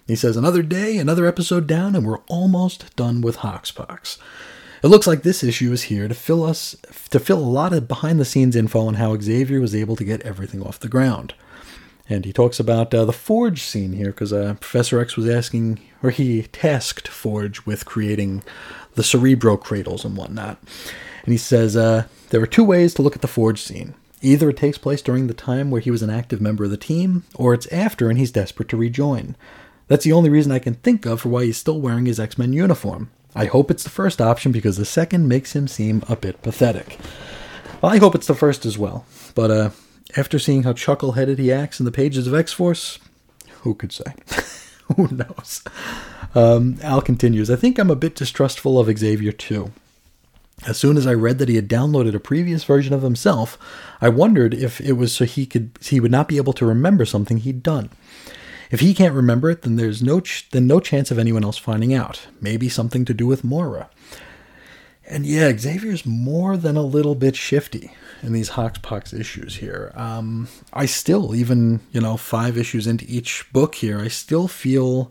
He 0.06 0.16
says, 0.16 0.36
Another 0.36 0.62
day, 0.62 0.96
another 0.96 1.26
episode 1.26 1.66
down, 1.66 1.94
and 1.94 2.06
we're 2.06 2.20
almost 2.28 2.96
done 2.96 3.20
with 3.20 3.38
Hoxpox. 3.38 4.18
It 4.82 4.88
looks 4.88 5.06
like 5.06 5.22
this 5.22 5.44
issue 5.44 5.72
is 5.72 5.84
here 5.84 6.08
to 6.08 6.14
fill 6.14 6.44
us 6.44 6.76
to 7.10 7.18
fill 7.18 7.38
a 7.38 7.40
lot 7.40 7.72
of 7.72 7.88
behind 7.88 8.18
the 8.18 8.24
scenes 8.24 8.56
info 8.56 8.86
on 8.86 8.94
how 8.94 9.18
Xavier 9.18 9.60
was 9.60 9.74
able 9.74 9.96
to 9.96 10.04
get 10.04 10.22
everything 10.22 10.62
off 10.62 10.78
the 10.78 10.88
ground. 10.88 11.34
And 12.08 12.24
he 12.24 12.32
talks 12.32 12.58
about 12.58 12.94
uh, 12.94 13.04
the 13.04 13.12
Forge 13.12 13.62
scene 13.62 13.92
here 13.92 14.06
because 14.12 14.32
uh, 14.32 14.54
Professor 14.60 14.98
X 14.98 15.16
was 15.16 15.28
asking, 15.28 15.80
or 16.02 16.10
he 16.10 16.42
tasked 16.42 17.08
Forge 17.08 17.66
with 17.66 17.84
creating 17.84 18.42
the 18.94 19.02
Cerebro 19.02 19.56
cradles 19.56 20.04
and 20.04 20.16
whatnot. 20.16 20.58
And 21.24 21.32
he 21.32 21.38
says 21.38 21.76
uh, 21.76 22.04
there 22.30 22.40
are 22.40 22.46
two 22.46 22.64
ways 22.64 22.94
to 22.94 23.02
look 23.02 23.14
at 23.14 23.20
the 23.20 23.28
Forge 23.28 23.60
scene. 23.60 23.94
Either 24.22 24.50
it 24.50 24.56
takes 24.56 24.78
place 24.78 25.02
during 25.02 25.26
the 25.26 25.34
time 25.34 25.70
where 25.70 25.80
he 25.80 25.90
was 25.90 26.02
an 26.02 26.10
active 26.10 26.40
member 26.40 26.64
of 26.64 26.70
the 26.70 26.76
team, 26.76 27.24
or 27.34 27.54
it's 27.54 27.66
after 27.68 28.08
and 28.08 28.18
he's 28.18 28.32
desperate 28.32 28.68
to 28.70 28.76
rejoin. 28.76 29.36
That's 29.86 30.04
the 30.04 30.12
only 30.12 30.30
reason 30.30 30.50
I 30.50 30.58
can 30.58 30.74
think 30.74 31.06
of 31.06 31.20
for 31.20 31.28
why 31.28 31.44
he's 31.44 31.56
still 31.56 31.80
wearing 31.80 32.06
his 32.06 32.18
X 32.18 32.36
Men 32.38 32.52
uniform. 32.52 33.10
I 33.34 33.44
hope 33.44 33.70
it's 33.70 33.84
the 33.84 33.90
first 33.90 34.20
option 34.20 34.50
because 34.50 34.76
the 34.76 34.84
second 34.84 35.28
makes 35.28 35.54
him 35.54 35.68
seem 35.68 36.02
a 36.08 36.16
bit 36.16 36.42
pathetic. 36.42 36.98
Well, 37.80 37.92
I 37.92 37.98
hope 37.98 38.14
it's 38.14 38.26
the 38.26 38.34
first 38.34 38.66
as 38.66 38.76
well. 38.76 39.04
But 39.34 39.50
uh, 39.50 39.70
after 40.16 40.38
seeing 40.38 40.62
how 40.62 40.72
chuckle-headed 40.72 41.38
he 41.38 41.52
acts 41.52 41.80
in 41.80 41.84
the 41.84 41.92
pages 41.92 42.26
of 42.26 42.34
X-Force, 42.34 42.98
who 43.62 43.74
could 43.74 43.92
say? 43.92 44.14
who 44.96 45.08
knows? 45.08 45.62
Um, 46.34 46.78
Al 46.82 47.02
continues, 47.02 47.50
I 47.50 47.56
think 47.56 47.78
I'm 47.78 47.90
a 47.90 47.96
bit 47.96 48.14
distrustful 48.14 48.78
of 48.78 48.96
Xavier 48.98 49.32
too. 49.32 49.72
As 50.66 50.76
soon 50.76 50.96
as 50.96 51.06
I 51.06 51.14
read 51.14 51.38
that 51.38 51.48
he 51.48 51.56
had 51.56 51.68
downloaded 51.68 52.14
a 52.14 52.20
previous 52.20 52.64
version 52.64 52.92
of 52.92 53.02
himself, 53.02 53.56
I 54.00 54.08
wondered 54.08 54.54
if 54.54 54.80
it 54.80 54.94
was 54.94 55.12
so 55.12 55.24
he 55.24 55.46
could 55.46 55.70
he 55.80 56.00
would 56.00 56.10
not 56.10 56.26
be 56.26 56.36
able 56.36 56.52
to 56.54 56.66
remember 56.66 57.04
something 57.04 57.38
he'd 57.38 57.62
done. 57.62 57.90
If 58.70 58.80
he 58.80 58.92
can't 58.92 59.14
remember 59.14 59.50
it, 59.50 59.62
then 59.62 59.76
there's 59.76 60.02
no 60.02 60.20
ch- 60.20 60.48
then 60.50 60.66
no 60.66 60.80
chance 60.80 61.12
of 61.12 61.18
anyone 61.18 61.44
else 61.44 61.58
finding 61.58 61.94
out. 61.94 62.26
Maybe 62.40 62.68
something 62.68 63.04
to 63.04 63.14
do 63.14 63.26
with 63.26 63.44
Moira. 63.44 63.88
And 65.10 65.24
yeah, 65.24 65.56
Xavier's 65.56 66.04
more 66.04 66.58
than 66.58 66.76
a 66.76 66.82
little 66.82 67.14
bit 67.14 67.34
shifty 67.34 67.92
in 68.22 68.32
these 68.32 68.50
Hoxpox 68.50 69.18
issues 69.18 69.56
here. 69.56 69.90
Um, 69.94 70.48
I 70.72 70.84
still, 70.84 71.34
even 71.34 71.80
you 71.92 72.00
know, 72.00 72.18
five 72.18 72.58
issues 72.58 72.86
into 72.86 73.06
each 73.08 73.50
book 73.52 73.76
here, 73.76 73.98
I 73.98 74.08
still 74.08 74.48
feel 74.48 75.10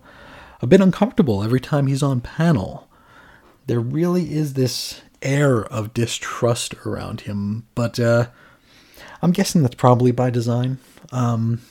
a 0.62 0.68
bit 0.68 0.82
uncomfortable 0.82 1.44
every 1.44 1.60
time 1.60 1.88
he's 1.88 2.04
on 2.04 2.22
panel. 2.22 2.88
There 3.66 3.80
really 3.80 4.34
is 4.34 4.54
this 4.54 5.02
air 5.24 5.66
of 5.66 5.96
distrust 5.96 6.76
around 6.86 7.22
him, 7.22 7.66
but 7.74 8.00
uh, 8.00 8.28
I'm 9.24 9.32
guessing 9.32 9.64
that's 9.64 9.76
probably 9.76 10.12
by 10.12 10.30
design. 10.30 10.78
Um, 11.12 11.62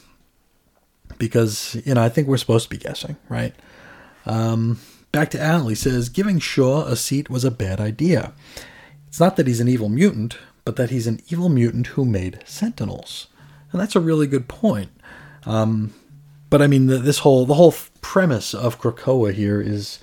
because, 1.16 1.76
you 1.84 1.94
know, 1.94 2.02
I 2.02 2.08
think 2.08 2.26
we're 2.26 2.36
supposed 2.38 2.64
to 2.64 2.70
be 2.70 2.82
guessing, 2.82 3.16
right? 3.28 3.54
Um, 4.26 4.80
back 5.16 5.30
to 5.30 5.40
Al, 5.40 5.68
he 5.68 5.74
says, 5.74 6.10
giving 6.10 6.38
Shaw 6.38 6.84
a 6.84 6.94
seat 6.94 7.30
was 7.30 7.42
a 7.42 7.50
bad 7.50 7.80
idea. 7.80 8.34
It's 9.08 9.18
not 9.18 9.36
that 9.36 9.46
he's 9.46 9.60
an 9.60 9.68
evil 9.68 9.88
mutant, 9.88 10.36
but 10.62 10.76
that 10.76 10.90
he's 10.90 11.06
an 11.06 11.20
evil 11.30 11.48
mutant 11.48 11.86
who 11.86 12.04
made 12.04 12.40
Sentinels. 12.44 13.28
And 13.72 13.80
that's 13.80 13.96
a 13.96 14.00
really 14.00 14.26
good 14.26 14.46
point. 14.46 14.90
Um, 15.46 15.94
but 16.50 16.60
I 16.60 16.66
mean, 16.66 16.88
the, 16.88 16.98
this 16.98 17.20
whole 17.20 17.46
the 17.46 17.54
whole 17.54 17.74
premise 18.02 18.52
of 18.52 18.78
Krakoa 18.78 19.32
here 19.32 19.58
is 19.58 20.00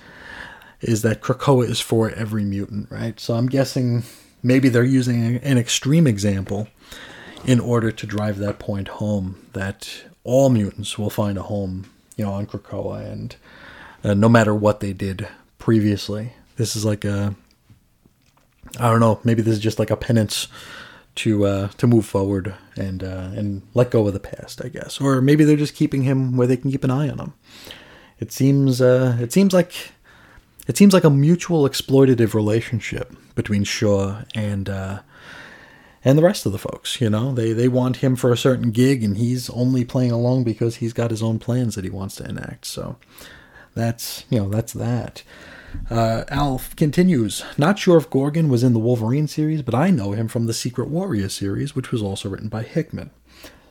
is 0.80 1.02
that 1.02 1.22
Krakoa 1.22 1.68
is 1.68 1.80
for 1.80 2.10
every 2.10 2.42
mutant, 2.42 2.90
right? 2.90 3.20
So 3.20 3.34
I'm 3.34 3.46
guessing 3.46 4.02
maybe 4.42 4.68
they're 4.68 4.82
using 4.82 5.36
an 5.36 5.58
extreme 5.58 6.08
example 6.08 6.66
in 7.46 7.60
order 7.60 7.92
to 7.92 8.04
drive 8.04 8.38
that 8.38 8.58
point 8.58 8.88
home 8.88 9.46
that 9.52 10.06
all 10.24 10.50
mutants 10.50 10.98
will 10.98 11.08
find 11.08 11.38
a 11.38 11.42
home, 11.42 11.88
you 12.16 12.24
know, 12.24 12.32
on 12.32 12.48
Krakoa, 12.48 13.08
and 13.12 13.36
uh, 14.04 14.14
no 14.14 14.28
matter 14.28 14.54
what 14.54 14.80
they 14.80 14.92
did 14.92 15.26
previously, 15.58 16.34
this 16.56 16.76
is 16.76 16.84
like 16.84 17.04
a 17.04 17.34
I 18.78 18.90
don't 18.90 19.00
know, 19.00 19.20
maybe 19.24 19.42
this 19.42 19.54
is 19.54 19.60
just 19.60 19.78
like 19.78 19.90
a 19.90 19.96
penance 19.96 20.48
to 21.16 21.46
uh, 21.46 21.68
to 21.78 21.86
move 21.86 22.06
forward 22.06 22.54
and 22.76 23.02
uh, 23.02 23.30
and 23.34 23.62
let 23.74 23.90
go 23.90 24.06
of 24.06 24.12
the 24.14 24.20
past, 24.20 24.64
I 24.64 24.68
guess, 24.68 25.00
or 25.00 25.20
maybe 25.20 25.44
they're 25.44 25.56
just 25.56 25.74
keeping 25.74 26.02
him 26.02 26.36
where 26.36 26.46
they 26.46 26.56
can 26.56 26.70
keep 26.70 26.84
an 26.84 26.90
eye 26.90 27.08
on 27.08 27.18
him. 27.18 27.34
It 28.18 28.32
seems 28.32 28.80
uh, 28.80 29.16
it 29.20 29.32
seems 29.32 29.52
like 29.52 29.92
it 30.66 30.76
seems 30.76 30.92
like 30.92 31.04
a 31.04 31.10
mutual 31.10 31.68
exploitative 31.68 32.34
relationship 32.34 33.14
between 33.34 33.64
Shaw 33.64 34.22
and 34.34 34.68
uh, 34.68 35.00
and 36.04 36.18
the 36.18 36.22
rest 36.22 36.46
of 36.46 36.52
the 36.52 36.58
folks. 36.58 37.00
You 37.00 37.10
know, 37.10 37.32
they 37.32 37.52
they 37.52 37.68
want 37.68 37.98
him 37.98 38.16
for 38.16 38.32
a 38.32 38.36
certain 38.36 38.72
gig, 38.72 39.04
and 39.04 39.16
he's 39.16 39.48
only 39.50 39.84
playing 39.84 40.10
along 40.10 40.44
because 40.44 40.76
he's 40.76 40.92
got 40.92 41.12
his 41.12 41.22
own 41.22 41.38
plans 41.38 41.76
that 41.76 41.84
he 41.84 41.90
wants 41.90 42.16
to 42.16 42.24
enact. 42.24 42.64
So 42.64 42.96
that's 43.74 44.24
you 44.30 44.38
know 44.38 44.48
that's 44.48 44.72
that. 44.72 45.22
Uh, 45.90 46.24
Al 46.28 46.60
continues, 46.76 47.44
not 47.58 47.78
sure 47.78 47.96
if 47.96 48.08
Gorgon 48.08 48.48
was 48.48 48.62
in 48.62 48.72
the 48.72 48.78
Wolverine 48.78 49.26
series, 49.26 49.62
but 49.62 49.74
I 49.74 49.90
know 49.90 50.12
him 50.12 50.28
from 50.28 50.46
the 50.46 50.54
Secret 50.54 50.88
Warrior 50.88 51.28
series, 51.28 51.74
which 51.74 51.90
was 51.90 52.00
also 52.00 52.28
written 52.28 52.48
by 52.48 52.62
Hickman. 52.62 53.10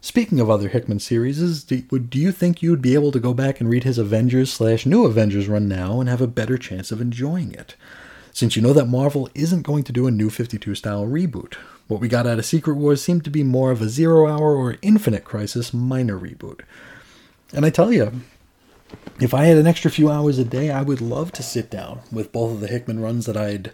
Speaking 0.02 0.42
of 0.42 0.50
other 0.50 0.68
Hickman 0.68 1.00
series, 1.00 1.64
do, 1.64 1.80
do 1.82 2.20
you 2.20 2.34
think 2.34 2.62
you 2.62 2.72
would 2.72 2.82
be 2.82 2.94
able 2.94 3.14
to 3.14 3.22
go 3.22 3.34
back 3.34 3.62
and 3.62 3.70
read 3.70 3.86
his 3.86 3.98
Avengers 3.98 4.52
slash 4.52 4.86
New 4.86 5.06
Avengers 5.06 5.48
run 5.48 5.70
now 5.70 6.02
and 6.02 6.10
have 6.10 6.20
a 6.20 6.28
better 6.28 6.58
chance 6.58 6.92
of 6.92 7.00
enjoying 7.00 7.54
it? 7.54 7.78
Since 8.34 8.58
you 8.58 8.62
know 8.62 8.74
that 8.74 8.88
Marvel 8.90 9.30
isn't 9.34 9.62
going 9.62 9.84
to 9.86 9.94
do 9.94 10.06
a 10.06 10.12
new 10.12 10.30
52 10.30 10.76
style 10.76 11.06
reboot. 11.06 11.54
What 11.88 12.02
we 12.02 12.10
got 12.10 12.28
out 12.28 12.38
of 12.38 12.46
Secret 12.46 12.76
Wars 12.76 13.02
seemed 13.02 13.24
to 13.24 13.30
be 13.30 13.44
more 13.44 13.72
of 13.72 13.82
a 13.82 13.88
Zero 13.88 14.28
Hour 14.28 14.56
or 14.58 14.76
Infinite 14.82 15.24
Crisis 15.24 15.74
minor 15.74 16.20
reboot. 16.20 16.62
And 17.54 17.66
I 17.66 17.70
tell 17.70 17.94
you, 17.94 18.12
if 19.20 19.34
I 19.34 19.46
had 19.46 19.58
an 19.58 19.68
extra 19.68 19.92
few 19.92 20.10
hours 20.10 20.40
a 20.40 20.46
day, 20.46 20.72
I 20.72 20.82
would 20.82 21.02
love 21.02 21.32
to 21.34 21.44
sit 21.44 21.70
down 21.70 22.02
with 22.12 22.32
both 22.32 22.54
of 22.54 22.60
the 22.62 22.68
Hickman 22.68 23.00
runs 23.00 23.26
that 23.26 23.38
I'd, 23.38 23.72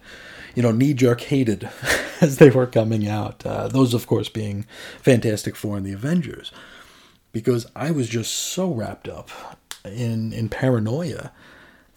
you 0.53 0.61
know, 0.61 0.72
knee 0.72 0.93
jerk 0.93 1.22
hated 1.22 1.69
as 2.22 2.38
they 2.38 2.49
were 2.49 2.67
coming 2.67 3.07
out. 3.07 3.45
Uh, 3.45 3.67
those, 3.67 3.93
of 3.93 4.06
course, 4.06 4.30
being 4.30 4.65
Fantastic 5.01 5.56
Four 5.56 5.77
and 5.77 5.85
the 5.85 5.93
Avengers, 5.93 6.51
because 7.31 7.67
I 7.75 7.91
was 7.91 8.09
just 8.09 8.33
so 8.33 8.72
wrapped 8.72 9.07
up 9.07 9.30
in 9.85 10.33
in 10.33 10.49
paranoia 10.49 11.31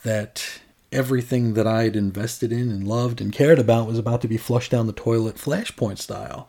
that 0.04 0.60
everything 0.92 1.54
that 1.54 1.66
I'd 1.66 1.96
invested 1.96 2.52
in 2.52 2.70
and 2.70 2.86
loved 2.86 3.20
and 3.20 3.32
cared 3.32 3.58
about 3.58 3.86
was 3.86 3.98
about 3.98 4.20
to 4.22 4.28
be 4.28 4.36
flushed 4.36 4.70
down 4.70 4.86
the 4.86 4.92
toilet, 4.92 5.36
Flashpoint 5.36 5.98
style. 5.98 6.48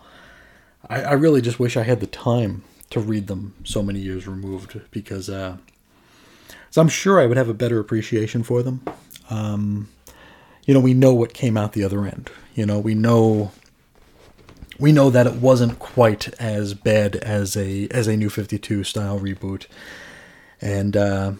I, 0.89 1.01
I 1.01 1.13
really 1.13 1.41
just 1.41 1.59
wish 1.59 1.77
I 1.77 1.83
had 1.83 2.01
the 2.01 2.07
time 2.07 2.63
to 2.89 2.99
read 2.99 3.27
them 3.27 3.55
so 3.63 3.81
many 3.81 3.99
years 3.99 4.27
removed 4.27 4.79
because. 4.91 5.27
Uh, 5.29 5.57
so 6.73 6.81
I'm 6.81 6.89
sure 6.89 7.19
I 7.19 7.27
would 7.27 7.37
have 7.37 7.49
a 7.49 7.53
better 7.53 7.79
appreciation 7.79 8.41
for 8.41 8.63
them. 8.63 8.83
Um, 9.29 9.89
you 10.65 10.73
know, 10.73 10.79
we 10.79 10.95
know 10.95 11.13
what 11.13 11.31
came 11.31 11.55
out 11.55 11.73
the 11.73 11.83
other 11.83 12.03
end. 12.03 12.31
You 12.55 12.65
know, 12.65 12.79
we 12.79 12.95
know 12.95 13.51
we 14.79 14.91
know 14.91 15.11
that 15.11 15.27
it 15.27 15.35
wasn't 15.35 15.77
quite 15.77 16.29
as 16.39 16.73
bad 16.73 17.15
as 17.17 17.55
a 17.55 17.87
as 17.89 18.07
a 18.07 18.17
new 18.17 18.27
52 18.27 18.85
style 18.85 19.19
reboot. 19.19 19.67
And 20.61 20.97
uh 20.97 21.33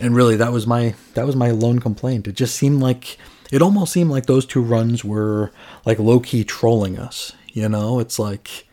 and 0.00 0.14
really 0.14 0.36
that 0.36 0.52
was 0.52 0.68
my 0.68 0.94
that 1.14 1.26
was 1.26 1.34
my 1.34 1.50
lone 1.50 1.80
complaint. 1.80 2.28
It 2.28 2.36
just 2.36 2.54
seemed 2.54 2.80
like 2.80 3.18
it 3.50 3.62
almost 3.62 3.92
seemed 3.92 4.12
like 4.12 4.26
those 4.26 4.46
two 4.46 4.62
runs 4.62 5.04
were 5.04 5.50
like 5.84 5.98
low 5.98 6.20
key 6.20 6.44
trolling 6.44 6.96
us, 6.96 7.32
you 7.48 7.68
know? 7.68 7.98
It's 7.98 8.20
like 8.20 8.68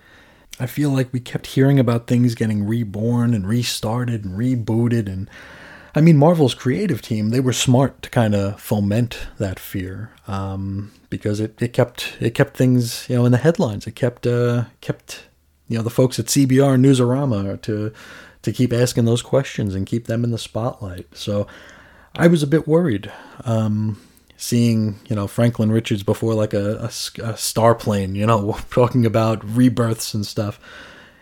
I 0.60 0.68
feel 0.68 0.92
like 0.92 1.12
we 1.12 1.20
kept 1.20 1.48
hearing 1.48 1.80
about 1.80 2.06
things 2.06 2.36
getting 2.36 2.68
reborn 2.68 3.34
and 3.34 3.48
restarted 3.48 4.26
and 4.26 4.38
rebooted 4.38 5.08
and 5.08 5.28
I 5.96 6.02
mean 6.02 6.18
Marvel's 6.18 6.54
creative 6.54 7.02
team 7.02 7.30
they 7.30 7.40
were 7.40 7.54
smart 7.54 8.02
to 8.04 8.10
kind 8.10 8.36
of 8.36 8.60
foment 8.60 9.28
that 9.38 9.60
fear 9.60 10.12
um, 10.28 10.92
because 11.10 11.40
it, 11.40 11.62
it 11.62 11.74
kept 11.74 12.18
it 12.20 12.32
kept 12.34 12.58
things 12.58 13.08
you 13.10 13.16
know 13.16 13.26
in 13.26 13.32
the 13.32 13.38
headlines. 13.38 13.88
It 13.88 13.96
kept 13.96 14.28
uh, 14.28 14.66
kept 14.82 15.28
you 15.68 15.78
know 15.78 15.84
the 15.84 15.90
folks 15.90 16.20
at 16.20 16.26
CBR 16.26 16.76
and 16.76 16.86
Newsarama 16.86 17.62
to 17.64 17.94
to 18.42 18.52
keep 18.52 18.72
asking 18.72 19.06
those 19.06 19.22
questions 19.22 19.76
and 19.76 19.86
keep 19.86 20.08
them 20.08 20.24
in 20.24 20.32
the 20.32 20.38
spotlight. 20.38 21.08
So 21.16 21.48
I 22.16 22.28
was 22.28 22.44
a 22.44 22.48
bit 22.48 22.68
worried 22.68 23.12
um, 23.46 24.00
seeing 24.38 25.00
you 25.10 25.16
know 25.16 25.28
Franklin 25.28 25.72
Richards 25.72 26.04
before 26.04 26.34
like 26.34 26.54
a 26.54 26.90
star 26.92 27.76
plane 27.76 28.16
you 28.16 28.26
know 28.26 28.58
talking 28.70 29.06
about 29.06 29.44
rebirths 29.44 30.14
and 30.14 30.26
stuff 30.26 30.60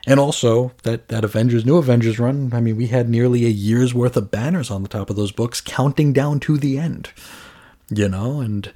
and 0.06 0.20
also 0.20 0.72
that 0.84 1.08
that 1.10 1.24
Avengers 1.24 1.66
new 1.66 1.78
Avengers 1.78 2.20
run 2.20 2.52
I 2.54 2.60
mean 2.60 2.76
we 2.76 2.88
had 2.88 3.10
nearly 3.10 3.46
a 3.46 3.50
year's 3.50 3.94
worth 3.94 4.18
of 4.18 4.32
banners 4.32 4.72
on 4.72 4.84
the 4.84 4.90
top 4.90 5.10
of 5.10 5.16
those 5.16 5.32
books 5.32 5.62
counting 5.62 6.14
down 6.14 6.40
to 6.42 6.58
the 6.58 6.78
end 6.78 7.10
you 7.90 8.08
know 8.10 8.40
and 8.40 8.72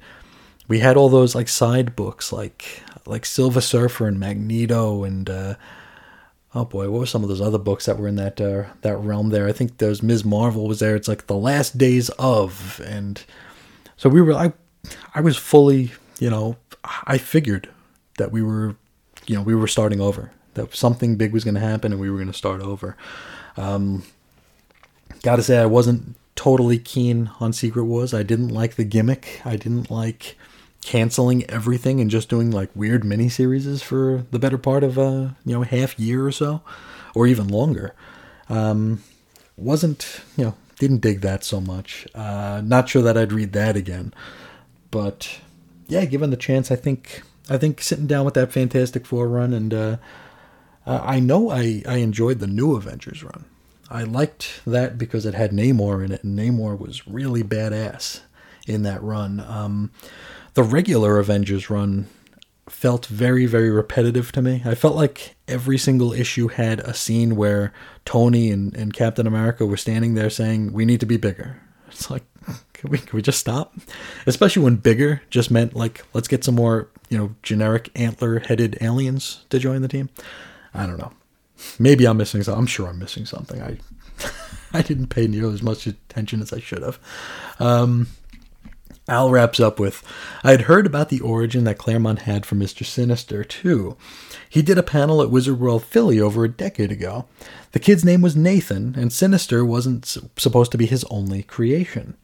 we 0.68 0.80
had 0.80 0.96
all 0.96 1.08
those 1.08 1.34
like 1.34 1.48
side 1.48 1.96
books 1.96 2.32
like 2.32 2.82
like 3.06 3.24
Silver 3.26 3.60
Surfer 3.60 4.06
and 4.06 4.20
Magneto 4.20 5.04
and 5.04 5.28
uh 5.28 5.54
oh 6.54 6.64
boy 6.64 6.90
what 6.90 7.00
were 7.00 7.06
some 7.06 7.22
of 7.22 7.28
those 7.28 7.40
other 7.40 7.58
books 7.58 7.86
that 7.86 7.98
were 7.98 8.08
in 8.08 8.16
that 8.16 8.40
uh, 8.40 8.64
that 8.82 8.96
realm 8.96 9.30
there 9.30 9.48
I 9.48 9.52
think 9.52 9.78
there's 9.78 10.02
Ms. 10.02 10.24
Marvel 10.24 10.66
was 10.66 10.80
there 10.80 10.96
it's 10.96 11.08
like 11.08 11.26
the 11.26 11.36
last 11.36 11.78
days 11.78 12.08
of 12.18 12.80
and 12.84 13.22
so 13.96 14.08
we 14.08 14.20
were 14.22 14.32
I 14.32 14.52
I 15.14 15.20
was 15.20 15.36
fully, 15.36 15.92
you 16.18 16.30
know, 16.30 16.56
I 17.04 17.18
figured 17.18 17.68
that 18.18 18.32
we 18.32 18.42
were, 18.42 18.76
you 19.26 19.36
know, 19.36 19.42
we 19.42 19.54
were 19.54 19.68
starting 19.68 20.00
over. 20.00 20.30
That 20.54 20.74
something 20.74 21.16
big 21.16 21.32
was 21.32 21.44
going 21.44 21.54
to 21.54 21.60
happen 21.60 21.92
and 21.92 22.00
we 22.00 22.10
were 22.10 22.16
going 22.16 22.32
to 22.32 22.34
start 22.34 22.60
over. 22.60 22.96
Um, 23.56 24.04
Got 25.22 25.36
to 25.36 25.42
say, 25.42 25.58
I 25.58 25.66
wasn't 25.66 26.16
totally 26.34 26.78
keen 26.78 27.30
on 27.40 27.52
Secret 27.52 27.84
Wars. 27.84 28.14
I 28.14 28.22
didn't 28.22 28.48
like 28.48 28.76
the 28.76 28.84
gimmick. 28.84 29.42
I 29.44 29.56
didn't 29.56 29.90
like 29.90 30.38
canceling 30.82 31.44
everything 31.50 32.00
and 32.00 32.10
just 32.10 32.30
doing 32.30 32.50
like 32.50 32.70
weird 32.74 33.02
miniseries 33.02 33.82
for 33.82 34.24
the 34.30 34.38
better 34.38 34.56
part 34.56 34.82
of 34.82 34.96
a 34.96 35.36
you 35.44 35.52
know 35.52 35.62
half 35.62 35.98
year 35.98 36.26
or 36.26 36.32
so, 36.32 36.62
or 37.14 37.26
even 37.26 37.48
longer. 37.48 37.94
Um, 38.48 39.02
wasn't 39.58 40.22
you 40.38 40.44
know 40.46 40.54
didn't 40.78 41.02
dig 41.02 41.20
that 41.20 41.44
so 41.44 41.60
much. 41.60 42.08
Uh, 42.14 42.62
not 42.64 42.88
sure 42.88 43.02
that 43.02 43.18
I'd 43.18 43.32
read 43.32 43.52
that 43.52 43.76
again, 43.76 44.14
but 44.90 45.40
yeah, 45.86 46.06
given 46.06 46.30
the 46.30 46.36
chance, 46.38 46.70
I 46.70 46.76
think 46.76 47.22
I 47.50 47.58
think 47.58 47.82
sitting 47.82 48.06
down 48.06 48.24
with 48.24 48.34
that 48.34 48.52
Fantastic 48.52 49.04
Four 49.04 49.28
run 49.28 49.52
and 49.52 49.74
uh, 49.74 49.96
uh, 50.86 51.00
I 51.02 51.20
know 51.20 51.50
I 51.50 51.82
I 51.86 51.96
enjoyed 51.96 52.38
the 52.38 52.46
new 52.46 52.76
Avengers 52.76 53.22
run. 53.22 53.44
I 53.90 54.04
liked 54.04 54.60
that 54.66 54.96
because 54.96 55.26
it 55.26 55.34
had 55.34 55.50
Namor 55.50 56.04
in 56.04 56.12
it, 56.12 56.22
and 56.22 56.38
Namor 56.38 56.78
was 56.78 57.06
really 57.08 57.42
badass 57.42 58.20
in 58.66 58.82
that 58.84 59.02
run. 59.02 59.40
Um, 59.40 59.90
the 60.54 60.62
regular 60.62 61.18
Avengers 61.18 61.70
run 61.70 62.06
felt 62.68 63.06
very, 63.06 63.46
very 63.46 63.70
repetitive 63.70 64.30
to 64.32 64.42
me. 64.42 64.62
I 64.64 64.74
felt 64.74 64.94
like 64.94 65.34
every 65.48 65.76
single 65.76 66.12
issue 66.12 66.48
had 66.48 66.80
a 66.80 66.94
scene 66.94 67.34
where 67.34 67.72
Tony 68.04 68.50
and, 68.50 68.74
and 68.76 68.94
Captain 68.94 69.26
America 69.26 69.66
were 69.66 69.76
standing 69.76 70.14
there 70.14 70.30
saying, 70.30 70.72
We 70.72 70.84
need 70.84 71.00
to 71.00 71.06
be 71.06 71.16
bigger. 71.16 71.60
It's 71.88 72.10
like, 72.10 72.22
can 72.72 72.90
we, 72.90 72.98
can 72.98 73.16
we 73.16 73.22
just 73.22 73.40
stop? 73.40 73.74
Especially 74.26 74.62
when 74.62 74.76
bigger 74.76 75.22
just 75.30 75.50
meant 75.50 75.74
like, 75.74 76.04
let's 76.14 76.28
get 76.28 76.44
some 76.44 76.54
more, 76.54 76.88
you 77.08 77.18
know, 77.18 77.34
generic 77.42 77.90
antler 77.96 78.38
headed 78.38 78.78
aliens 78.80 79.44
to 79.50 79.58
join 79.58 79.82
the 79.82 79.88
team. 79.88 80.08
I 80.74 80.86
don't 80.86 80.98
know. 80.98 81.12
Maybe 81.78 82.06
I'm 82.06 82.16
missing 82.16 82.42
something. 82.42 82.58
I'm 82.58 82.66
sure 82.66 82.88
I'm 82.88 82.98
missing 82.98 83.26
something. 83.26 83.60
I 83.62 83.78
I 84.72 84.82
didn't 84.82 85.08
pay 85.08 85.26
nearly 85.26 85.54
as 85.54 85.62
much 85.62 85.86
attention 85.86 86.40
as 86.40 86.52
I 86.52 86.60
should 86.60 86.82
have. 86.82 86.98
Um, 87.58 88.08
Al 89.08 89.30
wraps 89.30 89.58
up 89.58 89.80
with 89.80 90.04
I 90.44 90.52
had 90.52 90.62
heard 90.62 90.86
about 90.86 91.08
the 91.08 91.20
origin 91.20 91.64
that 91.64 91.78
Claremont 91.78 92.20
had 92.20 92.46
for 92.46 92.54
Mr. 92.54 92.84
Sinister, 92.84 93.42
too. 93.42 93.96
He 94.48 94.62
did 94.62 94.78
a 94.78 94.84
panel 94.84 95.20
at 95.20 95.30
Wizard 95.30 95.58
World 95.58 95.84
Philly 95.84 96.20
over 96.20 96.44
a 96.44 96.48
decade 96.48 96.92
ago. 96.92 97.26
The 97.72 97.80
kid's 97.80 98.04
name 98.04 98.22
was 98.22 98.36
Nathan, 98.36 98.94
and 98.96 99.12
Sinister 99.12 99.64
wasn't 99.64 100.06
supposed 100.36 100.70
to 100.72 100.78
be 100.78 100.86
his 100.86 101.04
only 101.10 101.42
creation. 101.42 102.16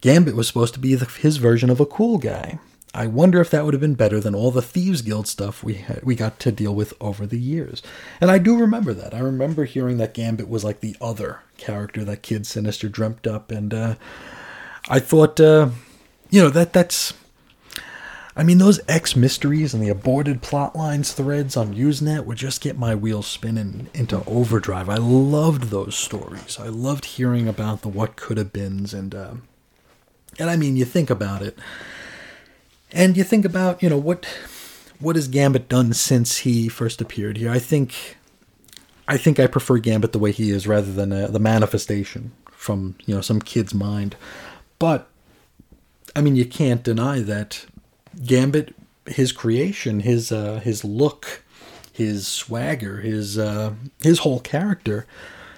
Gambit 0.00 0.34
was 0.34 0.48
supposed 0.48 0.74
to 0.74 0.80
be 0.80 0.94
the, 0.96 1.06
his 1.06 1.36
version 1.36 1.70
of 1.70 1.80
a 1.80 1.86
cool 1.86 2.18
guy. 2.18 2.58
I 2.94 3.08
wonder 3.08 3.40
if 3.40 3.50
that 3.50 3.64
would 3.64 3.74
have 3.74 3.80
been 3.80 3.94
better 3.94 4.20
than 4.20 4.36
all 4.36 4.52
the 4.52 4.62
Thieves 4.62 5.02
Guild 5.02 5.26
stuff 5.26 5.64
we 5.64 5.74
had, 5.74 6.04
we 6.04 6.14
got 6.14 6.38
to 6.40 6.52
deal 6.52 6.72
with 6.74 6.94
over 7.00 7.26
the 7.26 7.40
years. 7.40 7.82
And 8.20 8.30
I 8.30 8.38
do 8.38 8.56
remember 8.56 8.94
that. 8.94 9.12
I 9.12 9.18
remember 9.18 9.64
hearing 9.64 9.98
that 9.98 10.14
Gambit 10.14 10.48
was 10.48 10.62
like 10.62 10.78
the 10.78 10.96
other 11.00 11.40
character 11.56 12.04
that 12.04 12.22
Kid 12.22 12.46
Sinister 12.46 12.88
dreamt 12.88 13.26
up, 13.26 13.50
and 13.50 13.74
uh, 13.74 13.94
I 14.88 15.00
thought, 15.00 15.40
uh, 15.40 15.70
you 16.30 16.40
know, 16.40 16.50
that 16.50 16.72
that's. 16.72 17.14
I 18.36 18.42
mean, 18.42 18.58
those 18.58 18.80
X 18.88 19.14
mysteries 19.14 19.74
and 19.74 19.82
the 19.82 19.88
aborted 19.88 20.42
plot 20.42 20.74
lines 20.74 21.12
threads 21.12 21.56
on 21.56 21.74
Usenet 21.74 22.24
would 22.24 22.36
just 22.36 22.60
get 22.60 22.76
my 22.76 22.92
wheels 22.92 23.28
spinning 23.28 23.88
into 23.94 24.24
overdrive. 24.24 24.88
I 24.88 24.96
loved 24.96 25.70
those 25.70 25.94
stories. 25.94 26.58
I 26.58 26.66
loved 26.66 27.04
hearing 27.04 27.46
about 27.46 27.82
the 27.82 27.88
what 27.88 28.16
could 28.16 28.36
have 28.36 28.52
beens, 28.52 28.92
and 28.92 29.14
uh, 29.14 29.34
and 30.38 30.50
I 30.50 30.56
mean, 30.56 30.76
you 30.76 30.84
think 30.84 31.10
about 31.10 31.42
it, 31.42 31.58
and 32.94 33.16
you 33.16 33.24
think 33.24 33.44
about 33.44 33.82
you 33.82 33.90
know 33.90 33.98
what 33.98 34.26
what 35.00 35.16
has 35.16 35.28
Gambit 35.28 35.68
done 35.68 35.92
since 35.92 36.38
he 36.38 36.68
first 36.68 37.00
appeared 37.00 37.36
here. 37.36 37.50
I 37.50 37.58
think 37.58 38.16
I 39.06 39.18
think 39.18 39.38
I 39.38 39.46
prefer 39.46 39.78
Gambit 39.78 40.12
the 40.12 40.18
way 40.18 40.32
he 40.32 40.50
is 40.50 40.66
rather 40.66 40.92
than 40.92 41.12
uh, 41.12 41.26
the 41.26 41.40
manifestation 41.40 42.32
from 42.50 42.96
you 43.04 43.14
know 43.14 43.20
some 43.20 43.40
kid's 43.40 43.74
mind. 43.74 44.16
But 44.78 45.08
I 46.16 46.20
mean, 46.20 46.36
you 46.36 46.46
can't 46.46 46.82
deny 46.82 47.20
that 47.20 47.66
Gambit, 48.24 48.74
his 49.06 49.32
creation, 49.32 50.00
his 50.00 50.30
uh, 50.30 50.60
his 50.60 50.84
look, 50.84 51.42
his 51.92 52.26
swagger, 52.26 52.98
his 52.98 53.36
uh, 53.36 53.74
his 54.02 54.20
whole 54.20 54.40
character 54.40 55.06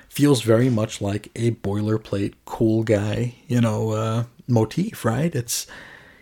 feels 0.09 0.41
very 0.41 0.71
much 0.71 1.03
like 1.03 1.31
a 1.37 1.51
boilerplate 1.51 2.33
cool 2.47 2.83
guy, 2.83 3.35
you 3.49 3.61
know, 3.61 3.91
uh, 3.91 4.25
motif, 4.49 5.05
right? 5.05 5.35
It's 5.35 5.67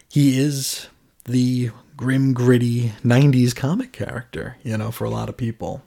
he 0.08 0.36
is 0.36 0.88
the 1.24 1.70
grim, 1.96 2.32
gritty 2.32 2.92
'90s 3.04 3.54
comic 3.54 3.92
character, 3.92 4.56
you 4.62 4.76
know, 4.76 4.90
for 4.90 5.04
a 5.04 5.10
lot 5.10 5.28
of 5.28 5.36
people. 5.36 5.82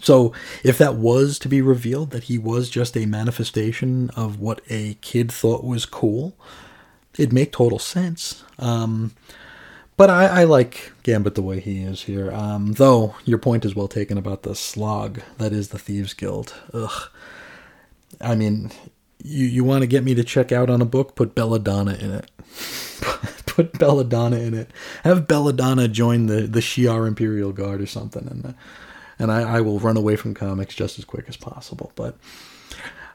So, 0.00 0.32
if 0.62 0.78
that 0.78 0.94
was 0.94 1.38
to 1.40 1.48
be 1.48 1.60
revealed 1.60 2.10
that 2.10 2.24
he 2.24 2.38
was 2.38 2.70
just 2.70 2.96
a 2.96 3.06
manifestation 3.06 4.10
of 4.10 4.38
what 4.38 4.60
a 4.70 4.94
kid 5.00 5.32
thought 5.32 5.64
was 5.64 5.86
cool, 5.86 6.36
it'd 7.14 7.32
make 7.32 7.52
total 7.52 7.78
sense. 7.78 8.44
Um, 8.58 9.12
but 9.98 10.10
I, 10.10 10.26
I 10.26 10.44
like 10.44 10.92
Gambit 11.02 11.34
the 11.34 11.42
way 11.42 11.58
he 11.58 11.82
is 11.82 12.02
here. 12.02 12.30
Um, 12.32 12.74
though 12.74 13.16
your 13.24 13.38
point 13.38 13.64
is 13.64 13.74
well 13.74 13.88
taken 13.88 14.16
about 14.16 14.44
the 14.44 14.54
slog 14.54 15.20
that 15.38 15.52
is 15.52 15.68
the 15.68 15.78
Thieves 15.78 16.14
Guild. 16.14 16.54
Ugh. 16.72 17.10
I 18.20 18.36
mean, 18.36 18.70
you 19.22 19.44
you 19.44 19.64
want 19.64 19.82
to 19.82 19.88
get 19.88 20.04
me 20.04 20.14
to 20.14 20.22
check 20.22 20.52
out 20.52 20.70
on 20.70 20.80
a 20.80 20.86
book? 20.86 21.16
Put 21.16 21.34
Belladonna 21.34 21.94
in 21.94 22.12
it. 22.12 22.30
Put 23.58 23.76
Belladonna 23.76 24.36
in 24.36 24.54
it. 24.54 24.70
Have 25.02 25.26
Belladonna 25.26 25.88
join 25.88 26.26
the 26.26 26.42
the 26.42 26.60
Shi'ar 26.60 27.08
Imperial 27.08 27.50
Guard 27.50 27.80
or 27.80 27.86
something, 27.86 28.28
and 28.28 28.46
uh, 28.46 28.52
and 29.18 29.32
I, 29.32 29.56
I 29.56 29.60
will 29.62 29.80
run 29.80 29.96
away 29.96 30.14
from 30.14 30.32
comics 30.32 30.76
just 30.76 30.96
as 30.96 31.04
quick 31.04 31.24
as 31.26 31.36
possible. 31.36 31.90
But 31.96 32.16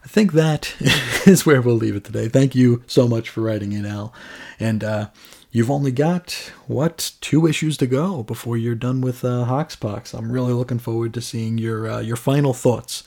I 0.03 0.07
think 0.09 0.33
that 0.33 0.75
is 1.25 1.45
where 1.45 1.61
we'll 1.61 1.77
leave 1.77 1.95
it 1.95 2.03
today. 2.03 2.27
Thank 2.27 2.55
you 2.55 2.83
so 2.87 3.07
much 3.07 3.29
for 3.29 3.39
writing 3.39 3.71
in, 3.71 3.85
Al. 3.85 4.13
And 4.59 4.83
uh, 4.83 5.11
you've 5.49 5.71
only 5.71 5.93
got, 5.93 6.51
what, 6.67 7.13
two 7.21 7.47
issues 7.47 7.77
to 7.77 7.87
go 7.87 8.21
before 8.21 8.57
you're 8.57 8.75
done 8.75 8.99
with 8.99 9.23
uh, 9.23 9.45
Hoxpox. 9.47 10.13
I'm 10.13 10.29
really 10.29 10.51
looking 10.51 10.77
forward 10.77 11.13
to 11.13 11.21
seeing 11.21 11.57
your, 11.57 11.89
uh, 11.89 11.99
your 12.01 12.17
final 12.17 12.53
thoughts 12.53 13.03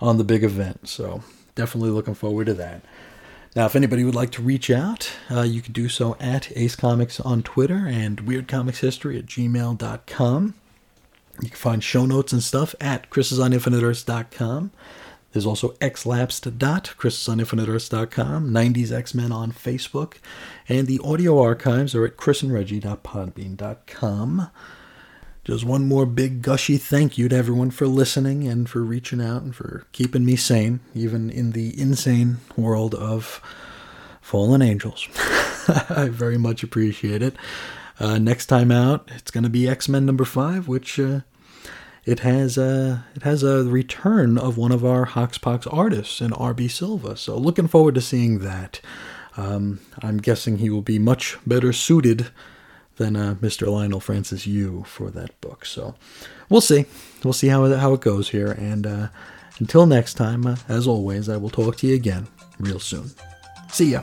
on 0.00 0.18
the 0.18 0.24
big 0.24 0.42
event. 0.42 0.88
So 0.88 1.22
definitely 1.54 1.90
looking 1.90 2.14
forward 2.14 2.46
to 2.46 2.54
that. 2.54 2.82
Now, 3.54 3.66
if 3.66 3.76
anybody 3.76 4.02
would 4.04 4.14
like 4.14 4.30
to 4.32 4.42
reach 4.42 4.70
out, 4.70 5.12
uh, 5.30 5.42
you 5.42 5.60
can 5.60 5.74
do 5.74 5.90
so 5.90 6.16
at 6.18 6.50
Ace 6.56 6.74
Comics 6.74 7.20
on 7.20 7.42
Twitter 7.42 7.86
and 7.86 8.22
WeirdComicsHistory 8.22 9.18
at 9.18 9.26
gmail.com. 9.26 10.54
You 11.40 11.48
can 11.48 11.56
find 11.56 11.84
show 11.84 12.06
notes 12.06 12.32
and 12.32 12.42
stuff 12.42 12.74
at 12.80 13.10
chrisisoninfiniteearths.com. 13.10 14.70
There's 15.32 15.46
also 15.46 15.70
xlapsed.chrisisoninfiniteearths.com, 15.72 18.50
90s 18.50 18.92
X-Men 18.92 19.32
on 19.32 19.52
Facebook, 19.52 20.16
and 20.68 20.86
the 20.86 21.00
audio 21.02 21.40
archives 21.40 21.94
are 21.94 22.04
at 22.04 22.18
chrisandreggie.podbean.com. 22.18 24.50
Just 25.44 25.64
one 25.64 25.88
more 25.88 26.06
big 26.06 26.40
gushy 26.40 26.76
thank 26.76 27.18
you 27.18 27.28
to 27.28 27.34
everyone 27.34 27.72
for 27.72 27.88
listening 27.88 28.46
and 28.46 28.70
for 28.70 28.80
reaching 28.84 29.20
out 29.20 29.42
and 29.42 29.52
for 29.52 29.84
keeping 29.90 30.24
me 30.24 30.36
sane, 30.36 30.78
even 30.94 31.30
in 31.30 31.50
the 31.50 31.78
insane 31.80 32.36
world 32.56 32.94
of 32.94 33.42
fallen 34.20 34.62
angels. 34.62 35.08
I 35.90 36.08
very 36.12 36.38
much 36.38 36.62
appreciate 36.62 37.22
it. 37.22 37.34
Uh, 37.98 38.18
next 38.18 38.46
time 38.46 38.70
out, 38.70 39.10
it's 39.16 39.32
going 39.32 39.42
to 39.42 39.50
be 39.50 39.68
X 39.68 39.88
Men 39.88 40.06
number 40.06 40.24
five, 40.24 40.68
which 40.68 41.00
uh, 41.00 41.22
it 42.04 42.20
has 42.20 42.56
a 42.56 43.04
it 43.16 43.24
has 43.24 43.42
a 43.42 43.64
return 43.64 44.38
of 44.38 44.56
one 44.56 44.70
of 44.70 44.84
our 44.84 45.06
Hoxpox 45.06 45.66
artists 45.72 46.20
in 46.20 46.30
RB 46.30 46.70
Silva. 46.70 47.16
So 47.16 47.36
looking 47.36 47.66
forward 47.66 47.96
to 47.96 48.00
seeing 48.00 48.38
that. 48.38 48.80
Um, 49.36 49.80
I'm 50.02 50.18
guessing 50.18 50.58
he 50.58 50.70
will 50.70 50.82
be 50.82 51.00
much 51.00 51.36
better 51.44 51.72
suited 51.72 52.28
than 52.96 53.16
uh, 53.16 53.34
Mr. 53.40 53.66
Leinil 53.66 54.02
Francis 54.02 54.46
Yu 54.46 54.84
for 54.86 55.10
that 55.10 55.38
book. 55.40 55.64
So 55.64 55.94
we'll 56.48 56.60
see. 56.60 56.86
We'll 57.24 57.32
see 57.32 57.48
how 57.48 57.66
how 57.76 57.94
it 57.94 58.00
goes 58.00 58.30
here. 58.30 58.52
And 58.52 58.86
uh, 58.86 59.08
until 59.58 59.86
next 59.86 60.14
time, 60.14 60.46
uh, 60.46 60.56
as 60.68 60.86
always, 60.86 61.28
I 61.28 61.36
will 61.36 61.50
talk 61.50 61.76
to 61.78 61.86
you 61.86 61.94
again 61.94 62.28
real 62.58 62.80
soon. 62.80 63.10
See 63.70 63.92
ya. 63.92 64.02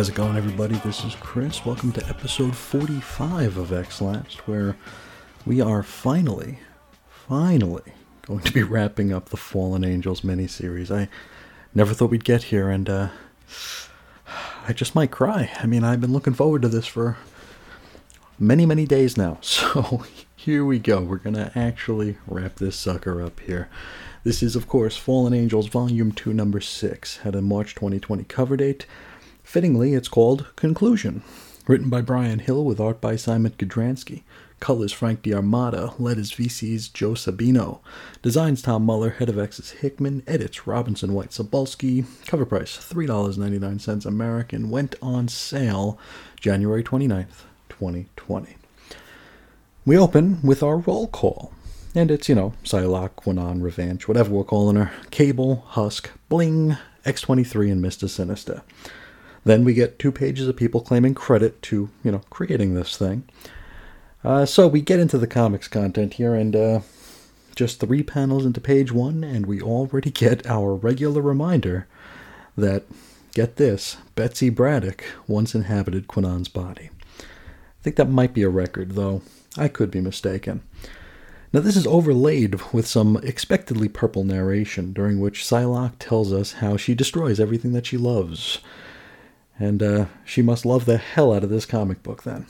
How's 0.00 0.08
it 0.08 0.14
going, 0.14 0.34
everybody? 0.34 0.76
This 0.76 1.04
is 1.04 1.14
Chris. 1.16 1.66
Welcome 1.66 1.92
to 1.92 2.08
episode 2.08 2.56
45 2.56 3.58
of 3.58 3.70
X 3.70 4.00
Lapsed, 4.00 4.48
where 4.48 4.74
we 5.44 5.60
are 5.60 5.82
finally, 5.82 6.58
finally 7.10 7.82
going 8.22 8.40
to 8.40 8.50
be 8.50 8.62
wrapping 8.62 9.12
up 9.12 9.28
the 9.28 9.36
Fallen 9.36 9.84
Angels 9.84 10.22
miniseries. 10.22 10.90
I 10.90 11.10
never 11.74 11.92
thought 11.92 12.08
we'd 12.08 12.24
get 12.24 12.44
here, 12.44 12.70
and 12.70 12.88
uh, 12.88 13.08
I 14.66 14.72
just 14.72 14.94
might 14.94 15.10
cry. 15.10 15.50
I 15.60 15.66
mean, 15.66 15.84
I've 15.84 16.00
been 16.00 16.14
looking 16.14 16.32
forward 16.32 16.62
to 16.62 16.68
this 16.68 16.86
for 16.86 17.18
many, 18.38 18.64
many 18.64 18.86
days 18.86 19.18
now. 19.18 19.38
So 19.42 20.04
here 20.34 20.64
we 20.64 20.78
go. 20.78 21.02
We're 21.02 21.18
going 21.18 21.36
to 21.36 21.52
actually 21.54 22.16
wrap 22.26 22.54
this 22.54 22.74
sucker 22.74 23.20
up 23.20 23.38
here. 23.40 23.68
This 24.24 24.42
is, 24.42 24.56
of 24.56 24.66
course, 24.66 24.96
Fallen 24.96 25.34
Angels 25.34 25.66
Volume 25.66 26.12
2, 26.12 26.32
Number 26.32 26.62
6, 26.62 27.18
had 27.18 27.34
a 27.34 27.42
March 27.42 27.74
2020 27.74 28.24
cover 28.24 28.56
date. 28.56 28.86
Fittingly, 29.50 29.94
it's 29.94 30.06
called 30.06 30.46
Conclusion. 30.54 31.24
Written 31.66 31.90
by 31.90 32.02
Bryan 32.02 32.38
Hill 32.38 32.64
with 32.64 32.78
art 32.78 33.00
by 33.00 33.14
Szymon 33.14 33.56
Kudranski. 33.56 34.22
Colors 34.60 34.92
Frank 34.92 35.22
D'Armata. 35.22 35.92
Letters 35.98 36.30
VC's 36.30 36.86
Joe 36.86 37.14
Sabino. 37.14 37.80
Designs 38.22 38.62
Tom 38.62 38.84
Muller. 38.86 39.10
Head 39.10 39.28
of 39.28 39.40
X's 39.40 39.72
Hickman. 39.72 40.22
Edits 40.28 40.68
Robinson 40.68 41.14
White 41.14 41.30
Sobolski. 41.30 42.04
Cover 42.28 42.46
price 42.46 42.76
$3.99 42.76 44.06
American. 44.06 44.70
Went 44.70 44.94
on 45.02 45.26
sale 45.26 45.98
January 46.38 46.84
29th, 46.84 47.42
2020. 47.70 48.54
We 49.84 49.98
open 49.98 50.38
with 50.44 50.62
our 50.62 50.76
roll 50.76 51.08
call. 51.08 51.52
And 51.92 52.12
it's, 52.12 52.28
you 52.28 52.36
know, 52.36 52.54
Psylocke, 52.62 53.16
Kwannon, 53.16 53.62
Revenge, 53.64 54.06
whatever 54.06 54.30
we're 54.30 54.44
calling 54.44 54.76
her. 54.76 54.92
Cable, 55.10 55.64
Husk, 55.70 56.08
Bling, 56.28 56.76
X23, 57.04 57.72
and 57.72 57.84
Mr. 57.84 58.08
Sinister. 58.08 58.62
Then 59.44 59.64
we 59.64 59.74
get 59.74 59.98
two 59.98 60.12
pages 60.12 60.48
of 60.48 60.56
people 60.56 60.80
claiming 60.80 61.14
credit 61.14 61.60
to, 61.62 61.88
you 62.04 62.12
know, 62.12 62.20
creating 62.30 62.74
this 62.74 62.96
thing. 62.96 63.24
Uh, 64.22 64.44
so 64.44 64.68
we 64.68 64.82
get 64.82 65.00
into 65.00 65.18
the 65.18 65.26
comics 65.26 65.66
content 65.66 66.14
here, 66.14 66.34
and 66.34 66.54
uh, 66.54 66.80
just 67.56 67.80
three 67.80 68.02
panels 68.02 68.44
into 68.44 68.60
page 68.60 68.92
one, 68.92 69.24
and 69.24 69.46
we 69.46 69.60
already 69.62 70.10
get 70.10 70.46
our 70.46 70.74
regular 70.74 71.22
reminder 71.22 71.86
that, 72.56 72.84
get 73.32 73.56
this, 73.56 73.96
Betsy 74.14 74.50
Braddock 74.50 75.04
once 75.26 75.54
inhabited 75.54 76.08
Kwannon's 76.08 76.48
body. 76.48 76.90
I 77.20 77.82
think 77.82 77.96
that 77.96 78.10
might 78.10 78.34
be 78.34 78.42
a 78.42 78.50
record, 78.50 78.92
though 78.92 79.22
I 79.56 79.68
could 79.68 79.90
be 79.90 80.02
mistaken. 80.02 80.62
Now, 81.52 81.60
this 81.60 81.76
is 81.76 81.86
overlaid 81.86 82.60
with 82.72 82.86
some 82.86 83.16
expectedly 83.24 83.88
purple 83.88 84.22
narration, 84.22 84.92
during 84.92 85.18
which 85.18 85.42
Psylocke 85.42 85.94
tells 85.98 86.32
us 86.32 86.52
how 86.54 86.76
she 86.76 86.94
destroys 86.94 87.40
everything 87.40 87.72
that 87.72 87.86
she 87.86 87.96
loves. 87.96 88.58
And 89.60 89.82
uh, 89.82 90.06
she 90.24 90.42
must 90.42 90.66
love 90.66 90.86
the 90.86 90.96
hell 90.96 91.32
out 91.32 91.44
of 91.44 91.50
this 91.50 91.66
comic 91.66 92.02
book 92.02 92.24
then. 92.24 92.46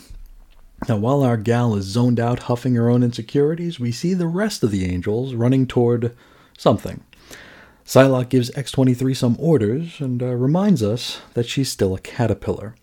Now, 0.89 0.97
while 0.97 1.23
our 1.23 1.37
gal 1.37 1.75
is 1.75 1.85
zoned 1.85 2.19
out 2.19 2.45
huffing 2.45 2.75
her 2.77 2.89
own 2.89 3.03
insecurities, 3.03 3.79
we 3.79 3.93
see 3.93 4.15
the 4.15 4.27
rest 4.27 4.63
of 4.63 4.71
the 4.71 4.87
angels 4.87 5.35
running 5.35 5.67
toward 5.67 6.17
something. 6.57 7.05
Psylocke 7.85 8.29
gives 8.29 8.51
X23 8.53 9.17
some 9.17 9.37
orders 9.39 10.01
and 10.01 10.23
uh, 10.23 10.27
reminds 10.27 10.83
us 10.83 11.21
that 11.35 11.47
she's 11.47 11.71
still 11.71 11.95
a 11.95 12.01
caterpillar. 12.01 12.77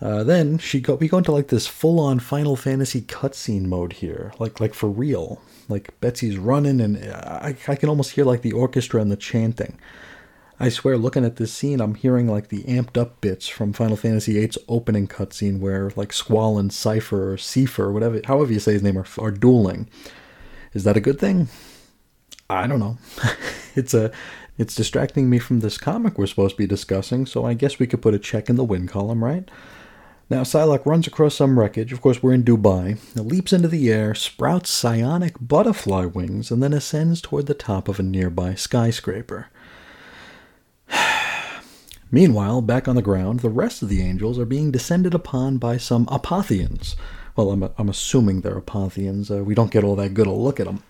Uh, 0.00 0.24
then 0.24 0.58
she 0.58 0.80
go, 0.80 0.96
we 0.96 1.08
go 1.08 1.18
into 1.18 1.32
like 1.32 1.48
this 1.48 1.66
full-on 1.66 2.18
Final 2.18 2.54
Fantasy 2.54 3.00
cutscene 3.00 3.64
mode 3.64 3.94
here, 3.94 4.32
like 4.38 4.60
like 4.60 4.74
for 4.74 4.90
real. 4.90 5.40
Like 5.68 5.98
Betsy's 6.00 6.36
running, 6.36 6.80
and 6.80 6.98
I, 7.12 7.56
I 7.66 7.76
can 7.76 7.88
almost 7.88 8.12
hear 8.12 8.24
like 8.24 8.42
the 8.42 8.52
orchestra 8.52 9.00
and 9.00 9.10
the 9.10 9.16
chanting. 9.16 9.78
I 10.58 10.70
swear, 10.70 10.96
looking 10.96 11.24
at 11.24 11.36
this 11.36 11.52
scene, 11.52 11.82
I'm 11.82 11.96
hearing 11.96 12.28
like 12.28 12.48
the 12.48 12.62
amped 12.62 12.96
up 12.96 13.20
bits 13.20 13.46
from 13.46 13.74
Final 13.74 13.96
Fantasy 13.96 14.32
VIII's 14.32 14.56
opening 14.68 15.06
cutscene, 15.06 15.60
where 15.60 15.92
like 15.96 16.14
Squall 16.14 16.58
and 16.58 16.72
Cipher 16.72 17.32
or 17.32 17.36
Cipher, 17.36 17.92
whatever, 17.92 18.20
however 18.24 18.52
you 18.52 18.58
say 18.58 18.72
his 18.72 18.82
name, 18.82 18.96
are, 18.96 19.06
are 19.18 19.30
dueling. 19.30 19.88
Is 20.72 20.84
that 20.84 20.96
a 20.96 21.00
good 21.00 21.18
thing? 21.18 21.48
I 22.48 22.66
don't 22.66 22.80
know. 22.80 22.96
it's 23.74 23.92
a, 23.92 24.10
it's 24.56 24.74
distracting 24.74 25.28
me 25.28 25.38
from 25.38 25.60
this 25.60 25.76
comic 25.76 26.16
we're 26.16 26.26
supposed 26.26 26.54
to 26.54 26.62
be 26.62 26.66
discussing, 26.66 27.26
so 27.26 27.44
I 27.44 27.52
guess 27.52 27.78
we 27.78 27.86
could 27.86 28.00
put 28.00 28.14
a 28.14 28.18
check 28.18 28.48
in 28.48 28.56
the 28.56 28.64
win 28.64 28.88
column, 28.88 29.22
right? 29.22 29.50
Now, 30.30 30.42
Psylocke 30.42 30.86
runs 30.86 31.06
across 31.06 31.36
some 31.36 31.58
wreckage. 31.58 31.92
Of 31.92 32.00
course, 32.00 32.22
we're 32.22 32.32
in 32.32 32.42
Dubai. 32.42 32.98
It 33.14 33.22
leaps 33.22 33.52
into 33.52 33.68
the 33.68 33.92
air, 33.92 34.14
sprouts 34.14 34.70
psionic 34.70 35.36
butterfly 35.38 36.06
wings, 36.06 36.50
and 36.50 36.62
then 36.62 36.72
ascends 36.72 37.20
toward 37.20 37.46
the 37.46 37.54
top 37.54 37.88
of 37.88 38.00
a 38.00 38.02
nearby 38.02 38.54
skyscraper. 38.54 39.50
Meanwhile, 42.10 42.62
back 42.62 42.88
on 42.88 42.96
the 42.96 43.02
ground, 43.02 43.40
the 43.40 43.50
rest 43.50 43.82
of 43.82 43.88
the 43.88 44.02
angels 44.02 44.38
are 44.38 44.46
being 44.46 44.70
descended 44.70 45.14
upon 45.14 45.58
by 45.58 45.76
some 45.76 46.06
Apothians. 46.06 46.94
Well, 47.34 47.50
I'm, 47.50 47.68
I'm 47.76 47.88
assuming 47.88 48.40
they're 48.40 48.60
Apothians. 48.60 49.30
Uh, 49.30 49.44
we 49.44 49.54
don't 49.54 49.70
get 49.70 49.84
all 49.84 49.96
that 49.96 50.14
good 50.14 50.26
a 50.26 50.32
look 50.32 50.58
at 50.58 50.66
them. 50.66 50.82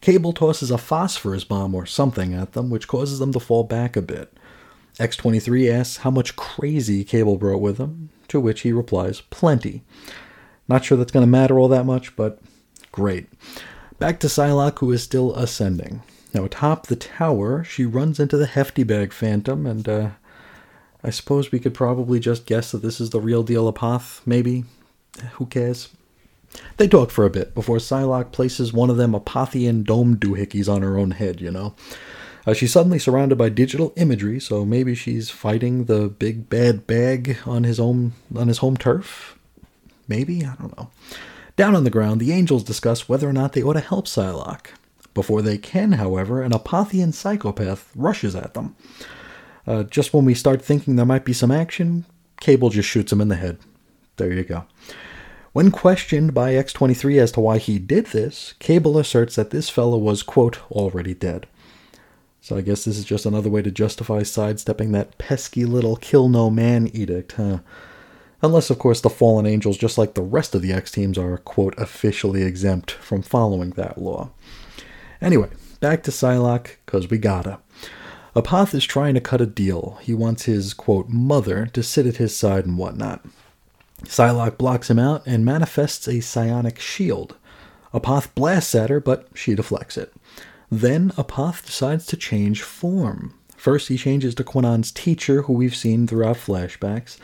Cable 0.00 0.32
tosses 0.32 0.70
a 0.70 0.78
phosphorus 0.78 1.44
bomb 1.44 1.74
or 1.74 1.86
something 1.86 2.34
at 2.34 2.52
them, 2.52 2.70
which 2.70 2.88
causes 2.88 3.18
them 3.18 3.32
to 3.32 3.40
fall 3.40 3.62
back 3.62 3.96
a 3.96 4.02
bit. 4.02 4.36
X23 4.98 5.72
asks 5.72 5.98
how 5.98 6.10
much 6.10 6.36
crazy 6.36 7.04
Cable 7.04 7.36
brought 7.36 7.60
with 7.60 7.78
him, 7.78 8.10
to 8.28 8.40
which 8.40 8.62
he 8.62 8.72
replies, 8.72 9.20
plenty. 9.20 9.82
Not 10.68 10.84
sure 10.84 10.98
that's 10.98 11.12
going 11.12 11.24
to 11.24 11.30
matter 11.30 11.58
all 11.58 11.68
that 11.68 11.86
much, 11.86 12.16
but 12.16 12.40
great. 12.90 13.28
Back 13.98 14.18
to 14.20 14.26
Psylocke, 14.26 14.80
who 14.80 14.90
is 14.92 15.02
still 15.02 15.34
ascending. 15.34 16.02
Now, 16.34 16.44
atop 16.44 16.86
the 16.86 16.96
tower, 16.96 17.62
she 17.62 17.84
runs 17.84 18.18
into 18.18 18.36
the 18.36 18.46
hefty 18.46 18.84
bag 18.84 19.12
phantom, 19.12 19.66
and 19.66 19.88
uh, 19.88 20.10
I 21.04 21.10
suppose 21.10 21.52
we 21.52 21.58
could 21.58 21.74
probably 21.74 22.20
just 22.20 22.46
guess 22.46 22.72
that 22.72 22.82
this 22.82 23.00
is 23.00 23.10
the 23.10 23.20
real 23.20 23.42
deal 23.42 23.70
Apoth, 23.70 24.20
maybe? 24.24 24.64
Who 25.34 25.46
cares? 25.46 25.90
They 26.76 26.88
talk 26.88 27.10
for 27.10 27.24
a 27.24 27.30
bit 27.30 27.54
before 27.54 27.78
Psylocke 27.78 28.32
places 28.32 28.72
one 28.72 28.90
of 28.90 28.96
them 28.96 29.12
Apothian 29.12 29.84
dome 29.84 30.16
doohickeys 30.16 30.72
on 30.72 30.82
her 30.82 30.98
own 30.98 31.12
head, 31.12 31.40
you 31.40 31.50
know. 31.50 31.74
Uh, 32.46 32.52
she's 32.52 32.72
suddenly 32.72 32.98
surrounded 32.98 33.36
by 33.36 33.48
digital 33.48 33.92
imagery, 33.96 34.40
so 34.40 34.64
maybe 34.64 34.94
she's 34.94 35.30
fighting 35.30 35.84
the 35.84 36.08
big 36.08 36.48
bad 36.48 36.86
bag 36.86 37.38
on 37.46 37.64
his 37.64 37.78
own 37.78 38.12
on 38.36 38.48
his 38.48 38.58
home 38.58 38.76
turf. 38.76 39.38
Maybe 40.08 40.44
I 40.44 40.54
don't 40.56 40.76
know. 40.76 40.90
Down 41.56 41.76
on 41.76 41.84
the 41.84 41.90
ground, 41.90 42.20
the 42.20 42.32
angels 42.32 42.64
discuss 42.64 43.08
whether 43.08 43.28
or 43.28 43.32
not 43.32 43.52
they 43.52 43.62
ought 43.62 43.74
to 43.74 43.80
help 43.80 44.06
Psylocke. 44.06 44.68
Before 45.14 45.42
they 45.42 45.58
can, 45.58 45.92
however, 45.92 46.42
an 46.42 46.52
Apothian 46.52 47.12
psychopath 47.12 47.90
rushes 47.94 48.34
at 48.34 48.54
them. 48.54 48.74
Uh, 49.66 49.82
just 49.84 50.12
when 50.14 50.24
we 50.24 50.34
start 50.34 50.62
thinking 50.62 50.96
there 50.96 51.06
might 51.06 51.24
be 51.24 51.32
some 51.32 51.50
action, 51.50 52.04
Cable 52.40 52.70
just 52.70 52.88
shoots 52.88 53.12
him 53.12 53.20
in 53.20 53.28
the 53.28 53.36
head. 53.36 53.58
There 54.16 54.32
you 54.32 54.42
go. 54.42 54.64
When 55.52 55.70
questioned 55.70 56.32
by 56.32 56.52
X23 56.54 57.18
as 57.18 57.32
to 57.32 57.40
why 57.40 57.58
he 57.58 57.78
did 57.78 58.06
this, 58.06 58.54
Cable 58.58 58.98
asserts 58.98 59.36
that 59.36 59.50
this 59.50 59.68
fellow 59.68 59.98
was, 59.98 60.22
quote, 60.22 60.58
already 60.70 61.12
dead. 61.12 61.46
So 62.40 62.56
I 62.56 62.62
guess 62.62 62.84
this 62.84 62.98
is 62.98 63.04
just 63.04 63.26
another 63.26 63.50
way 63.50 63.62
to 63.62 63.70
justify 63.70 64.22
sidestepping 64.22 64.92
that 64.92 65.18
pesky 65.18 65.64
little 65.64 65.96
kill 65.96 66.28
no 66.28 66.50
man 66.50 66.88
edict, 66.88 67.32
huh? 67.32 67.58
Unless, 68.42 68.70
of 68.70 68.80
course, 68.80 69.00
the 69.00 69.10
fallen 69.10 69.46
angels, 69.46 69.78
just 69.78 69.96
like 69.96 70.14
the 70.14 70.22
rest 70.22 70.54
of 70.54 70.62
the 70.62 70.72
X 70.72 70.90
teams, 70.90 71.16
are, 71.16 71.38
quote, 71.38 71.74
officially 71.78 72.42
exempt 72.42 72.90
from 72.90 73.22
following 73.22 73.70
that 73.70 73.98
law. 73.98 74.30
Anyway, 75.22 75.48
back 75.80 76.02
to 76.02 76.10
Psylocke, 76.10 76.76
because 76.84 77.08
we 77.08 77.16
gotta. 77.16 77.60
Apoth 78.34 78.74
is 78.74 78.84
trying 78.84 79.14
to 79.14 79.20
cut 79.20 79.40
a 79.40 79.46
deal. 79.46 79.98
He 80.02 80.14
wants 80.14 80.44
his, 80.44 80.74
quote, 80.74 81.08
mother 81.08 81.66
to 81.66 81.82
sit 81.82 82.06
at 82.06 82.16
his 82.16 82.36
side 82.36 82.66
and 82.66 82.76
whatnot. 82.76 83.24
Psylocke 84.04 84.58
blocks 84.58 84.90
him 84.90 84.98
out 84.98 85.22
and 85.24 85.44
manifests 85.44 86.08
a 86.08 86.20
psionic 86.20 86.80
shield. 86.80 87.36
Apoth 87.94 88.34
blasts 88.34 88.74
at 88.74 88.90
her, 88.90 89.00
but 89.00 89.28
she 89.34 89.54
deflects 89.54 89.96
it. 89.96 90.12
Then 90.70 91.10
Apoth 91.10 91.64
decides 91.66 92.06
to 92.06 92.16
change 92.16 92.62
form. 92.62 93.34
First, 93.56 93.88
he 93.88 93.96
changes 93.96 94.34
to 94.36 94.44
Kwannon's 94.44 94.90
teacher, 94.90 95.42
who 95.42 95.52
we've 95.52 95.76
seen 95.76 96.06
throughout 96.06 96.36
flashbacks. 96.36 97.18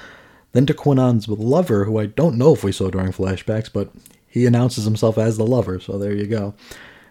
Then 0.53 0.67
to 0.67 0.75
Kwannon's 0.75 1.27
lover, 1.27 1.85
who 1.85 1.99
I 1.99 2.07
don't 2.07 2.39
know 2.39 2.53
if 2.53 2.63
we 2.63 2.71
saw 2.71 2.91
during 2.91 3.13
flashbacks, 3.13 3.73
but 3.73 3.91
he 4.29 4.47
announces 4.47 4.85
himself 4.85 5.19
as 5.19 5.37
the 5.37 5.47
lover, 5.47 5.81
so 5.81 5.99
there 5.99 6.15
you 6.15 6.27
go. 6.27 6.55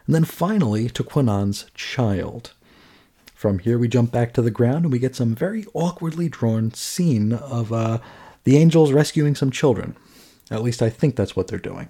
And 0.07 0.15
then 0.15 0.23
finally 0.23 0.89
to 0.89 1.03
Kwannon's 1.03 1.69
child. 1.75 2.53
From 3.35 3.59
here, 3.59 3.77
we 3.77 3.87
jump 3.87 4.11
back 4.11 4.33
to 4.33 4.41
the 4.41 4.49
ground 4.49 4.85
and 4.85 4.91
we 4.91 4.99
get 4.99 5.15
some 5.15 5.35
very 5.35 5.65
awkwardly 5.73 6.29
drawn 6.29 6.73
scene 6.73 7.33
of 7.33 7.71
uh, 7.71 7.99
the 8.45 8.57
angels 8.57 8.91
rescuing 8.91 9.35
some 9.35 9.51
children. 9.51 9.95
At 10.49 10.63
least 10.63 10.81
I 10.81 10.89
think 10.89 11.15
that's 11.15 11.35
what 11.35 11.47
they're 11.47 11.59
doing. 11.59 11.89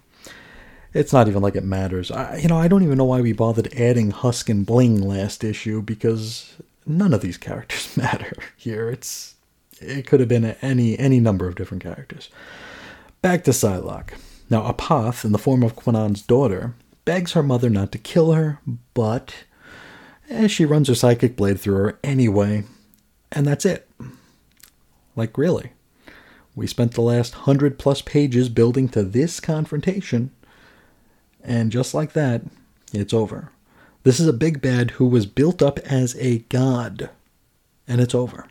It's 0.94 1.14
not 1.14 1.28
even 1.28 1.44
like 1.44 1.56
it 1.56 1.64
matters. 1.64 2.10
I, 2.10 2.38
you 2.38 2.48
know, 2.48 2.58
I 2.58 2.68
don't 2.68 2.84
even 2.84 2.98
know 2.98 3.06
why 3.06 3.22
we 3.22 3.34
bothered 3.34 3.74
adding 3.74 4.12
Husk 4.12 4.50
and 4.50 4.66
Bling 4.66 5.00
last 5.00 5.44
issue 5.44 5.82
because 5.82 6.56
none 6.86 7.14
of 7.14 7.22
these 7.22 7.38
characters 7.38 7.96
matter 7.98 8.34
here. 8.56 8.90
It's 8.90 9.36
it 9.80 10.08
could 10.08 10.20
have 10.20 10.30
been 10.30 10.56
any 10.62 10.98
any 10.98 11.20
number 11.20 11.48
of 11.48 11.56
different 11.56 11.84
characters. 11.84 12.30
Back 13.22 13.44
to 13.44 13.52
Psylocke. 13.52 14.18
Now, 14.50 14.72
Apoth, 14.72 15.24
in 15.24 15.34
the 15.34 15.38
form 15.38 15.62
of 15.62 15.76
Kwannon's 15.76 16.22
daughter, 16.22 16.74
begs 17.08 17.32
her 17.32 17.42
mother 17.42 17.69
not 17.69 17.94
to 17.94 17.98
kill 17.98 18.34
her, 18.34 18.60
but 18.94 19.34
eh, 20.30 20.48
she 20.48 20.66
runs 20.66 20.90
her 20.90 20.94
psychic 20.94 21.38
blade 21.38 21.58
through 21.58 21.76
her 21.76 22.00
anyway, 22.03 22.66
and 23.32 23.48
that's 23.48 23.66
it. 23.66 23.90
Like, 25.16 25.38
really? 25.38 25.72
We 26.53 26.68
spent 26.68 26.92
the 26.92 27.02
last 27.02 27.34
hundred 27.34 27.80
plus 27.80 28.02
pages 28.02 28.50
building 28.50 28.90
to 28.90 29.03
this 29.03 29.40
confrontation, 29.40 30.32
and 31.42 31.72
just 31.72 31.94
like 31.94 32.11
that, 32.11 32.42
it's 32.92 33.14
over. 33.14 33.53
This 34.03 34.19
is 34.19 34.27
a 34.27 34.34
big 34.34 34.61
bad 34.61 34.92
who 34.92 35.06
was 35.06 35.26
built 35.26 35.61
up 35.61 35.80
as 35.80 36.14
a 36.19 36.40
god, 36.50 37.10
and 37.88 38.02
it's 38.02 38.16
over. 38.16 38.48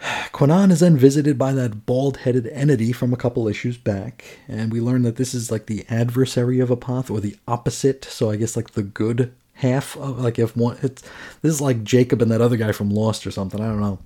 Kwannon 0.00 0.70
is 0.70 0.80
then 0.80 0.96
visited 0.96 1.36
by 1.36 1.52
that 1.52 1.84
bald 1.84 2.18
headed 2.18 2.46
entity 2.48 2.92
from 2.92 3.12
a 3.12 3.16
couple 3.16 3.48
issues 3.48 3.76
back, 3.76 4.38
and 4.46 4.72
we 4.72 4.80
learn 4.80 5.02
that 5.02 5.16
this 5.16 5.34
is 5.34 5.50
like 5.50 5.66
the 5.66 5.84
adversary 5.88 6.60
of 6.60 6.68
Apoth, 6.68 7.10
or 7.10 7.20
the 7.20 7.36
opposite, 7.48 8.04
so 8.04 8.30
I 8.30 8.36
guess 8.36 8.56
like 8.56 8.70
the 8.70 8.82
good 8.84 9.34
half 9.54 9.96
of 9.96 10.20
like 10.20 10.38
if 10.38 10.56
one 10.56 10.78
it's 10.82 11.02
this 11.42 11.52
is 11.52 11.60
like 11.60 11.82
Jacob 11.82 12.22
and 12.22 12.30
that 12.30 12.40
other 12.40 12.56
guy 12.56 12.70
from 12.70 12.90
Lost 12.90 13.26
or 13.26 13.32
something, 13.32 13.60
I 13.60 13.66
don't 13.66 13.80
know. 13.80 13.98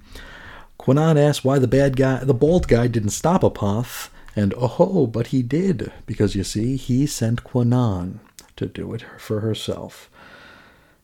Kwannon 0.80 1.18
asks 1.18 1.44
why 1.44 1.58
the 1.58 1.68
bad 1.68 1.96
guy 1.96 2.24
the 2.24 2.34
bald 2.34 2.68
guy 2.68 2.86
didn't 2.86 3.10
stop 3.10 3.42
Apoth, 3.42 4.08
and 4.34 4.54
oh 4.56 5.06
but 5.06 5.28
he 5.28 5.42
did, 5.42 5.92
because 6.06 6.34
you 6.34 6.44
see, 6.44 6.76
he 6.76 7.06
sent 7.06 7.44
Kwannon 7.44 8.20
to 8.56 8.66
do 8.66 8.94
it 8.94 9.04
for 9.18 9.40
herself. 9.40 10.08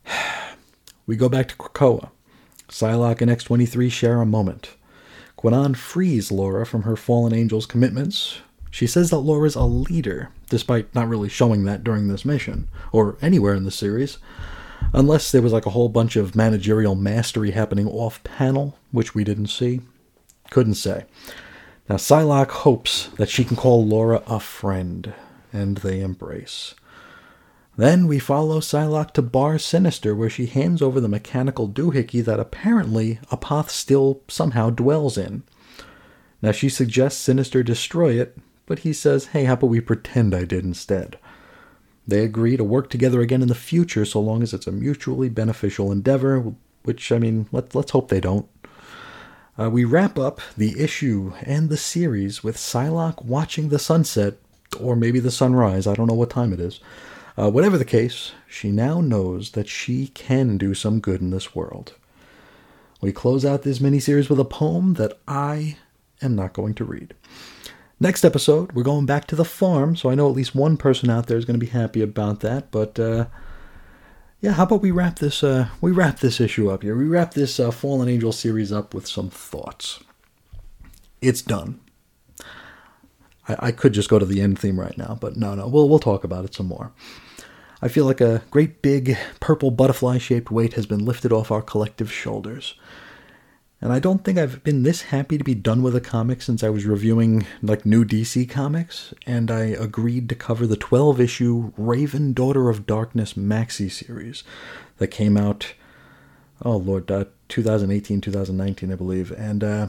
We 1.07 1.17
go 1.17 1.31
back 1.31 1.49
to 1.49 1.57
Krakoa. 1.57 2.10
Psylocke 2.68 3.23
and 3.23 3.31
X23 3.31 3.91
share 3.91 4.20
a 4.20 4.26
moment. 4.26 4.75
Kwannon 5.39 5.76
frees 5.76 6.33
Laura 6.33 6.67
from 6.67 6.83
her 6.83 6.97
fallen 6.97 7.33
angel's 7.33 7.65
commitments. 7.65 8.41
She 8.73 8.89
says 8.89 9.10
that 9.10 9.18
Laura's 9.18 9.55
a 9.55 9.62
leader, 9.62 10.31
despite 10.50 10.92
not 10.94 11.08
really 11.08 11.28
showing 11.28 11.65
that 11.65 11.84
during 11.84 12.08
this 12.08 12.25
mission, 12.25 12.68
or 12.91 13.17
anywhere 13.23 13.55
in 13.55 13.62
the 13.62 13.70
series. 13.70 14.18
Unless 14.92 15.31
there 15.31 15.42
was 15.42 15.52
like 15.52 15.65
a 15.65 15.70
whole 15.70 15.89
bunch 15.89 16.17
of 16.17 16.34
managerial 16.34 16.97
mastery 16.97 17.52
happening 17.52 17.86
off 17.86 18.23
panel, 18.25 18.76
which 18.91 19.15
we 19.15 19.23
didn't 19.23 19.47
see. 19.47 19.81
Couldn't 20.50 20.75
say. 20.75 21.05
Now, 21.89 21.97
Psylocke 21.97 22.50
hopes 22.50 23.08
that 23.17 23.28
she 23.28 23.44
can 23.44 23.57
call 23.57 23.86
Laura 23.86 24.23
a 24.26 24.41
friend, 24.41 25.15
and 25.52 25.78
they 25.78 26.00
embrace. 26.00 26.75
Then 27.78 28.08
we 28.08 28.18
follow 28.18 28.58
Psylocke 28.58 29.12
to 29.12 29.23
Bar 29.23 29.57
Sinister, 29.57 30.12
where 30.12 30.28
she 30.28 30.47
hands 30.47 30.82
over 30.82 31.00
the 31.00 31.07
mechanical 31.07 31.68
doohickey 31.68 32.24
that 32.24 32.40
apparently 32.40 33.20
Apoth 33.31 33.70
still 33.70 34.20
somehow 34.26 34.68
dwells 34.68 35.16
in. 35.16 35.44
Now 36.42 36.50
she 36.50 36.68
suggests 36.70 37.20
Sinister 37.20 37.62
destroy 37.62 38.20
it, 38.20 38.36
but 38.66 38.81
he 38.81 38.92
says, 38.92 39.26
hey, 39.26 39.44
how 39.44 39.52
about 39.52 39.68
we 39.68 39.81
pretend 39.81 40.34
I 40.34 40.44
did 40.44 40.65
instead? 40.65 41.20
They 42.05 42.24
agree 42.24 42.57
to 42.57 42.65
work 42.65 42.90
together 42.90 43.20
again 43.20 43.42
in 43.42 43.48
the 43.48 43.55
future 43.55 44.05
so 44.05 44.18
long 44.18 44.42
as 44.42 44.52
it's 44.52 44.66
a 44.66 44.73
mutually 44.73 45.28
beneficial 45.28 45.92
endeavor, 45.92 46.52
which, 46.82 47.12
I 47.12 47.18
mean, 47.18 47.47
let, 47.52 47.76
let's 47.76 47.92
hope 47.92 48.08
they 48.08 48.20
don't. 48.20 48.48
Uh, 49.57 49.70
we 49.70 49.84
wrap 49.84 50.18
up 50.18 50.40
the 50.57 50.81
issue 50.81 51.32
and 51.42 51.68
the 51.68 51.76
series 51.76 52.42
with 52.42 52.57
Psylocke 52.57 53.24
watching 53.24 53.68
the 53.68 53.78
sunset, 53.78 54.34
or 54.81 54.97
maybe 54.97 55.20
the 55.20 55.31
sunrise, 55.31 55.86
I 55.86 55.94
don't 55.94 56.08
know 56.08 56.15
what 56.15 56.31
time 56.31 56.52
it 56.52 56.58
is. 56.58 56.81
Uh, 57.39 57.49
whatever 57.49 57.78
the 57.78 57.84
case, 57.84 58.33
she 58.49 58.73
now 58.73 59.00
knows 59.00 59.52
that 59.52 59.68
she 59.68 60.08
can 60.08 60.58
do 60.58 60.75
some 60.75 60.99
good 60.99 61.20
in 61.20 61.31
this 61.31 61.55
world. 61.55 61.94
We 63.00 63.12
close 63.12 63.44
out 63.44 63.62
this 63.62 63.78
miniseries 63.78 64.28
with 64.28 64.41
a 64.41 64.44
poem 64.44 64.94
that 64.94 65.17
I 65.28 65.76
am 66.20 66.34
not 66.34 66.52
going 66.52 66.75
to 66.75 66.84
read. 66.84 67.15
Next 68.00 68.25
episode, 68.25 68.73
we're 68.73 68.83
going 68.83 69.07
back 69.07 69.28
to 69.28 69.36
the 69.36 69.44
farm, 69.44 69.94
so 69.94 70.10
I 70.10 70.17
know 70.17 70.28
at 70.28 70.34
least 70.34 70.57
one 70.57 70.76
person 70.76 71.10
out 71.10 71.28
there 71.28 71.39
is 71.39 71.44
going 71.44 71.58
to 71.58 71.65
be 71.65 71.70
happy 71.70 72.02
about 72.02 72.41
that. 72.41 72.73
But 72.73 72.99
uh, 72.99 73.26
yeah, 74.41 74.52
how 74.52 74.65
about 74.65 74.83
we 74.83 74.91
wrap 74.91 75.20
this? 75.20 75.44
Uh, 75.44 75.68
we 75.81 75.92
wrap 75.92 76.18
this 76.18 76.41
issue 76.41 76.68
up 76.68 76.83
here. 76.83 76.97
We 76.97 77.07
wrap 77.07 77.34
this 77.34 77.60
uh, 77.60 77.70
Fallen 77.70 78.08
Angel 78.08 78.33
series 78.33 78.73
up 78.73 78.94
with 78.94 79.07
some 79.07 79.31
thoughts. 79.31 80.00
It's 81.20 81.42
done. 81.42 81.78
I, 83.47 83.57
I 83.58 83.70
could 83.70 83.92
just 83.92 84.08
go 84.08 84.18
to 84.18 84.26
the 84.26 84.41
end 84.41 84.58
theme 84.58 84.81
right 84.81 84.99
now, 84.99 85.17
but 85.20 85.36
no, 85.36 85.55
no, 85.55 85.68
we'll 85.68 85.89
we'll 85.89 86.00
talk 86.00 86.25
about 86.25 86.44
it 86.44 86.52
some 86.52 86.67
more. 86.67 86.92
I 87.81 87.89
feel 87.89 88.05
like 88.05 88.20
a 88.20 88.42
great 88.50 88.82
big 88.82 89.16
purple 89.40 89.70
butterfly 89.70 90.18
shaped 90.18 90.50
weight 90.50 90.73
has 90.74 90.86
been 90.86 91.05
lifted 91.05 91.32
off 91.32 91.50
our 91.50 91.62
collective 91.62 92.12
shoulders. 92.12 92.74
And 93.81 93.92
I 93.92 94.00
don't 94.00 94.24
think 94.24 94.36
I've 94.36 94.65
been 94.65 94.82
this 94.82 95.02
happy 95.02 95.39
to 95.39 95.44
be 95.44 95.55
done 95.55 95.84
with 95.84 95.94
a 95.94 96.00
comic 96.00 96.42
since 96.42 96.65
I 96.65 96.68
was 96.68 96.84
reviewing 96.84 97.47
like 97.62 97.86
new 97.86 98.05
DC 98.05 98.50
comics, 98.50 99.15
and 99.24 99.52
I 99.52 99.66
agreed 99.66 100.28
to 100.28 100.34
cover 100.34 100.66
the 100.66 100.76
12 100.76 101.20
issue 101.20 101.73
Raven 101.76 102.32
Daughter 102.32 102.68
of 102.68 102.86
Darkness 102.86 103.34
maxi 103.34 103.89
series 103.89 104.42
that 104.97 105.08
came 105.08 105.36
out, 105.36 105.74
oh 106.62 106.76
lord, 106.76 107.08
uh, 107.08 107.26
2018, 107.48 108.20
2019, 108.20 108.92
I 108.92 108.97
believe. 108.97 109.31
And 109.31 109.62
uh, 109.62 109.86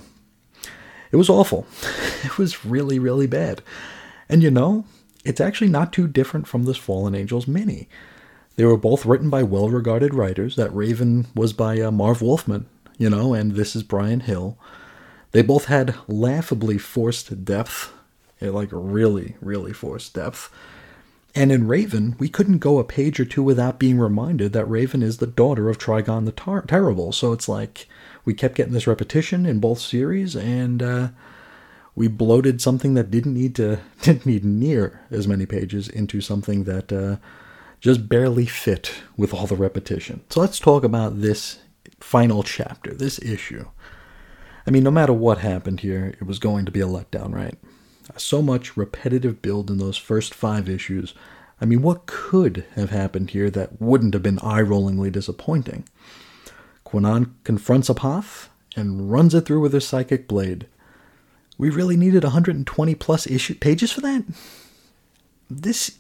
it 1.12 1.16
was 1.16 1.30
awful. 1.30 1.66
it 2.24 2.38
was 2.38 2.64
really, 2.64 3.00
really 3.00 3.26
bad. 3.26 3.64
And 4.30 4.44
you 4.44 4.52
know, 4.52 4.86
it's 5.26 5.42
actually 5.42 5.70
not 5.70 5.94
too 5.94 6.08
different 6.08 6.48
from 6.48 6.64
this 6.64 6.78
Fallen 6.78 7.16
Angels 7.16 7.48
mini. 7.48 7.88
They 8.56 8.66
were 8.66 8.78
both 8.78 9.06
written 9.06 9.30
by 9.30 9.44
well 9.44 9.70
regarded 9.70 10.14
writers. 10.14 10.56
That 10.56 10.76
Raven 10.76 11.28
was 11.36 11.54
by 11.54 11.80
uh, 11.80 11.92
Marv 11.92 12.22
Wolfman, 12.22 12.66
you 12.98 13.10
know, 13.10 13.34
and 13.34 13.54
this 13.54 13.76
is 13.76 13.84
Bryan 13.84 14.22
Hill. 14.22 14.58
They 15.32 15.42
both 15.42 15.66
had 15.66 15.96
laughably 16.08 16.78
forced 16.78 17.46
depth, 17.46 17.94
eh, 18.42 18.50
like 18.50 18.70
really, 18.72 19.36
really 19.42 19.74
forced 19.74 20.14
depth. 20.14 20.52
And 21.36 21.52
in 21.52 21.68
Raven, 21.68 22.16
we 22.18 22.28
couldn't 22.28 22.58
go 22.58 22.80
a 22.80 22.84
page 22.84 23.20
or 23.20 23.26
two 23.26 23.44
without 23.44 23.80
being 23.80 24.00
reminded 24.00 24.52
that 24.54 24.66
Raven 24.66 25.04
is 25.04 25.18
the 25.18 25.28
daughter 25.28 25.70
of 25.70 25.78
Trigon 25.78 26.26
the 26.26 26.32
Tar- 26.32 26.64
Terrible. 26.64 27.12
So 27.12 27.32
it's 27.32 27.48
like 27.48 27.88
we 28.26 28.34
kept 28.34 28.56
getting 28.56 28.74
this 28.74 28.88
repetition 28.88 29.46
in 29.46 29.60
both 29.60 29.80
series, 29.80 30.36
and 30.36 30.82
uh, 30.82 31.08
we 32.00 32.08
bloated 32.08 32.62
something 32.62 32.94
that 32.94 33.12
didn't 33.12 33.34
need 33.34 33.54
to 33.54 33.78
didn't 34.02 34.26
need 34.26 34.46
near 34.46 35.02
as 35.12 35.28
many 35.28 35.46
pages 35.46 35.90
into 35.90 36.22
something 36.22 36.64
that 36.64 36.94
uh, 36.94 37.18
just 37.82 38.08
barely 38.08 38.46
fit 38.46 38.94
with 39.18 39.34
all 39.34 39.46
the 39.46 39.56
repetition. 39.58 40.22
So 40.30 40.40
let's 40.40 40.60
talk 40.60 40.86
about 40.86 41.20
this 41.20 41.60
final 42.00 42.42
chapter, 42.42 42.94
this 42.94 43.20
issue. 43.20 43.66
I 44.66 44.72
mean, 44.72 44.84
no 44.84 44.92
matter 44.92 45.12
what 45.12 45.40
happened 45.40 45.82
here, 45.82 46.16
it 46.22 46.26
was 46.26 46.40
going 46.40 46.66
to 46.66 46.72
be 46.72 46.80
a 46.80 46.86
letdown, 46.86 47.34
right? 47.34 47.56
So 48.16 48.42
much 48.42 48.78
repetitive 48.78 49.42
build 49.42 49.70
in 49.70 49.78
those 49.78 49.98
first 49.98 50.34
five 50.34 50.70
issues. 50.70 51.14
I 51.60 51.66
mean, 51.66 51.82
what 51.82 52.06
could 52.06 52.66
have 52.76 52.92
happened 52.92 53.32
here 53.32 53.50
that 53.50 53.82
wouldn't 53.82 54.14
have 54.14 54.24
been 54.24 54.40
eye 54.40 54.62
rollingly 54.62 55.12
disappointing? 55.12 55.84
Kwannon 56.86 57.32
confronts 57.44 57.90
Apoth 57.90 58.48
and 58.78 59.12
runs 59.12 59.36
it 59.36 59.42
through 59.42 59.60
with 59.60 59.74
her 59.74 59.82
psychic 59.82 60.30
blade. 60.30 60.66
We 61.60 61.70
really 61.70 61.98
needed 61.98 62.24
120 62.24 62.96
plus 62.96 63.28
issue 63.28 63.54
pages 63.54 63.92
for 63.92 64.00
that? 64.02 64.24
This 65.50 66.00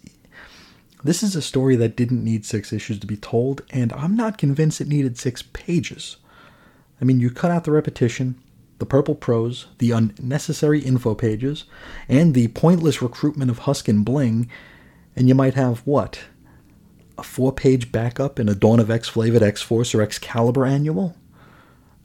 this 1.03 1.21
is 1.21 1.35
a 1.35 1.41
story 1.41 1.75
that 1.75 1.97
didn't 1.97 2.23
need 2.23 2.45
six 2.45 2.73
issues 2.73 2.97
to 2.99 3.07
be 3.07 3.17
told, 3.17 3.61
and 3.69 3.91
I'm 3.93 4.15
not 4.15 4.37
convinced 4.37 4.81
it 4.81 4.87
needed 4.87 5.17
six 5.17 5.41
pages. 5.41 6.17
I 7.01 7.05
mean, 7.05 7.19
you 7.19 7.29
cut 7.29 7.51
out 7.51 7.65
the 7.65 7.71
repetition, 7.71 8.41
the 8.79 8.85
purple 8.85 9.15
prose, 9.15 9.67
the 9.79 9.91
unnecessary 9.91 10.81
info 10.81 11.13
pages, 11.13 11.65
and 12.07 12.33
the 12.33 12.49
pointless 12.49 13.01
recruitment 13.01 13.51
of 13.51 13.59
Husk 13.59 13.87
and 13.87 14.03
Bling, 14.03 14.49
and 15.15 15.27
you 15.27 15.35
might 15.35 15.53
have 15.53 15.79
what? 15.79 16.21
A 17.17 17.23
four 17.23 17.51
page 17.51 17.91
backup 17.91 18.39
in 18.39 18.47
a 18.47 18.55
Dawn 18.55 18.79
of 18.79 18.89
X 18.89 19.09
flavored 19.09 19.43
X 19.43 19.61
Force 19.61 19.93
or 19.93 20.01
Excalibur 20.01 20.65
annual? 20.65 21.15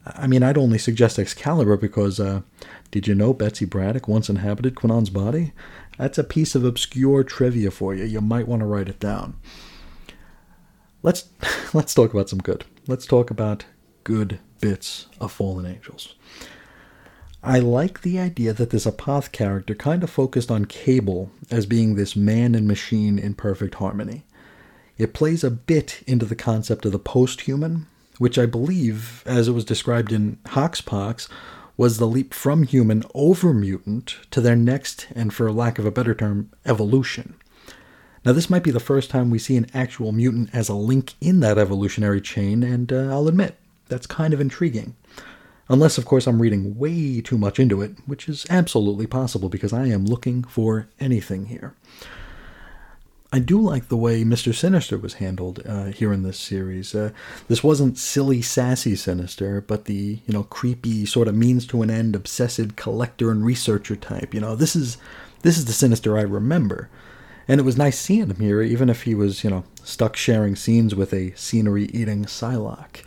I 0.06 0.26
mean, 0.26 0.42
I'd 0.42 0.58
only 0.58 0.78
suggest 0.78 1.18
Excalibur 1.18 1.76
because, 1.76 2.20
uh, 2.20 2.42
did 2.90 3.06
you 3.06 3.14
know 3.14 3.32
Betsy 3.32 3.64
Braddock 3.64 4.06
once 4.06 4.28
inhabited 4.28 4.74
Kwannon's 4.74 5.10
body? 5.10 5.52
That's 5.98 6.18
a 6.18 6.24
piece 6.24 6.54
of 6.54 6.64
obscure 6.64 7.24
trivia 7.24 7.70
for 7.70 7.94
you. 7.94 8.04
You 8.04 8.20
might 8.20 8.48
want 8.48 8.60
to 8.60 8.66
write 8.66 8.88
it 8.88 9.00
down. 9.00 9.38
Let's 11.02 11.28
let's 11.74 11.94
talk 11.94 12.12
about 12.12 12.28
some 12.28 12.40
good. 12.40 12.64
Let's 12.86 13.06
talk 13.06 13.30
about 13.30 13.64
good 14.04 14.40
bits 14.60 15.06
of 15.20 15.32
Fallen 15.32 15.66
Angels. 15.66 16.14
I 17.42 17.58
like 17.58 18.00
the 18.00 18.18
idea 18.18 18.54
that 18.54 18.70
this 18.70 18.86
Apoth 18.86 19.30
character 19.30 19.74
kind 19.74 20.02
of 20.02 20.08
focused 20.08 20.50
on 20.50 20.64
Cable 20.64 21.30
as 21.50 21.66
being 21.66 21.94
this 21.94 22.16
man 22.16 22.54
and 22.54 22.66
machine 22.66 23.18
in 23.18 23.34
perfect 23.34 23.74
harmony. 23.74 24.24
It 24.96 25.12
plays 25.12 25.44
a 25.44 25.50
bit 25.50 26.02
into 26.06 26.24
the 26.24 26.36
concept 26.36 26.86
of 26.86 26.92
the 26.92 26.98
post 26.98 27.42
human, 27.42 27.86
which 28.18 28.38
I 28.38 28.46
believe, 28.46 29.22
as 29.26 29.48
it 29.48 29.52
was 29.52 29.64
described 29.64 30.12
in 30.12 30.38
Hoxpox, 30.46 31.28
was 31.76 31.98
the 31.98 32.06
leap 32.06 32.32
from 32.32 32.62
human 32.62 33.02
over 33.14 33.52
mutant 33.52 34.16
to 34.30 34.40
their 34.40 34.56
next, 34.56 35.08
and 35.14 35.34
for 35.34 35.50
lack 35.50 35.78
of 35.78 35.86
a 35.86 35.90
better 35.90 36.14
term, 36.14 36.50
evolution. 36.64 37.34
Now, 38.24 38.32
this 38.32 38.48
might 38.48 38.62
be 38.62 38.70
the 38.70 38.80
first 38.80 39.10
time 39.10 39.30
we 39.30 39.38
see 39.38 39.56
an 39.56 39.66
actual 39.74 40.12
mutant 40.12 40.50
as 40.54 40.68
a 40.68 40.74
link 40.74 41.14
in 41.20 41.40
that 41.40 41.58
evolutionary 41.58 42.20
chain, 42.20 42.62
and 42.62 42.92
uh, 42.92 43.08
I'll 43.10 43.28
admit, 43.28 43.56
that's 43.88 44.06
kind 44.06 44.32
of 44.32 44.40
intriguing. 44.40 44.94
Unless, 45.68 45.98
of 45.98 46.04
course, 46.04 46.26
I'm 46.26 46.40
reading 46.40 46.78
way 46.78 47.20
too 47.20 47.38
much 47.38 47.58
into 47.58 47.82
it, 47.82 47.92
which 48.06 48.28
is 48.28 48.46
absolutely 48.50 49.06
possible 49.06 49.48
because 49.48 49.72
I 49.72 49.86
am 49.86 50.04
looking 50.04 50.44
for 50.44 50.88
anything 51.00 51.46
here. 51.46 51.74
I 53.34 53.40
do 53.40 53.60
like 53.60 53.88
the 53.88 53.96
way 53.96 54.22
Mr. 54.22 54.54
Sinister 54.54 54.96
was 54.96 55.14
handled 55.14 55.60
uh, 55.66 55.86
here 55.86 56.12
in 56.12 56.22
this 56.22 56.38
series. 56.38 56.94
Uh, 56.94 57.10
this 57.48 57.64
wasn't 57.64 57.98
silly, 57.98 58.40
sassy 58.40 58.94
Sinister, 58.94 59.60
but 59.60 59.86
the 59.86 60.20
you 60.24 60.32
know 60.32 60.44
creepy 60.44 61.04
sort 61.04 61.26
of 61.26 61.34
means 61.34 61.66
to 61.66 61.82
an 61.82 61.90
end, 61.90 62.14
obsessive 62.14 62.76
collector 62.76 63.32
and 63.32 63.44
researcher 63.44 63.96
type. 63.96 64.34
You 64.34 64.40
know, 64.40 64.54
this 64.54 64.76
is 64.76 64.98
this 65.42 65.58
is 65.58 65.64
the 65.64 65.72
Sinister 65.72 66.16
I 66.16 66.22
remember, 66.22 66.88
and 67.48 67.58
it 67.58 67.64
was 67.64 67.76
nice 67.76 67.98
seeing 67.98 68.30
him 68.30 68.36
here, 68.36 68.62
even 68.62 68.88
if 68.88 69.02
he 69.02 69.16
was 69.16 69.42
you 69.42 69.50
know 69.50 69.64
stuck 69.82 70.14
sharing 70.14 70.54
scenes 70.54 70.94
with 70.94 71.12
a 71.12 71.34
scenery-eating 71.34 72.26
Psylocke. 72.26 73.02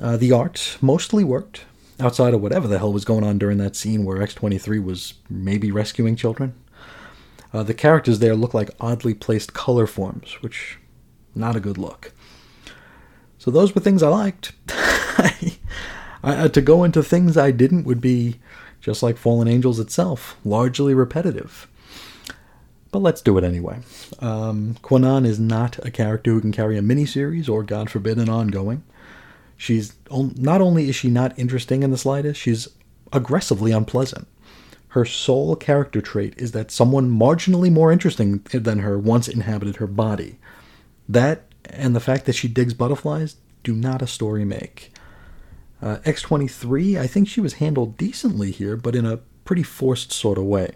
Uh, 0.00 0.16
the 0.16 0.30
art 0.30 0.78
mostly 0.80 1.24
worked. 1.24 1.64
outside 1.98 2.32
of 2.32 2.40
whatever 2.40 2.68
the 2.68 2.78
hell 2.78 2.92
was 2.92 3.04
going 3.04 3.24
on 3.24 3.38
during 3.38 3.58
that 3.58 3.74
scene 3.74 4.04
where 4.04 4.18
X23 4.18 4.84
was 4.84 5.14
maybe 5.28 5.72
rescuing 5.72 6.14
children. 6.14 6.54
Uh, 7.52 7.62
the 7.62 7.74
characters 7.74 8.18
there 8.18 8.34
look 8.34 8.54
like 8.54 8.70
oddly 8.80 9.14
placed 9.14 9.52
color 9.52 9.86
forms, 9.86 10.34
which 10.40 10.78
not 11.34 11.56
a 11.56 11.60
good 11.60 11.78
look. 11.78 12.12
So 13.38 13.50
those 13.50 13.74
were 13.74 13.80
things 13.80 14.02
I 14.02 14.08
liked. 14.08 14.52
I, 14.68 15.58
I, 16.22 16.48
to 16.48 16.60
go 16.60 16.84
into 16.84 17.02
things 17.02 17.36
I 17.36 17.50
didn't 17.50 17.84
would 17.84 18.00
be 18.00 18.36
just 18.80 19.02
like 19.02 19.16
Fallen 19.16 19.48
Angels 19.48 19.78
itself, 19.78 20.36
largely 20.44 20.94
repetitive. 20.94 21.68
But 22.90 23.00
let's 23.00 23.22
do 23.22 23.38
it 23.38 23.44
anyway. 23.44 23.80
Um, 24.18 24.76
Kwannon 24.82 25.26
is 25.26 25.40
not 25.40 25.84
a 25.84 25.90
character 25.90 26.32
who 26.32 26.40
can 26.40 26.52
carry 26.52 26.76
a 26.76 26.82
miniseries 26.82 27.48
or, 27.48 27.62
God 27.62 27.88
forbid, 27.88 28.18
an 28.18 28.28
ongoing. 28.28 28.84
She's 29.56 29.94
not 30.10 30.60
only 30.60 30.88
is 30.88 30.96
she 30.96 31.08
not 31.08 31.38
interesting 31.38 31.82
in 31.82 31.90
the 31.90 31.96
slightest, 31.96 32.40
she's 32.40 32.68
aggressively 33.12 33.72
unpleasant. 33.72 34.26
Her 34.92 35.06
sole 35.06 35.56
character 35.56 36.02
trait 36.02 36.34
is 36.36 36.52
that 36.52 36.70
someone 36.70 37.10
marginally 37.10 37.72
more 37.72 37.90
interesting 37.90 38.42
than 38.52 38.80
her 38.80 38.98
once 38.98 39.26
inhabited 39.26 39.76
her 39.76 39.86
body. 39.86 40.38
That 41.08 41.46
and 41.64 41.96
the 41.96 42.00
fact 42.00 42.26
that 42.26 42.34
she 42.34 42.46
digs 42.46 42.74
butterflies 42.74 43.36
do 43.62 43.74
not 43.74 44.02
a 44.02 44.06
story 44.06 44.44
make. 44.44 44.92
Uh, 45.80 45.96
X23, 46.04 47.00
I 47.00 47.06
think 47.06 47.26
she 47.26 47.40
was 47.40 47.54
handled 47.54 47.96
decently 47.96 48.50
here, 48.50 48.76
but 48.76 48.94
in 48.94 49.06
a 49.06 49.20
pretty 49.46 49.62
forced 49.62 50.12
sort 50.12 50.36
of 50.36 50.44
way. 50.44 50.72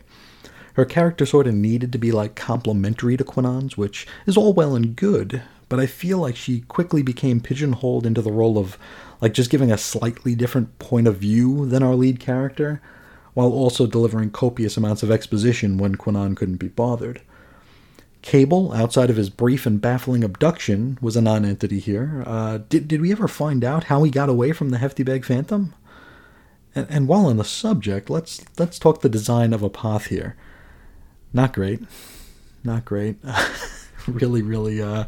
Her 0.74 0.86
character 0.86 1.26
sort 1.26 1.46
of 1.46 1.52
needed 1.52 1.92
to 1.92 1.98
be 1.98 2.10
like 2.10 2.34
complementary 2.34 3.18
to 3.18 3.24
Kwannon's, 3.24 3.76
which 3.76 4.06
is 4.24 4.38
all 4.38 4.54
well 4.54 4.74
and 4.74 4.96
good, 4.96 5.42
but 5.68 5.78
I 5.78 5.84
feel 5.84 6.16
like 6.16 6.36
she 6.36 6.62
quickly 6.62 7.02
became 7.02 7.40
pigeonholed 7.42 8.06
into 8.06 8.22
the 8.22 8.32
role 8.32 8.56
of 8.56 8.78
like 9.20 9.34
just 9.34 9.50
giving 9.50 9.70
a 9.70 9.76
slightly 9.76 10.34
different 10.34 10.78
point 10.78 11.06
of 11.06 11.18
view 11.18 11.66
than 11.66 11.82
our 11.82 11.94
lead 11.94 12.18
character, 12.18 12.80
while 13.36 13.52
also 13.52 13.86
delivering 13.86 14.30
copious 14.30 14.78
amounts 14.78 15.02
of 15.02 15.10
exposition 15.10 15.76
when 15.76 15.94
Kwannon 15.94 16.34
couldn't 16.34 16.56
be 16.56 16.68
bothered. 16.68 17.20
Cable, 18.22 18.72
outside 18.72 19.10
of 19.10 19.16
his 19.16 19.28
brief 19.28 19.66
and 19.66 19.78
baffling 19.78 20.24
abduction, 20.24 20.96
was 21.02 21.16
a 21.16 21.20
non-entity 21.20 21.78
here. 21.78 22.24
Uh, 22.24 22.60
did 22.70 22.88
did 22.88 23.02
we 23.02 23.12
ever 23.12 23.28
find 23.28 23.62
out 23.62 23.84
how 23.84 24.02
he 24.04 24.10
got 24.10 24.30
away 24.30 24.52
from 24.52 24.70
the 24.70 24.78
Hefty 24.78 25.02
Bag 25.02 25.22
Phantom? 25.26 25.74
And, 26.74 26.86
and 26.88 27.08
while 27.08 27.26
on 27.26 27.36
the 27.36 27.44
subject, 27.44 28.08
let's 28.08 28.42
let's 28.58 28.78
talk 28.78 29.02
the 29.02 29.10
design 29.10 29.52
of 29.52 29.60
Apoth 29.60 30.06
here. 30.06 30.34
Not 31.34 31.52
great, 31.52 31.82
not 32.64 32.86
great. 32.86 33.16
really, 34.06 34.40
really. 34.40 34.80
Uh, 34.80 35.04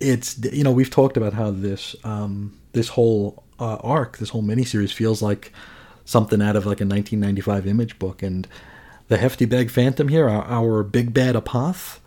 it's 0.00 0.38
you 0.52 0.64
know 0.64 0.72
we've 0.72 0.90
talked 0.90 1.16
about 1.16 1.32
how 1.32 1.50
this 1.50 1.96
um, 2.04 2.60
this 2.72 2.88
whole 2.88 3.42
uh, 3.58 3.76
arc, 3.76 4.18
this 4.18 4.28
whole 4.28 4.42
miniseries 4.42 4.92
feels 4.92 5.22
like 5.22 5.50
something 6.04 6.42
out 6.42 6.56
of 6.56 6.64
like 6.64 6.80
a 6.80 6.86
1995 6.86 7.66
image 7.66 7.98
book, 7.98 8.22
and 8.22 8.46
the 9.08 9.16
hefty 9.16 9.44
bag 9.44 9.70
phantom 9.70 10.08
here, 10.08 10.28
our, 10.28 10.44
our 10.44 10.82
big 10.82 11.12
bad 11.12 11.34
Apoth. 11.34 11.98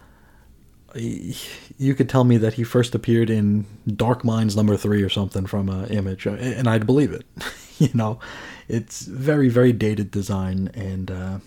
You 0.96 1.94
could 1.94 2.08
tell 2.08 2.24
me 2.24 2.38
that 2.38 2.54
he 2.54 2.64
first 2.64 2.96
appeared 2.96 3.30
in 3.30 3.66
Dark 3.86 4.24
Minds 4.24 4.56
number 4.56 4.78
three 4.78 5.04
or 5.04 5.10
something 5.10 5.46
from 5.46 5.70
uh, 5.70 5.86
Image, 5.88 6.26
and 6.26 6.70
I'd 6.70 6.86
believe 6.86 7.12
it. 7.12 7.26
you 7.80 7.90
know, 7.94 8.20
it's 8.68 9.02
very 9.02 9.50
very 9.50 9.74
dated 9.74 10.10
design 10.10 10.70
and 10.74 11.12
uh, 11.12 11.40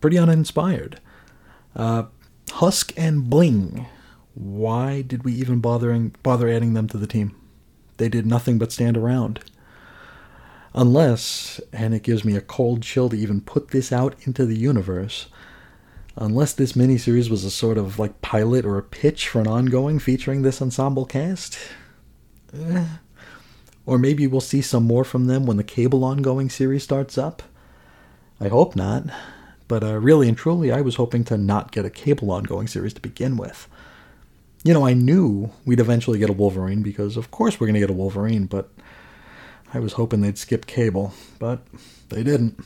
pretty 0.00 0.18
uninspired. 0.18 1.00
Uh, 1.74 2.04
Husk 2.52 2.92
and 2.96 3.28
Bling. 3.28 3.86
Why 4.34 5.02
did 5.02 5.24
we 5.24 5.32
even 5.34 5.60
bothering 5.60 6.14
bother 6.22 6.48
adding 6.48 6.74
them 6.74 6.88
to 6.88 6.98
the 6.98 7.06
team? 7.06 7.34
They 7.96 8.08
did 8.08 8.26
nothing 8.26 8.58
but 8.58 8.72
stand 8.72 8.96
around. 8.96 9.40
Unless, 10.78 11.58
and 11.72 11.94
it 11.94 12.02
gives 12.02 12.22
me 12.22 12.36
a 12.36 12.42
cold 12.42 12.82
chill 12.82 13.08
to 13.08 13.16
even 13.16 13.40
put 13.40 13.68
this 13.68 13.90
out 13.90 14.14
into 14.26 14.44
the 14.44 14.58
universe, 14.58 15.26
unless 16.16 16.52
this 16.52 16.74
miniseries 16.74 17.30
was 17.30 17.44
a 17.44 17.50
sort 17.50 17.78
of 17.78 17.98
like 17.98 18.20
pilot 18.20 18.66
or 18.66 18.76
a 18.76 18.82
pitch 18.82 19.26
for 19.28 19.40
an 19.40 19.48
ongoing 19.48 19.98
featuring 19.98 20.42
this 20.42 20.60
ensemble 20.60 21.06
cast. 21.06 21.58
Eh. 22.52 22.84
Or 23.86 23.98
maybe 23.98 24.26
we'll 24.26 24.40
see 24.42 24.60
some 24.60 24.84
more 24.84 25.04
from 25.04 25.26
them 25.26 25.46
when 25.46 25.56
the 25.56 25.64
cable 25.64 26.04
ongoing 26.04 26.50
series 26.50 26.82
starts 26.82 27.16
up. 27.16 27.42
I 28.38 28.48
hope 28.48 28.76
not. 28.76 29.04
But 29.68 29.82
uh, 29.82 29.98
really 29.98 30.28
and 30.28 30.36
truly, 30.36 30.70
I 30.70 30.82
was 30.82 30.96
hoping 30.96 31.24
to 31.24 31.38
not 31.38 31.72
get 31.72 31.84
a 31.84 31.90
cable 31.90 32.30
ongoing 32.30 32.66
series 32.66 32.94
to 32.94 33.00
begin 33.00 33.36
with. 33.36 33.66
You 34.62 34.74
know, 34.74 34.86
I 34.86 34.94
knew 34.94 35.50
we'd 35.64 35.80
eventually 35.80 36.18
get 36.18 36.30
a 36.30 36.34
Wolverine 36.34 36.82
because, 36.82 37.16
of 37.16 37.30
course, 37.30 37.58
we're 37.58 37.66
going 37.66 37.74
to 37.74 37.80
get 37.80 37.90
a 37.90 37.94
Wolverine, 37.94 38.46
but 38.46 38.70
I 39.74 39.78
was 39.78 39.94
hoping 39.94 40.20
they'd 40.20 40.38
skip 40.38 40.66
Cable, 40.66 41.12
but 41.38 41.60
they 42.08 42.22
didn't. 42.22 42.58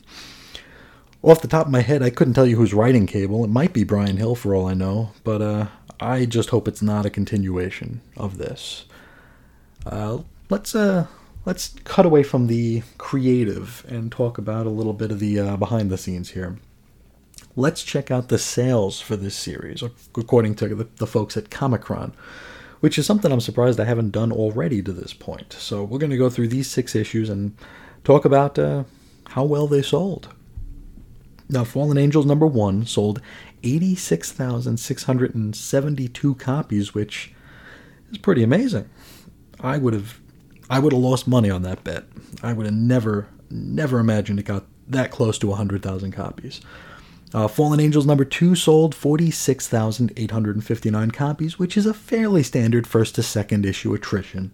Off 1.23 1.43
the 1.43 1.49
top 1.49 1.67
of 1.67 1.73
my 1.73 1.83
head, 1.83 2.03
I 2.03 2.11
couldn't 2.11 2.35
tell 2.35 2.47
you 2.47 2.57
who's 2.57 2.73
writing 2.73 3.07
Cable. 3.07 3.45
It 3.45 3.51
might 3.51 3.73
be 3.73 3.85
Bryan 3.85 4.17
Hill 4.17 4.35
for 4.35 4.55
all 4.55 4.67
I 4.67 4.75
know, 4.75 5.13
but 5.23 5.43
uh, 5.43 5.67
I 5.99 6.25
just 6.25 6.51
hope 6.51 6.67
it's 6.67 6.83
not 6.83 7.05
a 7.05 7.11
continuation 7.11 8.01
of 8.17 8.39
this. 8.39 8.87
Uh, 9.85 10.21
let's 10.49 10.75
uh, 10.75 11.07
let's 11.45 11.75
cut 11.85 12.07
away 12.07 12.23
from 12.23 12.47
the 12.47 12.83
creative 12.97 13.85
and 13.89 14.11
talk 14.11 14.39
about 14.39 14.67
a 14.67 14.71
little 14.71 14.95
bit 14.95 15.11
of 15.11 15.19
the 15.19 15.39
uh, 15.39 15.57
behind 15.57 15.91
the 15.91 15.99
scenes 15.99 16.31
here. 16.31 16.59
Let's 17.57 17.83
check 17.83 18.11
out 18.11 18.29
the 18.29 18.39
sales 18.39 19.01
for 19.01 19.17
this 19.17 19.35
series, 19.35 19.83
according 19.83 20.55
to 20.57 20.69
the, 20.69 20.89
the 20.97 21.07
folks 21.07 21.37
at 21.37 21.51
Comichron 21.51 22.13
which 22.81 22.99
is 22.99 23.07
something 23.07 23.31
I'm 23.31 23.41
surprised 23.41 23.79
I 23.79 23.85
haven't 23.85 24.11
done 24.11 24.33
already 24.33 24.83
to 24.83 24.93
this 24.93 25.13
point. 25.13 25.53
So 25.55 25.85
we're 25.85 25.99
going 25.99 26.11
to 26.11 26.17
go 26.17 26.31
through 26.31 26.49
these 26.49 26.69
six 26.71 26.97
issues 26.97 27.29
and 27.29 27.55
talk 28.05 28.25
about 28.25 28.59
uh, 28.59 28.85
how 29.29 29.45
well 29.45 29.67
they 29.67 29.83
sold. 29.83 30.29
Now, 31.49 31.65
Fallen 31.65 31.99
Angels 31.99 32.27
number 32.27 32.47
one 32.47 32.87
sold 32.87 33.21
86,672 33.63 36.35
copies, 36.37 36.95
which 36.95 37.35
is 38.11 38.19
pretty 38.19 38.43
amazing. 38.43 38.89
I 39.59 39.79
would 39.79 39.95
have, 39.95 40.21
I 40.71 40.79
would 40.79 40.93
have 40.93 41.03
lost 41.03 41.27
money 41.27 41.51
on 41.51 41.63
that 41.63 41.83
bet. 41.85 42.05
I 42.43 42.53
would 42.53 42.67
have 42.67 42.75
never, 42.75 43.29
never 43.51 43.99
imagined 43.99 44.39
it 44.39 44.45
got 44.45 44.65
that 44.89 45.11
close 45.11 45.39
to 45.39 45.47
100,000 45.49 46.13
copies. 46.13 46.61
Uh, 47.33 47.47
Fallen 47.47 47.79
Angels 47.79 48.07
number 48.07 48.25
two 48.25 48.57
sold 48.57 48.93
46,859 48.95 51.11
copies, 51.13 51.59
which 51.59 51.77
is 51.77 51.85
a 51.87 51.95
fairly 51.95 52.43
standard 52.43 52.87
first 52.87 53.15
to 53.15 53.23
second 53.23 53.65
issue 53.65 53.95
attrition. 53.95 54.51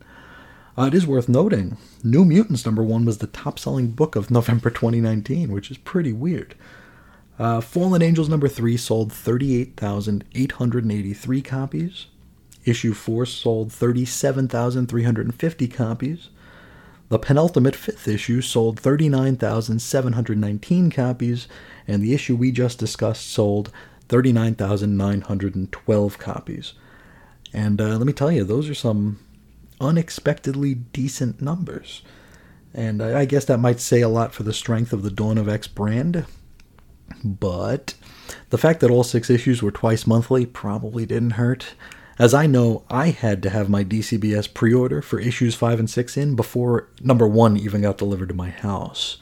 Uh, 0.79 0.85
it 0.85 0.93
is 0.93 1.07
worth 1.07 1.27
noting, 1.27 1.79
New 2.05 2.23
Mutants 2.25 2.67
number 2.67 2.85
one 2.85 3.07
was 3.07 3.17
the 3.19 3.29
top 3.29 3.59
selling 3.59 3.93
book 3.93 4.15
of 4.15 4.31
November 4.31 4.69
2019, 4.69 5.51
which 5.51 5.71
is 5.71 5.79
pretty 5.79 6.13
weird. 6.13 6.55
Uh, 7.39 7.63
Fallen 7.63 8.03
Angels 8.03 8.29
number 8.29 8.49
three 8.49 8.77
sold 8.77 9.11
38,883 9.11 11.43
copies. 11.43 12.09
Issue 12.67 12.93
four 12.93 13.25
sold 13.25 13.73
37,350 13.73 15.69
copies. 15.69 16.29
The 17.09 17.19
penultimate 17.19 17.77
fifth 17.77 18.09
issue 18.09 18.41
sold 18.41 18.81
39,719 18.81 20.91
copies, 20.91 21.47
and 21.87 22.03
the 22.03 22.15
issue 22.15 22.35
we 22.35 22.51
just 22.51 22.79
discussed 22.79 23.31
sold 23.31 23.71
39,912 24.09 26.19
copies. 26.19 26.73
And 27.53 27.81
uh, 27.81 27.97
let 27.97 28.07
me 28.07 28.13
tell 28.13 28.33
you, 28.33 28.45
those 28.45 28.69
are 28.69 28.75
some 28.75 29.21
unexpectedly 29.81 30.75
decent 30.75 31.41
numbers. 31.41 32.03
And 32.75 33.01
I, 33.03 33.21
I 33.21 33.25
guess 33.25 33.47
that 33.47 33.59
might 33.59 33.81
say 33.81 34.01
a 34.01 34.09
lot 34.09 34.35
for 34.35 34.43
the 34.43 34.53
strength 34.53 34.93
of 34.93 35.03
the 35.03 35.11
Dawn 35.11 35.39
of 35.39 35.49
X 35.49 35.69
brand. 35.69 36.27
But 37.25 37.95
the 38.51 38.59
fact 38.59 38.81
that 38.81 38.91
all 38.91 39.05
six 39.05 39.31
issues 39.31 39.63
were 39.63 39.71
twice 39.71 40.07
monthly 40.07 40.45
probably 40.45 41.07
didn't 41.07 41.31
hurt. 41.33 41.75
As 42.19 42.33
I 42.33 42.47
know, 42.47 42.83
I 42.89 43.11
had 43.11 43.43
to 43.43 43.51
have 43.51 43.69
my 43.69 43.85
DCBS 43.85 44.53
pre 44.55 44.73
order 44.73 45.03
for 45.03 45.21
issues 45.21 45.55
5 45.55 45.79
and 45.81 45.91
6 45.91 46.17
in 46.17 46.35
before 46.35 46.89
number 47.03 47.29
1 47.29 47.59
even 47.59 47.83
got 47.83 47.99
delivered 47.99 48.31
to 48.31 48.35
my 48.35 48.49
house. 48.49 49.19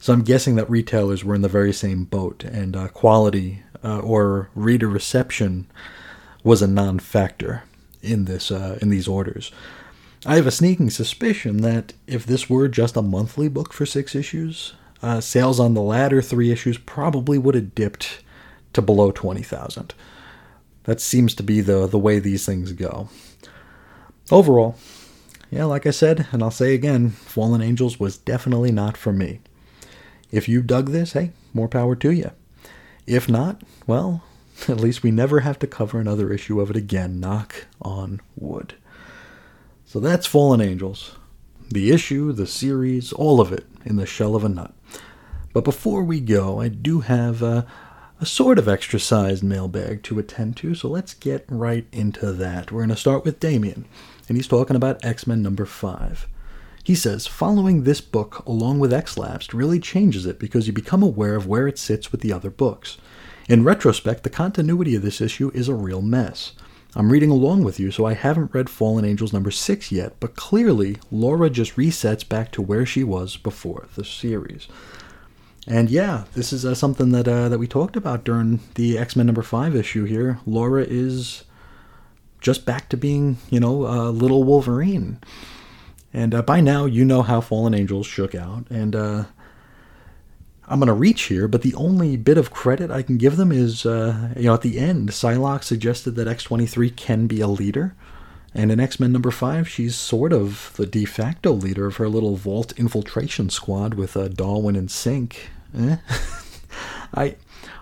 So 0.00 0.12
I'm 0.12 0.22
guessing 0.22 0.54
that 0.56 0.70
retailers 0.70 1.22
were 1.22 1.34
in 1.34 1.42
the 1.42 1.48
very 1.48 1.72
same 1.72 2.04
boat, 2.04 2.44
and 2.44 2.76
uh, 2.76 2.88
quality 2.88 3.62
uh, 3.82 3.98
or 3.98 4.48
reader 4.54 4.88
reception 4.88 5.66
was 6.42 6.62
a 6.62 6.66
non 6.66 6.98
factor 6.98 7.64
in, 8.02 8.24
this, 8.24 8.50
uh, 8.50 8.78
in 8.80 8.88
these 8.88 9.08
orders. 9.08 9.50
I 10.24 10.36
have 10.36 10.46
a 10.46 10.50
sneaking 10.50 10.88
suspicion 10.90 11.58
that 11.58 11.92
if 12.06 12.24
this 12.24 12.48
were 12.48 12.68
just 12.68 12.96
a 12.96 13.02
monthly 13.02 13.48
book 13.48 13.74
for 13.74 13.84
six 13.84 14.14
issues, 14.14 14.74
uh, 15.02 15.20
sales 15.20 15.60
on 15.60 15.74
the 15.74 15.82
latter 15.82 16.22
three 16.22 16.50
issues 16.50 16.78
probably 16.78 17.36
would 17.36 17.54
have 17.54 17.74
dipped 17.74 18.22
to 18.72 18.80
below 18.80 19.10
20,000. 19.10 19.92
That 20.84 21.00
seems 21.00 21.34
to 21.34 21.42
be 21.42 21.60
the, 21.60 21.86
the 21.86 21.98
way 21.98 22.18
these 22.18 22.46
things 22.46 22.72
go. 22.72 23.08
Overall, 24.30 24.76
yeah, 25.50 25.64
like 25.64 25.86
I 25.86 25.90
said, 25.90 26.26
and 26.32 26.42
I'll 26.42 26.50
say 26.50 26.74
again, 26.74 27.10
Fallen 27.10 27.62
Angels 27.62 28.00
was 28.00 28.16
definitely 28.16 28.72
not 28.72 28.96
for 28.96 29.12
me. 29.12 29.40
If 30.30 30.48
you 30.48 30.62
dug 30.62 30.90
this, 30.90 31.12
hey, 31.12 31.30
more 31.52 31.68
power 31.68 31.94
to 31.96 32.10
you. 32.10 32.30
If 33.06 33.28
not, 33.28 33.62
well, 33.86 34.24
at 34.68 34.80
least 34.80 35.02
we 35.02 35.10
never 35.10 35.40
have 35.40 35.58
to 35.60 35.66
cover 35.66 36.00
another 36.00 36.32
issue 36.32 36.60
of 36.60 36.70
it 36.70 36.76
again. 36.76 37.20
Knock 37.20 37.66
on 37.80 38.20
wood. 38.36 38.74
So 39.86 40.00
that's 40.00 40.26
Fallen 40.26 40.60
Angels. 40.60 41.14
The 41.70 41.92
issue, 41.92 42.32
the 42.32 42.46
series, 42.46 43.12
all 43.12 43.40
of 43.40 43.52
it 43.52 43.64
in 43.84 43.96
the 43.96 44.06
shell 44.06 44.34
of 44.34 44.44
a 44.44 44.48
nut. 44.48 44.74
But 45.52 45.64
before 45.64 46.02
we 46.02 46.20
go, 46.20 46.60
I 46.60 46.68
do 46.68 47.00
have 47.00 47.42
a, 47.42 47.66
a 48.20 48.26
sort 48.26 48.58
of 48.58 48.68
extra 48.68 49.00
sized 49.00 49.42
mailbag 49.42 50.02
to 50.04 50.18
attend 50.18 50.56
to, 50.58 50.74
so 50.74 50.88
let's 50.88 51.14
get 51.14 51.44
right 51.48 51.86
into 51.92 52.32
that. 52.32 52.70
We're 52.70 52.80
going 52.80 52.90
to 52.90 52.96
start 52.96 53.24
with 53.24 53.40
Damien, 53.40 53.86
and 54.28 54.36
he's 54.36 54.46
talking 54.46 54.76
about 54.76 55.04
X 55.04 55.26
Men 55.26 55.42
number 55.42 55.66
5. 55.66 56.28
He 56.84 56.94
says, 56.94 57.26
following 57.26 57.82
this 57.82 58.00
book 58.00 58.44
along 58.46 58.78
with 58.78 58.92
X 58.92 59.16
Lapsed 59.16 59.54
really 59.54 59.80
changes 59.80 60.26
it 60.26 60.38
because 60.38 60.66
you 60.66 60.72
become 60.72 61.02
aware 61.02 61.34
of 61.34 61.46
where 61.46 61.66
it 61.66 61.78
sits 61.78 62.12
with 62.12 62.20
the 62.20 62.32
other 62.32 62.50
books. 62.50 62.98
In 63.48 63.64
retrospect, 63.64 64.22
the 64.22 64.30
continuity 64.30 64.94
of 64.94 65.02
this 65.02 65.20
issue 65.20 65.50
is 65.54 65.68
a 65.68 65.74
real 65.74 66.02
mess. 66.02 66.52
I'm 66.94 67.10
reading 67.10 67.30
along 67.30 67.64
with 67.64 67.80
you, 67.80 67.90
so 67.90 68.04
I 68.04 68.14
haven't 68.14 68.54
read 68.54 68.70
Fallen 68.70 69.04
Angels 69.04 69.32
number 69.32 69.50
6 69.50 69.90
yet, 69.90 70.14
but 70.20 70.36
clearly 70.36 70.98
Laura 71.10 71.50
just 71.50 71.74
resets 71.74 72.26
back 72.26 72.52
to 72.52 72.62
where 72.62 72.86
she 72.86 73.02
was 73.02 73.36
before 73.36 73.88
the 73.96 74.04
series. 74.04 74.68
And 75.66 75.88
yeah, 75.88 76.24
this 76.34 76.52
is 76.52 76.66
uh, 76.66 76.74
something 76.74 77.10
that 77.12 77.26
uh, 77.26 77.48
that 77.48 77.58
we 77.58 77.66
talked 77.66 77.96
about 77.96 78.24
during 78.24 78.60
the 78.74 78.98
X 78.98 79.16
Men 79.16 79.26
number 79.26 79.42
five 79.42 79.74
issue 79.74 80.04
here. 80.04 80.38
Laura 80.46 80.84
is 80.84 81.44
just 82.40 82.66
back 82.66 82.90
to 82.90 82.96
being, 82.96 83.38
you 83.48 83.58
know, 83.58 83.86
a 83.86 84.10
little 84.10 84.44
Wolverine. 84.44 85.18
And 86.12 86.34
uh, 86.34 86.42
by 86.42 86.60
now, 86.60 86.84
you 86.84 87.04
know 87.04 87.22
how 87.22 87.40
Fallen 87.40 87.74
Angels 87.74 88.06
shook 88.06 88.34
out. 88.34 88.66
And 88.70 88.94
uh, 88.94 89.24
I'm 90.68 90.78
going 90.78 90.86
to 90.86 90.92
reach 90.92 91.22
here, 91.22 91.48
but 91.48 91.62
the 91.62 91.74
only 91.74 92.16
bit 92.16 92.38
of 92.38 92.50
credit 92.50 92.90
I 92.90 93.02
can 93.02 93.16
give 93.16 93.36
them 93.36 93.50
is, 93.50 93.84
uh, 93.84 94.32
you 94.36 94.44
know, 94.44 94.54
at 94.54 94.62
the 94.62 94.78
end, 94.78 95.08
Psylocke 95.10 95.64
suggested 95.64 96.12
that 96.12 96.28
X23 96.28 96.94
can 96.94 97.26
be 97.26 97.40
a 97.40 97.48
leader. 97.48 97.96
And 98.54 98.70
in 98.70 98.78
X 98.78 99.00
Men 99.00 99.12
number 99.12 99.32
five, 99.32 99.68
she's 99.68 99.96
sort 99.96 100.32
of 100.32 100.72
the 100.76 100.86
de 100.86 101.04
facto 101.04 101.52
leader 101.52 101.86
of 101.86 101.96
her 101.96 102.08
little 102.08 102.36
vault 102.36 102.72
infiltration 102.78 103.50
squad 103.50 103.94
with 103.94 104.16
uh, 104.16 104.28
Darwin 104.28 104.76
and 104.76 104.88
Synch. 104.88 105.36
Eh? 105.76 105.96
I 107.14 107.36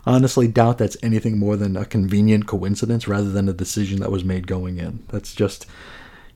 honestly 0.06 0.48
doubt 0.48 0.78
that's 0.78 0.96
anything 1.02 1.38
more 1.38 1.56
than 1.56 1.76
a 1.76 1.84
convenient 1.84 2.46
coincidence 2.46 3.06
rather 3.06 3.30
than 3.30 3.48
a 3.48 3.52
decision 3.52 4.00
that 4.00 4.10
was 4.10 4.24
made 4.24 4.46
going 4.46 4.78
in. 4.78 5.04
That's 5.08 5.34
just, 5.34 5.66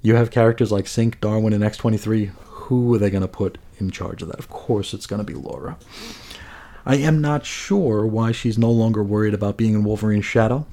you 0.03 0.17
have 0.17 0.31
characters 0.31 0.71
like 0.71 0.85
Synch, 0.85 1.21
Darwin, 1.21 1.53
and 1.53 1.65
X23. 1.65 2.29
Who 2.45 2.95
are 2.95 2.99
they 2.99 3.11
going 3.11 3.23
to 3.23 3.29
put 3.29 3.59
in 3.79 3.91
charge 3.91 4.23
of 4.23 4.29
that? 4.29 4.39
Of 4.39 4.49
course, 4.49 4.93
it's 4.93 5.07
going 5.07 5.19
to 5.19 5.25
be 5.25 5.35
Laura. 5.35 5.79
I 6.85 6.97
am 6.97 7.21
not 7.21 7.45
sure 7.45 8.07
why 8.07 8.33
she's 8.33 8.59
no 8.59 8.71
longer 8.71 9.03
worried 9.03 9.35
about 9.35 9.57
being 9.57 9.75
in 9.75 9.83
Wolverine's 9.83 10.25
shadow, 10.25 10.67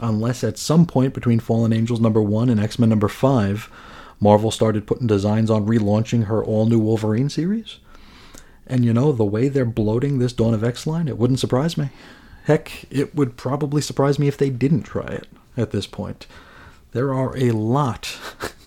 unless 0.00 0.44
at 0.44 0.58
some 0.58 0.86
point 0.86 1.14
between 1.14 1.40
Fallen 1.40 1.72
Angels 1.72 2.00
number 2.00 2.22
1 2.22 2.48
and 2.48 2.60
X 2.60 2.78
Men 2.78 2.88
number 2.88 3.08
5, 3.08 3.70
Marvel 4.20 4.50
started 4.50 4.86
putting 4.86 5.06
designs 5.06 5.50
on 5.50 5.66
relaunching 5.66 6.24
her 6.24 6.44
all 6.44 6.66
new 6.66 6.78
Wolverine 6.78 7.28
series. 7.28 7.78
And 8.66 8.84
you 8.84 8.92
know, 8.92 9.12
the 9.12 9.24
way 9.24 9.48
they're 9.48 9.64
bloating 9.64 10.18
this 10.18 10.32
Dawn 10.32 10.54
of 10.54 10.64
X 10.64 10.86
line, 10.86 11.08
it 11.08 11.18
wouldn't 11.18 11.40
surprise 11.40 11.78
me. 11.78 11.90
Heck, 12.44 12.84
it 12.90 13.14
would 13.14 13.36
probably 13.36 13.80
surprise 13.80 14.18
me 14.18 14.28
if 14.28 14.36
they 14.36 14.50
didn't 14.50 14.82
try 14.82 15.06
it 15.06 15.28
at 15.56 15.70
this 15.70 15.86
point. 15.86 16.26
There 16.92 17.12
are 17.12 17.36
a 17.36 17.50
lot 17.50 18.16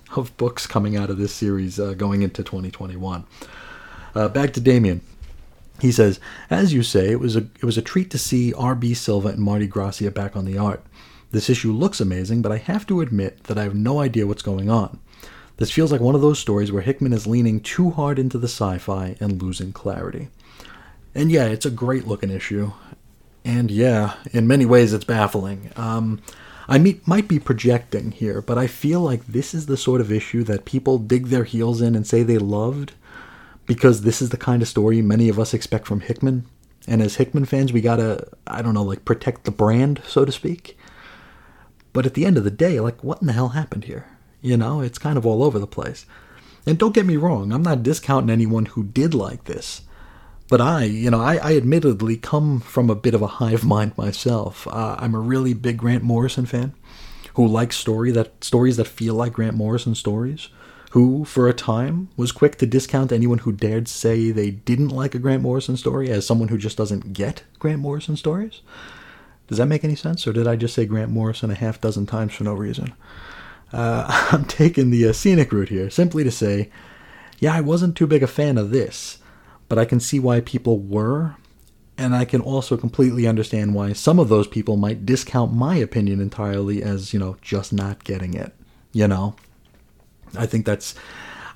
of 0.15 0.35
books 0.37 0.67
coming 0.67 0.95
out 0.95 1.09
of 1.09 1.17
this 1.17 1.33
series 1.33 1.79
uh, 1.79 1.93
going 1.93 2.21
into 2.21 2.43
2021. 2.43 3.25
Uh, 4.13 4.27
back 4.27 4.53
to 4.53 4.61
Damien. 4.61 5.01
He 5.79 5.91
says, 5.91 6.19
"As 6.49 6.73
you 6.73 6.83
say, 6.83 7.09
it 7.09 7.19
was 7.19 7.35
a 7.35 7.39
it 7.39 7.63
was 7.63 7.77
a 7.77 7.81
treat 7.81 8.11
to 8.11 8.19
see 8.19 8.53
R.B. 8.53 8.93
Silva 8.93 9.29
and 9.29 9.39
Marte 9.39 9.67
Gracia 9.67 10.11
back 10.11 10.35
on 10.35 10.45
the 10.45 10.57
art. 10.57 10.83
This 11.31 11.49
issue 11.49 11.71
looks 11.71 11.99
amazing, 11.99 12.41
but 12.41 12.51
I 12.51 12.57
have 12.57 12.85
to 12.87 13.01
admit 13.01 13.45
that 13.45 13.57
I 13.57 13.63
have 13.63 13.75
no 13.75 13.99
idea 13.99 14.27
what's 14.27 14.41
going 14.41 14.69
on. 14.69 14.99
This 15.57 15.71
feels 15.71 15.91
like 15.91 16.01
one 16.01 16.15
of 16.15 16.21
those 16.21 16.39
stories 16.39 16.71
where 16.71 16.81
Hickman 16.81 17.13
is 17.13 17.27
leaning 17.27 17.59
too 17.59 17.91
hard 17.91 18.19
into 18.19 18.37
the 18.37 18.47
sci-fi 18.47 19.15
and 19.19 19.41
losing 19.41 19.71
clarity. 19.71 20.29
And 21.13 21.31
yeah, 21.31 21.45
it's 21.45 21.65
a 21.65 21.71
great 21.71 22.07
looking 22.07 22.31
issue. 22.31 22.71
And 23.45 23.71
yeah, 23.71 24.15
in 24.31 24.47
many 24.47 24.65
ways 24.65 24.93
it's 24.93 25.05
baffling. 25.05 25.71
Um, 25.75 26.21
I 26.67 26.77
meet, 26.77 27.07
might 27.07 27.27
be 27.27 27.39
projecting 27.39 28.11
here, 28.11 28.41
but 28.41 28.57
I 28.57 28.67
feel 28.67 29.01
like 29.01 29.25
this 29.25 29.53
is 29.53 29.65
the 29.65 29.77
sort 29.77 30.01
of 30.01 30.11
issue 30.11 30.43
that 30.45 30.65
people 30.65 30.97
dig 30.97 31.27
their 31.27 31.43
heels 31.43 31.81
in 31.81 31.95
and 31.95 32.05
say 32.07 32.23
they 32.23 32.37
loved 32.37 32.93
because 33.65 34.01
this 34.01 34.21
is 34.21 34.29
the 34.29 34.37
kind 34.37 34.61
of 34.61 34.67
story 34.67 35.01
many 35.01 35.29
of 35.29 35.39
us 35.39 35.53
expect 35.53 35.87
from 35.87 36.01
Hickman. 36.01 36.45
And 36.87 37.01
as 37.01 37.15
Hickman 37.15 37.45
fans, 37.45 37.71
we 37.71 37.81
gotta, 37.81 38.27
I 38.47 38.61
don't 38.61 38.73
know, 38.73 38.83
like 38.83 39.05
protect 39.05 39.43
the 39.43 39.51
brand, 39.51 40.01
so 40.07 40.25
to 40.25 40.31
speak. 40.31 40.77
But 41.93 42.05
at 42.05 42.13
the 42.13 42.25
end 42.25 42.37
of 42.37 42.43
the 42.43 42.51
day, 42.51 42.79
like, 42.79 43.03
what 43.03 43.21
in 43.21 43.27
the 43.27 43.33
hell 43.33 43.49
happened 43.49 43.85
here? 43.85 44.07
You 44.41 44.57
know, 44.57 44.81
it's 44.81 44.97
kind 44.97 45.17
of 45.17 45.25
all 45.25 45.43
over 45.43 45.59
the 45.59 45.67
place. 45.67 46.05
And 46.65 46.77
don't 46.77 46.93
get 46.93 47.05
me 47.05 47.17
wrong, 47.17 47.51
I'm 47.51 47.63
not 47.63 47.83
discounting 47.83 48.29
anyone 48.29 48.67
who 48.67 48.83
did 48.83 49.13
like 49.13 49.45
this. 49.45 49.81
But 50.49 50.61
I, 50.61 50.83
you 50.83 51.09
know, 51.09 51.21
I, 51.21 51.37
I 51.37 51.55
admittedly 51.55 52.17
come 52.17 52.59
from 52.59 52.89
a 52.89 52.95
bit 52.95 53.13
of 53.13 53.21
a 53.21 53.27
hive 53.27 53.63
mind 53.63 53.97
myself. 53.97 54.67
Uh, 54.67 54.95
I'm 54.99 55.15
a 55.15 55.19
really 55.19 55.53
big 55.53 55.77
Grant 55.77 56.03
Morrison 56.03 56.45
fan 56.45 56.73
who 57.35 57.47
likes 57.47 57.77
story 57.77 58.11
that 58.11 58.43
stories 58.43 58.77
that 58.77 58.87
feel 58.87 59.15
like 59.15 59.33
Grant 59.33 59.55
Morrison 59.55 59.95
stories. 59.95 60.49
Who, 60.91 61.23
for 61.23 61.47
a 61.47 61.53
time, 61.53 62.09
was 62.17 62.33
quick 62.33 62.57
to 62.57 62.65
discount 62.65 63.13
anyone 63.13 63.37
who 63.37 63.53
dared 63.53 63.87
say 63.87 64.31
they 64.31 64.51
didn't 64.51 64.89
like 64.89 65.15
a 65.15 65.19
Grant 65.19 65.41
Morrison 65.41 65.77
story 65.77 66.09
as 66.09 66.27
someone 66.27 66.49
who 66.49 66.57
just 66.57 66.75
doesn't 66.75 67.13
get 67.13 67.43
Grant 67.59 67.79
Morrison 67.79 68.17
stories. 68.17 68.59
Does 69.51 69.57
that 69.57 69.65
make 69.65 69.83
any 69.83 69.95
sense, 69.95 70.25
or 70.25 70.31
did 70.31 70.47
I 70.47 70.55
just 70.55 70.73
say 70.73 70.85
Grant 70.85 71.11
Morrison 71.11 71.51
a 71.51 71.55
half 71.55 71.81
dozen 71.81 72.05
times 72.05 72.33
for 72.33 72.45
no 72.45 72.53
reason? 72.53 72.93
Uh, 73.73 74.05
I'm 74.31 74.45
taking 74.45 74.91
the 74.91 75.09
uh, 75.09 75.11
scenic 75.11 75.51
route 75.51 75.67
here, 75.67 75.89
simply 75.89 76.23
to 76.23 76.31
say, 76.31 76.69
yeah, 77.37 77.53
I 77.53 77.59
wasn't 77.59 77.97
too 77.97 78.07
big 78.07 78.23
a 78.23 78.27
fan 78.27 78.57
of 78.57 78.71
this, 78.71 79.17
but 79.67 79.77
I 79.77 79.83
can 79.83 79.99
see 79.99 80.21
why 80.21 80.39
people 80.39 80.79
were, 80.79 81.35
and 81.97 82.15
I 82.15 82.23
can 82.23 82.39
also 82.39 82.77
completely 82.77 83.27
understand 83.27 83.75
why 83.75 83.91
some 83.91 84.19
of 84.19 84.29
those 84.29 84.47
people 84.47 84.77
might 84.77 85.05
discount 85.05 85.51
my 85.51 85.75
opinion 85.75 86.21
entirely 86.21 86.81
as, 86.81 87.11
you 87.11 87.19
know, 87.19 87.35
just 87.41 87.73
not 87.73 88.05
getting 88.05 88.33
it. 88.33 88.55
You 88.93 89.09
know? 89.09 89.35
I 90.33 90.45
think 90.45 90.65
that's. 90.65 90.95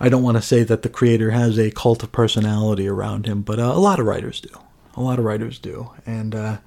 I 0.01 0.09
don't 0.09 0.23
want 0.23 0.35
to 0.35 0.43
say 0.43 0.63
that 0.63 0.81
the 0.81 0.89
creator 0.89 1.31
has 1.31 1.57
a 1.57 1.71
cult 1.71 2.03
of 2.03 2.11
personality 2.11 2.89
around 2.89 3.25
him, 3.25 3.41
but 3.41 3.57
uh, 3.57 3.71
a 3.73 3.79
lot 3.79 4.01
of 4.01 4.05
writers 4.05 4.41
do. 4.41 4.49
A 4.95 5.01
lot 5.01 5.17
of 5.17 5.23
writers 5.23 5.59
do. 5.59 5.91
And 6.05 6.35
uh, 6.35 6.57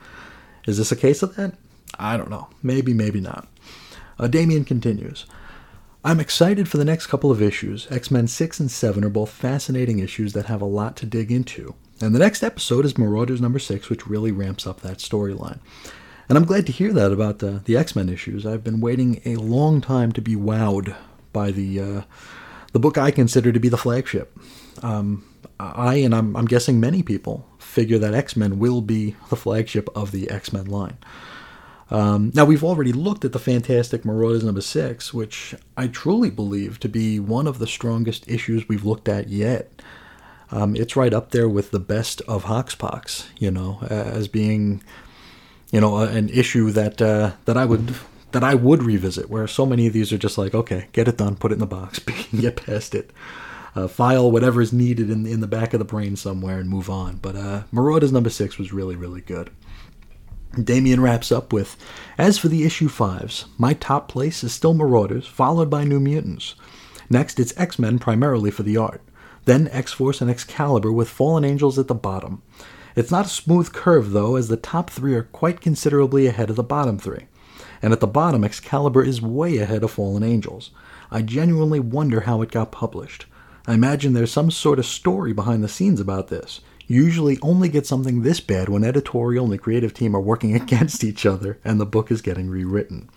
is 0.69 0.77
this 0.77 0.93
a 0.93 0.97
case 0.97 1.23
of 1.23 1.35
that? 1.37 1.55
I 1.99 2.19
don't 2.19 2.29
know. 2.29 2.49
Maybe, 2.63 2.93
maybe 2.93 3.21
not. 3.21 3.49
Uh, 4.19 4.27
Damien 4.27 4.65
continues. 4.65 5.25
I'm 6.05 6.21
excited 6.21 6.69
for 6.69 6.77
the 6.77 6.85
next 6.85 7.07
couple 7.07 7.31
of 7.31 7.41
issues. 7.41 7.91
X 7.91 8.11
Men 8.11 8.29
6 8.29 8.61
and 8.61 8.71
7 8.71 9.03
are 9.03 9.09
both 9.09 9.31
fascinating 9.31 9.99
issues 9.99 10.35
that 10.35 10.47
have 10.47 10.61
a 10.61 10.67
lot 10.67 10.95
to 10.99 11.07
dig 11.07 11.33
into. 11.33 11.75
And 12.01 12.15
the 12.15 12.19
next 12.19 12.43
episode 12.43 12.85
is 12.85 12.99
Marauders 12.99 13.41
number 13.41 13.59
6, 13.59 13.89
which 13.89 14.07
really 14.07 14.31
ramps 14.31 14.67
up 14.67 14.83
that 14.83 14.99
storyline. 14.99 15.59
And 16.29 16.37
I'm 16.37 16.45
glad 16.45 16.67
to 16.67 16.73
hear 16.73 16.93
that 16.93 17.13
about 17.13 17.39
the, 17.39 17.63
the 17.65 17.77
X 17.77 17.97
Men 17.97 18.11
issues. 18.11 18.45
I've 18.45 18.63
been 18.63 18.81
waiting 18.81 19.23
a 19.25 19.37
long 19.37 19.81
time 19.81 20.13
to 20.13 20.21
be 20.21 20.37
wowed 20.37 20.95
by 21.33 21.51
the 21.51 21.81
uh, 21.81 22.03
the 22.73 22.79
book 22.79 22.99
I 22.99 23.11
consider 23.11 23.53
to 23.53 23.61
be 23.61 23.71
the 23.71 23.79
flagship. 23.79 24.39
Um, 24.83 25.25
I 25.59 25.97
and 25.97 26.15
I'm, 26.15 26.37
I'm 26.37 26.45
guessing 26.45 26.79
many 26.79 27.03
people 27.03 27.49
figure 27.79 27.99
that 27.99 28.13
X 28.13 28.37
Men 28.37 28.59
will 28.59 28.81
be 28.81 29.15
the 29.29 29.37
flagship 29.37 29.89
of 29.95 30.11
the 30.11 30.29
X 30.29 30.53
Men 30.53 30.67
line. 30.67 30.99
Um, 31.93 32.33
now 32.35 32.45
we've 32.45 32.65
already 32.65 32.93
looked 32.93 33.25
at 33.25 33.31
the 33.31 33.39
Fantastic 33.39 34.05
Marauders 34.05 34.43
number 34.43 34.61
six, 34.61 35.15
which 35.15 35.55
I 35.77 35.87
truly 35.87 36.29
believe 36.29 36.81
to 36.81 36.89
be 36.89 37.21
one 37.21 37.47
of 37.47 37.61
the 37.61 37.69
strongest 37.69 38.29
issues 38.29 38.69
we've 38.69 38.85
looked 38.85 39.09
at 39.09 39.29
yet. 39.29 39.81
Um, 40.51 40.75
it's 40.75 40.97
right 40.97 41.15
up 41.15 41.31
there 41.31 41.49
with 41.49 41.71
the 41.71 41.79
best 41.79 42.21
of 42.23 42.47
Hoxpox, 42.47 43.29
you 43.39 43.53
know, 43.53 43.79
as 43.89 44.27
being, 44.27 44.83
you 45.71 45.81
know, 45.81 45.99
an 45.99 46.31
issue 46.31 46.73
that 46.73 47.01
uh, 47.01 47.35
that 47.45 47.57
I 47.57 47.65
would 47.65 47.95
that 48.33 48.43
I 48.43 48.57
would 48.57 48.83
revisit. 48.83 49.31
Where 49.31 49.47
so 49.47 49.65
many 49.65 49.87
of 49.87 49.93
these 49.93 50.13
are 50.13 50.19
just 50.19 50.37
like, 50.37 50.53
okay, 50.53 50.89
get 50.91 51.07
it 51.07 51.17
done, 51.17 51.37
put 51.37 51.53
it 51.53 51.55
in 51.55 51.61
the 51.61 51.67
box, 51.67 52.01
get 52.41 52.57
past 52.57 52.97
it, 52.97 53.13
uh, 53.75 53.89
file 53.89 54.31
whatever 54.31 54.61
is 54.61 54.73
needed 54.73 55.11
in 55.11 55.27
in 55.27 55.41
the 55.41 55.47
back 55.47 55.73
of 55.73 55.79
the 55.79 55.85
brain 55.85 56.17
somewhere, 56.17 56.59
and 56.59 56.69
move 56.69 56.89
on. 56.89 57.17
But 57.17 57.37
uh, 57.37 57.63
Marauders 57.73 58.13
number 58.13 58.31
six 58.31 58.59
was 58.59 58.73
really 58.73 58.97
really 58.97 59.21
good. 59.21 59.51
Damien 60.63 61.01
wraps 61.01 61.31
up 61.31 61.53
with 61.53 61.77
As 62.17 62.39
for 62.39 62.49
the 62.49 62.65
issue 62.65 62.89
fives, 62.89 63.47
my 63.59 63.75
top 63.75 64.09
place 64.09 64.43
is 64.43 64.53
still 64.53 64.75
Marauders, 64.75 65.27
followed 65.27 65.69
by 65.69 65.85
New 65.85 66.01
Mutants. 66.01 66.55
Next, 67.11 67.39
it's 67.39 67.57
X 67.57 67.79
Men 67.79 67.99
primarily 67.99 68.51
for 68.51 68.63
the 68.63 68.77
art. 68.77 69.03
Then 69.45 69.69
X 69.69 69.93
Force 69.93 70.21
and 70.21 70.31
Excalibur 70.31 70.93
with 70.93 71.09
Fallen 71.09 71.45
Angels 71.45 71.79
at 71.79 71.89
the 71.89 71.95
bottom. 71.95 72.43
It's 72.97 73.11
not 73.11 73.27
a 73.27 73.31
smooth 73.31 73.73
curve, 73.73 74.11
though, 74.11 74.37
as 74.37 74.49
the 74.49 74.57
top 74.57 74.91
three 74.91 75.15
are 75.15 75.23
quite 75.23 75.61
considerably 75.61 76.27
ahead 76.27 76.51
of 76.51 76.57
the 76.57 76.63
bottom 76.63 76.99
three. 76.99 77.27
And 77.81 77.93
at 77.93 78.01
the 78.01 78.07
bottom, 78.07 78.43
Excalibur 78.43 79.05
is 79.05 79.23
way 79.23 79.59
ahead 79.59 79.85
of 79.85 79.93
Fallen 79.93 80.25
Angels. 80.25 80.71
I 81.11 81.23
genuinely 81.23 81.79
wonder 81.79 82.23
how 82.23 82.43
it 82.43 82.51
got 82.51 82.73
published. 82.73 83.27
I 83.69 83.75
imagine 83.75 84.15
there's 84.15 84.33
some 84.33 84.51
sort 84.51 84.81
of 84.81 84.87
story 84.87 85.33
behind 85.33 85.63
the 85.63 85.69
scenes 85.69 86.01
about 86.01 86.29
this. 86.29 86.61
You 86.89 87.05
usually 87.05 87.39
only 87.43 87.69
get 87.69 87.87
something 87.87 88.23
this 88.23 88.41
bad 88.41 88.69
when 88.69 88.83
editorial 88.83 89.45
and 89.45 89.53
the 89.53 89.59
creative 89.59 89.95
team 89.95 90.17
are 90.17 90.21
working 90.21 90.55
against 90.61 91.05
each 91.05 91.25
other 91.25 91.59
and 91.65 91.79
the 91.79 91.87
book 91.87 92.11
is 92.11 92.23
getting 92.23 92.49
rewritten. 92.49 93.09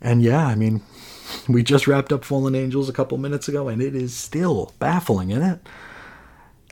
And 0.00 0.22
yeah, 0.22 0.46
I 0.46 0.54
mean, 0.54 0.82
We 1.48 1.62
just 1.62 1.86
wrapped 1.86 2.12
up 2.12 2.24
Fallen 2.24 2.54
Angels 2.54 2.88
a 2.88 2.92
couple 2.92 3.18
minutes 3.18 3.48
ago, 3.48 3.68
and 3.68 3.82
it 3.82 3.94
is 3.94 4.14
still 4.14 4.72
baffling, 4.78 5.30
isn't 5.30 5.42
it? 5.42 5.68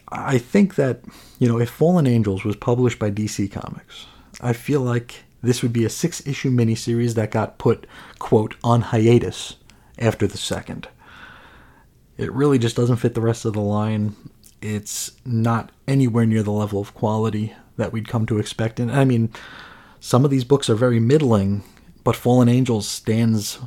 I 0.09 0.39
think 0.39 0.77
that, 0.77 1.01
you 1.39 1.49
know, 1.49 1.59
if 1.59 1.71
Fallen 1.71 2.07
Angels 2.07 2.45
was 2.45 2.57
published 2.57 2.99
by 2.99 3.11
DC 3.11 3.51
Comics, 3.51 4.07
I 4.41 4.53
feel 4.53 4.81
like 4.81 5.25
this 5.43 5.63
would 5.63 5.73
be 5.73 5.85
a 5.85 5.91
six 5.91 6.27
issue 6.27 6.51
miniseries 6.51 7.15
that 7.15 7.31
got 7.31 7.59
put, 7.59 7.87
quote, 8.19 8.55
on 8.63 8.81
hiatus 8.83 9.57
after 9.99 10.27
the 10.27 10.39
second. 10.39 10.89
It 12.17 12.33
really 12.33 12.59
just 12.59 12.77
doesn't 12.77 12.97
fit 12.97 13.15
the 13.15 13.21
rest 13.21 13.45
of 13.45 13.55
the 13.55 13.61
line. 13.61 14.15
It's 14.63 15.13
not 15.25 15.73
anywhere 15.89 16.27
near 16.27 16.43
the 16.43 16.53
level 16.53 16.81
of 16.81 16.95
quality 16.95 17.55
that 17.77 17.93
we'd 17.93 18.09
come 18.09 18.27
to 18.27 18.39
expect. 18.39 18.79
And 18.79 18.91
I 18.91 19.05
mean, 19.05 19.31
some 20.01 20.25
of 20.25 20.31
these 20.31 20.45
books 20.45 20.71
are 20.71 20.75
very 20.75 21.01
middling, 21.01 21.65
but 22.05 22.17
Fallen 22.17 22.49
Angels 22.49 22.87
stands 22.87 23.59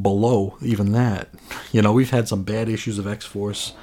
below 0.00 0.56
even 0.62 0.92
that. 0.92 1.28
You 1.72 1.82
know, 1.82 1.92
we've 1.92 2.10
had 2.10 2.26
some 2.26 2.42
bad 2.42 2.68
issues 2.68 2.98
of 2.98 3.06
X 3.06 3.24
Force, 3.24 3.74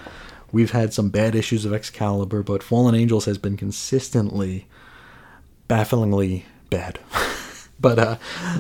we've 0.52 0.72
had 0.72 0.94
some 0.94 1.08
bad 1.08 1.36
issues 1.36 1.64
of 1.64 1.72
Excalibur, 1.72 2.44
but 2.44 2.62
Fallen 2.62 2.96
Angels 2.96 3.24
has 3.24 3.38
been 3.38 3.56
consistently, 3.56 4.68
bafflingly 5.70 6.44
bad. 6.70 7.00
but 7.80 7.98
uh, 7.98 8.18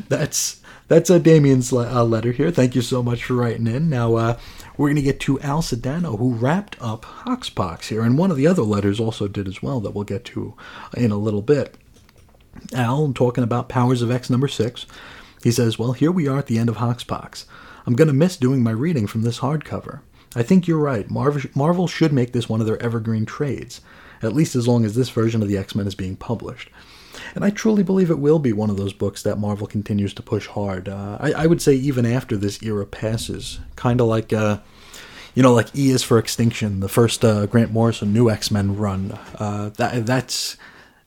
that's 0.07 0.61
that's 0.87 1.09
uh, 1.09 1.19
Damien's 1.19 1.71
le- 1.71 1.91
uh, 1.91 2.03
letter 2.03 2.31
here. 2.31 2.51
Thank 2.51 2.75
you 2.75 2.81
so 2.81 3.03
much 3.03 3.23
for 3.23 3.33
writing 3.33 3.67
in. 3.67 3.89
Now 3.89 4.15
uh, 4.15 4.39
we're 4.77 4.87
going 4.87 4.95
to 4.95 5.01
get 5.01 5.19
to 5.21 5.39
Al 5.41 5.61
Sedano, 5.61 6.17
who 6.17 6.33
wrapped 6.33 6.77
up 6.81 7.03
Hoxpox 7.03 7.87
here, 7.87 8.01
and 8.01 8.17
one 8.17 8.31
of 8.31 8.37
the 8.37 8.47
other 8.47 8.61
letters 8.61 8.99
also 8.99 9.27
did 9.27 9.47
as 9.47 9.61
well 9.61 9.79
that 9.81 9.91
we'll 9.91 10.03
get 10.03 10.25
to 10.25 10.55
in 10.95 11.11
a 11.11 11.17
little 11.17 11.41
bit. 11.41 11.75
Al 12.73 13.13
talking 13.13 13.43
about 13.43 13.69
Powers 13.69 14.01
of 14.01 14.11
X 14.11 14.29
number 14.29 14.47
six. 14.47 14.85
He 15.43 15.51
says, 15.51 15.77
Well, 15.77 15.93
here 15.93 16.11
we 16.11 16.27
are 16.27 16.39
at 16.39 16.47
the 16.47 16.57
end 16.57 16.69
of 16.69 16.77
Hoxpox. 16.77 17.45
I'm 17.85 17.95
going 17.95 18.07
to 18.07 18.13
miss 18.13 18.35
doing 18.37 18.63
my 18.63 18.71
reading 18.71 19.07
from 19.07 19.21
this 19.21 19.39
hardcover. 19.39 20.01
I 20.35 20.43
think 20.43 20.67
you're 20.67 20.77
right. 20.77 21.09
Marvel, 21.09 21.41
Marvel 21.55 21.87
should 21.87 22.11
make 22.11 22.33
this 22.33 22.49
one 22.49 22.59
of 22.59 22.67
their 22.67 22.81
evergreen 22.81 23.25
trades, 23.25 23.81
at 24.21 24.33
least 24.33 24.55
as 24.55 24.67
long 24.67 24.83
as 24.83 24.95
this 24.95 25.09
version 25.09 25.41
of 25.41 25.47
the 25.47 25.57
X 25.57 25.73
Men 25.73 25.87
is 25.87 25.95
being 25.95 26.15
published. 26.15 26.69
And 27.35 27.43
I 27.43 27.49
truly 27.49 27.83
believe 27.83 28.09
it 28.09 28.19
will 28.19 28.39
be 28.39 28.53
one 28.53 28.69
of 28.69 28.77
those 28.77 28.93
books 28.93 29.23
that 29.23 29.37
Marvel 29.37 29.67
continues 29.67 30.13
to 30.15 30.23
push 30.23 30.47
hard. 30.47 30.89
Uh, 30.89 31.17
I, 31.19 31.31
I 31.33 31.45
would 31.47 31.61
say 31.61 31.73
even 31.73 32.05
after 32.05 32.37
this 32.37 32.61
era 32.63 32.85
passes, 32.85 33.59
kind 33.75 34.01
of 34.01 34.07
like, 34.07 34.33
uh, 34.33 34.59
you 35.35 35.43
know, 35.43 35.53
like 35.53 35.75
E 35.75 35.91
is 35.91 36.03
for 36.03 36.17
Extinction, 36.17 36.79
the 36.79 36.89
first 36.89 37.23
uh, 37.23 37.45
Grant 37.45 37.71
Morrison 37.71 38.11
New 38.11 38.29
X 38.29 38.49
Men 38.49 38.75
run. 38.75 39.17
Uh, 39.37 39.69
that 39.77 40.05
that's 40.05 40.57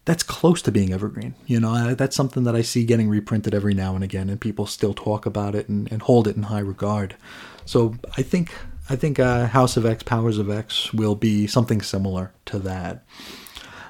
that's 0.05 0.23
close 0.23 0.63
to 0.63 0.73
being 0.73 0.93
evergreen. 0.93 1.35
You 1.47 1.61
know, 1.61 1.75
uh, 1.75 1.95
that's 1.95 2.17
something 2.17 2.45
that 2.45 2.57
I 2.57 2.63
see 2.63 2.85
getting 2.85 3.09
reprinted 3.09 3.55
every 3.55 3.75
now 3.75 3.95
and 3.95 4.05
again, 4.05 4.29
and 4.29 4.41
people 4.41 4.67
still 4.67 4.95
talk 4.95 5.27
about 5.27 5.55
it 5.55 5.69
and, 5.69 5.91
and 5.93 6.03
hold 6.03 6.27
it 6.29 6.37
in 6.37 6.45
high 6.45 6.61
regard. 6.61 7.17
So 7.65 7.97
I 8.17 8.23
think 8.23 8.53
I 8.89 8.97
think 8.97 9.19
uh, 9.19 9.47
House 9.47 9.77
of 9.77 9.87
X, 9.87 10.03
Powers 10.03 10.39
of 10.39 10.51
X 10.51 10.93
will 10.93 11.15
be 11.15 11.47
something 11.47 11.81
similar 11.81 12.33
to 12.47 12.59
that. 12.61 13.05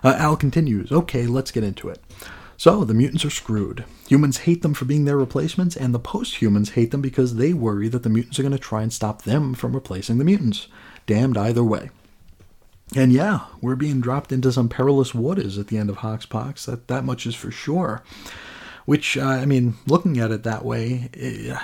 Uh, 0.03 0.15
Al 0.19 0.37
continues. 0.37 0.93
Okay, 0.93 1.27
let's 1.27 1.51
get 1.51 1.65
into 1.65 1.89
it. 1.89 2.03
So 2.61 2.85
the 2.85 2.93
mutants 2.93 3.25
are 3.25 3.31
screwed. 3.31 3.87
Humans 4.09 4.41
hate 4.41 4.61
them 4.61 4.75
for 4.75 4.85
being 4.85 5.07
their 5.07 5.17
replacements, 5.17 5.75
and 5.75 5.95
the 5.95 5.99
post-humans 5.99 6.73
hate 6.73 6.91
them 6.91 7.01
because 7.01 7.37
they 7.37 7.55
worry 7.55 7.89
that 7.89 8.03
the 8.03 8.11
mutants 8.11 8.39
are 8.39 8.43
going 8.43 8.53
to 8.53 8.59
try 8.59 8.83
and 8.83 8.93
stop 8.93 9.23
them 9.23 9.55
from 9.55 9.73
replacing 9.73 10.19
the 10.19 10.27
mutants. 10.27 10.69
Damned 11.07 11.39
either 11.39 11.65
way. 11.65 11.89
And 12.95 13.15
yeah, 13.15 13.47
we're 13.63 13.77
being 13.77 14.03
dropped 14.03 14.31
into 14.31 14.53
some 14.53 14.69
perilous 14.69 15.15
waters 15.15 15.57
at 15.57 15.69
the 15.69 15.79
end 15.79 15.89
of 15.89 16.01
Hoxpox. 16.01 16.67
That 16.67 16.87
that 16.89 17.03
much 17.03 17.25
is 17.25 17.35
for 17.35 17.51
sure. 17.51 18.03
Which 18.85 19.17
uh, 19.17 19.25
I 19.25 19.47
mean, 19.47 19.77
looking 19.87 20.19
at 20.19 20.31
it 20.31 20.43
that 20.43 20.63
way, 20.63 21.09
eh, 21.15 21.59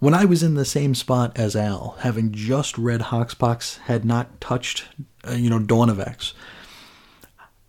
when 0.00 0.12
I 0.12 0.24
was 0.24 0.42
in 0.42 0.54
the 0.54 0.64
same 0.64 0.96
spot 0.96 1.38
as 1.38 1.54
Al, 1.54 1.98
having 2.00 2.32
just 2.32 2.76
read 2.76 3.00
Hoxpox, 3.00 3.78
had 3.82 4.04
not 4.04 4.40
touched, 4.40 4.86
uh, 5.24 5.34
you 5.34 5.50
know, 5.50 5.60
Dawn 5.60 5.88
of 5.88 6.00
X. 6.00 6.34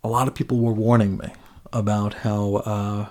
A 0.02 0.08
lot 0.08 0.26
of 0.26 0.34
people 0.34 0.58
were 0.58 0.72
warning 0.72 1.18
me 1.18 1.28
about 1.72 2.14
how 2.14 2.56
uh, 2.56 3.08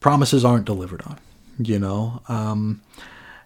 promises 0.00 0.44
aren't 0.44 0.64
delivered 0.64 1.02
on, 1.02 1.18
you 1.58 1.78
know, 1.78 2.22
um, 2.28 2.82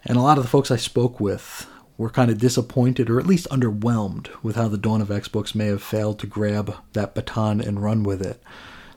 and 0.04 0.16
a 0.16 0.22
lot 0.22 0.38
of 0.38 0.44
the 0.44 0.50
folks 0.50 0.70
I 0.70 0.76
spoke 0.76 1.18
with 1.20 1.66
were 1.98 2.10
kind 2.10 2.30
of 2.30 2.38
disappointed 2.38 3.08
or 3.08 3.18
at 3.18 3.26
least 3.26 3.48
underwhelmed 3.50 4.28
with 4.42 4.56
how 4.56 4.68
the 4.68 4.78
Dawn 4.78 5.00
of 5.00 5.10
X 5.10 5.28
books 5.28 5.54
may 5.54 5.66
have 5.66 5.82
failed 5.82 6.18
to 6.20 6.26
grab 6.26 6.74
that 6.92 7.14
baton 7.14 7.60
and 7.60 7.82
run 7.82 8.02
with 8.02 8.20
it. 8.20 8.42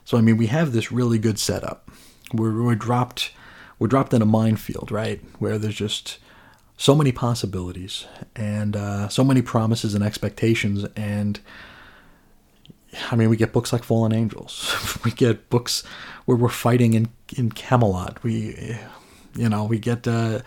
So 0.04 0.18
I 0.18 0.20
mean, 0.20 0.36
we 0.36 0.46
have 0.46 0.72
this 0.72 0.92
really 0.92 1.18
good 1.18 1.38
setup. 1.38 1.88
We're, 2.32 2.62
we're 2.62 2.74
dropped, 2.74 3.32
we're 3.78 3.88
dropped 3.88 4.14
in 4.14 4.22
a 4.22 4.26
minefield, 4.26 4.92
right, 4.92 5.20
where 5.38 5.58
there's 5.58 5.74
just 5.74 6.18
so 6.76 6.94
many 6.94 7.12
possibilities 7.12 8.06
and 8.36 8.76
uh, 8.76 9.08
so 9.08 9.24
many 9.24 9.42
promises 9.42 9.94
and 9.94 10.04
expectations, 10.04 10.84
and 10.96 11.40
I 13.10 13.16
mean, 13.16 13.30
we 13.30 13.36
get 13.36 13.52
books 13.52 13.72
like 13.72 13.84
Fallen 13.84 14.12
Angels. 14.12 14.98
we 15.04 15.10
get 15.10 15.48
books 15.50 15.82
where 16.24 16.36
we're 16.36 16.48
fighting 16.48 16.94
in 16.94 17.08
in 17.36 17.50
Camelot. 17.50 18.22
We, 18.22 18.76
you 19.34 19.48
know, 19.48 19.64
we 19.64 19.78
get 19.78 20.08
uh, 20.08 20.40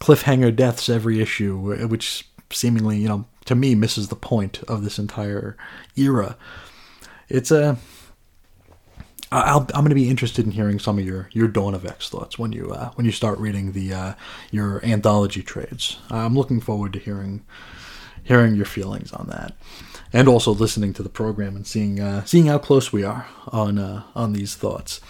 cliffhanger 0.00 0.54
deaths 0.54 0.88
every 0.88 1.20
issue, 1.20 1.86
which 1.88 2.28
seemingly, 2.50 2.98
you 2.98 3.08
know, 3.08 3.26
to 3.44 3.54
me 3.54 3.74
misses 3.74 4.08
the 4.08 4.16
point 4.16 4.62
of 4.64 4.84
this 4.84 4.98
entire 4.98 5.56
era. 5.96 6.36
It's 7.28 7.50
a. 7.50 7.76
I'll, 9.30 9.60
I'm 9.74 9.82
going 9.82 9.90
to 9.90 9.94
be 9.94 10.08
interested 10.08 10.46
in 10.46 10.52
hearing 10.52 10.78
some 10.78 10.98
of 10.98 11.04
your, 11.04 11.28
your 11.32 11.48
Dawn 11.48 11.74
of 11.74 11.84
X 11.84 12.08
thoughts 12.08 12.38
when 12.38 12.52
you 12.52 12.70
uh, 12.70 12.90
when 12.92 13.04
you 13.04 13.12
start 13.12 13.38
reading 13.38 13.72
the 13.72 13.92
uh, 13.92 14.14
your 14.50 14.82
anthology 14.84 15.42
trades. 15.42 15.98
I'm 16.10 16.34
looking 16.34 16.60
forward 16.60 16.94
to 16.94 16.98
hearing 16.98 17.44
hearing 18.24 18.54
your 18.54 18.64
feelings 18.64 19.12
on 19.12 19.26
that, 19.28 19.54
and 20.12 20.28
also 20.28 20.52
listening 20.52 20.92
to 20.94 21.02
the 21.02 21.08
program 21.08 21.56
and 21.56 21.66
seeing 21.66 22.00
uh, 22.00 22.24
seeing 22.24 22.46
how 22.46 22.58
close 22.58 22.92
we 22.92 23.04
are 23.04 23.26
on 23.48 23.78
uh, 23.78 24.02
on 24.14 24.32
these 24.32 24.54
thoughts. 24.54 25.00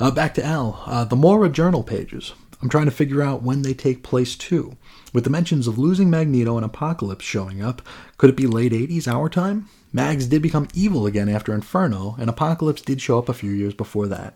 Uh, 0.00 0.10
back 0.10 0.34
to 0.34 0.44
Al, 0.44 0.82
uh, 0.86 1.04
the 1.04 1.16
Moira 1.16 1.48
journal 1.48 1.82
pages. 1.82 2.32
I'm 2.62 2.68
trying 2.68 2.86
to 2.86 2.90
figure 2.90 3.22
out 3.22 3.42
when 3.42 3.62
they 3.62 3.74
take 3.74 4.02
place 4.02 4.36
too. 4.36 4.76
With 5.12 5.24
the 5.24 5.30
mentions 5.30 5.66
of 5.66 5.78
losing 5.78 6.10
Magneto 6.10 6.56
and 6.56 6.64
Apocalypse 6.64 7.24
showing 7.24 7.62
up, 7.62 7.82
could 8.16 8.30
it 8.30 8.36
be 8.36 8.46
late 8.46 8.72
80s, 8.72 9.08
our 9.08 9.28
time? 9.28 9.68
Mags 9.92 10.26
did 10.26 10.42
become 10.42 10.68
evil 10.74 11.06
again 11.06 11.28
after 11.28 11.54
Inferno, 11.54 12.16
and 12.18 12.28
Apocalypse 12.28 12.82
did 12.82 13.00
show 13.00 13.18
up 13.18 13.28
a 13.28 13.34
few 13.34 13.50
years 13.50 13.74
before 13.74 14.06
that. 14.08 14.34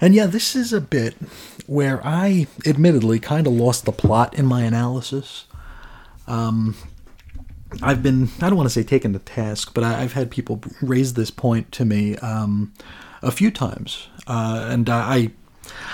And 0.00 0.14
yeah, 0.14 0.26
this 0.26 0.54
is 0.54 0.72
a 0.72 0.80
bit 0.80 1.14
where 1.66 2.04
I 2.04 2.46
admittedly 2.66 3.20
kind 3.20 3.46
of 3.46 3.52
lost 3.52 3.84
the 3.84 3.92
plot 3.92 4.34
in 4.34 4.46
my 4.46 4.62
analysis. 4.62 5.44
Um, 6.26 6.74
I've 7.82 8.02
been, 8.02 8.28
I 8.40 8.48
don't 8.48 8.56
want 8.56 8.68
to 8.68 8.72
say 8.72 8.82
taken 8.82 9.12
to 9.12 9.18
task, 9.18 9.72
but 9.74 9.84
I, 9.84 10.02
I've 10.02 10.12
had 10.12 10.30
people 10.30 10.62
raise 10.82 11.14
this 11.14 11.30
point 11.30 11.72
to 11.72 11.84
me 11.84 12.16
um, 12.16 12.72
a 13.22 13.30
few 13.30 13.50
times. 13.50 14.08
Uh, 14.26 14.66
and 14.70 14.88
I, 14.88 15.30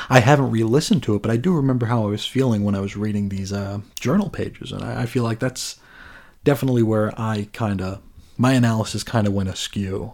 I 0.08 0.20
haven't 0.20 0.50
re-listened 0.50 1.02
to 1.05 1.14
it, 1.14 1.22
but 1.22 1.30
I 1.30 1.36
do 1.36 1.55
remember 1.55 1.86
how 1.86 2.02
I 2.02 2.06
was 2.06 2.26
feeling 2.26 2.64
when 2.64 2.74
I 2.74 2.80
was 2.80 2.96
reading 2.96 3.28
these 3.28 3.52
uh, 3.52 3.80
journal 3.98 4.30
pages, 4.30 4.72
and 4.72 4.82
I, 4.82 5.02
I 5.02 5.06
feel 5.06 5.22
like 5.22 5.38
that's 5.38 5.78
definitely 6.44 6.82
where 6.82 7.12
I 7.18 7.48
kind 7.52 7.80
of 7.80 8.00
my 8.38 8.52
analysis 8.52 9.02
kind 9.02 9.26
of 9.26 9.32
went 9.32 9.48
askew. 9.48 10.12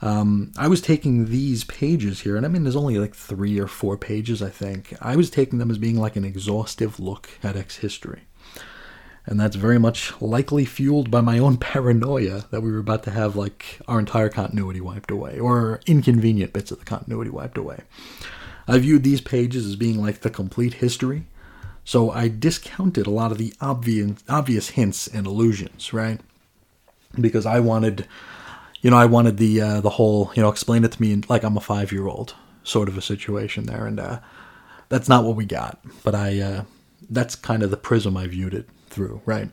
Um, 0.00 0.52
I 0.58 0.66
was 0.68 0.80
taking 0.80 1.26
these 1.26 1.64
pages 1.64 2.20
here, 2.20 2.36
and 2.36 2.44
I 2.44 2.48
mean, 2.48 2.64
there's 2.64 2.76
only 2.76 2.98
like 2.98 3.14
three 3.14 3.60
or 3.60 3.68
four 3.68 3.96
pages, 3.96 4.42
I 4.42 4.50
think. 4.50 4.94
I 5.00 5.14
was 5.14 5.30
taking 5.30 5.58
them 5.58 5.70
as 5.70 5.78
being 5.78 5.96
like 5.96 6.16
an 6.16 6.24
exhaustive 6.24 6.98
look 6.98 7.30
at 7.42 7.56
X 7.56 7.76
history. 7.76 8.22
And 9.24 9.38
that's 9.38 9.56
very 9.56 9.78
much 9.78 10.12
likely 10.20 10.64
fueled 10.64 11.10
by 11.10 11.20
my 11.20 11.38
own 11.38 11.56
paranoia 11.58 12.46
that 12.50 12.60
we 12.60 12.72
were 12.72 12.78
about 12.78 13.04
to 13.04 13.10
have 13.10 13.36
like 13.36 13.80
our 13.86 13.98
entire 13.98 14.28
continuity 14.28 14.80
wiped 14.80 15.10
away, 15.10 15.38
or 15.38 15.80
inconvenient 15.86 16.52
bits 16.52 16.70
of 16.70 16.78
the 16.78 16.84
continuity 16.84 17.30
wiped 17.30 17.58
away. 17.58 17.80
I 18.66 18.78
viewed 18.78 19.02
these 19.02 19.20
pages 19.20 19.66
as 19.66 19.76
being 19.76 20.00
like 20.00 20.20
the 20.20 20.30
complete 20.30 20.74
history, 20.74 21.26
so 21.84 22.10
I 22.10 22.28
discounted 22.28 23.06
a 23.06 23.10
lot 23.10 23.32
of 23.32 23.38
the 23.38 23.54
obvious 23.60 24.22
obvious 24.28 24.70
hints 24.70 25.06
and 25.06 25.26
allusions, 25.26 25.92
right? 25.92 26.20
Because 27.20 27.44
I 27.44 27.60
wanted, 27.60 28.06
you 28.80 28.90
know, 28.90 28.96
I 28.96 29.06
wanted 29.06 29.36
the 29.36 29.60
uh, 29.60 29.80
the 29.80 29.90
whole, 29.90 30.32
you 30.34 30.42
know, 30.42 30.48
explain 30.48 30.84
it 30.84 30.92
to 30.92 31.02
me 31.02 31.22
like 31.28 31.42
I'm 31.42 31.56
a 31.56 31.60
five 31.60 31.92
year 31.92 32.06
old 32.06 32.34
sort 32.64 32.88
of 32.88 32.96
a 32.96 33.02
situation 33.02 33.66
there, 33.66 33.86
and 33.86 33.98
uh, 33.98 34.20
that's 34.88 35.08
not 35.08 35.24
what 35.24 35.36
we 35.36 35.44
got. 35.44 35.80
But 36.04 36.14
I, 36.14 36.40
uh, 36.40 36.64
that's 37.10 37.34
kind 37.34 37.62
of 37.62 37.70
the 37.70 37.76
prism 37.76 38.16
I 38.16 38.26
viewed 38.28 38.54
it 38.54 38.68
through, 38.92 39.22
right? 39.26 39.48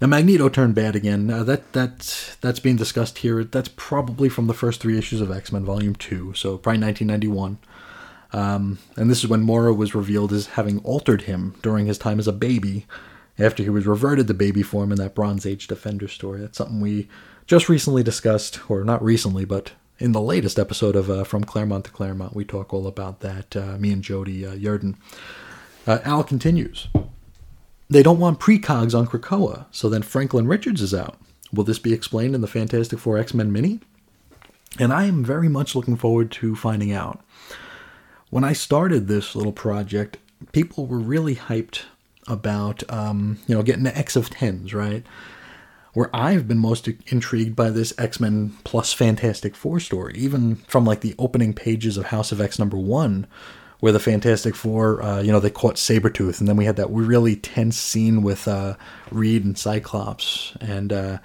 Now 0.00 0.08
Magneto 0.08 0.48
turned 0.48 0.74
bad 0.74 0.96
again. 0.96 1.30
Uh, 1.30 1.44
that 1.44 1.72
that 1.72 2.36
that's 2.40 2.60
being 2.60 2.76
discussed 2.76 3.18
here. 3.18 3.44
That's 3.44 3.70
probably 3.76 4.28
from 4.28 4.46
the 4.46 4.54
first 4.54 4.80
three 4.80 4.98
issues 4.98 5.20
of 5.20 5.30
X 5.30 5.52
Men 5.52 5.64
Volume 5.64 5.94
Two, 5.94 6.34
so 6.34 6.58
probably 6.58 6.82
1991. 6.82 7.58
Um, 8.32 8.78
and 8.96 9.08
this 9.08 9.22
is 9.22 9.30
when 9.30 9.42
Moira 9.42 9.72
was 9.72 9.94
revealed 9.94 10.32
as 10.32 10.48
having 10.48 10.80
altered 10.80 11.22
him 11.22 11.54
during 11.62 11.86
his 11.86 11.98
time 11.98 12.18
as 12.18 12.26
a 12.26 12.32
baby, 12.32 12.84
after 13.38 13.62
he 13.62 13.70
was 13.70 13.86
reverted 13.86 14.26
to 14.26 14.34
baby 14.34 14.62
form 14.62 14.90
in 14.90 14.98
that 14.98 15.14
Bronze 15.14 15.46
Age 15.46 15.68
Defender 15.68 16.08
story. 16.08 16.40
That's 16.40 16.58
something 16.58 16.80
we 16.80 17.08
just 17.46 17.68
recently 17.68 18.02
discussed, 18.02 18.68
or 18.68 18.82
not 18.82 19.04
recently, 19.04 19.44
but 19.44 19.72
in 19.98 20.12
the 20.12 20.20
latest 20.20 20.58
episode 20.58 20.96
of 20.96 21.08
uh, 21.08 21.22
From 21.22 21.44
Claremont 21.44 21.84
to 21.84 21.90
Claremont, 21.92 22.34
we 22.34 22.44
talk 22.44 22.74
all 22.74 22.88
about 22.88 23.20
that. 23.20 23.54
Uh, 23.54 23.78
me 23.78 23.92
and 23.92 24.02
Jody 24.02 24.44
uh. 24.44 24.54
Uh, 25.86 25.98
Al 26.04 26.24
continues. 26.24 26.88
They 27.88 28.02
don't 28.02 28.18
want 28.18 28.40
precogs 28.40 28.98
on 28.98 29.06
Krakoa, 29.06 29.66
so 29.70 29.88
then 29.88 30.02
Franklin 30.02 30.46
Richards 30.46 30.80
is 30.80 30.94
out. 30.94 31.18
Will 31.52 31.64
this 31.64 31.78
be 31.78 31.92
explained 31.92 32.34
in 32.34 32.40
the 32.40 32.46
Fantastic 32.46 32.98
Four 32.98 33.18
X 33.18 33.34
Men 33.34 33.52
mini? 33.52 33.80
And 34.78 34.92
I 34.92 35.04
am 35.04 35.24
very 35.24 35.48
much 35.48 35.74
looking 35.74 35.96
forward 35.96 36.32
to 36.32 36.56
finding 36.56 36.92
out. 36.92 37.22
When 38.30 38.42
I 38.42 38.52
started 38.52 39.06
this 39.06 39.36
little 39.36 39.52
project, 39.52 40.16
people 40.52 40.86
were 40.86 40.98
really 40.98 41.36
hyped 41.36 41.82
about, 42.26 42.82
um, 42.90 43.38
you 43.46 43.54
know, 43.54 43.62
getting 43.62 43.84
the 43.84 43.96
X 43.96 44.16
of 44.16 44.30
tens, 44.30 44.74
right? 44.74 45.04
Where 45.92 46.10
I've 46.12 46.48
been 46.48 46.58
most 46.58 46.88
intrigued 47.06 47.54
by 47.54 47.70
this 47.70 47.92
X 47.98 48.18
Men 48.18 48.54
plus 48.64 48.92
Fantastic 48.92 49.54
Four 49.54 49.78
story, 49.78 50.14
even 50.16 50.56
from 50.66 50.84
like 50.84 51.02
the 51.02 51.14
opening 51.18 51.54
pages 51.54 51.96
of 51.96 52.06
House 52.06 52.32
of 52.32 52.40
X 52.40 52.58
number 52.58 52.78
one, 52.78 53.28
where 53.80 53.92
the 53.92 54.00
Fantastic 54.00 54.54
Four, 54.54 55.02
uh, 55.02 55.20
you 55.20 55.32
know, 55.32 55.40
they 55.40 55.50
caught 55.50 55.76
Sabretooth, 55.76 56.40
and 56.40 56.48
then 56.48 56.56
we 56.56 56.64
had 56.64 56.76
that 56.76 56.90
really 56.90 57.36
tense 57.36 57.76
scene 57.76 58.22
with 58.22 58.48
uh, 58.48 58.76
Reed 59.10 59.44
and 59.44 59.58
Cyclops, 59.58 60.56
and 60.60 60.92
uh, 60.92 61.18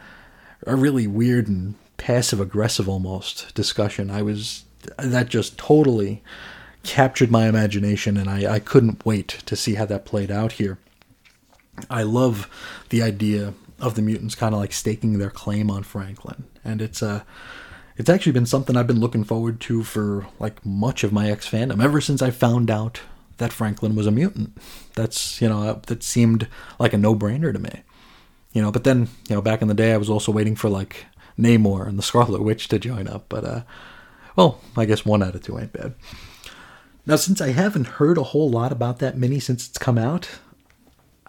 a 0.67 0.75
really 0.75 1.07
weird 1.07 1.47
and 1.47 1.75
passive 1.97 2.39
aggressive 2.39 2.89
almost 2.89 3.53
discussion. 3.53 4.09
I 4.09 4.21
was 4.21 4.63
that 4.97 5.29
just 5.29 5.57
totally 5.57 6.23
captured 6.83 7.31
my 7.31 7.47
imagination, 7.47 8.17
and 8.17 8.29
I, 8.29 8.55
I 8.55 8.59
couldn't 8.59 9.05
wait 9.05 9.27
to 9.45 9.55
see 9.55 9.75
how 9.75 9.85
that 9.85 10.05
played 10.05 10.31
out 10.31 10.53
here. 10.53 10.79
I 11.89 12.03
love 12.03 12.49
the 12.89 13.01
idea 13.01 13.53
of 13.79 13.95
the 13.95 14.01
mutants 14.01 14.35
kind 14.35 14.53
of 14.53 14.59
like 14.59 14.73
staking 14.73 15.17
their 15.17 15.29
claim 15.29 15.69
on 15.69 15.83
Franklin, 15.83 16.45
and 16.63 16.81
it's 16.81 17.03
uh, 17.03 17.23
it's 17.99 18.09
actually 18.09 18.31
been 18.31 18.45
something 18.45 18.77
I've 18.77 18.87
been 18.87 19.01
looking 19.01 19.25
forward 19.25 19.59
to 19.61 19.83
for 19.83 20.25
like 20.39 20.65
much 20.65 21.03
of 21.03 21.11
my 21.11 21.29
X 21.29 21.47
fandom 21.47 21.83
ever 21.83 21.99
since 21.99 22.21
I 22.21 22.31
found 22.31 22.71
out 22.71 23.01
that 23.37 23.53
Franklin 23.53 23.93
was 23.93 24.07
a 24.07 24.11
mutant. 24.11 24.57
That's 24.95 25.41
you 25.41 25.49
know 25.49 25.81
that 25.85 26.01
seemed 26.01 26.47
like 26.79 26.93
a 26.93 26.97
no 26.97 27.13
brainer 27.13 27.51
to 27.51 27.59
me, 27.59 27.83
you 28.53 28.61
know. 28.61 28.71
But 28.71 28.85
then 28.85 29.09
you 29.27 29.35
know 29.35 29.41
back 29.41 29.61
in 29.61 29.67
the 29.67 29.73
day 29.73 29.93
I 29.93 29.97
was 29.97 30.09
also 30.09 30.31
waiting 30.31 30.55
for 30.55 30.69
like 30.69 31.05
Namor 31.37 31.87
and 31.87 31.99
the 31.99 32.03
Scarlet 32.03 32.41
Witch 32.41 32.69
to 32.69 32.79
join 32.79 33.07
up, 33.07 33.25
but 33.27 33.43
uh, 33.43 33.61
well 34.37 34.61
I 34.77 34.85
guess 34.85 35.05
one 35.05 35.21
out 35.21 35.35
of 35.35 35.43
two 35.43 35.59
ain't 35.59 35.73
bad. 35.73 35.93
Now, 37.05 37.15
since 37.15 37.41
I 37.41 37.49
haven't 37.49 37.87
heard 37.87 38.17
a 38.17 38.23
whole 38.23 38.49
lot 38.49 38.71
about 38.71 38.99
that 38.99 39.17
mini 39.17 39.39
since 39.39 39.67
it's 39.67 39.77
come 39.77 39.97
out, 39.97 40.29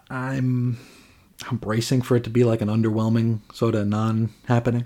I'm 0.09 0.77
I'm 1.49 1.57
bracing 1.57 2.01
for 2.01 2.15
it 2.15 2.23
to 2.25 2.29
be 2.29 2.43
like 2.43 2.61
an 2.61 2.69
underwhelming 2.69 3.39
sort 3.53 3.75
of 3.75 3.87
non-happening. 3.87 4.85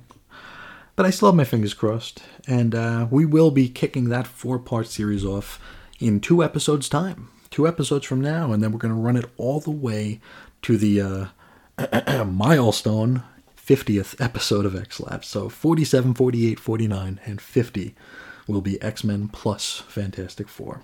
But 0.96 1.06
I 1.06 1.10
still 1.10 1.28
have 1.28 1.36
my 1.36 1.44
fingers 1.44 1.74
crossed, 1.74 2.24
and 2.48 2.74
uh, 2.74 3.08
we 3.12 3.26
will 3.26 3.52
be 3.52 3.68
kicking 3.68 4.10
that 4.10 4.28
four-part 4.28 4.88
series 4.88 5.26
off 5.26 5.60
in 6.00 6.22
two 6.22 6.44
episodes' 6.44 6.88
time, 6.88 7.30
two 7.50 7.68
episodes 7.68 8.06
from 8.06 8.22
now, 8.22 8.54
and 8.54 8.64
then 8.64 8.72
we're 8.72 8.80
going 8.80 8.94
to 8.94 9.00
run 9.00 9.18
it 9.18 9.26
all 9.38 9.60
the 9.60 9.72
way 9.72 10.22
to 10.62 10.78
the 10.78 11.32
uh, 11.78 12.24
milestone 12.26 13.24
50th 13.58 14.20
episode 14.22 14.66
of 14.66 14.76
X 14.76 15.00
Lab. 15.00 15.26
So 15.26 15.50
47, 15.50 16.14
48, 16.14 16.60
49, 16.60 17.20
and 17.26 17.42
50 17.42 17.96
will 18.48 18.62
be 18.62 18.82
X 18.82 19.04
Men 19.04 19.28
plus 19.28 19.80
Fantastic 19.88 20.48
Four. 20.48 20.84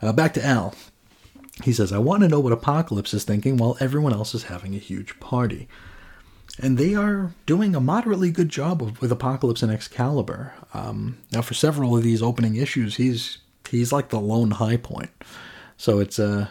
Uh, 0.00 0.12
back 0.12 0.34
to 0.34 0.44
Al. 0.44 0.74
He 1.62 1.72
says, 1.72 1.92
I 1.92 1.98
want 1.98 2.22
to 2.22 2.28
know 2.28 2.40
what 2.40 2.54
Apocalypse 2.54 3.12
is 3.12 3.24
thinking 3.24 3.58
while 3.58 3.76
everyone 3.80 4.14
else 4.14 4.34
is 4.34 4.44
having 4.44 4.74
a 4.74 4.78
huge 4.78 5.20
party. 5.20 5.68
And 6.58 6.76
they 6.76 6.94
are 6.94 7.32
doing 7.46 7.74
a 7.74 7.80
moderately 7.80 8.30
good 8.30 8.48
job 8.48 8.82
with 9.00 9.12
Apocalypse 9.12 9.62
and 9.62 9.72
Excalibur. 9.72 10.52
Um, 10.74 11.18
now, 11.32 11.42
for 11.42 11.54
several 11.54 11.96
of 11.96 12.02
these 12.02 12.22
opening 12.22 12.56
issues, 12.56 12.96
he's 12.96 13.38
he's 13.68 13.92
like 13.92 14.08
the 14.08 14.20
lone 14.20 14.52
high 14.52 14.76
point. 14.76 15.10
So 15.76 16.00
it's 16.00 16.18
uh, 16.18 16.48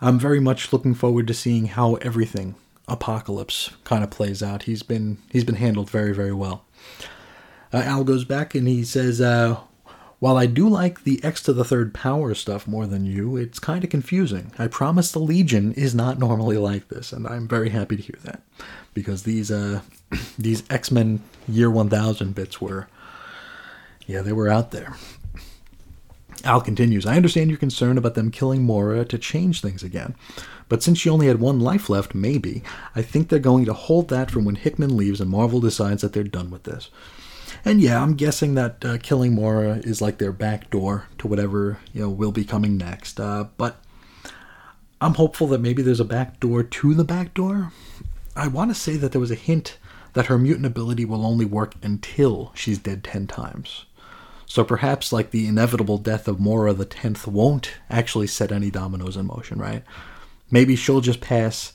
I'm 0.00 0.18
very 0.18 0.40
much 0.40 0.72
looking 0.72 0.94
forward 0.94 1.26
to 1.28 1.34
seeing 1.34 1.66
how 1.66 1.94
everything 1.96 2.56
Apocalypse 2.88 3.70
kind 3.84 4.02
of 4.02 4.10
plays 4.10 4.42
out. 4.42 4.64
He's 4.64 4.82
been 4.82 5.18
he's 5.30 5.44
been 5.44 5.56
handled 5.56 5.90
very 5.90 6.14
very 6.14 6.32
well. 6.32 6.64
Uh, 7.72 7.82
Al 7.84 8.04
goes 8.04 8.24
back 8.24 8.54
and 8.54 8.68
he 8.68 8.84
says, 8.84 9.20
uh, 9.20 9.58
While 10.24 10.38
I 10.38 10.46
do 10.46 10.70
like 10.70 11.04
the 11.04 11.22
X 11.22 11.42
to 11.42 11.52
the 11.52 11.66
third 11.66 11.92
power 11.92 12.34
stuff 12.34 12.66
more 12.66 12.86
than 12.86 13.04
you, 13.04 13.36
it's 13.36 13.58
kind 13.58 13.84
of 13.84 13.90
confusing. 13.90 14.52
I 14.58 14.68
promise 14.68 15.12
the 15.12 15.18
Legion 15.18 15.74
is 15.74 15.94
not 15.94 16.18
normally 16.18 16.56
like 16.56 16.88
this, 16.88 17.12
and 17.12 17.26
I'm 17.26 17.46
very 17.46 17.68
happy 17.68 17.96
to 17.96 18.02
hear 18.02 18.18
that. 18.22 18.40
Because 18.94 19.24
these 19.24 19.50
uh, 19.50 19.82
these 20.38 20.62
X 20.70 20.90
Men 20.90 21.20
Year 21.46 21.70
1000 21.70 22.34
bits 22.34 22.58
were, 22.58 22.88
yeah, 24.06 24.22
they 24.22 24.32
were 24.32 24.48
out 24.48 24.70
there. 24.70 24.96
Al 26.42 26.62
continues, 26.62 27.04
I 27.04 27.16
understand 27.16 27.50
your 27.50 27.58
concern 27.58 27.98
about 27.98 28.14
them 28.14 28.30
killing 28.30 28.62
Moira 28.62 29.04
to 29.04 29.18
change 29.18 29.60
things 29.60 29.82
again. 29.82 30.14
But 30.70 30.82
since 30.82 30.96
she 30.96 31.10
only 31.10 31.26
had 31.26 31.38
one 31.38 31.60
life 31.60 31.90
left, 31.90 32.14
maybe, 32.14 32.62
I 32.96 33.02
think 33.02 33.28
they're 33.28 33.38
going 33.38 33.66
to 33.66 33.74
hold 33.74 34.08
that 34.08 34.30
from 34.30 34.46
when 34.46 34.54
Hickman 34.54 34.96
leaves 34.96 35.20
and 35.20 35.30
Marvel 35.30 35.60
decides 35.60 36.00
that 36.00 36.14
they're 36.14 36.24
done 36.24 36.50
with 36.50 36.62
this. 36.62 36.88
And 37.64 37.80
yeah, 37.80 38.02
I'm 38.02 38.14
guessing 38.14 38.54
that 38.54 38.84
uh, 38.84 38.98
killing 38.98 39.34
Moira 39.34 39.76
is 39.78 40.02
like 40.02 40.18
their 40.18 40.32
back 40.32 40.68
door 40.68 41.06
to 41.18 41.26
whatever 41.26 41.78
you 41.92 42.02
know 42.02 42.10
will 42.10 42.32
be 42.32 42.44
coming 42.44 42.76
next. 42.76 43.18
Uh, 43.18 43.46
but 43.56 43.82
I'm 45.00 45.14
hopeful 45.14 45.46
that 45.48 45.60
maybe 45.60 45.82
there's 45.82 46.00
a 46.00 46.04
back 46.04 46.40
door 46.40 46.62
to 46.62 46.94
the 46.94 47.04
back 47.04 47.32
door. 47.32 47.72
I 48.36 48.48
want 48.48 48.70
to 48.70 48.74
say 48.74 48.96
that 48.96 49.12
there 49.12 49.20
was 49.20 49.30
a 49.30 49.36
hint 49.36 49.78
that 50.12 50.26
her 50.26 50.38
mutant 50.38 50.66
ability 50.66 51.04
will 51.04 51.24
only 51.24 51.44
work 51.44 51.74
until 51.82 52.52
she's 52.54 52.78
dead 52.78 53.02
ten 53.02 53.26
times. 53.26 53.86
So 54.46 54.62
perhaps 54.62 55.12
like 55.12 55.30
the 55.30 55.48
inevitable 55.48 55.98
death 55.98 56.28
of 56.28 56.38
Moira 56.38 56.74
the 56.74 56.84
tenth 56.84 57.26
won't 57.26 57.72
actually 57.88 58.26
set 58.26 58.52
any 58.52 58.70
dominoes 58.70 59.16
in 59.16 59.26
motion, 59.26 59.58
right? 59.58 59.82
Maybe 60.50 60.76
she'll 60.76 61.00
just 61.00 61.22
pass 61.22 61.72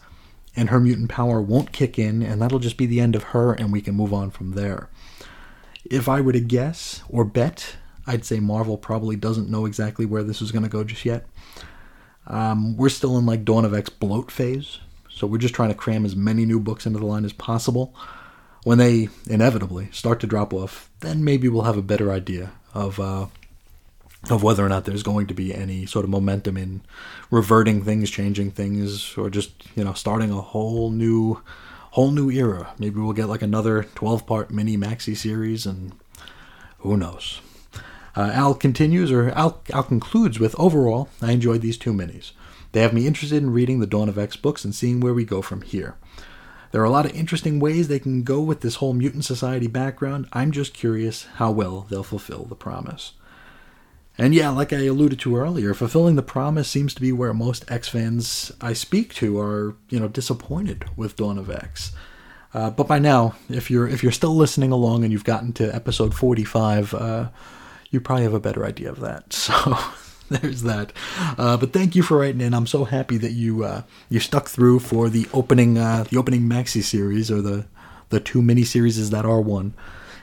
and 0.55 0.69
her 0.69 0.79
mutant 0.79 1.09
power 1.09 1.41
won't 1.41 1.71
kick 1.71 1.97
in, 1.97 2.21
and 2.21 2.41
that'll 2.41 2.59
just 2.59 2.77
be 2.77 2.85
the 2.85 2.99
end 2.99 3.15
of 3.15 3.23
her, 3.23 3.53
and 3.53 3.71
we 3.71 3.81
can 3.81 3.95
move 3.95 4.13
on 4.13 4.31
from 4.31 4.51
there. 4.51 4.89
If 5.85 6.09
I 6.09 6.21
were 6.21 6.33
to 6.33 6.39
guess 6.39 7.03
or 7.09 7.23
bet, 7.23 7.75
I'd 8.05 8.25
say 8.25 8.39
Marvel 8.39 8.77
probably 8.77 9.15
doesn't 9.15 9.49
know 9.49 9.65
exactly 9.65 10.05
where 10.05 10.23
this 10.23 10.41
is 10.41 10.51
going 10.51 10.63
to 10.63 10.69
go 10.69 10.83
just 10.83 11.05
yet. 11.05 11.25
Um, 12.27 12.77
we're 12.77 12.89
still 12.89 13.17
in 13.17 13.25
like 13.25 13.45
Dawn 13.45 13.65
of 13.65 13.73
X 13.73 13.89
bloat 13.89 14.31
phase, 14.31 14.79
so 15.09 15.25
we're 15.25 15.37
just 15.37 15.55
trying 15.55 15.69
to 15.69 15.75
cram 15.75 16.05
as 16.05 16.15
many 16.15 16.45
new 16.45 16.59
books 16.59 16.85
into 16.85 16.99
the 16.99 17.05
line 17.05 17.25
as 17.25 17.33
possible. 17.33 17.93
When 18.63 18.77
they 18.77 19.09
inevitably 19.27 19.89
start 19.91 20.19
to 20.19 20.27
drop 20.27 20.53
off, 20.53 20.89
then 20.99 21.23
maybe 21.23 21.47
we'll 21.47 21.63
have 21.63 21.77
a 21.77 21.81
better 21.81 22.11
idea 22.11 22.51
of 22.73 22.99
uh, 22.99 23.27
of 24.29 24.43
whether 24.43 24.65
or 24.65 24.69
not 24.69 24.85
there's 24.85 25.03
going 25.03 25.27
to 25.27 25.33
be 25.33 25.53
any 25.55 25.85
sort 25.85 26.03
of 26.03 26.11
momentum 26.11 26.57
in 26.57 26.81
reverting 27.31 27.83
things, 27.83 28.09
changing 28.09 28.51
things, 28.51 29.17
or 29.17 29.29
just 29.29 29.51
you 29.75 29.83
know 29.83 29.93
starting 29.93 30.31
a 30.31 30.41
whole 30.41 30.91
new 30.91 31.41
whole 31.99 32.11
new 32.11 32.31
era. 32.31 32.73
Maybe 32.79 32.97
we'll 32.97 33.11
get 33.11 33.27
like 33.27 33.41
another 33.41 33.83
12 33.83 34.25
part 34.25 34.51
mini 34.51 34.77
maxi 34.77 35.17
series, 35.17 35.65
and 35.65 35.91
who 36.77 36.95
knows. 36.95 37.41
Uh, 38.15 38.31
Al 38.33 38.53
continues, 38.55 39.11
or 39.11 39.31
Al, 39.31 39.61
Al 39.73 39.83
concludes 39.83 40.39
with 40.39 40.57
overall, 40.57 41.09
I 41.21 41.33
enjoyed 41.33 41.59
these 41.59 41.77
two 41.77 41.91
minis. 41.91 42.31
They 42.71 42.83
have 42.83 42.93
me 42.93 43.05
interested 43.05 43.43
in 43.43 43.51
reading 43.51 43.81
the 43.81 43.85
Dawn 43.85 44.07
of 44.07 44.17
X 44.17 44.37
books 44.37 44.63
and 44.63 44.73
seeing 44.73 45.01
where 45.01 45.13
we 45.13 45.25
go 45.25 45.41
from 45.41 45.61
here. 45.61 45.97
There 46.71 46.81
are 46.81 46.85
a 46.85 46.89
lot 46.89 47.05
of 47.05 47.13
interesting 47.13 47.59
ways 47.59 47.89
they 47.89 47.99
can 47.99 48.23
go 48.23 48.39
with 48.39 48.61
this 48.61 48.75
whole 48.75 48.93
mutant 48.93 49.25
society 49.25 49.67
background. 49.67 50.29
I'm 50.31 50.53
just 50.53 50.73
curious 50.73 51.25
how 51.35 51.51
well 51.51 51.85
they'll 51.89 52.03
fulfill 52.03 52.45
the 52.45 52.55
promise. 52.55 53.11
And 54.19 54.35
yeah, 54.35 54.49
like 54.49 54.73
I 54.73 54.85
alluded 54.85 55.17
to 55.19 55.37
earlier, 55.37 55.73
fulfilling 55.73 56.17
the 56.17 56.21
promise 56.21 56.67
seems 56.67 56.93
to 56.93 56.99
be 57.01 57.13
where 57.13 57.33
most 57.33 57.63
X 57.71 57.87
fans 57.87 58.51
I 58.59 58.73
speak 58.73 59.13
to 59.15 59.39
are, 59.39 59.77
you 59.87 59.97
know, 59.97 60.09
disappointed 60.09 60.83
with 60.97 61.15
Dawn 61.15 61.37
of 61.37 61.49
X. 61.49 61.93
Uh, 62.53 62.69
but 62.69 62.85
by 62.85 62.99
now, 62.99 63.35
if 63.47 63.71
you're 63.71 63.87
if 63.87 64.03
you're 64.03 64.11
still 64.11 64.35
listening 64.35 64.73
along 64.73 65.03
and 65.05 65.13
you've 65.13 65.23
gotten 65.23 65.53
to 65.53 65.73
episode 65.73 66.13
45, 66.13 66.93
uh, 66.93 67.29
you 67.91 68.01
probably 68.01 68.23
have 68.23 68.33
a 68.33 68.41
better 68.41 68.65
idea 68.65 68.89
of 68.89 68.99
that. 68.99 69.33
So 70.29 70.37
there's 70.41 70.61
that. 70.61 70.93
Uh, 71.39 71.57
but 71.57 71.73
thank 71.73 71.95
you 71.95 72.03
for 72.03 72.19
writing 72.19 72.41
in. 72.41 72.53
I'm 72.53 72.67
so 72.67 72.83
happy 72.83 73.17
that 73.17 73.31
you 73.31 73.63
uh, 73.63 73.81
you 74.09 74.19
stuck 74.19 74.47
through 74.47 74.77
for 74.77 75.09
the 75.09 75.27
opening 75.33 75.79
uh, 75.79 76.05
the 76.07 76.17
opening 76.17 76.41
maxi 76.41 76.83
series 76.83 77.31
or 77.31 77.41
the 77.41 77.65
the 78.09 78.19
two 78.19 78.43
mini 78.43 78.63
series 78.63 79.09
that 79.09 79.25
are 79.25 79.41
one. 79.41 79.73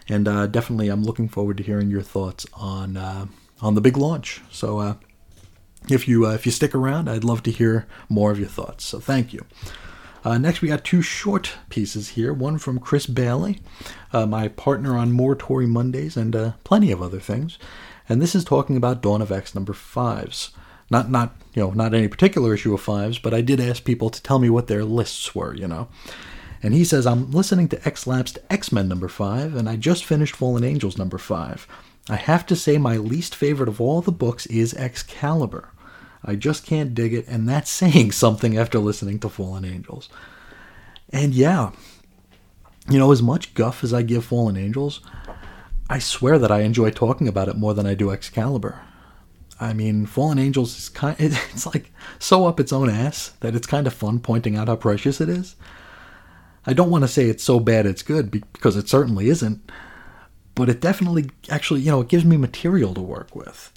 And 0.09 0.29
uh, 0.29 0.47
definitely, 0.47 0.91
I'm 0.91 1.03
looking 1.03 1.29
forward 1.29 1.57
to 1.57 1.65
hearing 1.65 1.91
your 1.91 2.03
thoughts 2.03 2.47
on 2.55 2.97
on 3.61 3.75
the 3.75 3.81
big 3.81 3.97
launch. 3.97 4.43
So 4.51 4.79
uh, 4.79 4.95
if 5.89 6.09
you 6.09 6.27
if 6.27 6.47
you 6.47 6.53
stick 6.53 6.75
around, 6.75 7.09
I'd 7.09 7.25
love 7.25 7.43
to 7.45 7.51
hear 7.51 7.87
more 8.09 8.31
of 8.31 8.39
your 8.39 8.49
thoughts. 8.49 8.85
So 8.85 9.01
thank 9.01 9.33
you. 9.33 9.45
Uh, 10.25 10.39
next, 10.39 10.61
we 10.61 10.67
got 10.67 10.83
two 10.83 11.03
short 11.03 11.53
pieces 11.69 12.11
here. 12.11 12.33
One 12.33 12.59
from 12.59 12.81
Chris 12.81 13.07
Bailey, 13.07 13.61
uh, 14.13 14.27
my 14.27 14.49
partner 14.49 14.99
on 14.99 15.13
Morituri 15.13 15.69
Mondays 15.69 16.17
and 16.17 16.35
uh, 16.35 16.53
plenty 16.65 16.91
of 16.91 17.01
other 17.01 17.21
things. 17.21 17.59
And 18.09 18.21
this 18.21 18.35
is 18.35 18.45
talking 18.45 18.77
about 18.77 19.03
Dawn 19.03 19.23
of 19.23 19.31
X 19.31 19.55
number 19.55 19.73
fives. 19.73 20.51
Not 20.91 21.11
not 21.11 21.37
you 21.55 21.63
know 21.63 21.71
not 21.71 21.95
any 21.95 22.09
particular 22.09 22.55
issue 22.55 22.75
of 22.75 22.81
fives, 22.81 23.19
but 23.19 23.35
I 23.35 23.41
did 23.41 23.61
ask 23.61 23.85
people 23.85 24.11
to 24.11 24.23
tell 24.23 24.41
me 24.41 24.51
what 24.51 24.67
their 24.67 24.85
lists 24.85 25.35
were. 25.35 25.55
You 25.55 25.69
know. 25.69 25.89
And 26.63 26.75
he 26.75 26.85
says, 26.85 27.07
I'm 27.07 27.31
listening 27.31 27.69
to 27.69 27.87
X 27.87 28.07
Lapsed 28.07 28.39
X 28.51 28.73
Men 28.73 28.89
number 28.89 29.09
5, 29.09 29.55
and 29.55 29.69
I 29.69 29.77
just 29.77 30.05
finished 30.05 30.35
Fallen 30.35 30.65
Angels 30.65 30.99
number 30.99 31.19
5. 31.19 31.69
I 32.09 32.17
have 32.17 32.47
to 32.47 32.57
say, 32.57 32.79
my 32.79 32.97
least 32.97 33.35
favorite 33.35 33.69
of 33.69 33.81
all 33.81 34.01
the 34.01 34.13
books 34.13 34.47
is 34.47 34.75
Excalibur. 34.75 35.71
I 36.25 36.37
just 36.37 36.67
can't 36.67 36.95
dig 36.95 37.15
it, 37.15 37.27
and 37.29 37.49
that's 37.49 37.71
saying 37.83 38.13
something 38.13 38.57
after 38.57 38.79
listening 38.79 39.19
to 39.21 39.29
Fallen 39.29 39.65
Angels. 39.65 40.09
And 41.11 41.35
yeah, 41.35 41.73
you 42.89 42.99
know, 42.99 43.13
as 43.13 43.23
much 43.23 43.55
guff 43.55 43.83
as 43.83 43.93
I 43.93 44.03
give 44.03 44.25
Fallen 44.25 44.57
Angels, 44.57 45.01
I 45.89 45.99
swear 45.99 46.39
that 46.39 46.51
I 46.51 46.61
enjoy 46.61 46.91
talking 46.91 47.29
about 47.29 47.49
it 47.49 47.57
more 47.57 47.75
than 47.75 47.87
I 47.87 47.95
do 47.95 48.11
Excalibur. 48.11 48.81
I 49.59 49.73
mean, 49.73 50.07
Fallen 50.07 50.39
Angels 50.39 50.77
is 50.77 50.89
kind 50.89 51.17
it's 51.21 51.67
like 51.67 51.93
so 52.19 52.47
up 52.47 52.61
its 52.61 52.73
own 52.73 52.91
ass 52.91 53.33
that 53.41 53.55
it's 53.55 53.67
kind 53.67 53.87
of 53.87 53.95
fun 53.95 54.21
pointing 54.21 54.57
out 54.57 54.69
how 54.69 54.77
precious 54.77 55.21
it 55.21 55.29
is. 55.29 55.57
I 56.67 56.73
don't 56.73 56.91
want 56.91 57.05
to 57.05 57.09
say 57.09 57.29
it's 57.29 57.45
so 57.45 57.61
bad 57.61 57.87
it's 57.87 58.03
good 58.03 58.31
because 58.31 58.77
it 58.77 58.89
certainly 58.89 59.29
isn't, 59.29 59.71
but 60.57 60.69
it 60.69 60.81
definitely 60.81 61.31
actually, 61.49 61.83
you 61.83 61.93
know, 61.93 62.01
it 62.01 62.09
gives 62.09 62.25
me 62.25 62.37
material 62.37 62.95
to 62.95 63.01
work 63.01 63.37
with. 63.37 63.73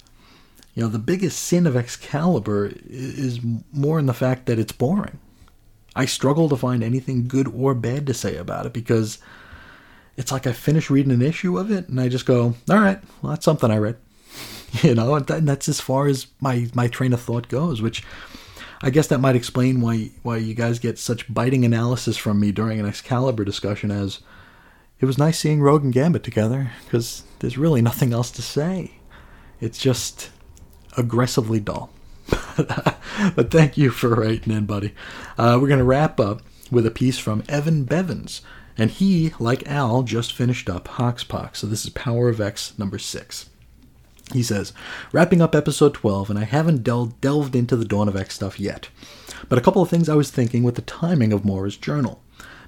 You 0.74 0.82
know, 0.82 0.88
the 0.88 0.98
biggest 0.98 1.38
sin 1.38 1.66
of 1.66 1.76
Excalibur 1.76 2.72
is 2.88 3.38
more 3.72 3.98
in 4.00 4.06
the 4.06 4.14
fact 4.14 4.46
that 4.46 4.58
it's 4.58 4.72
boring. 4.72 5.20
I 5.94 6.06
struggle 6.06 6.48
to 6.48 6.56
find 6.56 6.82
anything 6.82 7.28
good 7.28 7.48
or 7.48 7.74
bad 7.74 8.06
to 8.06 8.14
say 8.14 8.36
about 8.36 8.66
it 8.66 8.72
because 8.72 9.18
it's 10.16 10.32
like 10.32 10.46
I 10.46 10.52
finish 10.52 10.88
reading 10.88 11.12
an 11.12 11.22
issue 11.22 11.58
of 11.58 11.70
it 11.70 11.88
and 11.88 12.00
I 12.00 12.08
just 12.08 12.26
go, 12.26 12.54
all 12.68 12.78
right, 12.78 12.98
well, 13.20 13.30
that's 13.30 13.44
something 13.44 13.70
I 13.70 13.78
read. 13.78 13.96
You 14.82 14.94
know, 14.94 15.16
and 15.16 15.26
that's 15.26 15.68
as 15.68 15.80
far 15.80 16.06
as 16.06 16.28
my, 16.40 16.68
my 16.74 16.86
train 16.86 17.12
of 17.12 17.20
thought 17.20 17.48
goes, 17.48 17.82
which 17.82 18.04
I 18.82 18.90
guess 18.90 19.08
that 19.08 19.18
might 19.18 19.34
explain 19.34 19.80
why 19.80 20.10
why 20.22 20.36
you 20.36 20.54
guys 20.54 20.78
get 20.78 20.96
such 20.96 21.32
biting 21.32 21.64
analysis 21.64 22.16
from 22.16 22.38
me 22.38 22.52
during 22.52 22.78
an 22.78 22.86
Excalibur 22.86 23.44
discussion 23.44 23.90
as 23.90 24.20
it 25.00 25.06
was 25.06 25.18
nice 25.18 25.38
seeing 25.38 25.60
Rogue 25.60 25.84
and 25.84 25.92
Gambit 25.92 26.22
together 26.22 26.72
because 26.84 27.24
there's 27.38 27.58
really 27.58 27.82
nothing 27.82 28.12
else 28.12 28.30
to 28.32 28.42
say. 28.42 28.92
It's 29.60 29.78
just 29.78 30.30
aggressively 30.96 31.60
dull. 31.60 31.90
but 32.56 33.50
thank 33.50 33.76
you 33.76 33.90
for 33.90 34.10
writing 34.10 34.52
in, 34.52 34.66
buddy. 34.66 34.94
Uh, 35.38 35.58
we're 35.60 35.68
going 35.68 35.78
to 35.78 35.84
wrap 35.84 36.20
up 36.20 36.42
with 36.70 36.86
a 36.86 36.90
piece 36.90 37.18
from 37.18 37.42
Evan 37.48 37.84
Bevins. 37.84 38.42
And 38.76 38.90
he, 38.90 39.32
like 39.38 39.66
Al, 39.66 40.02
just 40.02 40.32
finished 40.32 40.70
up 40.70 40.86
Hoxpox. 40.88 41.56
So 41.56 41.66
this 41.66 41.84
is 41.84 41.90
Power 41.90 42.28
of 42.28 42.40
X 42.40 42.78
number 42.78 42.98
six. 42.98 43.50
He 44.32 44.42
says, 44.42 44.72
wrapping 45.12 45.42
up 45.42 45.56
episode 45.56 45.92
12, 45.94 46.30
and 46.30 46.38
I 46.38 46.44
haven't 46.44 46.84
del- 46.84 47.06
delved 47.20 47.56
into 47.56 47.76
the 47.76 47.84
Dawn 47.84 48.08
of 48.08 48.16
X 48.16 48.36
stuff 48.36 48.60
yet. 48.60 48.88
But 49.48 49.58
a 49.58 49.60
couple 49.60 49.82
of 49.82 49.90
things 49.90 50.08
I 50.08 50.14
was 50.14 50.30
thinking 50.30 50.62
with 50.62 50.76
the 50.76 50.82
timing 50.82 51.32
of 51.32 51.44
Moira's 51.44 51.76
journal. 51.76 52.22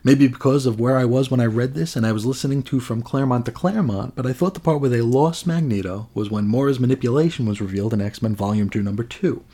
Maybe 0.05 0.27
because 0.27 0.67
of 0.67 0.81
where 0.81 0.97
I 0.97 1.05
was 1.05 1.31
when 1.31 1.39
I 1.39 1.47
read 1.47 1.75
this 1.75 1.95
and 1.95 2.05
I 2.05 2.13
was 2.13 2.27
listening 2.27 2.65
to 2.65 2.81
From 2.81 3.03
Claremont 3.03 3.47
to 3.47 3.53
Claremont, 3.53 4.17
but 4.17 4.27
I 4.27 4.33
thought 4.33 4.55
the 4.55 4.61
part 4.61 4.81
where 4.81 4.91
they 4.91 5.01
lost 5.01 5.47
Magneto 5.47 6.09
was 6.13 6.29
when 6.29 6.49
Moira's 6.49 6.81
manipulation 6.81 7.47
was 7.47 7.61
revealed 7.61 7.95
in 7.95 8.01
X 8.01 8.21
Men 8.21 8.35
Volume 8.35 8.69
2, 8.69 8.83
Number 8.83 9.05
2. 9.05 9.45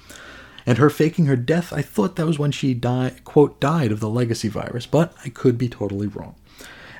And 0.65 0.79
her 0.79 0.91
faking 0.91 1.27
her 1.27 1.37
death, 1.37 1.73
I 1.73 1.83
thought 1.83 2.17
that 2.17 2.27
was 2.27 2.39
when 2.39 2.53
she 2.53 2.75
died, 2.75 3.25
quote, 3.25 3.61
died 3.61 3.93
of 3.93 4.01
the 4.01 4.09
legacy 4.09 4.49
virus, 4.49 4.87
but 4.87 5.15
I 5.25 5.29
could 5.29 5.59
be 5.59 5.69
totally 5.69 6.07
wrong. 6.07 6.35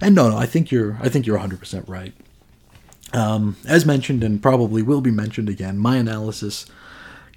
And 0.01 0.15
no, 0.15 0.31
no, 0.31 0.37
I 0.37 0.47
think 0.47 0.71
you're, 0.71 0.99
I 1.03 1.09
think 1.09 1.27
you're 1.27 1.39
100% 1.39 1.89
right. 1.89 2.15
Um, 3.13 3.57
as 3.67 3.87
mentioned, 3.87 4.23
and 4.23 4.43
probably 4.43 4.83
will 4.83 5.01
be 5.01 5.11
mentioned 5.11 5.49
again, 5.49 5.79
my 5.79 5.97
analysis 5.97 6.67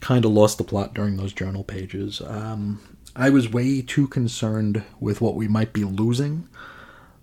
kind 0.01 0.25
of 0.25 0.31
lost 0.31 0.57
the 0.57 0.63
plot 0.63 0.93
during 0.93 1.17
those 1.17 1.31
journal 1.31 1.63
pages. 1.63 2.21
Um, 2.21 2.81
I 3.15 3.29
was 3.29 3.51
way 3.51 3.81
too 3.81 4.07
concerned 4.07 4.83
with 4.99 5.21
what 5.21 5.35
we 5.35 5.47
might 5.47 5.73
be 5.73 5.83
losing 5.83 6.47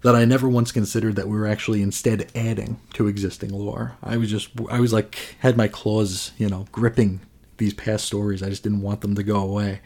that 0.03 0.15
I 0.15 0.25
never 0.25 0.49
once 0.49 0.71
considered 0.71 1.17
that 1.17 1.29
we 1.29 1.37
were 1.37 1.47
actually 1.47 1.83
instead 1.83 2.31
adding 2.35 2.79
to 2.95 3.09
existing 3.09 3.51
lore. 3.51 3.97
I 4.03 4.17
was 4.17 4.31
just, 4.31 4.51
I 4.71 4.81
was 4.81 4.93
like, 4.93 5.37
had 5.41 5.57
my 5.57 5.67
claws, 5.67 6.33
you 6.39 6.49
know, 6.49 6.67
gripping 6.71 7.21
these 7.57 7.75
past 7.75 8.05
stories. 8.05 8.43
I 8.43 8.49
just 8.49 8.63
didn't 8.63 8.83
want 8.83 9.01
them 9.01 9.17
to 9.17 9.23
go 9.23 9.41
away. 9.41 9.81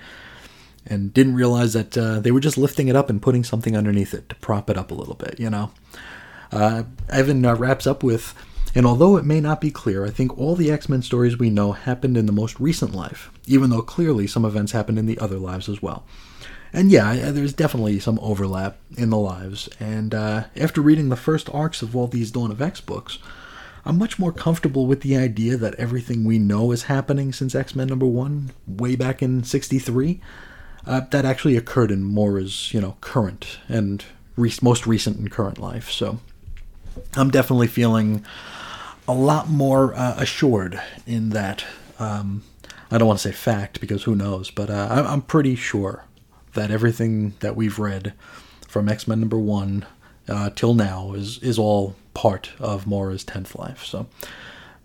And 0.85 1.15
didn't 1.15 1.37
realize 1.37 1.73
that 1.75 1.97
uh, 1.97 2.21
they 2.21 2.33
were 2.33 2.41
just 2.41 2.59
lifting 2.59 2.89
it 2.89 2.97
up 2.97 3.09
and 3.09 3.23
putting 3.23 3.45
something 3.45 3.77
underneath 3.77 4.13
it 4.13 4.29
to 4.29 4.35
prop 4.37 4.69
it 4.69 4.77
up 4.77 4.91
a 4.91 4.95
little 4.95 5.15
bit, 5.15 5.39
you 5.39 5.49
know? 5.49 5.71
Uh, 6.51 6.83
Evan 7.09 7.47
uh, 7.47 7.55
wraps 7.55 7.87
up 7.87 8.03
with, 8.03 8.35
and 8.75 8.87
although 8.87 9.17
it 9.17 9.25
may 9.25 9.41
not 9.41 9.61
be 9.61 9.71
clear, 9.71 10.05
I 10.05 10.11
think 10.11 10.39
all 10.39 10.55
the 10.55 10.71
X 10.71 10.89
Men 10.89 11.03
stories 11.03 11.39
we 11.39 11.51
know 11.51 11.73
happened 11.73 12.17
in 12.17 12.27
the 12.27 12.33
most 12.33 12.59
recent 12.59 12.95
life, 12.95 13.31
even 13.47 13.71
though 13.71 13.83
clearly 13.83 14.27
some 14.27 14.45
events 14.45 14.73
happened 14.73 14.99
in 14.99 15.07
the 15.07 15.19
other 15.19 15.39
lives 15.39 15.69
as 15.69 15.83
well. 15.83 16.05
And 16.73 16.91
yeah, 16.91 17.31
there's 17.31 17.53
definitely 17.53 18.01
some 18.01 18.19
overlap 18.23 18.79
in 18.97 19.11
the 19.11 19.19
lives. 19.19 19.69
And 19.79 20.15
uh, 20.15 20.45
after 20.57 20.81
reading 20.81 21.11
the 21.11 21.17
first 21.17 21.51
arcs 21.53 21.83
of 21.83 21.95
all 21.95 22.07
these 22.07 22.31
Dawn 22.31 22.51
of 22.51 22.63
X 22.63 22.81
books, 22.81 23.19
I'm 23.85 23.99
much 23.99 24.19
more 24.19 24.33
comfortable 24.33 24.87
with 24.87 25.03
the 25.03 25.17
idea 25.17 25.57
that 25.59 25.75
everything 25.75 26.25
we 26.25 26.39
know 26.39 26.73
is 26.73 26.85
happening 26.85 27.33
since 27.33 27.55
X 27.55 27.75
Men 27.75 27.89
number 27.89 28.07
one, 28.07 28.53
way 28.67 28.97
back 28.97 29.23
in 29.23 29.45
'63, 29.45 30.21
uh, 30.87 31.01
that 31.11 31.27
actually 31.27 31.57
occurred 31.57 31.91
in 31.91 32.05
Moira's, 32.05 32.73
you 32.73 32.81
know, 32.81 32.97
current 33.03 33.59
and 33.69 34.05
re- 34.37 34.53
most 34.63 34.87
recent 34.87 35.19
and 35.19 35.31
current 35.31 35.59
life. 35.59 35.91
So 35.91 36.21
I'm 37.15 37.31
definitely 37.31 37.67
feeling 37.67 38.25
a 39.09 39.15
lot 39.15 39.49
more 39.49 39.95
uh, 39.95 40.15
assured 40.17 40.81
in 41.07 41.31
that. 41.31 41.65
Um, 41.99 42.43
I 42.91 42.99
don't 42.99 43.09
want 43.09 43.21
to 43.21 43.29
say 43.29 43.35
fact 43.35 43.81
because 43.81 44.05
who 44.05 44.15
knows, 44.15 44.51
but 44.51 44.69
uh, 44.69 45.05
I'm 45.09 45.23
pretty 45.23 45.55
sure 45.55 46.05
that 46.55 46.71
everything 46.71 47.35
that 47.41 47.57
we've 47.57 47.79
read 47.79 48.13
from 48.69 48.89
X 48.89 49.09
Men 49.09 49.21
number 49.21 49.39
one 49.39 49.87
uh, 50.29 50.51
till 50.55 50.75
now 50.75 51.13
is 51.15 51.39
is 51.39 51.59
all 51.59 51.97
part 52.15 52.51
of 52.61 52.87
Moira's 52.87 53.25
tenth 53.25 53.55
life. 53.57 53.85
So 53.85 54.07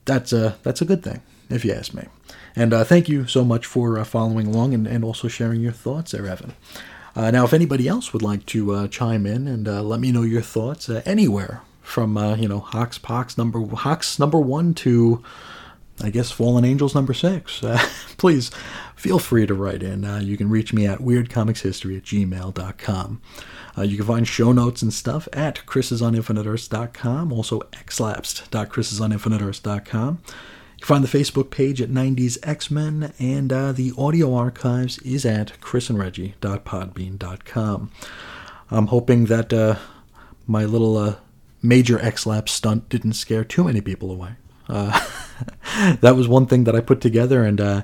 that's 0.05 0.31
a 0.31 0.57
that's 0.63 0.81
a 0.81 0.85
good 0.85 1.03
thing, 1.03 1.21
if 1.49 1.65
you 1.65 1.73
ask 1.73 1.93
me. 1.93 2.05
And 2.55 2.73
uh, 2.73 2.83
thank 2.83 3.07
you 3.07 3.27
so 3.27 3.43
much 3.43 3.65
for 3.65 3.99
uh, 3.99 4.03
following 4.03 4.47
along 4.47 4.73
and, 4.73 4.87
and 4.87 5.03
also 5.03 5.27
sharing 5.27 5.61
your 5.61 5.73
thoughts 5.73 6.11
there, 6.11 6.25
Evan. 6.25 6.53
Uh, 7.15 7.29
now, 7.31 7.45
if 7.45 7.53
anybody 7.53 7.87
else 7.87 8.13
would 8.13 8.21
like 8.21 8.45
to 8.47 8.73
uh, 8.73 8.87
chime 8.87 9.25
in 9.25 9.47
and 9.47 9.67
uh, 9.67 9.81
let 9.81 9.99
me 9.99 10.11
know 10.11 10.21
your 10.21 10.41
thoughts 10.41 10.89
anywhere 10.89 11.61
from 11.87 12.17
uh, 12.17 12.35
you 12.35 12.49
know 12.49 12.59
Hox 12.59 12.97
Pox 12.97 13.37
number 13.37 13.65
Hox 13.75 14.19
number 14.19 14.39
one 14.39 14.73
to 14.75 15.23
I 16.01 16.09
guess 16.11 16.31
Fallen 16.31 16.63
Angels 16.65 16.93
number 16.93 17.13
six. 17.13 17.63
Uh, 17.67 17.79
please 18.17 18.51
feel 18.95 19.19
free 19.19 19.45
to 19.45 19.53
write 19.53 19.83
in. 19.83 20.03
Uh, 20.03 20.19
you 20.19 20.35
can 20.37 20.49
reach 20.49 20.73
me 20.73 20.87
at 20.87 20.99
weirdcomicshistory 20.99 21.97
at 21.97 22.03
gmail.com. 22.03 23.21
Uh, 23.77 23.83
you 23.83 23.95
can 23.97 24.05
find 24.05 24.27
show 24.27 24.51
notes 24.51 24.81
and 24.81 24.93
stuff 24.93 25.29
at 25.33 25.61
chrisisoninfiniteearths.com, 25.65 27.31
also 27.31 27.59
xlapsed.chrisisoninfiniteearths.com. 27.59 30.19
You 30.23 30.33
can 30.79 30.87
find 30.87 31.03
the 31.03 31.17
Facebook 31.17 31.51
page 31.51 31.81
at 31.81 31.89
90s 31.89 32.37
X-Men, 32.41 33.13
and 33.19 33.53
uh, 33.53 33.71
the 33.71 33.93
audio 33.97 34.33
archives 34.33 34.97
is 34.99 35.25
at 35.25 35.53
chrisandreggie.podbean.com. 35.61 37.91
I'm 38.71 38.87
hoping 38.87 39.25
that 39.25 39.53
uh, 39.53 39.75
my 40.47 40.65
little 40.65 40.97
uh, 40.97 41.15
major 41.67 41.99
X-Lap 41.99 42.47
stunt 42.47 42.89
didn't 42.89 43.13
scare 43.13 43.43
too 43.43 43.63
many 43.63 43.81
people 43.81 44.11
away. 44.11 44.31
Uh, 44.69 44.99
that 46.01 46.15
was 46.15 46.27
one 46.27 46.45
thing 46.45 46.63
that 46.63 46.75
I 46.75 46.79
put 46.79 47.01
together 47.01 47.43
and 47.43 47.59
uh, 47.59 47.81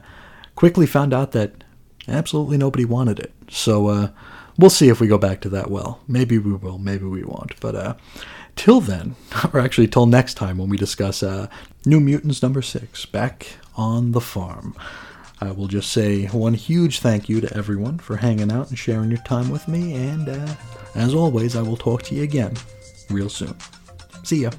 quickly 0.56 0.86
found 0.86 1.14
out 1.14 1.32
that 1.34 1.64
absolutely 2.08 2.58
nobody 2.58 2.86
wanted 2.86 3.20
it. 3.20 3.34
So 3.50 3.88
uh, 3.88 4.10
we'll 4.58 4.70
see 4.70 4.90
if 4.90 5.00
we 5.00 5.08
go 5.08 5.18
back 5.18 5.42
to 5.42 5.50
that 5.50 5.70
well. 5.70 6.00
Maybe 6.08 6.38
we 6.38 6.53
will, 6.53 6.78
maybe 6.78 7.06
we 7.06 7.24
won't. 7.24 7.60
But 7.60 7.76
uh, 7.76 7.94
till 8.56 8.82
then, 8.82 9.16
or 9.53 9.60
actually 9.60 9.88
till 9.88 10.06
next 10.06 10.36
time 10.36 10.58
when 10.58 10.70
we 10.70 10.78
discuss 10.78 11.22
uh, 11.22 11.48
New 11.86 12.00
Mutants 12.00 12.42
number 12.42 12.62
six, 12.62 13.06
back 13.06 13.58
on 13.76 14.12
the 14.12 14.22
farm. 14.22 14.76
I 15.42 15.52
will 15.52 15.68
just 15.68 15.92
say 15.92 16.28
one 16.28 16.53
huge 16.53 17.00
thank 17.00 17.28
you 17.28 17.42
to 17.42 17.58
everyone 17.58 17.98
for 17.98 18.16
hanging 18.16 18.50
out 18.50 18.70
and 18.70 18.80
sharing 18.80 19.10
your 19.10 19.22
time 19.24 19.50
with 19.50 19.68
me, 19.68 19.94
and 19.94 20.30
uh, 20.30 20.56
as 20.95 21.14
always, 21.14 21.58
I 21.58 21.62
will 21.62 21.76
talk 21.76 22.03
to 22.03 22.16
you 22.16 22.24
again 22.24 22.53
real 23.10 23.28
soon. 23.28 23.56
See 24.24 24.42
ya. 24.42 24.52